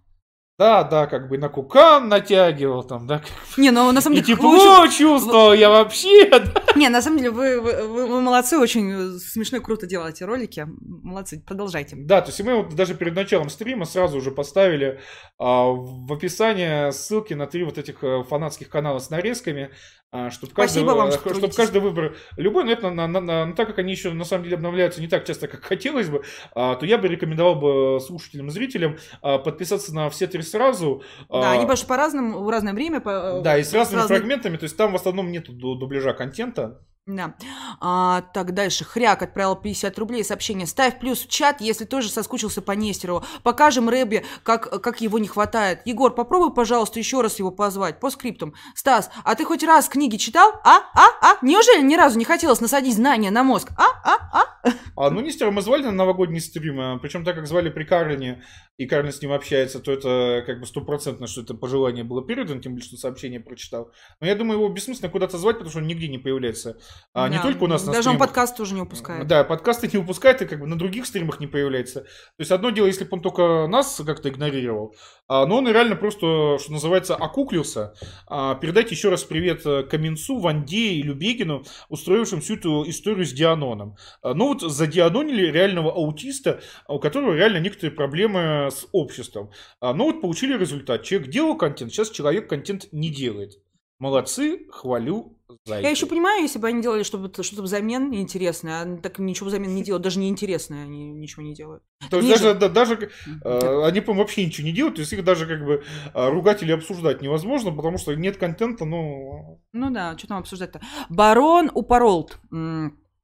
Да, 0.60 0.84
да, 0.84 1.08
как 1.08 1.30
бы 1.30 1.38
на 1.38 1.48
кукан 1.48 2.10
натягивал 2.10 2.84
там, 2.84 3.08
да. 3.08 3.22
Не, 3.56 3.72
ну 3.72 3.90
на 3.94 4.02
самом 4.02 4.18
И 4.18 4.22
деле... 4.22 4.36
тепло 4.36 4.50
вы 4.52 4.82
очень- 4.82 4.98
чувствовал 4.98 5.54
я 5.54 5.70
вообще. 5.70 6.28
да. 6.30 6.44
Не, 6.76 6.90
на 6.90 7.02
самом 7.02 7.20
деле 7.20 7.32
вы, 7.32 7.62
вы- 7.62 7.88
вы- 7.88 8.08
вы 8.08 8.22
молодцы, 8.22 8.58
очень 8.58 9.18
смешно 9.20 9.60
и 9.60 9.62
круто 9.62 9.88
делаете 9.88 10.26
ролики. 10.26 10.68
Молодцы, 10.82 11.42
продолжайте. 11.48 11.96
Да, 11.98 12.20
то 12.20 12.28
есть 12.28 12.42
мы 12.44 12.56
вот 12.58 12.76
даже 12.76 12.94
перед 12.94 13.16
началом 13.16 13.50
стрима 13.50 13.86
сразу 13.86 14.18
уже 14.18 14.32
поставили 14.32 15.00
а, 15.38 15.68
в 15.68 16.12
описании 16.12 16.92
ссылки 16.92 17.34
на 17.34 17.48
три 17.48 17.64
вот 17.64 17.78
этих 17.78 18.04
э, 18.04 18.24
фанатских 18.30 18.68
канала 18.68 19.00
с 19.00 19.10
нарезками, 19.10 19.72
чтобы 20.12 20.54
каждый, 20.54 20.70
Спасибо 20.72 20.92
вам, 20.92 21.10
э, 21.10 21.12
что 21.12 21.20
чтоб 21.22 21.34
трудитесь. 21.34 21.56
каждый 21.56 21.82
выбор 21.82 22.16
любой, 22.36 22.64
но 22.64 22.72
это 22.72 22.90
на- 22.90 23.08
на- 23.08 23.22
на- 23.22 23.46
но 23.46 23.54
так 23.54 23.68
как 23.68 23.78
они 23.78 23.92
еще 23.92 24.12
на 24.12 24.24
самом 24.26 24.44
деле 24.44 24.56
обновляются 24.56 25.02
не 25.02 25.08
так 25.08 25.24
часто, 25.26 25.48
как 25.48 25.64
хотелось 25.64 26.10
бы, 26.10 26.24
а, 26.56 26.76
то 26.76 26.86
я 26.88 26.98
бы 26.98 27.08
рекомендовал 27.08 27.56
бы 27.56 28.00
слушателям 28.00 28.48
и 28.48 28.50
зрителям 28.50 28.98
а, 29.22 29.38
подписаться 29.38 29.94
на 29.94 30.10
все 30.10 30.26
три 30.26 30.42
сразу. 30.42 31.04
Да, 31.30 31.52
А, 31.52 31.54
они 31.54 31.76
что 31.76 31.86
по-разному, 31.88 32.44
в 32.44 32.50
разное 32.50 32.74
время. 32.74 33.02
По, 33.02 33.42
Да, 33.44 33.58
и 33.58 33.64
с 33.64 33.72
разными 33.72 34.02
разной- 34.02 34.18
фрагментами, 34.18 34.58
то 34.58 34.64
есть 34.64 34.76
там 34.76 34.92
в 34.94 34.96
основном 34.96 35.32
нету 35.32 35.54
ду- 35.54 35.76
дубляжа 35.76 36.14
контента. 36.14 36.82
Да. 37.06 37.34
А, 37.80 38.22
так, 38.34 38.54
дальше. 38.54 38.86
Хряк 38.86 39.24
отправил 39.24 39.56
50 39.56 39.98
рублей 39.98 40.24
сообщение. 40.24 40.68
Ставь 40.68 41.00
плюс 41.00 41.22
в 41.22 41.28
чат, 41.28 41.60
если 41.60 41.86
тоже 41.86 42.10
соскучился 42.10 42.62
по 42.62 42.74
Нестерову. 42.74 43.24
Покажем 43.42 43.90
Рэбе, 43.90 44.24
как, 44.44 44.82
как 44.82 45.02
его 45.02 45.18
не 45.18 45.28
хватает. 45.28 45.82
Егор, 45.86 46.14
попробуй, 46.14 46.54
пожалуйста, 46.54 47.00
еще 47.00 47.22
раз 47.22 47.40
его 47.40 47.50
позвать 47.52 48.00
по 48.00 48.12
скриптам. 48.12 48.54
Стас, 48.76 49.10
а 49.24 49.34
ты 49.34 49.44
хоть 49.44 49.64
раз 49.64 49.90
книги 49.90 50.18
читал? 50.18 50.52
А? 50.64 50.82
А? 50.94 51.08
А? 51.22 51.38
Неужели 51.42 51.82
ни 51.82 51.96
разу 51.96 52.20
не 52.20 52.26
хотелось 52.26 52.62
насадить 52.62 52.96
знания 52.96 53.32
на 53.32 53.44
мозг? 53.44 53.70
А? 53.76 53.86
А? 54.04 54.30
А? 54.32 54.70
А, 54.96 55.10
ну, 55.10 55.22
Нестера 55.22 55.50
мы 55.50 55.62
звали 55.62 55.86
на 55.86 55.92
новогодний 55.92 56.42
стрим, 56.42 56.80
а, 56.80 56.98
причем 57.00 57.26
так 57.26 57.36
как 57.36 57.48
звали 57.48 57.70
при 57.70 57.86
Карлине, 57.86 58.44
и 58.80 58.86
Карлин 58.86 59.12
с 59.12 59.22
ним 59.22 59.34
общается, 59.34 59.82
то 59.82 59.92
это 59.92 60.42
как 60.46 60.62
бы 60.62 60.66
стопроцентно, 60.66 61.28
что 61.28 61.42
это 61.42 61.54
пожелание 61.54 62.06
было 62.06 62.26
передано, 62.26 62.62
тем 62.62 62.72
более, 62.72 62.88
что 62.88 62.96
сообщение 62.96 63.42
прочитал. 63.42 63.92
Но 64.22 64.28
я 64.28 64.36
думаю, 64.36 64.58
его 64.58 64.70
бессмысленно 64.70 65.10
куда-то 65.12 65.38
звать, 65.38 65.58
потому 65.58 65.70
что 65.70 65.80
он 65.80 65.88
нигде 65.88 66.08
не 66.08 66.18
появляется. 66.18 66.78
А, 67.14 67.28
не 67.28 67.36
Да. 67.36 67.44
только 67.44 67.64
у 67.66 67.68
нас 67.68 67.86
на 67.86 67.92
Даже 67.92 68.10
он 68.10 68.18
подкаст 68.18 68.56
тоже 68.56 68.74
не 68.76 68.82
упускает. 68.82 69.28
Да, 69.28 69.44
подкасты 69.44 69.90
не 69.92 70.00
выпускает 70.00 70.42
и 70.42 70.46
как 70.46 70.62
бы 70.62 70.66
на 70.66 70.78
других 70.78 71.06
стримах 71.06 71.42
не 71.42 71.48
появляется. 71.48 72.04
То 72.04 72.08
есть 72.40 72.52
одно 72.52 72.70
дело, 72.70 72.86
если 72.86 73.04
бы 73.04 73.10
он 73.12 73.22
только 73.22 73.68
нас 73.68 74.02
как-то 74.06 74.30
игнорировал, 74.30 74.96
а, 75.28 75.46
но 75.46 75.58
он 75.58 75.68
реально 75.68 75.98
просто, 75.98 76.58
что 76.58 76.72
называется, 76.72 77.16
окуклился. 77.18 77.94
А, 78.28 78.56
Передайте 78.56 78.96
еще 78.96 79.10
раз 79.10 79.26
привет 79.26 79.66
э, 79.66 79.84
Каменцу, 79.84 80.40
Ванде 80.40 80.94
и 80.94 81.02
Любегину, 81.02 81.66
устроившим 81.90 82.40
всю 82.40 82.56
эту 82.56 82.90
историю 82.90 83.26
с 83.26 83.34
Дианоном. 83.34 83.98
А, 84.22 84.34
Ну 84.34 84.48
вот 84.48 84.62
задианонили 84.62 85.52
реального 85.52 85.92
аутиста, 85.92 86.62
а, 86.88 86.94
у 86.94 87.00
которого 87.00 87.34
реально 87.34 87.58
некоторые 87.58 87.92
проблемы 87.94 88.69
с 88.72 88.88
обществом. 88.92 89.52
А, 89.80 89.94
Ну 89.94 90.06
вот 90.06 90.22
получили 90.22 90.58
результат. 90.58 91.04
Человек 91.04 91.30
делал 91.30 91.58
контент, 91.58 91.92
сейчас 91.92 92.10
человек 92.10 92.50
контент 92.50 92.88
не 92.92 93.10
делает. 93.10 93.60
Молодцы, 94.00 94.66
хвалю. 94.70 95.36
Зайки. 95.66 95.84
Я 95.84 95.90
еще 95.90 96.06
понимаю, 96.06 96.44
если 96.44 96.60
бы 96.60 96.68
они 96.68 96.82
делали 96.82 97.04
что-то 97.04 97.44
что 97.44 97.62
взамен 97.64 98.14
интересное, 98.14 98.82
а 98.82 98.98
так 98.98 99.18
ничего 99.18 99.48
взамен 99.48 99.74
не 99.74 99.84
делают, 99.84 100.04
даже 100.04 100.20
неинтересное 100.20 100.84
они 100.84 101.12
ничего 101.12 101.42
не 101.42 101.56
делают. 101.56 101.84
То 102.10 102.18
есть 102.18 102.30
даже, 102.30 102.54
да, 102.58 102.70
даже 102.70 103.10
э, 103.44 103.84
они, 103.84 104.00
по 104.02 104.14
вообще 104.14 104.46
ничего 104.46 104.68
не 104.68 104.74
делают, 104.74 104.96
то 104.96 105.02
есть 105.02 105.12
их 105.12 105.24
даже 105.24 105.48
как 105.48 105.66
бы 105.66 105.84
э, 106.14 106.30
ругать 106.30 106.62
или 106.62 106.72
обсуждать 106.72 107.22
невозможно, 107.24 107.72
потому 107.72 107.98
что 107.98 108.14
нет 108.14 108.38
контента, 108.38 108.86
ну... 108.86 109.60
Ну 109.74 109.90
да, 109.90 110.16
что 110.18 110.28
там 110.28 110.38
обсуждать-то. 110.38 110.82
Барон 111.10 111.72
Упоролд 111.74 112.40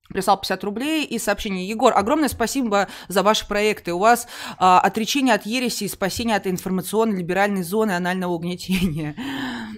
прислал 0.09 0.39
50 0.39 0.63
рублей 0.63 1.05
и 1.05 1.19
сообщение. 1.19 1.67
Егор, 1.67 1.93
огромное 1.95 2.29
спасибо 2.29 2.87
за 3.07 3.23
ваши 3.23 3.47
проекты. 3.47 3.93
У 3.93 3.99
вас 3.99 4.27
а, 4.57 4.79
отречение 4.79 5.35
от 5.35 5.45
ереси 5.45 5.85
и 5.85 5.87
спасение 5.87 6.37
от 6.37 6.47
информационной 6.47 7.17
либеральной 7.17 7.63
зоны 7.63 7.91
анального 7.91 8.33
угнетения. 8.33 9.15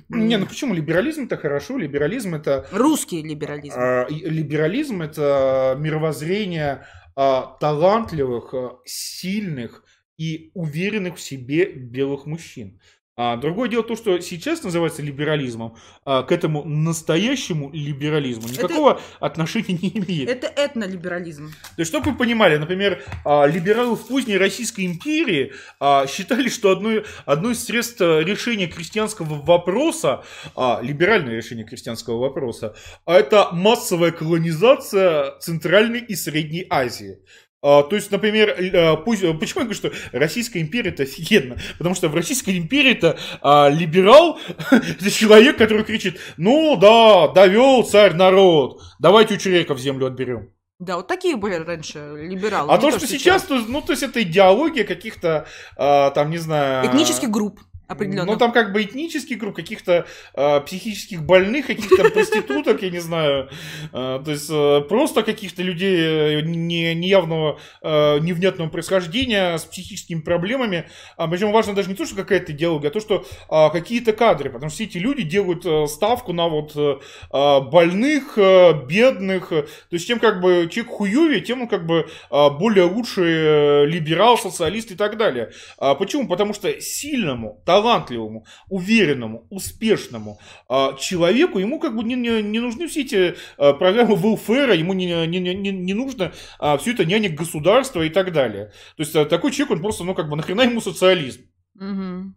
Не, 0.10 0.38
ну 0.38 0.46
почему? 0.46 0.74
Либерализм 0.74 1.26
это 1.26 1.38
хорошо, 1.38 1.78
либерализм 1.78 2.36
это... 2.36 2.68
Русский 2.72 3.22
либерализм. 3.22 3.80
и- 4.10 4.30
либерализм 4.30 5.02
это 5.02 5.76
мировоззрение 5.80 6.86
э, 7.16 7.42
талантливых, 7.60 8.54
э, 8.54 8.70
сильных 8.86 9.84
и 10.18 10.52
уверенных 10.54 11.16
в 11.18 11.22
себе 11.22 11.66
белых 11.72 12.26
мужчин. 12.26 12.80
А 13.20 13.36
другое 13.36 13.68
дело 13.68 13.84
то, 13.84 13.96
что 13.96 14.20
сейчас 14.20 14.62
называется 14.62 15.02
либерализмом, 15.02 15.76
а 16.06 16.22
к 16.22 16.32
этому 16.32 16.64
настоящему 16.64 17.72
либерализму 17.74 18.48
никакого 18.48 19.02
отношения 19.20 19.74
не 19.82 19.90
имеет. 19.98 20.30
Это 20.30 20.54
этнолиберализм. 20.56 21.50
То 21.50 21.80
есть, 21.80 21.90
чтобы 21.90 22.12
вы 22.12 22.18
понимали, 22.18 22.58
например, 22.58 23.02
а, 23.26 23.48
либералы 23.48 23.96
в 23.96 24.06
поздней 24.06 24.38
Российской 24.38 24.86
империи 24.86 25.54
а, 25.80 26.06
считали, 26.06 26.48
что 26.48 26.70
одно, 26.70 27.02
одно 27.26 27.50
из 27.50 27.66
средств 27.66 28.02
решения 28.02 28.68
крестьянского 28.68 29.42
вопроса, 29.42 30.24
а, 30.56 30.80
либеральное 30.84 31.38
решение 31.38 31.66
крестьянского 31.66 32.20
вопроса, 32.20 32.76
а 33.06 33.16
это 33.16 33.50
массовая 33.52 34.12
колонизация 34.12 35.40
Центральной 35.40 36.02
и 36.02 36.16
Средней 36.16 36.68
Азии. 36.70 37.18
А, 37.64 37.84
То 37.84 37.96
есть, 37.96 38.12
например, 38.12 38.56
а, 38.74 38.96
пусть- 38.98 39.22
почему 39.40 39.62
я 39.62 39.66
говорю, 39.68 39.74
что 39.74 39.92
Российская 40.12 40.62
империя 40.62 40.92
это 40.92 41.04
офигенно? 41.04 41.58
Потому 41.78 41.96
что 41.96 42.08
в 42.08 42.16
Российской 42.16 42.58
империи 42.58 42.92
это 42.92 43.18
а, 43.42 43.70
либерал, 43.70 44.40
это 44.72 45.10
человек, 45.12 45.58
который 45.58 45.84
кричит, 45.84 46.20
ну 46.38 46.78
да, 46.78 47.30
довел 47.30 47.84
царь 47.84 48.14
народ, 48.14 48.82
давайте 49.00 49.36
у 49.36 49.38
Чуреков 49.38 49.80
землю 49.80 50.08
отберем. 50.08 50.52
Да, 50.80 50.98
вот 50.98 51.08
такие 51.08 51.36
были 51.36 51.56
раньше 51.56 51.98
либералы. 52.16 52.72
А 52.72 52.76
не 52.76 52.82
то, 52.82 52.92
что 52.92 53.08
сейчас, 53.08 53.42
то, 53.44 53.56
ну, 53.68 53.82
то 53.82 53.94
есть 53.94 54.04
это 54.04 54.22
идеология 54.22 54.84
каких-то, 54.84 55.48
а, 55.76 56.12
там, 56.12 56.30
не 56.30 56.38
знаю... 56.38 56.88
Этнических 56.88 57.32
групп 57.32 57.60
определенно. 57.88 58.32
Ну, 58.32 58.38
там 58.38 58.52
как 58.52 58.74
бы 58.74 58.84
этнических 58.84 59.38
групп, 59.38 59.56
каких-то 59.56 60.06
а, 60.34 60.60
психических 60.62 61.24
больных, 61.24 61.68
каких-то 61.68 62.10
проституток, 62.12 62.82
я 62.84 62.90
не 62.90 63.00
знаю. 63.00 63.50
А, 63.94 64.22
то 64.24 64.32
есть 64.32 64.50
а, 64.52 64.82
просто 64.82 65.24
каких-то 65.24 65.64
людей 65.64 66.40
э, 66.40 66.42
не, 66.42 66.94
неявного, 66.96 67.60
невнятного 67.84 68.70
происхождения 68.70 69.58
с 69.58 69.66
психическими 69.66 70.22
проблемами. 70.22 70.90
А, 71.18 71.28
причем 71.28 71.52
важно 71.52 71.74
даже 71.74 71.90
не 71.90 71.96
то, 71.96 72.06
что 72.06 72.16
какая-то 72.16 72.52
идеология, 72.52 72.90
а 72.90 72.94
то, 72.94 73.00
что 73.00 73.26
какие-то 73.72 74.14
кадры. 74.14 74.50
Потому 74.50 74.70
что 74.70 74.78
все 74.78 74.84
эти 74.86 74.98
люди 74.98 75.24
делают 75.24 75.66
э, 75.66 75.88
ставку 75.88 76.34
на 76.34 76.48
вот 76.48 76.76
э, 76.76 76.98
больных, 77.32 78.38
э, 78.38 78.74
бедных. 78.86 79.52
э, 79.52 79.64
То 79.64 79.70
есть 79.92 80.08
чем 80.08 80.20
как 80.20 80.42
бы 80.42 80.68
человек 80.72 80.92
хуёвее, 80.94 81.42
тем 81.42 81.62
он 81.64 81.68
как 81.68 81.86
бы 81.86 82.08
более 82.30 82.86
лучший 82.86 83.84
э, 83.84 83.86
либерал, 83.86 84.38
социалист 84.38 84.92
и 84.92 84.96
так 84.96 85.18
далее. 85.18 85.52
А 85.78 85.96
почему? 85.96 86.28
Потому 86.28 86.54
что 86.54 86.80
сильному, 86.82 87.62
талантливому, 87.78 88.46
уверенному, 88.70 89.46
успешному 89.52 90.40
а, 90.68 90.94
человеку, 90.94 91.60
ему 91.60 91.80
как 91.80 91.96
бы 91.96 92.04
не, 92.04 92.16
не, 92.16 92.42
не 92.42 92.60
нужны 92.60 92.88
все 92.88 93.02
эти 93.02 93.36
а, 93.58 93.74
программы 93.74 94.16
welfare, 94.16 94.76
ему 94.76 94.94
не, 94.94 95.06
не, 95.06 95.40
не, 95.40 95.72
не, 95.72 95.94
нужно 95.94 96.34
а, 96.58 96.78
все 96.78 96.94
это 96.94 97.06
нянек 97.06 97.38
государства 97.40 98.02
и 98.02 98.10
так 98.10 98.34
далее. 98.34 98.72
То 98.96 99.04
есть 99.04 99.16
а, 99.16 99.26
такой 99.26 99.52
человек, 99.52 99.76
он 99.78 99.82
просто, 99.82 100.04
ну 100.04 100.16
как 100.16 100.28
бы, 100.28 100.36
нахрена 100.36 100.62
ему 100.62 100.82
социализм? 100.82 101.42
Мгм. 101.76 102.36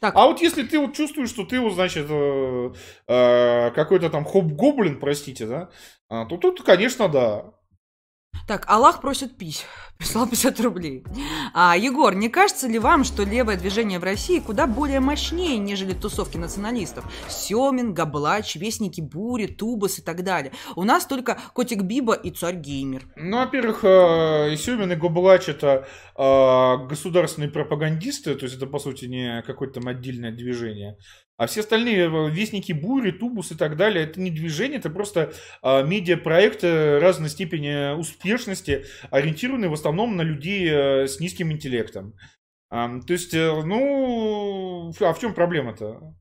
Так, 0.00 0.16
А 0.16 0.26
вот 0.26 0.40
если 0.40 0.64
ты 0.64 0.80
вот 0.80 0.94
чувствуешь, 0.94 1.28
что 1.28 1.44
ты 1.44 1.60
вот, 1.60 1.74
значит, 1.74 2.06
э, 2.08 2.72
э, 3.06 3.70
какой-то 3.70 4.10
там 4.10 4.24
хоп-гоблин, 4.24 4.98
простите, 4.98 5.46
да, 5.46 5.68
то 6.08 6.36
тут, 6.36 6.62
конечно, 6.62 7.08
да. 7.08 7.52
Так, 8.50 8.64
Аллах 8.66 9.00
просит 9.00 9.36
пись. 9.36 9.64
Прислал 9.98 10.26
50 10.26 10.60
рублей. 10.62 11.04
А, 11.54 11.76
Егор, 11.76 12.16
не 12.16 12.28
кажется 12.28 12.66
ли 12.66 12.80
вам, 12.80 13.04
что 13.04 13.22
левое 13.22 13.56
движение 13.56 14.00
в 14.00 14.02
России 14.02 14.40
куда 14.40 14.66
более 14.66 14.98
мощнее, 14.98 15.56
нежели 15.56 15.92
тусовки 15.92 16.36
националистов? 16.36 17.04
Семин, 17.28 17.94
Габлач, 17.94 18.56
Вестники 18.56 19.00
Бури, 19.00 19.46
Тубас 19.46 20.00
и 20.00 20.02
так 20.02 20.24
далее. 20.24 20.52
У 20.74 20.82
нас 20.82 21.06
только 21.06 21.38
Котик 21.52 21.82
Биба 21.82 22.14
и 22.14 22.32
Царь 22.32 22.56
Геймер. 22.56 23.02
Ну, 23.14 23.36
во-первых, 23.36 23.84
э, 23.84 24.52
и 24.52 24.56
Сюмин, 24.56 24.90
и 24.90 24.96
Гоблач 24.96 25.48
это 25.48 25.86
э, 26.16 26.86
государственные 26.88 27.52
пропагандисты, 27.52 28.34
то 28.34 28.46
есть 28.46 28.56
это, 28.56 28.66
по 28.66 28.80
сути, 28.80 29.04
не 29.04 29.44
какое-то 29.46 29.74
там 29.74 29.86
отдельное 29.86 30.32
движение. 30.32 30.96
А 31.40 31.46
все 31.46 31.60
остальные 31.60 32.00
э, 32.00 32.30
вестники 32.30 32.72
бури, 32.72 33.12
тубус 33.12 33.50
и 33.50 33.54
так 33.54 33.78
далее, 33.78 34.04
это 34.04 34.20
не 34.20 34.30
движение, 34.30 34.78
это 34.78 34.90
просто 34.90 35.32
э, 35.62 35.86
медиапроекты 35.86 37.00
разной 37.00 37.30
степени 37.30 37.98
успешности, 37.98 38.84
ориентированные 39.10 39.70
в 39.70 39.72
основном 39.72 40.18
на 40.18 40.20
людей 40.20 40.68
э, 40.70 41.06
с 41.06 41.18
низким 41.18 41.50
интеллектом. 41.50 42.14
Ам, 42.68 43.00
то 43.00 43.14
есть, 43.14 43.32
э, 43.32 43.62
ну, 43.64 44.92
а 45.00 45.12
в 45.14 45.18
чем 45.18 45.32
проблема-то? 45.32 46.14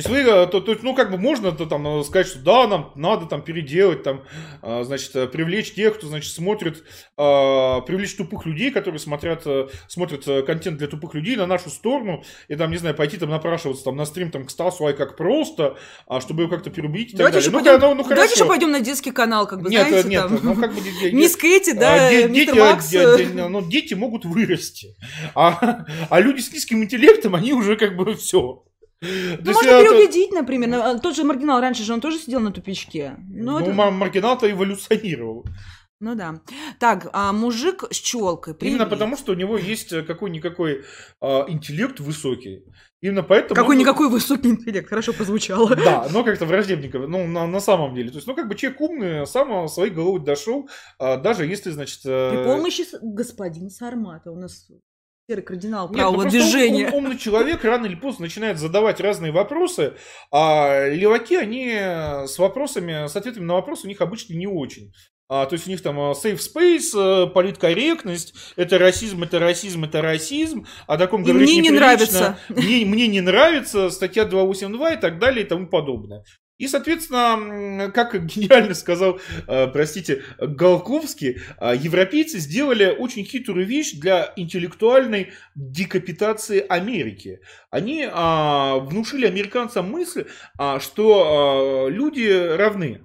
Есть 0.00 0.08
вы, 0.08 0.18
э, 0.18 0.46
то, 0.46 0.60
то, 0.60 0.76
ну, 0.82 0.94
как 0.94 1.10
бы 1.10 1.18
можно 1.18 1.52
то, 1.52 1.66
там 1.66 1.86
э, 1.86 2.04
сказать, 2.04 2.26
что 2.26 2.38
да, 2.40 2.66
нам 2.66 2.92
надо 2.94 3.26
там 3.26 3.42
переделать, 3.42 4.02
там, 4.02 4.24
э, 4.62 4.82
значит, 4.84 5.12
привлечь 5.30 5.72
тех, 5.72 5.96
кто, 5.96 6.06
значит, 6.06 6.32
смотрит, 6.32 6.84
привлечь 7.16 8.16
тупых 8.16 8.46
людей, 8.46 8.70
которые 8.70 8.98
смотрят, 8.98 9.46
смотрят 9.88 10.46
контент 10.46 10.78
для 10.78 10.86
тупых 10.86 11.14
людей 11.14 11.36
на 11.36 11.46
нашу 11.46 11.70
сторону, 11.70 12.24
и 12.48 12.56
там, 12.56 12.70
не 12.70 12.78
знаю, 12.78 12.94
пойти 12.94 13.18
там 13.18 13.30
напрашиваться 13.30 13.84
там 13.84 13.96
на 13.96 14.04
стрим 14.04 14.30
там 14.30 14.46
к 14.46 14.50
Стасу, 14.50 14.86
ай, 14.86 14.94
как 14.94 15.16
просто, 15.16 15.76
а 16.06 16.20
чтобы 16.20 16.42
его 16.42 16.50
как-то 16.50 16.70
переубедить 16.70 17.14
и 17.14 17.16
давайте 17.16 17.40
так 17.40 17.52
далее. 17.52 17.66
Еще 17.68 17.78
ну, 17.78 17.78
пойдем, 17.78 17.96
ну, 17.98 18.02
ну, 18.02 18.08
давайте 18.08 18.34
еще 18.34 18.46
пойдем 18.46 18.70
на 18.70 18.80
детский 18.80 19.10
канал, 19.10 19.46
как 19.46 19.62
бы, 19.62 19.70
нет, 19.70 19.88
знаете, 19.88 20.08
нет, 20.08 20.22
там. 20.28 20.40
ну, 20.42 20.54
как 20.54 20.72
бы... 20.72 20.80
Мисс 21.12 21.36
Кэти, 21.36 21.72
да, 21.72 22.10
дети, 22.10 22.58
Макс. 22.58 22.90
Ну, 22.92 23.62
дети 23.62 23.94
могут 23.94 24.24
вырасти, 24.24 24.96
а, 25.34 25.84
а 26.08 26.20
люди 26.20 26.40
с 26.40 26.52
низким 26.52 26.82
интеллектом, 26.82 27.34
они 27.34 27.52
уже 27.52 27.76
как 27.76 27.96
бы 27.96 28.14
все. 28.14 28.64
Ну, 29.02 29.52
можно 29.52 29.62
переубедить, 29.62 30.32
например. 30.32 30.74
А, 30.74 30.98
тот 30.98 31.16
же 31.16 31.24
маргинал 31.24 31.60
раньше 31.60 31.82
же 31.82 31.94
он 31.94 32.00
тоже 32.00 32.18
сидел 32.18 32.40
на 32.40 32.52
тупичке. 32.52 33.16
Ну, 33.28 33.58
ну 33.58 33.60
это... 33.60 33.72
маргинал-то 33.72 34.50
эволюционировал. 34.50 35.46
Ну 36.00 36.14
да. 36.14 36.40
Так, 36.78 37.10
а 37.12 37.32
мужик 37.32 37.84
с 37.90 37.96
челкой. 37.96 38.54
Привет. 38.54 38.76
Именно 38.76 38.90
потому, 38.90 39.18
что 39.18 39.32
у 39.32 39.34
него 39.34 39.58
есть 39.58 39.92
э, 39.92 40.02
какой-никакой 40.02 40.84
а, 41.20 41.44
интеллект 41.46 42.00
высокий. 42.00 42.64
Именно 43.02 43.22
поэтому... 43.22 43.54
Какой-никакой 43.54 44.06
он... 44.06 44.12
высокий 44.12 44.48
интеллект, 44.48 44.88
хорошо 44.88 45.12
прозвучало. 45.12 45.76
Да, 45.84 46.08
но 46.10 46.24
как-то 46.24 46.46
враждебненько, 46.46 46.98
ну, 47.00 47.26
на, 47.26 47.46
на 47.46 47.60
самом 47.60 47.94
деле. 47.94 48.10
То 48.10 48.16
есть, 48.16 48.26
ну, 48.26 48.34
как 48.34 48.48
бы 48.48 48.54
человек 48.54 48.80
умный, 48.80 49.26
сам 49.26 49.68
своей 49.68 49.90
головой 49.90 50.20
дошел, 50.24 50.70
а, 50.98 51.18
даже 51.18 51.44
если, 51.44 51.70
значит... 51.70 52.00
При 52.02 52.40
э, 52.40 52.44
помощи 52.44 52.84
господина 53.02 53.68
Сармата 53.68 54.30
у 54.30 54.36
нас 54.36 54.70
серый 55.30 55.44
кардинал 55.44 55.88
правого 55.88 56.24
Нет, 56.24 56.24
ну, 56.24 56.30
движения. 56.30 56.88
Ум, 56.88 57.04
умный 57.04 57.16
человек 57.16 57.62
рано 57.62 57.86
или 57.86 57.94
поздно 57.94 58.24
начинает 58.24 58.58
задавать 58.58 59.00
разные 59.00 59.30
вопросы, 59.30 59.94
а 60.32 60.88
леваки, 60.88 61.36
они 61.36 61.70
с 61.70 62.36
вопросами, 62.38 63.06
с 63.06 63.14
ответами 63.14 63.44
на 63.44 63.54
вопросы 63.54 63.86
у 63.86 63.88
них 63.88 64.00
обычно 64.00 64.34
не 64.34 64.48
очень. 64.48 64.92
А, 65.28 65.46
то 65.46 65.54
есть 65.54 65.68
у 65.68 65.70
них 65.70 65.80
там 65.80 66.00
а, 66.00 66.12
safe 66.12 66.40
space, 66.40 66.90
а, 66.96 67.26
политкорректность, 67.28 68.34
это 68.56 68.78
расизм, 68.78 69.22
это 69.22 69.38
расизм, 69.38 69.84
это 69.84 70.02
расизм, 70.02 70.66
а 70.88 70.98
таком 70.98 71.22
говорить 71.22 71.48
мне 71.48 71.60
не 71.60 71.70
нравится. 71.70 72.36
Мне, 72.48 72.84
мне 72.84 73.06
не 73.06 73.20
нравится, 73.20 73.90
статья 73.90 74.24
282 74.24 74.94
и 74.94 75.00
так 75.00 75.20
далее 75.20 75.46
и 75.46 75.48
тому 75.48 75.68
подобное. 75.68 76.24
И, 76.60 76.68
соответственно, 76.68 77.90
как 77.90 78.14
гениально 78.26 78.74
сказал, 78.74 79.18
э, 79.48 79.66
простите, 79.68 80.22
Голковский, 80.38 81.40
э, 81.58 81.74
европейцы 81.74 82.38
сделали 82.38 82.94
очень 82.98 83.24
хитрую 83.24 83.66
вещь 83.66 83.94
для 83.94 84.34
интеллектуальной 84.36 85.32
декапитации 85.54 86.62
Америки. 86.68 87.40
Они 87.70 88.06
а, 88.10 88.76
внушили 88.76 89.26
американцам 89.26 89.90
мысль, 89.90 90.26
что 90.80 91.88
люди 91.90 92.56
равны 92.56 93.04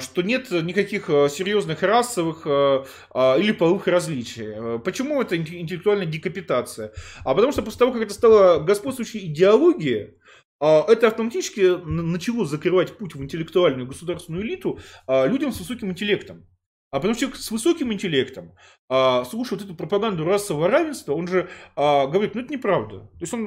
что 0.00 0.22
нет 0.22 0.50
никаких 0.50 1.06
серьезных 1.06 1.82
расовых 1.82 2.46
или 2.46 3.52
половых 3.52 3.86
различий. 3.86 4.78
Почему 4.80 5.20
это 5.20 5.36
интеллектуальная 5.36 6.06
декапитация? 6.06 6.92
А 7.24 7.34
потому 7.34 7.52
что 7.52 7.62
после 7.62 7.80
того, 7.80 7.92
как 7.92 8.02
это 8.02 8.14
стало 8.14 8.60
господствующей 8.60 9.26
идеологией, 9.26 10.14
это 10.60 11.08
автоматически 11.08 11.84
начало 11.84 12.46
закрывать 12.46 12.96
путь 12.96 13.14
в 13.14 13.22
интеллектуальную 13.22 13.86
государственную 13.86 14.44
элиту 14.44 14.78
а, 15.06 15.26
людям 15.26 15.52
с 15.52 15.58
высоким 15.58 15.90
интеллектом. 15.90 16.46
А 16.90 17.00
потому 17.00 17.14
что 17.14 17.34
с 17.36 17.50
высоким 17.50 17.92
интеллектом, 17.92 18.54
а, 18.88 19.24
слушая 19.24 19.58
вот 19.58 19.66
эту 19.66 19.76
пропаганду 19.76 20.24
расового 20.24 20.68
равенства, 20.68 21.12
он 21.12 21.26
же 21.26 21.50
говорит, 21.76 22.34
ну 22.34 22.40
это 22.40 22.52
неправда. 22.52 23.00
То 23.00 23.20
есть 23.20 23.34
он, 23.34 23.44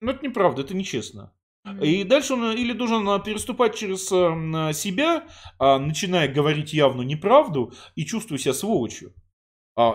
ну 0.00 0.10
это 0.10 0.24
неправда, 0.24 0.62
это 0.62 0.76
нечестно. 0.76 1.32
И 1.80 2.04
дальше 2.04 2.34
он 2.34 2.52
или 2.52 2.72
должен 2.72 3.04
переступать 3.22 3.76
через 3.76 4.06
себя, 4.06 5.28
начиная 5.58 6.26
говорить 6.26 6.72
явно 6.72 7.02
неправду 7.02 7.72
и 7.94 8.04
чувствуя 8.04 8.38
себя 8.38 8.52
сволочью. 8.52 9.14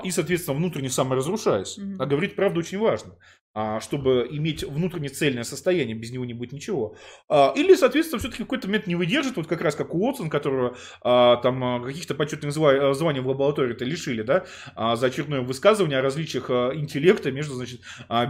И, 0.03 0.11
соответственно, 0.11 0.57
внутренне 0.57 0.89
саморазрушаясь. 0.89 1.77
Mm-hmm. 1.77 1.95
А 1.99 2.06
говорить 2.07 2.35
правду 2.35 2.59
очень 2.59 2.80
важно. 2.80 3.15
А, 3.59 3.80
чтобы 3.80 4.27
иметь 4.30 4.64
внутренне 4.64 5.09
цельное 5.09 5.43
состояние, 5.43 5.95
без 5.95 6.11
него 6.11 6.25
не 6.25 6.35
будет 6.35 6.51
ничего. 6.51 6.95
А, 7.27 7.53
или, 7.56 7.73
соответственно, 7.73 8.19
все-таки 8.19 8.43
какой-то 8.43 8.67
момент 8.67 8.85
не 8.85 8.93
выдержит, 8.93 9.35
вот 9.35 9.47
как 9.47 9.61
раз 9.61 9.73
как 9.73 9.95
Уотсон, 9.95 10.30
которого 10.30 10.77
а, 11.01 11.38
там 11.38 11.83
каких-то 11.83 12.14
почетных 12.14 12.53
званий 12.53 13.19
в 13.19 13.27
лаборатории-то 13.27 13.83
лишили, 13.83 14.22
да, 14.22 14.45
за 14.75 15.07
очередное 15.07 15.41
высказывание 15.41 15.97
о 15.97 16.01
различиях 16.03 16.51
интеллекта 16.51 17.31
между, 17.31 17.56
значит, 17.56 17.81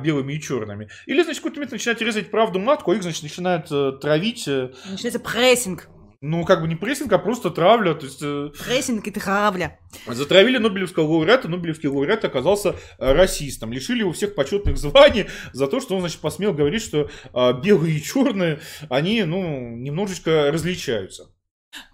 белыми 0.02 0.32
и 0.32 0.42
черными. 0.42 0.88
Или, 1.08 1.24
значит, 1.24 1.42
какой-то 1.42 1.58
момент 1.58 1.74
начинает 1.74 2.02
резать 2.02 2.32
правду 2.32 2.60
матку, 2.60 2.92
а 2.92 2.96
их, 2.96 3.04
значит, 3.04 3.24
начинает 3.24 3.68
э, 3.70 3.98
травить. 4.00 4.48
Э, 4.48 4.72
Начинается 4.90 5.20
прессинг. 5.20 5.90
Ну, 6.22 6.46
как 6.46 6.62
бы 6.62 6.68
не 6.68 6.76
прессинг, 6.76 7.14
а 7.14 7.20
просто 7.20 7.52
травля. 7.52 7.94
То 7.94 8.06
есть, 8.06 8.22
э, 8.22 8.50
прессинг 8.66 9.06
и 9.08 9.12
травля. 9.12 9.80
Затравили 10.08 10.58
Нобелевского 10.58 11.06
лауреата. 11.06 11.48
Нобелевский 11.48 11.90
лауреат 11.90 12.26
оказался 12.26 12.76
э, 12.98 13.14
расистом. 13.14 13.72
Лишили 13.72 14.00
его 14.00 14.14
всех 14.14 14.34
почетных 14.34 14.78
званий 14.80 15.28
за 15.54 15.68
то, 15.68 15.80
что 15.80 15.96
он, 15.96 16.02
значит, 16.02 16.20
посмел 16.20 16.54
говорить, 16.54 16.82
что 16.82 17.10
а, 17.34 17.54
белые 17.54 17.98
и 17.98 18.02
черные, 18.02 18.60
они, 18.90 19.24
ну, 19.24 19.76
немножечко 19.76 20.52
различаются. 20.52 21.32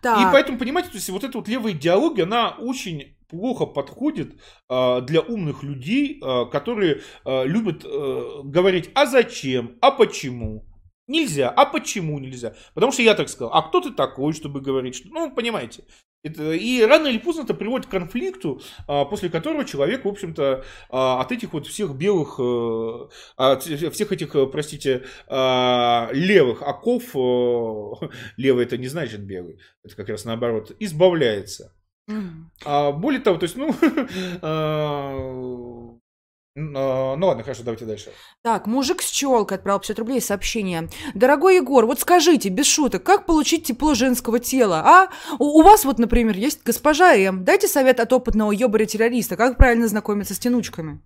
Да. 0.02 0.22
И 0.22 0.32
поэтому, 0.32 0.58
понимаете, 0.58 0.90
то 0.90 0.96
есть 0.96 1.10
вот 1.10 1.24
эта 1.24 1.38
вот 1.38 1.48
левая 1.48 1.74
идеология, 1.74 2.24
она 2.24 2.52
очень 2.52 3.18
плохо 3.30 3.66
подходит 3.66 4.36
э, 4.70 5.02
для 5.02 5.22
умных 5.22 5.64
людей, 5.64 6.22
э, 6.22 6.46
которые 6.52 7.02
э, 7.26 7.46
любят 7.46 7.84
э, 7.84 8.42
говорить, 8.44 8.92
а 8.94 9.06
зачем, 9.06 9.78
а 9.82 9.92
почему. 9.92 10.66
Нельзя. 11.08 11.50
А 11.50 11.66
почему 11.66 12.20
нельзя? 12.20 12.56
Потому 12.74 12.92
что 12.92 13.02
я 13.02 13.14
так 13.14 13.30
сказал. 13.30 13.54
А 13.54 13.62
кто 13.62 13.82
ты 13.82 13.92
такой, 13.92 14.34
чтобы 14.34 14.62
говорить? 14.62 14.96
Что... 14.96 15.10
Ну, 15.10 15.32
понимаете. 15.32 15.84
Это, 16.24 16.54
и 16.54 16.82
рано 16.82 17.08
или 17.08 17.18
поздно 17.18 17.42
это 17.42 17.54
приводит 17.54 17.88
к 17.88 17.92
конфликту, 17.92 18.62
а, 18.88 19.04
после 19.04 19.30
которого 19.30 19.66
человек, 19.66 20.06
в 20.06 20.08
общем-то, 20.08 20.64
а, 20.90 21.20
от 21.20 21.34
этих 21.34 21.52
вот 21.52 21.68
всех 21.68 21.96
белых, 21.96 22.40
а, 22.40 23.10
от 23.36 23.64
всех 23.64 24.14
этих, 24.14 24.32
простите, 24.50 25.04
а, 25.28 26.10
левых 26.14 26.62
оков, 26.62 27.14
а, 27.14 28.10
левый 28.38 28.64
это 28.64 28.78
не 28.78 28.88
значит 28.88 29.26
белый, 29.26 29.60
это 29.84 29.98
как 29.98 30.08
раз 30.08 30.24
наоборот, 30.24 30.74
избавляется. 30.80 31.76
Mm. 32.10 32.46
А, 32.64 32.94
более 32.94 33.20
того, 33.20 33.38
то 33.38 33.44
есть, 33.44 33.58
ну, 33.58 33.74
а, 36.56 37.16
ну 37.16 37.28
ладно, 37.28 37.44
хорошо, 37.44 37.64
давайте 37.64 37.86
дальше. 37.86 38.12
Так, 38.42 38.68
мужик 38.68 39.02
с 39.02 39.10
челкой 39.10 39.58
отправил 39.58 39.80
50 39.80 40.00
рублей 40.00 40.22
сообщение. 40.22 40.90
Дорогой 41.14 41.56
Егор, 41.58 41.86
вот 41.86 42.00
скажите, 42.00 42.50
без 42.50 42.68
шуток, 42.68 43.04
как 43.04 43.26
получить 43.26 43.66
тепло 43.66 43.94
женского 43.96 44.40
тела, 44.40 44.82
а? 44.86 45.10
У, 45.40 45.60
у 45.60 45.64
вас 45.64 45.86
вот, 45.86 45.98
например, 45.98 46.38
есть 46.38 46.62
госпожа 46.64 47.16
М. 47.16 47.44
Дайте 47.44 47.68
совет 47.68 48.00
от 48.00 48.14
опытного 48.14 48.52
ёбаря-террориста, 48.52 49.36
как 49.36 49.58
правильно 49.58 49.88
знакомиться 49.88 50.36
с 50.36 50.40
тянучками. 50.40 51.02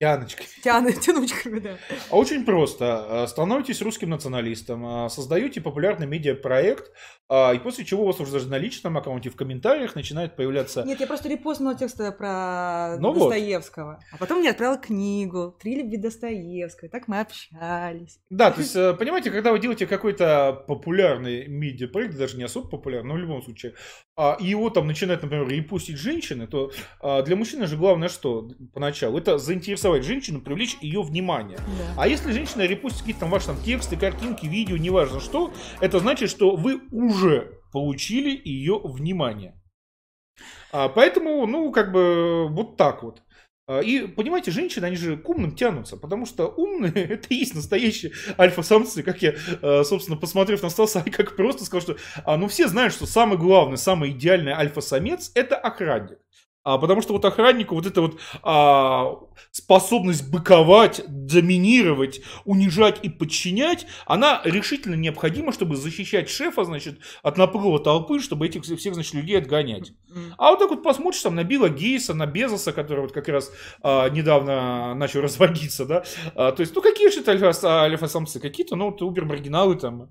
Тяночками. 0.00 0.46
Тяны, 0.62 0.92
тянучками, 0.92 1.58
да. 1.58 1.76
А 2.10 2.16
очень 2.16 2.44
просто. 2.44 3.26
Становитесь 3.28 3.82
русским 3.82 4.10
националистом, 4.10 4.86
а, 4.86 5.08
создаете 5.08 5.60
популярный 5.60 6.06
медиапроект, 6.06 6.92
а, 7.28 7.52
и 7.52 7.58
после 7.58 7.84
чего 7.84 8.04
у 8.04 8.06
вас 8.06 8.20
уже 8.20 8.30
даже 8.30 8.48
на 8.48 8.58
личном 8.58 8.96
аккаунте 8.96 9.28
в 9.28 9.34
комментариях 9.34 9.96
начинает 9.96 10.36
появляться... 10.36 10.84
Нет, 10.84 11.00
я 11.00 11.06
просто 11.08 11.28
репостнула 11.28 11.74
текст 11.74 11.98
про 12.16 12.96
ну 13.00 13.12
Достоевского. 13.12 13.94
Вот. 13.94 13.98
А 14.12 14.16
потом 14.18 14.38
мне 14.38 14.50
отправила 14.50 14.78
книгу 14.78 15.56
«Три 15.60 15.74
любви 15.74 15.96
Достоевской». 15.96 16.88
Так 16.88 17.08
мы 17.08 17.18
общались. 17.18 18.20
Да, 18.30 18.52
то 18.52 18.60
есть, 18.60 18.76
э, 18.76 18.94
понимаете, 18.94 19.32
когда 19.32 19.50
вы 19.50 19.58
делаете 19.58 19.88
какой-то 19.88 20.64
популярный 20.68 21.48
медиапроект, 21.48 22.16
даже 22.16 22.36
не 22.36 22.44
особо 22.44 22.68
популярный, 22.68 23.08
но 23.08 23.14
в 23.14 23.18
любом 23.18 23.42
случае, 23.42 23.74
и 24.40 24.46
его 24.46 24.70
там 24.70 24.86
начинают, 24.86 25.22
например, 25.22 25.48
репостить 25.48 25.98
женщины, 25.98 26.46
то 26.46 26.70
для 27.24 27.34
мужчины 27.34 27.66
же 27.66 27.76
главное 27.76 28.08
что 28.08 28.48
поначалу? 28.72 29.18
Это 29.18 29.38
заинтересовать 29.38 29.87
заинтересовать 29.88 30.04
женщину, 30.04 30.40
привлечь 30.40 30.76
ее 30.80 31.02
внимание. 31.02 31.58
Да. 31.58 32.02
А 32.02 32.08
если 32.08 32.32
женщина 32.32 32.62
репостит 32.62 33.00
какие-то 33.00 33.20
там 33.20 33.30
ваши 33.30 33.46
там, 33.46 33.56
тексты, 33.62 33.96
картинки, 33.96 34.46
видео, 34.46 34.76
неважно 34.76 35.20
что, 35.20 35.52
это 35.80 35.98
значит, 36.00 36.30
что 36.30 36.56
вы 36.56 36.80
уже 36.90 37.58
получили 37.72 38.40
ее 38.44 38.80
внимание. 38.82 39.54
А, 40.72 40.88
поэтому, 40.88 41.46
ну, 41.46 41.72
как 41.72 41.92
бы 41.92 42.48
вот 42.48 42.76
так 42.76 43.02
вот. 43.02 43.22
А, 43.66 43.80
и, 43.80 44.06
понимаете, 44.06 44.50
женщины, 44.50 44.86
они 44.86 44.96
же 44.96 45.16
к 45.16 45.28
умным 45.28 45.54
тянутся, 45.54 45.96
потому 45.96 46.26
что 46.26 46.46
умные– 46.46 46.92
это 46.94 47.28
и 47.30 47.36
есть 47.36 47.54
настоящие 47.54 48.12
альфа-самцы, 48.38 49.02
как 49.02 49.22
я, 49.22 49.34
а, 49.62 49.82
собственно, 49.84 50.16
посмотрев 50.16 50.62
на 50.62 50.70
Стаса, 50.70 51.02
как 51.12 51.36
просто 51.36 51.64
сказал, 51.64 51.82
что, 51.82 51.96
а, 52.24 52.36
ну, 52.36 52.48
все 52.48 52.68
знают, 52.68 52.92
что 52.92 53.06
самый 53.06 53.38
главный, 53.38 53.78
самый 53.78 54.10
идеальный 54.10 54.52
альфа-самец– 54.52 55.32
это 55.34 55.56
охранник. 55.56 56.18
А, 56.64 56.76
потому 56.76 57.00
что 57.00 57.12
вот 57.12 57.24
охраннику 57.24 57.74
вот 57.74 57.86
эта 57.86 58.00
вот 58.00 58.20
а, 58.42 59.14
способность 59.52 60.30
быковать, 60.30 61.02
доминировать, 61.06 62.20
унижать 62.44 62.98
и 63.02 63.08
подчинять, 63.08 63.86
она 64.06 64.42
решительно 64.44 64.94
необходима, 64.94 65.52
чтобы 65.52 65.76
защищать 65.76 66.28
шефа, 66.28 66.64
значит, 66.64 66.98
от 67.22 67.38
наплыва 67.38 67.78
толпы, 67.78 68.20
чтобы 68.20 68.46
этих 68.46 68.64
всех, 68.64 68.94
значит, 68.94 69.14
людей 69.14 69.38
отгонять. 69.38 69.92
А 70.36 70.50
вот 70.50 70.58
так 70.58 70.70
вот 70.70 70.82
посмотришь 70.82 71.22
там 71.22 71.34
на 71.34 71.44
Билла 71.44 71.68
Гейса, 71.68 72.12
на 72.14 72.26
Безоса, 72.26 72.72
который 72.72 73.00
вот 73.00 73.12
как 73.12 73.28
раз 73.28 73.50
а, 73.82 74.08
недавно 74.08 74.94
начал 74.94 75.20
разводиться, 75.20 75.86
да, 75.86 76.04
а, 76.34 76.52
то 76.52 76.60
есть, 76.60 76.74
ну 76.74 76.82
какие 76.82 77.10
же 77.10 77.20
это 77.20 77.32
альфа-самцы, 77.32 78.40
какие-то, 78.40 78.76
ну 78.76 78.86
вот 78.86 79.00
убер-маргиналы 79.00 79.76
там, 79.76 80.10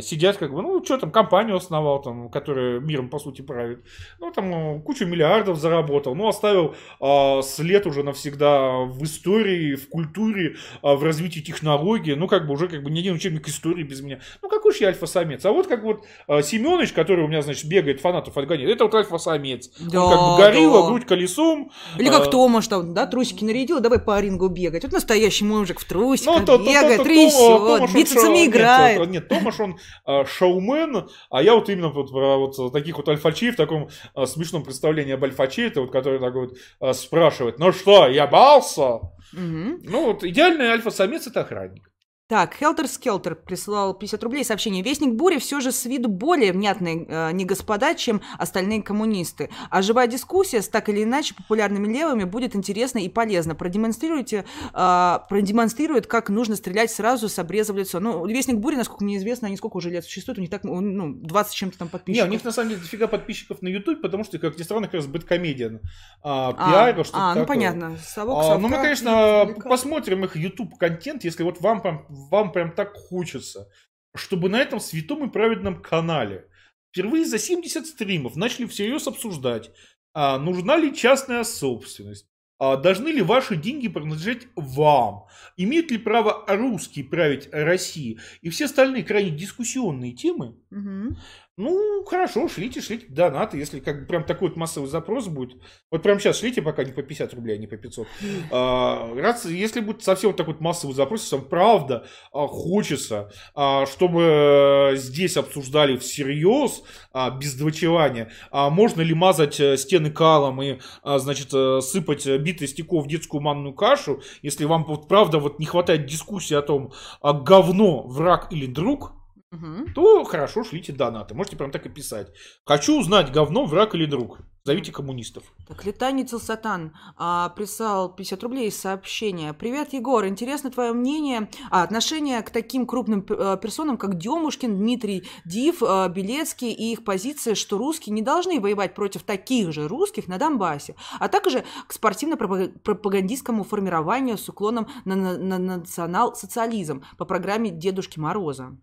сидят 0.00 0.36
как 0.36 0.52
бы, 0.52 0.62
ну, 0.62 0.84
что 0.84 0.98
там, 0.98 1.10
компанию 1.10 1.56
основал, 1.56 2.02
там, 2.02 2.28
которая 2.30 2.80
миром, 2.80 3.08
по 3.08 3.18
сути, 3.18 3.42
правит. 3.42 3.84
Ну, 4.20 4.30
там, 4.30 4.78
э, 4.78 4.80
кучу 4.80 5.06
миллиардов 5.06 5.58
заработал, 5.58 6.14
ну, 6.14 6.28
оставил 6.28 6.74
а, 7.00 7.42
след 7.42 7.86
уже 7.86 8.02
навсегда 8.02 8.78
в 8.84 9.02
истории, 9.04 9.74
в 9.74 9.88
культуре, 9.88 10.56
а, 10.82 10.94
в 10.94 11.02
развитии 11.02 11.40
технологии, 11.40 12.12
ну, 12.14 12.28
как 12.28 12.46
бы 12.46 12.54
уже, 12.54 12.68
как 12.68 12.82
бы, 12.82 12.90
ни 12.90 13.00
один 13.00 13.14
учебник 13.14 13.48
истории 13.48 13.82
без 13.82 14.00
меня. 14.00 14.20
Ну, 14.42 14.48
какой 14.48 14.72
же 14.72 14.78
я 14.80 14.88
альфа-самец? 14.88 15.44
А 15.44 15.52
вот 15.52 15.66
как 15.66 15.82
вот 15.82 16.04
а, 16.26 16.42
Семенович, 16.42 16.92
который 16.92 17.24
у 17.24 17.28
меня, 17.28 17.42
значит, 17.42 17.66
бегает, 17.66 18.00
фанатов 18.00 18.36
отгоняет, 18.36 18.70
это 18.70 18.84
вот 18.84 18.94
альфа-самец. 18.94 19.70
Да, 19.80 20.04
Он 20.04 20.10
как 20.10 20.20
бы 20.20 20.36
горилла, 20.38 20.82
да. 20.82 20.88
грудь 20.88 21.06
колесом. 21.06 21.70
Или 21.98 22.08
как 22.08 22.26
а... 22.26 22.30
Томаш 22.30 22.68
там, 22.68 22.94
да, 22.94 23.06
трусики 23.06 23.44
нарядил, 23.44 23.80
давай 23.80 23.98
по 23.98 24.20
рингу 24.20 24.48
бегать. 24.48 24.84
Вот 24.84 24.92
настоящий 24.92 25.44
мужик 25.44 25.80
в 25.80 25.84
трусиках 25.84 26.46
ну, 26.46 26.58
бегает, 26.58 27.02
трясет, 27.02 27.94
бицепсами 27.94 28.46
играет. 28.46 28.98
Нет, 29.00 29.08
нет, 29.08 29.28
Томаш, 29.56 29.60
он 29.60 29.78
э, 30.06 30.24
шоумен, 30.26 31.08
а 31.30 31.42
я 31.42 31.54
вот 31.54 31.68
именно 31.68 31.88
вот 31.88 32.10
про 32.10 32.38
вот 32.38 32.72
таких 32.72 32.96
вот 32.96 33.08
альфачей 33.08 33.50
в 33.50 33.56
таком 33.56 33.88
э, 34.14 34.26
смешном 34.26 34.62
представлении 34.62 35.14
об 35.14 35.24
альфаче, 35.24 35.66
это 35.66 35.80
вот 35.80 35.92
который 35.92 36.18
так 36.18 36.34
вот 36.34 36.56
э, 36.80 36.92
спрашивает, 36.92 37.58
ну 37.58 37.72
что, 37.72 38.06
я 38.08 38.26
бался? 38.26 38.96
Угу. 39.32 39.80
Ну 39.84 40.06
вот 40.06 40.24
идеальный 40.24 40.68
альфа-самец 40.68 41.26
это 41.26 41.40
охранник. 41.40 41.90
Так, 42.28 42.54
Хелтер 42.54 42.88
Скелтер 42.88 43.36
прислал 43.36 43.94
50 43.94 44.20
рублей 44.24 44.44
сообщение. 44.44 44.82
Вестник 44.82 45.14
Бури 45.14 45.38
все 45.38 45.60
же 45.60 45.70
с 45.70 45.84
виду 45.84 46.08
более 46.08 46.52
внятный 46.52 47.06
э, 47.08 47.30
не 47.30 47.44
господа, 47.44 47.94
чем 47.94 48.20
остальные 48.36 48.82
коммунисты. 48.82 49.48
А 49.70 49.80
живая 49.80 50.08
дискуссия 50.08 50.60
с 50.60 50.68
так 50.68 50.88
или 50.88 51.04
иначе 51.04 51.36
популярными 51.36 51.86
левыми 51.86 52.24
будет 52.24 52.56
интересна 52.56 52.98
и 52.98 53.08
полезна. 53.08 53.54
Продемонстрируйте, 53.54 54.44
э, 54.74 55.18
продемонстрирует, 55.28 56.08
как 56.08 56.28
нужно 56.28 56.56
стрелять 56.56 56.90
сразу 56.90 57.28
с 57.28 57.38
обреза 57.38 57.72
в 57.72 57.76
лицо. 57.76 58.00
Ну, 58.00 58.26
Вестник 58.26 58.56
Бури, 58.56 58.74
насколько 58.74 59.04
мне 59.04 59.18
известно, 59.18 59.46
они 59.46 59.56
сколько 59.56 59.76
уже 59.76 59.90
лет 59.90 60.04
существуют, 60.04 60.38
у 60.38 60.40
них 60.40 60.50
так, 60.50 60.64
ну, 60.64 61.12
20 61.14 61.54
чем-то 61.54 61.78
там 61.78 61.88
подписчиков. 61.88 62.24
Не, 62.24 62.28
у 62.28 62.32
них 62.32 62.44
на 62.44 62.50
самом 62.50 62.70
деле 62.70 62.80
дофига 62.80 63.06
подписчиков 63.06 63.62
на 63.62 63.68
YouTube, 63.68 64.02
потому 64.02 64.24
что, 64.24 64.40
как 64.40 64.58
ни 64.58 64.64
странно, 64.64 64.86
как 64.86 64.94
раз 64.94 65.06
бэткомедиан. 65.06 65.78
А, 66.24 66.52
пиар, 66.54 66.98
а, 66.98 67.04
что-то 67.04 67.18
А, 67.20 67.28
ну 67.28 67.40
такое. 67.42 67.46
понятно. 67.46 67.96
Совок, 68.04 68.38
а, 68.42 68.58
ну, 68.58 68.66
мы, 68.66 68.78
конечно, 68.78 69.54
посмотрим 69.64 70.24
их 70.24 70.34
YouTube-контент, 70.34 71.22
если 71.22 71.44
вот 71.44 71.60
вам 71.60 72.04
вам 72.30 72.52
прям 72.52 72.74
так 72.74 72.94
хочется, 72.94 73.70
чтобы 74.14 74.48
на 74.48 74.60
этом 74.60 74.80
святом 74.80 75.28
и 75.28 75.32
праведном 75.32 75.82
канале 75.82 76.48
впервые 76.90 77.24
за 77.24 77.38
70 77.38 77.86
стримов 77.86 78.36
начали 78.36 78.66
всерьез 78.66 79.06
обсуждать, 79.06 79.70
а, 80.14 80.38
нужна 80.38 80.76
ли 80.76 80.94
частная 80.94 81.44
собственность, 81.44 82.26
а, 82.58 82.76
должны 82.76 83.08
ли 83.08 83.20
ваши 83.20 83.54
деньги 83.54 83.88
принадлежать 83.88 84.46
вам, 84.56 85.26
имеют 85.58 85.90
ли 85.90 85.98
право 85.98 86.44
русские 86.48 87.04
править 87.04 87.48
Россией 87.52 88.18
и 88.40 88.48
все 88.48 88.64
остальные 88.64 89.04
крайне 89.04 89.30
дискуссионные 89.30 90.12
темы, 90.12 90.56
угу. 90.70 91.16
Ну, 91.58 92.04
хорошо, 92.04 92.48
шлите, 92.48 92.82
шлите 92.82 93.06
донаты, 93.08 93.56
если 93.56 93.80
как 93.80 94.00
бы 94.00 94.06
прям 94.06 94.24
такой 94.24 94.48
вот 94.48 94.58
массовый 94.58 94.90
запрос 94.90 95.28
будет. 95.28 95.54
Вот 95.90 96.02
прям 96.02 96.20
сейчас 96.20 96.38
шлите, 96.38 96.60
пока 96.60 96.84
не 96.84 96.92
по 96.92 97.02
50 97.02 97.32
рублей, 97.32 97.56
а 97.56 97.58
не 97.58 97.66
по 97.66 97.78
500. 97.78 98.06
А, 98.50 99.14
раз, 99.14 99.46
если 99.46 99.80
будет 99.80 100.02
совсем 100.02 100.30
вот 100.30 100.36
такой 100.36 100.52
вот 100.52 100.60
массовый 100.60 100.94
запрос, 100.94 101.22
если 101.22 101.36
вам 101.36 101.46
правда 101.46 102.06
а, 102.30 102.46
хочется, 102.46 103.32
а, 103.54 103.86
чтобы 103.86 104.92
здесь 104.96 105.38
обсуждали 105.38 105.96
всерьез, 105.96 106.82
а, 107.14 107.30
без 107.30 107.54
двочевания, 107.54 108.30
а 108.50 108.68
можно 108.68 109.00
ли 109.00 109.14
мазать 109.14 109.58
э, 109.58 109.78
стены 109.78 110.10
калом 110.10 110.60
и, 110.60 110.78
а, 111.02 111.18
значит, 111.18 111.54
э, 111.54 111.80
сыпать 111.80 112.26
битые 112.26 112.68
стеков 112.68 113.06
в 113.06 113.08
детскую 113.08 113.40
манную 113.40 113.72
кашу, 113.72 114.20
если 114.42 114.66
вам 114.66 114.84
вот 114.84 115.08
правда 115.08 115.38
вот 115.38 115.58
не 115.58 115.64
хватает 115.64 116.04
дискуссии 116.04 116.54
о 116.54 116.60
том, 116.60 116.92
а 117.22 117.32
говно, 117.32 118.02
враг 118.02 118.52
или 118.52 118.66
друг, 118.66 119.15
угу. 119.56 119.90
то 119.94 120.24
хорошо, 120.24 120.64
шлите 120.64 120.92
донаты. 120.92 121.34
Можете 121.34 121.56
прям 121.56 121.70
так 121.70 121.86
и 121.86 121.88
писать. 121.88 122.28
Хочу 122.64 122.98
узнать, 123.00 123.32
говно, 123.32 123.64
враг 123.66 123.94
или 123.94 124.06
друг. 124.06 124.40
Зовите 124.66 124.90
коммунистов. 124.90 125.44
Так, 125.68 125.84
Летаницел 125.84 126.40
Сатан 126.40 126.92
а, 127.16 127.50
прислал 127.50 128.12
50 128.12 128.42
рублей 128.42 128.72
сообщение. 128.72 129.52
Привет, 129.52 129.92
Егор. 129.92 130.26
Интересно 130.26 130.72
твое 130.72 130.92
мнение, 130.92 131.48
а, 131.70 131.84
отношение 131.84 132.42
к 132.42 132.50
таким 132.50 132.84
крупным 132.84 133.24
а, 133.30 133.56
персонам, 133.58 133.96
как 133.96 134.18
Демушкин, 134.18 134.76
Дмитрий 134.76 135.22
Див, 135.44 135.84
а, 135.84 136.08
Белецкий 136.08 136.72
и 136.72 136.90
их 136.90 137.04
позиция, 137.04 137.54
что 137.54 137.78
русские 137.78 138.12
не 138.12 138.22
должны 138.22 138.58
воевать 138.58 138.96
против 138.96 139.22
таких 139.22 139.72
же 139.72 139.86
русских 139.86 140.26
на 140.26 140.36
Донбассе, 140.36 140.96
а 141.20 141.28
также 141.28 141.64
к 141.86 141.92
спортивно-пропагандистскому 141.92 143.62
формированию 143.62 144.36
с 144.36 144.48
уклоном 144.48 144.88
на, 145.04 145.14
на, 145.14 145.38
на 145.38 145.58
национал-социализм 145.58 147.04
по 147.18 147.24
программе 147.24 147.70
Дедушки 147.70 148.18
Мороза. 148.18 148.76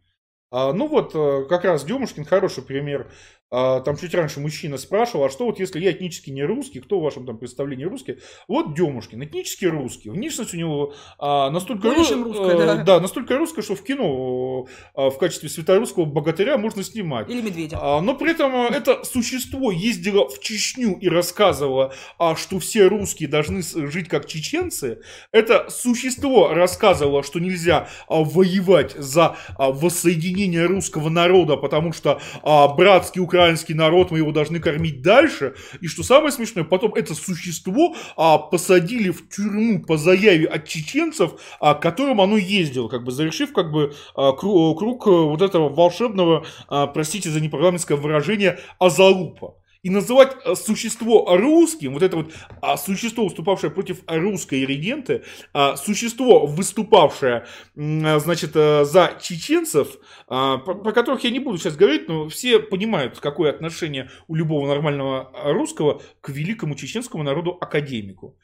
А, 0.53 0.71
ну 0.71 0.87
вот, 0.87 1.15
э, 1.15 1.45
как 1.49 1.63
раз 1.63 1.83
Демушкин 1.83 2.25
хороший 2.25 2.63
пример 2.63 3.07
там 3.53 3.97
чуть 3.97 4.15
раньше 4.15 4.39
мужчина 4.39 4.77
спрашивал, 4.77 5.25
а 5.25 5.29
что 5.29 5.45
вот 5.45 5.59
если 5.59 5.79
я 5.79 5.91
этнически 5.91 6.31
не 6.31 6.43
русский, 6.43 6.79
кто 6.79 6.99
в 6.99 7.03
вашем 7.03 7.25
там 7.25 7.37
представлении 7.37 7.85
русский? 7.85 8.17
Вот 8.47 8.73
Демушкин, 8.73 9.23
этнически 9.23 9.65
русский. 9.65 10.09
Внешность 10.09 10.53
у 10.55 10.57
него 10.57 10.93
а, 11.19 11.51
настолько, 11.51 11.89
ру... 11.89 12.23
русская, 12.23 12.57
да. 12.57 12.75
да, 12.83 12.99
настолько 12.99 13.37
русская, 13.37 13.61
что 13.61 13.75
в 13.75 13.83
кино 13.83 14.65
а, 14.95 15.09
в 15.11 15.17
качестве 15.19 15.49
светорусского 15.49 16.05
богатыря 16.05 16.57
можно 16.57 16.83
снимать. 16.83 17.29
Или 17.29 17.41
медведя. 17.41 17.77
А, 17.79 18.01
но 18.01 18.15
при 18.15 18.31
этом 18.31 18.55
а, 18.55 18.67
это 18.69 19.03
существо 19.03 19.71
ездило 19.71 20.27
в 20.27 20.39
Чечню 20.39 20.97
и 20.99 21.07
рассказывало, 21.07 21.93
а, 22.17 22.35
что 22.35 22.57
все 22.59 22.87
русские 22.87 23.29
должны 23.29 23.61
жить 23.61 24.09
как 24.09 24.25
чеченцы. 24.25 25.01
Это 25.31 25.69
существо 25.69 26.53
рассказывало, 26.53 27.21
что 27.21 27.39
нельзя 27.39 27.87
а, 28.07 28.23
воевать 28.23 28.95
за 28.95 29.37
а, 29.57 29.71
воссоединение 29.71 30.65
русского 30.65 31.09
народа, 31.09 31.55
потому 31.55 31.93
что 31.93 32.19
а, 32.41 32.67
братский 32.69 33.21
украинский 33.21 33.42
украинский 33.43 33.73
народ, 33.73 34.11
мы 34.11 34.19
его 34.19 34.31
должны 34.31 34.59
кормить 34.59 35.01
дальше. 35.01 35.55
И 35.81 35.87
что 35.87 36.03
самое 36.03 36.31
смешное, 36.31 36.63
потом 36.63 36.93
это 36.93 37.13
существо 37.13 37.95
а, 38.15 38.37
посадили 38.37 39.09
в 39.09 39.29
тюрьму 39.29 39.83
по 39.83 39.97
заяве 39.97 40.47
от 40.47 40.67
чеченцев, 40.67 41.33
а, 41.59 41.73
к 41.73 41.81
которым 41.81 42.21
оно 42.21 42.37
ездило, 42.37 42.87
как 42.87 43.03
бы 43.03 43.11
завершив 43.11 43.51
как 43.51 43.71
бы 43.71 43.93
а, 44.15 44.31
круг, 44.31 44.79
круг 44.79 45.05
вот 45.07 45.41
этого 45.41 45.69
волшебного, 45.69 46.45
а, 46.69 46.87
простите 46.87 47.29
за 47.29 47.41
непарламентское 47.41 47.97
выражение, 47.97 48.59
азалупа 48.79 49.55
и 49.83 49.89
называть 49.89 50.35
э, 50.45 50.55
существо 50.55 51.37
русским, 51.37 51.93
вот 51.93 52.03
это 52.03 52.15
вот 52.15 52.33
а, 52.61 52.77
существо, 52.77 53.25
выступавшее 53.25 53.69
против 53.69 54.01
русской 54.07 54.65
регенты, 54.65 55.23
а, 55.53 55.75
существо, 55.75 56.45
выступавшее, 56.47 57.45
а, 57.75 58.19
значит, 58.19 58.55
э, 58.55 58.85
за 58.85 59.17
чеченцев, 59.21 59.97
про, 60.27 60.57
про 60.57 60.91
которых 60.93 61.23
я 61.25 61.29
не 61.29 61.39
буду 61.39 61.57
сейчас 61.57 61.75
говорить, 61.75 62.07
но 62.07 62.29
все 62.29 62.59
понимают, 62.59 63.19
какое 63.19 63.51
отношение 63.51 64.09
у 64.27 64.35
любого 64.35 64.67
нормального 64.67 65.31
русского 65.53 66.01
к 66.21 66.29
великому 66.29 66.75
чеченскому 66.75 67.23
народу-академику. 67.23 68.37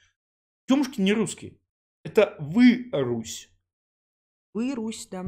Тёмушкин 0.68 1.04
не 1.04 1.14
русский. 1.14 1.58
Это 2.04 2.36
вы, 2.40 2.90
Русь. 2.92 3.50
Вы, 4.54 4.74
Русь, 4.74 5.08
да. 5.12 5.26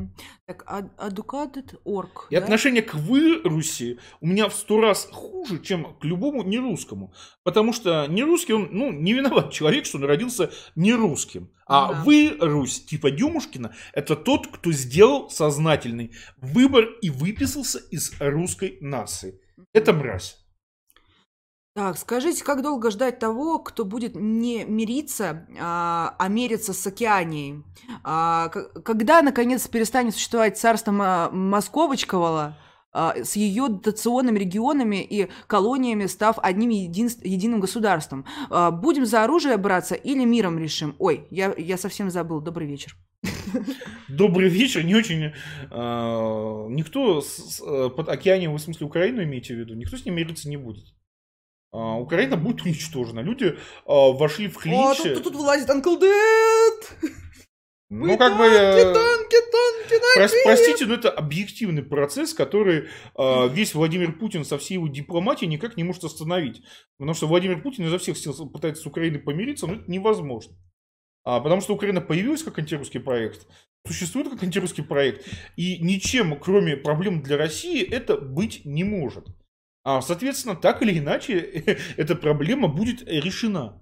Так, 0.48 0.66
educated.org. 0.98 2.28
И 2.32 2.36
да? 2.36 2.44
отношение 2.44 2.82
к 2.82 2.96
вы, 2.96 3.42
Руси, 3.44 4.00
у 4.20 4.28
меня 4.28 4.50
в 4.50 4.54
сто 4.54 4.82
раз 4.82 5.08
хуже, 5.12 5.60
чем 5.60 5.96
к 6.00 6.04
любому 6.04 6.42
нерусскому. 6.44 7.14
Потому 7.44 7.72
что 7.72 8.08
нерусский, 8.08 8.56
он, 8.56 8.70
ну, 8.72 8.92
не 8.92 9.14
виноват 9.14 9.52
человек, 9.54 9.86
что 9.86 10.00
он 10.00 10.06
родился 10.06 10.52
нерусским. 10.76 11.52
А 11.68 11.94
да. 11.94 12.04
вы, 12.04 12.36
Русь, 12.40 12.84
типа 12.84 13.12
Дюмушкина, 13.12 13.76
это 13.94 14.16
тот, 14.16 14.48
кто 14.48 14.72
сделал 14.72 15.30
сознательный 15.30 16.14
выбор 16.38 16.86
и 17.02 17.12
выписался 17.12 17.80
из 17.92 18.14
русской 18.20 18.80
нации. 18.82 19.40
Это 19.72 19.94
мразь. 19.94 20.41
Так, 21.74 21.98
скажите, 21.98 22.44
как 22.44 22.64
долго 22.64 22.92
ждать 22.92 23.20
того, 23.20 23.58
кто 23.58 23.86
будет 23.86 24.14
не 24.14 24.66
мириться, 24.66 25.48
а, 25.58 26.16
а 26.20 26.28
мериться 26.28 26.74
с 26.74 26.86
океанией? 26.86 27.64
А, 28.04 28.50
когда, 28.50 29.22
наконец, 29.22 29.70
перестанет 29.70 30.14
существовать 30.14 30.58
царство 30.58 31.30
Московочкового 31.32 32.58
а, 32.92 33.16
с 33.16 33.38
ее 33.38 33.70
дотационными 33.70 34.38
регионами 34.38 35.02
и 35.02 35.30
колониями, 35.48 36.08
став 36.08 36.38
одним 36.40 36.72
един, 36.72 37.10
единым 37.24 37.62
государством? 37.62 38.26
А, 38.50 38.70
будем 38.72 39.06
за 39.06 39.24
оружие 39.24 39.56
браться 39.56 39.96
или 39.96 40.26
миром 40.26 40.60
решим? 40.60 40.94
Ой, 41.00 41.26
я, 41.30 41.54
я 41.58 41.78
совсем 41.78 42.12
забыл. 42.12 42.42
Добрый 42.42 42.68
вечер. 42.68 42.98
Добрый 44.10 44.50
вечер, 44.50 44.84
не 44.84 44.94
очень... 44.94 45.32
А, 45.70 46.68
никто 46.68 47.22
с, 47.22 47.60
с, 47.60 47.90
под 47.96 48.10
океанием, 48.10 48.54
в 48.54 48.60
смысле 48.60 48.88
Украину 48.88 49.24
имеете 49.24 49.56
в 49.56 49.58
виду, 49.58 49.74
никто 49.74 49.96
с 49.96 50.04
ним 50.04 50.16
мириться 50.16 50.50
не 50.50 50.58
будет. 50.58 50.84
А, 51.72 51.98
Украина 51.98 52.38
будет 52.38 52.64
уничтожена. 52.64 53.22
Люди 53.22 53.58
а, 53.86 54.12
вошли 54.12 54.48
в 54.48 54.58
клинч. 54.58 55.00
О, 55.00 55.04
тут, 55.04 55.24
тут 55.24 55.36
вылазит 55.36 55.70
Uncle 55.70 56.00
Dead! 56.00 57.12
Ну, 57.94 58.18
как 58.18 58.38
бы... 58.38 58.46
Танки, 58.46 58.80
э, 58.80 58.94
танки, 58.94 59.36
танки, 59.52 59.94
Прос- 60.18 60.30
танки! 60.30 60.44
простите, 60.46 60.86
но 60.86 60.94
это 60.94 61.10
объективный 61.10 61.84
процесс, 61.84 62.34
который 62.34 62.86
э, 63.18 63.50
весь 63.50 63.74
Владимир 63.74 64.14
Путин 64.18 64.46
со 64.46 64.58
всей 64.58 64.76
его 64.76 64.88
дипломатией 64.88 65.52
никак 65.52 65.76
не 65.76 65.84
может 65.84 66.06
остановить. 66.06 66.62
Потому 66.98 67.14
что 67.16 67.28
Владимир 67.28 67.62
Путин 67.62 67.86
изо 67.86 68.00
всех 68.00 68.18
сил 68.18 68.34
пытается 68.50 68.84
с 68.84 68.86
Украиной 68.86 69.20
помириться, 69.20 69.68
но 69.68 69.74
это 69.74 69.92
невозможно. 69.92 70.56
А, 71.26 71.42
потому 71.42 71.60
что 71.60 71.76
Украина 71.76 72.00
появилась 72.00 72.44
как 72.44 72.60
антирусский 72.60 73.02
проект, 73.02 73.46
существует 73.86 74.30
как 74.30 74.42
антирусский 74.42 74.86
проект, 74.86 75.28
и 75.58 75.78
ничем, 75.80 76.40
кроме 76.40 76.78
проблем 76.78 77.22
для 77.22 77.36
России, 77.36 77.84
это 77.84 78.16
быть 78.16 78.62
не 78.64 78.86
может. 78.86 79.28
А, 79.84 80.02
соответственно, 80.02 80.56
так 80.56 80.82
или 80.82 80.98
иначе, 81.00 81.40
эта 81.98 82.16
проблема 82.16 82.68
будет 82.68 83.02
решена. 83.08 83.82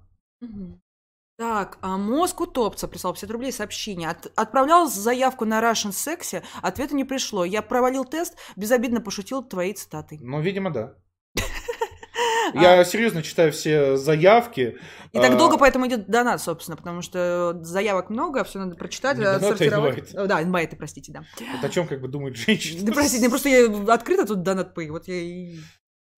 Так, 1.38 1.78
а 1.82 1.98
мозг 1.98 2.42
утопца 2.42 2.88
прислал 2.90 3.14
50 3.14 3.32
рублей 3.32 3.52
сообщение. 3.53 4.10
От- 4.10 4.32
отправлял 4.36 4.90
заявку 4.90 5.45
на 5.45 5.61
Russian 5.61 5.92
Sexy, 5.92 6.44
ответа 6.61 6.95
не 6.95 7.06
пришло. 7.06 7.45
Я 7.45 7.61
провалил 7.61 8.03
тест, 8.03 8.38
безобидно 8.58 9.00
пошутил 9.00 9.42
твоей 9.44 9.74
цитатой. 9.74 10.19
Ну, 10.22 10.42
видимо, 10.42 10.69
да. 10.72 10.95
Я 12.53 12.84
серьезно 12.84 13.22
читаю 13.24 13.52
все 13.53 13.95
заявки. 13.95 14.78
И 15.14 15.18
так 15.19 15.32
А, 15.32 15.38
долго 15.38 15.58
поэтому 15.58 15.88
идет 15.88 16.10
донат, 16.10 16.42
собственно, 16.42 16.76
потому 16.76 17.02
что 17.02 17.58
заявок 17.61 18.10
много, 18.10 18.44
все 18.44 18.60
надо 18.60 18.76
прочитать, 18.76 19.18
Не 19.18 19.24
а 19.26 19.36
отсортировать. 19.36 20.00
инвайт. 20.00 20.16
О, 20.16 20.28
Да, 20.28 20.42
инвайты, 20.44 20.76
простите, 20.76 21.11
да. 21.14 21.24
Вот 21.40 21.64
о 21.64 21.69
чем 21.69 21.88
как 21.88 22.02
бы 22.02 22.08
думает 22.08 22.36
женщина. 22.36 22.84
Да 22.86 22.92
простите, 22.92 23.30
просто 23.30 23.50
я 23.50 23.94
открыто 23.94 24.26
тут 24.26 24.42
донат 24.42 24.74
пэй, 24.74 24.90
вот 24.90 25.08
я 25.08 25.16
и... 25.16 25.56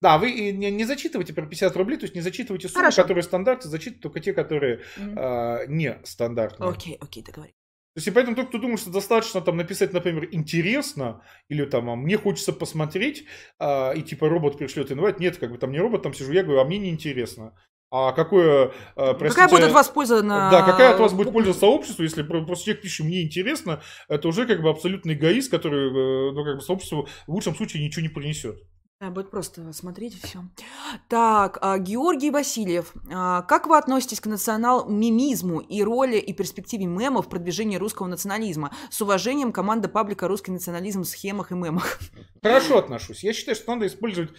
Да, 0.01 0.17
вы 0.17 0.31
не, 0.31 0.71
не 0.71 0.83
зачитывайте 0.85 1.33
про 1.33 1.45
50 1.45 1.75
рублей, 1.77 1.97
то 1.97 2.05
есть 2.05 2.15
не 2.15 2.21
зачитывайте 2.21 2.67
суммы, 2.67 2.85
Хорошо. 2.85 3.03
которые 3.03 3.23
стандарты, 3.23 3.67
зачитывайте 3.69 4.01
только 4.01 4.19
те, 4.19 4.33
которые 4.33 4.81
Мгм. 4.97 5.15
а, 5.17 5.65
не 5.67 5.99
стандартные. 6.03 6.69
Окей, 6.69 6.97
окей, 6.99 7.23
договорились. 7.23 7.55
То 7.93 7.97
есть 7.97 8.07
и 8.07 8.11
поэтому 8.11 8.37
тот, 8.37 8.47
кто 8.47 8.57
думает, 8.57 8.79
что 8.79 8.89
достаточно 8.89 9.41
там 9.41 9.57
написать, 9.57 9.91
например, 9.93 10.27
интересно, 10.31 11.21
или 11.49 11.65
там 11.65 11.89
а, 11.89 11.95
мне 11.95 12.17
хочется 12.17 12.53
посмотреть, 12.53 13.25
а, 13.59 13.91
и 13.91 14.01
типа 14.01 14.27
робот 14.29 14.57
пришлет 14.57 14.91
инвайт, 14.91 15.19
нет, 15.19 15.37
как 15.37 15.51
бы 15.51 15.57
там 15.57 15.71
не 15.71 15.79
робот, 15.79 16.01
там 16.01 16.13
сижу 16.13 16.31
я, 16.31 16.43
говорю, 16.43 16.61
а 16.61 16.65
мне 16.65 16.79
неинтересно. 16.79 17.53
А 17.93 18.13
какое, 18.13 18.71
а, 18.95 19.13
простите, 19.13 19.29
Какая 19.41 19.49
будет 19.49 19.67
от 19.67 19.73
вас 19.73 19.89
польза 19.89 20.23
на... 20.23 20.49
Да, 20.49 20.61
какая 20.63 20.93
от 20.93 20.99
вас 20.99 21.11
будет 21.11 21.33
польза 21.33 21.53
сообществу, 21.53 22.03
если 22.03 22.23
про- 22.23 22.45
просто 22.45 22.65
человек 22.65 22.83
пишет 22.83 23.05
«мне 23.05 23.21
интересно», 23.21 23.81
это 24.07 24.29
уже 24.29 24.47
как 24.47 24.61
бы 24.61 24.69
абсолютный 24.69 25.13
эгоист, 25.13 25.51
который, 25.51 25.89
э, 25.89 26.31
ну, 26.31 26.45
как 26.45 26.55
бы 26.55 26.61
сообществу 26.61 27.09
в 27.27 27.31
лучшем 27.33 27.53
случае 27.53 27.83
ничего 27.83 28.03
не 28.03 28.07
принесет. 28.09 28.57
Будет 29.09 29.31
просто 29.31 29.73
смотреть 29.73 30.15
и 30.15 30.27
все. 30.27 30.43
Так, 31.09 31.57
а, 31.61 31.79
Георгий 31.79 32.29
Васильев. 32.29 32.93
а, 33.11 33.41
Как 33.41 33.65
вы 33.65 33.77
относитесь 33.77 34.19
к 34.19 34.27
национал-мимизму 34.27 35.59
и 35.59 35.81
роли 35.81 36.17
и 36.17 36.33
перспективе 36.33 36.85
мемов 36.85 37.25
в 37.25 37.29
продвижении 37.29 37.77
русского 37.77 38.05
национализма? 38.05 38.71
С 38.91 39.01
уважением, 39.01 39.51
команда 39.53 39.89
паблика 39.89 40.27
«Русский 40.27 40.51
национализм» 40.51 41.01
в 41.01 41.07
схемах 41.07 41.51
и 41.51 41.55
мемах. 41.55 41.97
Хорошо 42.43 42.77
отношусь. 42.77 43.23
Я 43.23 43.33
считаю, 43.33 43.55
что 43.55 43.73
надо 43.73 43.87
использовать 43.87 44.29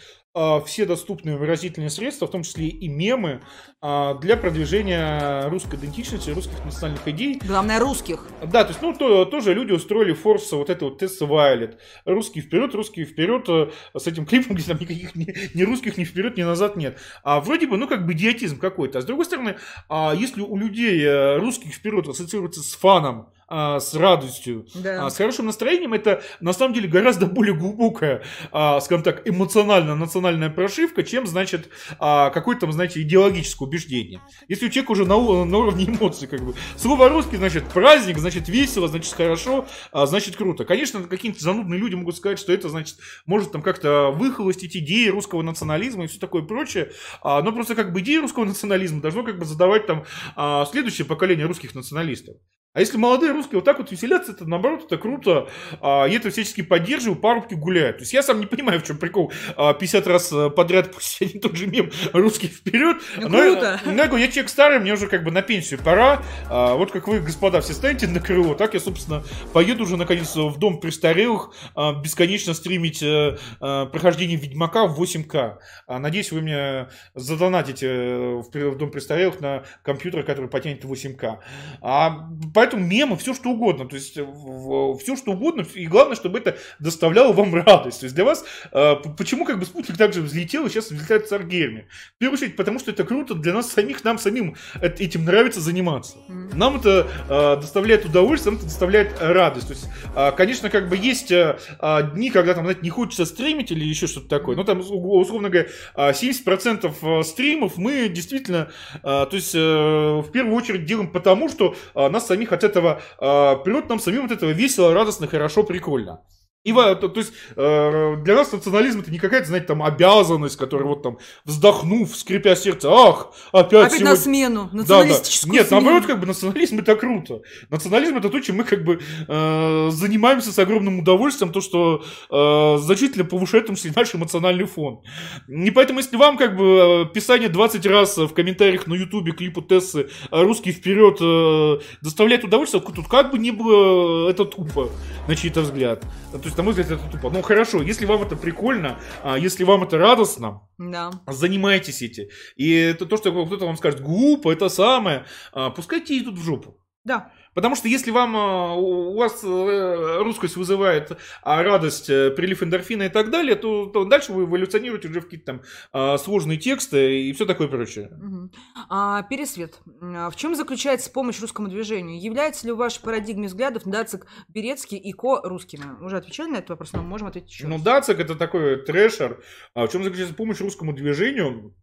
все 0.64 0.86
доступные 0.86 1.36
выразительные 1.36 1.90
средства, 1.90 2.26
в 2.26 2.30
том 2.30 2.42
числе 2.42 2.68
и 2.68 2.88
мемы, 2.88 3.42
а, 3.82 4.14
для 4.14 4.36
продвижения 4.36 5.48
русской 5.48 5.76
идентичности, 5.76 6.30
русских 6.30 6.64
национальных 6.64 7.06
идей. 7.08 7.38
Главное, 7.44 7.78
русских. 7.78 8.26
Да, 8.40 8.64
то 8.64 8.70
есть, 8.70 8.80
ну, 8.80 8.94
то- 8.94 9.24
тоже 9.26 9.52
люди 9.52 9.72
устроили 9.72 10.12
форс 10.14 10.52
вот 10.52 10.70
это 10.70 10.86
вот 10.86 10.98
Тесса 10.98 11.26
Вайлет. 11.26 11.78
Русские 12.04 12.44
вперед, 12.44 12.74
русские 12.74 13.04
вперед, 13.04 13.44
э, 13.48 13.70
с 13.98 14.06
этим 14.06 14.24
клипом, 14.24 14.56
где 14.56 14.64
там 14.64 14.78
никаких 14.80 15.14
ни, 15.14 15.34
ни 15.54 15.62
русских 15.64 15.98
ни 15.98 16.04
вперед, 16.04 16.36
ни 16.36 16.42
назад 16.42 16.76
нет. 16.76 16.98
А 17.24 17.40
вроде 17.40 17.66
бы, 17.66 17.76
ну, 17.76 17.86
как 17.86 18.06
бы 18.06 18.12
идиотизм 18.12 18.58
какой-то. 18.58 19.00
А 19.00 19.02
с 19.02 19.04
другой 19.04 19.26
стороны, 19.26 19.56
а, 19.88 20.14
если 20.14 20.40
у 20.40 20.56
людей 20.56 21.02
э, 21.02 21.36
русских 21.38 21.74
вперед 21.74 22.08
ассоциируется 22.08 22.62
с 22.62 22.74
фаном, 22.74 23.28
а, 23.52 23.80
с 23.80 23.94
радостью, 23.94 24.66
Да. 24.74 25.06
а, 25.06 25.10
с 25.10 25.16
хорошим 25.18 25.44
настроением, 25.46 25.92
это 25.92 26.22
на 26.40 26.54
самом 26.54 26.72
деле 26.72 26.88
гораздо 26.88 27.26
более 27.26 27.54
глубокая, 27.54 28.22
а, 28.50 28.80
скажем 28.80 29.02
так, 29.02 29.28
эмоциональная 29.28 29.94
национальная 29.94 30.48
прошивка, 30.48 31.02
чем, 31.02 31.26
значит, 31.26 31.68
а, 31.98 32.30
какое-то, 32.30 32.70
знаете, 32.72 33.02
идеологическое 33.02 33.68
убеждение. 33.68 34.22
Если 34.48 34.66
у 34.66 34.70
человека 34.70 34.92
уже 34.92 35.04
на, 35.04 35.16
на 35.44 35.58
уровне 35.58 35.84
эмоций, 35.84 36.26
как 36.28 36.40
бы, 36.42 36.54
слово 36.76 37.10
русский, 37.10 37.36
значит, 37.36 37.64
праздник, 37.68 38.16
значит, 38.16 38.48
весело, 38.48 38.88
значит, 38.88 39.12
хорошо, 39.12 39.66
а, 39.92 40.06
значит, 40.06 40.36
круто. 40.36 40.64
Конечно, 40.64 41.02
какие-нибудь 41.02 41.42
занудные 41.42 41.78
люди 41.78 41.94
могут 41.94 42.16
сказать, 42.16 42.38
что 42.38 42.54
это, 42.54 42.70
значит, 42.70 42.96
может 43.26 43.52
там 43.52 43.60
как-то 43.60 44.12
выхолостить 44.12 44.74
идеи 44.76 45.08
русского 45.08 45.42
национализма 45.42 46.04
и 46.04 46.06
все 46.06 46.18
такое 46.18 46.42
прочее, 46.42 46.92
а, 47.20 47.42
но 47.42 47.52
просто 47.52 47.74
как 47.74 47.92
бы 47.92 48.00
идеи 48.00 48.16
русского 48.16 48.46
национализма 48.46 49.02
должно 49.02 49.24
как 49.24 49.38
бы 49.38 49.44
задавать 49.44 49.86
там 49.86 50.04
а, 50.36 50.64
следующее 50.64 51.04
поколение 51.06 51.44
русских 51.44 51.74
националистов. 51.74 52.36
А 52.74 52.80
если 52.80 52.96
молодые 52.96 53.32
русские 53.32 53.56
вот 53.56 53.66
так 53.66 53.78
вот 53.78 53.90
веселятся, 53.90 54.32
это 54.32 54.46
наоборот, 54.46 54.84
это 54.86 54.96
круто. 54.96 55.48
А, 55.82 56.06
я 56.06 56.16
это 56.16 56.30
всячески 56.30 56.62
поддерживаю, 56.62 57.20
парубки 57.20 57.52
гуляют. 57.52 57.98
То 57.98 58.02
есть 58.02 58.14
я 58.14 58.22
сам 58.22 58.40
не 58.40 58.46
понимаю, 58.46 58.80
в 58.80 58.84
чем 58.84 58.96
прикол 58.96 59.30
а, 59.56 59.74
50 59.74 60.06
раз 60.06 60.32
а, 60.32 60.48
подряд 60.48 60.90
пусть 60.90 61.20
один 61.20 61.36
и 61.36 61.38
тот 61.38 61.54
же 61.54 61.66
мем 61.66 61.90
русский 62.14 62.48
вперед. 62.48 62.96
Ну, 63.18 63.28
Но, 63.28 63.38
круто. 63.38 63.80
э, 63.84 63.94
я 63.94 64.06
говорю, 64.06 64.24
я 64.24 64.28
человек 64.28 64.48
старый, 64.48 64.78
мне 64.78 64.94
уже 64.94 65.06
как 65.06 65.22
бы 65.22 65.30
на 65.30 65.42
пенсию 65.42 65.80
пора. 65.84 66.22
А, 66.48 66.74
вот 66.74 66.92
как 66.92 67.08
вы, 67.08 67.20
господа, 67.20 67.60
все 67.60 67.74
станете 67.74 68.06
на 68.06 68.20
крыло, 68.20 68.54
так 68.54 68.72
я, 68.72 68.80
собственно, 68.80 69.22
поеду 69.52 69.84
уже 69.84 69.98
наконец 69.98 70.34
в 70.34 70.58
дом 70.58 70.80
престарелых 70.80 71.50
а, 71.74 72.00
бесконечно 72.00 72.54
стримить 72.54 73.02
э, 73.02 73.36
э, 73.60 73.86
прохождение 73.92 74.38
Ведьмака 74.38 74.86
в 74.86 74.98
8К. 74.98 75.58
А, 75.86 75.98
надеюсь, 75.98 76.32
вы 76.32 76.40
мне 76.40 76.88
задонатите 77.14 77.86
э, 77.86 78.34
в, 78.36 78.50
в 78.50 78.78
дом 78.78 78.90
престарелых 78.90 79.40
на 79.40 79.64
компьютер, 79.82 80.22
который 80.22 80.48
потянет 80.48 80.84
8К. 80.86 81.38
А, 81.82 82.28
поэтому 82.62 82.86
мемы, 82.86 83.16
все 83.16 83.34
что 83.34 83.50
угодно. 83.50 83.88
То 83.88 83.96
есть 83.96 84.12
все 84.12 85.16
что 85.16 85.32
угодно. 85.32 85.66
И 85.74 85.86
главное, 85.86 86.14
чтобы 86.14 86.38
это 86.38 86.56
доставляло 86.78 87.32
вам 87.32 87.52
радость. 87.54 88.00
То 88.00 88.04
есть 88.04 88.14
для 88.14 88.24
вас... 88.24 88.44
э, 88.70 88.94
почему 89.18 89.44
как 89.44 89.58
бы 89.58 89.64
спутник 89.64 89.96
также 89.96 90.20
взлетел 90.22 90.64
и 90.66 90.68
сейчас 90.68 90.92
взлетает 90.92 91.26
с 91.26 91.32
Аргерми? 91.32 91.88
В 92.14 92.18
первую 92.18 92.38
очередь, 92.38 92.54
потому 92.54 92.78
что 92.78 92.92
это 92.92 93.02
круто 93.02 93.34
для 93.34 93.52
нас 93.52 93.72
самих, 93.72 94.04
нам 94.04 94.16
самим 94.18 94.54
эт- 94.76 95.00
этим 95.00 95.24
нравится 95.24 95.60
заниматься. 95.60 96.18
Нам 96.54 96.76
это 96.76 97.08
э, 97.28 97.56
доставляет 97.60 98.04
удовольствие, 98.04 98.52
нам 98.52 98.58
это 98.58 98.66
доставляет 98.66 99.16
э, 99.20 99.32
радость. 99.32 99.66
То 99.66 99.74
есть, 99.74 99.88
э, 100.14 100.30
конечно, 100.36 100.70
как 100.70 100.88
бы 100.88 100.96
есть 100.96 101.32
э, 101.32 101.58
э, 101.80 102.10
дни, 102.14 102.30
когда 102.30 102.54
там, 102.54 102.62
знаете, 102.64 102.82
не 102.82 102.90
хочется 102.90 103.24
стримить 103.26 103.72
или 103.72 103.84
еще 103.84 104.06
что-то 104.06 104.28
такое. 104.28 104.54
Но 104.54 104.62
там, 104.62 104.80
условно 104.80 105.50
говоря, 105.50 105.68
э, 105.96 106.10
70% 106.12 106.94
э, 107.02 107.22
стримов 107.24 107.76
мы 107.76 108.08
действительно, 108.08 108.70
э, 108.94 109.00
то 109.02 109.30
есть, 109.32 109.54
э, 109.54 109.58
в 109.58 110.30
первую 110.30 110.54
очередь 110.54 110.84
делаем 110.84 111.10
потому, 111.10 111.48
что 111.48 111.74
э, 111.94 112.08
нас 112.08 112.26
самих 112.26 112.51
от 112.52 112.64
этого 112.64 113.00
э, 113.20 113.56
прет, 113.64 113.88
нам 113.88 113.98
самим 113.98 114.24
от 114.24 114.32
этого 114.32 114.50
весело, 114.50 114.94
радостно, 114.94 115.26
хорошо, 115.26 115.62
прикольно. 115.62 116.20
И 116.64 116.72
то, 116.72 116.94
то 116.94 117.18
есть 117.18 117.32
э, 117.56 118.16
для 118.22 118.36
нас 118.36 118.52
национализм 118.52 119.00
это 119.00 119.10
не 119.10 119.18
какая-то, 119.18 119.48
знаете, 119.48 119.66
там 119.66 119.82
обязанность, 119.82 120.56
которая 120.56 120.86
вот 120.86 121.02
там 121.02 121.18
вздохнув, 121.44 122.16
скрипя 122.16 122.54
сердце, 122.54 122.88
ах, 122.88 123.32
опять, 123.50 123.86
Опять 123.86 123.92
сегодня... 123.92 124.10
на 124.10 124.16
смену, 124.16 124.70
Да, 124.72 125.02
да. 125.02 125.04
Нет, 125.04 125.26
смену. 125.26 125.66
наоборот, 125.70 126.06
как 126.06 126.20
бы 126.20 126.26
национализм 126.26 126.78
это 126.78 126.94
круто. 126.94 127.42
Национализм 127.68 128.16
это 128.16 128.28
то, 128.28 128.38
чем 128.38 128.56
мы 128.56 128.64
как 128.64 128.84
бы 128.84 129.00
э, 129.26 129.88
занимаемся 129.90 130.52
с 130.52 130.58
огромным 130.60 131.00
удовольствием, 131.00 131.52
то, 131.52 131.60
что 131.60 132.04
э, 132.30 132.78
значительно 132.78 133.24
повышает 133.24 133.64
в 133.64 133.66
том 133.66 133.76
числе 133.76 133.92
наш 133.96 134.14
эмоциональный 134.14 134.66
фон. 134.66 135.00
И 135.48 135.70
поэтому, 135.72 135.98
если 135.98 136.16
вам 136.16 136.36
как 136.36 136.56
бы 136.56 137.06
э, 137.10 137.12
писание 137.12 137.48
20 137.48 137.86
раз 137.86 138.16
в 138.18 138.28
комментариях 138.28 138.86
на 138.86 138.94
ютубе 138.94 139.32
клипу 139.32 139.62
Тессы 139.62 140.08
э, 140.30 140.42
«Русский 140.42 140.70
вперед» 140.70 141.18
э, 141.20 141.84
доставляет 142.02 142.44
удовольствие, 142.44 142.80
тут 142.82 143.08
как 143.08 143.32
бы 143.32 143.38
не 143.38 143.50
было 143.50 144.28
э, 144.28 144.30
это 144.30 144.44
тупо, 144.44 144.90
на 145.26 145.34
чей-то 145.34 145.62
взгляд. 145.62 146.04
То 146.30 146.51
есть, 146.52 146.58
на 146.58 146.62
мой 146.64 146.72
взгляд, 146.74 146.90
это 146.90 147.10
тупо. 147.10 147.30
Ну, 147.30 147.42
хорошо, 147.42 147.82
если 147.82 148.06
вам 148.06 148.22
это 148.22 148.36
прикольно, 148.36 148.98
а 149.22 149.38
если 149.38 149.64
вам 149.64 149.82
это 149.82 149.98
радостно, 149.98 150.60
Да. 150.78 151.10
занимайтесь 151.26 152.02
эти. 152.02 152.28
И 152.56 152.70
это 152.70 153.06
то, 153.06 153.16
что 153.16 153.32
кто-то 153.46 153.66
вам 153.66 153.76
скажет, 153.76 154.00
глупо, 154.02 154.52
это 154.52 154.68
самое, 154.68 155.24
а, 155.52 155.70
пускайте 155.70 156.18
идут 156.18 156.34
в 156.38 156.44
жопу. 156.44 156.78
Да. 157.04 157.32
Потому 157.54 157.76
что 157.76 157.88
если 157.88 158.10
вам, 158.10 158.36
а, 158.36 158.74
у 158.74 159.14
вас 159.16 159.42
э, 159.44 160.18
русскость 160.22 160.56
вызывает 160.56 161.16
а, 161.42 161.62
радость, 161.62 162.08
э, 162.10 162.30
прилив 162.30 162.62
эндорфина 162.62 163.04
и 163.04 163.08
так 163.08 163.30
далее, 163.30 163.56
то, 163.56 163.86
то 163.86 164.04
дальше 164.04 164.32
вы 164.32 164.44
эволюционируете 164.44 165.08
уже 165.08 165.20
в 165.20 165.24
какие-то 165.24 165.46
там 165.46 165.62
а, 165.92 166.18
сложные 166.18 166.58
тексты 166.58 167.22
и 167.22 167.32
все 167.32 167.44
такое 167.46 167.68
прочее. 167.68 168.08
Мгм. 168.12 168.52
А, 168.88 169.22
Пересвет. 169.24 169.80
А, 170.00 170.30
В 170.30 170.36
чем 170.36 170.54
заключается 170.54 171.10
помощь 171.10 171.40
русскому 171.40 171.68
движению? 171.68 172.20
Является 172.20 172.66
ли 172.66 172.72
в 172.72 172.76
вашей 172.76 173.02
парадигме 173.02 173.48
взглядов 173.48 173.82
Дацик 173.84 174.26
Берецкий 174.48 174.98
и 174.98 175.12
Ко 175.12 175.40
русскими? 175.42 175.84
Уже 176.04 176.16
отвечали 176.16 176.50
на 176.50 176.56
этот 176.56 176.70
вопрос, 176.70 176.92
но 176.92 177.02
можем 177.02 177.28
ответить 177.28 177.50
еще 177.50 177.66
Ну, 177.66 177.74
раз. 177.74 177.82
Дацик 177.82 178.18
это 178.20 178.34
такой 178.34 178.76
трэшер. 178.76 179.42
А 179.74 179.86
в 179.86 179.90
чем 179.92 180.02
заключается 180.04 180.34
помощь 180.34 180.60
русскому 180.60 180.92
движению? 180.92 181.74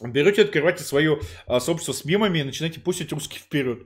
Берете, 0.00 0.42
открывайте 0.42 0.84
свое 0.84 1.20
а, 1.46 1.58
сообщество 1.60 1.92
с 1.92 2.04
мемами 2.04 2.38
и 2.38 2.44
начинаете 2.44 2.80
пустить 2.80 3.12
русский 3.12 3.38
вперед. 3.38 3.80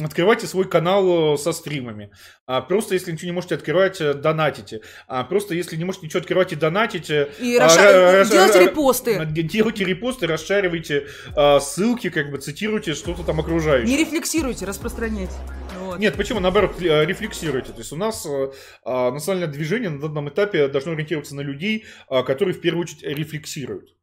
Открывайте 0.00 0.46
свой 0.46 0.66
канал 0.68 1.34
э, 1.34 1.36
со 1.38 1.52
стримами. 1.52 2.12
А, 2.46 2.60
просто 2.62 2.94
если 2.94 3.10
ничего 3.10 3.26
не 3.26 3.32
можете 3.32 3.56
открывать, 3.56 4.00
э, 4.00 4.14
донатите. 4.14 4.80
А, 5.08 5.24
просто 5.24 5.54
если 5.54 5.74
не 5.76 5.84
можете 5.84 6.06
ничего 6.06 6.20
открывать 6.20 6.52
и 6.52 6.56
донатить... 6.56 7.10
э, 7.10 7.28
И 7.40 7.56
а, 7.56 7.66
расша- 7.66 7.82
ра- 7.82 8.22
ра- 8.22 8.30
делайте 8.30 8.60
репосты. 8.60 9.26
Делайте 9.26 9.84
репосты, 9.84 10.26
расшаривайте 10.28 11.08
а, 11.36 11.58
ссылки, 11.60 12.10
как 12.10 12.30
бы 12.30 12.38
цитируйте 12.38 12.94
что-то 12.94 13.24
там 13.24 13.40
окружающее. 13.40 13.90
Не 13.94 14.00
рефлексируйте, 14.02 14.64
распространяйте. 14.66 15.32
Вот. 15.80 15.98
Нет, 15.98 16.14
почему? 16.14 16.38
Наоборот, 16.40 16.76
рефлексируйте. 16.80 17.72
То 17.72 17.78
есть 17.78 17.92
у 17.92 17.96
нас 17.96 18.24
э, 18.24 18.52
а, 18.84 19.10
национальное 19.10 19.48
движение 19.52 19.90
на 19.90 20.00
данном 20.00 20.28
этапе 20.28 20.68
должно 20.68 20.92
ориентироваться 20.92 21.34
на 21.34 21.40
людей, 21.40 21.86
а, 22.08 22.22
которые 22.22 22.54
в 22.54 22.60
первую 22.60 22.82
очередь 22.84 23.02
рефлексируют. 23.02 23.96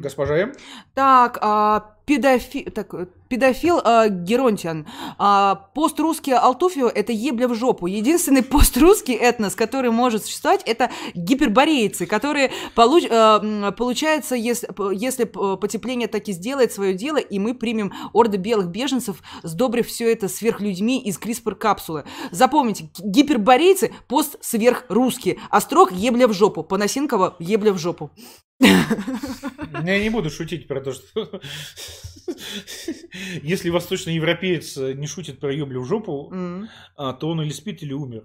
Госпожа 0.00 0.36
М? 0.38 0.52
Так, 0.94 1.38
а, 1.42 1.95
педофи- 2.06 2.70
так, 2.70 2.94
э, 2.94 3.06
педофил 3.28 3.80
а, 3.82 4.08
Геронтиан. 4.08 4.86
А, 5.18 5.54
пост-русский 5.74 6.32
Алтуфио– 6.32 6.88
это 6.94 7.12
ебля 7.12 7.48
в 7.48 7.54
жопу. 7.54 7.86
Единственный 7.86 8.42
пост-русский 8.44 9.14
этнос, 9.14 9.54
который 9.54 9.90
может 9.90 10.24
существовать, 10.24 10.62
это 10.64 10.90
гиперборейцы, 11.14 12.06
которые, 12.06 12.52
получ- 12.76 13.08
а, 13.10 13.40
м, 13.42 13.74
получается, 13.74 14.34
если, 14.36 14.68
если 14.94 15.24
потепление 15.24 16.08
таки 16.08 16.32
сделает 16.32 16.72
свое 16.72 16.94
дело, 16.94 17.16
и 17.18 17.38
мы 17.38 17.54
примем 17.54 17.92
орды 18.12 18.36
белых 18.36 18.68
беженцев, 18.68 19.16
сдобрив 19.42 19.86
все 19.88 20.12
это 20.12 20.28
сверхлюдьми 20.28 21.00
из 21.02 21.18
CRISPR-капсулы. 21.18 22.04
Запомните, 22.30 22.90
гиперборейцы– 22.98 23.92
пост-сверхрусские, 24.08 25.38
а 25.50 25.60
строк– 25.60 25.90
ебля 25.92 26.28
в 26.28 26.32
жопу. 26.32 26.62
Поносенкова– 26.62 27.36
ебля 27.40 27.72
в 27.72 27.78
жопу. 27.78 28.10
Я 28.60 29.98
не 30.02 30.08
буду 30.10 30.30
шутить 30.30 30.66
про 30.66 30.80
то, 30.80 30.92
что 30.92 31.40
если 33.42 33.70
восточноевропеец 33.70 34.76
э, 34.76 34.92
не 34.94 35.06
шутит 35.06 35.40
про 35.40 35.52
ёблю 35.52 35.82
в 35.82 35.86
жопу, 35.86 36.32
а, 36.96 37.12
то 37.12 37.28
он 37.28 37.42
или 37.42 37.50
спит, 37.50 37.82
или 37.82 37.92
умер. 37.92 38.24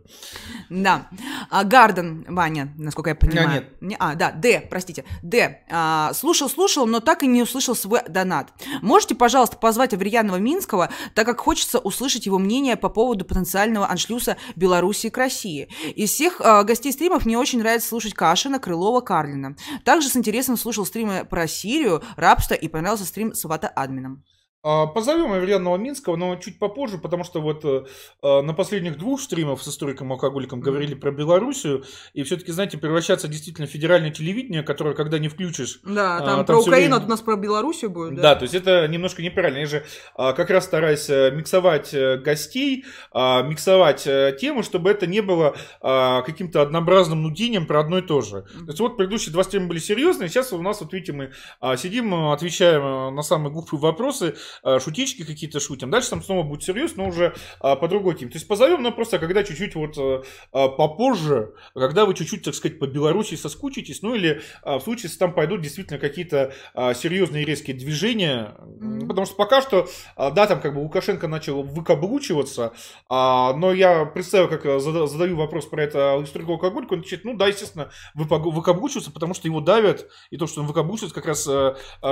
Да. 0.69 1.07
А, 1.49 1.63
Гарден, 1.63 2.25
Ваня, 2.27 2.73
насколько 2.77 3.11
я 3.11 3.15
понимаю. 3.15 3.49
А, 3.49 3.53
нет. 3.53 3.81
Не- 3.81 3.97
а, 3.99 4.15
да, 4.15 4.31
Д, 4.31 4.65
простите. 4.69 5.05
Д. 5.21 5.63
А, 5.69 6.13
слушал, 6.13 6.49
слушал, 6.49 6.87
но 6.87 6.99
так 6.99 7.23
и 7.23 7.27
не 7.27 7.43
услышал 7.43 7.75
свой 7.75 8.01
донат. 8.07 8.53
Можете, 8.81 9.15
пожалуйста, 9.15 9.57
позвать 9.57 9.93
Аверьянова 9.93 10.37
Минского, 10.37 10.89
так 11.13 11.25
как 11.25 11.39
хочется 11.39 11.79
услышать 11.79 12.25
его 12.25 12.39
мнение 12.39 12.77
по 12.77 12.89
поводу 12.89 13.25
потенциального 13.25 13.89
аншлюса 13.89 14.37
Белоруссии 14.55 15.09
к 15.09 15.17
России. 15.17 15.69
Из 15.95 16.11
всех 16.11 16.41
а, 16.41 16.63
гостей 16.63 16.91
стримов 16.91 17.25
мне 17.25 17.37
очень 17.37 17.59
нравится 17.59 17.89
слушать 17.89 18.13
Кашина, 18.13 18.59
Крылова, 18.59 19.01
Карлина. 19.01 19.55
Также 19.83 20.09
с 20.09 20.15
интересом 20.15 20.57
слушал 20.57 20.85
стримы 20.85 21.25
про 21.25 21.47
Сирию, 21.47 22.01
рабство 22.15 22.53
и 22.53 22.67
понравился 22.67 23.05
стрим 23.05 23.33
с 23.33 23.43
Вата 23.43 23.60
Админом. 23.67 24.23
А, 24.63 24.85
Позовем 24.85 25.31
Аверьянова 25.33 25.77
Минского, 25.77 26.15
но 26.15 26.35
чуть 26.35 26.59
попозже, 26.59 26.99
потому 26.99 27.23
что 27.23 27.41
вот 27.41 27.65
э, 27.65 27.83
э, 28.21 28.41
на 28.41 28.53
последних 28.53 28.97
двух 28.99 29.19
стримах 29.19 29.59
с 29.61 29.67
историком-алкоголиком 29.67 30.59
говорили 30.61 30.93
про 30.93 31.11
Белоруссию, 31.11 31.83
и 32.13 32.21
все-таки, 32.21 32.51
знаете, 32.51 32.77
превращаться 32.77 33.27
действительно 33.27 33.65
в 33.67 33.71
федеральное 33.71 34.11
телевидение, 34.11 34.61
которое, 34.61 34.93
когда 34.93 35.17
не 35.17 35.29
включишь, 35.29 35.79
Да, 35.83 36.17
А, 36.17 36.19
там, 36.19 36.27
там 36.37 36.45
про 36.45 36.59
Украину, 36.59 36.95
время- 36.95 37.03
а 37.03 37.05
у 37.05 37.09
нас 37.09 37.21
про 37.21 37.35
Белоруссию 37.37 37.89
будет. 37.89 38.21
Да, 38.21 38.35
то 38.35 38.43
есть 38.43 38.53
это 38.53 38.87
немножко 38.87 39.23
неправильно. 39.23 39.57
Я 39.59 39.65
же 39.65 39.83
а, 40.15 40.33
как 40.33 40.51
раз 40.51 40.65
стараюсь 40.65 41.09
э, 41.09 41.31
миксовать 41.31 41.91
э, 41.95 42.17
гостей, 42.17 42.85
а, 43.11 43.41
миксовать 43.41 44.03
темы, 44.39 44.61
чтобы 44.61 44.91
это 44.91 45.07
не 45.07 45.21
было 45.21 45.55
а, 45.81 46.21
каким-то 46.21 46.61
однообразным 46.61 47.23
нудением 47.23 47.65
про 47.65 47.79
одно 47.79 47.97
и 47.97 48.01
то 48.03 48.21
же. 48.21 48.43
То 48.43 48.65
есть 48.67 48.79
вот 48.79 48.95
предыдущие 48.97 49.33
два 49.33 49.43
стрима 49.43 49.67
были 49.67 49.79
серьезные, 49.79 50.29
сейчас 50.29 50.53
у 50.53 50.61
нас, 50.61 50.81
вот 50.81 50.93
видите, 50.93 51.13
мы 51.13 51.31
а, 51.59 51.77
сидим, 51.77 52.13
отвечаем 52.13 53.15
на 53.15 53.23
самые 53.23 53.51
глупые 53.51 53.79
вопросы, 53.79 54.35
шутички 54.79 55.23
какие-то 55.23 55.59
шутим. 55.59 55.89
Дальше 55.89 56.09
там 56.11 56.23
снова 56.23 56.43
будет 56.43 56.63
серьезно, 56.63 57.03
но 57.03 57.09
уже 57.09 57.35
а, 57.59 57.75
по 57.75 57.87
другой 57.87 58.15
теме. 58.15 58.31
То 58.31 58.37
есть 58.37 58.47
позовем, 58.47 58.83
но 58.83 58.91
просто 58.91 59.19
когда 59.19 59.43
чуть-чуть 59.43 59.75
вот 59.75 59.97
э, 59.97 60.23
а, 60.51 60.67
попозже, 60.69 61.53
когда 61.73 62.05
вы 62.05 62.13
чуть-чуть, 62.13 62.43
так 62.43 62.55
сказать, 62.55 62.79
по 62.79 62.87
Беларуси 62.87 63.35
соскучитесь, 63.35 64.01
ну 64.01 64.15
или 64.15 64.41
а, 64.63 64.79
в 64.79 64.83
случае, 64.83 65.03
если 65.05 65.17
там 65.19 65.33
пойдут 65.33 65.61
действительно 65.61 65.99
какие-то 65.99 66.53
серьезные 66.95 67.45
резкие 67.45 67.75
движения, 67.75 68.55
Мгм. 68.59 69.07
потому 69.07 69.25
что 69.25 69.35
пока 69.35 69.61
что, 69.61 69.87
да, 70.17 70.47
там 70.47 70.61
как 70.61 70.73
бы 70.73 70.79
Лукашенко 70.79 71.27
начал 71.27 71.63
выкаблучиваться, 71.63 72.73
но 73.09 73.73
я 73.73 74.05
представил, 74.05 74.47
как 74.47 74.65
зада- 74.65 75.07
задаю 75.07 75.35
вопрос 75.35 75.65
про 75.65 75.83
это 75.83 76.19
историку 76.23 76.53
алкогольку, 76.53 76.93
он 76.93 77.01
отвечает, 77.01 77.25
ну 77.25 77.35
да, 77.35 77.47
естественно, 77.47 77.91
выкаблучивается, 78.13 79.11
потому 79.11 79.33
что 79.33 79.47
его 79.47 79.61
давят, 79.61 80.09
и 80.29 80.37
то, 80.37 80.47
что 80.47 80.61
он 80.61 80.67
выкаблучивается, 80.67 81.15
как 81.15 81.25
раз 81.25 81.47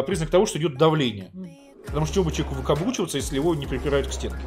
признак 0.05 0.29
того, 0.29 0.45
что 0.45 0.57
идет 0.57 0.77
давление. 0.77 1.31
Потому 1.85 2.05
что 2.05 2.15
чего 2.15 2.25
бы 2.25 2.31
человеку 2.31 2.55
выкаблучиваться, 2.55 3.17
если 3.17 3.35
его 3.35 3.55
не 3.55 3.65
припирают 3.65 4.07
к 4.07 4.11
стенке. 4.11 4.37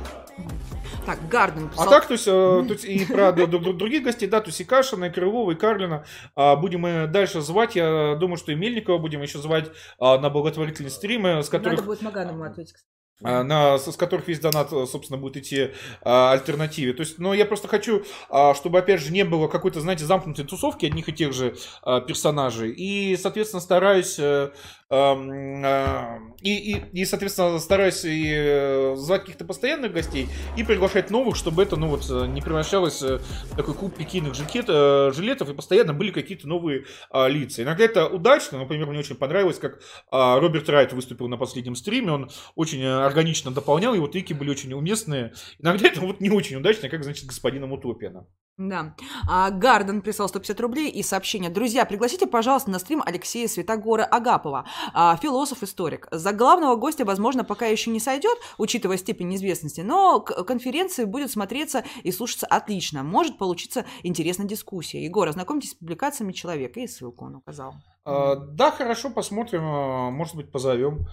Так, 1.05 1.29
Гарден 1.29 1.67
А 1.67 1.69
писал. 1.71 1.91
так, 1.91 2.07
то 2.07 2.13
есть, 2.13 2.29
э, 2.29 2.31
то 2.31 2.67
есть 2.69 2.85
и 2.85 3.05
про 3.05 3.33
других 3.33 4.05
гостей, 4.05 4.29
да, 4.29 4.41
то 4.41 4.49
есть 4.49 4.61
и 4.61 4.65
Кашина, 4.65 5.07
и 5.07 5.11
Крылова, 5.11 5.51
и 5.51 5.57
Карлина 5.57 6.05
а, 6.37 6.55
будем 6.55 6.81
мы 6.83 7.09
дальше 7.09 7.41
звать. 7.41 7.75
Я 7.75 8.15
думаю, 8.15 8.37
что 8.37 8.53
и 8.53 8.55
Мельникова 8.55 8.99
будем 8.99 9.21
еще 9.21 9.39
звать 9.39 9.71
а, 9.99 10.19
на 10.19 10.31
благотворительные 10.31 10.91
стримы, 10.91 11.43
с 11.43 11.49
которых 11.49 11.79
Надо 11.79 11.89
будет 11.89 12.03
Маганову 12.03 12.45
ответить. 12.45 12.75
кстати. 12.75 12.87
а, 13.25 13.43
на, 13.43 13.79
с 13.79 13.91
с 13.91 13.97
которых 13.97 14.29
весь 14.29 14.39
донат, 14.41 14.73
э, 14.73 14.87
собственно, 14.87 15.19
будет 15.19 15.37
идти 15.39 15.71
а, 16.03 16.33
альтернативе. 16.33 16.93
То 16.93 17.01
есть, 17.01 17.19
но 17.19 17.35
я 17.35 17.47
просто 17.47 17.67
хочу, 17.69 18.05
а, 18.31 18.55
чтобы, 18.55 18.79
опять 18.79 19.01
же, 19.01 19.13
не 19.13 19.25
было 19.25 19.49
какой-то, 19.49 19.81
знаете, 19.81 20.05
замкнутой 20.05 20.45
тусовки 20.45 20.87
одних 20.87 21.09
и 21.09 21.13
тех 21.13 21.33
же 21.33 21.57
а, 21.83 22.01
персонажей. 22.01 22.71
И, 22.71 23.17
соответственно, 23.17 23.61
стараюсь... 23.61 24.19
э, 24.21 24.23
а, 24.23 24.82
и, 26.43 26.73
и, 26.73 26.85
и, 26.93 27.05
соответственно, 27.05 27.59
стараюсь 27.59 28.05
и 28.05 28.31
э, 28.35 28.95
звать 28.97 29.23
каких-то 29.23 29.45
постоянных 29.45 29.93
гостей 29.93 30.29
и 30.57 30.65
приглашать 30.65 31.11
новых, 31.11 31.37
чтобы 31.37 31.63
это, 31.63 31.77
ну 31.77 31.89
вот, 31.89 32.05
э, 32.11 32.27
не 32.27 32.43
превращалось 32.43 33.03
э, 33.03 33.19
в 33.45 33.57
такой 33.57 33.75
клуб 33.75 33.95
пикийных 33.97 34.35
жакет, 34.35 34.67
э, 34.69 35.13
жилетов, 35.15 35.49
и 35.49 35.55
постоянно 35.55 35.95
были 35.95 36.11
какие-то 36.11 36.49
новые 36.49 36.85
а, 37.11 37.29
лица. 37.29 37.63
Иногда 37.63 37.85
это 37.85 38.07
удачно, 38.09 38.59
например, 38.59 38.89
мне 38.89 38.99
очень 38.99 39.17
понравилось, 39.17 39.59
как 39.59 39.81
а, 40.11 40.39
Роберт 40.41 40.69
Райт 40.69 40.93
выступил 40.93 41.29
на 41.29 41.37
последнем 41.37 41.77
стриме, 41.77 42.13
он 42.13 42.31
очень 42.57 42.83
э, 42.83 43.05
органично 43.05 43.51
дополнял, 43.51 43.95
его 43.95 44.09
трики 44.09 44.33
были 44.33 44.51
очень 44.51 44.73
уместные. 44.73 45.33
Иногда 45.59 45.89
это 45.89 46.01
вот 46.01 46.21
не 46.21 46.31
очень 46.31 46.57
удачно, 46.57 46.89
как, 46.89 47.05
значит, 47.05 47.27
господином 47.27 47.73
Утопиана. 47.73 48.27
Да. 48.59 48.95
А, 49.29 49.51
Гарден 49.51 50.03
прислал 50.03 50.29
150 50.29 50.61
рублей 50.61 50.91
и 50.91 51.03
сообщение. 51.03 51.51
Друзья, 51.51 51.87
пригласите, 51.87 52.27
пожалуйста, 52.27 52.71
на 52.71 52.79
стрим 52.79 53.03
Алексея 53.05 53.49
Святогора 53.49 54.05
Агапова, 54.05 54.67
а, 54.93 55.17
философ-историк. 55.17 56.07
За 56.11 56.33
главного 56.33 56.77
гостя, 56.77 57.07
возможно, 57.07 57.45
пока 57.45 57.67
еще 57.67 57.91
не 57.91 57.99
сойдет, 57.99 58.37
учитывая 58.59 58.99
степень 58.99 59.35
известности, 59.37 59.81
но 59.81 60.21
к 60.21 60.45
конференции 60.45 61.05
будет 61.05 61.31
смотреться 61.31 61.85
и 62.03 62.13
слушаться 62.13 62.47
отлично. 62.47 63.03
Может 63.03 63.39
получиться 63.39 63.87
интересная 64.03 64.47
дискуссия. 64.47 65.03
Егор, 65.03 65.27
ознакомьтесь 65.27 65.71
с 65.71 65.75
публикациями 65.75 66.33
человека, 66.33 66.81
и 66.81 66.87
ссылку 66.87 67.25
он 67.25 67.37
указал. 67.37 67.75
А, 68.05 68.37
да, 68.37 68.71
хорошо, 68.71 69.11
посмотрим, 69.11 69.63
а, 69.65 70.11
может 70.11 70.37
быть, 70.37 70.53
позовем. 70.53 71.07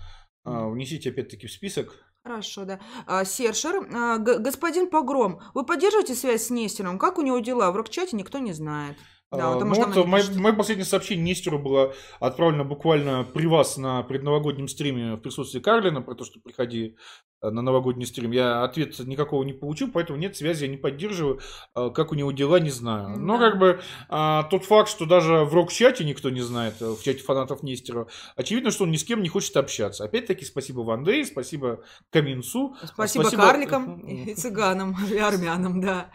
А, 0.43 0.67
Внесите 0.67 1.09
опять-таки 1.09 1.47
в 1.47 1.51
список. 1.51 1.93
Хорошо, 2.23 2.65
да. 2.65 2.79
А, 3.07 3.23
Сершер, 3.23 3.87
а, 3.93 4.17
господин 4.17 4.89
Погром, 4.89 5.39
вы 5.53 5.65
поддерживаете 5.65 6.15
связь 6.15 6.43
с 6.43 6.49
Нестером? 6.49 6.99
Как 6.99 7.17
у 7.17 7.21
него 7.21 7.39
дела? 7.39 7.71
В 7.71 7.75
рок-чате 7.75 8.15
никто 8.17 8.39
не 8.39 8.53
знает. 8.53 8.97
Да, 9.31 9.51
А, 9.51 9.53
потому 9.53 9.75
ну 9.75 9.91
что 9.91 10.03
вот 10.03 10.07
мое, 10.07 10.53
последнее 10.53 10.85
сообщение 10.85 11.23
Нестеру 11.23 11.59
было 11.59 11.93
отправлено 12.19 12.63
буквально 12.65 13.23
при 13.23 13.45
вас 13.45 13.77
на 13.77 14.01
предновогоднем 14.01 14.67
стриме 14.67 15.15
в 15.15 15.19
присутствии 15.19 15.59
Карлина, 15.59 16.01
про 16.01 16.15
то, 16.15 16.25
что 16.25 16.39
приходи 16.39 16.97
на 17.41 17.61
новогодний 17.61 18.05
стрим. 18.05 18.31
Я 18.31 18.63
ответ 18.63 18.97
никакого 18.99 19.43
не 19.43 19.53
получил, 19.53 19.89
поэтому 19.91 20.19
нет 20.19 20.35
связи, 20.35 20.65
я 20.65 20.69
не 20.69 20.77
поддерживаю. 20.77 21.39
А, 21.73 21.89
Как 21.89 22.11
у 22.11 22.15
него 22.15 22.31
дела, 22.31 22.59
не 22.59 22.69
знаю. 22.69 23.17
Но 23.19 23.37
Да. 23.37 23.49
как 23.49 23.59
бы 23.59 23.81
а, 24.09 24.43
тот 24.43 24.65
факт, 24.65 24.89
что 24.89 25.05
даже 25.05 25.45
в 25.45 25.53
рок-чате 25.53 26.03
никто 26.03 26.29
не 26.29 26.41
знает, 26.41 26.75
э, 26.81 26.89
в 26.89 27.01
чате 27.01 27.19
фанатов 27.23 27.63
Нестерова, 27.63 28.07
очевидно, 28.35 28.71
что 28.71 28.83
он 28.83 28.91
ни 28.91 28.97
с 28.97 29.03
кем 29.03 29.21
не 29.21 29.29
хочет 29.29 29.55
общаться. 29.57 30.03
Опять-таки, 30.03 30.45
спасибо 30.45 30.81
Вандей, 30.81 31.25
спасибо 31.25 31.83
Каминцу. 32.11 32.75
Спасибо, 32.83 33.23
Спасибо. 33.23 33.43
карликам 33.43 33.99
и 33.99 34.33
цыганам, 34.35 34.95
и 35.11 35.17
армянам, 35.17 35.81
да. 35.81 36.11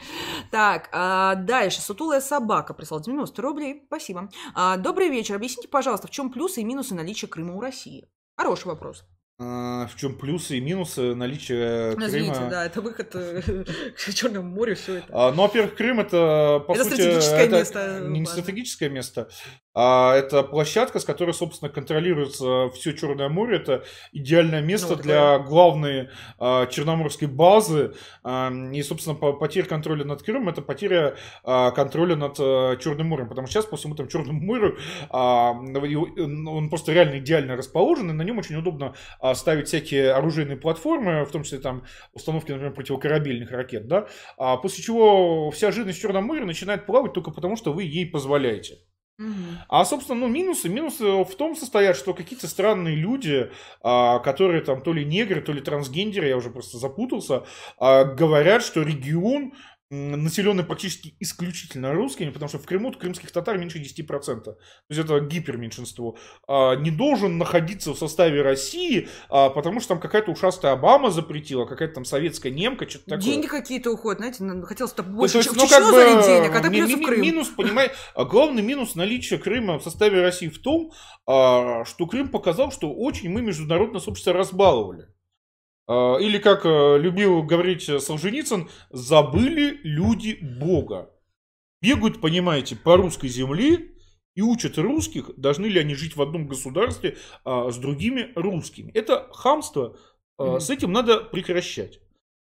Так, 0.50 0.88
а, 0.92 1.34
дальше. 1.36 1.80
Сутулая 1.80 2.20
собака 2.20 2.74
прислала 2.74 3.02
90 3.02 3.40
рублей. 3.42 3.82
Спасибо. 3.86 4.28
А, 4.54 4.76
добрый 4.76 5.08
вечер. 5.08 5.36
Объясните, 5.36 5.68
пожалуйста, 5.68 6.06
в 6.06 6.10
чем 6.10 6.30
плюсы 6.30 6.60
и 6.60 6.64
минусы 6.64 6.94
наличия 6.94 7.26
Крыма 7.26 7.54
у 7.54 7.60
России? 7.60 8.08
Хороший 8.36 8.66
вопрос. 8.66 9.04
А, 9.38 9.86
В 9.88 9.96
чем 9.96 10.16
плюсы 10.16 10.58
и 10.58 10.60
минусы 10.60 11.14
наличия 11.14 11.94
Ну, 11.96 12.06
Извините, 12.06 12.34
Крыма? 12.34 12.50
да, 12.50 12.66
это 12.66 12.80
выход 12.80 13.10
э, 13.14 13.42
к 13.96 14.14
Черному 14.14 14.48
морю, 14.48 14.76
все 14.76 14.96
это. 14.98 15.06
А, 15.10 15.32
Ну, 15.32 15.42
во-первых, 15.42 15.74
Крым 15.74 16.00
это, 16.00 16.62
по 16.66 16.72
Это 16.72 16.84
сути, 16.84 16.94
стратегическое 16.94 17.46
это 17.46 17.56
место 17.56 18.00
не 18.08 18.26
стратегическое 18.26 18.88
место. 18.88 19.28
А 19.74 20.14
это 20.14 20.42
площадка, 20.44 21.00
с 21.00 21.04
которой, 21.04 21.34
собственно, 21.34 21.70
контролируется 21.70 22.70
все 22.70 22.92
Черное 22.92 23.28
море. 23.28 23.56
Это 23.56 23.84
идеальное 24.12 24.62
место 24.62 24.96
ну, 24.96 25.02
для 25.02 25.38
главной 25.40 26.10
а, 26.38 26.66
черноморской 26.66 27.26
базы. 27.26 27.94
А, 28.22 28.52
и, 28.72 28.82
собственно, 28.82 29.16
потеря 29.16 29.66
контроля 29.66 30.04
над 30.04 30.22
Крымом 30.22 30.48
это 30.48 30.62
потеря 30.62 31.16
а, 31.42 31.72
контроля 31.72 32.14
над 32.14 32.36
а, 32.38 32.76
Черным 32.76 33.08
морем. 33.08 33.28
Потому 33.28 33.46
что 33.46 33.54
сейчас 33.54 33.66
по 33.66 33.76
всему 33.76 33.96
там 33.96 34.08
Черному 34.08 34.40
морю 34.40 34.78
а, 35.10 35.50
он 35.50 36.68
просто 36.70 36.92
реально 36.92 37.18
идеально 37.18 37.56
расположен, 37.56 38.10
и 38.10 38.12
на 38.12 38.22
нем 38.22 38.38
очень 38.38 38.56
удобно 38.56 38.94
а, 39.20 39.34
ставить 39.34 39.66
всякие 39.68 40.12
оружейные 40.12 40.56
платформы, 40.56 41.24
в 41.24 41.30
том 41.32 41.42
числе 41.42 41.58
там 41.58 41.84
установки, 42.12 42.52
например, 42.52 42.74
противокорабельных 42.74 43.50
ракет, 43.50 43.88
да. 43.88 44.06
А, 44.38 44.56
после 44.56 44.84
чего 44.84 45.50
вся 45.50 45.72
жизнь 45.72 45.90
в 45.90 45.98
Черном 45.98 46.24
море 46.24 46.44
начинает 46.44 46.86
плавать 46.86 47.12
только 47.12 47.30
потому, 47.30 47.56
что 47.56 47.72
вы 47.72 47.82
ей 47.82 48.06
позволяете. 48.06 48.78
А, 49.68 49.84
собственно, 49.84 50.20
ну, 50.20 50.28
минусы, 50.28 50.68
минусы 50.68 51.04
в 51.04 51.34
том 51.36 51.54
состоят, 51.54 51.96
что 51.96 52.14
какие-то 52.14 52.48
странные 52.48 52.96
люди, 52.96 53.50
а, 53.80 54.18
которые 54.18 54.62
там 54.62 54.82
то 54.82 54.92
ли 54.92 55.04
негры, 55.04 55.40
то 55.40 55.52
ли 55.52 55.60
трансгендеры, 55.60 56.26
я 56.28 56.36
уже 56.36 56.50
просто 56.50 56.78
запутался, 56.78 57.44
а, 57.78 58.04
говорят, 58.04 58.62
что 58.64 58.82
регион 58.82 59.52
населенный 59.90 60.64
практически 60.64 61.14
исключительно 61.20 61.92
русскими, 61.92 62.30
потому 62.30 62.48
что 62.48 62.58
в 62.58 62.66
Крыму 62.66 62.92
крымских 62.92 63.30
татар 63.30 63.58
меньше 63.58 63.78
10%. 63.78 64.42
То 64.42 64.56
есть 64.88 65.00
это 65.00 65.20
гиперменьшинство. 65.20 66.16
А, 66.48 66.74
не 66.76 66.90
должен 66.90 67.38
находиться 67.38 67.92
в 67.92 67.98
составе 67.98 68.42
России, 68.42 69.08
а, 69.28 69.50
потому 69.50 69.80
что 69.80 69.90
там 69.90 70.00
какая-то 70.00 70.30
ушастая 70.30 70.72
Обама 70.72 71.10
запретила, 71.10 71.66
какая-то 71.66 71.94
там 71.94 72.04
советская 72.04 72.50
немка, 72.52 72.88
что-то 72.88 73.04
такое. 73.06 73.24
Деньги 73.24 73.46
какие-то 73.46 73.90
уходят, 73.92 74.18
знаете, 74.18 74.66
хотелось 74.66 74.94
бы 74.94 75.02
больше 75.02 75.38
есть, 75.38 75.54
ну, 75.54 75.68
как 75.68 75.84
бы, 75.92 76.22
денег, 76.26 76.50
а 76.56 76.60
так 76.60 76.70
ми- 76.70 76.80
ми- 76.80 77.04
Крым. 77.04 77.20
Минус, 77.20 77.48
понимаете, 77.48 77.94
главный 78.16 78.62
минус 78.62 78.94
наличия 78.94 79.38
Крыма 79.38 79.78
в 79.78 79.82
составе 79.82 80.22
России 80.22 80.48
в 80.48 80.58
том, 80.60 80.92
а, 81.26 81.84
что 81.84 82.06
Крым 82.06 82.28
показал, 82.28 82.72
что 82.72 82.92
очень 82.92 83.30
мы 83.30 83.42
международно, 83.42 84.00
собственно, 84.00 84.38
разбаловали. 84.38 85.08
А, 85.86 86.16
или, 86.16 86.38
как 86.38 86.64
э, 86.64 86.98
любил 86.98 87.42
говорить 87.42 87.84
Солженицын, 87.84 88.68
забыли 88.90 89.80
люди 89.82 90.38
Бога. 90.40 91.10
Бегают, 91.82 92.20
понимаете, 92.20 92.76
по 92.76 92.96
русской 92.96 93.28
земле 93.28 93.90
и 94.34 94.40
учат 94.40 94.78
русских, 94.78 95.30
должны 95.36 95.66
ли 95.66 95.78
они 95.78 95.94
жить 95.94 96.16
в 96.16 96.22
одном 96.22 96.48
государстве 96.48 97.18
а, 97.44 97.70
с 97.70 97.76
другими 97.76 98.32
русскими. 98.34 98.90
Это 98.92 99.28
хамство, 99.32 99.96
mm-hmm. 100.38 100.60
с 100.60 100.70
этим 100.70 100.92
надо 100.92 101.20
прекращать. 101.20 102.00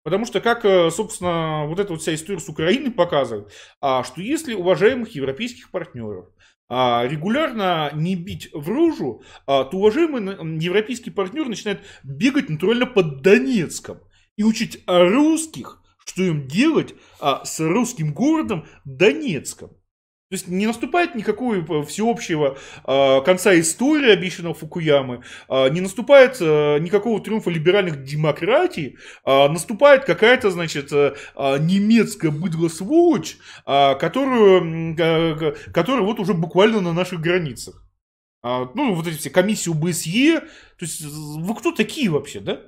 Потому 0.03 0.25
что, 0.25 0.41
как, 0.41 0.65
э, 0.65 0.89
собственно, 0.91 1.65
вот 1.67 1.79
эта 1.79 1.91
вот 1.91 2.01
вся 2.01 2.15
история 2.15 2.39
с 2.39 2.49
Украиной 2.49 2.89
показывает, 2.91 3.51
а, 3.81 4.03
что 4.03 4.21
если 4.21 4.53
уважаемых 4.53 5.13
европейских 5.13 5.71
партнеров 5.71 6.29
регулярно 6.69 7.91
не 7.93 8.15
бить 8.15 8.49
в 8.53 8.69
рожу, 8.69 9.23
а, 9.47 9.63
то 9.63 9.77
уважаемый 9.77 10.61
европейский 10.61 11.09
партнер 11.09 11.47
начинает 11.47 11.81
бегать 12.03 12.49
натурально 12.49 12.85
под 12.85 13.21
Донецком 13.21 13.99
и 14.37 14.43
учить 14.43 14.83
русских, 14.85 15.81
что 16.05 16.23
им 16.23 16.47
делать 16.47 16.93
а, 17.19 17.43
с 17.43 17.59
русским 17.59 18.13
городом 18.13 18.67
Донецком. 18.85 19.71
То 20.29 20.35
есть 20.35 20.47
не 20.47 20.67
наступает 20.67 21.15
никакого 21.15 21.55
э, 21.55 21.83
всеобщего 21.85 22.55
э, 22.85 23.21
конца 23.25 23.59
истории, 23.59 24.11
обещанного 24.11 24.53
Фукуямы, 24.53 25.23
э, 25.49 25.69
не 25.69 25.81
наступает 25.81 26.37
э, 26.39 26.77
никакого 26.77 27.19
триумфа 27.19 27.49
либеральных 27.49 28.03
демократий, 28.03 28.99
э, 29.25 29.47
наступает 29.47 30.05
какая-то, 30.05 30.51
значит, 30.51 30.91
э, 30.91 31.15
немецкая 31.35 32.29
быдло-сволочь, 32.29 33.37
э, 33.65 33.95
которую, 33.95 34.95
э, 34.95 35.55
которая 35.73 36.03
вот 36.03 36.19
уже 36.19 36.35
буквально 36.35 36.79
на 36.81 36.93
наших 36.93 37.21
границах. 37.21 37.83
Э, 38.43 38.67
ну, 38.75 38.93
вот 38.93 39.07
эти 39.07 39.17
все 39.17 39.31
комиссии 39.31 39.71
УБСЕ, 39.71 40.41
то 40.41 40.85
есть 40.85 41.01
вы 41.01 41.55
кто 41.55 41.71
такие 41.71 42.11
вообще, 42.11 42.39
да? 42.39 42.61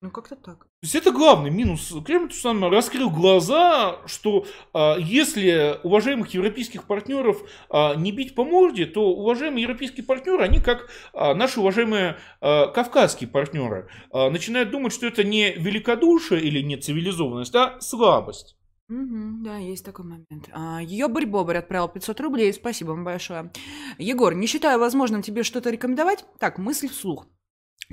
Ну, 0.00 0.12
как-то 0.12 0.36
так. 0.36 0.60
То 0.60 0.68
есть 0.82 0.94
это 0.94 1.10
главный 1.10 1.50
минус. 1.50 1.92
Кремль 2.06 2.32
сам 2.32 2.64
раскрыл 2.70 3.10
глаза, 3.10 3.98
что 4.06 4.46
а, 4.72 4.96
если 4.96 5.80
уважаемых 5.82 6.32
европейских 6.34 6.84
партнеров 6.84 7.42
а, 7.68 7.96
не 7.96 8.12
бить 8.12 8.36
по 8.36 8.44
морде, 8.44 8.86
то 8.86 9.10
уважаемые 9.10 9.62
европейские 9.62 10.06
партнеры, 10.06 10.44
они 10.44 10.60
как 10.60 10.88
а, 11.12 11.34
наши 11.34 11.58
уважаемые 11.58 12.16
а, 12.40 12.68
кавказские 12.68 13.28
партнеры, 13.28 13.88
а, 14.12 14.30
начинают 14.30 14.70
думать, 14.70 14.92
что 14.92 15.04
это 15.04 15.24
не 15.24 15.50
великодушие 15.54 16.42
или 16.42 16.62
не 16.62 16.76
цивилизованность, 16.76 17.56
а 17.56 17.80
слабость. 17.80 18.56
Угу, 18.88 19.42
да, 19.42 19.56
есть 19.56 19.84
такой 19.84 20.04
момент. 20.04 20.48
А, 20.52 20.80
ее 20.80 21.08
Бобр 21.08 21.56
отправил 21.56 21.88
500 21.88 22.20
рублей, 22.20 22.52
спасибо 22.52 22.90
вам 22.90 23.04
большое. 23.04 23.50
Егор, 23.98 24.32
не 24.32 24.46
считаю 24.46 24.78
возможным 24.78 25.22
тебе 25.22 25.42
что-то 25.42 25.70
рекомендовать? 25.70 26.24
Так, 26.38 26.58
мысль 26.58 26.88
вслух. 26.88 27.26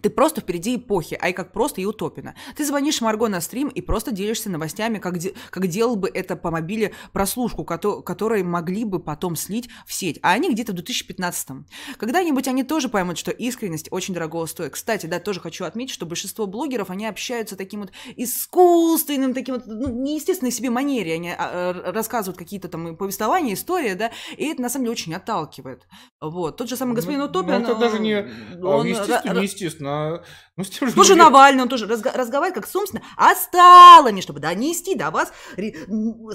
Ты 0.01 0.09
просто 0.09 0.41
впереди 0.41 0.75
эпохи, 0.75 1.17
ай 1.21 1.31
как 1.31 1.53
просто 1.53 1.79
и 1.79 1.85
утопина. 1.85 2.35
Ты 2.57 2.65
звонишь 2.65 2.99
Марго 2.99 3.29
на 3.29 3.39
стрим 3.39 3.69
и 3.69 3.79
просто 3.79 4.11
делишься 4.11 4.49
новостями, 4.49 4.97
как, 4.97 5.17
де- 5.17 5.33
как 5.51 5.67
делал 5.67 5.95
бы 5.95 6.09
это 6.09 6.35
по 6.35 6.51
мобиле 6.51 6.91
прослушку, 7.13 7.63
ко- 7.63 8.01
которые 8.01 8.43
могли 8.43 8.83
бы 8.83 8.99
потом 8.99 9.37
слить 9.37 9.69
в 9.85 9.93
сеть. 9.93 10.19
А 10.21 10.33
они 10.33 10.51
где-то 10.51 10.73
в 10.73 10.75
2015-м. 10.75 11.65
Когда-нибудь 11.97 12.45
они 12.49 12.63
тоже 12.63 12.89
поймут, 12.89 13.17
что 13.17 13.31
искренность 13.31 13.87
очень 13.89 14.13
дорого 14.13 14.45
стоит. 14.47 14.73
Кстати, 14.73 15.05
да, 15.05 15.19
тоже 15.19 15.39
хочу 15.39 15.63
отметить, 15.63 15.93
что 15.93 16.05
большинство 16.05 16.45
блогеров, 16.45 16.89
они 16.89 17.05
общаются 17.05 17.55
таким 17.55 17.79
вот 17.79 17.91
искусственным, 18.17 19.33
таким 19.33 19.55
вот, 19.55 19.63
ну, 19.65 19.87
неестественной 19.87 20.51
себе 20.51 20.71
манере. 20.71 21.13
Они 21.13 21.29
а, 21.29 21.37
а, 21.39 21.91
рассказывают 21.93 22.37
какие-то 22.37 22.67
там 22.67 22.97
повествования, 22.97 23.53
истории, 23.53 23.93
да, 23.93 24.11
и 24.35 24.47
это 24.47 24.61
на 24.61 24.69
самом 24.69 24.85
деле 24.85 24.91
очень 24.91 25.13
отталкивает. 25.13 25.87
Вот. 26.19 26.57
Тот 26.57 26.67
же 26.67 26.75
самый 26.75 26.95
господин 26.95 27.21
ну, 27.21 27.27
Утопин... 27.27 27.53
Ну, 27.53 27.59
это 27.61 27.75
даже 27.75 27.99
не... 27.99 28.27
Он, 28.61 28.85
естественно, 28.85 29.39
неестественно 29.39 29.84
на... 29.85 30.23
Ну, 30.57 30.63
с 30.63 30.69
тем 30.69 30.89
же 30.89 30.95
людьми... 30.95 31.15
Навальный, 31.15 31.63
он 31.63 31.69
тоже 31.69 31.85
разго- 31.85 32.15
разговаривает 32.15 32.55
как 32.55 32.67
собственно 32.67 33.03
осталами, 33.15 34.21
чтобы 34.21 34.39
донести 34.39 34.95
до 34.95 35.11
вас 35.11 35.31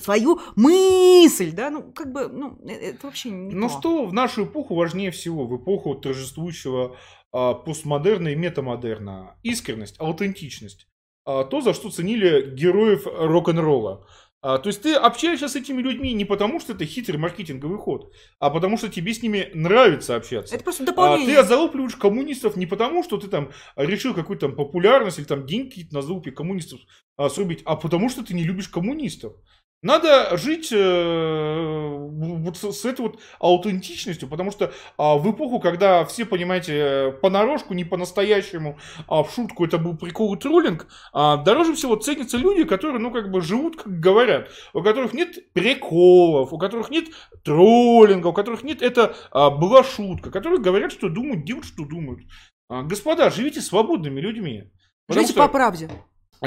свою 0.02 0.40
мысль, 0.56 1.52
да, 1.52 1.70
ну, 1.70 1.92
как 1.92 2.12
бы, 2.12 2.28
ну, 2.28 2.58
э, 2.66 2.92
это 2.92 3.06
вообще 3.06 3.30
не 3.30 3.54
Ну, 3.54 3.68
то. 3.68 3.78
что 3.78 4.06
в 4.06 4.12
нашу 4.12 4.44
эпоху 4.44 4.74
важнее 4.74 5.10
всего, 5.10 5.46
в 5.46 5.56
эпоху 5.56 5.94
торжествующего 5.94 6.96
а, 7.32 7.54
постмодерна 7.54 8.28
и 8.28 8.36
метамодерна? 8.36 9.36
Искренность, 9.42 9.96
аутентичность. 10.00 10.86
А, 11.24 11.44
то, 11.44 11.60
за 11.60 11.74
что 11.74 11.90
ценили 11.90 12.54
героев 12.54 13.06
рок-н-ролла. 13.06 14.06
А, 14.42 14.58
то 14.58 14.68
есть 14.68 14.80
ты 14.82 14.94
общаешься 14.94 15.48
с 15.48 15.56
этими 15.56 15.82
людьми 15.82 16.14
не 16.14 16.24
потому, 16.24 16.60
что 16.60 16.72
это 16.72 16.86
хитрый 16.86 17.18
маркетинговый 17.18 17.78
ход, 17.78 18.12
а 18.38 18.48
потому 18.48 18.78
что 18.78 18.88
тебе 18.88 19.12
с 19.12 19.22
ними 19.22 19.50
нравится 19.52 20.16
общаться. 20.16 20.54
Это 20.54 20.64
просто 20.64 20.84
дополнение. 20.84 21.38
А, 21.38 21.42
ты 21.42 21.48
залупливаешь 21.48 21.96
коммунистов 21.96 22.56
не 22.56 22.66
потому, 22.66 23.04
что 23.04 23.18
ты 23.18 23.28
там 23.28 23.50
решил 23.76 24.14
какую-то 24.14 24.46
там 24.46 24.56
популярность 24.56 25.18
или 25.18 25.26
там 25.26 25.46
деньги 25.46 25.68
какие-то 25.68 25.94
на 25.94 26.02
залупе 26.02 26.30
коммунистов 26.30 26.80
а, 27.18 27.28
срубить, 27.28 27.60
а 27.66 27.76
потому 27.76 28.08
что 28.08 28.24
ты 28.24 28.32
не 28.32 28.44
любишь 28.44 28.68
коммунистов. 28.68 29.34
Надо 29.82 30.36
жить 30.36 30.70
э, 30.72 31.96
вот 31.96 32.56
с, 32.58 32.72
с 32.72 32.84
этой 32.84 33.00
вот 33.00 33.18
аутентичностью, 33.38 34.28
потому 34.28 34.50
что 34.50 34.72
а, 34.98 35.16
в 35.16 35.30
эпоху, 35.30 35.58
когда 35.58 36.04
все, 36.04 36.26
понимаете, 36.26 37.16
понарошку, 37.22 37.72
не 37.72 37.84
по-настоящему, 37.84 38.78
а 39.08 39.22
в 39.22 39.32
шутку 39.32 39.64
это 39.64 39.78
был 39.78 39.96
прикол 39.96 40.34
и 40.34 40.38
троллинг, 40.38 40.86
а, 41.14 41.38
дороже 41.38 41.74
всего 41.74 41.96
ценятся 41.96 42.36
люди, 42.36 42.64
которые, 42.64 43.00
ну, 43.00 43.10
как 43.10 43.30
бы 43.30 43.40
живут, 43.40 43.76
как 43.76 44.00
говорят, 44.00 44.50
у 44.74 44.82
которых 44.82 45.14
нет 45.14 45.52
приколов, 45.54 46.52
у 46.52 46.58
которых 46.58 46.90
нет 46.90 47.06
троллинга, 47.42 48.26
у 48.28 48.32
которых 48.34 48.62
нет, 48.62 48.82
это 48.82 49.16
а, 49.30 49.48
была 49.48 49.82
шутка, 49.82 50.30
которые 50.30 50.60
говорят, 50.60 50.92
что 50.92 51.08
думают, 51.08 51.44
делают, 51.44 51.64
что 51.64 51.86
думают. 51.86 52.20
А, 52.68 52.82
господа, 52.82 53.30
живите 53.30 53.62
свободными 53.62 54.20
людьми. 54.20 54.70
Живите 55.08 55.32
что... 55.32 55.46
по 55.46 55.48
правде. 55.48 55.88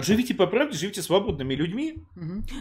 Живите 0.01 0.33
по 0.33 0.47
правде, 0.47 0.77
живите 0.77 1.01
свободными 1.01 1.53
людьми. 1.55 1.95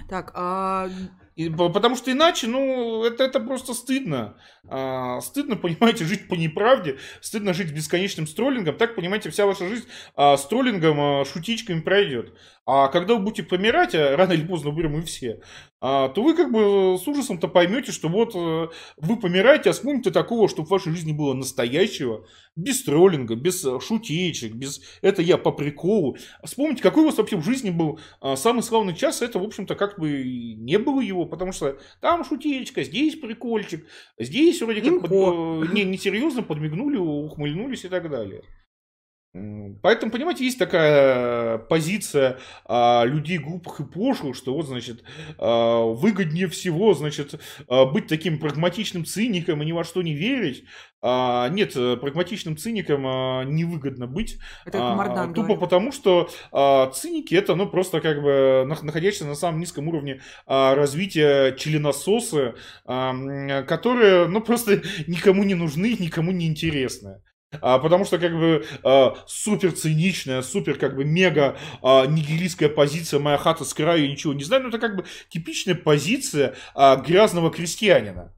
Так, 0.08 0.32
а... 0.34 0.88
И, 1.34 1.48
потому 1.48 1.96
что 1.96 2.12
иначе, 2.12 2.46
ну, 2.46 3.04
это, 3.04 3.24
это 3.24 3.40
просто 3.40 3.74
стыдно. 3.74 4.36
А, 4.68 5.20
стыдно, 5.20 5.56
понимаете, 5.56 6.04
жить 6.04 6.28
по 6.28 6.34
неправде, 6.34 6.98
стыдно 7.20 7.54
жить 7.54 7.72
бесконечным 7.72 8.26
строллингом. 8.26 8.76
Так, 8.76 8.94
понимаете, 8.94 9.30
вся 9.30 9.46
ваша 9.46 9.66
жизнь 9.66 9.86
а, 10.14 10.36
с 10.36 10.46
троллингом, 10.46 11.00
а, 11.00 11.24
шутичками 11.24 11.80
пройдет. 11.80 12.34
А 12.64 12.88
когда 12.88 13.14
вы 13.14 13.20
будете 13.20 13.42
помирать, 13.42 13.94
а 13.94 14.16
рано 14.16 14.32
или 14.32 14.46
поздно 14.46 14.70
будем 14.70 14.92
мы 14.92 15.02
все, 15.02 15.40
а, 15.80 16.08
то 16.10 16.22
вы 16.22 16.34
как 16.34 16.52
бы 16.52 16.96
с 16.96 17.08
ужасом-то 17.08 17.48
поймете, 17.48 17.90
что 17.90 18.08
вот 18.08 18.36
а, 18.36 18.68
вы 18.98 19.16
помираете, 19.16 19.70
а 19.70 19.72
вспомните 19.72 20.12
такого, 20.12 20.48
чтобы 20.48 20.68
в 20.68 20.70
вашей 20.70 20.92
жизни 20.92 21.10
было 21.10 21.34
настоящего, 21.34 22.24
без 22.54 22.84
троллинга, 22.84 23.34
без 23.34 23.66
шутечек, 23.80 24.54
без 24.54 24.80
«это 25.00 25.22
я 25.22 25.38
по 25.38 25.50
приколу». 25.50 26.16
Вспомните, 26.44 26.82
какой 26.84 27.02
у 27.02 27.06
вас 27.06 27.18
вообще 27.18 27.36
в 27.36 27.44
жизни 27.44 27.70
был 27.70 27.98
а, 28.20 28.36
самый 28.36 28.62
славный 28.62 28.94
час, 28.94 29.22
это, 29.22 29.40
в 29.40 29.44
общем-то, 29.44 29.74
как 29.74 29.98
бы 29.98 30.22
не 30.22 30.78
было 30.78 31.00
его, 31.00 31.21
потому 31.26 31.52
что 31.52 31.78
там 32.00 32.24
шутечка, 32.24 32.82
здесь 32.82 33.16
прикольчик, 33.16 33.86
здесь 34.18 34.60
вроде 34.62 34.82
как 34.82 35.08
под, 35.08 35.72
не, 35.72 35.84
несерьезно 35.84 36.42
подмигнули, 36.42 36.96
ухмыльнулись 36.96 37.84
и 37.84 37.88
так 37.88 38.10
далее. 38.10 38.42
Поэтому, 39.82 40.12
понимаете, 40.12 40.44
есть 40.44 40.58
такая 40.58 41.56
позиция 41.56 42.38
а, 42.66 43.04
людей 43.06 43.38
глупых 43.38 43.80
и 43.80 43.84
пошлых, 43.84 44.36
что 44.36 44.52
вот, 44.52 44.66
значит, 44.66 45.04
а, 45.38 45.86
выгоднее 45.86 46.48
всего, 46.48 46.92
значит, 46.92 47.40
а, 47.66 47.86
быть 47.86 48.08
таким 48.08 48.38
прагматичным 48.38 49.06
циником 49.06 49.62
и 49.62 49.66
ни 49.66 49.72
во 49.72 49.84
что 49.84 50.02
не 50.02 50.12
верить. 50.12 50.64
А, 51.04 51.48
нет, 51.48 51.74
прагматичным 51.74 52.56
циником 52.56 53.04
а, 53.06 53.42
невыгодно 53.42 54.06
быть. 54.06 54.38
Это 54.64 54.92
а, 54.92 55.26
тупо 55.26 55.42
говорит. 55.42 55.60
потому, 55.60 55.90
что 55.90 56.30
а, 56.52 56.90
циники 56.90 57.34
это, 57.34 57.56
ну, 57.56 57.68
просто 57.68 58.00
как 58.00 58.22
бы 58.22 58.64
находящиеся 58.66 59.26
на 59.26 59.34
самом 59.34 59.58
низком 59.58 59.88
уровне 59.88 60.22
а, 60.46 60.76
развития 60.76 61.56
членососы, 61.56 62.54
а, 62.84 63.62
которые, 63.64 64.28
ну, 64.28 64.40
просто 64.40 64.80
никому 65.08 65.42
не 65.42 65.54
нужны, 65.54 65.96
никому 65.98 66.30
не 66.30 66.46
интересны. 66.46 67.20
А, 67.60 67.78
потому 67.78 68.04
что 68.04 68.18
как 68.18 68.32
бы 68.32 68.64
а, 68.82 69.16
супер 69.26 69.72
циничная, 69.72 70.42
супер 70.42 70.78
как 70.78 70.94
бы 70.96 71.04
мега 71.04 71.58
а, 71.82 72.06
нигилистская 72.06 72.68
позиция 72.68 73.20
«моя 73.20 73.36
хата 73.36 73.64
с 73.64 73.74
краю, 73.74 74.04
я 74.04 74.10
ничего 74.10 74.32
не 74.32 74.44
знаю», 74.44 74.62
ну 74.62 74.68
это 74.68 74.78
как 74.78 74.96
бы 74.96 75.04
типичная 75.28 75.74
позиция 75.74 76.54
а, 76.74 76.96
грязного 76.96 77.50
крестьянина. 77.50 78.34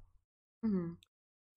Угу. 0.62 0.96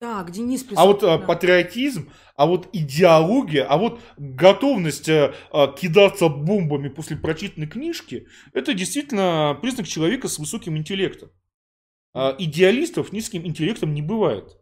Так, 0.00 0.30
Денис 0.30 0.62
прислал... 0.62 0.84
А 0.84 0.86
вот 0.86 1.00
да. 1.00 1.18
патриотизм, 1.18 2.12
а 2.36 2.46
вот 2.46 2.68
идеология, 2.72 3.64
а 3.64 3.78
вот 3.78 4.00
готовность 4.16 5.08
а, 5.08 5.32
кидаться 5.76 6.28
бомбами 6.28 6.88
после 6.88 7.16
прочитанной 7.16 7.66
книжки, 7.66 8.28
это 8.52 8.74
действительно 8.74 9.58
признак 9.60 9.88
человека 9.88 10.28
с 10.28 10.38
высоким 10.38 10.76
интеллектом. 10.76 11.30
А, 12.14 12.34
идеалистов 12.38 13.12
низким 13.12 13.44
интеллектом 13.44 13.92
не 13.92 14.02
бывает. 14.02 14.57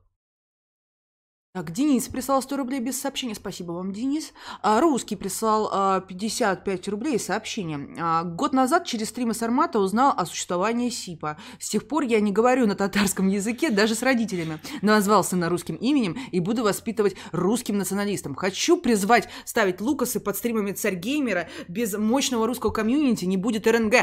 Так, 1.56 1.72
Денис 1.72 2.06
прислал 2.06 2.42
100 2.42 2.54
рублей 2.58 2.80
без 2.80 3.00
сообщения. 3.00 3.34
Спасибо 3.34 3.72
вам, 3.72 3.90
Денис. 3.90 4.34
А, 4.60 4.78
Русский 4.78 5.16
прислал 5.16 5.70
а, 5.72 6.00
55 6.00 6.86
рублей 6.88 7.18
сообщение. 7.18 7.96
А, 7.98 8.24
год 8.24 8.52
назад 8.52 8.84
через 8.84 9.08
стримы 9.08 9.32
Сармата 9.32 9.78
узнал 9.78 10.12
о 10.14 10.26
существовании 10.26 10.90
СИПа. 10.90 11.38
С 11.58 11.70
тех 11.70 11.88
пор 11.88 12.02
я 12.02 12.20
не 12.20 12.30
говорю 12.30 12.66
на 12.66 12.74
татарском 12.74 13.28
языке 13.28 13.70
даже 13.70 13.94
с 13.94 14.02
родителями. 14.02 14.60
Назвал 14.82 15.24
сына 15.24 15.48
русским 15.48 15.76
именем 15.76 16.18
и 16.30 16.40
буду 16.40 16.62
воспитывать 16.62 17.16
русским 17.32 17.78
националистом. 17.78 18.34
Хочу 18.34 18.76
призвать 18.76 19.26
ставить 19.46 19.80
лукасы 19.80 20.20
под 20.20 20.36
стримами 20.36 20.72
Царь 20.72 20.96
Геймера. 20.96 21.48
Без 21.68 21.96
мощного 21.96 22.46
русского 22.46 22.70
комьюнити 22.70 23.24
не 23.24 23.38
будет 23.38 23.66
РНГ. 23.66 23.94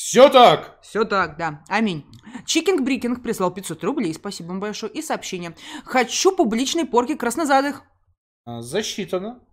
Все 0.00 0.30
так! 0.30 0.78
Все 0.80 1.04
так, 1.04 1.36
да. 1.36 1.62
Аминь. 1.68 2.06
Чикинг 2.46 2.80
Брикинг 2.80 3.22
прислал 3.22 3.52
500 3.52 3.84
рублей, 3.84 4.14
спасибо 4.14 4.48
вам 4.48 4.58
большое. 4.58 4.90
И 4.92 5.02
сообщение. 5.02 5.54
Хочу 5.84 6.34
публичной 6.34 6.86
порки 6.86 7.16
краснозадых. 7.16 7.82
А, 8.46 8.62
засчитано. 8.62 9.44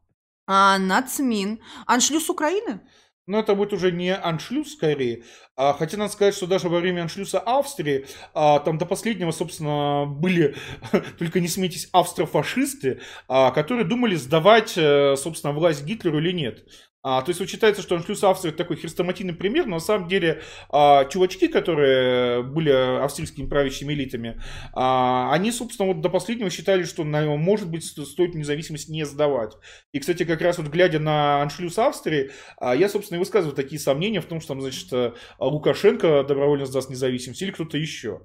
А, 0.47 0.77
Нацмин. 0.77 1.59
Аншлюз 1.85 2.29
Украины? 2.29 2.79
Но 3.25 3.39
это 3.39 3.55
будет 3.55 3.73
уже 3.73 3.91
не 3.91 4.15
аншлюз 4.15 4.71
скорее. 4.71 5.25
А, 5.57 5.73
хотя 5.73 5.97
надо 5.97 6.13
сказать, 6.13 6.33
что 6.33 6.47
даже 6.47 6.69
во 6.69 6.79
время 6.79 7.01
аншлюза 7.01 7.39
Австрии, 7.39 8.05
а, 8.33 8.59
там 8.59 8.77
до 8.77 8.85
последнего, 8.85 9.31
собственно, 9.31 10.05
были, 10.05 10.55
только 11.19 11.41
не 11.41 11.49
смейтесь, 11.49 11.89
австрофашисты, 11.91 13.01
а, 13.27 13.51
которые 13.51 13.83
думали 13.83 14.15
сдавать, 14.15 14.77
э, 14.77 15.17
собственно, 15.17 15.51
власть 15.51 15.83
Гитлеру 15.83 16.19
или 16.19 16.31
нет. 16.31 16.65
А, 17.03 17.21
то 17.21 17.29
есть 17.29 17.39
вот 17.39 17.49
считается, 17.49 17.81
что 17.81 17.95
Аншлюс 17.95 18.23
Австрия 18.23 18.51
такой 18.51 18.75
хрестоматийный 18.75 19.33
пример, 19.33 19.65
но 19.65 19.75
на 19.75 19.79
самом 19.79 20.07
деле 20.07 20.41
а, 20.69 21.05
чувачки, 21.05 21.47
которые 21.47 22.43
были 22.43 22.69
австрийскими 22.69 23.47
правящими 23.47 23.93
элитами, 23.93 24.41
а, 24.73 25.31
они, 25.31 25.51
собственно, 25.51 25.87
вот 25.87 26.01
до 26.01 26.09
последнего 26.09 26.49
считали, 26.49 26.83
что, 26.83 27.03
на, 27.03 27.23
может 27.37 27.69
быть, 27.69 27.85
стоит 27.85 28.35
независимость 28.35 28.89
не 28.89 29.05
сдавать. 29.05 29.53
И, 29.91 29.99
кстати, 29.99 30.25
как 30.25 30.41
раз 30.41 30.57
вот 30.57 30.67
глядя 30.67 30.99
на 30.99 31.41
Аншлюс 31.41 31.77
Австрии, 31.77 32.31
а, 32.57 32.75
я, 32.75 32.89
собственно, 32.89 33.17
и 33.17 33.19
высказываю 33.19 33.55
такие 33.55 33.79
сомнения 33.79 34.19
в 34.19 34.25
том, 34.25 34.41
что 34.41 34.49
там, 34.49 34.61
значит, 34.61 34.91
Лукашенко 35.39 36.23
добровольно 36.23 36.65
сдаст 36.65 36.89
независимость 36.89 37.41
или 37.41 37.51
кто-то 37.51 37.77
еще. 37.77 38.21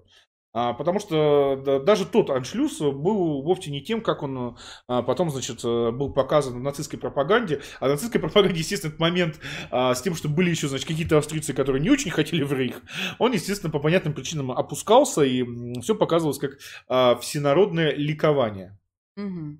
А, 0.55 0.75
потому 0.75 1.01
что 1.01 1.61
да, 1.65 1.79
даже 1.79 2.05
тот 2.05 2.29
аншлюз 2.29 2.79
был 2.81 3.43
вовсе 3.43 3.71
не 3.71 3.81
тем, 3.81 4.03
как 4.03 4.23
он 4.23 4.59
а, 4.87 5.03
потом, 5.03 5.31
значит, 5.31 5.65
э, 5.65 5.91
был 5.91 6.13
показан 6.13 6.55
в 6.55 6.63
нацистской 6.63 6.99
пропаганде. 6.99 7.63
А 7.81 7.87
в 7.87 7.91
нацистской 7.91 8.21
пропаганде, 8.21 8.59
естественно, 8.59 8.91
этот 8.91 9.01
момент 9.01 9.41
а, 9.71 9.95
с 9.95 10.03
тем, 10.03 10.15
что 10.15 10.29
были 10.29 10.51
еще, 10.51 10.69
значит, 10.69 10.87
какие-то 10.87 11.19
австрийцы, 11.19 11.55
которые 11.55 11.81
не 11.81 11.91
очень 11.91 12.11
хотели 12.11 12.43
в 12.43 12.53
Рейх, 12.53 12.83
он, 13.19 13.33
естественно, 13.33 13.73
по 13.73 13.79
понятным 13.79 14.13
причинам 14.13 14.53
опускался, 14.53 15.23
и 15.23 15.45
все 15.81 15.95
показывалось 15.95 16.39
как 16.39 16.59
а, 16.89 17.17
всенародное 17.17 17.95
ликование. 17.95 18.79
Угу. 19.17 19.59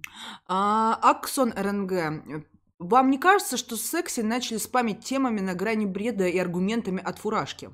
А, 0.49 0.99
Аксон 1.03 1.53
РНГ. 1.57 2.45
Вам 2.79 3.11
не 3.11 3.19
кажется, 3.19 3.57
что 3.57 3.77
секси 3.77 4.21
начали 4.21 4.59
спамить 4.59 5.05
темами 5.05 5.41
на 5.41 5.55
грани 5.55 5.87
бреда 5.87 6.27
и 6.27 6.39
аргументами 6.39 7.01
от 7.03 7.19
фуражки? 7.19 7.71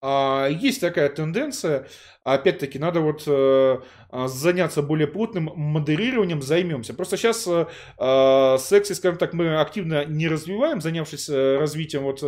Есть 0.00 0.80
такая 0.80 1.08
тенденция. 1.08 1.88
Опять-таки, 2.34 2.78
надо 2.78 3.00
вот 3.00 3.24
э, 3.26 3.78
а, 4.10 4.26
заняться 4.26 4.82
более 4.82 5.06
плотным 5.06 5.50
модерированием, 5.54 6.40
займемся. 6.40 6.94
Просто 6.94 7.18
сейчас 7.18 7.46
э, 7.46 7.66
а, 7.98 8.56
секси, 8.56 8.94
скажем 8.94 9.18
так, 9.18 9.34
мы 9.34 9.60
активно 9.60 10.06
не 10.06 10.28
развиваем, 10.28 10.80
занявшись 10.80 11.28
э, 11.28 11.58
развитием 11.58 12.02
вот 12.02 12.18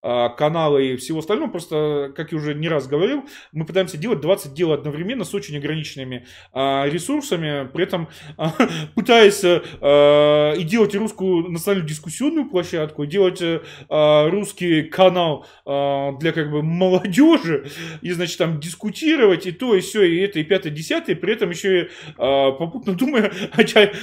канала 0.00 0.78
и 0.78 0.96
всего 0.96 1.18
остального. 1.18 1.50
Просто, 1.50 2.12
как 2.14 2.32
я 2.32 2.38
уже 2.38 2.54
не 2.54 2.68
раз 2.68 2.86
говорил, 2.86 3.24
мы 3.52 3.64
пытаемся 3.64 3.96
делать 3.96 4.20
20 4.20 4.54
дел 4.54 4.72
одновременно 4.72 5.24
с 5.24 5.34
очень 5.34 5.56
ограниченными 5.56 6.26
э, 6.52 6.88
ресурсами, 6.88 7.68
при 7.72 7.84
этом 7.84 8.08
пытаясь 8.94 9.44
и 9.44 10.64
делать 10.64 10.94
русскую 10.94 11.50
национальную 11.50 11.88
дискуссионную 11.88 12.48
площадку, 12.48 13.06
делать 13.06 13.42
русский 13.88 14.82
канал 14.82 15.46
для 15.64 16.32
как 16.32 16.50
бы 16.50 16.62
молодежи, 16.62 17.70
и, 18.02 18.12
значит, 18.12 18.38
там 18.38 18.60
дискутировать, 18.60 19.43
делать 19.44 19.46
и 19.46 19.52
то, 19.52 19.74
и 19.74 19.80
все, 19.80 20.02
и 20.02 20.18
это, 20.18 20.38
и 20.38 20.44
пятое, 20.44 20.72
десятое, 20.72 21.16
при 21.16 21.32
этом 21.32 21.50
еще 21.50 21.82
и 21.82 21.88
а, 22.16 22.52
попутно 22.52 22.94
думая, 22.98 23.32
а, 23.52 23.62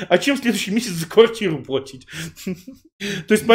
а 0.09 0.17
чем 0.17 0.37
следующий 0.37 0.71
месяц 0.71 0.91
за 0.91 1.07
квартиру 1.07 1.63
платить. 1.63 2.07
То 3.27 3.33
есть, 3.33 3.45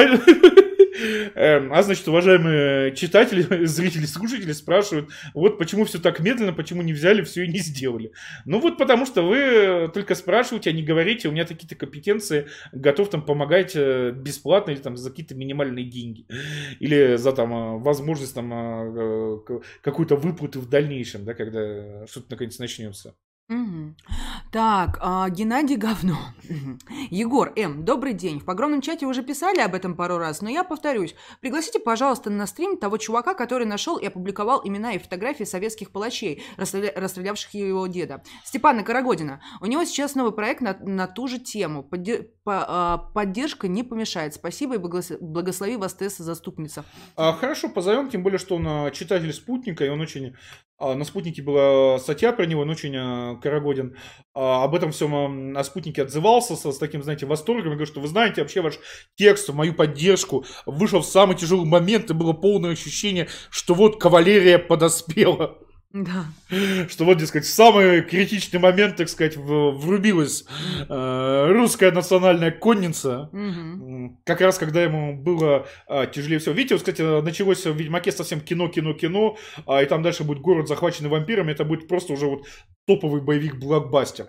а 1.34 1.83
значит, 1.83 2.07
уважаемые 2.08 2.94
читатели, 2.94 3.42
зрители, 3.66 4.07
слушатели 4.07 4.52
спрашивают, 4.52 5.10
вот 5.34 5.58
почему 5.58 5.84
все 5.84 5.99
так 5.99 6.20
медленно, 6.20 6.52
почему 6.52 6.83
не 6.83 6.92
взяли 6.92 7.23
все 7.23 7.44
и 7.44 7.49
не 7.49 7.58
сделали. 7.58 8.12
Ну 8.44 8.60
вот 8.60 8.78
потому 8.78 9.07
что 9.07 9.23
вы 9.23 9.91
только 9.92 10.15
спрашиваете, 10.15 10.70
а 10.70 10.73
не 10.73 10.83
говорите, 10.83 11.28
у 11.28 11.33
меня 11.33 11.44
такие-то 11.44 11.75
компетенции, 11.75 12.49
готов 12.73 13.10
там 13.10 13.23
помогать 13.23 13.73
э, 13.75 14.12
бесплатно 14.12 14.73
или 14.73 14.78
там 14.78 14.97
за 14.97 15.10
какие-то 15.10 15.34
минимальные 15.34 15.84
деньги. 15.84 16.26
Или 16.81 17.16
за 17.16 17.33
там 17.33 17.52
э, 17.52 17.78
возможность 17.78 18.34
там 18.34 18.52
э, 18.52 19.39
какую-то 19.83 20.16
выплату 20.16 20.60
в 20.60 20.68
дальнейшем, 20.68 21.25
да, 21.25 21.34
когда 21.34 22.07
что-то 22.07 22.26
наконец 22.31 22.58
начнется. 22.58 23.15
Так, 24.50 24.99
а, 25.00 25.28
Геннадий 25.28 25.76
говно. 25.76 26.16
Егор 27.10 27.52
М, 27.57 27.84
добрый 27.84 28.12
день. 28.12 28.41
В 28.41 28.44
погромном 28.44 28.81
чате 28.81 29.07
уже 29.07 29.23
писали 29.23 29.60
об 29.60 29.75
этом 29.75 29.94
пару 29.94 30.18
раз, 30.18 30.41
но 30.41 30.49
я 30.49 30.65
повторюсь. 30.65 31.15
Пригласите, 31.41 31.78
пожалуйста, 31.78 32.31
на 32.31 32.47
стрим 32.47 32.76
того 32.76 32.97
чувака, 32.97 33.34
который 33.34 33.66
нашел 33.66 33.99
и 33.99 34.07
опубликовал 34.07 34.62
имена 34.65 34.92
и 34.92 34.99
фотографии 34.99 35.44
советских 35.44 35.91
палачей, 35.91 36.42
расстреля... 36.57 36.92
расстрелявших 36.97 37.55
его 37.55 37.86
деда. 37.86 38.23
Степана 38.44 38.83
Карагодина. 38.83 39.41
У 39.60 39.66
него 39.66 39.84
сейчас 39.84 40.15
новый 40.15 40.33
проект 40.33 40.60
на, 40.60 40.76
на 40.81 41.07
ту 41.07 41.28
же 41.28 41.39
тему. 41.39 41.83
Подде... 41.83 42.31
По, 42.44 42.65
а, 42.66 42.99
поддержка 42.99 43.68
не 43.68 43.83
помешает. 43.83 44.34
Спасибо 44.34 44.76
и 44.76 44.78
благослови 44.78 45.76
вас, 45.76 45.94
Тесса, 45.94 46.23
заступница. 46.23 46.84
А, 47.16 47.33
хорошо, 47.33 47.68
позовем, 47.68 48.08
тем 48.08 48.23
более, 48.23 48.39
что 48.39 48.57
он 48.57 48.66
а, 48.66 48.91
читатель 48.91 49.33
спутника, 49.33 49.84
и 49.84 49.89
он 49.89 50.00
очень 50.00 50.34
на 50.79 51.05
спутнике 51.05 51.43
была 51.43 51.99
статья 51.99 52.33
про 52.33 52.45
него, 52.45 52.63
он 52.63 52.71
очень 52.71 52.95
а, 52.97 53.37
Карагодин 53.37 53.97
а, 54.35 54.65
об 54.65 54.75
этом 54.75 54.93
всем 54.93 55.53
на 55.53 55.65
спутнике 55.65 56.03
отзывался 56.03 56.55
с, 56.55 56.71
с 56.71 56.79
таким, 56.79 57.03
знаете, 57.03 57.25
восторгом. 57.25 57.65
Я 57.65 57.77
говорю, 57.77 57.87
что 57.87 58.01
вы 58.01 58.09
знаете, 58.09 58.43
вообще 58.43 58.61
ваш 58.61 58.79
текст, 59.15 59.49
мою 59.49 59.73
поддержку 59.75 60.45
вышел 60.67 61.01
в 61.01 61.07
самый 61.07 61.37
тяжелый 61.37 61.67
момент, 61.67 62.11
и 62.11 62.15
было 62.15 62.35
полное 62.35 62.73
ощущение, 62.73 63.29
что 63.51 63.75
вот 63.75 63.99
кавалерия 64.01 64.59
подоспела. 64.59 65.59
Да. 65.92 66.26
Что 66.89 67.05
вот, 67.05 67.18
дескать, 67.18 67.44
в 67.44 67.52
самый 67.52 68.02
критичный 68.02 68.60
момент, 68.60 68.97
так 68.97 69.08
сказать, 69.08 69.36
врубилась 69.36 70.44
э, 70.89 71.47
русская 71.52 71.90
национальная 71.90 72.50
конница. 72.50 73.31
Угу. 73.32 74.20
Как 74.24 74.40
раз, 74.40 74.58
когда 74.58 74.82
ему 74.82 75.16
было 75.16 75.66
э, 75.89 76.06
тяжелее 76.12 76.39
всего. 76.39 76.55
Видите, 76.55 76.74
вот, 76.74 76.82
кстати, 76.82 77.23
началось 77.23 77.65
в 77.65 77.74
Ведьмаке 77.74 78.12
совсем 78.12 78.40
кино, 78.40 78.68
кино, 78.68 78.92
кино, 78.92 79.36
э, 79.66 79.82
и 79.84 79.86
там 79.86 80.02
дальше 80.02 80.24
будет 80.24 80.40
город, 80.40 80.68
захваченный 80.68 81.08
вампирами. 81.08 81.52
Это 81.52 81.65
будет 81.65 81.89
просто 81.89 82.12
уже 82.12 82.26
вот 82.26 82.47
топовый 82.86 83.23
боевик-блокбастер. 83.23 84.26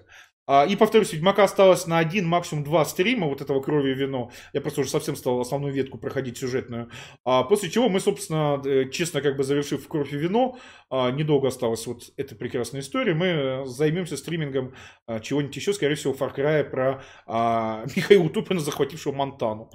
А, 0.49 0.65
и, 0.65 0.77
повторюсь, 0.77 1.11
Ведьмака 1.11 1.43
осталось 1.43 1.87
на 1.87 1.99
один, 1.99 2.25
максимум 2.25 2.63
два 2.63 2.85
стрима 2.85 3.27
вот 3.27 3.41
этого 3.41 3.61
крови 3.61 3.91
и 3.91 3.95
вино. 3.95 4.31
Я 4.53 4.61
просто 4.61 4.81
уже 4.81 4.89
совсем 4.89 5.17
стал 5.17 5.41
основную 5.41 5.73
ветку 5.73 5.97
проходить 5.97 6.37
сюжетную. 6.37 6.89
А, 7.25 7.43
после 7.43 7.69
чего 7.69 7.89
мы, 7.89 7.99
собственно, 7.99 8.61
э, 8.65 8.89
честно 8.89 9.19
как 9.19 9.35
бы 9.35 9.43
завершив 9.43 9.85
кровь 9.89 10.13
и 10.13 10.15
вино, 10.15 10.57
недолго 10.90 11.49
осталось 11.49 11.85
вот 11.88 12.11
эта 12.17 12.35
прекрасная 12.35 12.82
история, 12.82 13.14
мы 13.14 13.66
займемся 13.66 14.17
стримингом 14.17 14.74
а, 15.06 15.19
чего-нибудь 15.19 15.56
еще, 15.56 15.74
скорее 15.74 15.95
всего, 15.95 16.14
Far 16.14 16.35
Cry 16.35 16.64
про 16.64 17.03
а, 17.25 17.85
Михаила 17.95 18.30
Тупина, 18.30 18.59
захватившего 18.59 19.14
Монтану. 19.14 19.72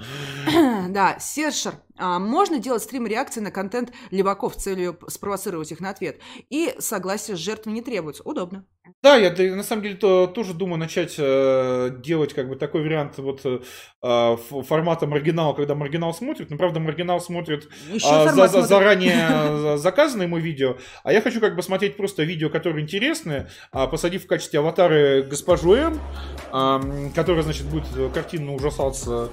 Да, 0.88 1.18
Сершер, 1.20 1.74
а, 1.96 2.18
можно 2.18 2.58
делать 2.58 2.82
стрим 2.82 3.06
реакции 3.06 3.40
на 3.40 3.50
контент 3.50 3.92
леваков 4.10 4.54
с 4.54 4.62
целью 4.62 4.98
спровоцировать 5.08 5.70
их 5.70 5.80
на 5.80 5.90
ответ. 5.90 6.20
И 6.50 6.74
согласие 6.78 7.36
с 7.36 7.40
жертвой 7.40 7.72
не 7.72 7.82
требуется. 7.82 8.22
Удобно. 8.24 8.66
Да, 9.02 9.16
я 9.16 9.30
на 9.54 9.62
самом 9.62 9.82
деле 9.82 9.94
то, 9.94 10.26
тоже 10.26 10.54
думаю 10.54 10.78
начать 10.78 11.14
э, 11.18 11.90
делать 12.02 12.34
как 12.34 12.48
бы 12.48 12.56
такой 12.56 12.82
вариант 12.82 13.18
вот 13.18 13.40
э, 13.44 14.36
формата 14.64 15.06
маргинала, 15.06 15.54
когда 15.54 15.74
маргинал 15.74 16.12
смотрит. 16.12 16.50
Но 16.50 16.56
правда 16.56 16.80
маргинал 16.80 17.20
смотрит 17.20 17.68
э, 17.92 17.98
за, 17.98 18.48
за, 18.48 18.62
заранее 18.62 19.76
заказанное 19.78 20.26
ему 20.26 20.38
видео, 20.38 20.78
а 21.02 21.12
я 21.12 21.20
хочу 21.20 21.40
как 21.40 21.56
бы 21.56 21.62
смотреть 21.62 21.96
просто 21.96 22.22
видео, 22.22 22.48
которые 22.50 22.84
интересны, 22.84 23.48
э, 23.72 23.86
посадив 23.88 24.24
в 24.24 24.26
качестве 24.28 24.60
аватары 24.60 25.22
госпожу 25.22 25.72
М, 25.72 26.00
э, 26.52 27.10
которая 27.14 27.42
значит 27.42 27.66
будет 27.66 27.86
картинно 28.12 28.54
ужасаться 28.54 29.30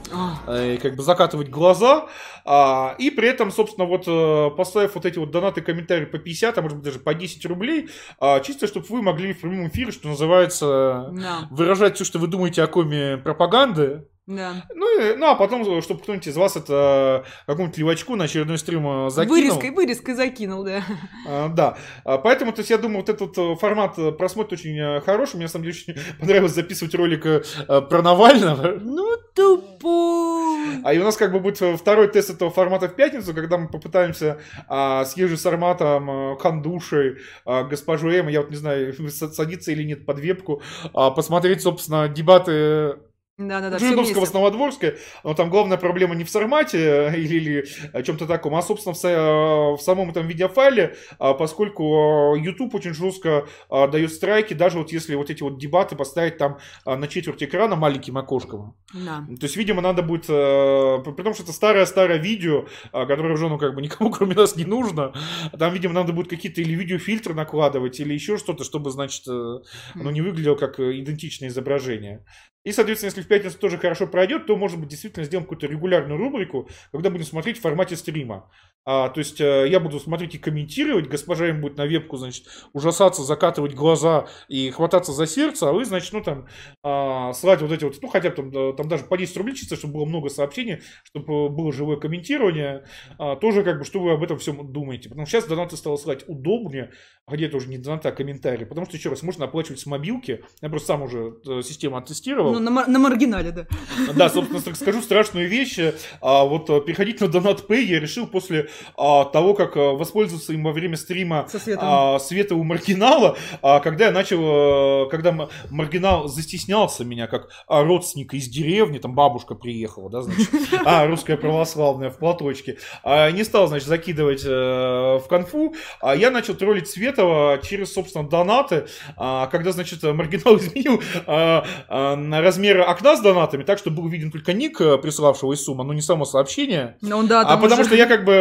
э, 0.48 0.76
и 0.76 0.78
как 0.78 0.96
бы 0.96 1.04
закатывать 1.04 1.50
глаза, 1.50 2.08
э, 2.46 2.96
и 2.98 3.12
при 3.12 3.28
этом 3.28 3.52
собственно 3.52 3.86
вот 3.86 4.04
э, 4.08 4.56
поставив 4.56 4.96
вот 4.96 5.06
эти 5.06 5.20
вот 5.20 5.32
донаты 5.32 5.62
комментарии 5.62 6.06
по 6.06 6.18
50, 6.18 6.58
а 6.58 6.62
может 6.62 6.78
быть 6.78 6.86
даже 6.86 7.00
по 7.00 7.14
10 7.14 7.46
рублей, 7.46 7.90
э, 8.22 8.44
чисто 8.44 8.68
чтобы 8.68 8.86
вы 8.90 9.02
могли 9.02 9.34
в 9.34 9.42
прямом 9.42 9.68
эфире, 9.68 9.92
что 9.92 10.08
называется, 10.08 11.10
да. 11.12 11.48
выражать 11.52 11.96
все, 11.96 12.06
что 12.06 12.20
вы 12.20 12.28
думаете 12.28 12.64
о 12.64 12.68
коме 12.68 13.18
пропаганды. 13.18 14.06
Да. 14.30 14.64
Ну, 14.76 15.02
и, 15.02 15.16
ну, 15.16 15.26
а 15.26 15.34
потом, 15.34 15.82
чтобы 15.82 16.02
кто-нибудь 16.02 16.28
из 16.28 16.38
вас 16.38 16.56
это 16.56 17.26
какому-нибудь 17.48 17.80
левачку 17.80 18.16
на 18.16 18.26
очередной 18.26 18.60
стрим 18.60 19.08
э, 19.08 19.10
закинул. 19.10 19.36
Вырезкой, 19.36 19.72
вырезкой 19.72 20.14
закинул, 20.14 20.64
да. 20.64 20.84
А, 21.28 21.50
да. 21.50 21.78
А, 22.04 22.20
поэтому, 22.20 22.54
то 22.54 22.60
есть, 22.60 22.70
я 22.70 22.78
думаю, 22.78 23.00
вот 23.00 23.10
этот 23.10 23.36
э, 23.36 23.56
формат 23.56 23.98
э, 23.98 24.12
просмотра 24.12 24.56
очень 24.56 25.02
хороший. 25.02 25.38
Мне, 25.38 25.46
на 25.46 25.50
самом 25.50 25.66
деле, 25.66 25.78
очень 25.78 25.96
понравилось 26.20 26.54
записывать 26.54 26.94
ролик 26.94 27.24
про 27.68 28.02
Навального. 28.04 28.78
Ну, 28.80 29.18
тупой. 29.34 30.82
А 30.84 30.94
и 30.94 31.00
у 31.00 31.04
нас 31.04 31.18
как 31.18 31.32
бы 31.32 31.40
будет 31.40 31.58
второй 31.80 32.08
тест 32.08 32.30
этого 32.30 32.52
формата 32.52 32.88
в 32.88 32.96
пятницу, 32.96 33.34
когда 33.34 33.58
мы 33.58 33.68
попытаемся 33.68 34.40
а, 34.68 35.06
с 35.06 35.18
Ежи 35.18 35.38
Сарматом, 35.38 36.38
Кандушей, 36.38 37.18
а, 37.46 37.64
госпожу 37.64 38.10
М, 38.10 38.28
я 38.28 38.42
вот 38.42 38.52
не 38.52 38.58
знаю, 38.58 38.94
садиться 39.10 39.72
или 39.72 39.84
нет 39.84 40.06
под 40.06 40.20
вебку, 40.20 40.62
а, 40.94 41.10
посмотреть, 41.12 41.62
собственно, 41.64 42.08
дебаты 42.08 42.98
да, 43.40 43.62
да, 43.62 43.70
да, 43.70 43.80
Жириновского 43.80 44.26
с 44.26 44.34
Новодворска, 44.34 44.96
но 45.24 45.34
там 45.34 45.50
главная 45.50 45.78
проблема 45.78 46.14
не 46.14 46.26
в 46.26 46.30
формате 46.30 46.78
э, 46.78 47.18
или, 47.18 47.36
или 47.36 47.66
э, 47.94 48.04
чем-то 48.04 48.28
таком, 48.28 48.54
а, 48.54 48.62
собственно, 48.62 48.94
в, 48.94 49.06
э, 49.06 49.78
в 49.78 49.80
самом 49.80 50.10
этом 50.10 50.28
видеофайле, 50.28 50.98
а, 51.20 51.34
поскольку 51.34 52.36
YouTube 52.36 52.76
очень 52.76 52.94
жестко 52.94 53.48
а, 53.70 53.88
дает 53.88 54.12
страйки, 54.12 54.54
даже 54.54 54.78
вот 54.78 54.92
если 54.92 55.16
вот 55.16 55.30
эти 55.30 55.42
вот 55.42 55.58
дебаты 55.58 55.96
поставить 55.96 56.38
там 56.38 56.58
на 56.86 57.08
четверть 57.08 57.42
экрана 57.42 57.78
маленьким 57.78 58.18
окошком. 58.18 58.76
Да. 58.94 59.26
То 59.40 59.44
есть, 59.46 59.56
видимо, 59.56 59.82
надо 59.82 60.04
будет, 60.04 60.28
при 60.28 61.24
том, 61.24 61.34
что 61.34 61.44
это 61.44 61.54
старое-старое 61.54 62.18
видео, 62.18 62.66
которое 62.92 63.34
уже, 63.34 63.48
ну, 63.48 63.58
как 63.58 63.74
бы 63.74 63.82
никому 63.82 64.12
кроме 64.12 64.36
нас 64.36 64.58
не 64.58 64.66
нужно, 64.66 65.14
там, 65.58 65.74
видимо, 65.74 65.94
надо 65.94 66.12
будет 66.12 66.28
какие-то 66.28 66.60
или 66.60 66.74
видеофильтры 66.74 67.34
накладывать, 67.34 68.02
или 68.02 68.14
еще 68.14 68.38
что-то, 68.38 68.66
чтобы, 68.66 68.92
значит, 68.92 69.26
оно 69.28 70.12
не 70.12 70.22
выглядело 70.22 70.56
как 70.56 70.80
идентичное 70.80 71.48
изображение. 71.48 72.26
И, 72.66 72.72
соответственно, 72.72 73.10
если 73.10 73.22
в 73.22 73.28
пятницу 73.28 73.58
тоже 73.58 73.78
хорошо 73.78 74.06
пройдет, 74.06 74.46
то, 74.46 74.56
может 74.58 74.80
быть, 74.80 74.90
действительно 74.90 75.26
сделаем 75.26 75.46
какую-то 75.46 75.68
регулярную 75.68 76.18
рубрику, 76.18 76.70
когда 76.92 77.10
будем 77.10 77.26
смотреть 77.26 77.58
в 77.58 77.62
формате 77.62 77.96
стрима. 77.96 78.52
А, 78.86 79.10
то 79.10 79.20
есть 79.20 79.40
э, 79.40 79.68
я 79.70 79.80
буду 79.80 80.00
смотреть 80.00 80.36
и 80.36 80.38
комментировать, 80.38 81.08
госпожа 81.08 81.48
им 81.50 81.62
будет 81.62 81.78
на 81.78 81.86
вебку, 81.86 82.18
значит, 82.18 82.46
ужасаться, 82.74 83.24
закатывать 83.24 83.76
глаза 83.76 84.28
и 84.48 84.72
хвататься 84.72 85.12
за 85.12 85.28
сердце, 85.28 85.70
а 85.70 85.74
вы, 85.74 85.86
значит, 85.86 86.12
ну 86.14 86.24
там, 86.24 86.48
а, 86.84 87.34
слать 87.34 87.62
вот 87.62 87.72
эти 87.72 87.84
вот, 87.84 87.98
ну 88.02 88.08
хотя 88.08 88.30
бы 88.30 88.36
там, 88.36 88.76
там 88.76 88.88
даже 88.88 89.04
по 89.04 89.18
10 89.18 89.36
рублей 89.38 89.56
чисто, 89.56 89.76
чтобы 89.76 89.96
было 89.96 90.06
много 90.06 90.30
сообщений, 90.30 90.82
чтобы 91.04 91.50
было 91.50 91.72
живое 91.72 91.98
комментирование, 91.98 92.86
а, 93.18 93.36
тоже 93.36 93.64
как 93.64 93.80
бы, 93.80 93.86
что 93.86 94.00
вы 94.00 94.12
об 94.12 94.24
этом 94.24 94.38
всем 94.38 94.72
думаете. 94.72 95.10
Потому 95.10 95.26
что 95.26 95.38
сейчас 95.38 95.50
донаты 95.50 95.78
стало 95.78 95.98
слать 95.98 96.24
удобнее, 96.28 96.92
а 97.26 97.36
где 97.36 97.46
это 97.46 97.58
уже 97.58 97.70
не 97.70 97.78
донаты, 97.78 98.10
а 98.10 98.12
комментарии. 98.12 98.66
Потому 98.66 98.88
что, 98.88 98.98
еще 98.98 99.10
раз, 99.10 99.22
можно 99.24 99.46
оплачивать 99.46 99.80
с 99.80 99.86
мобилки. 99.86 100.44
Я 100.62 100.70
просто 100.70 100.88
сам 100.88 101.04
уже 101.04 101.36
э, 101.48 101.62
систему 101.62 101.98
оттестировал. 101.98 102.54
Ну, 102.54 102.60
на, 102.60 102.88
на 102.88 103.00
маргинале, 103.00 103.52
да. 103.52 103.68
Да, 104.16 104.30
собственно, 104.30 104.60
скажу 104.76 105.02
страшную 105.02 105.48
вещь. 105.48 105.80
А, 106.22 106.46
вот 106.46 106.70
э, 106.70 106.82
переходить 106.82 107.22
на 107.22 107.28
донат 107.28 107.66
Pay 107.70 107.82
я 107.82 108.00
решил 108.00 108.26
после 108.28 108.69
а, 108.98 109.26
того, 109.26 109.54
как 109.54 109.76
а, 109.78 109.94
воспользоваться 109.94 110.54
им 110.54 110.64
во 110.64 110.72
время 110.72 110.98
стрима 110.98 111.48
а, 111.78 112.20
Света 112.20 112.56
у 112.56 112.64
Маргинала, 112.64 113.38
а, 113.62 113.80
когда 113.80 114.06
я 114.06 114.12
начал, 114.12 114.40
а, 114.42 115.06
когда 115.08 115.50
Маргинал 115.70 116.28
застеснялся 116.28 117.04
меня, 117.04 117.28
как 117.28 117.50
а, 117.68 117.84
родственника 117.84 118.38
из 118.38 118.48
деревни, 118.48 118.98
там 119.00 119.14
бабушка 119.14 119.56
приехала, 119.56 120.10
да, 120.10 120.22
значит, 120.22 120.50
а, 120.86 121.08
русская 121.08 121.38
православная 121.38 122.10
в 122.10 122.18
платочке, 122.18 122.78
а, 123.04 123.32
не 123.32 123.44
стал, 123.44 123.68
значит, 123.68 123.88
закидывать 123.88 124.44
а, 124.46 125.20
в 125.20 125.28
конфу, 125.28 125.76
а 126.02 126.16
я 126.16 126.32
начал 126.32 126.56
троллить 126.56 126.90
Светова 126.90 127.60
через, 127.64 127.94
собственно, 127.94 128.28
донаты, 128.28 128.88
а, 129.18 129.48
когда, 129.48 129.72
значит, 129.72 130.04
Маргинал 130.04 130.58
изменил 130.58 131.02
а, 131.26 131.66
а, 131.88 132.42
размеры 132.42 132.82
окна 132.82 133.16
с 133.16 133.22
донатами, 133.22 133.64
так, 133.64 133.80
что 133.80 133.90
был 133.90 134.08
виден 134.08 134.32
только 134.32 134.54
ник 134.54 134.78
присылавшего 134.78 135.54
из 135.54 135.64
суммы, 135.64 135.84
но 135.84 135.94
не 135.94 136.02
само 136.02 136.26
сообщение, 136.26 136.98
ну, 137.02 137.26
да, 137.28 137.42
а 137.42 137.58
потому 137.58 137.84
что 137.84 137.96
я 137.96 138.06
как 138.06 138.26
бы 138.26 138.34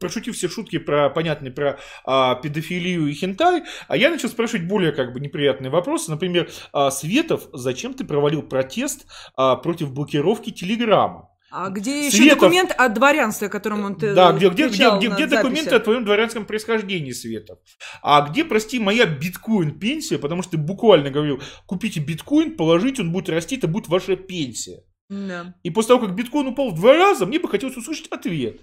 прошутив 0.00 0.36
все 0.36 0.48
шутки 0.48 0.78
про 0.78 1.10
понятные 1.10 1.52
про 1.52 1.78
а, 2.04 2.34
педофилию 2.36 3.06
и 3.06 3.12
хентай, 3.12 3.64
а 3.88 3.96
я 3.96 4.10
начал 4.10 4.28
спрашивать 4.28 4.66
более 4.66 4.92
как 4.92 5.12
бы 5.12 5.20
неприятные 5.20 5.70
вопросы. 5.70 6.10
Например, 6.10 6.48
а, 6.72 6.90
Светов, 6.90 7.48
зачем 7.52 7.94
ты 7.94 8.04
провалил 8.04 8.42
протест 8.42 9.06
а, 9.36 9.56
против 9.56 9.92
блокировки 9.92 10.50
Телеграма? 10.50 11.30
А 11.56 11.70
где 11.70 12.06
еще 12.06 12.16
Светов... 12.16 12.40
документ 12.40 12.74
о 12.76 12.88
дворянстве, 12.88 13.46
о 13.46 13.50
котором 13.50 13.84
он 13.84 13.96
Да, 13.96 14.32
где, 14.32 14.48
где, 14.48 14.66
где, 14.66 14.90
где, 14.96 15.08
где 15.08 15.26
документы 15.26 15.76
о 15.76 15.78
твоем 15.78 16.04
дворянском 16.04 16.46
происхождении, 16.46 17.12
Светов? 17.12 17.60
А 18.02 18.22
где, 18.22 18.44
прости, 18.44 18.80
моя 18.80 19.06
биткоин-пенсия? 19.06 20.18
Потому 20.18 20.42
что 20.42 20.52
ты 20.52 20.58
буквально 20.58 21.10
говорил, 21.10 21.40
купите 21.66 22.00
биткоин, 22.00 22.56
положите, 22.56 23.02
он 23.02 23.12
будет 23.12 23.28
расти, 23.28 23.56
это 23.56 23.68
будет 23.68 23.86
ваша 23.86 24.16
пенсия. 24.16 24.82
Да. 25.08 25.54
И 25.62 25.70
после 25.70 25.88
того, 25.88 26.06
как 26.06 26.16
биткоин 26.16 26.48
упал 26.48 26.70
в 26.70 26.74
два 26.74 26.94
раза, 26.94 27.24
мне 27.24 27.38
бы 27.38 27.48
хотелось 27.48 27.76
услышать 27.76 28.08
ответ. 28.08 28.60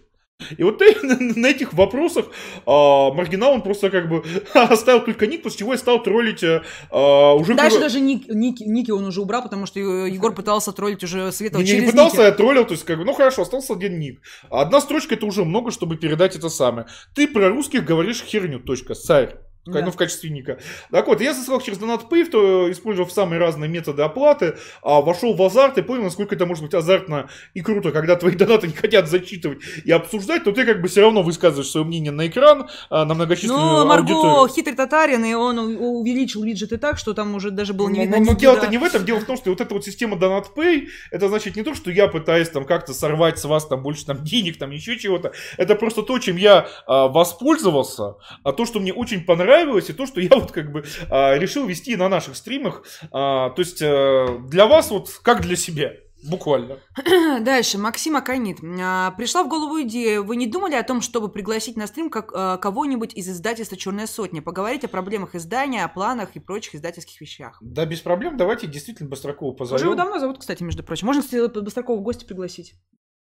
И 0.58 0.64
вот 0.64 0.82
на 1.04 1.48
этих 1.48 1.74
вопросах 1.74 2.26
а, 2.66 3.12
Маргинал 3.14 3.54
он 3.54 3.62
просто 3.62 3.90
как 3.90 4.10
бы 4.10 4.24
оставил 4.54 5.02
только 5.02 5.28
ник, 5.28 5.44
после 5.44 5.60
чего 5.60 5.74
я 5.74 5.78
стал 5.78 6.02
троллить 6.04 6.44
а, 6.44 7.34
уже... 7.34 7.56
Дальше 7.56 7.80
даже 7.80 8.00
ник, 8.00 8.28
ник, 8.28 8.60
ники 8.60 8.92
он 8.92 9.06
уже 9.06 9.22
убрал, 9.22 9.44
потому 9.44 9.66
что 9.66 9.80
Егор 9.80 10.34
пытался 10.34 10.72
троллить 10.72 11.04
уже 11.04 11.32
Светова 11.32 11.62
не, 11.62 11.68
через 11.68 11.84
не 11.84 11.92
пытался, 11.92 12.18
ники. 12.18 12.26
я 12.26 12.32
троллил, 12.32 12.66
то 12.66 12.74
есть 12.74 12.86
как 12.86 12.98
бы, 12.98 13.06
ну 13.06 13.14
хорошо, 13.14 13.44
остался 13.44 13.74
один 13.74 14.00
ник. 14.00 14.22
Одна 14.50 14.82
строчка 14.82 15.16
это 15.16 15.26
уже 15.26 15.46
много, 15.46 15.72
чтобы 15.72 15.98
передать 15.98 16.36
это 16.36 16.50
самое. 16.50 16.88
Ты 17.16 17.28
про 17.28 17.50
русских 17.50 17.86
говоришь 17.86 18.24
херню, 18.24 18.60
точка, 18.60 18.96
царь. 18.96 19.38
Да. 19.66 19.82
Ну, 19.84 19.92
в 19.92 19.96
качестве 19.96 20.32
ника. 20.32 20.58
Так 20.90 21.06
вот, 21.06 21.22
я 21.22 21.34
засылал 21.36 21.62
через 21.62 21.78
DonatPay, 21.80 22.26
то 22.26 22.72
использовав 22.72 23.12
самые 23.12 23.40
разные 23.40 23.70
методы 23.70 24.02
оплаты, 24.02 24.56
а, 24.82 25.02
вошел 25.02 25.36
в 25.36 25.42
азарт 25.44 25.78
и 25.78 25.84
понял, 25.84 26.04
насколько 26.04 26.34
это 26.34 26.48
может 26.48 26.64
быть 26.64 26.74
азартно 26.74 27.30
и 27.54 27.62
круто, 27.62 27.92
когда 27.92 28.16
твои 28.16 28.34
донаты 28.36 28.68
не 28.68 28.74
хотят 28.74 29.08
зачитывать 29.08 29.60
и 29.86 29.92
обсуждать, 29.92 30.44
то 30.44 30.52
ты 30.52 30.66
как 30.66 30.82
бы 30.82 30.88
все 30.88 31.02
равно 31.02 31.22
высказываешь 31.22 31.70
свое 31.70 31.86
мнение 31.86 32.12
на 32.12 32.28
экран, 32.28 32.70
а, 32.90 33.06
на 33.06 33.14
многочисленную 33.14 33.62
Ну, 33.62 33.86
Марго 33.86 34.14
аудиторию. 34.14 34.48
хитрый 34.48 34.76
татарин, 34.76 35.24
и 35.26 35.34
он 35.36 35.60
увеличил 35.60 36.44
виджеты 36.44 36.78
так, 36.78 36.98
что 36.98 37.14
там 37.14 37.36
уже 37.36 37.52
даже 37.52 37.74
было 37.74 37.88
не 37.88 38.00
видно. 38.02 38.18
Но, 38.18 38.32
но 38.32 38.34
дело-то 38.34 38.66
не 38.66 38.80
в 38.80 38.84
этом, 38.84 39.06
дело 39.06 39.20
в 39.20 39.26
том, 39.26 39.38
что 39.38 39.52
вот 39.52 39.62
эта 39.62 39.76
вот 39.76 39.86
система 39.86 40.18
DonatPay, 40.18 40.88
это 41.12 41.28
значит 41.28 41.56
не 41.56 41.62
то, 41.62 41.76
что 41.76 41.92
я 41.92 42.08
пытаюсь 42.08 42.50
там 42.50 42.66
как-то 42.66 42.94
сорвать 42.96 43.38
с 43.38 43.46
вас 43.46 43.68
там 43.68 43.84
больше 43.84 44.08
там 44.08 44.24
денег, 44.24 44.58
там 44.58 44.72
еще 44.72 44.98
чего-то, 44.98 45.34
это 45.58 45.76
просто 45.76 46.02
то, 46.02 46.18
чем 46.18 46.36
я 46.38 46.68
а, 46.88 47.08
воспользовался, 47.08 48.16
а 48.44 48.54
то, 48.54 48.66
что 48.66 48.80
мне 48.80 48.92
очень 48.92 49.24
понравилось, 49.24 49.51
и 49.60 49.94
то, 49.94 50.06
что 50.06 50.22
я 50.22 50.30
вот 50.32 50.52
как 50.52 50.72
бы 50.72 50.84
а, 51.10 51.38
решил 51.38 51.66
вести 51.66 51.96
на 51.96 52.10
наших 52.10 52.36
стримах. 52.36 52.84
А, 53.12 53.50
то 53.52 53.62
есть 53.62 53.82
а, 53.82 54.40
для 54.48 54.68
вас 54.68 54.92
вот 54.92 55.10
как 55.24 55.42
для 55.42 55.56
себя. 55.56 55.94
Буквально. 56.24 56.78
Дальше. 57.42 57.80
Максим 57.80 58.16
Аканит. 58.16 58.60
А, 58.80 59.12
пришла 59.12 59.44
в 59.44 59.50
голову 59.50 59.82
идея. 59.82 60.22
Вы 60.22 60.36
не 60.36 60.46
думали 60.46 60.76
о 60.76 60.84
том, 60.84 61.02
чтобы 61.02 61.30
пригласить 61.30 61.78
на 61.78 61.88
стрим 61.88 62.12
как, 62.12 62.62
кого-нибудь 62.62 63.16
из 63.16 63.28
издательства 63.28 63.76
«Черная 63.76 64.06
сотня», 64.06 64.42
поговорить 64.42 64.84
о 64.84 64.88
проблемах 64.88 65.34
издания, 65.34 65.84
о 65.84 65.88
планах 65.88 66.36
и 66.36 66.40
прочих 66.40 66.76
издательских 66.76 67.20
вещах? 67.22 67.58
Да, 67.62 67.86
без 67.86 68.02
проблем. 68.02 68.38
Давайте 68.38 68.68
действительно 68.68 69.10
Быстрокова 69.10 69.52
позовем. 69.54 69.76
Уже 69.78 69.86
его 69.86 69.96
давно 69.96 70.20
зовут, 70.20 70.38
кстати, 70.38 70.62
между 70.62 70.84
прочим. 70.84 71.08
Можно, 71.08 71.24
кстати, 71.24 71.60
Быстрокова 71.60 71.98
в 71.98 72.02
гости 72.02 72.24
пригласить. 72.24 72.76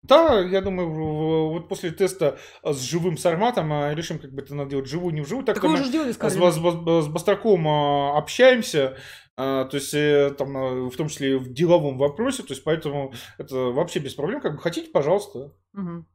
Да, 0.02 0.40
я 0.40 0.60
думаю, 0.60 1.50
вот 1.50 1.68
после 1.68 1.92
теста 1.92 2.38
с 2.64 2.80
живым 2.80 3.16
сарматом 3.16 3.72
а, 3.72 3.94
решим, 3.94 4.18
как 4.18 4.32
бы 4.32 4.42
это 4.42 4.54
надо 4.54 4.70
делать 4.70 4.86
живую, 4.86 5.14
не 5.14 5.20
вживую. 5.20 5.44
Так, 5.46 5.56
Так 5.56 5.64
мы 5.64 5.74
уже 5.74 5.84
сделали 5.84 6.10
с 6.10 6.16
с, 6.16 6.36
Бас- 6.58 7.04
с 7.04 7.08
Бастраком 7.08 7.68
а, 7.68 8.18
общаемся, 8.18 8.96
а, 9.36 9.64
то 9.64 9.76
есть 9.76 9.94
э, 9.94 10.34
там, 10.36 10.56
а, 10.56 10.90
в 10.90 10.96
том 10.96 11.08
числе 11.08 11.38
в 11.38 11.52
деловом 11.52 11.98
вопросе, 11.98 12.42
то 12.42 12.52
есть 12.52 12.64
поэтому 12.64 13.12
это 13.38 13.56
вообще 13.56 14.00
без 14.00 14.14
проблем. 14.14 14.40
Как 14.40 14.56
бы 14.56 14.60
хотите, 14.60 14.90
пожалуйста. 14.90 15.52
Мгм. 15.72 16.06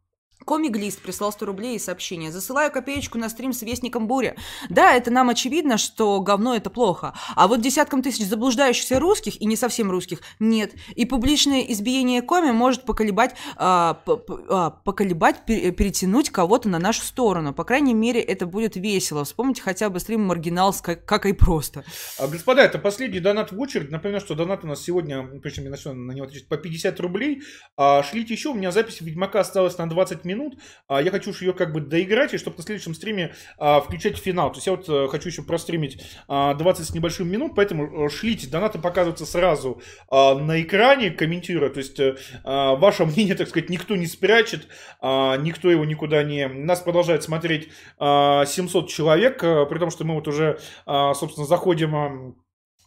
Комик-лист 0.46 1.02
прислал 1.02 1.32
100 1.32 1.46
рублей 1.46 1.76
и 1.76 1.80
сообщение. 1.80 2.32
Засылаю 2.32 2.72
копеечку 2.72 3.18
на 3.18 3.30
стрим 3.30 3.54
с 3.54 3.62
Вестником 3.64 4.08
Буря. 4.08 4.36
Да, 4.70 4.94
это 4.94 5.12
нам 5.12 5.30
очевидно, 5.30 5.78
что 5.78 6.20
говно 6.22 6.56
это 6.56 6.70
плохо. 6.70 7.14
А 7.36 7.48
вот 7.48 7.62
десяткам 7.62 8.02
тысяч 8.02 8.26
заблуждающихся 8.26 9.00
русских 9.00 9.42
и 9.42 9.46
не 9.46 9.56
совсем 9.56 9.92
русских 9.92 10.22
нет. 10.40 10.74
И 10.96 11.06
публичное 11.06 11.62
избиение 11.62 12.22
коми 12.22 12.52
может 12.52 12.84
поколебать, 12.84 13.36
а, 13.56 14.02
а, 14.50 14.70
поколебать, 14.70 15.42
пер- 15.48 15.72
перетянуть 15.72 16.30
кого-то 16.30 16.70
на 16.70 16.80
нашу 16.80 17.02
сторону. 17.04 17.54
По 17.54 17.64
крайней 17.64 17.94
мере, 17.94 18.22
это 18.22 18.46
будет 18.46 18.76
весело. 18.76 19.26
Вспомните 19.26 19.62
хотя 19.62 19.90
бы 19.90 20.00
стрим 20.00 20.22
Маргинал 20.26 20.74
как, 20.82 21.06
как 21.06 21.26
и 21.26 21.34
просто. 21.34 21.84
А, 22.20 22.28
Господа, 22.28 22.62
это 22.62 22.78
последний 22.78 23.20
донат 23.20 23.52
в 23.52 23.60
очередь. 23.60 23.92
Напоминаю, 23.92 24.22
что 24.22 24.36
донат 24.36 24.64
у 24.64 24.68
нас 24.68 24.82
сегодня, 24.82 25.24
причем 25.42 25.64
я 25.64 25.70
начну 25.70 25.94
на 25.94 26.12
него 26.12 26.26
отвечать, 26.26 26.48
по 26.48 26.58
50 26.58 27.00
рублей. 27.00 27.42
А, 27.76 28.04
шлите 28.04 28.34
еще, 28.34 28.50
у 28.50 28.54
меня 28.54 28.72
запись 28.72 29.02
Ведьмака 29.02 29.40
осталась 29.40 29.78
на 29.78 29.90
20 29.90 30.26
минут. 30.28 30.60
А, 30.88 31.02
я 31.02 31.10
хочу 31.12 31.34
ее 31.42 31.54
как 31.54 31.74
бы 31.74 31.82
доиграть, 31.82 32.34
и 32.34 32.38
чтобы 32.38 32.58
на 32.58 32.64
следующем 32.64 32.94
стриме 32.94 33.34
а, 33.58 33.82
включать 33.82 34.18
финал. 34.18 34.52
То 34.52 34.58
есть 34.58 34.68
я 34.68 34.74
вот 34.76 34.88
э, 34.88 35.08
хочу 35.10 35.30
еще 35.30 35.44
простримить 35.44 36.04
а, 36.28 36.54
20 36.54 36.86
с 36.86 36.94
небольшим 36.94 37.30
минут, 37.30 37.54
поэтому 37.56 38.06
э, 38.06 38.10
шлите. 38.10 38.48
Донаты 38.48 38.80
показываются 38.80 39.26
сразу 39.26 39.82
а, 40.10 40.36
на 40.36 40.62
экране, 40.62 41.12
комментируя. 41.12 41.70
То 41.70 41.80
есть 41.80 42.00
э, 42.00 42.18
а, 42.44 42.76
ваше 42.76 43.06
мнение, 43.06 43.36
так 43.36 43.50
сказать, 43.50 43.70
никто 43.70 43.96
не 43.96 44.06
спрячет, 44.06 44.68
а, 45.02 45.38
никто 45.38 45.72
его 45.72 45.86
никуда 45.86 46.24
не... 46.24 46.48
Нас 46.48 46.82
продолжает 46.82 47.24
смотреть 47.24 47.70
а, 47.98 48.46
700 48.46 48.90
человек, 48.90 49.44
а, 49.44 49.66
при 49.66 49.80
том, 49.80 49.90
что 49.90 50.04
мы 50.04 50.16
вот 50.16 50.28
уже, 50.28 50.60
а, 50.86 51.14
собственно, 51.14 51.48
заходим... 51.48 52.36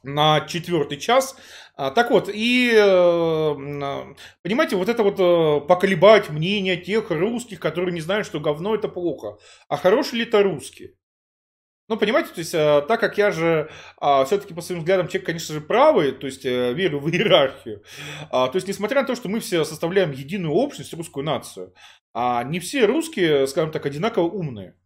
а, 0.03 0.07
на 0.09 0.41
четвертый 0.47 0.99
час. 0.99 1.37
А, 1.77 1.91
Так 1.91 2.11
вот, 2.11 2.29
и, 2.33 2.73
э, 2.75 2.81
а, 2.81 4.15
понимаете, 4.43 4.77
вот 4.77 4.89
это 4.89 5.03
вот 5.03 5.19
э, 5.19 5.67
поколебать 5.67 6.31
мнение 6.31 6.77
тех 6.77 7.11
русских, 7.11 7.61
которые 7.61 7.93
не 7.93 8.01
знают, 8.01 8.27
что 8.27 8.41
говно 8.41 8.75
это 8.75 8.89
плохо. 8.89 9.39
А 9.69 9.77
хороший 9.77 10.17
ли 10.19 10.25
это 10.25 10.43
русский? 10.43 10.97
Ну, 11.89 11.97
понимаете, 11.97 12.31
то 12.33 12.39
есть, 12.39 12.55
э, 12.55 12.83
так 12.87 13.01
как 13.01 13.19
я 13.19 13.33
же 13.33 13.69
все-таки 14.27 14.55
по 14.55 14.61
своим 14.63 14.81
взглядам 14.81 15.09
человек, 15.09 15.27
конечно 15.27 15.55
же, 15.55 15.61
правый, 15.61 16.13
то 16.13 16.27
есть, 16.27 16.45
верю 16.45 17.01
в 17.01 17.11
иерархию, 17.11 17.83
а, 18.31 18.49
то 18.49 18.57
есть, 18.57 18.69
несмотря 18.69 19.01
на 19.01 19.07
то, 19.07 19.17
что 19.17 19.29
мы 19.29 19.41
все 19.41 19.65
составляем 19.65 20.13
единую 20.13 20.53
общность, 20.55 20.95
русскую 20.95 21.25
нацию, 21.25 21.75
а 22.15 22.45
не 22.45 22.61
все 22.61 22.87
русские, 22.87 23.47
скажем 23.49 23.73
так, 23.73 23.87
одинаково 23.87 24.25
умные. 24.25 24.77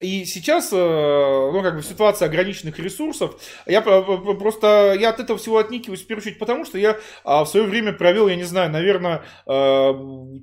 И 0.00 0.24
сейчас, 0.24 0.70
э, 0.72 0.76
ну, 0.76 1.62
как 1.62 1.76
бы 1.76 1.82
ситуация 1.82 2.26
ограниченных 2.26 2.78
ресурсов, 2.80 3.40
я 3.64 3.80
про- 3.80 4.02
про- 4.02 4.34
просто, 4.34 4.94
я 4.98 5.10
от 5.10 5.20
этого 5.20 5.38
всего 5.38 5.58
отникиваюсь 5.58 6.02
в 6.02 6.06
первую 6.06 6.22
очередь 6.22 6.38
потому, 6.40 6.64
что 6.64 6.76
я 6.78 6.98
а, 7.24 7.44
в 7.44 7.48
свое 7.48 7.64
время 7.64 7.92
провел, 7.92 8.28
я 8.28 8.34
не 8.36 8.42
знаю, 8.42 8.70
наверное, 8.70 9.22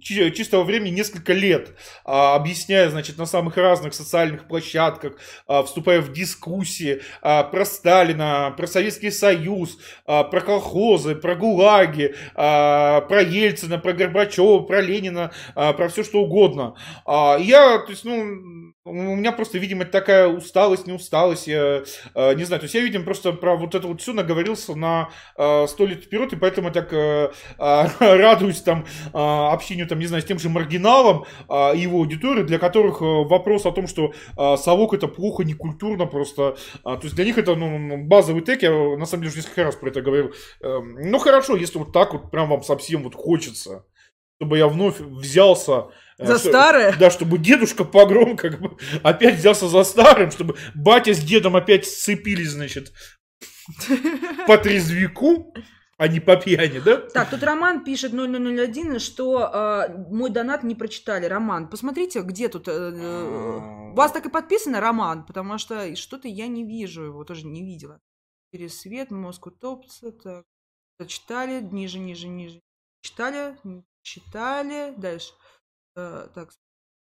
чи- 0.02 0.32
чистого 0.32 0.64
времени 0.64 0.96
несколько 0.96 1.34
лет, 1.34 1.76
а, 2.06 2.36
объясняя, 2.36 2.90
значит, 2.90 3.18
на 3.18 3.26
самых 3.26 3.58
разных 3.58 3.94
социальных 3.94 4.48
площадках, 4.48 5.14
а, 5.48 5.64
вступая 5.64 6.00
в 6.02 6.12
дискуссии 6.14 7.02
про 7.22 7.66
Сталина, 7.66 8.54
про 8.58 8.68
Советский 8.68 9.12
Союз, 9.12 9.78
про 10.06 10.42
колхозы, 10.42 11.14
про 11.16 11.36
ГУЛАГи, 11.36 12.16
про 12.34 13.22
Ельцина, 13.22 13.78
про 13.78 13.94
Горбачева, 13.94 14.60
про 14.60 14.82
Ленина, 14.82 15.32
про 15.54 15.90
все 15.90 16.04
что 16.04 16.22
угодно. 16.22 16.76
Я, 17.06 17.80
то 17.80 17.90
есть, 17.90 18.06
ну, 18.06 18.72
у 18.84 18.94
меня 18.94 19.32
просто, 19.42 19.58
видимо, 19.58 19.86
такая 19.86 20.28
усталость, 20.28 20.86
не 20.86 20.94
усталость, 20.94 21.48
я 21.48 21.84
э, 22.14 22.34
не 22.36 22.44
знаю. 22.44 22.60
То 22.60 22.66
есть 22.66 22.76
я, 22.76 22.82
видимо, 22.82 23.06
просто 23.06 23.34
про 23.34 23.56
вот 23.56 23.74
это 23.74 23.88
вот 23.88 24.00
все 24.00 24.14
наговорился 24.14 24.76
на 24.76 25.10
э, 25.36 25.66
сто 25.68 25.88
лет 25.88 26.04
вперед, 26.04 26.32
и 26.34 26.36
поэтому 26.36 26.70
так 26.70 26.94
э, 26.94 27.32
э, 27.58 27.86
радуюсь 28.00 28.62
там 28.62 28.86
э, 29.12 29.18
общению, 29.18 29.88
там, 29.88 29.98
не 29.98 30.06
знаю, 30.06 30.22
с 30.22 30.28
тем 30.28 30.38
же 30.38 30.48
маргиналом 30.50 31.26
э, 31.50 31.76
и 31.76 31.80
его 31.80 31.98
аудиторией, 31.98 32.46
для 32.46 32.60
которых 32.60 33.02
э, 33.02 33.06
вопрос 33.06 33.66
о 33.66 33.72
том, 33.72 33.88
что 33.88 34.14
э, 34.38 34.58
совок 34.58 34.94
это 34.94 35.08
плохо, 35.08 35.44
некультурно 35.44 36.06
просто. 36.06 36.56
А, 36.84 36.98
то 36.98 37.06
есть 37.06 37.16
для 37.16 37.26
них 37.26 37.40
это 37.40 37.56
ну, 37.56 37.98
базовый 38.06 38.44
тег, 38.44 38.62
я 38.62 38.70
на 38.70 39.08
самом 39.08 39.24
деле 39.24 39.32
уже 39.32 39.38
несколько 39.38 39.64
раз 39.64 39.76
про 39.76 39.90
это 39.90 40.04
говорил. 40.04 40.36
Эм, 40.62 41.10
ну 41.10 41.18
хорошо, 41.18 41.56
если 41.56 41.80
вот 41.80 41.94
так 41.94 42.14
вот 42.14 42.30
прям 42.30 42.48
вам 42.48 42.62
совсем 42.62 43.02
вот 43.02 43.16
хочется, 43.16 43.86
чтобы 44.38 44.58
я 44.58 44.68
вновь 44.68 45.00
взялся 45.00 45.74
э, 45.74 45.90
За 46.22 46.38
что- 46.38 46.50
старое? 46.50 46.96
да, 46.98 47.10
чтобы 47.10 47.38
дедушка 47.38 47.84
погром 47.84 48.38
как 48.38 48.60
бы 48.60 48.78
опять 49.04 49.38
взялся 49.38 49.68
за 49.68 49.84
старым, 49.84 50.32
чтобы 50.32 50.56
батя 50.76 51.14
с 51.14 51.20
дедом 51.20 51.56
опять 51.56 51.86
сцепились, 51.86 52.52
значит, 52.52 52.94
по 54.48 54.58
трезвику, 54.58 55.54
а 55.98 56.08
не 56.08 56.20
по 56.20 56.36
пьяни, 56.36 56.80
да? 56.80 56.98
Так, 56.98 57.30
тут 57.30 57.44
Роман 57.44 57.84
пишет 57.84 58.12
0001, 58.14 59.00
что 59.00 59.52
э, 59.54 59.98
мой 60.10 60.32
донат 60.32 60.64
не 60.64 60.74
прочитали. 60.74 61.26
Роман, 61.26 61.70
посмотрите, 61.70 62.22
где 62.22 62.50
тут... 62.50 62.68
э, 62.68 62.72
э, 62.72 63.92
у 63.92 63.96
вас 63.96 64.12
так 64.12 64.26
и 64.26 64.30
подписано 64.30 64.80
Роман, 64.80 65.26
потому 65.26 65.58
что 65.60 65.96
что-то 65.96 66.28
я 66.28 66.48
не 66.48 66.66
вижу 66.66 67.04
его, 67.04 67.24
тоже 67.24 67.46
не 67.46 67.64
видела. 67.64 68.00
Пересвет, 68.52 69.12
мозг 69.12 69.46
утопится, 69.48 70.12
так. 70.12 70.44
Читали, 71.08 71.62
ниже, 71.62 72.00
ниже, 72.00 72.28
ниже. 72.28 72.62
Читали, 73.02 73.56
читали, 74.02 74.94
дальше. 74.98 75.34
Э, 75.96 76.28
так, 76.34 76.54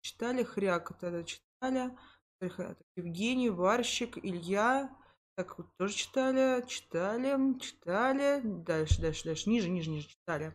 читали, 0.01 0.43
хряк, 0.43 0.91
это 0.91 1.23
читали. 1.23 1.91
Так, 2.39 2.77
Евгений, 2.95 3.49
Варщик, 3.49 4.17
Илья. 4.23 4.89
Так, 5.35 5.57
вот 5.57 5.67
тоже 5.77 5.93
читали, 5.93 6.65
читали, 6.67 7.59
читали. 7.59 8.41
Дальше, 8.43 9.01
дальше, 9.01 9.23
дальше. 9.23 9.49
Ниже, 9.49 9.69
ниже, 9.69 9.89
ниже 9.89 10.07
читали. 10.07 10.53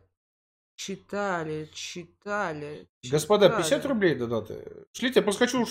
Читали, 0.76 1.70
читали. 1.72 2.88
Господа, 3.08 3.46
читали. 3.46 3.62
50 3.62 3.86
рублей 3.86 4.14
донаты. 4.16 4.86
Шлите, 4.92 5.20
я 5.20 5.22
просто 5.22 5.46
хочу 5.46 5.64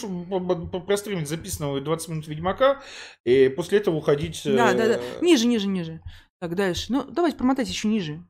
простримить 0.85 1.27
записанного 1.27 1.81
20 1.81 2.07
минут 2.09 2.27
Ведьмака, 2.27 2.81
и 3.25 3.49
после 3.49 3.79
этого 3.79 3.95
уходить... 3.95 4.41
Да, 4.45 4.73
да, 4.73 4.87
да. 4.87 5.01
э, 5.01 5.19
Ниже, 5.21 5.47
ниже, 5.47 5.67
ниже. 5.67 6.01
Так, 6.39 6.55
дальше. 6.55 6.91
Ну, 6.93 7.03
давайте 7.03 7.37
промотайте 7.37 7.71
еще 7.71 7.87
ниже. 7.87 8.23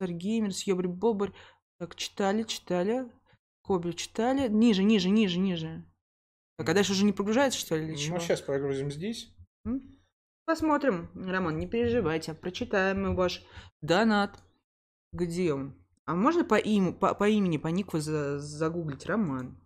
Геймер, 0.00 0.52
Съебрь, 0.52 0.88
Бобрь. 0.88 1.30
Так, 1.78 1.94
читали, 1.94 2.42
читали. 2.42 3.08
Кобель 3.68 3.92
читали. 3.92 4.48
Ниже, 4.48 4.82
ниже, 4.82 5.10
ниже, 5.10 5.38
ниже. 5.38 5.84
Так, 6.56 6.70
а 6.70 6.74
дальше 6.74 6.92
уже 6.92 7.04
не 7.04 7.12
прогружается, 7.12 7.58
что 7.58 7.76
ли, 7.76 7.86
или 7.86 7.96
чего? 7.96 8.16
Ну, 8.16 8.20
сейчас 8.22 8.40
прогрузим 8.40 8.90
здесь. 8.90 9.30
Посмотрим. 10.46 11.10
Роман, 11.14 11.58
не 11.58 11.66
переживайте. 11.66 12.32
Прочитаем 12.32 13.02
мы 13.02 13.14
ваш 13.14 13.44
донат. 13.82 14.42
Где 15.12 15.52
он? 15.52 15.74
А 16.06 16.14
можно 16.14 16.44
по, 16.44 16.54
им, 16.54 16.94
по, 16.94 17.14
по 17.14 17.28
имени, 17.28 17.58
по 17.58 17.68
нику 17.68 17.98
за- 17.98 18.38
загуглить? 18.38 19.04
Роман. 19.04 19.60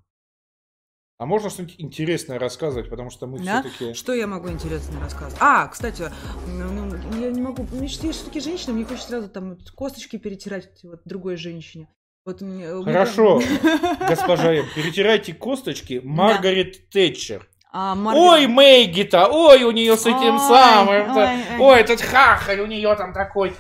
А 1.19 1.27
можно 1.27 1.51
что-нибудь 1.51 1.77
интересное 1.79 2.41
рассказывать, 2.41 2.91
потому 2.91 3.11
что 3.11 3.29
мы 3.29 3.39
Да? 3.39 3.63
все-таки... 3.63 3.95
Что 3.95 4.13
я 4.15 4.27
могу 4.27 4.49
интересно 4.51 4.99
рассказать? 5.01 5.37
А, 5.41 5.69
кстати, 5.69 6.11
ну, 6.49 6.73
ну, 6.73 7.21
я 7.21 7.31
не 7.31 7.41
могу. 7.41 7.63
Мне 7.71 7.87
все-таки 7.87 8.41
женщина, 8.41 8.73
мне 8.73 8.85
хочется 8.85 9.09
сразу 9.11 9.29
там 9.29 9.57
косточки 9.77 10.19
перетирать 10.19 10.83
вот 10.83 11.03
другой 11.05 11.37
женщине. 11.37 11.89
Вот 12.25 12.41
мне, 12.41 12.67
меня- 12.67 12.85
Хорошо, 12.85 13.41
госпожа 14.09 14.55
М, 14.55 14.65
перетирайте 14.77 15.35
косточки 15.35 16.01
Маргарет 16.05 16.89
Тэтчер. 16.91 17.49
А, 17.73 17.95
Ой, 17.95 18.47
Маргарет- 18.47 18.49
Мэгги-то, 18.49 19.27
ой, 19.29 19.65
у 19.65 19.71
нее 19.73 19.97
с 19.97 20.03
этим 20.07 20.35
Ой, 20.35 20.39
самым. 20.41 20.89
ой, 21.17 21.25
ой. 21.25 21.59
Ой, 21.59 21.81
этот 21.81 22.01
хахаль, 22.01 22.61
у 22.61 22.67
нее 22.67 22.95
там 22.95 23.13
такой 23.13 23.55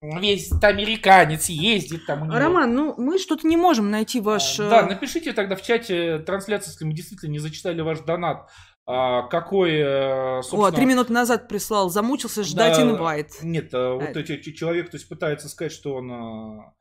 весь 0.00 0.50
американец 0.62 1.48
ездит 1.48 2.06
там 2.06 2.22
у. 2.28 2.30
Роман, 2.32 2.74
ну 2.74 2.94
мы 2.96 3.18
что-то 3.18 3.46
не 3.46 3.56
можем 3.56 3.90
найти 3.90 4.20
ваш... 4.20 4.60
А, 4.60 4.68
Да, 4.70 4.80
э, 4.82 4.86
напишите 4.86 5.32
тогда 5.32 5.56
в 5.56 5.62
чате 5.62 6.18
трансляции, 6.20 6.70
если 6.70 6.84
мы 6.84 6.92
действительно 6.94 7.32
не 7.32 7.38
зачитали 7.38 7.80
ваш 7.82 8.00
донат. 8.00 8.48
а, 8.88 9.22
какой, 9.28 9.72
э, 9.74 10.38
О, 10.38 10.42
собственно... 10.42 10.70
три 10.72 10.86
минуты 10.86 11.12
назад 11.12 11.48
прислал. 11.48 11.90
Замучился 11.90 12.44
ждать 12.44 12.76
Да, 12.76 12.82
инвайт. 12.82 13.30
Нет, 13.42 13.70
а, 13.74 13.94
вот 13.94 14.14
А. 14.14 14.20
эти 14.20 14.36
ч- 14.40 14.54
человек, 14.54 14.90
то 14.90 14.96
есть 14.96 15.08
пытается 15.08 15.48
сказать, 15.48 15.72
что 15.72 15.94
он 15.96 16.12
а, 16.12 16.72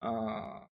а, 0.00 0.66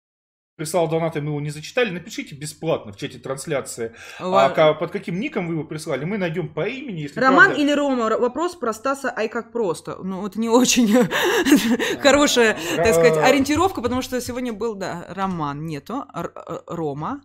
прислал 0.57 0.89
донат, 0.89 1.17
и 1.17 1.21
мы 1.21 1.29
его 1.31 1.41
не 1.41 1.51
зачитали. 1.51 1.91
Напишите 1.91 2.35
бесплатно 2.35 2.93
в 2.93 2.97
чате 2.97 3.19
трансляции. 3.19 3.95
А 4.19 4.29
Ва- 4.29 4.51
ка- 4.51 4.75
под 4.75 4.91
каким 4.91 5.19
ником 5.19 5.47
вы 5.49 5.55
его 5.55 5.65
прислали, 5.65 6.05
мы 6.05 6.19
найдем 6.19 6.53
по 6.53 6.69
имени, 6.69 7.01
если 7.01 7.19
Роман 7.21 7.47
правда. 7.47 7.63
или 7.63 7.73
Рома? 7.73 8.09
Вопрос 8.19 8.55
про 8.57 8.73
Стаса 8.73 9.13
Ай 9.17 9.29
как 9.29 9.51
просто. 9.53 9.97
Ну, 10.03 10.27
это 10.27 10.39
не 10.39 10.49
очень 10.49 10.89
хорошая, 12.01 12.55
так 12.77 12.87
сказать, 12.95 13.15
Ра- 13.17 13.25
ориентировка, 13.25 13.81
потому 13.83 14.03
что 14.03 14.21
сегодня 14.21 14.53
был, 14.53 14.75
да, 14.75 15.07
Роман 15.09 15.65
нету, 15.67 16.05
э, 16.15 16.23
Рома 16.67 17.23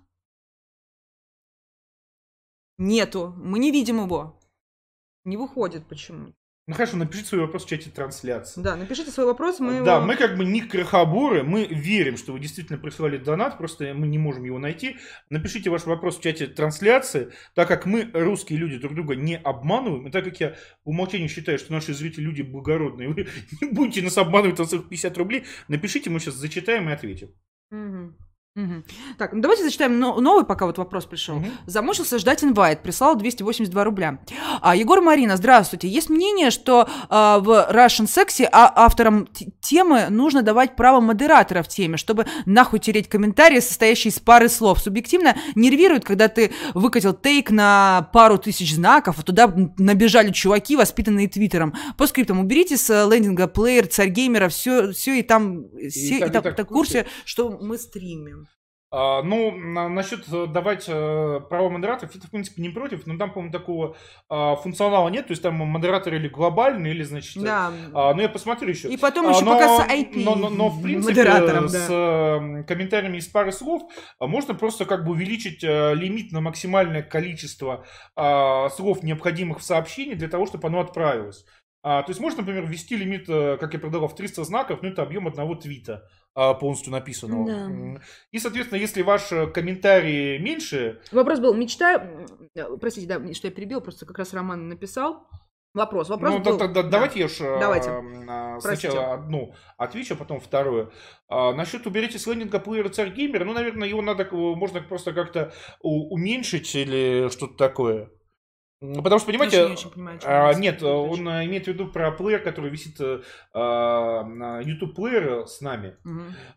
нету, 2.77 3.33
мы 3.37 3.59
не 3.59 3.71
видим 3.71 4.03
его. 4.03 4.39
Не 5.25 5.35
выходит 5.35 5.85
почему. 5.87 6.33
Ну 6.67 6.73
хорошо, 6.73 6.97
напишите 6.97 7.29
свой 7.29 7.41
вопрос 7.41 7.63
в 7.63 7.69
чате 7.69 7.89
трансляции. 7.89 8.59
Да, 8.59 8.75
напишите 8.75 9.09
свой 9.09 9.25
вопрос, 9.25 9.61
мы 9.61 9.85
Да, 9.85 9.95
его... 9.95 10.05
мы 10.05 10.17
как 10.17 10.35
бы 10.35 10.43
не 10.43 10.59
крохоборы, 10.59 11.41
мы 11.41 11.65
верим, 11.65 12.17
что 12.17 12.33
вы 12.33 12.41
действительно 12.41 12.77
присылали 12.77 13.17
донат, 13.17 13.57
просто 13.57 13.93
мы 13.93 14.05
не 14.05 14.17
можем 14.17 14.43
его 14.43 14.59
найти. 14.59 14.97
Напишите 15.29 15.69
ваш 15.69 15.85
вопрос 15.85 16.17
в 16.17 16.21
чате 16.21 16.47
трансляции, 16.47 17.31
так 17.55 17.69
как 17.69 17.85
мы, 17.85 18.09
русские 18.13 18.59
люди, 18.59 18.77
друг 18.79 18.95
друга 18.95 19.15
не 19.15 19.37
обманываем, 19.37 20.07
и 20.07 20.11
так 20.11 20.25
как 20.25 20.41
я 20.41 20.49
по 20.83 20.89
умолчанию 20.89 21.29
считаю, 21.29 21.57
что 21.57 21.71
наши 21.71 21.93
зрители 21.93 22.23
люди 22.23 22.41
благородные, 22.41 23.07
вы 23.13 23.27
не 23.61 23.69
будете 23.71 24.01
нас 24.01 24.17
обманывать 24.17 24.59
на 24.59 24.65
своих 24.65 24.89
50 24.89 25.17
рублей, 25.17 25.45
напишите, 25.69 26.09
мы 26.09 26.19
сейчас 26.19 26.33
зачитаем 26.33 26.89
и 26.89 26.91
ответим. 26.91 27.29
Мгм. 27.71 28.17
Мгм. 28.57 28.83
Так, 29.19 29.33
ну 29.33 29.41
давайте 29.41 29.63
зачитаем 29.63 29.99
но- 29.99 30.19
новый, 30.19 30.43
пока 30.43 30.65
вот 30.65 30.79
вопрос 30.79 31.05
пришел. 31.05 31.35
Мгм. 31.35 31.51
Замучился 31.67 32.17
ждать 32.17 32.43
инвайт, 32.43 32.81
прислал 32.81 33.15
282 33.15 33.83
рубля. 33.83 34.17
А, 34.61 34.75
Егор 34.75 34.99
Марина, 34.99 35.37
здравствуйте. 35.37 35.87
Есть 35.87 36.09
мнение, 36.09 36.49
что 36.49 36.89
а, 37.07 37.37
в 37.37 37.49
Russian 37.71 38.07
Sexy 38.07 38.49
а, 38.51 38.73
авторам 38.75 39.27
темы 39.61 40.07
нужно 40.09 40.41
давать 40.41 40.75
право 40.75 40.99
модератора 41.01 41.61
в 41.61 41.67
теме, 41.67 41.97
чтобы 41.97 42.25
нахуй 42.47 42.79
тереть 42.79 43.07
комментарии, 43.07 43.59
состоящие 43.59 44.09
из 44.09 44.19
пары 44.19 44.49
слов. 44.49 44.79
Субъективно 44.79 45.37
нервирует, 45.53 46.03
когда 46.03 46.27
ты 46.27 46.51
выкатил 46.73 47.13
тейк 47.13 47.51
на 47.51 48.09
пару 48.11 48.39
тысяч 48.39 48.73
знаков, 48.73 49.19
а 49.19 49.21
туда 49.21 49.53
набежали 49.77 50.31
чуваки, 50.31 50.75
воспитанные 50.75 51.29
твиттером. 51.29 51.75
По 51.95 52.07
скриптам 52.07 52.39
уберите 52.39 52.75
с 52.75 53.05
лендинга 53.05 53.47
плеер, 53.47 53.85
царь 53.85 54.09
геймера, 54.09 54.49
все, 54.49 54.93
все 54.93 55.19
и 55.19 55.21
там, 55.21 55.65
все, 55.89 56.15
и 56.15 56.19
так, 56.21 56.29
и 56.29 56.33
так, 56.33 56.43
так 56.43 56.55
так 56.55 56.67
в 56.67 56.69
в 56.71 56.73
курсе, 56.73 57.05
что 57.23 57.51
мы 57.61 57.77
стримим. 57.77 58.46
А, 58.89 59.21
ну, 59.21 59.51
на- 59.51 59.89
насчет 59.89 60.23
э, 60.31 60.45
давать 60.47 60.85
э, 60.87 61.41
права 61.49 61.69
модераторов, 61.69 62.15
это, 62.15 62.27
в 62.27 62.31
принципе, 62.31 62.61
не 62.61 62.69
против, 62.69 63.05
но 63.05 63.17
там, 63.17 63.33
по-моему, 63.33 63.51
такого 63.51 63.97
а, 64.29 64.55
функционала 64.55 65.09
нет, 65.09 65.27
то 65.27 65.31
есть 65.31 65.43
там 65.43 65.55
модераторы 65.55 66.15
или 66.15 66.29
глобальные, 66.29 66.93
или, 66.93 67.03
значит... 67.03 67.35
э, 67.35 67.41
Да. 67.45 67.71
а, 67.93 68.13
ну, 68.13 68.21
я 68.21 68.29
посмотрю 68.29 68.69
еще. 68.69 68.87
И 68.87 68.95
потом 68.95 69.29
еще 69.29 69.43
но- 69.43 69.53
пока 69.55 69.77
с 69.85 69.89
IP 69.89 70.23
Но, 70.23 70.35
но- 70.35 70.49
но, 70.49 70.69
в 70.69 70.81
принципе, 70.81 71.13
с 71.69 71.87
э, 71.89 72.63
комментариями 72.63 73.17
из 73.17 73.27
пары 73.27 73.51
слов 73.51 73.83
можно 74.21 74.53
просто 74.53 74.85
как 74.85 75.03
бы 75.03 75.11
увеличить 75.11 75.65
э, 75.65 75.93
лимит 75.93 76.31
на 76.31 76.39
максимальное 76.39 77.01
количество 77.01 77.85
слов, 78.15 79.03
необходимых 79.03 79.59
в 79.59 79.63
сообщении, 79.63 80.13
для 80.13 80.29
того, 80.29 80.45
чтобы 80.45 80.67
оно 80.67 80.79
отправилось. 80.79 81.45
А, 81.83 82.03
то 82.03 82.09
есть 82.09 82.19
можно, 82.19 82.39
например, 82.41 82.65
ввести 82.65 82.97
лимит, 82.97 83.29
э, 83.29 83.57
как 83.59 83.73
я 83.73 83.79
предлагал, 83.79 84.07
в 84.09 84.15
300 84.15 84.43
знаков, 84.43 84.79
ну 84.81 84.89
это 84.89 85.03
объем 85.03 85.27
одного 85.27 85.55
твита 85.55 86.03
полностью 86.59 86.91
написанного. 86.91 87.45
Да. 87.47 88.01
И, 88.31 88.39
соответственно, 88.39 88.79
если 88.79 89.01
ваш 89.01 89.31
э, 89.31 89.47
комментарий 89.47 90.37
меньше, 90.37 91.01
Вопрос 91.11 91.39
был, 91.39 91.53
мечтаю... 91.53 92.27
м, 92.55 92.79
Простите, 92.79 93.07
да, 93.07 93.33
что 93.33 93.47
я 93.47 93.53
перебил, 93.53 93.81
просто 93.81 94.05
как 94.05 94.17
раз 94.19 94.33
Роман 94.33 94.67
написал. 94.69 95.27
Вопрос, 95.73 96.09
вопрос 96.09 96.31
ну, 96.33 96.39
был... 96.39 96.57
да- 96.57 96.67
да- 96.67 96.83
да. 96.83 96.89
давайте 96.89 97.19
я 97.19 97.27
ж, 97.27 97.41
э, 97.41 97.59
Давайте. 97.59 97.89
а, 97.91 98.57
Простите. 98.61 98.89
сначала 98.91 99.13
одну 99.13 99.53
отвечу, 99.77 100.15
а 100.15 100.17
потом 100.17 100.39
вторую. 100.39 100.91
А, 101.27 101.53
насчет 101.53 101.85
уберите 101.85 102.17
с 102.17 102.25
лендинга 102.25 102.59
плеера 102.59 102.89
царь 102.89 103.11
геймер, 103.11 103.45
ну, 103.45 103.53
наверное, 103.53 103.87
его 103.87 104.01
надо, 104.01 104.27
можно 104.31 104.81
просто 104.81 105.13
как-то 105.13 105.53
уменьшить 105.81 106.73
или 106.73 107.29
что-то 107.29 107.55
такое. 107.57 108.09
Потому 108.79 109.17
что, 109.17 109.25
понимаете, 109.25 109.65
не 109.65 109.73
очень 109.73 109.89
понимаю, 109.89 110.19
а, 110.23 110.53
нет, 110.53 110.83
он 110.83 111.27
э, 111.27 111.45
имеет 111.45 111.65
в 111.65 111.67
виду 111.67 111.87
про 111.87 112.11
плеер, 112.11 112.43
который 112.43 112.69
висит 112.69 113.01
э, 113.01 113.21
а, 113.51 114.23
на 114.23 114.59
YouTube 114.59 114.93
плеер 114.93 115.47
с 115.47 115.61
нами, 115.61 115.95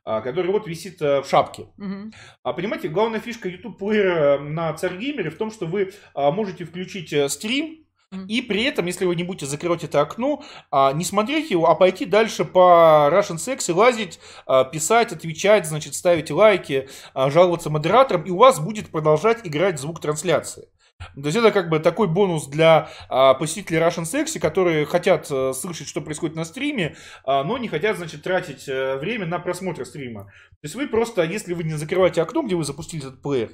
а, 0.05 0.21
который 0.21 0.53
вот 0.53 0.67
висит 0.67 1.01
э, 1.01 1.23
в 1.23 1.27
шапке. 1.27 1.69
мгм. 1.79 2.13
А 2.43 2.53
понимаете, 2.53 2.89
главная 2.89 3.21
фишка 3.21 3.49
YouTube 3.49 3.79
плеера 3.79 4.39
на 4.39 4.75
Царгеймере 4.75 5.31
в 5.31 5.39
том, 5.39 5.51
что 5.51 5.65
вы 5.65 5.93
а, 6.15 6.31
можете 6.31 6.67
включить 6.67 7.11
э, 7.15 7.27
стрим, 7.31 7.87
и 8.27 8.43
при 8.43 8.65
этом, 8.65 8.87
если 8.87 9.07
вы 9.07 9.15
не 9.15 9.23
будете 9.23 9.47
закрывать 9.47 9.85
это 9.85 10.01
окно, 10.01 10.43
не 10.95 11.05
смотреть 11.05 11.53
его, 11.53 11.71
а 11.71 11.77
пойти 11.77 12.07
дальше 12.07 12.45
по 12.45 13.09
Russian 13.09 13.37
Sex 13.37 13.71
и 13.71 13.73
лазить, 13.73 14.19
писать, 14.73 15.13
отвечать, 15.13 15.65
значит, 15.65 15.95
ставить 15.95 16.29
лайки, 16.33 16.89
жаловаться 17.15 17.71
модераторам, 17.71 18.23
и 18.23 18.31
у 18.31 18.37
вас 18.37 18.59
будет 18.59 18.89
продолжать 18.89 19.47
играть 19.47 19.79
звук 19.79 20.01
трансляции. 20.01 20.67
То 21.15 21.27
есть 21.27 21.37
это 21.37 21.51
как 21.51 21.69
бы 21.69 21.79
такой 21.79 22.09
бонус 22.09 22.47
для 22.47 22.91
а, 23.09 23.35
посетителей 23.35 23.79
Russian 23.79 24.05
Sexy, 24.05 24.39
которые 24.39 24.87
хотят 24.87 25.31
э, 25.31 25.53
слышать, 25.53 25.89
что 25.89 26.01
происходит 26.01 26.37
на 26.37 26.45
стриме, 26.45 26.97
а, 27.25 27.45
но 27.45 27.59
не 27.59 27.69
хотят, 27.69 27.97
значит, 27.97 28.23
тратить 28.23 28.69
э, 28.69 28.97
время 28.97 29.27
на 29.27 29.39
просмотр 29.39 29.85
стрима. 29.85 30.25
То 30.25 30.65
есть 30.65 30.75
вы 30.75 30.87
просто, 30.89 31.23
если 31.23 31.55
вы 31.55 31.65
не 31.65 31.75
закрываете 31.75 32.23
окно, 32.23 32.43
где 32.43 32.55
вы 32.55 32.65
запустили 32.65 33.07
этот 33.07 33.23
плеер. 33.23 33.51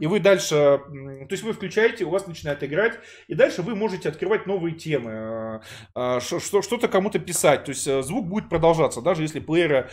И 0.00 0.06
вы 0.06 0.20
дальше, 0.20 0.54
то 0.54 1.28
есть 1.30 1.42
вы 1.42 1.52
включаете, 1.52 2.04
у 2.04 2.10
вас 2.10 2.26
начинает 2.26 2.62
играть, 2.62 2.98
и 3.28 3.34
дальше 3.34 3.62
вы 3.62 3.74
можете 3.74 4.08
открывать 4.08 4.46
новые 4.46 4.74
темы, 4.74 5.60
э, 5.94 6.18
э, 6.18 6.20
что-то 6.20 6.88
кому-то 6.88 7.18
писать, 7.18 7.64
то 7.64 7.70
есть 7.70 7.86
э, 7.86 8.02
звук 8.02 8.26
будет 8.26 8.48
продолжаться, 8.48 9.00
даже 9.00 9.22
если 9.22 9.40
плеера 9.40 9.88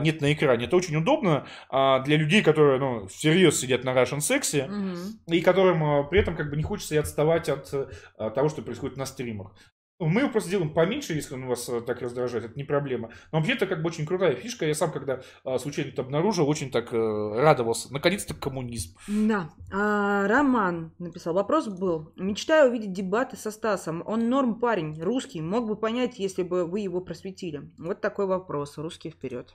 нет 0.00 0.20
на 0.20 0.32
экране. 0.32 0.66
Это 0.66 0.76
очень 0.76 0.96
удобно 0.96 1.46
для 1.70 2.16
людей, 2.16 2.42
которые, 2.42 2.78
ну, 2.78 3.06
всерьез 3.08 3.58
сидят 3.60 3.84
на 3.84 3.90
Russian 3.90 4.18
Sexy, 4.18 4.66
Мгм. 4.66 5.20
и 5.28 5.40
которым 5.40 6.08
при 6.08 6.20
этом 6.20 6.36
как 6.36 6.50
бы 6.50 6.56
не 6.56 6.62
хочется 6.62 6.94
и 6.94 6.98
отставать 6.98 7.48
от 7.48 7.70
того, 8.16 8.48
что 8.48 8.62
происходит 8.62 8.96
на 8.96 9.06
стримах. 9.06 9.52
Ну, 9.98 10.08
Мы 10.08 10.20
его 10.20 10.30
просто 10.30 10.50
делаем 10.50 10.74
поменьше, 10.74 11.14
если 11.14 11.34
он 11.34 11.46
вас 11.46 11.66
э, 11.70 11.80
так 11.80 12.02
раздражает, 12.02 12.44
это 12.44 12.54
не 12.54 12.64
проблема. 12.64 13.10
Но 13.32 13.38
вообще 13.38 13.54
это 13.54 13.66
как 13.66 13.80
бы 13.80 13.88
очень 13.88 14.04
крутая 14.04 14.34
фишка. 14.34 14.66
Я 14.66 14.74
сам, 14.74 14.92
когда 14.92 15.22
э, 15.44 15.58
случайно 15.58 15.88
это 15.88 16.02
обнаружил, 16.02 16.46
очень 16.48 16.70
так 16.70 16.92
э, 16.92 16.96
радовался. 16.96 17.90
Наконец-то 17.90 18.34
коммунизм. 18.34 18.94
Да. 19.08 19.50
А, 19.72 20.28
Роман 20.28 20.92
написал. 20.98 21.32
Вопрос 21.32 21.68
был. 21.68 22.12
Мечтаю 22.16 22.68
увидеть 22.68 22.92
дебаты 22.92 23.36
со 23.36 23.50
Стасом. 23.50 24.02
Он 24.04 24.28
норм 24.28 24.60
парень, 24.60 25.00
русский. 25.00 25.40
Мог 25.40 25.66
бы 25.66 25.76
понять, 25.76 26.18
если 26.18 26.42
бы 26.42 26.66
вы 26.66 26.80
его 26.80 27.00
просветили. 27.00 27.70
Вот 27.78 28.02
такой 28.02 28.26
вопрос. 28.26 28.76
Русский 28.76 29.08
вперед. 29.08 29.54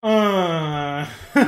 Знаете, 0.00 1.44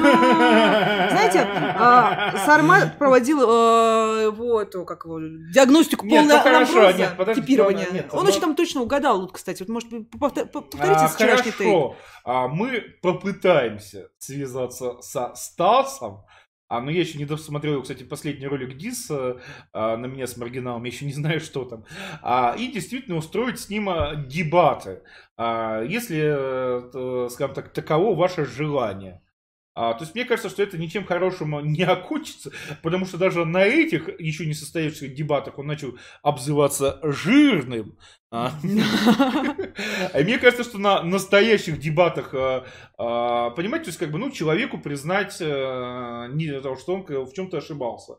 а, 1.46 2.36
Сарма 2.44 2.92
проводил 2.98 3.40
э, 3.42 4.24
его 4.24 4.60
эту, 4.60 4.84
как 4.84 5.04
его, 5.04 5.20
диагностику 5.20 6.04
ну 6.04 6.38
хорошо, 6.38 6.80
анаброза, 6.80 7.14
подождите, 7.16 7.46
типирования. 7.46 8.08
Он 8.10 8.24
ну- 8.24 8.30
очень 8.30 8.40
там 8.40 8.56
точно 8.56 8.82
угадал, 8.82 9.20
вот, 9.20 9.30
кстати. 9.32 9.62
Вот, 9.62 9.68
может, 9.68 9.88
повторите 10.18 10.80
А, 10.80 11.06
вчерашний 11.08 11.52
тейк. 11.52 11.68
Хорошо, 11.68 11.96
А, 12.24 12.48
мы 12.48 12.82
попытаемся 13.02 14.08
связаться 14.18 15.00
со 15.00 15.32
Стасом. 15.36 16.24
А, 16.70 16.80
но 16.80 16.90
я 16.92 17.00
еще 17.00 17.18
не 17.18 17.24
досмотрел, 17.24 17.82
кстати, 17.82 18.04
последний 18.04 18.46
ролик 18.46 18.76
Дис 18.76 19.10
э, 19.10 19.38
а, 19.72 19.96
на 19.96 20.06
меня 20.06 20.28
с 20.28 20.36
маргиналом, 20.36 20.84
я 20.84 20.92
еще 20.92 21.04
не 21.04 21.12
знаю, 21.12 21.40
что 21.40 21.64
там. 21.64 21.84
А, 22.22 22.54
и 22.56 22.70
действительно 22.70 23.16
устроить 23.16 23.58
с 23.58 23.68
ним 23.68 23.88
а, 23.88 24.14
дебаты, 24.14 25.02
а, 25.36 25.82
если, 25.82 26.20
э, 26.22 27.28
скажем 27.30 27.56
так, 27.56 27.72
таково 27.72 28.14
ваше 28.14 28.44
желание. 28.44 29.20
А, 29.74 29.94
то 29.94 30.02
есть 30.02 30.14
мне 30.14 30.24
кажется, 30.24 30.50
что 30.50 30.62
это 30.62 30.76
ничем 30.76 31.04
хорошим 31.04 31.72
не 31.72 31.84
окончится, 31.84 32.50
потому 32.82 33.06
что 33.06 33.18
даже 33.18 33.44
на 33.44 33.64
этих 33.64 34.20
еще 34.20 34.44
не 34.46 34.54
состоявшихся 34.54 35.08
дебатах 35.08 35.58
он 35.58 35.68
начал 35.68 35.96
обзываться 36.22 36.98
жирным. 37.02 37.96
А, 38.32 38.52
а 40.12 40.18
мне 40.18 40.38
кажется, 40.38 40.64
что 40.64 40.78
на 40.78 41.02
настоящих 41.02 41.78
дебатах, 41.78 42.34
э, 42.34 42.36
э, 42.36 42.62
понимаете, 42.98 43.84
то 43.84 43.88
есть 43.90 43.98
как 43.98 44.10
бы, 44.10 44.18
ну, 44.18 44.30
человеку 44.30 44.78
признать, 44.78 45.36
э, 45.40 46.26
не 46.32 46.60
того, 46.60 46.76
что 46.76 46.94
он 46.94 47.04
в 47.04 47.32
чем-то 47.32 47.58
ошибался. 47.58 48.16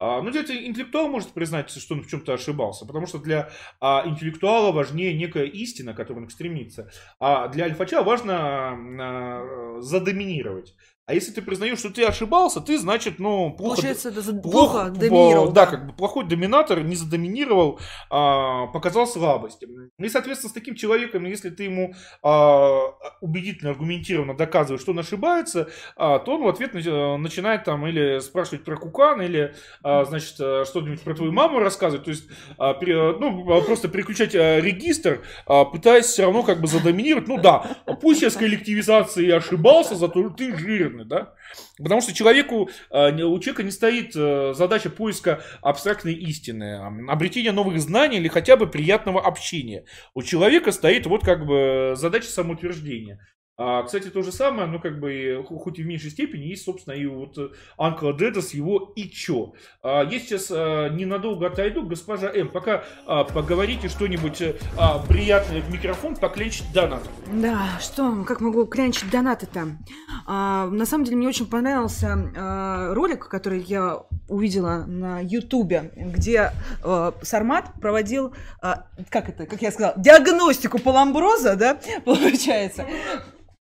А, 0.00 0.20
Ну, 0.20 0.30
где-то 0.30 0.54
интеллектуал 0.54 1.08
может 1.08 1.30
признать, 1.32 1.70
что 1.70 1.94
он 1.94 2.02
в 2.02 2.08
чем-то 2.08 2.34
ошибался, 2.34 2.84
потому 2.84 3.06
что 3.06 3.18
для 3.18 3.50
а, 3.80 4.02
интеллектуала 4.06 4.72
важнее 4.72 5.14
некая 5.14 5.44
истина, 5.44 5.94
к 5.94 5.96
которой 5.96 6.24
он 6.24 6.28
стремится, 6.30 6.90
а 7.20 7.48
для 7.48 7.64
альфача 7.64 8.02
важно 8.02 8.36
а, 8.36 9.80
задоминировать. 9.80 10.74
А 11.06 11.12
если 11.12 11.32
ты 11.32 11.42
признаешь, 11.42 11.78
что 11.78 11.90
ты 11.90 12.02
ошибался, 12.04 12.62
ты, 12.62 12.78
значит, 12.78 13.18
ну, 13.18 13.50
плохо... 13.52 13.74
Получается, 13.76 14.10
да, 14.10 14.22
за- 14.22 14.32
Плохо, 14.40 14.84
плохо 14.84 14.90
доминировал. 14.90 15.52
да, 15.52 15.66
как 15.66 15.86
бы 15.86 15.92
плохой 15.92 16.26
доминатор 16.26 16.82
не 16.82 16.96
задоминировал, 16.96 17.78
а, 18.08 18.68
показал 18.68 19.06
слабость. 19.06 19.62
И, 19.98 20.08
соответственно, 20.08 20.48
с 20.50 20.54
таким 20.54 20.74
человеком, 20.76 21.26
если 21.26 21.50
ты 21.50 21.64
ему 21.64 21.92
а, 22.22 22.94
убедительно, 23.20 23.72
аргументированно 23.72 24.34
доказываешь, 24.34 24.80
что 24.80 24.92
он 24.92 25.00
ошибается, 25.00 25.68
а, 25.96 26.18
то 26.20 26.36
он 26.36 26.44
в 26.44 26.48
ответ 26.48 26.72
на- 26.72 27.18
начинает 27.18 27.64
там 27.64 27.86
или 27.86 28.20
спрашивать 28.20 28.64
про 28.64 28.78
Кукан, 28.78 29.20
или, 29.20 29.54
а, 29.82 30.06
значит, 30.06 30.36
а, 30.40 30.64
что-нибудь 30.64 31.02
про 31.02 31.14
твою 31.14 31.32
маму 31.32 31.58
рассказывать, 31.58 32.04
то 32.04 32.10
есть, 32.12 32.24
а, 32.56 32.72
пере- 32.72 33.12
ну, 33.18 33.52
а, 33.54 33.60
просто 33.60 33.88
переключать 33.88 34.32
регистр, 34.32 35.20
а, 35.44 35.66
пытаясь 35.66 36.06
все 36.06 36.22
равно 36.22 36.42
как 36.44 36.62
бы 36.62 36.66
задоминировать. 36.66 37.28
Ну 37.28 37.36
да, 37.38 37.76
пусть 38.00 38.22
я 38.22 38.30
с 38.30 38.36
коллективизацией 38.36 39.30
ошибался, 39.36 39.96
зато 39.96 40.30
ты 40.30 40.56
жирный, 40.56 40.93
да? 41.02 41.34
Потому 41.78 42.00
что 42.00 42.14
человеку, 42.14 42.70
э, 42.90 43.10
у 43.22 43.38
человека 43.40 43.62
не 43.64 43.72
стоит 43.72 44.14
э, 44.14 44.52
задача 44.54 44.90
поиска 44.90 45.42
абстрактной 45.62 46.14
истины, 46.14 47.08
обретения 47.08 47.52
новых 47.52 47.80
знаний 47.80 48.18
или 48.18 48.28
хотя 48.28 48.56
бы 48.56 48.68
приятного 48.68 49.20
общения. 49.26 49.86
У 50.14 50.22
человека 50.22 50.70
стоит 50.70 51.06
вот 51.06 51.24
как 51.24 51.46
бы 51.46 51.94
задача 51.96 52.28
самоутверждения. 52.28 53.18
А, 53.56 53.84
кстати, 53.84 54.08
то 54.08 54.22
же 54.22 54.32
самое, 54.32 54.66
ну, 54.66 54.80
как 54.80 54.98
бы, 54.98 55.44
хоть 55.48 55.78
и 55.78 55.84
в 55.84 55.86
меньшей 55.86 56.10
степени, 56.10 56.42
есть, 56.42 56.64
собственно, 56.64 56.94
и 56.94 57.06
вот 57.06 57.38
Анкла 57.78 58.12
Деда 58.12 58.42
с 58.42 58.52
его 58.52 58.92
«И 58.96 59.08
чё?». 59.08 59.52
А, 59.80 60.02
я 60.02 60.18
сейчас 60.18 60.50
а, 60.50 60.88
ненадолго 60.88 61.46
отойду, 61.46 61.86
госпожа 61.86 62.32
М, 62.32 62.48
пока 62.48 62.82
а, 63.06 63.22
поговорите 63.22 63.88
что-нибудь 63.88 64.42
а, 64.76 64.98
приятное 65.06 65.60
в 65.60 65.70
микрофон, 65.72 66.16
поклянчить 66.16 66.72
донат. 66.72 67.04
Да, 67.32 67.78
что, 67.80 68.24
как 68.24 68.40
могу 68.40 68.66
клянчить 68.66 69.08
донаты-то? 69.08 69.78
А, 70.26 70.66
на 70.66 70.84
самом 70.84 71.04
деле, 71.04 71.18
мне 71.18 71.28
очень 71.28 71.46
понравился 71.46 72.32
а, 72.36 72.92
ролик, 72.92 73.28
который 73.28 73.60
я 73.60 74.00
увидела 74.28 74.84
на 74.84 75.20
Ютубе, 75.20 75.92
где 75.94 76.50
а, 76.82 77.14
Сармат 77.22 77.66
проводил, 77.80 78.34
а, 78.60 78.86
как 79.10 79.28
это, 79.28 79.46
как 79.46 79.62
я 79.62 79.70
сказала, 79.70 79.94
диагностику 79.96 80.80
Паламброза, 80.80 81.54
да, 81.54 81.78
получается. 82.04 82.84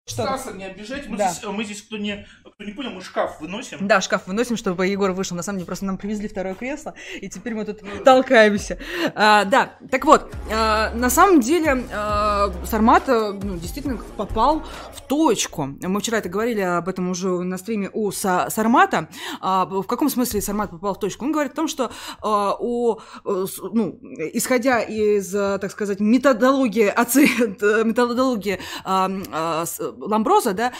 Стаса 0.08 0.52
не 0.52 0.66
обижать, 0.66 1.08
мы, 1.08 1.18
да. 1.18 1.32
здесь, 1.32 1.44
мы 1.50 1.64
здесь, 1.64 1.82
кто 1.82 1.98
не, 1.98 2.28
кто 2.44 2.64
не 2.64 2.74
понял, 2.74 2.92
мы 2.92 3.02
шкаф 3.02 3.42
выносим. 3.42 3.88
Да, 3.88 4.02
шкаф 4.02 4.28
выносим, 4.28 4.56
чтобы 4.56 4.86
Егор 4.86 5.12
вышел. 5.14 5.36
На 5.36 5.42
самом 5.42 5.58
деле, 5.58 5.66
просто 5.66 5.86
нам 5.86 5.98
привезли 5.98 6.28
второе 6.28 6.54
кресло, 6.54 6.94
и 7.20 7.28
теперь 7.28 7.56
мы 7.56 7.66
тут 7.66 7.82
ну, 7.82 8.04
толкаемся. 8.04 8.78
А, 9.16 9.46
да, 9.46 9.80
так 9.90 10.06
вот, 10.06 10.32
а, 10.54 10.94
на 10.94 11.10
самом 11.10 11.40
деле 11.40 11.86
а, 11.92 12.54
Сармат 12.66 13.08
ну, 13.08 13.58
действительно 13.58 13.98
попал 14.16 14.64
в 14.94 15.02
точку. 15.02 15.76
Мы 15.82 16.00
вчера 16.00 16.20
это 16.20 16.30
говорили 16.30 16.62
об 16.62 16.88
этом 16.88 17.10
уже 17.10 17.30
на 17.30 17.58
стриме 17.58 17.90
у 17.92 18.12
Са 18.12 18.48
Сармата. 18.52 19.10
А, 19.42 19.66
в 19.66 19.88
каком 19.88 20.12
смысле 20.12 20.40
Сармат 20.40 20.70
попал 20.70 20.94
в 20.94 21.00
точку? 21.00 21.26
Он 21.26 21.32
говорит 21.32 21.54
о 21.54 21.56
том, 21.56 21.68
что 21.68 21.92
а, 22.22 22.56
у, 22.60 23.00
ну, 23.24 24.00
исходя 24.34 24.82
из, 24.82 25.32
так 25.32 25.72
сказать, 25.72 26.00
методологии, 26.00 26.86
оци... 26.86 27.26
методологии 27.84 28.60
а, 28.84 29.10
а, 29.32 29.66
Ламброза, 29.98 30.54
да, 30.54 30.74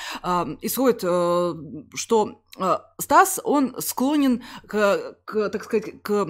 исходит, 0.62 1.04
э, 1.04 1.54
что 1.94 2.42
э, 2.58 2.78
Стас, 3.00 3.40
он 3.44 3.76
склонен 3.80 4.44
к, 4.68 5.18
к 5.26 5.50
так 5.50 5.64
сказать, 5.64 6.02
к 6.02 6.28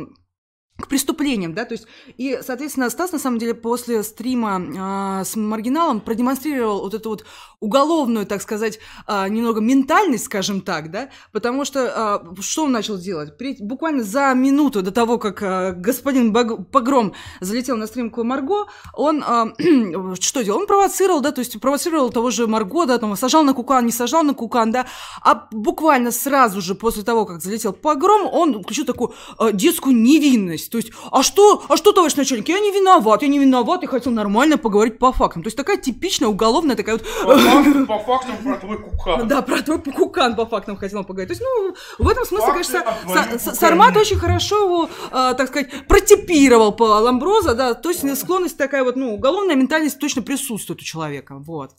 к 0.78 0.88
преступлениям, 0.90 1.54
да, 1.54 1.64
то 1.64 1.72
есть, 1.72 1.88
и, 2.18 2.38
соответственно, 2.46 2.90
Стас, 2.90 3.14
на 3.14 3.20
самом 3.20 3.40
деле, 3.40 3.54
после 3.54 4.04
стрима 4.04 5.22
э, 5.22 5.24
с 5.24 5.38
маргиналом 5.38 6.02
продемонстрировал 6.02 6.82
вот 6.82 6.94
эту 6.94 7.10
вот 7.10 7.26
уголовную, 7.62 8.26
так 8.26 8.42
сказать, 8.42 8.80
э, 9.08 9.30
немного 9.30 9.62
ментальность, 9.62 10.26
скажем 10.26 10.60
так, 10.60 10.92
да, 10.92 11.10
потому 11.32 11.64
что 11.64 12.24
э, 12.36 12.42
что 12.42 12.66
он 12.66 12.74
начал 12.74 12.98
делать? 12.98 13.38
При, 13.38 13.56
буквально 13.58 14.04
за 14.04 14.34
минуту 14.34 14.82
до 14.82 14.92
того, 14.92 15.18
как 15.18 15.42
э, 15.42 15.72
господин 15.78 16.34
Баг, 16.34 16.70
Погром 16.72 17.14
залетел 17.40 17.78
на 17.78 17.88
стрим 17.88 18.10
к 18.10 18.22
Марго, 18.22 18.66
он 18.94 19.24
э, 19.24 20.16
что 20.20 20.44
делал? 20.44 20.60
Он 20.60 20.68
провоцировал, 20.68 21.22
да, 21.22 21.32
то 21.32 21.40
есть 21.40 21.58
провоцировал 21.62 22.10
того 22.10 22.32
же 22.32 22.48
Марго, 22.48 22.86
да, 22.86 22.98
там, 22.98 23.16
сажал 23.16 23.44
на 23.44 23.54
кукан, 23.54 23.86
не 23.86 23.94
сажал 23.94 24.24
на 24.24 24.34
кукан, 24.34 24.72
да, 24.72 24.88
а 25.22 25.48
буквально 25.52 26.12
сразу 26.12 26.60
же 26.60 26.76
после 26.76 27.04
того, 27.04 27.26
как 27.26 27.42
залетел 27.42 27.72
Погром, 27.72 28.28
он 28.30 28.62
включил 28.62 28.86
такую 28.86 29.14
э, 29.40 29.52
детскую 29.54 29.96
невинность, 29.96 30.65
есть. 30.66 30.72
То 30.72 30.78
есть, 30.78 30.92
а 31.12 31.24
что, 31.24 31.64
а 31.70 31.78
что, 31.78 31.92
товарищ 31.92 32.16
начальник, 32.16 32.50
я 32.50 32.60
не 32.60 32.72
виноват, 32.72 33.22
я 33.22 33.28
не 33.28 33.40
виноват, 33.40 33.82
я 33.82 33.88
хотел 33.88 34.12
нормально 34.12 34.58
поговорить 34.58 35.00
по 35.00 35.12
фактам. 35.12 35.44
То 35.44 35.48
есть, 35.48 35.58
такая 35.58 35.78
типичная 35.78 36.30
уголовная 36.30 36.76
такая 36.76 36.98
вот... 36.98 37.06
По, 37.24 37.38
фактам, 37.38 37.88
по 37.88 38.00
фактам 38.00 38.38
про 38.44 38.58
твой 38.58 38.78
кукан. 38.78 39.28
Да, 39.28 39.42
про 39.42 39.62
твой 39.62 39.82
кукан 39.82 40.36
по 40.36 40.46
фактам 40.46 40.78
хотел 40.78 41.04
поговорить. 41.04 41.30
То 41.30 41.34
есть, 41.34 41.42
ну, 41.42 42.04
в 42.04 42.08
этом 42.08 42.26
смысле, 42.26 42.48
Факты 42.48 42.70
конечно, 42.70 43.54
Сармат 43.54 43.98
очень 43.98 44.18
хорошо 44.18 44.64
его, 44.64 44.90
э, 45.12 45.34
так 45.38 45.48
сказать, 45.48 45.88
протипировал 45.88 46.72
по 46.72 46.84
Ламброза, 46.84 47.56
да, 47.56 47.74
то 47.74 47.90
есть, 47.90 48.18
склонность 48.18 48.58
такая 48.58 48.84
вот, 48.84 48.96
ну, 48.96 49.14
уголовная 49.14 49.56
ментальность 49.56 50.00
точно 50.00 50.22
присутствует 50.22 50.82
у 50.82 50.84
человека, 50.84 51.36
вот. 51.38 51.72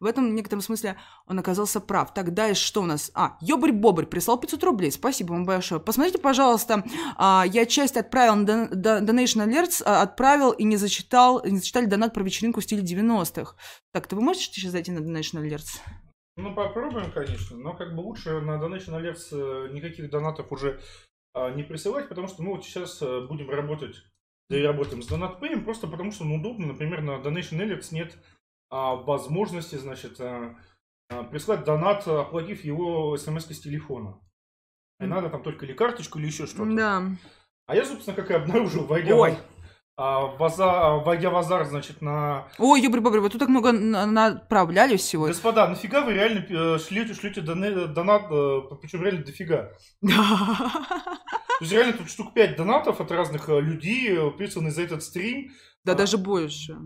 В 0.00 0.06
этом 0.06 0.30
в 0.30 0.32
некотором 0.32 0.62
смысле 0.62 0.96
он 1.26 1.38
оказался 1.38 1.78
прав. 1.78 2.14
Так, 2.14 2.32
дальше 2.32 2.64
что 2.64 2.80
у 2.80 2.86
нас? 2.86 3.10
А, 3.14 3.36
Ёбрь-Бобрь 3.42 4.06
прислал 4.06 4.40
500 4.40 4.64
рублей. 4.64 4.90
Спасибо 4.90 5.32
вам 5.32 5.44
большое. 5.44 5.78
Посмотрите, 5.78 6.18
пожалуйста, 6.18 6.84
а, 7.18 7.44
я 7.46 7.66
часть 7.66 7.98
отправил 7.98 8.36
на 8.36 8.66
Donation 8.72 9.46
Alerts, 9.46 9.82
а, 9.84 10.00
отправил 10.00 10.52
и 10.52 10.64
не 10.64 10.76
зачитал, 10.76 11.44
не 11.44 11.58
зачитали 11.58 11.84
донат 11.84 12.14
про 12.14 12.24
вечеринку 12.24 12.60
в 12.60 12.64
стиле 12.64 12.82
90-х. 12.82 13.54
Так, 13.92 14.06
то 14.06 14.16
вы 14.16 14.22
можете 14.22 14.46
сейчас 14.46 14.72
зайти 14.72 14.90
на 14.90 15.00
Donation 15.00 15.42
Alerts? 15.42 15.80
Ну, 16.36 16.54
попробуем, 16.54 17.12
конечно, 17.12 17.58
но 17.58 17.74
как 17.74 17.94
бы 17.94 18.00
лучше 18.00 18.40
на 18.40 18.52
Donation 18.52 18.98
Alerts 18.98 19.28
э, 19.32 19.72
никаких 19.72 20.08
донатов 20.08 20.50
уже 20.50 20.80
а, 21.34 21.50
не 21.50 21.62
присылать, 21.62 22.08
потому 22.08 22.26
что 22.26 22.42
мы 22.42 22.52
вот 22.52 22.64
сейчас 22.64 23.02
э, 23.02 23.26
будем 23.28 23.50
работать, 23.50 23.96
да 24.48 24.58
и 24.58 24.62
работаем 24.62 25.02
с 25.02 25.10
DonatPay, 25.10 25.60
просто 25.62 25.86
потому 25.86 26.10
что 26.10 26.24
ну, 26.24 26.36
удобно, 26.36 26.68
например, 26.68 27.02
на 27.02 27.20
Donation 27.20 27.58
Alerts 27.60 27.88
нет 27.92 28.16
возможности, 28.70 29.76
значит, 29.76 30.20
а, 30.20 30.56
а, 31.08 31.24
прислать 31.24 31.64
донат, 31.64 32.06
оплатив 32.06 32.64
его 32.64 33.16
смс 33.16 33.46
с 33.46 33.60
телефона. 33.60 34.20
И 35.00 35.06
надо 35.06 35.30
там 35.30 35.42
только 35.42 35.66
или 35.66 35.72
карточку, 35.72 36.18
или 36.18 36.26
еще 36.26 36.46
что-то. 36.46 36.74
Да. 36.76 37.02
А 37.66 37.74
я, 37.74 37.84
собственно, 37.84 38.16
как 38.16 38.30
и 38.30 38.34
обнаружил, 38.34 38.86
войдя, 38.86 39.16
Ой. 39.16 39.36
А, 39.96 40.26
ваза, 40.36 40.94
войдя 41.04 41.28
в 41.28 41.36
азар, 41.36 41.66
значит, 41.66 42.00
на... 42.00 42.48
Ой, 42.58 42.80
юбри 42.80 43.00
бобри, 43.00 43.20
вы 43.20 43.28
тут 43.28 43.38
так 43.38 43.50
много 43.50 43.72
направляли 43.72 44.96
всего. 44.96 45.26
Господа, 45.26 45.68
нафига 45.68 46.00
вы 46.00 46.14
реально 46.14 46.46
э, 46.48 46.78
шлете, 46.78 47.12
шлете 47.12 47.42
донат, 47.42 48.22
э, 48.30 48.60
причем 48.80 49.02
реально 49.02 49.24
дофига. 49.24 49.72
То 50.00 51.64
есть 51.64 51.72
реально 51.72 51.92
тут 51.92 52.08
штук 52.08 52.32
5 52.32 52.56
донатов 52.56 52.98
от 53.00 53.10
разных 53.10 53.50
э, 53.50 53.60
людей, 53.60 54.32
присланы 54.38 54.70
за 54.70 54.82
этот 54.82 55.02
стрим. 55.02 55.50
Да, 55.84 55.94
даже 55.94 56.16
больше. 56.16 56.78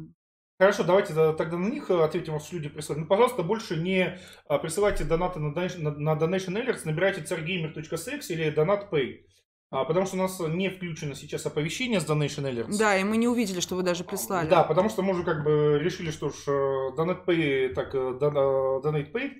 Хорошо, 0.64 0.82
давайте 0.82 1.12
тогда 1.12 1.58
на 1.58 1.68
них 1.68 1.90
э, 1.90 2.02
ответим, 2.02 2.32
вас 2.32 2.50
люди 2.50 2.70
присылают. 2.70 3.02
Ну, 3.02 3.06
пожалуйста, 3.06 3.42
больше 3.42 3.76
не 3.76 4.18
а, 4.48 4.56
присылайте 4.56 5.04
донаты 5.04 5.38
на, 5.38 5.50
на, 5.50 6.18
Donation 6.18 6.54
Alerts, 6.54 6.86
набирайте 6.86 7.20
царгеймер.sex 7.20 8.30
или 8.30 8.50
DonatPay. 8.50 9.26
А, 9.70 9.84
потому 9.84 10.06
что 10.06 10.16
у 10.16 10.20
нас 10.20 10.40
не 10.40 10.70
включено 10.70 11.14
сейчас 11.14 11.44
оповещение 11.44 12.00
с 12.00 12.08
Donation 12.08 12.50
Alerts. 12.50 12.78
Да, 12.78 12.96
и 12.96 13.04
мы 13.04 13.18
не 13.18 13.28
увидели, 13.28 13.60
что 13.60 13.76
вы 13.76 13.82
даже 13.82 14.04
прислали. 14.04 14.48
Да, 14.48 14.64
потому 14.64 14.88
что 14.88 15.02
мы 15.02 15.12
уже 15.12 15.22
как 15.22 15.44
бы 15.44 15.78
решили, 15.82 16.10
что 16.10 16.30
ж, 16.30 16.34
э, 16.46 16.96
DonatPay, 16.96 17.74
так, 17.74 17.94
э, 17.94 17.98
DonatePay 17.98 19.32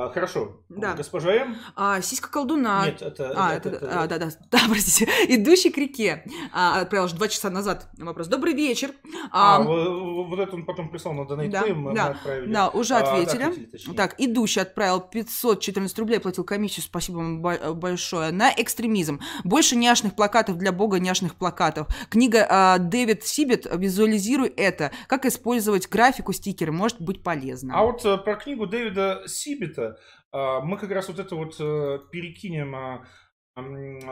а, 0.00 0.10
хорошо. 0.10 0.60
Да. 0.68 0.94
Госпожа 0.94 1.32
М. 1.32 1.56
А, 1.76 2.00
сиська 2.00 2.30
колдуна. 2.30 2.86
Нет, 2.86 3.02
это... 3.02 3.32
А, 3.36 3.54
это, 3.54 3.68
это, 3.68 3.84
это, 3.84 4.02
а, 4.02 4.06
да, 4.06 4.18
да, 4.18 4.28
да, 4.50 4.58
простите. 4.68 5.06
Идущий 5.28 5.70
к 5.70 5.78
реке. 5.78 6.24
А, 6.52 6.80
отправил 6.80 7.06
уже 7.06 7.16
два 7.16 7.28
часа 7.28 7.50
назад 7.50 7.88
вопрос. 7.98 8.28
Добрый 8.28 8.54
вечер. 8.54 8.92
А, 9.30 9.56
а 9.56 9.62
вот, 9.62 10.28
вот 10.28 10.38
это 10.38 10.54
он 10.56 10.64
потом 10.64 10.90
прислал 10.90 11.14
на 11.14 11.22
Donate 11.22 11.50
да, 11.50 11.66
мы, 11.66 11.94
да, 11.94 12.04
мы 12.04 12.10
отправили. 12.10 12.52
Да, 12.52 12.68
уже 12.68 12.94
ответили. 12.94 13.42
А, 13.42 13.48
ответили 13.48 13.94
так, 13.94 14.14
идущий 14.18 14.60
отправил 14.60 15.00
514 15.00 15.98
рублей, 15.98 16.20
платил 16.20 16.44
комиссию, 16.44 16.84
спасибо 16.84 17.16
вам 17.16 17.42
большое, 17.42 18.32
на 18.32 18.52
экстремизм. 18.56 19.20
Больше 19.44 19.76
няшных 19.76 20.14
плакатов 20.14 20.56
для 20.56 20.72
бога 20.72 20.98
няшных 20.98 21.34
плакатов. 21.34 21.88
Книга 22.08 22.46
а, 22.48 22.78
Дэвид 22.78 23.24
Сибет 23.24 23.66
«Визуализируй 23.70 24.48
это». 24.48 24.92
Как 25.06 25.26
использовать 25.26 25.88
графику, 25.88 26.32
стикеры, 26.32 26.72
может 26.72 27.00
быть 27.00 27.22
полезно. 27.22 27.74
А 27.76 27.84
вот 27.84 28.04
а, 28.06 28.16
про 28.16 28.36
книгу 28.36 28.66
Дэвида 28.66 29.24
Сибета 29.26 29.89
а, 30.32 30.60
мы 30.60 30.76
как 30.76 30.90
раз 30.90 31.08
вот 31.08 31.18
это 31.18 31.34
вот 31.34 31.56
э, 31.58 31.98
перекинем 32.10 32.74
а, 32.74 33.06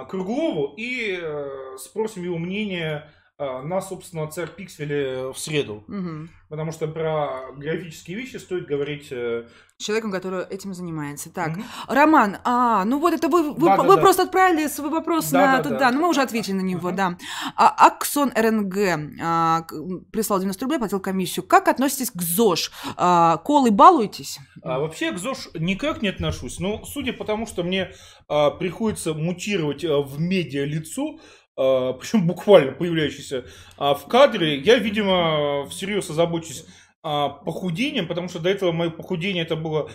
Круглову 0.09 0.75
и 0.77 1.19
э, 1.21 1.77
спросим 1.79 2.25
его 2.25 2.39
мнение 2.39 3.11
на, 3.39 3.81
собственно, 3.81 4.27
царь 4.27 4.49
Пикселе 4.49 5.31
в 5.33 5.39
среду. 5.39 5.85
Угу. 5.87 6.29
Потому 6.49 6.73
что 6.73 6.89
про 6.89 7.53
графические 7.57 8.17
вещи 8.17 8.37
стоит 8.37 8.67
говорить... 8.67 9.09
Э, 9.11 9.47
Человеком, 9.77 10.11
который 10.11 10.45
этим 10.47 10.75
занимается. 10.75 11.31
Так, 11.31 11.53
угу. 11.53 11.63
Роман, 11.89 12.39
а, 12.43 12.85
ну 12.85 12.99
вот 12.99 13.13
это 13.13 13.29
вы, 13.29 13.53
вы, 13.53 13.67
да, 13.67 13.77
вы 13.77 13.97
да, 13.97 14.01
просто 14.01 14.23
да. 14.23 14.29
отправили 14.29 14.67
свой 14.67 14.91
вопрос 14.91 15.31
да, 15.31 15.59
на... 15.59 15.63
Да, 15.63 15.71
да, 15.71 15.79
да, 15.79 15.91
ну 15.93 16.01
мы 16.01 16.09
уже 16.09 16.23
ответили 16.23 16.55
на 16.55 16.63
него, 16.63 16.89
угу. 16.89 16.97
да. 16.97 17.17
А, 17.55 17.87
Аксон 17.87 18.33
РНГ 18.35 18.77
а, 19.21 19.67
прислал 20.11 20.41
90 20.41 20.65
рублей, 20.65 20.79
платил 20.79 21.01
комиссию. 21.01 21.47
Как 21.47 21.69
относитесь 21.69 22.11
к 22.11 22.21
ЗОЖ? 22.21 22.73
А, 22.97 23.37
колы 23.37 23.71
балуетесь? 23.71 24.39
А, 24.63 24.81
вообще 24.81 25.13
к 25.13 25.19
ЗОЖ 25.19 25.51
никак 25.55 26.03
не 26.03 26.09
отношусь. 26.09 26.59
Но 26.59 26.85
судя 26.85 27.13
по 27.13 27.25
тому, 27.25 27.47
что 27.47 27.63
мне 27.63 27.93
а, 28.27 28.51
приходится 28.51 29.15
мутировать 29.15 29.85
а, 29.85 30.01
в 30.01 30.19
медиа 30.19 30.65
лицо, 30.65 31.21
причем 31.59 32.27
буквально 32.27 32.73
появляющийся 32.73 33.45
а, 33.77 33.95
в 33.95 34.07
кадре, 34.07 34.59
я, 34.59 34.77
видимо, 34.77 35.67
всерьез 35.69 36.09
озабочусь 36.09 36.65
а, 37.03 37.31
похудением, 37.31 38.07
потому 38.07 38.29
что 38.29 38.39
до 38.39 38.49
этого 38.49 38.71
мое 38.71 38.91
похудение 38.91 39.43
это 39.43 39.57
было 39.57 39.91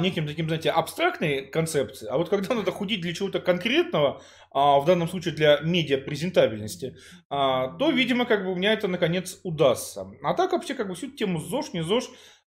неким 0.00 0.26
таким, 0.26 0.46
знаете, 0.46 0.70
абстрактной 0.70 1.46
концепцией, 1.46 2.10
а 2.10 2.16
вот 2.16 2.28
когда 2.28 2.54
надо 2.54 2.72
худеть 2.72 3.00
для 3.00 3.14
чего-то 3.14 3.40
конкретного, 3.40 4.22
в 4.52 4.84
данном 4.86 5.08
случае 5.08 5.34
для 5.34 5.58
медиа-презентабельности, 5.60 6.96
то, 7.28 7.90
видимо, 7.92 8.24
как 8.24 8.44
бы 8.44 8.52
у 8.52 8.54
меня 8.54 8.72
это 8.72 8.86
наконец 8.86 9.40
удастся. 9.42 10.06
А 10.22 10.32
так 10.34 10.52
вообще 10.52 10.74
как 10.74 10.88
бы 10.88 10.94
всю 10.94 11.10
тему 11.10 11.40
ЗОЖ, 11.40 11.72
не 11.72 11.82
ЗОЖ, 11.82 12.04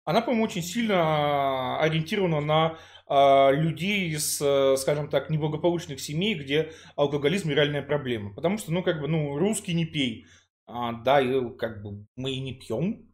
она, 0.07 0.21
по-моему, 0.21 0.45
очень 0.45 0.63
сильно 0.63 1.79
ориентирована 1.81 2.39
на 2.39 2.65
а, 2.65 2.77
людей 3.09 4.09
из, 4.09 4.41
э, 4.41 4.75
скажем 4.77 5.09
так, 5.09 5.29
неблагополучных 5.29 5.99
семей, 5.99 6.35
где 6.35 6.73
алкоголизм 6.95 7.49
реальная 7.49 7.81
проблема. 7.81 8.33
Потому 8.33 8.57
что, 8.57 8.71
ну, 8.71 8.83
как 8.83 8.99
бы, 9.01 9.07
ну, 9.07 9.37
русский 9.37 9.73
не 9.73 9.85
пей. 9.85 10.25
А, 10.65 10.91
да, 10.93 11.21
и 11.21 11.49
как 11.57 11.81
бы 11.81 12.05
мы 12.15 12.31
и 12.31 12.41
не 12.41 12.53
пьем. 12.53 13.07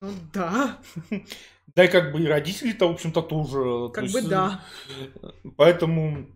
Ну, 0.00 0.10
да. 0.32 0.78
Да 1.76 1.84
и 1.84 1.88
как 1.88 2.10
бы 2.12 2.20
и 2.20 2.26
родители-то, 2.26 2.88
в 2.88 2.92
общем-то, 2.94 3.22
тоже. 3.22 3.90
Как 3.92 4.04
То 4.06 4.12
бы 4.12 4.18
есть, 4.18 4.28
да. 4.28 4.60
э, 5.22 5.28
Поэтому 5.56 6.26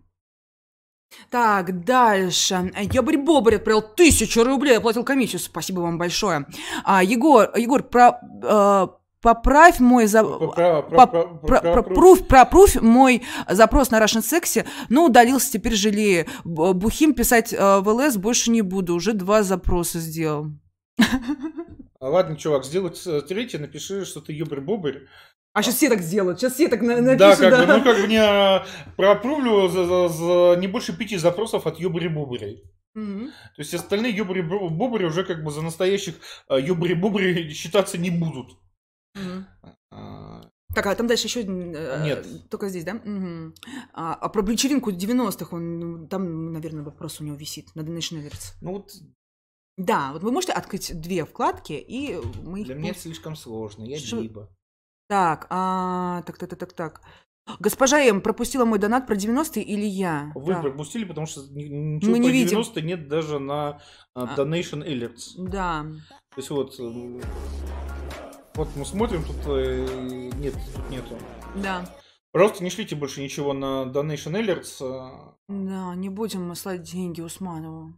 Так, 1.30 1.84
дальше. 1.84 2.72
Ебарь 2.92 3.18
Бобарь 3.18 3.56
отправил 3.56 3.82
тысячу 3.82 4.44
рублей, 4.44 4.78
оплатил 4.78 5.04
комиссию. 5.04 5.40
Спасибо 5.40 5.80
вам 5.80 5.98
большое. 5.98 6.46
А, 6.84 7.02
Егор, 7.02 7.50
Егор, 7.56 7.82
про, 7.82 8.20
э, 8.42 8.86
поправь 9.24 9.80
мой... 9.80 10.06
За... 10.06 10.22
пропруфь 12.28 12.76
мой 12.80 13.22
запрос 13.48 13.90
на 13.90 14.00
Russian 14.02 14.20
Sexy, 14.22 14.64
но 14.88 15.06
удалился, 15.06 15.52
теперь 15.52 15.74
жалею. 15.74 16.26
Бухим 16.44 17.14
писать 17.14 17.52
э, 17.52 17.80
в 17.80 17.88
ЛС 17.88 18.16
больше 18.16 18.50
не 18.50 18.62
буду, 18.62 18.94
уже 18.94 19.12
два 19.14 19.42
запроса 19.42 19.98
сделал. 19.98 20.46
А, 22.00 22.08
Ладно, 22.08 22.36
чувак, 22.36 22.64
сделай 22.64 22.90
ц- 22.92 23.22
третий, 23.22 23.58
напиши, 23.58 24.04
что 24.04 24.20
ты 24.20 24.32
юбер-бобер. 24.32 25.08
А 25.54 25.62
сейчас 25.62 25.76
все 25.76 25.88
так 25.88 26.00
сделают, 26.02 26.38
сейчас 26.38 26.54
все 26.54 26.68
так 26.68 26.82
на- 26.82 26.96
Да, 27.16 27.28
напишут, 27.30 27.38
как 27.50 27.66
бы, 27.66 27.66
ну 27.74 27.82
как 27.84 28.00
бы 28.00 28.06
не 28.08 28.62
пропрувлю 28.96 29.68
за, 29.68 29.84
за- 29.86 30.08
за 30.08 30.56
не 30.60 30.66
больше 30.66 30.96
пяти 30.96 31.16
запросов 31.16 31.66
от 31.66 31.78
юбери-боберей. 31.80 32.62
Мгм. 32.94 33.26
То 33.56 33.62
есть 33.62 33.74
остальные 33.74 34.12
юбри-бобри 34.16 35.04
уже 35.06 35.24
как 35.24 35.42
бы 35.42 35.50
за 35.50 35.62
настоящих 35.62 36.14
э, 36.48 36.60
юбри-бобри 36.60 37.50
считаться 37.54 37.98
не 37.98 38.10
будут. 38.10 38.58
А, 39.90 40.42
Так, 40.74 40.86
а 40.86 40.94
там 40.94 41.06
дальше 41.06 41.26
еще 41.28 41.42
э, 41.42 42.02
Нет. 42.04 42.26
Только 42.50 42.68
здесь, 42.68 42.84
да? 42.84 42.94
Мгм. 42.94 43.54
А, 43.92 44.14
а 44.14 44.28
про 44.28 44.42
вечеринку 44.42 44.90
90-х, 44.90 45.54
он, 45.56 46.08
там, 46.08 46.52
наверное, 46.52 46.82
вопрос 46.84 47.20
у 47.20 47.24
него 47.24 47.36
висит 47.36 47.74
на 47.74 47.82
Donation 47.82 48.20
Alerts. 48.22 48.54
Ну 48.60 48.72
вот 48.72 48.90
Да, 49.76 50.12
вот 50.12 50.22
вы 50.22 50.32
можете 50.32 50.52
открыть 50.52 51.00
две 51.00 51.24
вкладки, 51.24 51.72
и 51.74 52.16
мы 52.44 52.60
их... 52.60 52.66
для 52.66 52.74
меня 52.74 52.90
это 52.90 52.98
слишком 53.00 53.36
сложно, 53.36 53.84
я 53.84 53.98
Что- 53.98 54.20
либо. 54.20 54.48
Так, 55.08 55.46
а, 55.50 56.22
так, 56.22 56.38
так, 56.38 56.48
так, 56.50 56.58
так, 56.58 56.72
так. 56.72 57.02
Госпожа 57.60 58.00
М 58.00 58.22
пропустила 58.22 58.64
мой 58.64 58.78
донат 58.78 59.06
про 59.06 59.14
90-е 59.16 59.62
или 59.62 59.84
я? 59.84 60.32
Вы 60.34 60.54
Так, 60.54 60.62
пропустили, 60.62 61.04
потому 61.04 61.26
что 61.26 61.42
ни- 61.52 61.64
ничего 61.96 62.10
Мы 62.12 62.18
не 62.18 62.28
про 62.28 62.32
видим. 62.32 62.48
90 62.48 62.80
нет 62.80 63.06
даже 63.08 63.38
на 63.38 63.80
А. 64.14 64.34
Donation 64.34 64.82
Alerts. 64.82 65.34
Да. 65.36 65.84
То 66.30 66.38
есть 66.38 66.48
вот, 66.50 66.74
вот 68.54 68.68
мы 68.76 68.84
смотрим, 68.84 69.24
тут 69.24 69.36
э, 69.46 70.30
нет, 70.36 70.54
тут 70.54 70.90
нету. 70.90 71.18
Да. 71.56 71.84
Просто 72.32 72.64
не 72.64 72.70
шлите 72.70 72.96
больше 72.96 73.22
ничего 73.22 73.52
на 73.52 73.84
Donation 73.84 74.32
Alerts. 74.32 74.78
э. 74.80 75.34
Да, 75.48 75.94
не 75.94 76.08
будем 76.08 76.48
мы 76.48 76.56
слать 76.56 76.82
деньги 76.82 77.20
Усманову. 77.20 77.94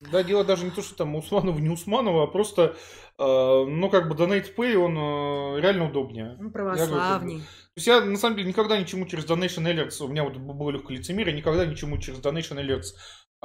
Да, 0.00 0.22
дело 0.22 0.44
даже 0.44 0.64
не 0.64 0.70
то, 0.70 0.82
что 0.82 0.96
там 0.96 1.14
Усманова, 1.14 1.58
не 1.58 1.70
Усманова, 1.70 2.24
а 2.24 2.26
просто, 2.26 2.76
э, 3.18 3.24
ну, 3.24 3.88
как 3.88 4.08
бы 4.08 4.14
Donate 4.14 4.54
Pay, 4.54 4.76
он 4.76 4.96
э, 4.96 5.60
реально 5.60 5.88
удобнее. 5.88 6.36
Он 6.38 6.46
Я 6.46 6.50
говорю, 6.50 6.50
как 6.50 6.52
бы, 6.52 6.52
православней. 6.52 7.38
То 7.38 7.44
есть 7.76 7.86
я, 7.86 8.00
на 8.00 8.16
самом 8.16 8.36
деле, 8.36 8.48
никогда 8.48 8.78
ничему 8.78 9.06
через 9.06 9.24
Donation 9.24 9.64
Alerts, 9.64 10.04
у 10.04 10.08
меня 10.08 10.24
вот 10.24 10.36
было 10.36 10.70
легкое 10.70 10.98
лицемерие, 10.98 11.34
никогда 11.34 11.64
ничему 11.64 11.98
через 11.98 12.20
Donation 12.20 12.62
Alerts 12.64 12.94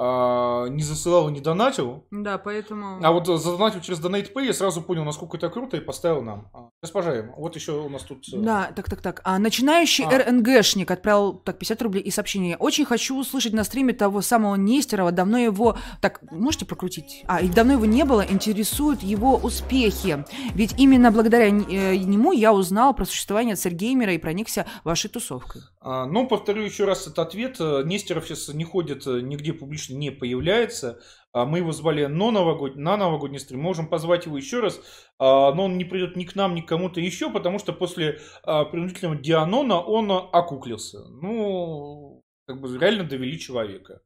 а, 0.02 0.66
не 0.68 0.82
засылал 0.82 1.28
и 1.28 1.32
не 1.32 1.40
донатил. 1.40 2.06
Да, 2.10 2.38
поэтому... 2.38 2.98
А 3.02 3.12
вот 3.12 3.26
задонатил 3.26 3.82
через 3.82 4.00
Donate 4.00 4.32
Pay, 4.32 4.46
я 4.46 4.54
сразу 4.54 4.80
понял, 4.80 5.04
насколько 5.04 5.36
это 5.36 5.50
круто, 5.50 5.76
и 5.76 5.80
поставил 5.80 6.22
нам. 6.22 6.48
А, 6.54 6.70
Госпожа 6.80 7.16
М, 7.16 7.34
вот 7.36 7.54
еще 7.54 7.72
у 7.72 7.90
нас 7.90 8.02
тут... 8.04 8.24
э, 8.32 8.38
Да, 8.38 8.72
так, 8.74 8.88
так, 8.88 9.02
так. 9.02 9.20
А 9.24 9.38
начинающий 9.38 10.06
А. 10.06 10.18
РНГшник 10.18 10.90
отправил 10.90 11.34
так 11.34 11.58
50 11.58 11.82
рублей 11.82 12.02
и 12.02 12.10
сообщение. 12.10 12.56
Очень 12.56 12.86
хочу 12.86 13.14
услышать 13.18 13.52
на 13.52 13.62
стриме 13.62 13.92
того 13.92 14.22
самого 14.22 14.54
Нестерова. 14.54 15.12
Давно 15.12 15.36
его... 15.36 15.76
Так, 16.00 16.22
можете 16.32 16.64
прокрутить? 16.64 17.22
А, 17.26 17.42
и 17.42 17.48
давно 17.50 17.74
его 17.74 17.84
не 17.84 18.06
было. 18.06 18.24
Интересуют 18.26 19.02
его 19.02 19.36
успехи. 19.36 20.24
Ведь 20.54 20.74
именно 20.78 21.10
благодаря 21.10 21.48
э, 21.48 21.50
нему 21.50 22.32
я 22.32 22.54
узнал 22.54 22.94
про 22.94 23.04
существование 23.04 23.54
Царь-геймера 23.56 24.14
и 24.14 24.18
проникся 24.18 24.64
вашей 24.82 25.10
тусовкой. 25.10 25.60
А, 25.82 26.06
Ну, 26.06 26.26
повторю 26.26 26.62
еще 26.62 26.86
раз 26.86 27.02
этот 27.02 27.18
ответ. 27.18 27.56
Э, 27.60 27.82
Нестеров 27.84 28.24
сейчас 28.26 28.48
не 28.48 28.64
ходит, 28.64 29.04
нигде 29.04 29.52
публично 29.52 29.89
не 29.94 30.10
появляется. 30.10 31.00
А 31.32 31.44
Мы 31.44 31.58
его 31.58 31.70
звали 31.70 32.06
на 32.06 32.32
новогодний, 32.32 32.82
на 32.82 32.96
новогодний 32.96 33.38
стрим. 33.38 33.60
Можем 33.60 33.88
позвать 33.88 34.26
его 34.26 34.36
еще 34.36 34.60
раз, 34.60 34.80
а, 35.18 35.52
но 35.54 35.66
он 35.66 35.78
не 35.78 35.84
придет 35.84 36.16
ни 36.16 36.24
к 36.24 36.34
нам, 36.34 36.54
ни 36.54 36.60
к 36.60 36.66
кому-то 36.66 37.00
еще, 37.00 37.30
потому 37.30 37.58
что 37.58 37.72
после 37.72 38.18
а, 38.42 38.64
принудительного 38.64 39.16
Дианона 39.16 39.80
он 39.80 40.10
окуклился. 40.10 40.98
Ну, 41.08 42.24
как 42.46 42.60
бы 42.60 42.76
реально 42.76 43.04
довели 43.04 43.38
человека. 43.38 44.00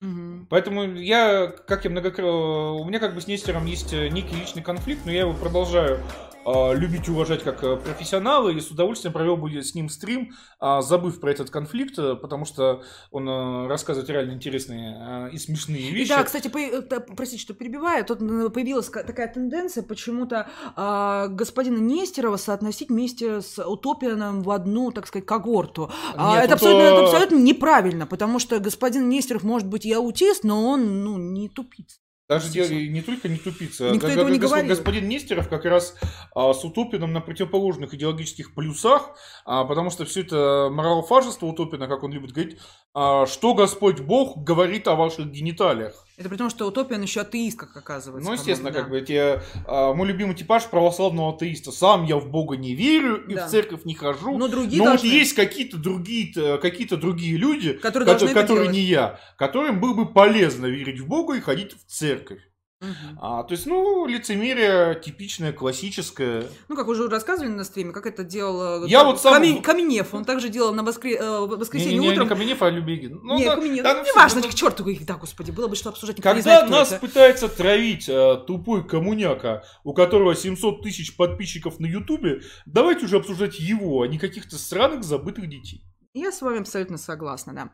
Мгм. 0.00 0.46
Поэтому 0.50 0.84
я, 0.84 1.48
как 1.48 1.84
я 1.84 1.90
многократно... 1.90 2.72
У 2.74 2.84
меня 2.84 3.00
как 3.00 3.14
бы 3.14 3.20
с 3.20 3.26
Нестером 3.26 3.66
есть 3.66 3.92
некий 3.92 4.36
личный 4.36 4.62
конфликт, 4.62 5.04
но 5.04 5.12
я 5.12 5.20
его 5.20 5.34
продолжаю 5.34 6.00
а, 6.44 6.72
любить 6.72 7.08
и 7.08 7.10
уважать 7.10 7.42
как 7.42 7.62
э, 7.62 7.76
профессионала, 7.76 8.48
и 8.48 8.60
с 8.60 8.70
удовольствием 8.70 9.12
провел 9.12 9.36
бы 9.36 9.50
с 9.62 9.74
ним 9.74 9.88
стрим, 9.88 10.32
а, 10.58 10.82
забыв 10.82 11.20
про 11.20 11.30
этот 11.30 11.50
конфликт, 11.50 11.98
э, 11.98 12.16
потому 12.16 12.44
что 12.44 12.82
он 13.10 13.28
э, 13.28 13.66
рассказывает 13.68 14.10
реально 14.10 14.32
интересные 14.32 15.30
и 15.32 15.38
смешные 15.38 15.90
вещи. 15.90 16.08
Да, 16.08 16.22
кстати, 16.24 16.48
по- 16.48 16.58
э, 16.58 16.82
простите, 17.16 17.42
что 17.42 17.54
перебиваю, 17.54 18.04
тут 18.04 18.18
появилась 18.52 18.88
ка- 18.88 19.04
такая 19.04 19.32
тенденция 19.32 19.82
почему-то 19.82 20.48
а, 20.76 21.28
господина 21.28 21.78
Нестерова 21.78 22.36
соотносить 22.36 22.88
вместе 22.88 23.40
с 23.40 23.62
Утопианом 23.64 24.42
в 24.42 24.50
одну, 24.50 24.90
так 24.90 25.06
сказать, 25.06 25.26
когорту. 25.26 25.90
А, 26.14 26.34
Нет, 26.34 26.44
это, 26.44 26.54
тут, 26.54 26.62
абсолютно, 26.62 26.82
э, 26.82 26.86
это 26.92 27.02
абсолютно 27.04 27.36
неправильно, 27.36 28.06
потому 28.06 28.38
что 28.38 28.58
господин 28.58 29.08
Нестеров 29.08 29.42
может 29.42 29.68
быть 29.68 29.84
и 29.86 29.92
аутист, 29.92 30.44
но 30.44 30.68
он, 30.68 31.04
ну, 31.04 31.16
не 31.18 31.48
тупица. 31.48 31.98
Даже 32.34 32.50
дело 32.50 32.68
не 32.68 33.02
только 33.02 33.28
не 33.28 33.36
тупица. 33.36 33.90
Никто 33.90 34.08
этого 34.08 34.28
не 34.28 34.38
говорил. 34.38 34.68
Господин 34.68 35.08
Нестеров 35.08 35.48
как 35.48 35.64
раз 35.64 35.94
а, 36.34 36.52
с 36.52 36.64
Утопином 36.64 37.12
на 37.12 37.20
противоположных 37.20 37.94
идеологических 37.94 38.54
плюсах, 38.54 39.10
а, 39.44 39.64
потому 39.64 39.90
что 39.90 40.04
все 40.04 40.22
это 40.22 40.68
моралофажество 40.70 41.46
Утопина, 41.46 41.88
как 41.88 42.02
он 42.02 42.12
любит 42.12 42.32
говорить, 42.32 42.58
а, 42.94 43.26
что 43.26 43.54
Господь 43.54 44.00
Бог 44.00 44.38
говорит 44.38 44.88
о 44.88 44.94
ваших 44.94 45.30
гениталиях. 45.30 46.06
Это 46.18 46.28
при 46.28 46.36
том, 46.36 46.50
что 46.50 46.66
Утопиан 46.66 47.00
еще 47.00 47.22
атеист, 47.22 47.58
как 47.58 47.76
оказывается. 47.76 48.28
Ну, 48.28 48.34
естественно, 48.34 48.70
по-моему, 48.70 48.84
как 48.84 48.90
бы 48.90 48.98
эти, 49.00 49.40
а, 49.66 49.94
мой 49.94 50.06
любимый 50.06 50.34
типаж 50.34 50.66
православного 50.66 51.34
атеиста. 51.34 51.72
Сам 51.72 52.04
я 52.04 52.16
в 52.16 52.28
Бога 52.30 52.56
не 52.56 52.74
верю 52.74 53.24
и 53.26 53.34
Да. 53.34 53.46
в 53.46 53.50
церковь 53.50 53.84
не 53.84 53.94
хожу. 53.94 54.36
Но 54.36 54.46
другие 54.46 54.78
Но 54.82 54.90
вот 54.90 55.00
должны. 55.00 55.06
есть 55.08 55.32
какие-то 55.34 55.78
другие, 55.78 56.58
какие-то 56.58 56.96
другие 56.98 57.36
люди, 57.36 57.72
Которые 57.72 58.06
которые 58.34 58.46
делать. 58.46 58.70
не 58.72 58.80
я, 58.82 59.18
которым 59.38 59.80
было 59.80 59.94
бы 59.94 60.12
полезно 60.12 60.66
верить 60.66 61.00
в 61.00 61.06
Бога 61.08 61.34
и 61.34 61.40
ходить 61.40 61.72
в 61.72 61.84
церковь. 61.90 62.40
Мгм. 62.82 63.18
А, 63.20 63.42
то 63.44 63.52
есть, 63.52 63.64
ну, 63.66 64.06
лицемерие 64.06 65.00
типичное, 65.00 65.52
классическое. 65.52 66.44
Ну, 66.68 66.74
как 66.76 66.88
уже 66.88 67.08
рассказывали 67.08 67.50
на 67.52 67.64
стриме, 67.64 67.92
как 67.92 68.06
это 68.06 68.24
делал 68.24 68.84
э, 68.84 68.88
Я 68.88 69.04
вот 69.04 69.20
сам- 69.20 69.34
Камен- 69.40 69.62
Каменев. 69.62 70.12
Он 70.14 70.24
также 70.24 70.48
делал 70.48 70.74
на 70.74 70.80
воскре- 70.82 71.16
э, 71.16 71.38
воскресенье 71.46 71.94
Не, 71.94 71.98
не, 72.00 72.06
не, 72.08 72.12
утром. 72.12 72.24
не 72.24 72.28
Каменев, 72.34 72.62
а 72.62 72.70
Любегин. 72.70 73.20
Ну, 73.22 73.38
не, 73.38 73.44
да, 73.44 73.54
Каменев. 73.56 73.84
да, 73.84 73.92
ну, 73.94 73.98
ну, 74.00 74.04
всё, 74.04 74.12
неважно, 74.12 74.40
ну, 74.42 74.48
к 74.48 74.54
черту 74.54 74.86
их, 74.88 75.06
да, 75.06 75.14
господи, 75.14 75.50
было 75.52 75.68
бы 75.68 75.76
что 75.76 75.90
обсуждать. 75.90 76.18
не 76.18 76.22
Когда 76.22 76.42
знает, 76.42 76.64
кто 76.64 76.72
нас 76.74 76.92
это. 76.92 77.00
пытается 77.00 77.48
травить 77.48 78.08
э, 78.08 78.38
тупой 78.46 78.86
коммуняка, 78.86 79.62
у 79.84 79.94
которого 79.94 80.34
700 80.34 80.82
тысяч 80.82 81.16
подписчиков 81.16 81.78
на 81.78 81.86
Ютубе, 81.86 82.40
давайте 82.66 83.04
уже 83.06 83.16
обсуждать 83.18 83.60
его, 83.60 84.02
а 84.02 84.08
не 84.08 84.18
каких-то 84.18 84.56
странных 84.56 85.04
забытых 85.04 85.48
детей. 85.48 85.84
Я 86.14 86.30
с 86.30 86.42
вами 86.42 86.60
абсолютно 86.60 86.98
согласна, 86.98 87.54
да. 87.54 87.70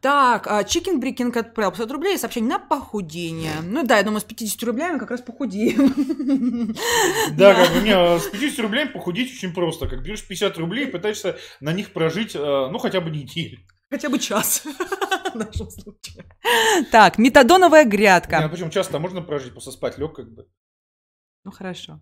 Так, 0.00 0.46
а, 0.46 0.62
Chicken 0.62 0.96
Брикинг 0.96 1.36
отправил 1.36 1.72
50 1.72 1.90
рублей 1.90 2.14
и 2.14 2.18
сообщение 2.18 2.48
на 2.48 2.58
похудение. 2.58 3.52
Ну 3.62 3.82
да, 3.84 3.98
я 3.98 4.02
думаю, 4.02 4.22
с 4.22 4.24
50 4.24 4.62
рублями 4.62 4.98
как 4.98 5.10
раз 5.10 5.20
похудеем. 5.20 5.94
Да, 7.36 7.54
как 7.54 7.74
бы, 7.74 7.80
не, 7.82 8.18
с 8.18 8.28
50 8.28 8.60
рублями 8.60 8.88
похудеть 8.88 9.30
очень 9.30 9.52
просто. 9.52 9.88
Как 9.88 10.02
берешь 10.02 10.26
50 10.26 10.56
рублей 10.56 10.86
и 10.86 10.90
пытаешься 10.90 11.36
на 11.60 11.74
них 11.74 11.92
прожить, 11.92 12.34
э, 12.34 12.38
ну, 12.38 12.78
хотя 12.78 13.02
бы 13.02 13.10
неделю. 13.10 13.58
Хотя 13.90 14.08
бы 14.08 14.18
час. 14.18 14.62
В 15.34 15.36
нашем 15.36 15.68
случае. 15.70 16.24
Так, 16.90 17.18
метадоновая 17.18 17.84
грядка. 17.84 18.40
Не, 18.40 18.48
причем 18.48 18.70
часто 18.70 18.98
можно 18.98 19.20
прожить, 19.20 19.52
просто 19.52 19.70
спать 19.70 19.98
лег 19.98 20.14
как 20.14 20.32
бы. 20.32 20.46
Ну 21.46 21.52
хорошо. 21.52 22.00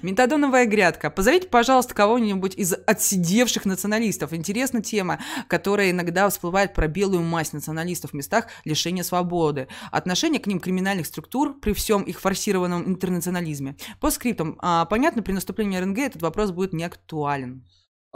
Метадоновая 0.00 0.64
грядка. 0.64 1.10
Позовите, 1.10 1.46
пожалуйста, 1.46 1.94
кого-нибудь 1.94 2.54
из 2.54 2.72
отсидевших 2.72 3.66
националистов. 3.66 4.32
Интересна 4.32 4.82
тема, 4.82 5.18
которая 5.46 5.90
иногда 5.90 6.26
всплывает 6.30 6.72
про 6.72 6.88
белую 6.88 7.20
мазь 7.20 7.52
националистов 7.52 8.12
в 8.12 8.14
местах 8.14 8.46
лишения 8.64 9.02
свободы. 9.02 9.68
Отношение 9.90 10.40
к 10.40 10.46
ним 10.46 10.58
криминальных 10.58 11.04
структур 11.04 11.60
при 11.60 11.74
всем 11.74 12.00
их 12.00 12.18
форсированном 12.18 12.88
интернационализме. 12.88 13.76
По 14.00 14.10
скриптам. 14.10 14.56
А, 14.62 14.86
понятно, 14.86 15.22
при 15.22 15.32
наступлении 15.32 15.76
РНГ 15.76 15.98
этот 15.98 16.22
вопрос 16.22 16.50
будет 16.50 16.72
не 16.72 16.84
актуален. 16.84 17.62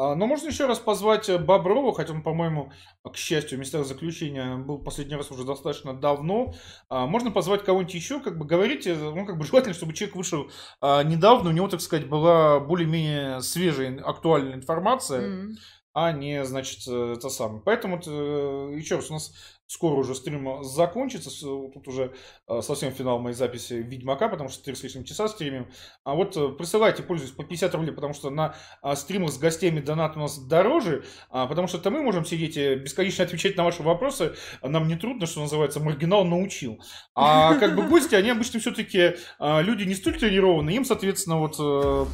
А, 0.02 0.16
Но 0.16 0.26
можно 0.26 0.48
еще 0.48 0.66
раз 0.66 0.80
позвать 0.80 1.28
э, 1.28 1.38
Боброва, 1.38 1.94
хотя 1.94 2.12
он, 2.12 2.22
по-моему, 2.22 2.72
к 3.04 3.16
счастью, 3.16 3.56
в 3.56 3.60
местах 3.60 3.86
заключения 3.86 4.56
был 4.56 4.78
последний 4.78 5.14
раз 5.14 5.30
уже 5.30 5.44
достаточно 5.44 5.94
давно. 5.94 6.54
А, 6.88 7.06
Можно 7.06 7.30
позвать 7.30 7.62
кого-нибудь 7.64 7.94
еще, 7.94 8.18
как 8.18 8.36
бы 8.36 8.44
говорите, 8.44 8.94
ну, 8.96 9.24
как 9.24 9.38
бы 9.38 9.44
желательно, 9.44 9.74
чтобы 9.74 9.92
человек 9.92 10.16
вышел 10.16 10.50
а, 10.80 11.04
недавно, 11.04 11.50
у 11.50 11.52
него, 11.52 11.68
так 11.68 11.80
сказать, 11.80 12.08
была 12.08 12.58
более-менее 12.58 13.42
свежая, 13.42 14.02
актуальная 14.02 14.54
информация, 14.54 15.22
М. 15.22 15.56
а 15.94 16.10
не, 16.10 16.44
значит, 16.44 16.80
э, 16.88 17.14
это 17.16 17.28
самое. 17.28 17.62
Поэтому, 17.64 18.00
э, 18.04 18.74
еще 18.76 18.96
раз, 18.96 19.08
у 19.10 19.14
нас 19.14 19.32
скоро 19.72 19.94
уже 19.94 20.14
стрим 20.14 20.62
закончится. 20.62 21.30
Тут 21.30 21.88
уже 21.88 22.12
совсем 22.60 22.92
финал 22.92 23.18
моей 23.18 23.34
записи 23.34 23.74
Ведьмака, 23.74 24.28
потому 24.28 24.50
что 24.50 24.58
4 24.58 24.76
с 24.76 24.82
лишним 24.82 25.04
часа 25.04 25.28
стримим. 25.28 25.68
А 26.04 26.14
вот 26.14 26.58
присылайте, 26.58 27.02
пользуйтесь 27.02 27.34
по 27.34 27.42
50 27.42 27.74
рублей, 27.74 27.92
потому 27.92 28.12
что 28.12 28.28
на 28.28 28.54
стримах 28.94 29.30
с 29.32 29.38
гостями 29.38 29.80
донат 29.80 30.16
у 30.16 30.20
нас 30.20 30.38
дороже, 30.38 31.04
потому 31.30 31.68
что 31.68 31.78
это 31.78 31.90
мы 31.90 32.02
можем 32.02 32.26
сидеть 32.26 32.56
и 32.58 32.74
бесконечно 32.74 33.24
отвечать 33.24 33.56
на 33.56 33.64
ваши 33.64 33.82
вопросы. 33.82 34.34
Нам 34.62 34.88
не 34.88 34.96
трудно, 34.96 35.26
что 35.26 35.40
называется, 35.40 35.80
маргинал 35.80 36.24
научил. 36.26 36.78
А 37.14 37.54
как 37.58 37.74
бы 37.74 37.82
гости, 37.88 38.14
они 38.14 38.28
обычно 38.28 38.60
все-таки 38.60 39.14
люди 39.40 39.84
не 39.84 39.94
столь 39.94 40.18
тренированные, 40.18 40.76
им, 40.76 40.84
соответственно, 40.84 41.38
вот 41.38 41.56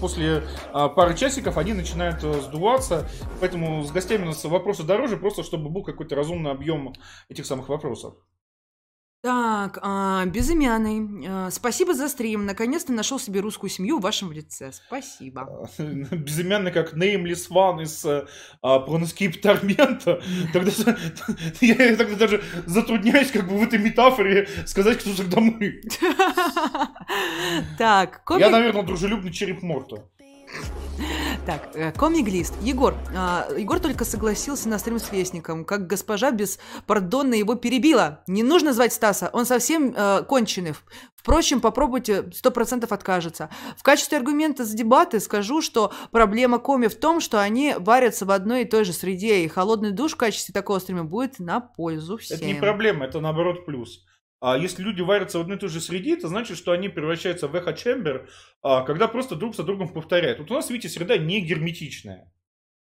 после 0.00 0.44
пары 0.72 1.16
часиков 1.16 1.58
они 1.58 1.72
начинают 1.72 2.22
сдуваться, 2.22 3.08
поэтому 3.40 3.82
с 3.82 3.90
гостями 3.90 4.22
у 4.22 4.26
нас 4.26 4.44
вопросы 4.44 4.84
дороже, 4.84 5.16
просто 5.16 5.42
чтобы 5.42 5.70
был 5.70 5.82
какой-то 5.82 6.14
разумный 6.14 6.52
объем 6.52 6.92
этих 7.28 7.47
самых 7.48 7.68
вопросов. 7.68 8.14
Так, 9.20 9.80
а, 9.82 10.24
безымянный. 10.26 11.26
А, 11.28 11.50
спасибо 11.50 11.92
за 11.92 12.08
стрим. 12.08 12.46
Наконец-то 12.46 12.92
нашел 12.92 13.18
себе 13.18 13.40
русскую 13.40 13.68
семью 13.68 13.98
в 13.98 14.02
вашем 14.02 14.30
лице. 14.30 14.70
Спасибо. 14.72 15.68
Безымянный 15.78 16.70
как 16.70 16.94
Nameless 16.94 17.50
One 17.50 17.82
из 17.82 18.06
а, 18.06 18.26
Planescape 18.62 19.40
Torment. 19.42 20.22
Тогда, 20.52 20.70
я 21.60 21.96
тогда 21.96 22.14
даже 22.14 22.44
затрудняюсь 22.66 23.32
как 23.32 23.48
бы 23.48 23.58
в 23.58 23.62
этой 23.64 23.80
метафоре 23.80 24.48
сказать, 24.66 24.98
кто 24.98 25.12
тогда 25.16 25.40
мы. 25.40 25.80
Так, 27.76 28.22
Я, 28.38 28.50
наверное, 28.50 28.84
дружелюбный 28.84 29.32
череп 29.32 29.62
Морта. 29.62 30.04
Так, 31.46 31.70
э, 31.74 31.92
комик-лист. 31.92 32.54
Егор. 32.62 32.94
А, 33.16 33.48
Егор 33.56 33.80
только 33.80 34.04
согласился 34.04 34.68
на 34.68 34.78
стрим 34.78 34.98
с 34.98 35.10
Вестником, 35.12 35.64
как 35.64 35.86
госпожа 35.86 36.30
беспардонно 36.30 37.34
его 37.34 37.54
перебила. 37.54 38.22
Не 38.26 38.42
нужно 38.42 38.72
звать 38.72 38.92
Стаса, 38.92 39.30
он 39.32 39.46
совсем 39.46 39.94
э, 39.96 40.24
конченый. 40.24 40.74
Впрочем, 41.14 41.60
попробуйте, 41.60 42.30
сто 42.32 42.50
процентов 42.50 42.92
откажется. 42.92 43.50
В 43.76 43.82
качестве 43.82 44.18
аргумента 44.18 44.64
с 44.64 44.70
дебаты 44.70 45.20
скажу, 45.20 45.60
что 45.60 45.92
проблема 46.10 46.58
коми 46.58 46.86
в 46.86 46.94
том, 46.94 47.20
что 47.20 47.40
они 47.40 47.74
варятся 47.78 48.24
в 48.24 48.30
одной 48.30 48.62
и 48.62 48.64
той 48.64 48.84
же 48.84 48.92
среде, 48.92 49.40
и 49.44 49.48
холодный 49.48 49.90
душ 49.90 50.12
в 50.12 50.16
качестве 50.16 50.52
такого 50.52 50.78
стрима 50.78 51.04
будет 51.04 51.38
на 51.38 51.60
пользу 51.60 52.16
всем. 52.18 52.38
Это 52.38 52.46
не 52.46 52.54
проблема, 52.54 53.04
это 53.04 53.20
наоборот 53.20 53.66
плюс. 53.66 54.04
А 54.40 54.56
если 54.56 54.82
люди 54.82 55.02
варятся 55.02 55.38
в 55.38 55.40
одной 55.40 55.56
и 55.56 55.60
той 55.60 55.68
же 55.68 55.80
среде, 55.80 56.14
это 56.14 56.28
значит, 56.28 56.56
что 56.56 56.72
они 56.72 56.88
превращаются 56.88 57.48
в 57.48 57.56
эхо-чембер, 57.56 58.28
а, 58.62 58.82
когда 58.82 59.08
просто 59.08 59.34
друг 59.34 59.56
за 59.56 59.64
другом 59.64 59.88
повторяют. 59.92 60.38
Вот 60.38 60.50
у 60.50 60.54
нас, 60.54 60.70
видите, 60.70 60.88
среда 60.88 61.18
не 61.18 61.40
герметичная. 61.40 62.32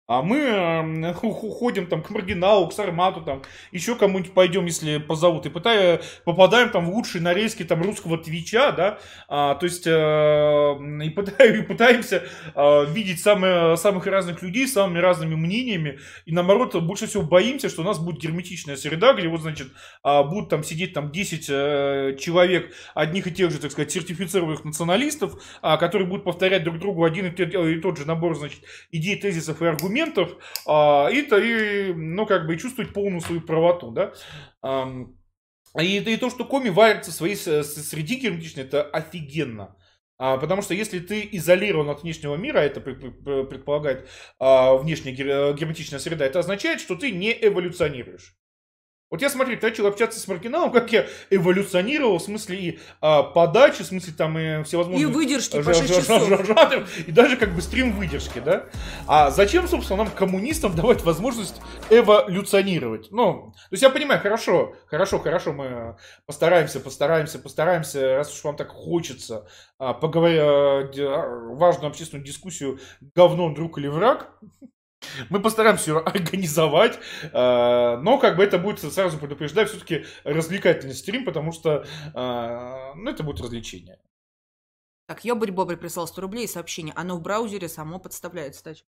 А 0.07 0.21
мы 0.21 0.37
э, 0.37 1.15
ходим 1.15 1.87
там 1.87 2.03
к 2.03 2.11
маргиналу, 2.11 2.69
к 2.69 2.75
сармату, 2.75 3.23
там, 3.23 3.43
еще 3.73 3.97
кому-нибудь 3.97 4.35
пойдем, 4.35 4.67
если 4.67 4.99
позовут, 4.99 5.47
и 5.47 5.51
пытаем, 5.51 5.99
попадаем 6.25 6.69
там 6.69 6.87
в 6.87 6.91
лучшие 6.91 7.23
нарезки 7.23 7.63
там 7.63 7.81
русского 7.83 8.19
твича, 8.19 8.73
да, 8.73 8.99
а, 9.29 9.55
то 9.55 9.65
есть 9.65 9.87
э, 9.87 9.91
и, 9.91 11.09
пытаем, 11.09 11.55
и 11.61 11.63
пытаемся 11.63 12.23
э, 12.55 12.85
видеть 12.93 13.23
самые, 13.23 13.79
самых 13.79 14.07
разных 14.07 14.43
людей, 14.43 14.69
самыми 14.69 14.99
разными 14.99 15.37
мнениями, 15.37 15.99
и 16.27 16.33
наоборот, 16.33 16.75
больше 16.83 17.07
всего 17.07 17.23
боимся, 17.23 17.71
что 17.71 17.81
у 17.81 17.85
нас 17.85 17.99
будет 17.99 18.21
герметичная 18.21 18.77
среда, 18.77 19.15
где 19.15 19.29
вот, 19.29 19.41
значит, 19.41 19.69
э, 20.05 20.23
будут 20.25 20.51
там 20.51 20.65
сидеть 20.65 20.93
там 20.93 21.13
10 21.13 21.47
э, 21.49 22.17
человек, 22.21 22.75
одних 22.95 23.27
и 23.27 23.33
тех 23.33 23.51
же, 23.51 23.59
так 23.59 23.73
сказать, 23.73 23.91
сертифицированных 23.91 24.67
националистов, 24.67 25.43
э, 25.63 25.79
которые 25.79 26.07
будут 26.07 26.25
повторять 26.25 26.63
друг 26.63 26.79
другу 26.79 27.05
один 27.05 27.25
и, 27.25 27.31
и 27.31 27.81
тот 27.81 27.97
же 27.97 28.07
набор, 28.07 28.37
значит, 28.37 28.61
идей, 28.93 29.17
тезисов 29.17 29.63
и 29.63 29.65
аргументов, 29.65 29.94
аргументов, 29.95 30.37
а, 30.67 31.09
и, 31.11 31.21
и, 31.21 31.93
ну, 31.93 32.27
как 32.27 32.47
бы, 32.47 32.57
чувствовать 32.57 32.93
полную 32.93 33.21
свою 33.21 33.41
правоту, 33.41 33.91
да. 33.91 34.13
И, 35.81 35.99
и 35.99 36.17
то, 36.17 36.31
что 36.31 36.45
коми 36.45 36.69
варится 36.69 37.11
в 37.11 37.15
своей 37.15 37.35
среди 37.35 38.17
герметичной, 38.17 38.63
это 38.63 38.83
офигенно. 38.85 39.77
А, 40.17 40.37
потому 40.37 40.63
что 40.63 40.75
если 40.75 41.01
ты 41.01 41.29
изолирован 41.33 41.91
от 41.91 42.03
внешнего 42.03 42.37
мира, 42.37 42.59
это 42.59 42.81
предполагает 42.81 44.09
а, 44.39 44.75
внешняя 44.77 45.13
герметичная 45.13 45.99
среда, 45.99 46.25
это 46.27 46.39
означает, 46.39 46.81
что 46.81 46.95
ты 46.95 47.11
не 47.11 47.33
эволюционируешь. 47.33 48.37
Вот 49.15 49.23
я, 49.23 49.31
смотри, 49.31 49.57
начал 49.63 49.87
общаться 49.87 50.19
с 50.19 50.27
Маргиналом, 50.27 50.73
как 50.73 50.91
я 50.91 51.07
эволюционировал, 51.31 52.19
в 52.19 52.23
смысле 52.23 52.59
и 52.59 52.79
а, 53.01 53.23
подачи, 53.23 53.85
в 53.85 53.87
смысле 53.87 54.13
там 54.13 54.37
и 54.37 54.65
всевозможные... 54.65 55.03
И 55.03 55.07
выдержки 55.07 55.63
по 55.63 55.73
6 55.73 55.87
часов. 55.87 56.29
Жанр, 56.45 56.85
и 57.07 57.13
даже 57.13 57.37
как 57.37 57.55
бы 57.55 57.63
стрим 57.63 57.93
выдержки, 57.93 58.41
да? 58.45 58.65
А 59.07 59.31
зачем, 59.31 59.69
собственно, 59.69 60.03
нам, 60.03 60.13
коммунистам, 60.13 60.75
давать 60.77 61.05
возможность 61.05 61.61
эволюционировать? 61.91 63.13
Ну, 63.13 63.53
то 63.55 63.69
есть 63.71 63.85
я 63.85 63.91
понимаю, 63.91 64.21
хорошо, 64.21 64.75
хорошо, 64.89 65.21
хорошо, 65.21 65.53
мы 65.53 65.97
постараемся, 66.27 66.81
постараемся, 66.81 67.39
постараемся, 67.39 68.17
раз 68.17 68.35
уж 68.35 68.43
вам 68.43 68.57
так 68.57 68.71
хочется 68.71 69.47
а, 69.79 69.95
поговорить, 69.95 70.99
а, 70.99 71.55
важную 71.55 71.91
общественную 71.91 72.27
дискуссию, 72.27 72.81
говно, 73.15 73.55
друг 73.55 73.79
или 73.79 73.87
враг, 73.87 74.33
мы 75.29 75.41
постараемся 75.41 75.91
ее 75.91 75.99
организовать, 76.05 76.99
э, 77.23 77.97
но 78.03 78.19
как 78.19 78.37
бы 78.37 78.45
это 78.45 78.59
будет, 78.59 78.81
сразу 78.81 79.19
предупреждаю, 79.19 79.67
все-таки 79.67 80.05
развлекательный 80.25 80.95
стрим, 80.95 81.25
потому 81.25 81.53
что 81.53 81.85
э, 82.15 82.93
ну, 82.95 83.11
это 83.11 83.23
будет 83.23 83.41
развлечение. 83.41 83.99
Так, 85.07 85.25
Ёбарь-Бобрь 85.25 85.77
прислал 85.77 86.07
100 86.07 86.21
рублей 86.23 86.45
и 86.45 86.49
сообщение. 86.49 86.95
Оно 86.97 87.17
в 87.17 87.21
браузере 87.21 87.69
само 87.69 87.99
подставляет 87.99 88.55
стачку. 88.55 88.89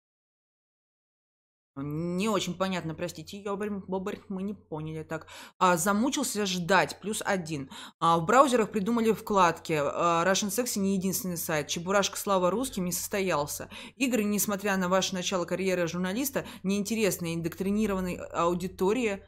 Не 1.75 2.29
очень 2.29 2.55
понятно, 2.55 2.95
простите, 2.95 3.41
Ёбарь, 3.41 3.71
Бобарь, 3.71 4.21
мы 4.29 4.43
не 4.43 4.53
поняли 4.53 5.05
так. 5.05 5.27
А, 5.59 5.79
замучился 5.79 6.45
ждать, 6.45 7.01
плюс 7.01 7.23
один. 7.25 7.71
А, 7.99 8.19
в 8.19 8.27
браузерах 8.27 8.71
придумали 8.71 9.13
вкладки. 9.13 9.79
А, 9.81 10.23
Russian 10.27 10.49
Sexy 10.49 10.81
не 10.81 10.97
единственный 10.97 11.39
сайт. 11.39 11.69
Чебурашка 11.69 12.19
Слава 12.19 12.51
русским 12.51 12.85
не 12.85 12.93
состоялся. 12.93 13.71
Игры, 13.97 14.23
несмотря 14.23 14.77
на 14.77 14.91
ваше 14.91 15.15
начало 15.15 15.47
карьеры 15.47 15.87
журналиста, 15.87 16.45
неинтересные 16.63 17.37
индоктринированной 17.37 18.17
аудитории 18.17 19.25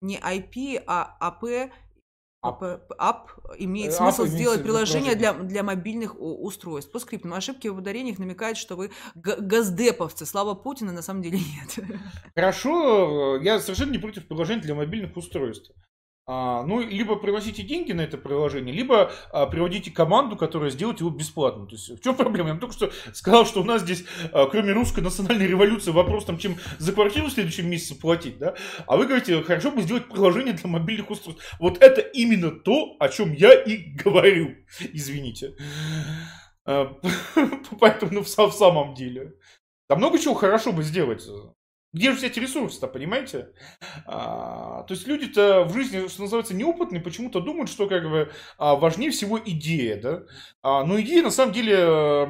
не 0.00 0.18
IP, 0.18 0.82
а 0.86 1.16
АП 1.20 1.70
Ап, 2.42 2.64
ап 2.98 3.30
имеет 3.58 3.92
э, 3.92 3.96
смысл 3.96 4.22
ап 4.22 4.28
сделать 4.28 4.64
приложение 4.64 5.14
для, 5.14 5.32
для 5.32 5.62
мобильных 5.62 6.16
устройств. 6.18 6.90
По 6.90 6.98
скриптам 6.98 7.34
ошибки 7.34 7.68
в 7.68 7.78
ударениях 7.78 8.18
намекают, 8.18 8.58
что 8.58 8.74
вы 8.74 8.90
газдеповцы. 9.14 10.26
Слава 10.26 10.54
Путина 10.54 10.90
на 10.90 11.02
самом 11.02 11.22
деле 11.22 11.38
нет. 11.38 11.88
Хорошо, 12.34 13.38
я 13.40 13.60
совершенно 13.60 13.92
не 13.92 13.98
против 13.98 14.26
приложений 14.26 14.62
для 14.62 14.74
мобильных 14.74 15.16
устройств. 15.16 15.70
А, 16.24 16.62
ну, 16.62 16.80
либо 16.80 17.16
приносите 17.16 17.64
деньги 17.64 17.90
на 17.90 18.02
это 18.02 18.16
приложение, 18.16 18.72
либо 18.72 19.10
а, 19.32 19.46
приводите 19.46 19.90
команду, 19.90 20.36
которая 20.36 20.70
сделает 20.70 21.00
его 21.00 21.10
бесплатно. 21.10 21.66
То 21.66 21.74
есть, 21.74 21.90
в 21.90 22.00
чем 22.00 22.14
проблема? 22.14 22.50
Я 22.50 22.56
только 22.56 22.74
что 22.74 22.92
сказал, 23.12 23.44
что 23.44 23.60
у 23.60 23.64
нас 23.64 23.82
здесь, 23.82 24.04
а, 24.32 24.46
кроме 24.46 24.72
русской 24.72 25.00
национальной 25.00 25.48
революции, 25.48 25.90
вопрос 25.90 26.24
там, 26.24 26.38
чем 26.38 26.56
за 26.78 26.92
квартиру 26.92 27.26
в 27.26 27.32
следующем 27.32 27.68
месяце 27.68 27.98
платить, 27.98 28.38
да? 28.38 28.54
А 28.86 28.96
вы 28.96 29.06
говорите, 29.06 29.42
хорошо 29.42 29.72
бы 29.72 29.82
сделать 29.82 30.08
приложение 30.08 30.54
для 30.54 30.70
мобильных 30.70 31.10
устройств. 31.10 31.44
Вот 31.58 31.82
это 31.82 32.00
именно 32.00 32.52
то, 32.52 32.96
о 33.00 33.08
чем 33.08 33.32
я 33.32 33.52
и 33.54 33.78
говорю. 33.78 34.54
Извините. 34.92 35.56
А, 36.64 36.96
поэтому, 37.80 38.12
ну, 38.12 38.22
в 38.22 38.28
самом 38.28 38.94
деле. 38.94 39.34
Да 39.88 39.96
много 39.96 40.20
чего 40.20 40.34
хорошо 40.34 40.72
бы 40.72 40.84
сделать. 40.84 41.26
Где 41.92 42.10
же 42.10 42.16
взять 42.16 42.38
ресурсы-то, 42.38 42.88
понимаете? 42.88 43.50
А, 44.06 44.82
то 44.84 44.94
есть 44.94 45.06
люди-то 45.06 45.64
в 45.64 45.74
жизни, 45.74 46.08
что 46.08 46.22
называется, 46.22 46.54
неопытные, 46.54 47.02
почему-то 47.02 47.40
думают, 47.40 47.68
что 47.68 47.86
как 47.86 48.08
бы 48.08 48.32
а, 48.56 48.76
важнее 48.76 49.10
всего 49.10 49.38
идея, 49.38 50.00
да? 50.00 50.22
А, 50.62 50.84
но 50.84 50.98
идея 51.02 51.22
на 51.22 51.30
самом 51.30 51.52
деле, 51.52 51.76
а, 51.78 52.26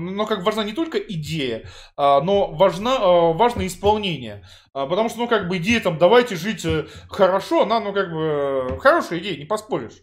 но 0.00 0.26
как 0.26 0.44
важна 0.44 0.64
не 0.64 0.72
только 0.72 0.98
идея, 0.98 1.68
а, 1.96 2.20
но 2.20 2.52
важна, 2.52 2.96
а, 2.98 3.32
важно 3.32 3.64
исполнение. 3.64 4.44
А, 4.72 4.86
потому 4.86 5.08
что, 5.08 5.20
ну, 5.20 5.28
как 5.28 5.48
бы 5.48 5.58
идея 5.58 5.80
там, 5.80 5.98
давайте 5.98 6.34
жить 6.34 6.64
э, 6.64 6.86
хорошо, 7.08 7.62
она, 7.62 7.80
ну, 7.80 7.92
как 7.92 8.10
бы, 8.10 8.78
хорошая 8.80 9.20
идея, 9.20 9.36
не 9.36 9.44
поспоришь. 9.44 10.02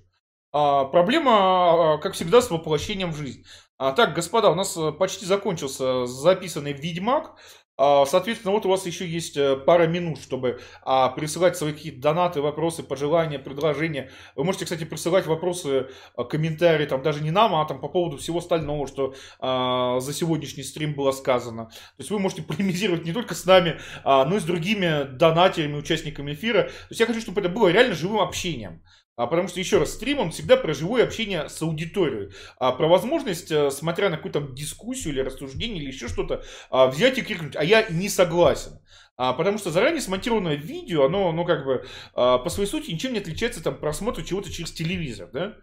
А, 0.54 0.86
проблема, 0.86 1.96
а, 1.96 1.98
как 2.00 2.14
всегда, 2.14 2.42
с 2.42 2.50
воплощением 2.50 3.12
в 3.12 3.18
жизнь. 3.18 3.44
А, 3.78 3.92
так, 3.92 4.16
господа, 4.16 4.50
у 4.50 4.56
нас 4.56 4.76
э, 4.78 4.92
почти 4.92 5.26
закончился 5.26 6.06
записанный 6.06 6.74
Ведьмак. 6.74 7.36
А, 7.78 8.06
соответственно, 8.06 8.54
вот 8.54 8.66
у 8.66 8.70
вас 8.70 8.86
еще 8.86 9.08
есть 9.08 9.38
э, 9.38 9.56
пара 9.56 9.86
минут, 9.86 10.20
чтобы 10.20 10.60
а, 10.84 11.10
присылать 11.10 11.56
свои 11.56 11.74
какие-то 11.74 12.02
донаты, 12.02 12.42
вопросы, 12.42 12.82
пожелания, 12.82 13.38
предложения. 13.38 14.10
Вы 14.36 14.44
можете, 14.46 14.66
кстати, 14.66 14.84
присылать 14.84 15.28
вопросы, 15.28 15.88
а, 16.16 16.24
комментарии, 16.24 16.88
там 16.88 17.04
даже 17.04 17.22
не 17.22 17.30
нам, 17.30 17.54
а 17.54 17.66
там 17.66 17.80
по 17.80 17.88
поводу 17.88 18.18
всего 18.18 18.40
остального, 18.40 18.88
что 18.88 19.14
за 19.40 20.14
сегодняшний 20.14 20.64
стрим 20.64 20.94
было 20.94 21.12
сказано. 21.12 21.66
То 21.66 22.00
есть 22.00 22.12
вы 22.12 22.20
можете 22.20 22.42
полемизировать 22.42 23.06
не 23.06 23.14
только 23.14 23.36
с 23.36 23.46
нами, 23.46 23.80
но 24.04 24.38
и 24.38 24.40
с 24.40 24.44
другими 24.44 25.04
донатерами, 25.04 25.78
участниками 25.78 26.34
эфира. 26.34 26.64
То 26.64 26.88
есть 26.90 27.00
я 27.00 27.06
хочу, 27.06 27.22
чтобы 27.22 27.42
это 27.42 27.50
было 27.50 27.68
реально 27.70 27.94
живым 27.94 28.20
общением. 28.20 28.82
А, 29.18 29.26
потому 29.26 29.48
что, 29.48 29.60
еще 29.60 29.80
раз, 29.80 29.94
стрим, 29.94 30.20
он 30.20 30.30
всегда 30.30 30.58
про 30.58 30.74
живое 30.76 31.04
общение 31.04 31.50
с 31.50 31.60
аудиторией. 31.64 32.32
А, 32.60 32.72
про 32.72 32.88
возможность, 32.88 33.52
э, 33.52 33.72
смотря 33.72 34.10
на 34.12 34.18
какую-то 34.18 34.42
дискуссию 34.42 35.14
или 35.14 35.22
рассуждение 35.22 35.82
или 35.82 35.88
еще 35.88 36.08
что-то, 36.08 36.44
а, 36.70 36.86
взять 36.86 37.18
и 37.18 37.24
крикнуть, 37.24 37.56
а 37.56 37.64
я 37.64 37.88
не 37.90 38.10
согласен. 38.10 38.80
А, 39.18 39.34
потому 39.34 39.58
что 39.58 39.72
заранее 39.72 40.02
смонтированное 40.02 40.54
видео, 40.54 41.06
оно, 41.06 41.32
ну, 41.32 41.46
как 41.46 41.66
бы, 41.66 41.84
а, 42.14 42.38
по 42.38 42.50
своей 42.52 42.70
сути 42.70 42.92
ничем 42.92 43.14
не 43.14 43.20
отличается 43.20 43.64
там 43.64 43.80
просмотру 43.80 44.24
чего-то 44.24 44.52
через 44.52 44.72
телевизор, 44.72 45.30
да? 45.34 45.56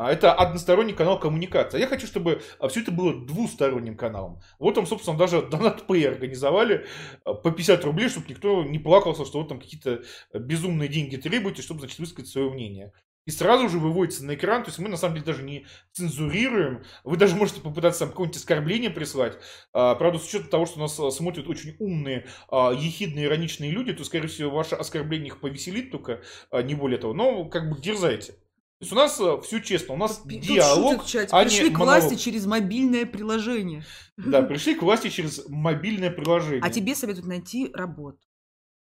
А 0.00 0.10
это 0.10 0.32
односторонний 0.32 0.94
канал 0.94 1.20
коммуникации. 1.20 1.76
А 1.76 1.80
я 1.80 1.86
хочу, 1.86 2.06
чтобы 2.06 2.40
а, 2.58 2.68
все 2.68 2.80
это 2.80 2.90
было 2.90 3.12
двусторонним 3.12 3.98
каналом. 3.98 4.40
Вот 4.58 4.74
там, 4.74 4.86
собственно, 4.86 5.18
даже 5.18 5.42
Донат 5.42 5.84
Pay 5.86 6.08
организовали 6.08 6.86
а, 7.26 7.34
по 7.34 7.50
50 7.50 7.84
рублей, 7.84 8.08
чтобы 8.08 8.26
никто 8.30 8.64
не 8.64 8.78
плакался, 8.78 9.26
что 9.26 9.40
вот 9.40 9.50
там 9.50 9.60
какие-то 9.60 10.02
безумные 10.32 10.88
деньги 10.88 11.16
требуете, 11.16 11.60
чтобы, 11.60 11.80
значит, 11.80 11.98
высказать 11.98 12.30
свое 12.30 12.48
мнение. 12.48 12.94
И 13.26 13.30
сразу 13.30 13.68
же 13.68 13.78
выводится 13.78 14.24
на 14.24 14.34
экран, 14.34 14.62
то 14.62 14.70
есть 14.70 14.78
мы 14.78 14.88
на 14.88 14.96
самом 14.96 15.16
деле 15.16 15.26
даже 15.26 15.42
не 15.42 15.66
цензурируем. 15.92 16.82
Вы 17.04 17.18
даже 17.18 17.36
можете 17.36 17.60
попытаться 17.60 18.00
там 18.00 18.08
какое-нибудь 18.08 18.38
оскорбление 18.38 18.88
прислать. 18.88 19.36
правда, 19.72 20.18
с 20.18 20.26
учетом 20.26 20.48
того, 20.48 20.64
что 20.64 20.80
нас 20.80 20.96
смотрят 21.14 21.46
очень 21.46 21.76
умные, 21.78 22.26
ехидные, 22.50 23.26
ироничные 23.26 23.70
люди, 23.70 23.92
то, 23.92 24.02
скорее 24.04 24.28
всего, 24.28 24.50
ваше 24.50 24.76
оскорбление 24.76 25.26
их 25.26 25.40
повеселит 25.40 25.90
только, 25.90 26.22
не 26.50 26.74
более 26.74 26.98
того. 26.98 27.12
Но 27.12 27.44
как 27.44 27.68
бы 27.68 27.78
дерзайте. 27.78 28.36
То 28.80 28.84
есть 28.84 28.92
у 28.92 28.96
нас 28.96 29.20
э, 29.20 29.40
все 29.42 29.60
честно, 29.60 29.92
у 29.92 29.98
нас 29.98 30.22
Тут 30.22 30.40
диалог, 30.40 31.02
шутят, 31.02 31.28
а 31.32 31.42
Пришли 31.42 31.68
не 31.68 31.74
к 31.74 31.78
монолог. 31.78 32.00
власти 32.00 32.14
через 32.14 32.46
мобильное 32.46 33.04
приложение. 33.04 33.84
Да, 34.16 34.40
пришли 34.48 34.74
к 34.74 34.80
власти 34.80 35.10
через 35.10 35.46
мобильное 35.48 36.10
приложение. 36.10 36.62
А 36.64 36.70
тебе 36.70 36.94
советуют 36.94 37.26
найти 37.28 37.70
работу. 37.74 38.20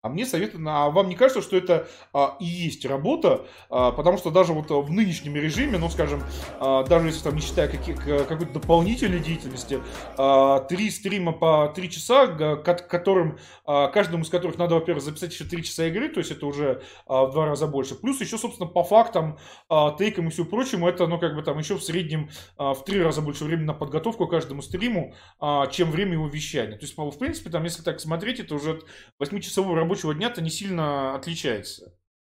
А 0.03 0.09
мне 0.09 0.26
советуют, 0.26 0.64
а 0.67 0.90
вам 0.90 1.09
не 1.09 1.16
кажется, 1.16 1.42
что 1.42 1.58
это 1.58 1.88
а, 2.14 2.38
и 2.40 2.45
есть 2.45 2.85
работа, 2.85 3.45
а, 3.69 3.92
потому 3.92 4.17
что 4.17 4.30
даже 4.30 4.53
вот 4.53 4.69
в 4.69 4.92
нынешнем 4.92 5.35
режиме, 5.35 5.77
ну, 5.77 5.90
скажем, 5.90 6.24
а, 6.59 6.84
даже 6.84 7.08
если 7.08 7.24
там 7.24 7.35
не 7.35 7.42
считая 7.42 7.67
каких, 7.67 8.03
какой-то 8.03 8.53
дополнительной 8.53 9.19
деятельности, 9.19 9.80
а, 10.17 10.59
три 10.61 10.92
стрима 10.92 11.32
по 11.32 11.72
три 11.76 11.90
часа, 11.90 12.27
которым, 12.27 13.40
а, 13.66 13.88
каждому 13.88 14.24
из 14.24 14.30
которых 14.30 14.58
надо, 14.58 14.76
во-первых, 14.76 15.03
записать 15.03 15.34
еще 15.34 15.45
три 15.45 15.64
часа 15.64 15.88
игры, 15.88 16.09
то 16.09 16.19
есть 16.19 16.32
это 16.32 16.45
уже 16.45 16.84
а, 17.08 17.26
в 17.26 17.32
два 17.32 17.45
раза 17.48 17.67
больше, 17.67 17.95
плюс 17.95 18.22
еще, 18.22 18.38
собственно, 18.38 18.69
по 18.69 18.84
фактам, 18.84 19.40
а, 19.67 19.95
тейкам 19.98 20.27
и 20.27 20.32
всему 20.32 20.45
прочему, 20.45 20.88
это, 20.88 21.08
ну, 21.08 21.19
как 21.19 21.35
бы 21.35 21.42
там 21.42 21.58
еще 21.58 21.76
в 21.76 21.84
среднем 21.84 22.30
а, 22.58 22.74
в 22.74 22.85
три 22.85 23.01
раза 23.01 23.22
больше 23.22 23.45
времени 23.45 23.66
на 23.66 23.74
подготовку 23.74 24.27
каждому 24.27 24.61
стриму, 24.61 25.14
а, 25.40 25.67
чем 25.67 25.92
время 25.92 26.14
его 26.14 26.27
вещания. 26.27 26.77
То 26.77 26.85
есть, 26.85 26.98
в 26.98 27.17
принципе, 27.17 27.50
там, 27.50 27.64
если 27.64 27.82
так 27.82 28.00
смотреть, 28.00 28.40
это 28.40 28.56
уже 28.56 28.82
8-часовой 29.19 29.76
рабочего 29.88 30.14
дня-то 30.14 30.42
не 30.42 30.50
сильно 30.50 31.16
отличается. 31.16 31.94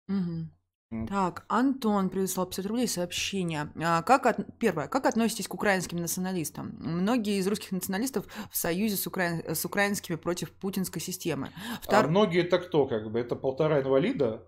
Угу. 0.09 1.07
Так, 1.07 1.45
Антон 1.49 2.11
прислал 2.11 2.47
50 2.47 2.67
рублей 2.67 2.89
сообщение. 2.89 3.73
А, 3.81 4.03
как 4.03 4.27
от... 4.27 4.59
Первое. 4.59 4.89
Как 4.89 5.07
относитесь 5.07 5.47
к 5.47 5.55
украинским 5.55 5.99
националистам? 5.99 6.75
Многие 6.81 7.39
из 7.39 7.47
русских 7.47 7.71
националистов 7.71 8.27
в 8.51 8.57
союзе 8.57 8.97
с, 8.97 9.07
укра... 9.07 9.55
с 9.55 9.65
украинскими 9.65 10.17
против 10.17 10.51
путинской 10.53 11.01
системы. 11.01 11.51
Втор... 11.81 12.07
А 12.07 12.09
многие 12.09 12.43
это 12.43 12.59
кто? 12.59 12.87
Как 12.87 13.11
бы 13.11 13.21
это 13.21 13.37
полтора 13.37 13.81
инвалида? 13.81 14.43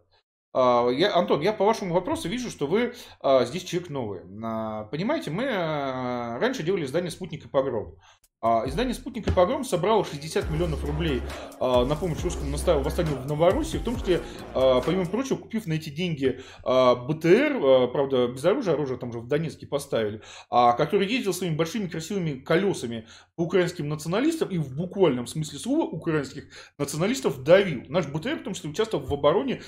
А, 0.53 0.89
я, 0.91 1.15
Антон, 1.15 1.41
я 1.41 1.53
по 1.53 1.65
вашему 1.65 1.95
вопросу 1.95 2.29
вижу, 2.29 2.51
что 2.51 2.67
вы 2.67 2.95
а, 3.21 3.45
здесь 3.45 3.65
человек 3.65 3.91
новый. 3.91 4.21
А, 4.45 4.85
понимаете, 4.85 5.31
мы 5.31 5.47
а, 5.49 6.39
раньше 6.39 6.63
делали 6.63 6.85
издание 6.85 7.11
«Спутник 7.11 7.45
и 7.45 7.49
погром». 7.49 7.97
А, 8.45 8.65
издание 8.67 8.93
«Спутник 8.93 9.29
и 9.29 9.31
погром» 9.31 9.63
собрало 9.63 10.05
60 10.05 10.51
миллионов 10.51 10.85
рублей 10.85 11.23
а, 11.61 11.85
на 11.85 11.95
помощь 11.95 12.25
русскому 12.25 12.51
восстанию 12.51 13.17
в 13.17 13.27
Новороссии, 13.27 13.77
в 13.77 13.85
том 13.85 13.97
числе, 13.97 14.21
а, 14.53 14.81
помимо 14.81 15.07
прочего, 15.07 15.37
купив 15.37 15.69
на 15.69 15.75
эти 15.75 15.91
деньги 15.91 16.41
БТР, 16.65 17.89
правда, 17.93 18.27
без 18.27 18.45
оружия, 18.45 18.75
оружие 18.75 18.99
там 18.99 19.13
же 19.13 19.21
в 19.21 19.29
Донецке 19.29 19.69
поставили, 19.69 20.23
который 20.51 21.07
ездил 21.07 21.33
своими 21.33 21.55
большими 21.55 21.87
красивыми 21.87 22.41
колесами 22.41 23.07
по 23.37 23.43
украинским 23.43 23.89
националистам 23.89 24.49
и 24.49 24.59
в 24.59 24.75
буквальном 24.75 25.29
смысле 25.29 25.61
слова 25.61 25.85
украинских 25.85 26.49
националистов 26.79 27.45
давил. 27.45 27.83
Наш 27.89 28.07
БТР 28.07 28.41
в 28.41 28.43
том 28.43 28.55
числе 28.55 28.71
участвовал 28.71 29.07
в 29.07 29.15
обороне 29.15 29.63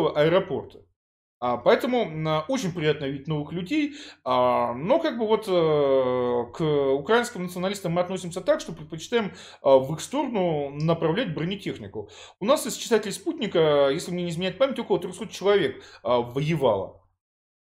Донецкого 0.00 0.18
аэропорта. 0.18 0.80
А, 1.42 1.56
поэтому 1.56 2.02
очень 2.48 2.72
приятно 2.72 3.06
видеть 3.06 3.26
новых 3.26 3.52
людей, 3.52 3.94
а, 4.24 4.74
но 4.74 4.98
как 4.98 5.18
бы 5.18 5.26
вот 5.26 5.48
э, 5.48 6.52
к 6.52 6.92
украинским 6.92 7.44
националистам 7.44 7.92
мы 7.92 8.02
относимся 8.02 8.42
так, 8.42 8.60
что 8.60 8.72
предпочитаем 8.72 9.32
а, 9.62 9.78
в 9.78 9.94
их 9.94 10.00
сторону 10.00 10.68
направлять 10.70 11.32
бронетехнику. 11.32 12.10
У 12.40 12.44
нас 12.44 12.66
из 12.66 12.74
читателей 12.76 13.14
спутника, 13.14 13.88
если 13.90 14.12
мне 14.12 14.24
не 14.24 14.30
изменяет 14.30 14.58
память, 14.58 14.78
около 14.78 14.98
300 14.98 15.28
человек 15.28 15.82
воевало. 16.02 17.00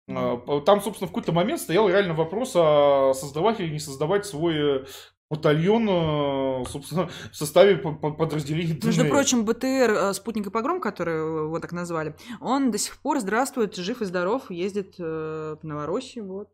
Там, 0.07 0.81
собственно, 0.81 1.07
в 1.07 1.11
какой-то 1.11 1.31
момент 1.31 1.59
стоял 1.59 1.89
реально 1.89 2.13
вопрос, 2.13 2.51
а 2.55 3.13
создавать 3.15 3.59
или 3.59 3.71
не 3.71 3.79
создавать 3.79 4.27
свой 4.27 4.81
э, 4.81 4.85
батальон, 5.29 5.87
э, 5.89 6.65
собственно, 6.69 7.09
в 7.31 7.35
составе 7.35 7.77
подразделений 7.77 8.79
Между 8.83 9.05
прочим, 9.05 9.45
БТР 9.45 9.65
э, 9.65 10.13
«Спутник 10.13 10.47
и 10.47 10.49
погром», 10.49 10.79
который 10.79 11.45
его 11.45 11.59
так 11.59 11.71
назвали, 11.71 12.15
он 12.41 12.71
до 12.71 12.77
сих 12.77 12.97
пор 12.97 13.19
здравствует, 13.19 13.75
жив 13.75 14.01
и 14.01 14.05
здоров, 14.05 14.51
ездит 14.51 14.97
в 14.97 15.03
э, 15.03 15.57
Новороссию, 15.63 16.27
вот, 16.27 16.49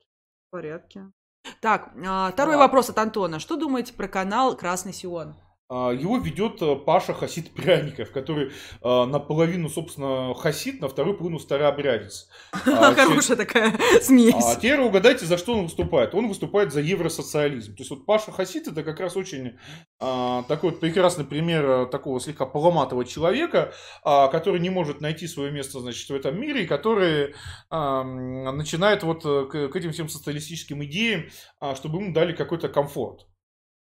в 0.47 0.51
порядке. 0.51 1.11
Так, 1.59 1.91
а, 2.05 2.31
второй 2.31 2.55
а... 2.55 2.59
вопрос 2.59 2.89
от 2.89 2.97
Антона. 2.97 3.39
Что 3.39 3.57
думаете 3.57 3.93
про 3.93 4.07
канал 4.07 4.55
«Красный 4.55 4.93
Сион»? 4.93 5.35
А, 5.73 5.91
его 5.91 6.17
ведет 6.17 6.61
э, 6.61 6.75
Паша 6.75 7.13
Хасид 7.13 7.51
Пряников, 7.51 8.11
который 8.11 8.51
а, 8.81 9.05
наполовину, 9.05 9.69
собственно, 9.69 10.33
хасид, 10.35 10.81
на 10.81 10.89
вторую 10.89 11.15
половину 11.15 11.39
старообрядец. 11.39 12.27
А, 12.81 12.93
Хорошая 12.93 13.37
такая 13.37 13.73
смесь. 14.01 14.33
А 14.35 14.55
теперь 14.55 14.79
угадайте, 14.81 15.25
за 15.25 15.37
что 15.37 15.53
он 15.53 15.63
выступает. 15.63 16.13
Он 16.13 16.27
выступает 16.27 16.73
за 16.73 16.81
евросоциализм. 16.81 17.75
То 17.75 17.81
есть 17.81 17.89
вот 17.89 18.05
Паша 18.05 18.31
Хасид 18.31 18.67
это 18.67 18.83
как 18.83 18.99
раз 18.99 19.15
очень 19.15 19.57
такой 19.99 20.71
вот 20.71 20.79
прекрасный 20.79 21.23
пример 21.23 21.65
э, 21.65 21.85
такого 21.85 22.19
слегка 22.19 22.45
поломатого 22.45 23.05
человека, 23.05 23.73
который 24.03 24.59
не 24.59 24.69
может 24.69 24.99
найти 24.99 25.27
свое 25.27 25.51
место, 25.51 25.79
значит, 25.79 26.09
в 26.09 26.13
этом 26.13 26.39
мире, 26.39 26.63
и 26.63 26.67
который 26.67 27.33
начинает 27.69 29.03
вот 29.03 29.21
э, 29.25 29.45
к 29.45 29.75
этим 29.75 29.93
всем 29.93 30.09
социалистическим 30.09 30.83
идеям, 30.83 31.27
чтобы 31.75 31.99
ему 31.99 32.13
дали 32.13 32.33
какой-то 32.33 32.67
комфорт. 32.67 33.27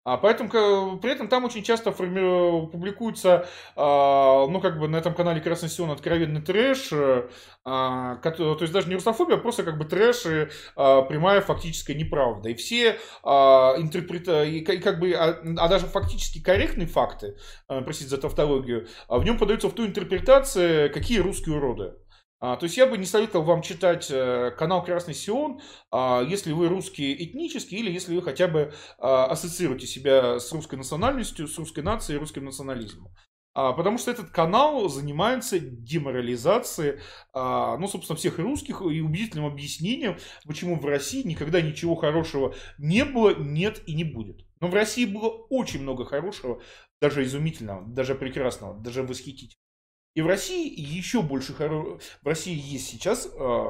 А 0.06 0.18
поэтому 0.18 1.00
при 1.00 1.12
этом 1.12 1.30
там 1.30 1.46
очень 1.46 1.64
часто 1.64 1.94
форми... 1.94 2.68
публикуется, 2.68 3.48
а, 3.78 4.46
ну, 4.48 4.60
как 4.60 4.78
бы 4.78 4.90
на 4.90 4.98
этом 4.98 5.14
канале 5.14 5.40
Красный 5.40 5.70
Сион 5.70 5.92
откровенный 5.92 6.42
трэш, 6.42 6.90
а, 7.64 8.16
то 8.18 8.58
есть 8.60 8.74
даже 8.74 8.90
не 8.90 8.96
русофобия, 8.96 9.38
а 9.38 9.40
просто 9.40 9.64
как 9.64 9.78
бы 9.78 9.86
трэш 9.86 10.26
и 10.26 10.48
а, 10.76 11.04
прямая 11.04 11.40
фактическая 11.40 11.96
неправда. 11.96 12.50
И 12.50 12.56
все 12.56 12.98
интерпрета... 13.24 14.44
и 14.44 14.60
как 14.62 15.00
бы, 15.00 15.14
а, 15.14 15.42
а 15.58 15.68
даже 15.70 15.86
фактически 15.86 16.44
корректные 16.44 16.88
факты, 16.88 17.38
простите 17.68 18.10
за 18.10 18.18
тавтологию, 18.18 18.88
в 19.08 19.24
нем 19.24 19.38
подаются 19.38 19.70
в 19.70 19.74
ту 19.74 19.86
интерпретацию, 19.86 20.92
какие 20.92 21.20
русские 21.20 21.56
уроды. 21.56 21.94
А, 22.44 22.58
то 22.58 22.66
есть 22.66 22.76
я 22.76 22.88
бы 22.88 22.98
не 22.98 23.06
советовал 23.06 23.46
вам 23.46 23.62
читать 23.62 24.12
э, 24.12 24.52
канал 24.58 24.84
Красный 24.84 25.14
Сион, 25.14 25.62
а, 25.92 26.22
если 26.22 26.52
вы 26.52 26.68
русские 26.68 27.24
этнические 27.24 27.80
или 27.80 27.90
если 27.90 28.14
вы 28.14 28.22
хотя 28.22 28.50
бы 28.50 28.74
а, 29.00 29.28
ассоциируете 29.28 29.88
себя 29.88 30.42
с 30.42 30.52
русской 30.52 30.76
национальностью, 30.76 31.48
с 31.48 31.58
русской 31.58 31.80
нацией, 31.80 32.20
русским 32.20 32.44
национализмом. 32.44 33.14
Потому 33.54 34.00
что 34.00 34.10
этот 34.10 34.32
канал 34.32 34.90
занимается 34.90 35.60
деморализацией, 35.60 37.02
ну, 37.36 37.88
собственно, 37.88 38.18
всех 38.18 38.40
русских 38.40 38.82
и 38.82 39.00
убедительным 39.00 39.46
объяснением, 39.46 40.18
почему 40.48 40.80
в 40.80 40.86
России 40.88 41.22
никогда 41.22 41.62
ничего 41.62 41.94
хорошего 41.94 42.56
не 42.80 43.06
было, 43.06 43.36
нет 43.36 43.84
и 43.86 43.94
не 43.94 44.04
будет. 44.04 44.44
Но 44.60 44.70
в 44.70 44.74
России 44.74 45.06
было 45.06 45.30
очень 45.52 45.84
много 45.84 46.04
хорошего, 46.04 46.64
даже 47.00 47.24
изумительного, 47.24 47.86
даже 47.86 48.16
прекрасного, 48.16 48.74
даже 48.82 49.04
восхитительного. 49.04 49.63
И 50.16 50.22
в 50.22 50.28
России 50.28 50.72
еще 50.80 51.22
больше 51.22 51.54
хорошего. 51.54 52.00
В 52.22 52.28
России 52.28 52.56
есть 52.56 52.88
сейчас 52.88 53.28
э, 53.28 53.66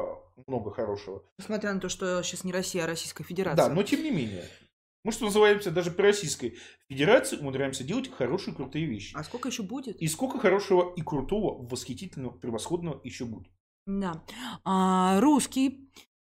много 0.47 0.72
хорошего. 0.72 1.23
Несмотря 1.38 1.73
на 1.73 1.80
то, 1.80 1.89
что 1.89 2.22
сейчас 2.22 2.43
не 2.43 2.51
Россия, 2.51 2.83
а 2.83 2.88
Российская 2.88 3.23
Федерация. 3.23 3.67
Да, 3.67 3.73
но 3.73 3.83
тем 3.83 4.03
не 4.03 4.11
менее. 4.11 4.45
Мы 5.03 5.11
что 5.11 5.25
называемся 5.25 5.69
даже 5.69 5.91
при 5.91 6.03
Российской 6.03 6.57
Федерации 6.88 7.38
умудряемся 7.38 7.83
делать 7.83 8.09
хорошие, 8.09 8.55
крутые 8.55 8.85
вещи. 8.85 9.13
А 9.15 9.23
сколько 9.23 9.49
еще 9.49 9.63
будет? 9.63 9.97
И 10.01 10.07
сколько 10.07 10.39
хорошего 10.39 10.93
и 10.95 11.01
крутого, 11.01 11.67
восхитительного, 11.67 12.31
превосходного 12.31 13.01
еще 13.03 13.25
будет. 13.25 13.51
Да. 13.85 14.23
А, 14.63 15.19
русский 15.19 15.89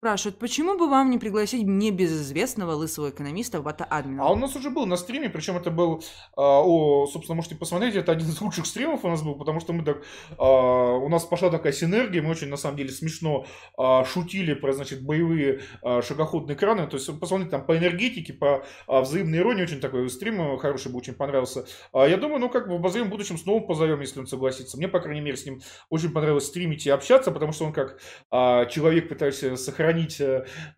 Спрашивают, 0.06 0.38
почему 0.38 0.78
бы 0.78 0.88
вам 0.88 1.10
не 1.10 1.18
пригласить 1.18 1.66
небезызвестного 1.66 2.74
лысого 2.74 3.10
экономиста 3.10 3.60
в 3.60 3.66
админа? 3.68 4.22
А 4.22 4.30
у 4.30 4.36
нас 4.36 4.54
уже 4.54 4.70
был 4.70 4.86
на 4.86 4.96
стриме, 4.96 5.28
причем 5.28 5.56
это 5.56 5.72
был, 5.72 6.00
а, 6.36 6.62
о, 6.62 7.08
собственно, 7.08 7.34
можете 7.34 7.56
посмотреть, 7.56 7.96
это 7.96 8.12
один 8.12 8.28
из 8.28 8.40
лучших 8.40 8.66
стримов 8.66 9.04
у 9.04 9.08
нас 9.08 9.20
был, 9.24 9.34
потому 9.34 9.58
что 9.58 9.72
мы 9.72 9.84
так, 9.84 10.04
а, 10.38 10.94
у 10.94 11.08
нас 11.08 11.24
пошла 11.24 11.50
такая 11.50 11.72
синергия, 11.72 12.22
мы 12.22 12.30
очень, 12.30 12.46
на 12.46 12.56
самом 12.56 12.76
деле, 12.76 12.90
смешно 12.90 13.46
а, 13.76 14.04
шутили 14.04 14.54
про, 14.54 14.72
значит, 14.74 15.02
боевые 15.02 15.62
а, 15.82 16.02
шагоходные 16.02 16.54
краны, 16.54 16.86
то 16.86 16.98
есть 16.98 17.18
посмотрите 17.18 17.50
там 17.50 17.66
по 17.66 17.76
энергетике, 17.76 18.32
по 18.32 18.64
а, 18.86 19.00
взаимной 19.00 19.38
иронии, 19.38 19.64
очень 19.64 19.80
такой 19.80 20.08
стрим 20.08 20.56
хороший 20.58 20.92
бы, 20.92 20.98
очень 20.98 21.14
понравился. 21.14 21.66
А, 21.92 22.06
я 22.06 22.16
думаю, 22.16 22.38
ну, 22.38 22.48
как 22.48 22.68
бы 22.68 22.74
в 22.74 22.76
обозримом 22.76 23.10
будущем 23.10 23.38
снова 23.38 23.58
позовем, 23.58 24.00
если 24.02 24.20
он 24.20 24.28
согласится. 24.28 24.76
Мне, 24.76 24.86
по 24.86 25.00
крайней 25.00 25.20
мере, 25.20 25.36
с 25.36 25.44
ним 25.44 25.62
очень 25.90 26.12
понравилось 26.12 26.46
стримить 26.46 26.86
и 26.86 26.90
общаться, 26.90 27.32
потому 27.32 27.50
что 27.50 27.64
он 27.64 27.72
как 27.72 27.98
а, 28.30 28.66
человек, 28.66 29.08
пытающийся 29.08 29.56
сохранить, 29.56 29.95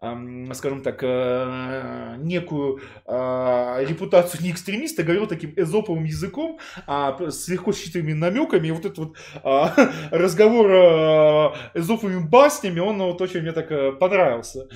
а, 0.00 0.54
скажем 0.54 0.82
так, 0.82 1.00
а, 1.02 2.16
некую 2.18 2.80
а, 3.06 3.80
репутацию 3.80 4.42
не 4.42 4.50
экстремиста, 4.50 5.02
говорил 5.02 5.26
таким 5.26 5.52
эзоповым 5.56 6.04
языком, 6.04 6.58
а, 6.86 7.16
с 7.30 7.48
легко 7.48 7.72
считанными 7.72 8.14
намеками, 8.14 8.68
и 8.68 8.72
вот 8.72 8.84
этот 8.84 8.98
вот 8.98 9.16
а, 9.42 9.74
разговор 10.10 10.70
а, 10.70 11.54
эзоповыми 11.74 12.26
баснями, 12.26 12.80
он 12.80 12.98
вот 12.98 13.20
очень 13.20 13.40
мне 13.40 13.52
так 13.52 13.98
понравился. 13.98 14.68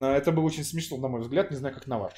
Это 0.00 0.32
было 0.32 0.44
очень 0.44 0.64
смешно, 0.64 0.96
на 0.96 1.08
мой 1.08 1.20
взгляд, 1.20 1.50
не 1.50 1.56
знаю, 1.56 1.74
как 1.74 1.86
на 1.86 1.98
ваш. 1.98 2.12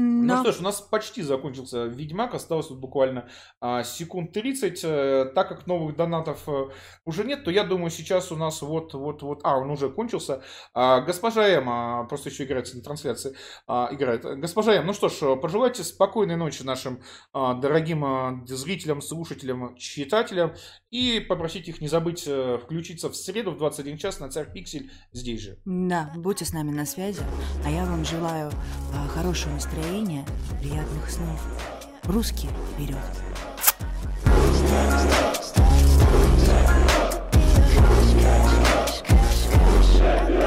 Ну 0.00 0.40
что 0.42 0.52
ж, 0.52 0.60
у 0.60 0.62
нас 0.62 0.80
почти 0.80 1.22
закончился 1.22 1.86
Ведьмак, 1.86 2.34
осталось 2.34 2.70
вот 2.70 2.78
буквально 2.78 3.28
а, 3.60 3.82
секунд 3.82 4.32
30. 4.32 4.80
А, 4.84 5.24
так 5.34 5.48
как 5.48 5.66
новых 5.66 5.96
донатов 5.96 6.48
а, 6.48 6.68
уже 7.04 7.24
нет, 7.24 7.44
то 7.44 7.50
я 7.50 7.64
думаю, 7.64 7.90
сейчас 7.90 8.30
у 8.30 8.36
нас 8.36 8.62
вот-вот-вот... 8.62 9.40
А, 9.42 9.58
он 9.58 9.70
уже 9.70 9.90
кончился. 9.90 10.42
А, 10.72 11.00
госпожа 11.00 11.48
М, 11.48 11.68
а, 11.68 12.04
просто 12.04 12.28
еще 12.28 12.44
играет 12.44 12.72
на 12.72 12.82
трансляции, 12.82 13.34
а, 13.66 13.88
играет. 13.90 14.22
Госпожа 14.22 14.74
М, 14.74 14.86
ну 14.86 14.92
что 14.92 15.08
ж, 15.08 15.36
пожелайте 15.40 15.82
спокойной 15.82 16.36
ночи 16.36 16.62
нашим 16.62 17.02
а, 17.32 17.54
дорогим 17.54 18.04
а, 18.04 18.40
зрителям, 18.46 19.00
слушателям, 19.00 19.74
читателям. 19.76 20.54
И 20.90 21.20
попросить 21.20 21.68
их 21.68 21.82
не 21.82 21.88
забыть 21.88 22.24
э, 22.26 22.58
включиться 22.62 23.10
в 23.10 23.14
среду 23.14 23.50
в 23.50 23.58
21 23.58 23.98
час 23.98 24.20
на 24.20 24.30
Царь 24.30 24.50
Пиксель 24.50 24.90
здесь 25.12 25.42
же. 25.42 25.58
Да, 25.66 26.10
будьте 26.16 26.46
с 26.46 26.54
нами 26.54 26.70
на 26.70 26.86
связи. 26.86 27.20
А 27.66 27.70
я 27.70 27.84
вам 27.84 28.06
желаю 28.06 28.50
а, 28.94 29.06
хорошего 29.08 29.52
настроения, 29.52 29.87
настроения, 29.88 30.24
приятных 30.60 31.10
снов. 31.10 31.40
Русский 32.04 32.48
вперед! 32.74 32.98
Yeah. 40.00 40.37